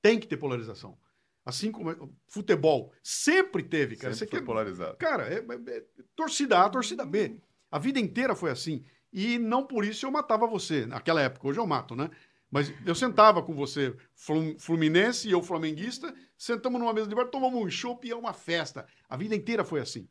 Tem 0.01 0.19
que 0.19 0.27
ter 0.27 0.37
polarização. 0.37 0.99
Assim 1.45 1.71
como 1.73 1.91
é- 1.91 1.97
futebol 2.29 2.93
sempre 3.03 3.63
teve, 3.63 3.97
cara. 3.97 4.15
Sempre 4.15 4.27
Você 4.27 4.31
foi 4.31 4.39
quer- 4.41 4.47
polarizado. 4.47 4.97
Cara, 4.97 5.29
é, 5.29 5.39
é- 5.39 5.77
é 5.79 5.85
torcida 6.15 6.61
A, 6.65 6.71
torcida 6.71 7.05
B. 7.05 7.37
A 7.71 7.79
vida 7.79 7.99
inteira 7.99 8.35
foi 8.35 8.51
assim. 8.51 8.85
E 9.13 9.39
não 9.39 9.67
por 9.67 9.85
isso 9.85 10.07
eu 10.07 10.11
matava 10.11 10.47
você. 10.47 10.87
Naquela 10.87 11.21
época, 11.21 11.47
hoje 11.49 11.59
eu 11.61 11.67
mato, 11.67 11.95
né? 11.95 12.11
Mas 12.53 12.71
eu 12.87 12.95
sentava 12.95 13.43
com 13.43 13.55
você, 13.55 13.97
Flum- 14.15 14.59
Fluminense 14.59 15.27
e 15.27 15.33
eu 15.33 15.43
flamenguista, 15.43 16.15
sentamos 16.37 16.79
numa 16.79 16.93
mesa 16.93 17.09
de 17.09 17.15
bar, 17.15 17.25
tomamos 17.29 17.59
um 17.65 17.71
chopp 17.71 18.07
e 18.07 18.11
é 18.11 18.15
uma 18.15 18.35
festa. 18.35 18.87
A 19.09 19.17
vida 19.17 19.35
inteira 19.35 19.65
foi 19.65 19.81
assim. 19.81 20.07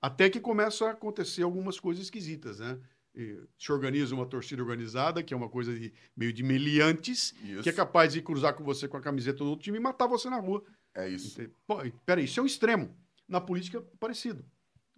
Até 0.00 0.28
que 0.28 0.38
começam 0.38 0.86
a 0.86 0.90
acontecer 0.90 1.42
algumas 1.42 1.80
coisas 1.80 2.04
esquisitas, 2.04 2.58
né? 2.60 2.78
E 3.14 3.40
se 3.58 3.72
organiza 3.72 4.14
uma 4.14 4.26
torcida 4.26 4.62
organizada, 4.62 5.22
que 5.22 5.32
é 5.32 5.36
uma 5.36 5.48
coisa 5.48 5.74
de, 5.74 5.92
meio 6.14 6.32
de 6.32 6.42
meliantes, 6.42 7.34
Isso. 7.42 7.62
que 7.62 7.70
é 7.70 7.72
capaz 7.72 8.12
de 8.12 8.20
cruzar 8.22 8.54
com 8.54 8.62
você 8.62 8.86
com 8.86 8.98
a 8.98 9.00
camiseta 9.00 9.38
do 9.38 9.48
outro 9.50 9.64
time 9.64 9.78
e 9.78 9.80
matar 9.80 10.06
você 10.06 10.28
na 10.28 10.38
rua. 10.38 10.62
É 10.94 11.08
isso. 11.08 11.40
Pô, 11.66 11.78
peraí, 12.04 12.26
isso 12.26 12.38
é 12.38 12.42
um 12.42 12.46
extremo. 12.46 12.94
Na 13.26 13.40
política, 13.40 13.78
é 13.78 13.96
parecido. 13.98 14.44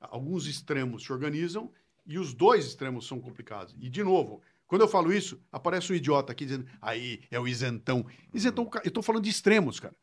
Alguns 0.00 0.46
extremos 0.46 1.04
se 1.04 1.12
organizam 1.12 1.72
e 2.04 2.18
os 2.18 2.34
dois 2.34 2.66
extremos 2.66 3.06
são 3.06 3.20
complicados. 3.20 3.74
E, 3.80 3.88
de 3.88 4.02
novo, 4.02 4.42
quando 4.72 4.80
eu 4.80 4.88
falo 4.88 5.12
isso, 5.12 5.38
aparece 5.52 5.92
um 5.92 5.94
idiota 5.94 6.32
aqui 6.32 6.46
dizendo, 6.46 6.66
aí, 6.80 7.20
é 7.30 7.38
o 7.38 7.46
isentão. 7.46 8.06
Isentão, 8.32 8.70
eu 8.82 8.88
estou 8.88 9.02
falando 9.02 9.22
de 9.22 9.28
extremos, 9.28 9.78
cara. 9.78 9.94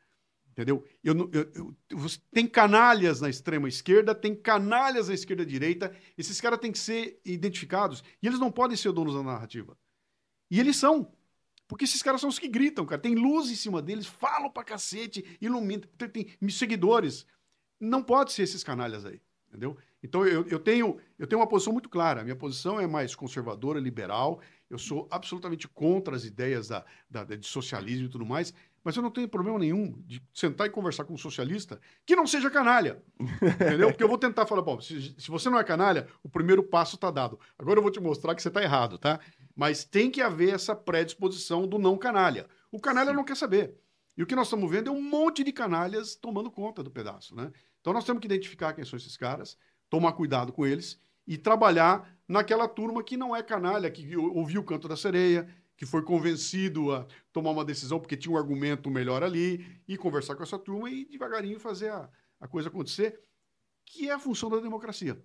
Entendeu? 0.52 0.86
Eu, 1.04 1.28
eu- 1.34 1.76
eu- 1.90 2.08
tem 2.32 2.46
canalhas 2.46 3.20
na 3.20 3.32
extrema 3.32 3.68
esquerda, 3.68 4.14
tem 4.14 4.36
canalhas 4.36 5.08
na 5.08 5.16
esquerda 5.16 5.44
direita. 5.44 5.92
Esses 6.16 6.40
caras 6.40 6.60
têm 6.60 6.72
que 6.72 6.78
ser 6.78 7.20
identificados 7.26 8.04
e 8.22 8.28
eles 8.28 8.38
não 8.40 8.52
podem 8.52 8.78
ser 8.78 8.92
donos 8.92 9.16
da 9.16 9.24
narrativa. 9.24 9.76
E 10.52 10.60
eles 10.60 10.76
são. 10.76 11.12
Porque 11.68 11.86
esses 11.86 12.04
caras 12.04 12.22
são 12.22 12.30
os 12.30 12.38
que 12.38 12.48
gritam, 12.48 12.86
cara. 12.86 13.02
Tem 13.02 13.16
luz 13.16 13.50
em 13.50 13.56
cima 13.56 13.82
deles, 13.82 14.06
falam 14.06 14.52
pra 14.52 14.64
cacete, 14.64 15.26
iluminam, 15.42 15.90
tem, 15.98 16.26
tem 16.26 16.50
seguidores. 16.50 17.26
Não 17.80 18.04
pode 18.04 18.34
ser 18.34 18.44
esses 18.44 18.64
canalhas 18.64 19.04
aí, 19.04 19.20
entendeu? 19.48 19.76
Então 20.02 20.26
eu, 20.26 20.48
eu, 20.48 20.60
tenho, 20.60 20.98
eu 21.18 21.28
tenho 21.28 21.42
uma 21.42 21.48
posição 21.48 21.74
muito 21.74 21.90
clara. 21.90 22.22
A 22.22 22.24
minha 22.24 22.36
posição 22.36 22.80
é 22.80 22.88
mais 22.88 23.16
conservadora, 23.16 23.80
liberal. 23.80 24.42
Eu 24.70 24.78
sou 24.78 25.08
absolutamente 25.10 25.68
contra 25.68 26.16
as 26.16 26.24
ideias 26.26 26.68
da, 26.68 26.86
da- 27.10 27.24
de 27.24 27.48
socialismo 27.48 28.06
e 28.06 28.10
tudo 28.10 28.26
mais. 28.26 28.54
Mas 28.84 28.96
eu 28.96 29.02
não 29.04 29.12
tenho 29.12 29.28
problema 29.28 29.60
nenhum 29.60 29.92
de 30.06 30.22
sentar 30.34 30.68
e 30.68 30.70
conversar 30.70 31.04
com 31.04 31.14
um 31.14 31.18
socialista 31.18 31.82
que 32.06 32.16
não 32.16 32.26
seja 32.26 32.50
canalha. 32.50 33.04
Entendeu? 33.20 33.90
Porque 33.90 34.04
eu 34.04 34.08
vou 34.08 34.18
tentar 34.18 34.46
falar, 34.46 34.62
bom, 34.62 34.80
se, 34.80 35.16
se 35.20 35.30
você 35.30 35.50
não 35.50 35.60
é 35.60 35.64
canalha, 35.64 36.08
o 36.24 36.30
primeiro 36.30 36.64
passo 36.64 36.96
está 36.96 37.12
dado. 37.12 37.40
Agora 37.58 37.80
eu 37.80 37.84
vou 37.84 37.92
te 37.92 38.00
mostrar 38.00 38.34
que 38.36 38.42
você 38.42 38.48
está 38.48 38.62
errado, 38.64 38.98
tá? 38.98 39.20
Mas 39.56 39.84
tem 39.84 40.10
que 40.10 40.22
haver 40.22 40.54
essa 40.54 40.76
predisposição 40.76 41.68
do 41.68 41.78
não 41.78 41.98
canalha. 41.98 42.48
O 42.72 42.80
canalha 42.80 43.12
não 43.12 43.24
quer 43.26 43.36
saber. 43.36 43.76
E 44.16 44.24
o 44.24 44.26
que 44.26 44.36
nós 44.36 44.48
estamos 44.48 44.70
vendo 44.70 44.90
é 44.90 44.92
um 44.94 45.02
monte 45.02 45.44
de 45.44 45.52
canalhas 45.52 46.16
tomando 46.16 46.50
conta 46.52 46.82
do 46.84 46.92
pedaço, 46.92 47.36
né? 47.36 47.52
Então 47.82 47.92
nós 47.94 48.06
temos 48.06 48.20
que 48.22 48.28
identificar 48.28 48.74
quem 48.74 48.86
são 48.86 48.98
esses 48.98 49.16
caras, 49.18 49.58
tomar 49.90 50.14
cuidado 50.14 50.54
com 50.54 50.66
eles 50.66 51.00
e 51.30 51.38
trabalhar 51.38 52.18
naquela 52.28 52.68
turma 52.68 53.04
que 53.04 53.16
não 53.16 53.36
é 53.36 53.44
canalha, 53.44 53.90
que 53.92 54.18
ou- 54.18 54.36
ouviu 54.36 54.62
o 54.62 54.66
canto 54.66 54.88
da 54.88 54.98
sereia, 54.98 55.48
que 55.78 55.86
foi 55.86 56.02
convencido 56.02 56.92
a 56.92 57.06
tomar 57.32 57.52
uma 57.52 57.64
decisão 57.64 58.00
porque 58.00 58.18
tinha 58.18 58.34
um 58.34 58.38
argumento 58.38 58.90
melhor 58.90 59.24
ali, 59.24 59.80
e 59.88 59.96
conversar 59.96 60.36
com 60.36 60.42
essa 60.44 60.58
turma 60.58 60.90
e 60.90 61.06
devagarinho 61.06 61.60
fazer 61.60 61.90
a, 61.92 62.10
a 62.40 62.48
coisa 62.48 62.68
acontecer, 62.70 63.22
que 63.86 64.10
é 64.10 64.14
a 64.14 64.20
função 64.20 64.50
da 64.50 64.60
democracia. 64.60 65.24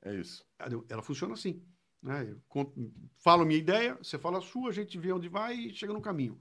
É 0.00 0.14
isso. 0.14 0.46
Ela 0.58 0.84
ela 0.88 1.02
funciona 1.02 1.34
assim. 1.34 1.60
Né? 2.00 2.28
Eu 2.30 2.40
conto- 2.48 2.72
falo 3.18 3.42
a 3.42 3.44
minha 3.46 3.58
ideia, 3.60 3.96
você 4.02 4.16
fala 4.18 4.38
a 4.38 4.40
sua, 4.42 4.70
a 4.70 4.72
gente 4.72 4.96
vê 4.98 5.12
onde 5.12 5.28
vai 5.28 5.54
e 5.54 5.74
chega 5.74 5.92
no 5.92 6.00
caminho. 6.00 6.38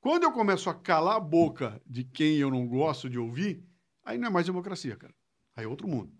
Quando 0.00 0.24
eu 0.24 0.32
começo 0.32 0.70
a 0.70 0.74
calar 0.74 1.16
a 1.16 1.20
boca 1.20 1.80
de 1.86 2.04
quem 2.04 2.36
eu 2.36 2.50
não 2.50 2.66
gosto 2.68 3.08
de 3.10 3.18
ouvir, 3.18 3.64
aí 4.04 4.18
não 4.18 4.28
é 4.28 4.30
mais 4.30 4.46
democracia, 4.46 4.94
cara. 4.96 5.14
Aí 5.54 5.64
é 5.64 5.68
outro 5.68 5.88
mundo. 5.88 6.12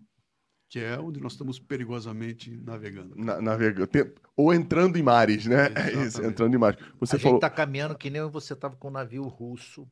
Que 0.69 0.79
é 0.79 0.99
onde 0.99 1.19
nós 1.21 1.31
estamos 1.33 1.59
perigosamente 1.59 2.51
navegando. 2.65 3.15
Na, 3.15 3.41
navega- 3.41 3.87
tem- 3.87 4.11
Ou 4.35 4.53
entrando 4.53 4.97
em 4.97 5.01
mares, 5.03 5.45
né? 5.45 5.69
É 5.75 5.87
isso, 5.91 5.99
Exatamente. 5.99 6.31
entrando 6.33 6.53
em 6.55 6.57
mares. 6.57 6.79
Você 6.99 7.15
a 7.15 7.19
falou. 7.19 7.35
gente 7.35 7.45
está 7.45 7.49
caminhando 7.49 7.95
que 7.95 8.09
nem 8.09 8.21
você 8.29 8.53
estava 8.53 8.75
com 8.75 8.89
o 8.89 8.91
navio 8.91 9.23
russo. 9.23 9.87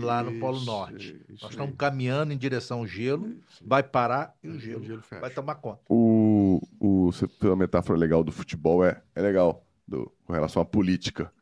Lá 0.00 0.22
no 0.22 0.38
Polo 0.38 0.56
Isso, 0.58 0.66
Norte. 0.66 1.20
isso 1.28 1.42
Nós 1.42 1.50
estamos 1.50 1.74
caminhando 1.76 2.32
em 2.32 2.38
direção 2.38 2.78
ao 2.78 2.86
gelo, 2.86 3.26
Isso. 3.28 3.64
vai 3.66 3.82
parar 3.82 4.32
e 4.40 4.48
o 4.48 4.52
O 4.52 4.58
gelo, 4.60 4.84
gelo 4.84 5.02
fecha. 5.02 5.20
vai 5.20 5.30
tomar 5.30 5.56
conta. 5.56 5.80
O, 5.88 6.62
o, 6.78 7.10
você 7.10 7.26
tem 7.26 7.50
uma 7.50 7.56
metáfora 7.56 7.98
legal 7.98 8.22
do 8.22 8.30
futebol, 8.30 8.84
é, 8.84 9.02
é 9.16 9.20
legal, 9.20 9.66
do, 9.86 10.12
com 10.24 10.32
relação 10.32 10.62
à 10.62 10.64
política. 10.64 11.32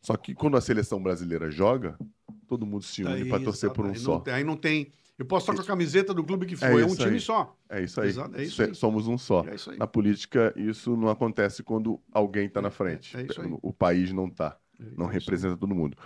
Só 0.00 0.16
que 0.16 0.34
quando 0.36 0.56
a 0.56 0.60
seleção 0.60 1.02
brasileira 1.02 1.50
joga, 1.50 1.98
todo 2.46 2.66
mundo 2.66 2.82
se 2.84 3.02
une 3.04 3.24
para 3.26 3.42
torcer 3.42 3.70
por 3.70 3.84
um 3.86 3.90
aí 3.90 3.96
só. 3.98 4.12
Não, 4.14 4.20
tem- 4.20 4.34
aí 4.34 4.44
não 4.44 4.56
tem. 4.56 4.92
Eu 5.16 5.24
posso 5.26 5.44
estar 5.44 5.54
com 5.54 5.62
a 5.62 5.64
camiseta 5.64 6.12
do 6.12 6.24
clube 6.24 6.44
que 6.44 6.54
É 6.54 6.56
for. 6.56 6.80
É, 6.80 6.84
um 6.84 6.94
time 6.94 7.12
aí. 7.12 7.20
só. 7.20 7.56
É 7.68 7.82
isso 7.82 8.00
aí. 8.00 8.08
Exato, 8.08 8.36
é 8.36 8.42
isso 8.42 8.62
aí. 8.62 8.74
Somos 8.74 9.06
um 9.06 9.16
só. 9.16 9.44
É 9.46 9.54
isso 9.54 9.70
aí. 9.70 9.78
Na 9.78 9.86
política, 9.86 10.52
isso 10.56 10.96
não 10.96 11.08
acontece 11.08 11.62
quando 11.62 12.00
alguém 12.12 12.46
está 12.46 12.60
na 12.60 12.70
frente. 12.70 13.16
É 13.16 13.22
isso 13.22 13.40
aí. 13.40 13.48
O 13.62 13.72
país 13.72 14.12
não 14.12 14.26
está. 14.26 14.58
Não 14.78 15.06
É 15.06 15.10
isso 15.10 15.20
representa 15.20 15.56
todo 15.56 15.72
mundo. 15.74 15.96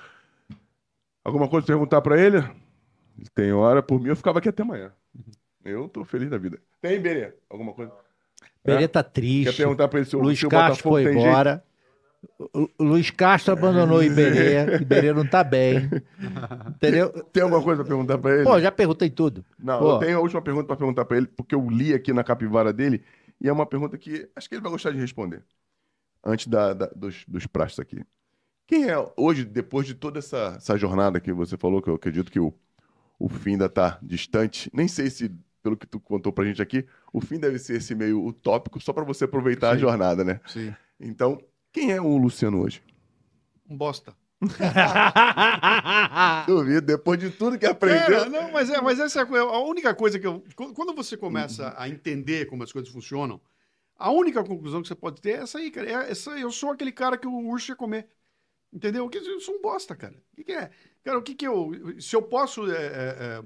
Alguma 1.25 1.49
coisa 1.49 1.67
pra 1.67 1.75
perguntar 1.75 2.01
para 2.03 2.21
ele? 2.21 2.37
Ele 2.39 3.29
Tem 3.35 3.53
hora. 3.53 3.83
Por 3.83 4.01
mim, 4.01 4.09
eu 4.09 4.17
ficava 4.17 4.39
aqui 4.39 4.49
até 4.49 4.63
amanhã. 4.63 4.93
Eu 5.65 5.89
tô 5.89 6.05
feliz 6.05 6.31
da 6.31 6.39
vida. 6.39 6.61
Tem, 6.81 7.01
Berê? 7.01 7.35
Alguma 7.51 7.73
coisa? 7.73 7.93
Perê 8.63 8.87
tá 8.89 9.03
Quer 9.03 9.11
triste. 9.11 9.57
perguntar 9.57 9.89
para 9.89 10.01
ele 10.01 10.09
se 10.09 10.17
o, 10.17 10.21
Luiz 10.21 10.41
Castro 10.43 10.83
foi 10.83 11.05
tem 11.05 11.21
jeito? 11.21 11.63
O 12.39 12.69
Luiz 12.85 13.11
Castro 13.11 13.53
abandonou 13.53 13.99
o 13.99 14.03
Iberê. 14.03 14.77
Iberê 14.83 15.13
não 15.13 15.27
tá 15.27 15.45
bem. 15.45 15.89
Entendeu? 16.69 17.11
Tem 17.33 17.43
alguma 17.43 17.63
coisa 17.63 17.83
para 17.83 17.89
perguntar 17.89 18.19
para 18.19 18.35
ele? 18.37 18.45
Pô, 18.45 18.61
já 18.61 18.73
perguntei 18.73 19.11
tudo. 19.11 19.45
Não, 19.59 19.79
Pô. 19.81 19.93
eu 19.93 19.99
tenho 19.99 20.19
a 20.19 20.21
última 20.21 20.43
pergunta 20.43 20.67
para 20.67 20.77
perguntar 20.77 21.05
para 21.05 21.17
ele, 21.17 21.27
porque 21.27 21.55
eu 21.55 21.69
li 21.69 21.95
aqui 21.95 22.13
na 22.13 22.25
capivara 22.25 22.73
dele, 22.73 23.03
e 23.41 23.49
é 23.49 23.53
uma 23.53 23.67
pergunta 23.67 23.97
que 23.97 24.29
acho 24.35 24.49
que 24.49 24.55
ele 24.55 24.63
vai 24.63 24.71
gostar 24.71 24.91
de 24.91 24.99
responder. 24.99 25.43
Antes 26.25 26.47
da, 26.49 26.75
da- 26.75 26.91
dos, 26.95 27.25
dos 27.29 27.47
pratos 27.47 27.79
aqui. 27.79 28.03
Quem 28.67 28.91
é, 28.91 28.95
hoje, 29.17 29.45
depois 29.45 29.87
de 29.87 29.95
toda 29.95 30.19
essa, 30.19 30.55
essa 30.57 30.77
jornada 30.77 31.21
que 31.21 31.33
você 31.33 31.57
falou, 31.57 31.81
que 31.81 31.89
eu 31.89 31.95
acredito 31.95 32.31
que 32.31 32.41
o, 32.41 32.53
o 33.19 33.29
fim 33.29 33.53
ainda 33.53 33.67
está 33.67 33.99
distante, 34.03 34.71
nem 34.75 34.89
sei 34.89 35.11
se, 35.11 35.31
pelo 35.63 35.77
que 35.77 35.87
tu 35.87 36.01
contou 36.01 36.33
pra 36.33 36.45
gente 36.45 36.61
aqui, 36.63 36.87
o 37.13 37.21
fim 37.21 37.39
deve 37.39 37.59
ser 37.59 37.77
esse 37.77 37.95
meio 37.95 38.25
utópico, 38.27 38.81
só 38.81 38.93
para 38.93 39.05
você 39.05 39.25
aproveitar 39.25 39.71
a 39.71 39.75
Sim. 39.75 39.81
jornada, 39.81 40.25
né? 40.25 40.41
Sim. 40.47 40.75
Então, 41.01 41.41
quem 41.73 41.93
é 41.93 42.01
o 42.01 42.17
Luciano 42.19 42.61
hoje? 42.63 42.83
Um 43.69 43.77
bosta. 43.79 44.17
Duvido, 46.47 46.83
depois 46.87 47.19
de 47.19 47.31
tudo 47.31 47.59
que 47.59 47.67
aprendeu. 47.67 48.19
Cara, 48.21 48.29
não, 48.29 48.53
mas, 48.53 48.71
é, 48.71 48.81
mas 48.81 49.01
essa 49.01 49.21
é 49.21 49.23
a 49.39 49.59
única 49.61 49.95
coisa 49.95 50.19
que 50.19 50.27
eu. 50.27 50.41
qu- 50.55 50.73
Quando 50.75 50.95
você 50.95 51.17
começa 51.17 51.75
a 51.77 51.89
entender 51.89 52.47
como 52.47 52.63
as 52.63 52.73
coisas 52.73 52.91
funcionam, 52.93 53.41
a 53.97 54.11
única 54.11 54.43
conclusão 54.45 54.83
que 54.83 54.89
você 54.89 54.95
pode 54.97 55.21
ter 55.21 55.39
é 55.41 55.43
essa 55.43 55.59
aí, 55.59 55.71
cara. 55.71 55.89
É 56.09 56.11
essa, 56.13 56.31
eu 56.39 56.51
sou 56.51 56.71
aquele 56.73 56.93
cara 56.93 57.19
que 57.19 57.27
o 57.29 57.35
urso 57.49 57.71
ia 57.73 57.77
comer. 57.77 58.09
Entendeu? 58.73 59.09
Que 59.11 59.19
Eu 59.19 59.41
sou 59.41 59.57
um 59.57 59.61
bosta, 59.63 59.95
cara. 59.97 60.15
O 60.33 60.37
que, 60.37 60.45
que 60.45 60.53
é? 60.53 60.71
Cara, 61.05 61.19
o 61.19 61.23
que, 61.23 61.35
que 61.35 61.47
eu. 61.47 61.71
Se 62.01 62.17
eu 62.17 62.23
posso 62.23 62.71
é, 62.73 62.87
é, 62.87 63.43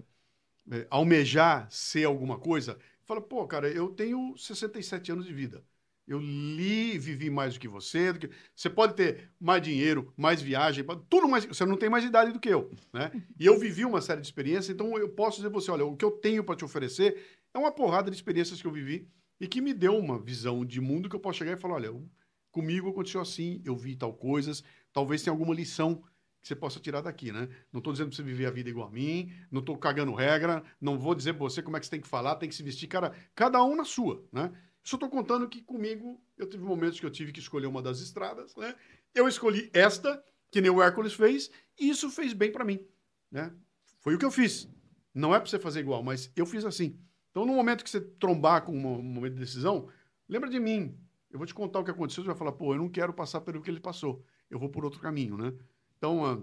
é, 0.73 0.79
é, 0.83 0.87
almejar 0.91 1.69
ser 1.71 2.05
alguma 2.05 2.39
coisa, 2.39 2.79
fala, 3.05 3.21
pô, 3.21 3.47
cara, 3.47 3.69
eu 3.71 3.89
tenho 3.91 4.37
67 4.39 5.13
anos 5.13 5.27
de 5.27 5.35
vida. 5.35 5.63
Eu 6.07 6.19
li, 6.19 6.99
vivi 6.99 7.31
mais 7.31 7.55
do 7.55 7.61
que 7.61 7.69
você. 7.69 8.13
do 8.13 8.19
que- 8.21 8.31
Você 8.55 8.69
pode 8.69 8.95
ter 8.95 9.31
mais 9.41 9.63
dinheiro, 9.63 10.13
mais 10.17 10.43
viagem, 10.43 10.85
tudo 11.09 11.29
mais. 11.29 11.45
Você 11.45 11.65
não 11.65 11.77
tem 11.77 11.89
mais 11.89 12.05
idade 12.05 12.33
do 12.33 12.41
que 12.41 12.49
eu, 12.49 12.71
né? 12.93 13.11
E 13.39 13.47
eu 13.47 13.59
vivi 13.59 13.85
uma 13.85 14.01
série 14.01 14.21
de 14.21 14.27
experiências, 14.27 14.71
então 14.71 14.99
eu 14.99 15.09
posso 15.11 15.37
dizer 15.39 15.51
pra 15.51 15.61
você, 15.61 15.71
olha, 15.71 15.85
o 15.85 15.97
que 15.97 16.05
eu 16.05 16.11
tenho 16.11 16.45
para 16.45 16.57
te 16.57 16.65
oferecer 16.65 17.17
é 17.55 17.59
uma 17.59 17.71
porrada 17.73 18.11
de 18.11 18.17
experiências 18.17 18.61
que 18.61 18.67
eu 18.67 18.73
vivi 18.73 19.09
e 19.41 19.47
que 19.47 19.61
me 19.61 19.73
deu 19.73 19.97
uma 19.97 20.19
visão 20.19 20.65
de 20.65 20.81
mundo 20.81 21.09
que 21.09 21.17
eu 21.17 21.21
posso 21.21 21.39
chegar 21.39 21.53
e 21.53 21.61
falar, 21.61 21.75
olha, 21.75 21.87
eu- 21.87 22.09
comigo 22.51 22.91
aconteceu 22.91 23.21
assim, 23.21 23.63
eu 23.65 23.77
vi 23.77 23.97
tal 23.97 24.13
coisas, 24.13 24.63
talvez 24.93 25.23
tenha 25.23 25.33
alguma 25.33 25.55
lição 25.55 26.03
que 26.43 26.49
você 26.49 26.57
possa 26.57 26.81
tirar 26.81 27.01
daqui, 27.01 27.31
né? 27.31 27.49
Não 27.73 27.79
estou 27.79 27.93
dizendo 27.93 28.09
para 28.09 28.17
você 28.17 28.23
viver 28.23 28.47
a 28.47 28.51
vida 28.51 28.69
igual 28.69 28.89
a 28.89 28.91
mim, 28.91 29.33
não 29.51 29.61
estou 29.61 29.79
cagando 29.79 30.13
regra, 30.13 30.63
não 30.81 30.99
vou 30.99 31.15
dizer 31.15 31.35
para 31.35 31.45
você 31.45 31.63
como 31.63 31.77
é 31.77 31.81
que 31.81 31.87
você 31.87 31.93
tem 31.93 32.01
que 32.01 32.09
falar, 32.09 32.35
tem 32.37 32.49
que 32.49 32.55
se 32.55 32.63
vestir, 32.65 32.89
cara, 32.89 33.13
cada 33.35 33.63
um 33.65 33.77
na 33.77 33.85
sua, 33.85 34.25
né? 34.33 34.51
Só 34.83 34.97
estou 34.97 35.09
contando 35.09 35.49
que 35.49 35.63
comigo 35.63 36.21
eu 36.37 36.49
tive 36.49 36.65
momentos 36.65 36.99
que 36.99 37.07
eu 37.07 37.11
tive 37.11 37.33
que 37.33 37.41
escolher 37.41 37.67
uma 37.67 37.83
das 37.83 38.01
estradas, 38.01 38.55
né? 38.57 38.75
Eu 39.15 39.29
escolhi 39.29 39.71
esta, 39.73 40.23
que 40.51 40.61
nem 40.61 40.71
o 40.71 40.83
Hércules 40.83 41.15
fez, 41.15 41.51
e 41.79 41.89
isso 41.89 42.11
fez 42.11 42.33
bem 42.33 42.51
para 42.51 42.65
mim, 42.65 42.85
né? 43.31 43.55
Foi 44.01 44.15
o 44.15 44.19
que 44.19 44.25
eu 44.25 44.31
fiz. 44.31 44.69
Não 45.15 45.35
é 45.35 45.39
para 45.39 45.49
você 45.49 45.59
fazer 45.59 45.81
igual, 45.81 46.03
mas 46.03 46.31
eu 46.35 46.47
fiz 46.47 46.65
assim. 46.65 46.99
Então, 47.31 47.47
no 47.47 47.55
momento 47.55 47.85
que 47.85 47.91
você 47.91 48.01
trombar 48.01 48.65
com 48.65 48.73
um 48.73 49.03
momento 49.03 49.35
de 49.35 49.41
decisão, 49.41 49.89
lembra 50.29 50.51
de 50.51 50.59
mim. 50.59 50.99
Eu 51.31 51.39
vou 51.39 51.47
te 51.47 51.55
contar 51.55 51.79
o 51.79 51.85
que 51.85 51.91
aconteceu, 51.91 52.23
você 52.23 52.29
vai 52.29 52.37
falar, 52.37 52.53
pô, 52.53 52.75
eu 52.75 52.79
não 52.79 52.91
quero 52.91 53.13
passar 53.13 53.41
pelo 53.41 53.63
que 53.63 53.71
ele 53.71 53.81
passou. 53.81 54.23
Eu 54.51 54.59
vou 54.59 54.69
por 54.69 54.85
outro 54.85 55.01
caminho, 55.01 55.37
né? 55.39 55.55
Então, 55.97 56.27
ah, 56.27 56.39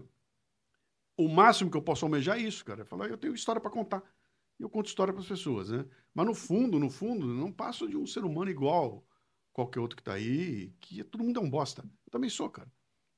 o 1.15 1.27
máximo 1.27 1.69
que 1.69 1.77
eu 1.77 1.81
posso 1.81 2.05
almejar 2.05 2.37
é 2.37 2.41
isso, 2.41 2.65
cara. 2.65 2.81
É 2.81 2.85
falar, 2.85 3.07
eu 3.07 3.17
tenho 3.17 3.35
história 3.35 3.61
para 3.61 3.69
contar. 3.69 4.01
E 4.59 4.63
eu 4.63 4.69
conto 4.69 4.87
história 4.87 5.13
para 5.13 5.21
as 5.21 5.27
pessoas, 5.27 5.69
né? 5.69 5.85
Mas 6.13 6.25
no 6.25 6.33
fundo, 6.33 6.79
no 6.79 6.89
fundo, 6.89 7.25
não 7.27 7.51
passo 7.51 7.87
de 7.87 7.95
um 7.95 8.05
ser 8.05 8.25
humano 8.25 8.51
igual 8.51 9.05
qualquer 9.53 9.79
outro 9.79 9.97
que 9.97 10.03
tá 10.03 10.13
aí, 10.13 10.73
que 10.79 11.03
todo 11.03 11.23
mundo 11.23 11.39
é 11.39 11.43
um 11.43 11.49
bosta. 11.49 11.81
Eu 11.81 12.11
também 12.11 12.29
sou, 12.29 12.49
cara. 12.49 12.71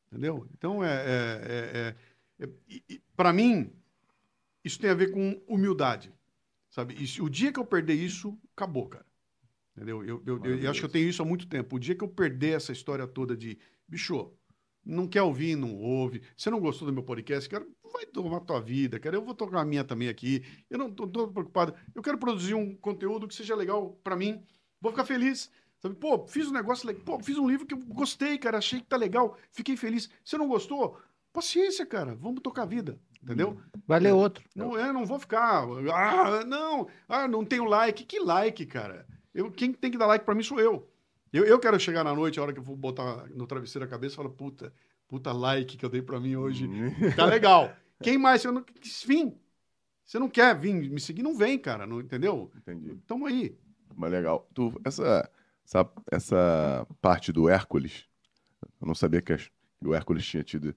Entendeu? 0.08 0.48
Então, 0.54 0.84
é, 0.84 0.90
é, 0.90 1.96
é, 2.40 2.46
é, 2.46 3.00
para 3.16 3.32
mim, 3.32 3.72
isso 4.64 4.80
tem 4.80 4.90
a 4.90 4.96
ver 4.96 5.12
com 5.12 5.42
humildade, 5.48 6.14
sabe? 6.70 6.96
E 6.96 7.22
o 7.22 7.30
dia 7.30 7.52
que 7.52 7.60
eu 7.60 7.66
perder 7.66 7.94
isso, 7.94 8.38
acabou, 8.56 8.88
cara. 8.88 9.06
Entendeu? 9.76 10.04
Eu, 10.04 10.22
eu, 10.26 10.44
eu, 10.44 10.60
eu 10.60 10.70
acho 10.70 10.82
que 10.82 10.86
eu 10.86 10.92
tenho 10.92 11.08
isso 11.08 11.22
há 11.22 11.26
muito 11.26 11.48
tempo. 11.48 11.76
O 11.76 11.80
dia 11.80 11.96
que 11.96 12.04
eu 12.04 12.10
perder 12.10 12.58
essa 12.58 12.72
história 12.72 13.08
toda 13.08 13.38
de, 13.38 13.58
bicho, 13.88 14.34
não 14.84 15.08
quer 15.08 15.22
ouvir, 15.22 15.56
não 15.56 15.76
ouve. 15.76 16.22
Você 16.36 16.50
não 16.50 16.60
gostou 16.60 16.86
do 16.88 16.94
meu 16.94 17.04
podcast, 17.04 17.48
cara, 17.48 17.66
vai 17.92 18.06
tomar 18.06 18.40
tua 18.42 18.60
vida, 18.60 19.00
cara. 19.00 19.16
Eu 19.16 19.24
vou 19.24 19.34
tocar 19.34 19.62
a 19.62 19.66
minha 19.66 19.84
também 19.84 20.10
aqui. 20.10 20.44
Eu 20.70 20.78
não 20.78 20.92
tô, 20.92 21.08
tô 21.08 21.28
preocupado. 21.28 21.74
Eu 21.94 22.02
quero 22.02 22.18
produzir 22.18 22.54
um 22.54 22.76
conteúdo 22.76 23.28
que 23.28 23.36
seja 23.36 23.56
legal 23.56 24.00
para 24.04 24.16
mim. 24.16 24.44
Vou 24.80 24.92
ficar 24.92 25.06
feliz. 25.06 25.52
Sabe? 25.82 25.96
Pô, 25.96 26.28
fiz 26.28 26.48
um 26.48 26.54
negócio 26.54 26.88
legal. 26.88 27.04
Pô, 27.04 27.20
fiz 27.20 27.38
um 27.38 27.48
livro 27.48 27.66
que 27.66 27.74
eu 27.74 27.80
gostei, 27.80 28.38
cara. 28.38 28.58
Achei 28.60 28.80
que 28.80 28.88
tá 28.88 28.98
legal. 28.98 29.38
Fiquei 29.52 29.76
feliz. 29.76 30.10
Você 30.24 30.38
não 30.38 30.48
gostou? 30.48 31.00
Paciência, 31.34 31.86
cara. 31.86 32.16
Vamos 32.16 32.42
tocar 32.42 32.64
a 32.64 32.68
vida. 32.68 33.00
Entendeu? 33.24 33.60
Vai 33.88 34.00
ler 34.00 34.14
outro. 34.14 34.44
Não, 34.56 34.78
é, 34.78 34.92
não 34.92 35.06
vou 35.06 35.20
ficar. 35.20 35.64
Ah, 35.94 36.44
não. 36.44 36.88
Ah, 37.08 37.28
não 37.28 37.46
tenho 37.46 37.66
like. 37.66 38.04
Que 38.04 38.20
like, 38.20 38.66
cara? 38.66 39.06
Eu, 39.34 39.52
quem 39.52 39.72
tem 39.72 39.92
que 39.92 39.98
dar 39.98 40.08
like 40.08 40.26
pra 40.26 40.36
mim 40.36 40.44
sou 40.44 40.60
eu. 40.60 40.88
eu. 41.32 41.46
Eu 41.46 41.60
quero 41.60 41.80
chegar 41.80 42.04
na 42.04 42.14
noite, 42.14 42.40
a 42.40 42.44
hora 42.44 42.54
que 42.54 42.60
eu 42.60 42.64
vou 42.64 42.76
botar 42.76 43.28
no 43.30 43.46
travesseiro 43.46 43.86
a 43.86 43.88
cabeça, 43.88 44.16
e 44.16 44.18
falar, 44.18 44.30
puta, 44.30 44.74
puta 45.08 45.32
like 45.32 45.78
que 45.78 45.86
eu 45.86 45.90
dei 45.90 46.02
pra 46.02 46.20
mim 46.20 46.36
hoje. 46.36 46.68
Tá 47.16 47.26
legal. 47.26 47.72
Quem 48.02 48.18
mais? 48.18 48.44
Eu 48.44 48.52
não, 48.52 48.66
vim. 49.06 49.38
Você 50.06 50.20
não 50.20 50.30
quer 50.30 50.58
vir 50.60 50.74
me 50.90 51.00
seguir? 51.00 51.24
Não 51.24 51.36
vem, 51.38 51.58
cara. 51.58 51.86
Não, 51.88 52.00
entendeu? 52.02 52.52
Entendi. 52.56 52.96
Tamo 53.08 53.26
aí. 53.26 53.58
Mas 53.96 54.12
legal. 54.12 54.50
Tu, 54.54 54.74
essa, 54.84 55.30
essa, 55.66 55.92
essa 56.12 56.88
parte 57.02 57.32
do 57.32 57.48
Hércules, 57.48 58.06
eu 58.82 58.88
não 58.88 58.96
sabia 58.96 59.22
que, 59.22 59.36
o 59.84 59.94
Hércules 59.94 60.26
tinha 60.26 60.44
tido. 60.44 60.76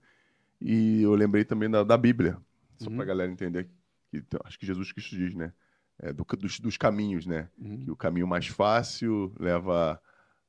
E 0.61 1.03
eu 1.03 1.15
lembrei 1.15 1.45
também 1.45 1.69
da, 1.71 1.83
da 1.83 1.97
Bíblia, 1.97 2.39
só 2.79 2.89
Uhum. 2.89 2.97
pra 2.97 3.05
galera 3.05 3.31
entender. 3.31 3.69
Que, 4.11 4.23
acho 4.45 4.59
que 4.59 4.67
Jesus 4.67 4.93
Cristo 4.93 5.17
diz, 5.17 5.35
né? 5.35 5.53
É, 5.99 6.13
do- 6.13 6.25
dos, 6.39 6.59
dos 6.61 6.77
caminhos, 6.77 7.27
né? 7.27 7.49
Que 7.85 7.91
o 7.91 7.97
caminho 7.97 8.27
mais 8.27 8.47
fácil 8.47 9.33
leva 9.39 10.01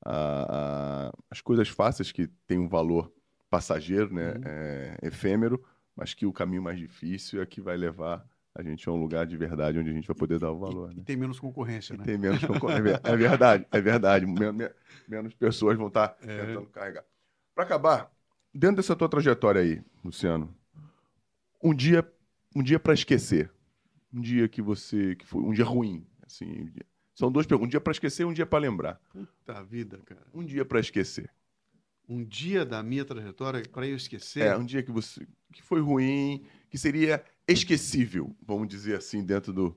a, 0.04 1.08
a- 1.08 1.12
as 1.30 1.42
coisas 1.42 1.68
fáceis 1.70 2.12
que 2.12 2.28
têm 2.48 2.60
um 2.60 2.68
valor 2.68 3.12
passageiro, 3.50 4.14
né? 4.14 4.34
Uhum. 4.34 4.42
É, 4.46 4.98
efêmero, 5.04 5.64
mas 5.96 6.14
que 6.14 6.26
o 6.26 6.34
caminho 6.34 6.62
mais 6.62 6.78
difícil 6.78 7.42
é 7.42 7.46
que 7.46 7.62
vai 7.62 7.78
levar 7.78 8.26
a 8.54 8.64
gente 8.64 8.88
a 8.88 8.92
um 8.92 8.96
lugar 8.96 9.26
de 9.26 9.36
verdade 9.36 9.78
onde 9.80 9.90
a 9.90 9.94
gente 9.94 10.08
vai 10.08 10.16
poder 10.16 10.40
dar 10.40 10.52
o 10.52 10.60
valor, 10.60 10.92
E 10.92 10.96
né? 10.96 11.04
tem 11.06 11.18
menos 11.18 11.40
concorrência, 11.40 11.94
E 11.94 11.98
né? 11.98 12.04
tem 12.06 12.18
menos 12.18 12.44
concorrência. 12.44 13.02
É 13.04 13.12
ver- 13.12 13.18
verdade, 13.18 13.68
é 13.72 13.82
verdade. 13.82 14.26
Men- 14.26 14.52
men- 14.54 14.70
Menos 15.08 15.34
pessoas 15.36 15.78
vão 15.78 15.88
estar 15.88 16.18
É. 16.22 16.46
tentando 16.46 16.68
carregar. 16.68 17.04
Para 17.54 17.64
acabar, 17.64 18.12
dentro 18.54 18.78
dessa 18.78 18.96
tua 18.96 19.08
trajetória 19.10 19.62
aí, 19.62 19.82
Luciano, 20.04 20.54
um 21.64 21.74
dia, 21.74 22.10
um 22.56 22.64
dia 22.64 22.80
para 22.80 22.94
esquecer, 22.94 23.52
um 24.14 24.22
dia 24.22 24.48
que 24.48 24.62
você, 24.62 25.16
que 25.16 25.26
foi 25.26 25.42
um 25.42 25.52
dia 25.52 25.66
ruim, 25.66 26.06
assim, 26.26 26.46
um 26.62 26.66
dia- 26.66 26.86
são 27.14 27.32
duas 27.32 27.46
perguntas, 27.46 27.68
um 27.68 27.72
dia 27.72 27.82
para 27.82 27.92
esquecer 27.92 28.24
e 28.24 28.26
um 28.26 28.34
dia 28.34 28.46
para 28.46 28.60
lembrar. 28.60 29.00
Puta 29.12 29.64
vida, 29.64 30.00
cara. 30.06 30.26
Um 30.34 30.44
dia 30.44 30.66
para 30.66 30.80
esquecer. 30.80 31.30
Um 32.08 32.24
dia 32.24 32.66
da 32.66 32.84
minha 32.84 33.04
trajetória 33.04 33.64
para 33.72 33.88
eu 33.88 33.96
esquecer. 33.96 34.46
É, 34.46 34.58
um 34.58 34.66
dia 34.66 34.84
que 34.84 34.92
você 34.92 35.28
que 35.54 35.62
foi 35.62 35.80
ruim, 35.80 36.46
que 36.70 36.78
seria 36.78 37.24
esquecível, 37.48 38.36
vamos 38.46 38.68
dizer 38.68 38.98
assim, 38.98 39.24
dentro 39.24 39.54
do 39.54 39.76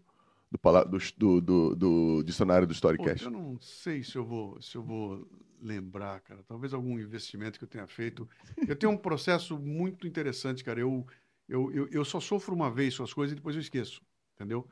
do, 0.50 0.98
do, 1.18 1.40
do, 1.40 1.76
do- 1.76 2.22
dicionário 2.24 2.66
do 2.66 2.72
Pô, 2.72 2.74
Storycast. 2.74 3.24
eu 3.24 3.30
não 3.30 3.60
sei 3.60 4.02
se 4.02 4.16
eu 4.16 4.24
vou 4.24 4.60
se 4.60 4.76
eu 4.76 4.82
vou 4.82 5.28
lembrar, 5.60 6.20
cara. 6.20 6.42
Talvez 6.42 6.72
algum 6.72 6.98
investimento 6.98 7.59
que 7.59 7.64
eu 7.64 7.68
tenha 7.68 7.86
feito. 7.86 8.28
Eu 8.66 8.76
tenho 8.76 8.92
um 8.92 8.96
processo 8.96 9.59
muito 9.59 10.06
interessante, 10.06 10.64
cara. 10.64 10.80
Eu, 10.80 11.06
eu, 11.48 11.72
eu, 11.72 11.88
eu 11.90 12.05
só 12.05 12.20
sofro 12.20 12.55
uma 12.55 12.70
vez 12.70 12.96
com 12.96 13.05
as 13.05 13.12
coisas 13.12 13.32
e 13.32 13.36
depois 13.36 13.56
eu 13.56 13.62
esqueço, 13.62 14.02
entendeu? 14.34 14.68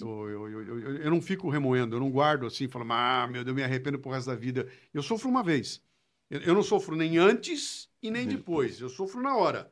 Eu, 0.00 0.48
eu, 0.48 0.62
eu, 0.62 0.96
eu, 0.98 1.10
não 1.10 1.20
fico 1.20 1.48
remoendo, 1.48 1.96
eu 1.96 2.00
não 2.00 2.10
guardo 2.10 2.46
assim, 2.46 2.68
falando, 2.68 2.92
ah, 2.92 3.26
meu 3.26 3.42
Deus, 3.42 3.48
eu 3.48 3.54
me 3.54 3.62
arrependo 3.64 3.98
pro 3.98 4.10
resto 4.10 4.26
da 4.28 4.36
vida. 4.36 4.68
Eu 4.92 5.02
sofro 5.02 5.28
uma 5.28 5.42
vez. 5.42 5.82
Eu, 6.30 6.54
não 6.54 6.62
sofro 6.62 6.94
nem 6.96 7.18
antes 7.18 7.88
e 8.02 8.10
nem 8.10 8.26
Nem 8.26 8.36
depois. 8.36 8.80
Eu 8.80 8.88
sofro 8.88 9.20
na 9.22 9.36
hora. 9.36 9.70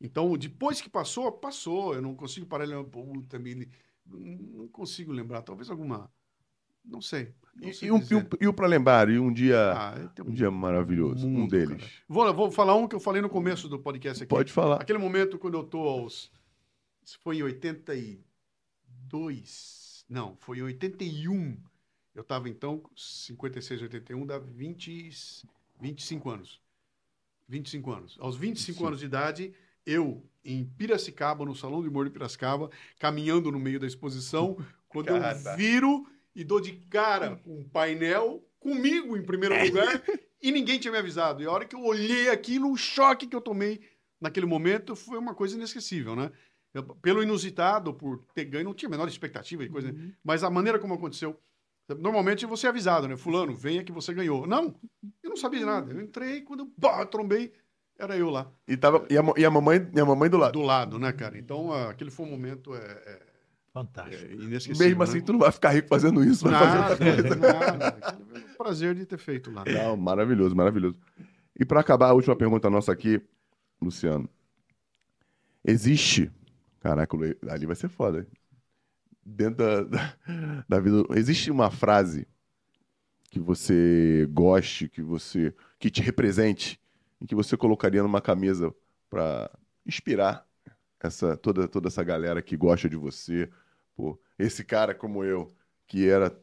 Então, 0.00 0.36
depois 0.38 0.80
que 0.80 0.88
passou, 0.88 1.30
passou. 1.32 1.94
Eu 1.94 2.02
não 2.02 2.14
consigo 2.14 2.46
parar 2.46 2.64
e 2.64 2.68
lembrar, 2.68 2.84
puta, 2.84 3.36
me... 3.38 3.68
não 4.06 4.68
consigo 4.68 5.12
lembrar. 5.12 5.42
Talvez 5.42 5.68
alguma. 5.70 6.10
Não 6.84 7.00
sei. 7.02 7.34
Não 7.54 7.68
E, 7.68 7.74
sei 7.74 7.88
e, 7.88 7.92
um, 7.92 8.00
e, 8.40 8.46
o 8.46 8.54
para 8.54 8.66
lembrar, 8.66 9.10
e 9.10 9.18
um 9.18 9.30
dia, 9.32 9.72
Ah, 9.72 10.08
tem 10.14 10.24
um 10.24 10.30
dia 10.30 10.50
maravilhoso, 10.50 11.26
um 11.26 11.30
mundo, 11.30 11.50
deles. 11.50 11.76
cara. 11.76 11.90
Vou, 12.08 12.32
vou 12.32 12.50
falar 12.50 12.74
um 12.76 12.88
que 12.88 12.94
eu 12.94 13.00
falei 13.00 13.20
no 13.20 13.28
começo 13.28 13.68
do 13.68 13.78
podcast 13.78 14.22
aqui. 14.22 14.30
Pode 14.30 14.50
falar. 14.52 14.80
Aquele 14.80 14.98
momento 14.98 15.38
quando 15.38 15.58
eu 15.58 15.64
tô 15.64 15.80
aos. 15.80 16.30
Isso 17.04 17.18
foi 17.22 17.36
em 17.38 17.42
82. 17.42 20.04
Não, 20.08 20.36
foi 20.36 20.58
em 20.58 20.62
81. 20.62 21.58
Eu 22.14 22.22
estava, 22.22 22.48
então, 22.48 22.82
56, 22.96 23.82
81, 23.82 24.24
dá 24.26 24.38
20, 24.38 25.10
25 25.80 26.30
anos. 26.30 26.60
25 27.48 27.90
anos. 27.92 28.16
Aos 28.20 28.36
25 28.36 28.78
Sim. 28.78 28.86
anos 28.86 29.00
de 29.00 29.06
idade, 29.06 29.54
eu, 29.86 30.22
em 30.44 30.64
Piracicaba, 30.64 31.44
no 31.44 31.54
Salão 31.54 31.80
de 31.82 31.88
Humor 31.88 32.04
de 32.04 32.10
Piracicaba, 32.10 32.70
caminhando 32.98 33.50
no 33.50 33.58
meio 33.58 33.80
da 33.80 33.86
exposição, 33.86 34.56
quando 34.88 35.06
Cara. 35.06 35.38
eu 35.50 35.56
viro 35.56 36.06
e 36.34 36.44
dou 36.44 36.60
de 36.60 36.72
cara 36.72 37.36
com 37.36 37.60
um 37.60 37.64
painel 37.68 38.44
comigo 38.60 39.16
em 39.16 39.22
primeiro 39.24 39.54
lugar 39.64 40.02
e 40.42 40.52
ninguém 40.52 40.78
tinha 40.78 40.92
me 40.92 40.98
avisado. 40.98 41.42
E 41.42 41.46
a 41.46 41.50
hora 41.50 41.64
que 41.64 41.74
eu 41.74 41.82
olhei 41.82 42.28
aquilo, 42.28 42.70
o 42.70 42.76
choque 42.76 43.26
que 43.26 43.34
eu 43.34 43.40
tomei 43.40 43.80
naquele 44.20 44.46
momento 44.46 44.94
foi 44.94 45.18
uma 45.18 45.34
coisa 45.34 45.56
inesquecível, 45.56 46.14
né? 46.14 46.30
Eu- 46.74 46.82
pelo 46.96 47.22
inusitado, 47.22 47.94
por 47.94 48.24
ter 48.34 48.44
ganho, 48.44 48.64
não 48.64 48.74
tinha 48.74 48.88
a 48.88 48.90
menor 48.90 49.08
expectativa 49.08 49.64
de 49.64 49.70
coisa, 49.70 49.94
mas 50.22 50.44
a 50.44 50.50
maneira 50.50 50.78
como 50.78 50.94
aconteceu. 50.94 51.40
Normalmente 51.96 52.44
você 52.46 52.66
é 52.66 52.70
avisado, 52.70 53.08
né? 53.08 53.16
Fulano, 53.16 53.54
venha 53.54 53.82
que 53.82 53.92
você 53.92 54.12
ganhou. 54.12 54.46
Não, 54.46 54.74
eu 55.22 55.30
não 55.30 55.36
sabia 55.36 55.60
de 55.60 55.64
nada. 55.66 55.92
Eu 55.92 56.00
entrei, 56.00 56.42
quando 56.42 56.60
eu 56.60 56.66
pá, 56.80 57.04
trombei, 57.06 57.52
era 57.98 58.16
eu 58.16 58.30
lá, 58.30 58.50
E, 58.66 58.76
tava, 58.76 59.06
e, 59.10 59.16
a, 59.18 59.22
e 59.36 59.44
a 59.44 59.50
mamãe, 59.50 59.88
e 59.94 60.00
a 60.00 60.04
mamãe 60.04 60.30
do 60.30 60.36
lado. 60.36 60.52
do 60.52 60.62
lado, 60.62 60.98
né, 60.98 61.12
cara? 61.12 61.38
Então, 61.38 61.72
ah, 61.72 61.90
aquele 61.90 62.10
foi 62.10 62.26
um 62.26 62.30
momento 62.30 62.74
é, 62.74 62.78
é, 62.78 63.22
Fantástico. 63.72 64.24
é 64.24 64.34
inesquecível. 64.34 64.86
Mesmo 64.86 65.02
né? 65.02 65.04
assim, 65.04 65.20
tu 65.20 65.32
não 65.32 65.40
vai 65.40 65.50
ficar 65.50 65.70
rico 65.70 65.88
fazendo 65.88 66.22
isso. 66.22 66.44
Vai 66.44 66.52
fazer 66.58 66.78
Nada, 66.78 66.90
outra 66.90 67.14
coisa. 67.14 67.36
nada. 67.36 67.98
É 68.36 68.56
prazer 68.56 68.94
de 68.94 69.06
ter 69.06 69.18
feito 69.18 69.50
lá. 69.50 69.64
Não, 69.64 69.96
maravilhoso, 69.96 70.54
maravilhoso. 70.54 70.96
E 71.58 71.64
para 71.64 71.80
acabar, 71.80 72.10
a 72.10 72.12
última 72.12 72.36
pergunta 72.36 72.68
nossa 72.70 72.92
aqui, 72.92 73.20
Luciano. 73.80 74.28
Existe. 75.64 76.30
Caraca, 76.80 77.16
ali 77.48 77.66
vai 77.66 77.74
ser 77.74 77.88
foda. 77.88 78.26
Dentro 79.30 79.56
da, 79.56 79.82
da, 79.84 80.64
da 80.68 80.80
vida. 80.80 81.04
Existe 81.16 81.50
uma 81.50 81.70
frase 81.70 82.26
que 83.30 83.38
você 83.40 84.26
goste, 84.30 84.88
que 84.88 85.02
você. 85.02 85.54
que 85.78 85.90
te 85.90 86.02
represente, 86.02 86.80
e 87.20 87.26
que 87.26 87.34
você 87.34 87.56
colocaria 87.56 88.02
numa 88.02 88.20
camisa 88.20 88.74
para 89.10 89.50
inspirar 89.86 90.46
essa, 91.00 91.36
toda, 91.36 91.68
toda 91.68 91.88
essa 91.88 92.04
galera 92.04 92.42
que 92.42 92.56
gosta 92.56 92.88
de 92.88 92.96
você. 92.96 93.50
Pô, 93.96 94.18
esse 94.38 94.64
cara 94.64 94.94
como 94.94 95.24
eu, 95.24 95.52
que 95.86 96.08
era 96.08 96.36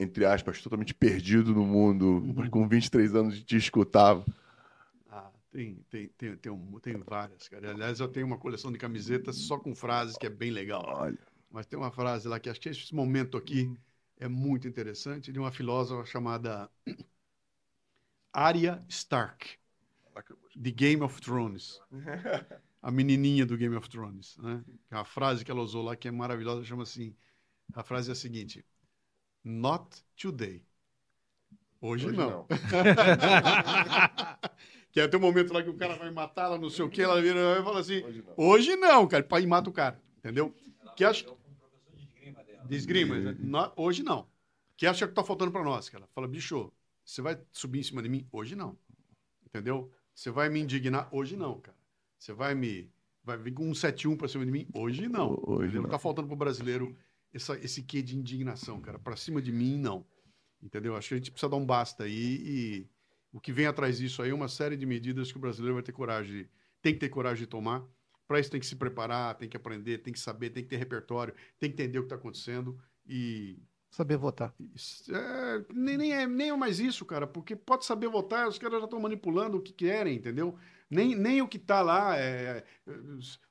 entre 0.00 0.24
aspas, 0.26 0.62
totalmente 0.62 0.94
perdido 0.94 1.54
no 1.54 1.64
mundo, 1.66 2.22
mas 2.36 2.48
com 2.50 2.68
23 2.68 3.14
anos 3.14 3.42
te 3.44 3.56
escutava. 3.56 4.24
Ah, 5.08 5.30
tem, 5.50 5.76
tem, 5.90 6.08
tem, 6.08 6.36
tem, 6.36 6.52
um- 6.52 6.80
tem 6.80 6.98
várias, 6.98 7.48
cara. 7.48 7.70
Aliás, 7.70 8.00
eu 8.00 8.08
tenho 8.08 8.26
uma 8.26 8.38
coleção 8.38 8.72
de 8.72 8.78
camisetas 8.78 9.36
só 9.36 9.58
com 9.58 9.74
frases 9.74 10.16
que 10.16 10.26
é 10.26 10.30
bem 10.30 10.50
legal. 10.50 10.82
Olha, 10.86 11.18
Mas 11.52 11.66
tem 11.66 11.78
uma 11.78 11.90
frase 11.92 12.26
lá 12.28 12.40
que 12.40 12.48
acho 12.48 12.60
que 12.60 12.68
esse 12.70 12.94
momento 12.94 13.36
aqui 13.36 13.64
Uhum. 13.64 13.76
é 14.18 14.26
muito 14.28 14.66
interessante, 14.66 15.30
de 15.32 15.38
uma 15.38 15.52
filósofa 15.52 16.04
chamada 16.06 16.70
Arya 18.32 18.82
Stark, 18.88 19.58
de 20.56 20.70
Game 20.72 21.02
of 21.02 21.20
Thrones. 21.20 21.78
A 22.82 22.90
menininha 22.90 23.46
do 23.46 23.56
Game 23.56 23.76
of 23.76 23.88
Thrones. 23.88 24.36
Né? 24.38 24.64
A 24.90 25.04
frase 25.04 25.44
que 25.44 25.50
ela 25.52 25.62
usou 25.62 25.84
lá, 25.84 25.94
que 25.94 26.08
é 26.08 26.10
maravilhosa, 26.10 26.64
chama 26.64 26.82
assim: 26.82 27.14
a 27.72 27.84
frase 27.84 28.08
é 28.10 28.12
a 28.12 28.16
seguinte: 28.16 28.64
Not 29.44 30.02
today. 30.16 30.64
Hoje, 31.80 32.08
Hoje 32.08 32.16
não. 32.16 32.30
não. 32.30 32.46
que 34.90 34.98
é 35.00 35.04
até 35.04 35.16
o 35.16 35.20
momento 35.20 35.52
lá 35.52 35.62
que 35.62 35.68
o 35.70 35.76
cara 35.76 35.94
vai 35.96 36.10
matar 36.10 36.46
ela, 36.46 36.58
não 36.58 36.68
sei 36.70 36.84
o 36.84 36.90
que, 36.90 37.02
ela 37.02 37.20
vira 37.22 37.60
e 37.60 37.62
fala 37.62 37.78
assim: 37.80 38.02
hoje 38.02 38.22
não. 38.22 38.34
Hoje 38.36 38.74
não, 38.76 39.06
cara. 39.06 39.22
Pai 39.22 39.46
mata 39.46 39.70
o 39.70 39.72
cara. 39.72 40.00
Entendeu? 40.18 40.52
Que 40.96 41.04
acho 41.04 41.24
Eu, 41.24 41.36
como 41.36 41.54
professor 41.56 41.94
de 41.96 42.02
esgrima 42.04 42.42
dela. 42.44 42.61
De 42.72 42.76
esgrima. 42.78 43.18
né? 43.18 43.36
No- 43.38 43.72
hoje 43.76 44.02
não. 44.02 44.26
Que 44.76 44.86
acha 44.86 45.06
que 45.06 45.14
tá 45.14 45.22
faltando 45.22 45.52
pra 45.52 45.62
nós, 45.62 45.88
cara. 45.88 46.06
Fala, 46.14 46.26
bicho, 46.26 46.72
você 47.04 47.22
vai 47.22 47.38
subir 47.52 47.80
em 47.80 47.82
cima 47.82 48.02
de 48.02 48.08
mim? 48.08 48.26
Hoje 48.32 48.56
não. 48.56 48.76
Entendeu? 49.46 49.90
Você 50.14 50.30
vai 50.30 50.48
me 50.48 50.60
indignar? 50.60 51.08
Hoje 51.12 51.36
não, 51.36 51.60
cara. 51.60 51.76
Você 52.18 52.32
vai 52.32 52.54
me. 52.54 52.90
Vai 53.24 53.36
vir 53.36 53.52
com 53.52 53.68
um 53.68 53.72
7-1 53.72 54.16
pra 54.16 54.26
cima 54.28 54.44
de 54.44 54.50
mim? 54.50 54.66
Hoje 54.74 55.08
não. 55.08 55.38
Hoje 55.46 55.64
entendeu? 55.64 55.82
não. 55.82 55.90
Tá 55.90 55.98
faltando 55.98 56.26
pro 56.26 56.36
brasileiro 56.36 56.96
essa, 57.32 57.56
esse 57.58 57.82
quê 57.82 58.02
de 58.02 58.16
indignação, 58.16 58.80
cara. 58.80 58.98
Pra 58.98 59.14
cima 59.16 59.40
de 59.40 59.52
mim, 59.52 59.78
não. 59.78 60.04
Entendeu? 60.62 60.96
Acho 60.96 61.08
que 61.08 61.14
a 61.14 61.16
gente 61.18 61.30
precisa 61.30 61.48
dar 61.50 61.56
um 61.56 61.64
basta 61.66 62.04
aí 62.04 62.12
e 62.44 62.86
o 63.32 63.40
que 63.40 63.52
vem 63.52 63.66
atrás 63.66 63.98
disso 63.98 64.22
aí 64.22 64.30
é 64.30 64.34
uma 64.34 64.48
série 64.48 64.76
de 64.76 64.84
medidas 64.86 65.30
que 65.30 65.38
o 65.38 65.40
brasileiro 65.40 65.74
vai 65.74 65.82
ter 65.82 65.92
coragem, 65.92 66.48
tem 66.80 66.92
que 66.94 67.00
ter 67.00 67.08
coragem 67.08 67.44
de 67.44 67.46
tomar. 67.48 67.84
Para 68.32 68.40
isso 68.40 68.50
tem 68.50 68.58
que 68.60 68.64
se 68.64 68.76
preparar, 68.76 69.34
tem 69.36 69.46
que 69.46 69.58
aprender, 69.58 69.98
tem 69.98 70.10
que 70.10 70.18
saber, 70.18 70.48
tem 70.48 70.62
que 70.62 70.70
ter 70.70 70.78
repertório, 70.78 71.34
tem 71.60 71.68
que 71.70 71.74
entender 71.74 71.98
o 71.98 72.02
que 72.02 72.06
está 72.06 72.16
acontecendo 72.16 72.78
e 73.06 73.58
Saber 73.90 74.16
votar. 74.16 74.54
é, 75.10 75.64
nem, 75.70 75.98
nem, 75.98 76.12
é, 76.14 76.26
nem 76.26 76.48
é 76.48 76.56
mais 76.56 76.80
isso, 76.80 77.04
cara, 77.04 77.26
porque 77.26 77.54
pode 77.54 77.84
saber 77.84 78.08
votar, 78.08 78.48
os 78.48 78.56
caras 78.58 78.78
já 78.78 78.84
estão 78.86 78.98
manipulando 78.98 79.58
o 79.58 79.60
que 79.60 79.70
querem, 79.70 80.16
entendeu? 80.16 80.56
Nem, 80.88 81.14
nem 81.14 81.42
o 81.42 81.46
que 81.46 81.58
está 81.58 81.82
lá. 81.82 82.16
é- 82.16 82.64
é, 82.86 82.92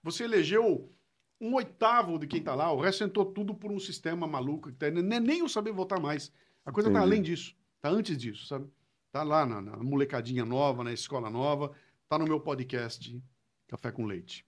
você 0.02 0.24
elegeu 0.24 0.92
um 1.40 1.54
oitavo 1.54 2.18
de 2.18 2.26
quem 2.26 2.40
está 2.40 2.56
lá, 2.56 2.72
o 2.72 2.82
resto 2.82 3.04
entrou 3.04 3.24
tudo 3.28 3.54
por 3.54 3.72
um 3.72 3.80
sistema 3.80 4.26
maluco. 4.26 4.70
que 4.72 4.78
tá- 4.78 4.90
nem, 4.90 5.20
nem 5.20 5.44
o 5.44 5.48
saber 5.48 5.74
votar 5.74 6.00
mais. 6.00 6.34
A 6.66 6.72
coisa 6.72 6.90
está 6.90 7.02
além 7.02 7.22
disso, 7.22 7.56
está 7.76 7.90
antes 7.90 8.18
disso, 8.18 8.48
sabe? 8.48 8.68
Está 9.06 9.22
lá 9.22 9.46
na, 9.46 9.62
na 9.62 9.78
molecadinha 9.78 10.44
nova, 10.44 10.84
na 10.84 10.92
escola 10.92 11.30
nova, 11.30 11.72
está 12.02 12.18
no 12.18 12.26
meu 12.26 12.40
podcast 12.40 13.22
Café 13.68 13.92
com 13.92 14.08
Leite. 14.08 14.44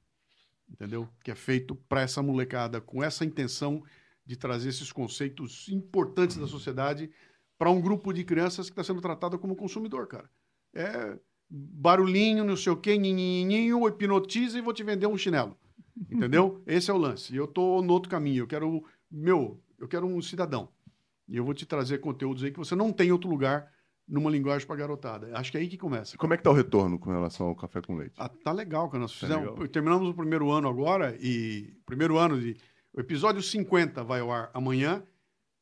Entendeu? 0.74 1.08
Que 1.24 1.32
é 1.32 1.36
feito 1.36 1.76
para 1.76 2.02
essa 2.02 2.22
molecada, 2.22 2.82
com 2.82 3.04
essa 3.04 3.24
intenção 3.24 3.84
de 4.26 4.36
trazer 4.36 4.70
esses 4.70 4.91
conceitos 4.91 5.68
importantes 5.70 6.38
da 6.38 6.48
sociedade 6.48 7.12
para 7.58 7.70
um 7.70 7.80
grupo 7.80 8.12
de 8.12 8.24
crianças 8.24 8.68
que 8.70 8.74
está 8.74 8.84
sendo 8.84 9.02
tratado 9.02 9.38
como 9.38 9.56
consumidor, 9.56 10.08
cara. 10.08 10.30
É 10.74 11.18
barulhinho, 11.50 12.44
não 12.44 12.58
sei 12.58 12.72
o 12.72 12.78
quê, 12.78 12.98
nhinhinho, 12.98 13.88
hipnotiza 13.88 14.58
e 14.58 14.62
vou 14.62 14.74
te 14.74 14.84
vender 14.84 15.06
um 15.06 15.18
chinelo. 15.18 15.56
Entendeu? 16.10 16.64
Esse 16.66 16.90
é 16.90 16.94
o 16.94 16.98
lance. 16.98 17.34
E 17.34 17.38
eu 17.38 17.45
tô 17.45 17.82
no 17.82 17.94
outro 17.94 18.10
caminho. 18.10 18.44
Eu 18.44 18.48
quero, 18.48 18.84
meu, 19.12 19.62
eu 19.78 19.88
quero 19.88 20.08
um 20.08 20.22
cidadão. 20.22 20.70
E 21.28 21.38
eu 21.38 21.45
vou 21.45 21.54
te 21.54 21.66
trazer 21.66 22.00
conteúdos 22.00 22.44
aí 22.44 22.52
que 22.52 22.58
você 22.58 22.76
não 22.76 22.91
tem 22.91 23.10
em 23.10 23.12
outro 23.12 23.30
lugar 23.30 23.72
numa 24.07 24.30
linguagem 24.30 24.67
para 24.67 24.75
garotada. 24.75 25.38
Acho 25.38 25.51
que 25.51 25.57
é 25.57 25.61
aí 25.61 25.67
que 25.67 25.77
começa. 25.77 26.17
Como 26.17 26.34
é 26.34 26.38
que 26.38 26.43
tá 26.43 26.51
o 26.51 26.53
retorno 26.53 26.99
com 26.99 27.09
relação 27.11 27.47
ao 27.47 27.55
café 27.55 27.81
com 27.81 27.95
leite? 27.95 28.15
Ah, 28.17 28.30
tá 28.30 28.51
legal, 28.51 28.89
cara. 28.89 29.01
Nós 29.01 29.13
Tá 29.13 29.19
fizemos, 29.27 29.51
legal. 29.51 29.67
terminamos 29.69 30.09
o 30.09 30.13
primeiro 30.13 30.51
ano 30.51 30.67
agora 30.67 31.15
e 31.21 31.73
primeiro 31.85 32.17
ano 32.17 32.39
de 32.39 32.55
o 32.93 32.99
episódio 32.99 33.41
50 33.41 34.03
vai 34.03 34.19
ao 34.19 34.31
ar 34.31 34.51
amanhã. 34.53 35.03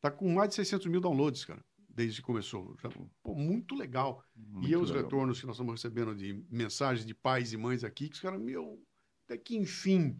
Tá 0.01 0.09
com 0.09 0.27
mais 0.33 0.49
de 0.49 0.55
600 0.55 0.87
mil 0.87 0.99
downloads, 0.99 1.45
cara, 1.45 1.63
desde 1.87 2.21
que 2.21 2.25
começou. 2.25 2.75
Pô, 3.23 3.35
muito 3.35 3.75
legal. 3.75 4.23
e 4.35 4.41
Muito 4.41 4.79
os 4.81 4.89
legal. 4.89 5.03
retornos 5.03 5.39
que 5.39 5.45
nós 5.45 5.55
estamos 5.55 5.73
recebendo 5.73 6.15
de 6.15 6.43
mensagens 6.49 7.05
de 7.05 7.13
pais 7.13 7.53
e 7.53 7.57
mães 7.57 7.83
aqui, 7.83 8.09
que 8.09 8.15
os 8.15 8.21
caras, 8.21 8.41
meu, 8.41 8.81
até 9.25 9.37
que 9.37 9.55
enfim 9.55 10.17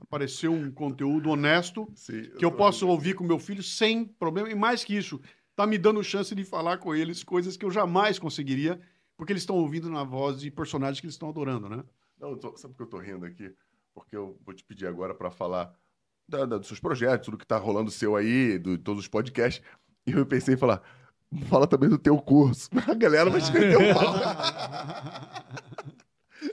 apareceu 0.00 0.52
um 0.52 0.70
conteúdo 0.72 1.28
honesto 1.30 1.86
Sim, 1.94 2.22
que 2.38 2.44
eu 2.44 2.50
tô- 2.50 2.56
posso 2.56 2.88
ouvir 2.88 3.14
com 3.14 3.22
meu 3.24 3.38
filho 3.38 3.62
sem 3.62 4.04
problema. 4.04 4.50
E 4.50 4.54
mais 4.54 4.82
que 4.82 4.96
isso, 4.96 5.20
tá 5.62 5.66
me 5.66 5.78
dando 5.78 6.02
chance 6.02 6.34
de 6.34 6.44
falar 6.44 6.78
com 6.78 6.94
eles 6.94 7.22
coisas 7.22 7.56
que 7.56 7.64
eu 7.64 7.70
jamais 7.70 8.18
conseguiria, 8.18 8.80
porque 9.16 9.32
eles 9.32 9.42
estão 9.42 9.56
ouvindo 9.56 9.88
na 9.88 10.02
voz 10.04 10.40
de 10.40 10.50
personagens 10.50 10.98
que 11.00 11.06
eles 11.06 11.14
estão 11.14 11.28
adorando, 11.28 11.68
né? 11.68 11.84
Não, 12.18 12.36
tô- 12.36 12.56
sabe 12.56 12.74
por 12.74 12.78
que 12.78 12.82
eu 12.94 12.98
tô 12.98 12.98
rindo 12.98 13.24
aqui? 13.24 13.54
Porque 13.94 14.16
eu 14.16 14.36
vou 14.44 14.54
te 14.54 14.64
pedir 14.64 14.86
agora 14.86 15.14
para 15.14 15.30
falar 15.30 15.72
da- 16.28 16.44
da- 16.46 16.58
dos 16.58 16.66
seus 16.66 16.80
projetos, 16.80 17.26
tudo 17.26 17.38
que 17.38 17.46
tá 17.46 17.56
rolando 17.58 17.90
seu 17.90 18.16
aí, 18.16 18.58
de 18.58 18.76
todos 18.78 19.02
os 19.04 19.08
podcasts. 19.08 19.62
E 20.06 20.10
eu 20.12 20.26
pensei 20.26 20.54
em 20.54 20.58
falar, 20.58 20.82
fala 21.48 21.66
também 21.66 21.88
do 21.88 21.98
teu 21.98 22.18
curso. 22.18 22.68
A 22.90 22.94
galera 22.94 23.30
vai 23.30 23.40
te 23.40 23.52
meter 23.52 23.76
o 23.76 23.94
pau. 23.94 24.14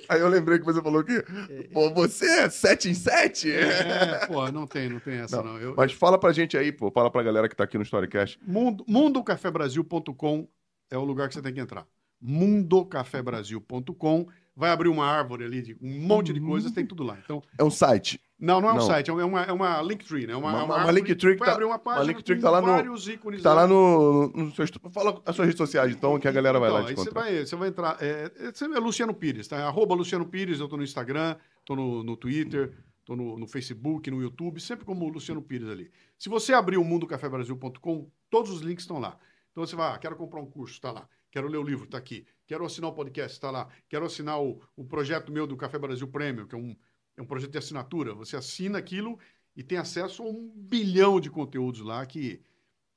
Aí 0.09 0.19
eu 0.19 0.27
lembrei 0.27 0.57
que 0.57 0.65
você 0.65 0.81
falou 0.81 1.03
que, 1.03 1.23
pô, 1.71 1.93
você 1.93 2.25
é 2.25 2.49
7 2.49 2.89
em 2.89 2.95
7? 2.95 3.51
É, 3.51 4.25
pô, 4.27 4.51
não 4.51 4.65
tem, 4.65 4.89
não 4.89 4.99
tem 4.99 5.19
essa, 5.19 5.43
não. 5.43 5.57
Eu, 5.59 5.75
Mas 5.77 5.93
fala 5.93 6.17
pra 6.17 6.31
gente 6.33 6.57
aí, 6.57 6.71
pô, 6.71 6.89
fala 6.89 7.11
pra 7.11 7.21
galera 7.21 7.47
que 7.47 7.55
tá 7.55 7.63
aqui 7.63 7.77
no 7.77 7.83
Storycast. 7.83 8.39
Mundo, 8.45 8.83
mundocafebrasil.com 8.87 10.47
é 10.89 10.97
o 10.97 11.03
lugar 11.03 11.27
que 11.27 11.35
você 11.35 11.41
tem 11.43 11.53
que 11.53 11.59
entrar. 11.59 11.85
mundocafebrasil.com 12.19 14.27
vai 14.55 14.71
abrir 14.71 14.89
uma 14.89 15.05
árvore 15.05 15.45
ali 15.45 15.61
de 15.61 15.77
um 15.81 15.99
monte 16.01 16.33
de 16.33 16.41
coisas, 16.41 16.71
tem 16.71 16.85
tudo 16.85 17.03
lá. 17.03 17.17
Então, 17.23 17.41
É 17.57 17.63
um 17.63 17.69
site. 17.69 18.19
Não, 18.39 18.61
não 18.61 18.69
é 18.69 18.71
um 18.71 18.75
Não. 18.75 18.81
site, 18.81 19.09
é 19.09 19.13
uma, 19.13 19.41
é 19.43 19.51
uma 19.51 19.81
Linktree, 19.81 20.25
né? 20.25 20.35
Uma, 20.35 20.49
Uma- 20.51 20.59
é 20.59 20.63
uma 20.63 20.75
árvore 20.77 20.95
Linktree 21.01 21.33
que 21.33 21.39
vai 21.39 21.47
tá- 21.49 21.53
abrir 21.53 21.65
uma 21.65 21.77
página 21.77 22.05
Linktree 22.05 22.37
que 22.37 22.41
tá 22.41 22.49
lá 22.49 22.61
no- 22.61 22.67
vários 22.67 23.07
ícones 23.07 23.41
Tá 23.43 23.53
lá 23.53 23.67
no, 23.67 24.29
no 24.29 24.51
seu... 24.55 24.65
Fala 24.91 25.21
as 25.25 25.35
suas 25.35 25.47
redes 25.47 25.57
sociais, 25.57 25.91
então, 25.93 26.17
que 26.19 26.27
a 26.27 26.31
galera 26.31 26.59
vai 26.59 26.69
Então, 26.69 26.81
lá 26.81 26.87
te 26.87 26.95
você 26.95 27.11
vai, 27.11 27.45
você 27.45 27.55
vai 27.55 27.67
entrar. 27.69 27.97
É, 28.01 28.31
é, 28.39 28.51
você 28.51 28.65
é 28.65 28.79
Luciano 28.79 29.13
Pires, 29.13 29.47
tá? 29.47 29.67
Arroba 29.67 29.93
Luciano 29.93 30.25
Pires, 30.25 30.59
eu 30.59 30.67
tô 30.67 30.77
no 30.77 30.83
Instagram, 30.83 31.35
tô 31.65 31.75
no, 31.75 32.03
no 32.03 32.15
Twitter, 32.15 32.73
tô 33.03 33.15
no, 33.15 33.37
no 33.37 33.45
Facebook, 33.47 34.09
no 34.09 34.21
YouTube, 34.21 34.59
sempre 34.61 34.85
como 34.85 35.07
Luciano 35.09 35.41
Pires 35.41 35.67
ali. 35.67 35.91
Se 36.17 36.29
você 36.29 36.53
abrir 36.53 36.77
o 36.77 36.83
mundocafebrasil.com, 36.83 38.09
todos 38.29 38.51
os 38.51 38.61
links 38.61 38.83
estão 38.83 38.99
lá. 38.99 39.17
Então 39.51 39.65
você 39.65 39.75
vai, 39.75 39.93
ah, 39.93 39.97
quero 39.97 40.15
comprar 40.15 40.39
um 40.39 40.45
curso, 40.45 40.79
tá 40.79 40.91
lá. 40.91 41.07
Quero 41.31 41.47
ler 41.47 41.57
o 41.57 41.63
livro, 41.63 41.85
tá 41.87 41.97
aqui. 41.97 42.25
Quero 42.47 42.65
assinar 42.65 42.89
o 42.89 42.93
podcast, 42.93 43.39
tá 43.39 43.51
lá. 43.51 43.67
Quero 43.87 44.05
assinar 44.05 44.41
o, 44.41 44.59
o 44.75 44.83
projeto 44.83 45.31
meu 45.31 45.45
do 45.45 45.55
Café 45.55 45.77
Brasil 45.77 46.07
Premium, 46.07 46.47
que 46.47 46.55
é 46.55 46.57
um, 46.57 46.75
é 47.19 47.21
um 47.21 47.25
projeto 47.25 47.51
de 47.51 47.57
assinatura. 47.57 48.13
Você 48.13 48.35
assina 48.35 48.77
aquilo 48.77 49.19
e 49.55 49.61
tem 49.61 49.77
acesso 49.77 50.23
a 50.23 50.25
um 50.25 50.49
bilhão 50.55 51.19
de 51.19 51.29
conteúdos 51.29 51.81
lá 51.81 52.05
que, 52.05 52.41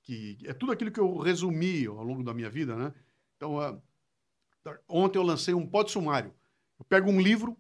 que 0.03 0.39
é 0.45 0.53
tudo 0.53 0.73
aquilo 0.73 0.93
que 0.93 1.01
eu 1.01 1.19
resumi 1.19 1.87
ao 1.87 2.05
longo 2.05 2.23
da 2.23 2.33
minha 2.33 2.49
vida, 2.49 2.77
né? 2.77 2.95
Então, 3.37 3.61
ah, 3.61 3.81
ontem 4.89 5.19
eu 5.19 5.25
lancei 5.25 5.55
um 5.55 5.67
pod 5.67 5.91
sumário. 5.91 6.33
Eu 6.79 6.85
pego 6.85 7.11
um 7.11 7.21
livro 7.21 7.57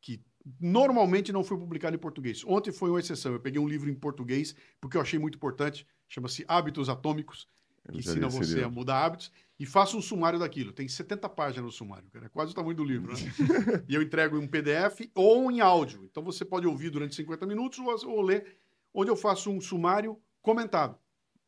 que 0.00 0.22
normalmente 0.60 1.32
não 1.32 1.42
foi 1.42 1.56
publicado 1.56 1.96
em 1.96 1.98
português. 1.98 2.44
Ontem 2.44 2.70
foi 2.70 2.90
uma 2.90 3.00
exceção. 3.00 3.32
Eu 3.32 3.40
peguei 3.40 3.60
um 3.60 3.68
livro 3.68 3.88
em 3.88 3.94
português 3.94 4.54
porque 4.80 4.98
eu 4.98 5.00
achei 5.00 5.18
muito 5.18 5.36
importante. 5.36 5.86
Chama-se 6.06 6.44
Hábitos 6.46 6.90
Atômicos, 6.90 7.48
que 7.90 7.98
ensina 7.98 8.28
você 8.28 8.62
a 8.62 8.68
mudar 8.68 9.04
hábitos. 9.04 9.30
E 9.58 9.64
faço 9.64 9.96
um 9.96 10.02
sumário 10.02 10.38
daquilo. 10.38 10.72
Tem 10.72 10.88
70 10.88 11.28
páginas 11.28 11.64
no 11.64 11.70
sumário, 11.70 12.08
cara. 12.10 12.26
É 12.26 12.28
quase 12.28 12.50
o 12.50 12.54
tamanho 12.54 12.76
do 12.76 12.84
livro, 12.84 13.12
né? 13.12 13.18
e 13.88 13.94
eu 13.94 14.02
entrego 14.02 14.36
em 14.36 14.40
um 14.40 14.48
PDF 14.48 15.08
ou 15.14 15.50
em 15.50 15.60
áudio. 15.60 16.04
Então 16.10 16.24
você 16.24 16.44
pode 16.44 16.66
ouvir 16.66 16.90
durante 16.90 17.14
50 17.14 17.46
minutos 17.46 17.78
ou, 17.78 18.10
ou 18.10 18.20
ler, 18.20 18.56
onde 18.92 19.10
eu 19.10 19.16
faço 19.16 19.50
um 19.50 19.60
sumário 19.60 20.20
comentado. 20.42 20.98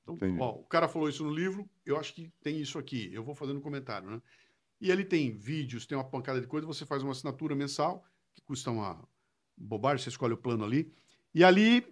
Então, 0.02 0.16
ó, 0.38 0.52
o 0.52 0.64
cara 0.64 0.86
falou 0.86 1.08
isso 1.08 1.24
no 1.24 1.34
livro, 1.34 1.68
eu 1.84 1.98
acho 1.98 2.14
que 2.14 2.30
tem 2.40 2.60
isso 2.60 2.78
aqui. 2.78 3.10
Eu 3.12 3.24
vou 3.24 3.34
fazendo 3.34 3.58
um 3.58 3.62
comentário, 3.62 4.08
né? 4.08 4.22
E 4.80 4.90
ele 4.90 5.04
tem 5.04 5.36
vídeos, 5.36 5.84
tem 5.84 5.98
uma 5.98 6.04
pancada 6.04 6.40
de 6.40 6.46
coisa, 6.46 6.66
você 6.66 6.86
faz 6.86 7.02
uma 7.02 7.10
assinatura 7.10 7.56
mensal, 7.56 8.04
que 8.32 8.42
custa 8.42 8.70
uma 8.70 9.02
bobagem, 9.56 10.04
você 10.04 10.10
escolhe 10.10 10.34
o 10.34 10.38
plano 10.38 10.64
ali. 10.64 10.92
E 11.34 11.42
ali 11.42 11.84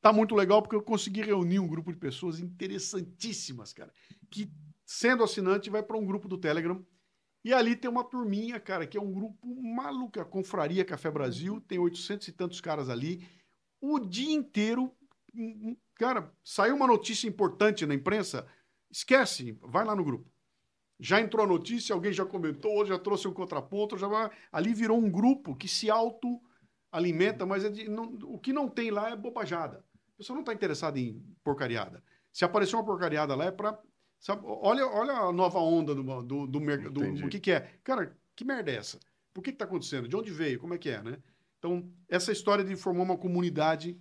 tá 0.00 0.12
muito 0.12 0.34
legal 0.34 0.62
porque 0.62 0.76
eu 0.76 0.82
consegui 0.82 1.22
reunir 1.22 1.58
um 1.58 1.66
grupo 1.66 1.92
de 1.92 1.98
pessoas 1.98 2.38
interessantíssimas, 2.40 3.72
cara, 3.72 3.92
que 4.30 4.50
sendo 4.84 5.22
assinante 5.22 5.70
vai 5.70 5.82
para 5.82 5.96
um 5.96 6.06
grupo 6.06 6.28
do 6.28 6.38
Telegram. 6.38 6.84
E 7.44 7.52
ali 7.54 7.76
tem 7.76 7.90
uma 7.90 8.04
turminha, 8.04 8.58
cara, 8.58 8.86
que 8.86 8.98
é 8.98 9.00
um 9.00 9.12
grupo 9.12 9.46
maluco, 9.62 10.20
a 10.20 10.24
Confraria 10.24 10.84
Café 10.84 11.10
Brasil, 11.10 11.60
tem 11.60 11.78
800 11.78 12.28
e 12.28 12.32
tantos 12.32 12.60
caras 12.60 12.88
ali. 12.88 13.26
O 13.80 13.98
dia 14.00 14.32
inteiro, 14.32 14.92
hum, 15.34 15.70
hum, 15.70 15.76
cara, 15.94 16.32
saiu 16.44 16.74
uma 16.74 16.86
notícia 16.86 17.28
importante 17.28 17.86
na 17.86 17.94
imprensa, 17.94 18.46
esquece, 18.90 19.56
vai 19.62 19.84
lá 19.84 19.94
no 19.94 20.04
grupo. 20.04 20.30
Já 20.98 21.20
entrou 21.20 21.44
a 21.44 21.48
notícia, 21.48 21.94
alguém 21.94 22.12
já 22.12 22.26
comentou, 22.26 22.84
já 22.84 22.98
trouxe 22.98 23.28
um 23.28 23.32
contraponto, 23.32 23.96
já 23.96 24.08
vai- 24.08 24.30
ali 24.50 24.74
virou 24.74 24.98
um 24.98 25.08
grupo 25.10 25.54
que 25.54 25.68
se 25.68 25.88
auto-alimenta, 25.88 27.46
mas 27.46 27.64
é 27.64 27.70
de- 27.70 27.88
não- 27.88 28.18
o 28.24 28.38
que 28.38 28.52
não 28.52 28.68
tem 28.68 28.90
lá 28.90 29.10
é 29.10 29.16
bobajada. 29.16 29.84
A 30.18 30.20
pessoa 30.20 30.34
não 30.34 30.42
está 30.42 30.52
interessada 30.52 30.98
em 30.98 31.22
porcariada. 31.44 32.02
Se 32.32 32.44
aparecer 32.44 32.74
uma 32.74 32.84
porcariada 32.84 33.36
lá 33.36 33.44
é 33.46 33.50
para. 33.52 33.78
Olha, 34.42 34.84
olha 34.86 35.12
a 35.12 35.32
nova 35.32 35.60
onda 35.60 35.94
do, 35.94 36.02
do, 36.02 36.22
do, 36.22 36.46
do, 36.46 37.04
Entendi. 37.04 37.24
o 37.24 37.28
que, 37.28 37.38
que 37.38 37.52
é. 37.52 37.70
Cara, 37.84 38.18
que 38.34 38.44
merda 38.44 38.70
é 38.72 38.74
essa? 38.74 38.98
Por 39.32 39.42
que 39.44 39.50
está 39.50 39.64
acontecendo? 39.64 40.08
De 40.08 40.16
onde 40.16 40.32
veio? 40.32 40.58
Como 40.58 40.74
é 40.74 40.78
que 40.78 40.90
é, 40.90 41.00
né? 41.00 41.18
Então, 41.60 41.88
essa 42.08 42.32
história 42.32 42.64
de 42.64 42.74
formar 42.74 43.04
uma 43.04 43.16
comunidade 43.16 43.96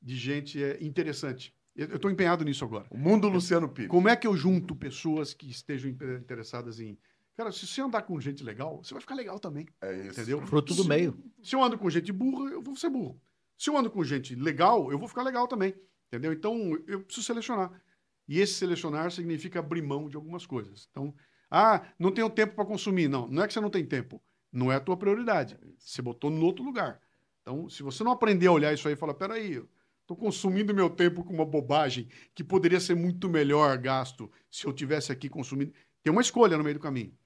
de 0.00 0.16
gente 0.16 0.62
é 0.62 0.78
interessante. 0.84 1.52
Eu 1.74 1.96
estou 1.96 2.10
empenhado 2.10 2.44
nisso 2.44 2.64
agora. 2.64 2.86
O 2.90 2.96
mundo 2.96 3.28
Luciano 3.28 3.68
Pires. 3.68 3.90
Como 3.90 4.08
é 4.08 4.14
que 4.14 4.26
eu 4.26 4.36
junto 4.36 4.74
pessoas 4.76 5.34
que 5.34 5.50
estejam 5.50 5.90
inter- 5.90 6.20
interessadas 6.20 6.78
em. 6.78 6.96
Cara, 7.36 7.50
se 7.50 7.66
você 7.66 7.82
andar 7.82 8.02
com 8.02 8.18
gente 8.20 8.42
legal, 8.44 8.82
você 8.82 8.94
vai 8.94 9.00
ficar 9.00 9.14
legal 9.16 9.38
também. 9.40 9.66
É 9.82 9.94
isso. 10.06 10.12
Entendeu? 10.20 10.40
Fruto 10.46 10.74
do 10.74 10.82
Se- 10.84 10.88
meio. 10.88 11.18
Se 11.42 11.54
eu 11.56 11.62
ando 11.62 11.76
com 11.76 11.90
gente 11.90 12.12
burra, 12.12 12.50
eu 12.52 12.62
vou 12.62 12.76
ser 12.76 12.88
burro. 12.88 13.20
Se 13.56 13.70
eu 13.70 13.76
ando 13.76 13.90
com 13.90 14.04
gente 14.04 14.34
legal, 14.34 14.90
eu 14.90 14.98
vou 14.98 15.08
ficar 15.08 15.22
legal 15.22 15.46
também. 15.48 15.74
Entendeu? 16.08 16.32
Então, 16.32 16.56
eu 16.86 17.02
preciso 17.02 17.26
selecionar. 17.26 17.82
E 18.28 18.40
esse 18.40 18.54
selecionar 18.54 19.10
significa 19.10 19.58
abrir 19.60 19.82
mão 19.82 20.08
de 20.08 20.16
algumas 20.16 20.44
coisas. 20.46 20.88
Então, 20.90 21.14
ah, 21.50 21.86
não 21.98 22.12
tenho 22.12 22.28
tempo 22.30 22.54
para 22.54 22.64
consumir. 22.64 23.08
Não, 23.08 23.26
não 23.28 23.42
é 23.42 23.46
que 23.46 23.52
você 23.52 23.60
não 23.60 23.70
tem 23.70 23.84
tempo. 23.84 24.22
Não 24.52 24.70
é 24.70 24.76
a 24.76 24.80
tua 24.80 24.96
prioridade. 24.96 25.56
Você 25.78 26.02
botou 26.02 26.30
no 26.30 26.44
outro 26.44 26.64
lugar. 26.64 27.00
Então, 27.42 27.68
se 27.68 27.82
você 27.82 28.02
não 28.02 28.10
aprender 28.12 28.46
a 28.46 28.52
olhar 28.52 28.72
isso 28.72 28.88
aí 28.88 28.94
e 28.94 28.96
falar, 28.96 29.14
peraí, 29.14 29.54
eu 29.54 29.68
estou 30.00 30.16
consumindo 30.16 30.74
meu 30.74 30.90
tempo 30.90 31.24
com 31.24 31.32
uma 31.32 31.44
bobagem 31.46 32.08
que 32.34 32.42
poderia 32.42 32.80
ser 32.80 32.94
muito 32.96 33.28
melhor 33.28 33.76
gasto 33.78 34.30
se 34.50 34.66
eu 34.66 34.72
tivesse 34.72 35.12
aqui 35.12 35.28
consumindo. 35.28 35.72
Tem 36.02 36.12
uma 36.12 36.22
escolha 36.22 36.56
no 36.56 36.64
meio 36.64 36.74
do 36.76 36.82
caminho. 36.82 37.16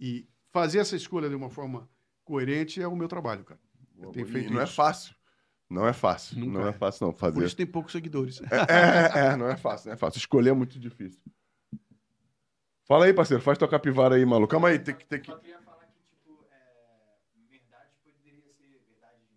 E 0.00 0.28
fazer 0.52 0.78
essa 0.78 0.96
escolha 0.96 1.28
de 1.28 1.34
uma 1.34 1.50
forma 1.50 1.88
coerente 2.24 2.80
é 2.82 2.86
o 2.88 2.96
meu 2.96 3.08
trabalho, 3.08 3.44
cara. 3.44 3.60
Eu 3.96 4.10
tenho 4.10 4.26
E 4.26 4.30
feito 4.32 4.52
não 4.52 4.60
é 4.60 4.64
isso. 4.64 4.74
fácil. 4.74 5.14
Não 5.68 5.86
é 5.86 5.92
fácil. 5.92 6.38
Nunca 6.38 6.58
não 6.58 6.66
é 6.66 6.70
é. 6.70 6.72
fácil, 6.72 7.06
não. 7.06 7.12
Por 7.12 7.20
Fazer. 7.20 7.44
isso 7.44 7.56
tem 7.56 7.66
poucos 7.66 7.92
seguidores. 7.92 8.40
É, 8.40 9.20
é, 9.20 9.26
é, 9.32 9.36
não 9.36 9.48
é 9.48 9.56
fácil, 9.56 9.88
não 9.88 9.94
é 9.94 9.96
fácil. 9.96 10.18
Escolher 10.18 10.50
é 10.50 10.54
muito 10.54 10.78
difícil. 10.78 11.20
Fala 12.86 13.04
aí, 13.04 13.12
parceiro. 13.12 13.42
Faz 13.42 13.58
tua 13.58 13.68
capivara 13.68 14.14
aí, 14.14 14.24
maluco. 14.24 14.50
Calma 14.50 14.68
aí, 14.68 14.78
tem 14.78 14.94
que. 14.94 15.04
Tem 15.04 15.20
que... 15.20 15.30
Só 15.30 15.36
queria 15.36 15.58
falar 15.60 15.84
que, 15.84 16.02
tipo, 16.04 16.42
é, 16.50 17.50
verdade 17.50 17.90
poderia 18.02 18.40
ser 18.50 18.80
verdade 18.88 19.20
de 19.28 19.36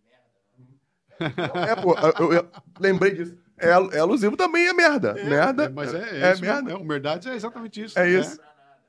merda. 1.35 1.59
né? 1.59 1.71
É, 1.71 1.75
pô, 1.75 1.95
eu, 2.23 2.33
eu 2.33 2.49
lembrei 2.79 3.11
disso. 3.13 3.37
É, 3.57 3.69
é 3.69 3.99
alusivo 3.99 4.37
também 4.37 4.67
é 4.67 4.73
merda. 4.73 5.13
merda. 5.13 5.65
É, 5.65 5.69
mas 5.69 5.93
é, 5.93 5.97
é, 5.97 6.21
é 6.29 6.31
isso 6.31 6.41
merda. 6.41 6.71
é, 6.71 6.75
o 6.75 6.87
verdade 6.87 7.29
é 7.29 7.35
exatamente 7.35 7.83
isso. 7.83 7.99
É 7.99 8.09
isso. 8.09 8.39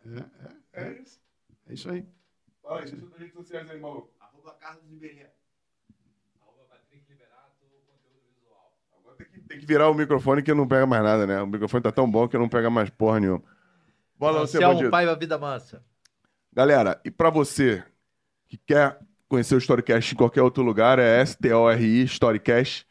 É, 0.07 0.81
é, 0.81 0.85
É 0.85 0.93
isso. 1.03 1.21
é 1.69 1.75
isso 1.75 1.91
aí. 1.91 2.07
Fala 2.63 2.79
aí, 2.79 2.87
deixa 2.91 3.05
eu 3.05 3.19
redes 3.19 3.35
sociais 3.35 3.69
aí, 3.69 3.81
maluco. 3.81 4.11
Arroba 4.21 4.53
Carlos 4.61 4.85
Ribeirinha. 4.89 5.29
Tem 9.53 9.61
que, 9.61 9.67
virar 9.67 9.91
o 9.91 9.95
microfone 9.95 10.43
que 10.43 10.55
não 10.55 10.67
pega 10.67 10.87
mais 10.87 11.03
nada, 11.03 11.27
né? 11.27 11.41
O 11.43 11.47
microfone 11.47 11.83
tá 11.83 11.93
tão 11.93 12.11
bom 12.11 12.27
que 12.27 12.39
não 12.39 12.49
pega 12.49 12.71
mais 12.71 12.89
porra 12.91 13.21
nenhuma. 13.21 13.43
Bola 14.19 14.41
você, 14.41 14.59
bandido. 14.59 14.91
Paiva 14.91 15.15
Vida 15.17 15.39
Mansa. 15.39 15.83
Galera, 16.53 17.01
e 17.05 17.11
pra 17.11 17.31
você 17.31 17.83
que 18.49 18.57
quer 18.57 18.99
conhecer 19.29 19.55
o 19.55 19.59
Storycast 19.59 20.15
em 20.15 20.17
qualquer 20.17 20.43
outro 20.43 20.63
lugar, 20.63 20.99
é 20.99 21.21
S-T-O-R-I, 21.21 22.05
Storycast. 22.05 22.87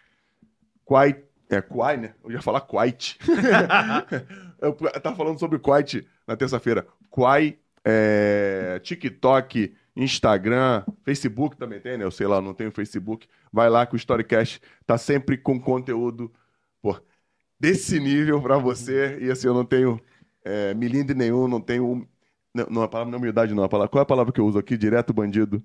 Quai, 0.83 1.23
é 1.49 1.61
Quai, 1.61 1.97
né? 1.97 2.13
Eu 2.23 2.31
ia 2.31 2.41
falar 2.41 2.61
Quite. 2.61 3.19
eu 4.59 4.73
tava 5.01 5.15
falando 5.15 5.39
sobre 5.39 5.59
Quite 5.59 6.07
na 6.27 6.35
terça-feira. 6.35 6.85
Quai, 7.09 7.57
é, 7.85 8.79
TikTok, 8.83 9.73
Instagram, 9.95 10.83
Facebook 11.03 11.57
também 11.57 11.79
tem, 11.79 11.97
né? 11.97 12.03
Eu 12.03 12.11
sei 12.11 12.27
lá, 12.27 12.41
não 12.41 12.53
tenho 12.53 12.71
Facebook. 12.71 13.27
Vai 13.51 13.69
lá 13.69 13.85
que 13.85 13.95
o 13.95 13.97
Storycast 13.97 14.61
tá 14.85 14.97
sempre 14.97 15.38
com 15.38 15.59
conteúdo, 15.59 16.31
desse 17.61 17.99
nível 17.99 18.41
pra 18.41 18.57
você. 18.57 19.19
E 19.21 19.29
assim, 19.29 19.45
eu 19.45 19.53
não 19.53 19.63
tenho 19.63 20.01
é, 20.43 20.73
milindre 20.73 21.15
nenhum, 21.15 21.47
não 21.47 21.61
tenho 21.61 22.07
não, 22.53 22.65
não, 22.69 22.81
a 22.81 22.88
palavra 22.88 23.11
não 23.11 23.17
é 23.17 23.19
humildade, 23.19 23.53
não. 23.53 23.63
A 23.63 23.69
palavra, 23.69 23.89
qual 23.89 24.01
é 24.01 24.03
a 24.03 24.05
palavra 24.05 24.33
que 24.33 24.41
eu 24.41 24.45
uso 24.45 24.57
aqui? 24.57 24.75
Direto 24.75 25.13
bandido. 25.13 25.63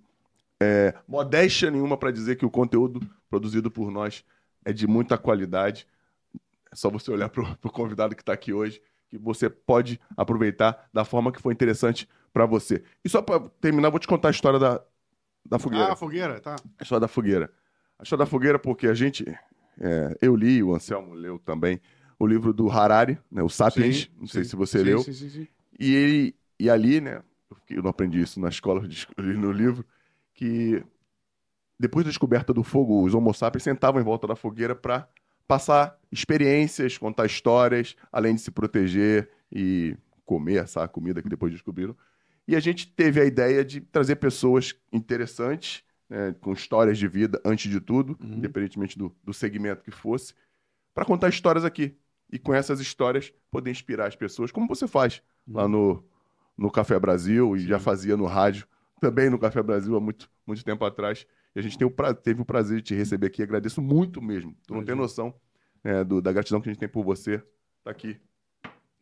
É, 0.60 0.94
modéstia 1.08 1.70
nenhuma 1.70 1.96
para 1.96 2.10
dizer 2.10 2.36
que 2.36 2.46
o 2.46 2.50
conteúdo 2.50 3.00
produzido 3.28 3.70
por 3.70 3.90
nós 3.90 4.24
é 4.64 4.72
de 4.72 4.86
muita 4.86 5.18
qualidade. 5.18 5.86
É 6.70 6.76
só 6.76 6.90
você 6.90 7.10
olhar 7.10 7.28
pro, 7.28 7.56
pro 7.56 7.70
convidado 7.70 8.14
que 8.14 8.22
está 8.22 8.32
aqui 8.32 8.52
hoje, 8.52 8.80
que 9.08 9.18
você 9.18 9.50
pode 9.50 9.98
aproveitar 10.16 10.88
da 10.92 11.04
forma 11.04 11.32
que 11.32 11.40
foi 11.40 11.52
interessante 11.52 12.08
para 12.32 12.46
você. 12.46 12.84
E 13.04 13.08
só 13.08 13.20
para 13.20 13.40
terminar, 13.60 13.90
vou 13.90 13.98
te 13.98 14.06
contar 14.06 14.28
a 14.28 14.30
história 14.30 14.58
da, 14.58 14.80
da 15.44 15.58
fogueira. 15.58 15.92
Ah, 15.92 15.96
fogueira, 15.96 16.40
tá. 16.40 16.56
A 16.78 16.82
história 16.82 17.00
da 17.00 17.08
fogueira. 17.08 17.50
A 17.98 18.02
história 18.02 18.24
da 18.24 18.30
fogueira, 18.30 18.58
porque 18.58 18.86
a 18.86 18.94
gente. 18.94 19.24
É, 19.80 20.16
eu 20.20 20.34
li, 20.34 20.62
o 20.62 20.74
Anselmo 20.74 21.14
leu 21.14 21.38
também, 21.38 21.80
o 22.18 22.26
livro 22.26 22.52
do 22.52 22.70
Harari, 22.70 23.18
né, 23.30 23.42
o 23.42 23.48
Sapiens. 23.48 24.02
Sim, 24.02 24.08
não 24.18 24.26
sei 24.26 24.44
sim, 24.44 24.50
se 24.50 24.56
você 24.56 24.78
sim, 24.78 24.84
leu. 24.84 24.98
Sim, 25.00 25.12
sim, 25.12 25.28
sim. 25.28 25.48
E, 25.78 25.94
ele, 25.94 26.36
e 26.58 26.70
ali, 26.70 27.00
né? 27.00 27.22
Eu, 27.68 27.82
não 27.82 27.90
aprendi 27.90 28.20
isso 28.20 28.40
na 28.40 28.48
escola, 28.48 28.82
eu 29.16 29.24
li 29.24 29.36
no 29.36 29.52
livro, 29.52 29.84
que 30.34 30.82
depois 31.78 32.04
da 32.04 32.10
descoberta 32.10 32.52
do 32.52 32.62
fogo, 32.62 33.02
os 33.02 33.14
Homo 33.14 33.32
sapiens 33.34 33.62
sentavam 33.62 34.00
em 34.00 34.04
volta 34.04 34.26
da 34.26 34.34
fogueira 34.34 34.74
para 34.74 35.08
passar 35.46 35.98
experiências, 36.10 36.98
contar 36.98 37.26
histórias, 37.26 37.94
além 38.10 38.34
de 38.34 38.40
se 38.40 38.50
proteger 38.50 39.30
e 39.52 39.96
comer 40.24 40.64
essa 40.64 40.88
comida 40.88 41.22
que 41.22 41.28
depois 41.28 41.52
descobriram. 41.52 41.96
E 42.48 42.56
a 42.56 42.60
gente 42.60 42.86
teve 42.92 43.20
a 43.20 43.24
ideia 43.24 43.64
de 43.64 43.80
trazer 43.80 44.16
pessoas 44.16 44.74
interessantes, 44.92 45.82
né, 46.08 46.34
com 46.40 46.52
histórias 46.52 46.98
de 46.98 47.08
vida, 47.08 47.40
antes 47.44 47.70
de 47.70 47.80
tudo, 47.80 48.16
Uhum. 48.20 48.34
independentemente 48.34 48.96
do, 48.98 49.14
do 49.24 49.34
segmento 49.34 49.82
que 49.82 49.90
fosse, 49.90 50.34
para 50.94 51.04
contar 51.04 51.28
histórias 51.28 51.64
aqui. 51.64 51.96
E 52.30 52.38
com 52.38 52.52
essas 52.52 52.80
histórias 52.80 53.32
poder 53.50 53.70
inspirar 53.70 54.06
as 54.06 54.16
pessoas, 54.16 54.50
como 54.50 54.66
você 54.66 54.88
faz 54.88 55.22
lá 55.46 55.68
no, 55.68 56.04
no 56.56 56.70
Café 56.70 56.98
Brasil 56.98 57.56
e 57.56 57.60
já 57.60 57.78
fazia 57.78 58.16
no 58.16 58.26
rádio, 58.26 58.66
também 59.00 59.30
no 59.30 59.38
Café 59.38 59.62
Brasil 59.62 59.94
há 59.96 60.00
muito, 60.00 60.28
muito 60.46 60.64
tempo 60.64 60.84
atrás. 60.84 61.26
E 61.54 61.58
a 61.58 61.62
gente 61.62 61.78
tem 61.78 61.86
o 61.86 61.90
pra- 61.90 62.14
teve 62.14 62.40
o 62.42 62.44
prazer 62.44 62.78
de 62.78 62.82
te 62.82 62.94
receber 62.94 63.28
aqui. 63.28 63.42
Agradeço 63.42 63.80
muito 63.80 64.20
mesmo. 64.20 64.52
Tu 64.66 64.74
não 64.74 64.80
tem 64.84 64.94
Imagina. 64.94 65.02
noção 65.02 65.34
né, 65.84 66.02
do- 66.02 66.20
da 66.20 66.32
gratidão 66.32 66.60
que 66.60 66.68
a 66.68 66.72
gente 66.72 66.80
tem 66.80 66.88
por 66.88 67.04
você 67.04 67.34
estar 67.78 67.90
aqui, 67.90 68.18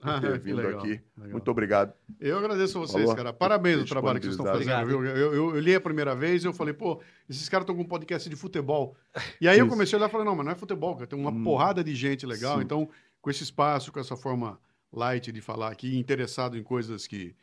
por 0.05 0.11
Ah, 0.11 0.21
ter 0.21 0.33
que 0.39 0.45
vindo 0.45 0.57
legal, 0.57 0.79
aqui. 0.81 1.01
legal. 1.17 1.31
Muito 1.33 1.51
obrigado. 1.51 1.93
Eu 2.21 2.39
agradeço 2.39 2.79
a 2.79 2.81
vocês, 2.83 3.03
Falou? 3.03 3.17
cara. 3.17 3.33
Parabéns 3.33 3.77
pelo 3.77 3.89
trabalho 3.89 4.21
que 4.21 4.27
vocês 4.27 4.37
estão 4.39 4.47
fazendo. 4.47 4.69
Disponibilidade. 4.77 5.19
viu? 5.19 5.27
Eu, 5.27 5.33
eu, 5.35 5.55
eu 5.57 5.61
li 5.61 5.75
a 5.75 5.81
primeira 5.81 6.15
vez 6.15 6.45
e 6.45 6.47
eu 6.47 6.53
falei, 6.53 6.75
pô, 6.75 7.01
esses 7.29 7.49
caras 7.49 7.65
estão 7.65 7.75
com 7.75 7.83
um 7.83 7.89
podcast 7.89 8.29
de 8.29 8.37
futebol. 8.37 8.97
E 9.41 9.49
aí 9.49 9.59
eu 9.59 9.65
Isso. 9.67 9.71
comecei 9.75 9.97
a 9.97 9.99
olhar 9.99 10.09
e 10.09 10.13
falei, 10.13 10.27
não, 10.27 10.37
mas 10.37 10.45
não 10.47 10.53
é 10.53 10.55
futebol, 10.55 10.95
cara. 10.95 11.07
Tem 11.07 11.19
uma 11.19 11.31
Hum. 11.31 11.43
porrada 11.43 11.83
de 11.83 11.95
gente 11.95 12.25
legal. 12.27 12.59
Sim. 12.59 12.65
Então, 12.65 12.89
com 13.21 13.31
esse 13.31 13.43
espaço, 13.43 13.91
com 13.91 13.99
essa 13.99 14.17
forma 14.17 14.59
light 14.93 15.33
de 15.33 15.41
falar 15.41 15.73
aqui, 15.73 15.99
interessado 15.99 16.57
em 16.57 16.63
coisas 16.63 17.07
que, 17.07 17.35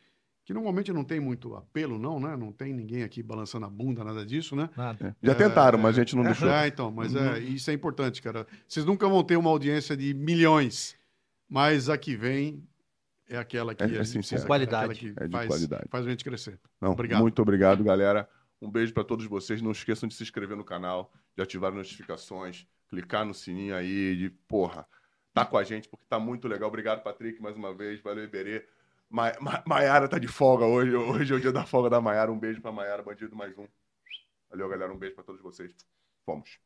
que 0.44 0.54
normalmente 0.54 0.92
não 0.92 1.04
tem 1.04 1.20
muito 1.20 1.54
apelo, 1.54 1.98
não, 1.98 2.18
né? 2.18 2.34
Não 2.36 2.50
tem 2.50 2.72
ninguém 2.72 3.02
aqui 3.02 3.22
balançando 3.22 3.66
a 3.66 3.68
bunda, 3.68 4.02
nada 4.02 4.24
disso, 4.24 4.56
né? 4.56 4.70
Nada. 4.76 5.14
Já 5.22 5.32
É, 5.32 5.34
tentaram, 5.34 5.78
mas 5.78 5.96
a 5.96 6.00
gente 6.00 6.16
não 6.16 6.22
deixou. 6.22 6.48
É, 6.48 6.66
então, 6.68 6.90
mas 6.90 7.14
é, 7.14 7.38
isso 7.40 7.70
é 7.70 7.74
importante, 7.74 8.22
cara. 8.22 8.46
Vocês 8.66 8.86
nunca 8.86 9.06
vão 9.08 9.22
ter 9.22 9.36
uma 9.36 9.50
audiência 9.50 9.94
de 9.96 10.14
milhões, 10.14 10.96
mas 11.52 11.90
a 11.90 11.98
que 11.98 12.16
vem 12.16 12.66
é 13.28 13.36
aquela 13.36 13.74
que 13.74 13.82
É- 13.82 13.86
é 13.86 14.04
sincero. 14.04 14.20
precisa, 14.20 14.46
Qualidade. 14.46 14.84
aquela 14.84 14.94
que 15.14 15.22
É 15.22 15.26
de 15.26 15.32
faz, 15.32 15.46
qualidade. 15.48 15.84
faz 15.90 16.06
a 16.06 16.10
gente 16.10 16.24
crescer. 16.24 16.58
Não, 16.80 16.92
Obrigado. 16.92 17.20
Muito 17.20 17.42
obrigado, 17.42 17.84
galera. 17.84 18.26
Um 18.60 18.70
beijo 18.70 18.94
para 18.94 19.04
todos 19.04 19.26
vocês. 19.26 19.60
Não 19.60 19.70
esqueçam 19.72 20.08
de 20.08 20.14
se 20.14 20.22
inscrever 20.22 20.56
no 20.56 20.64
canal, 20.64 21.12
de 21.36 21.42
ativar 21.42 21.70
as 21.70 21.76
notificações, 21.76 22.66
clicar 22.88 23.24
no 23.26 23.34
sininho 23.34 23.74
aí, 23.76 24.16
de 24.16 24.30
porra, 24.48 24.86
tá 25.34 25.44
com 25.44 25.58
a 25.58 25.64
gente, 25.64 25.88
porque 25.88 26.06
tá 26.08 26.18
muito 26.18 26.48
legal. 26.48 26.68
Obrigado, 26.68 27.02
Patrick, 27.02 27.40
mais 27.42 27.54
uma 27.56 27.74
vez. 27.74 28.00
Valeu, 28.00 28.24
Iberê. 28.24 28.66
Ma 29.10 29.30
Ma 29.40 29.62
Maiara 29.66 30.08
tá 30.08 30.18
de 30.18 30.28
folga 30.28 30.64
hoje. 30.64 30.94
Hoje 30.96 31.32
é 31.34 31.36
o 31.36 31.40
dia 31.40 31.52
da 31.52 31.66
folga 31.66 31.90
da 31.90 32.00
Maiara. 32.00 32.32
Um 32.32 32.38
beijo 32.38 32.62
pra 32.62 32.72
Maiara, 32.72 33.02
bandido 33.02 33.36
mais 33.36 33.56
um. 33.58 33.66
Valeu, 34.48 34.68
galera. 34.70 34.90
Um 34.92 34.96
beijo 34.98 35.14
para 35.14 35.24
todos 35.24 35.42
vocês. 35.42 35.74
Fomos. 36.24 36.58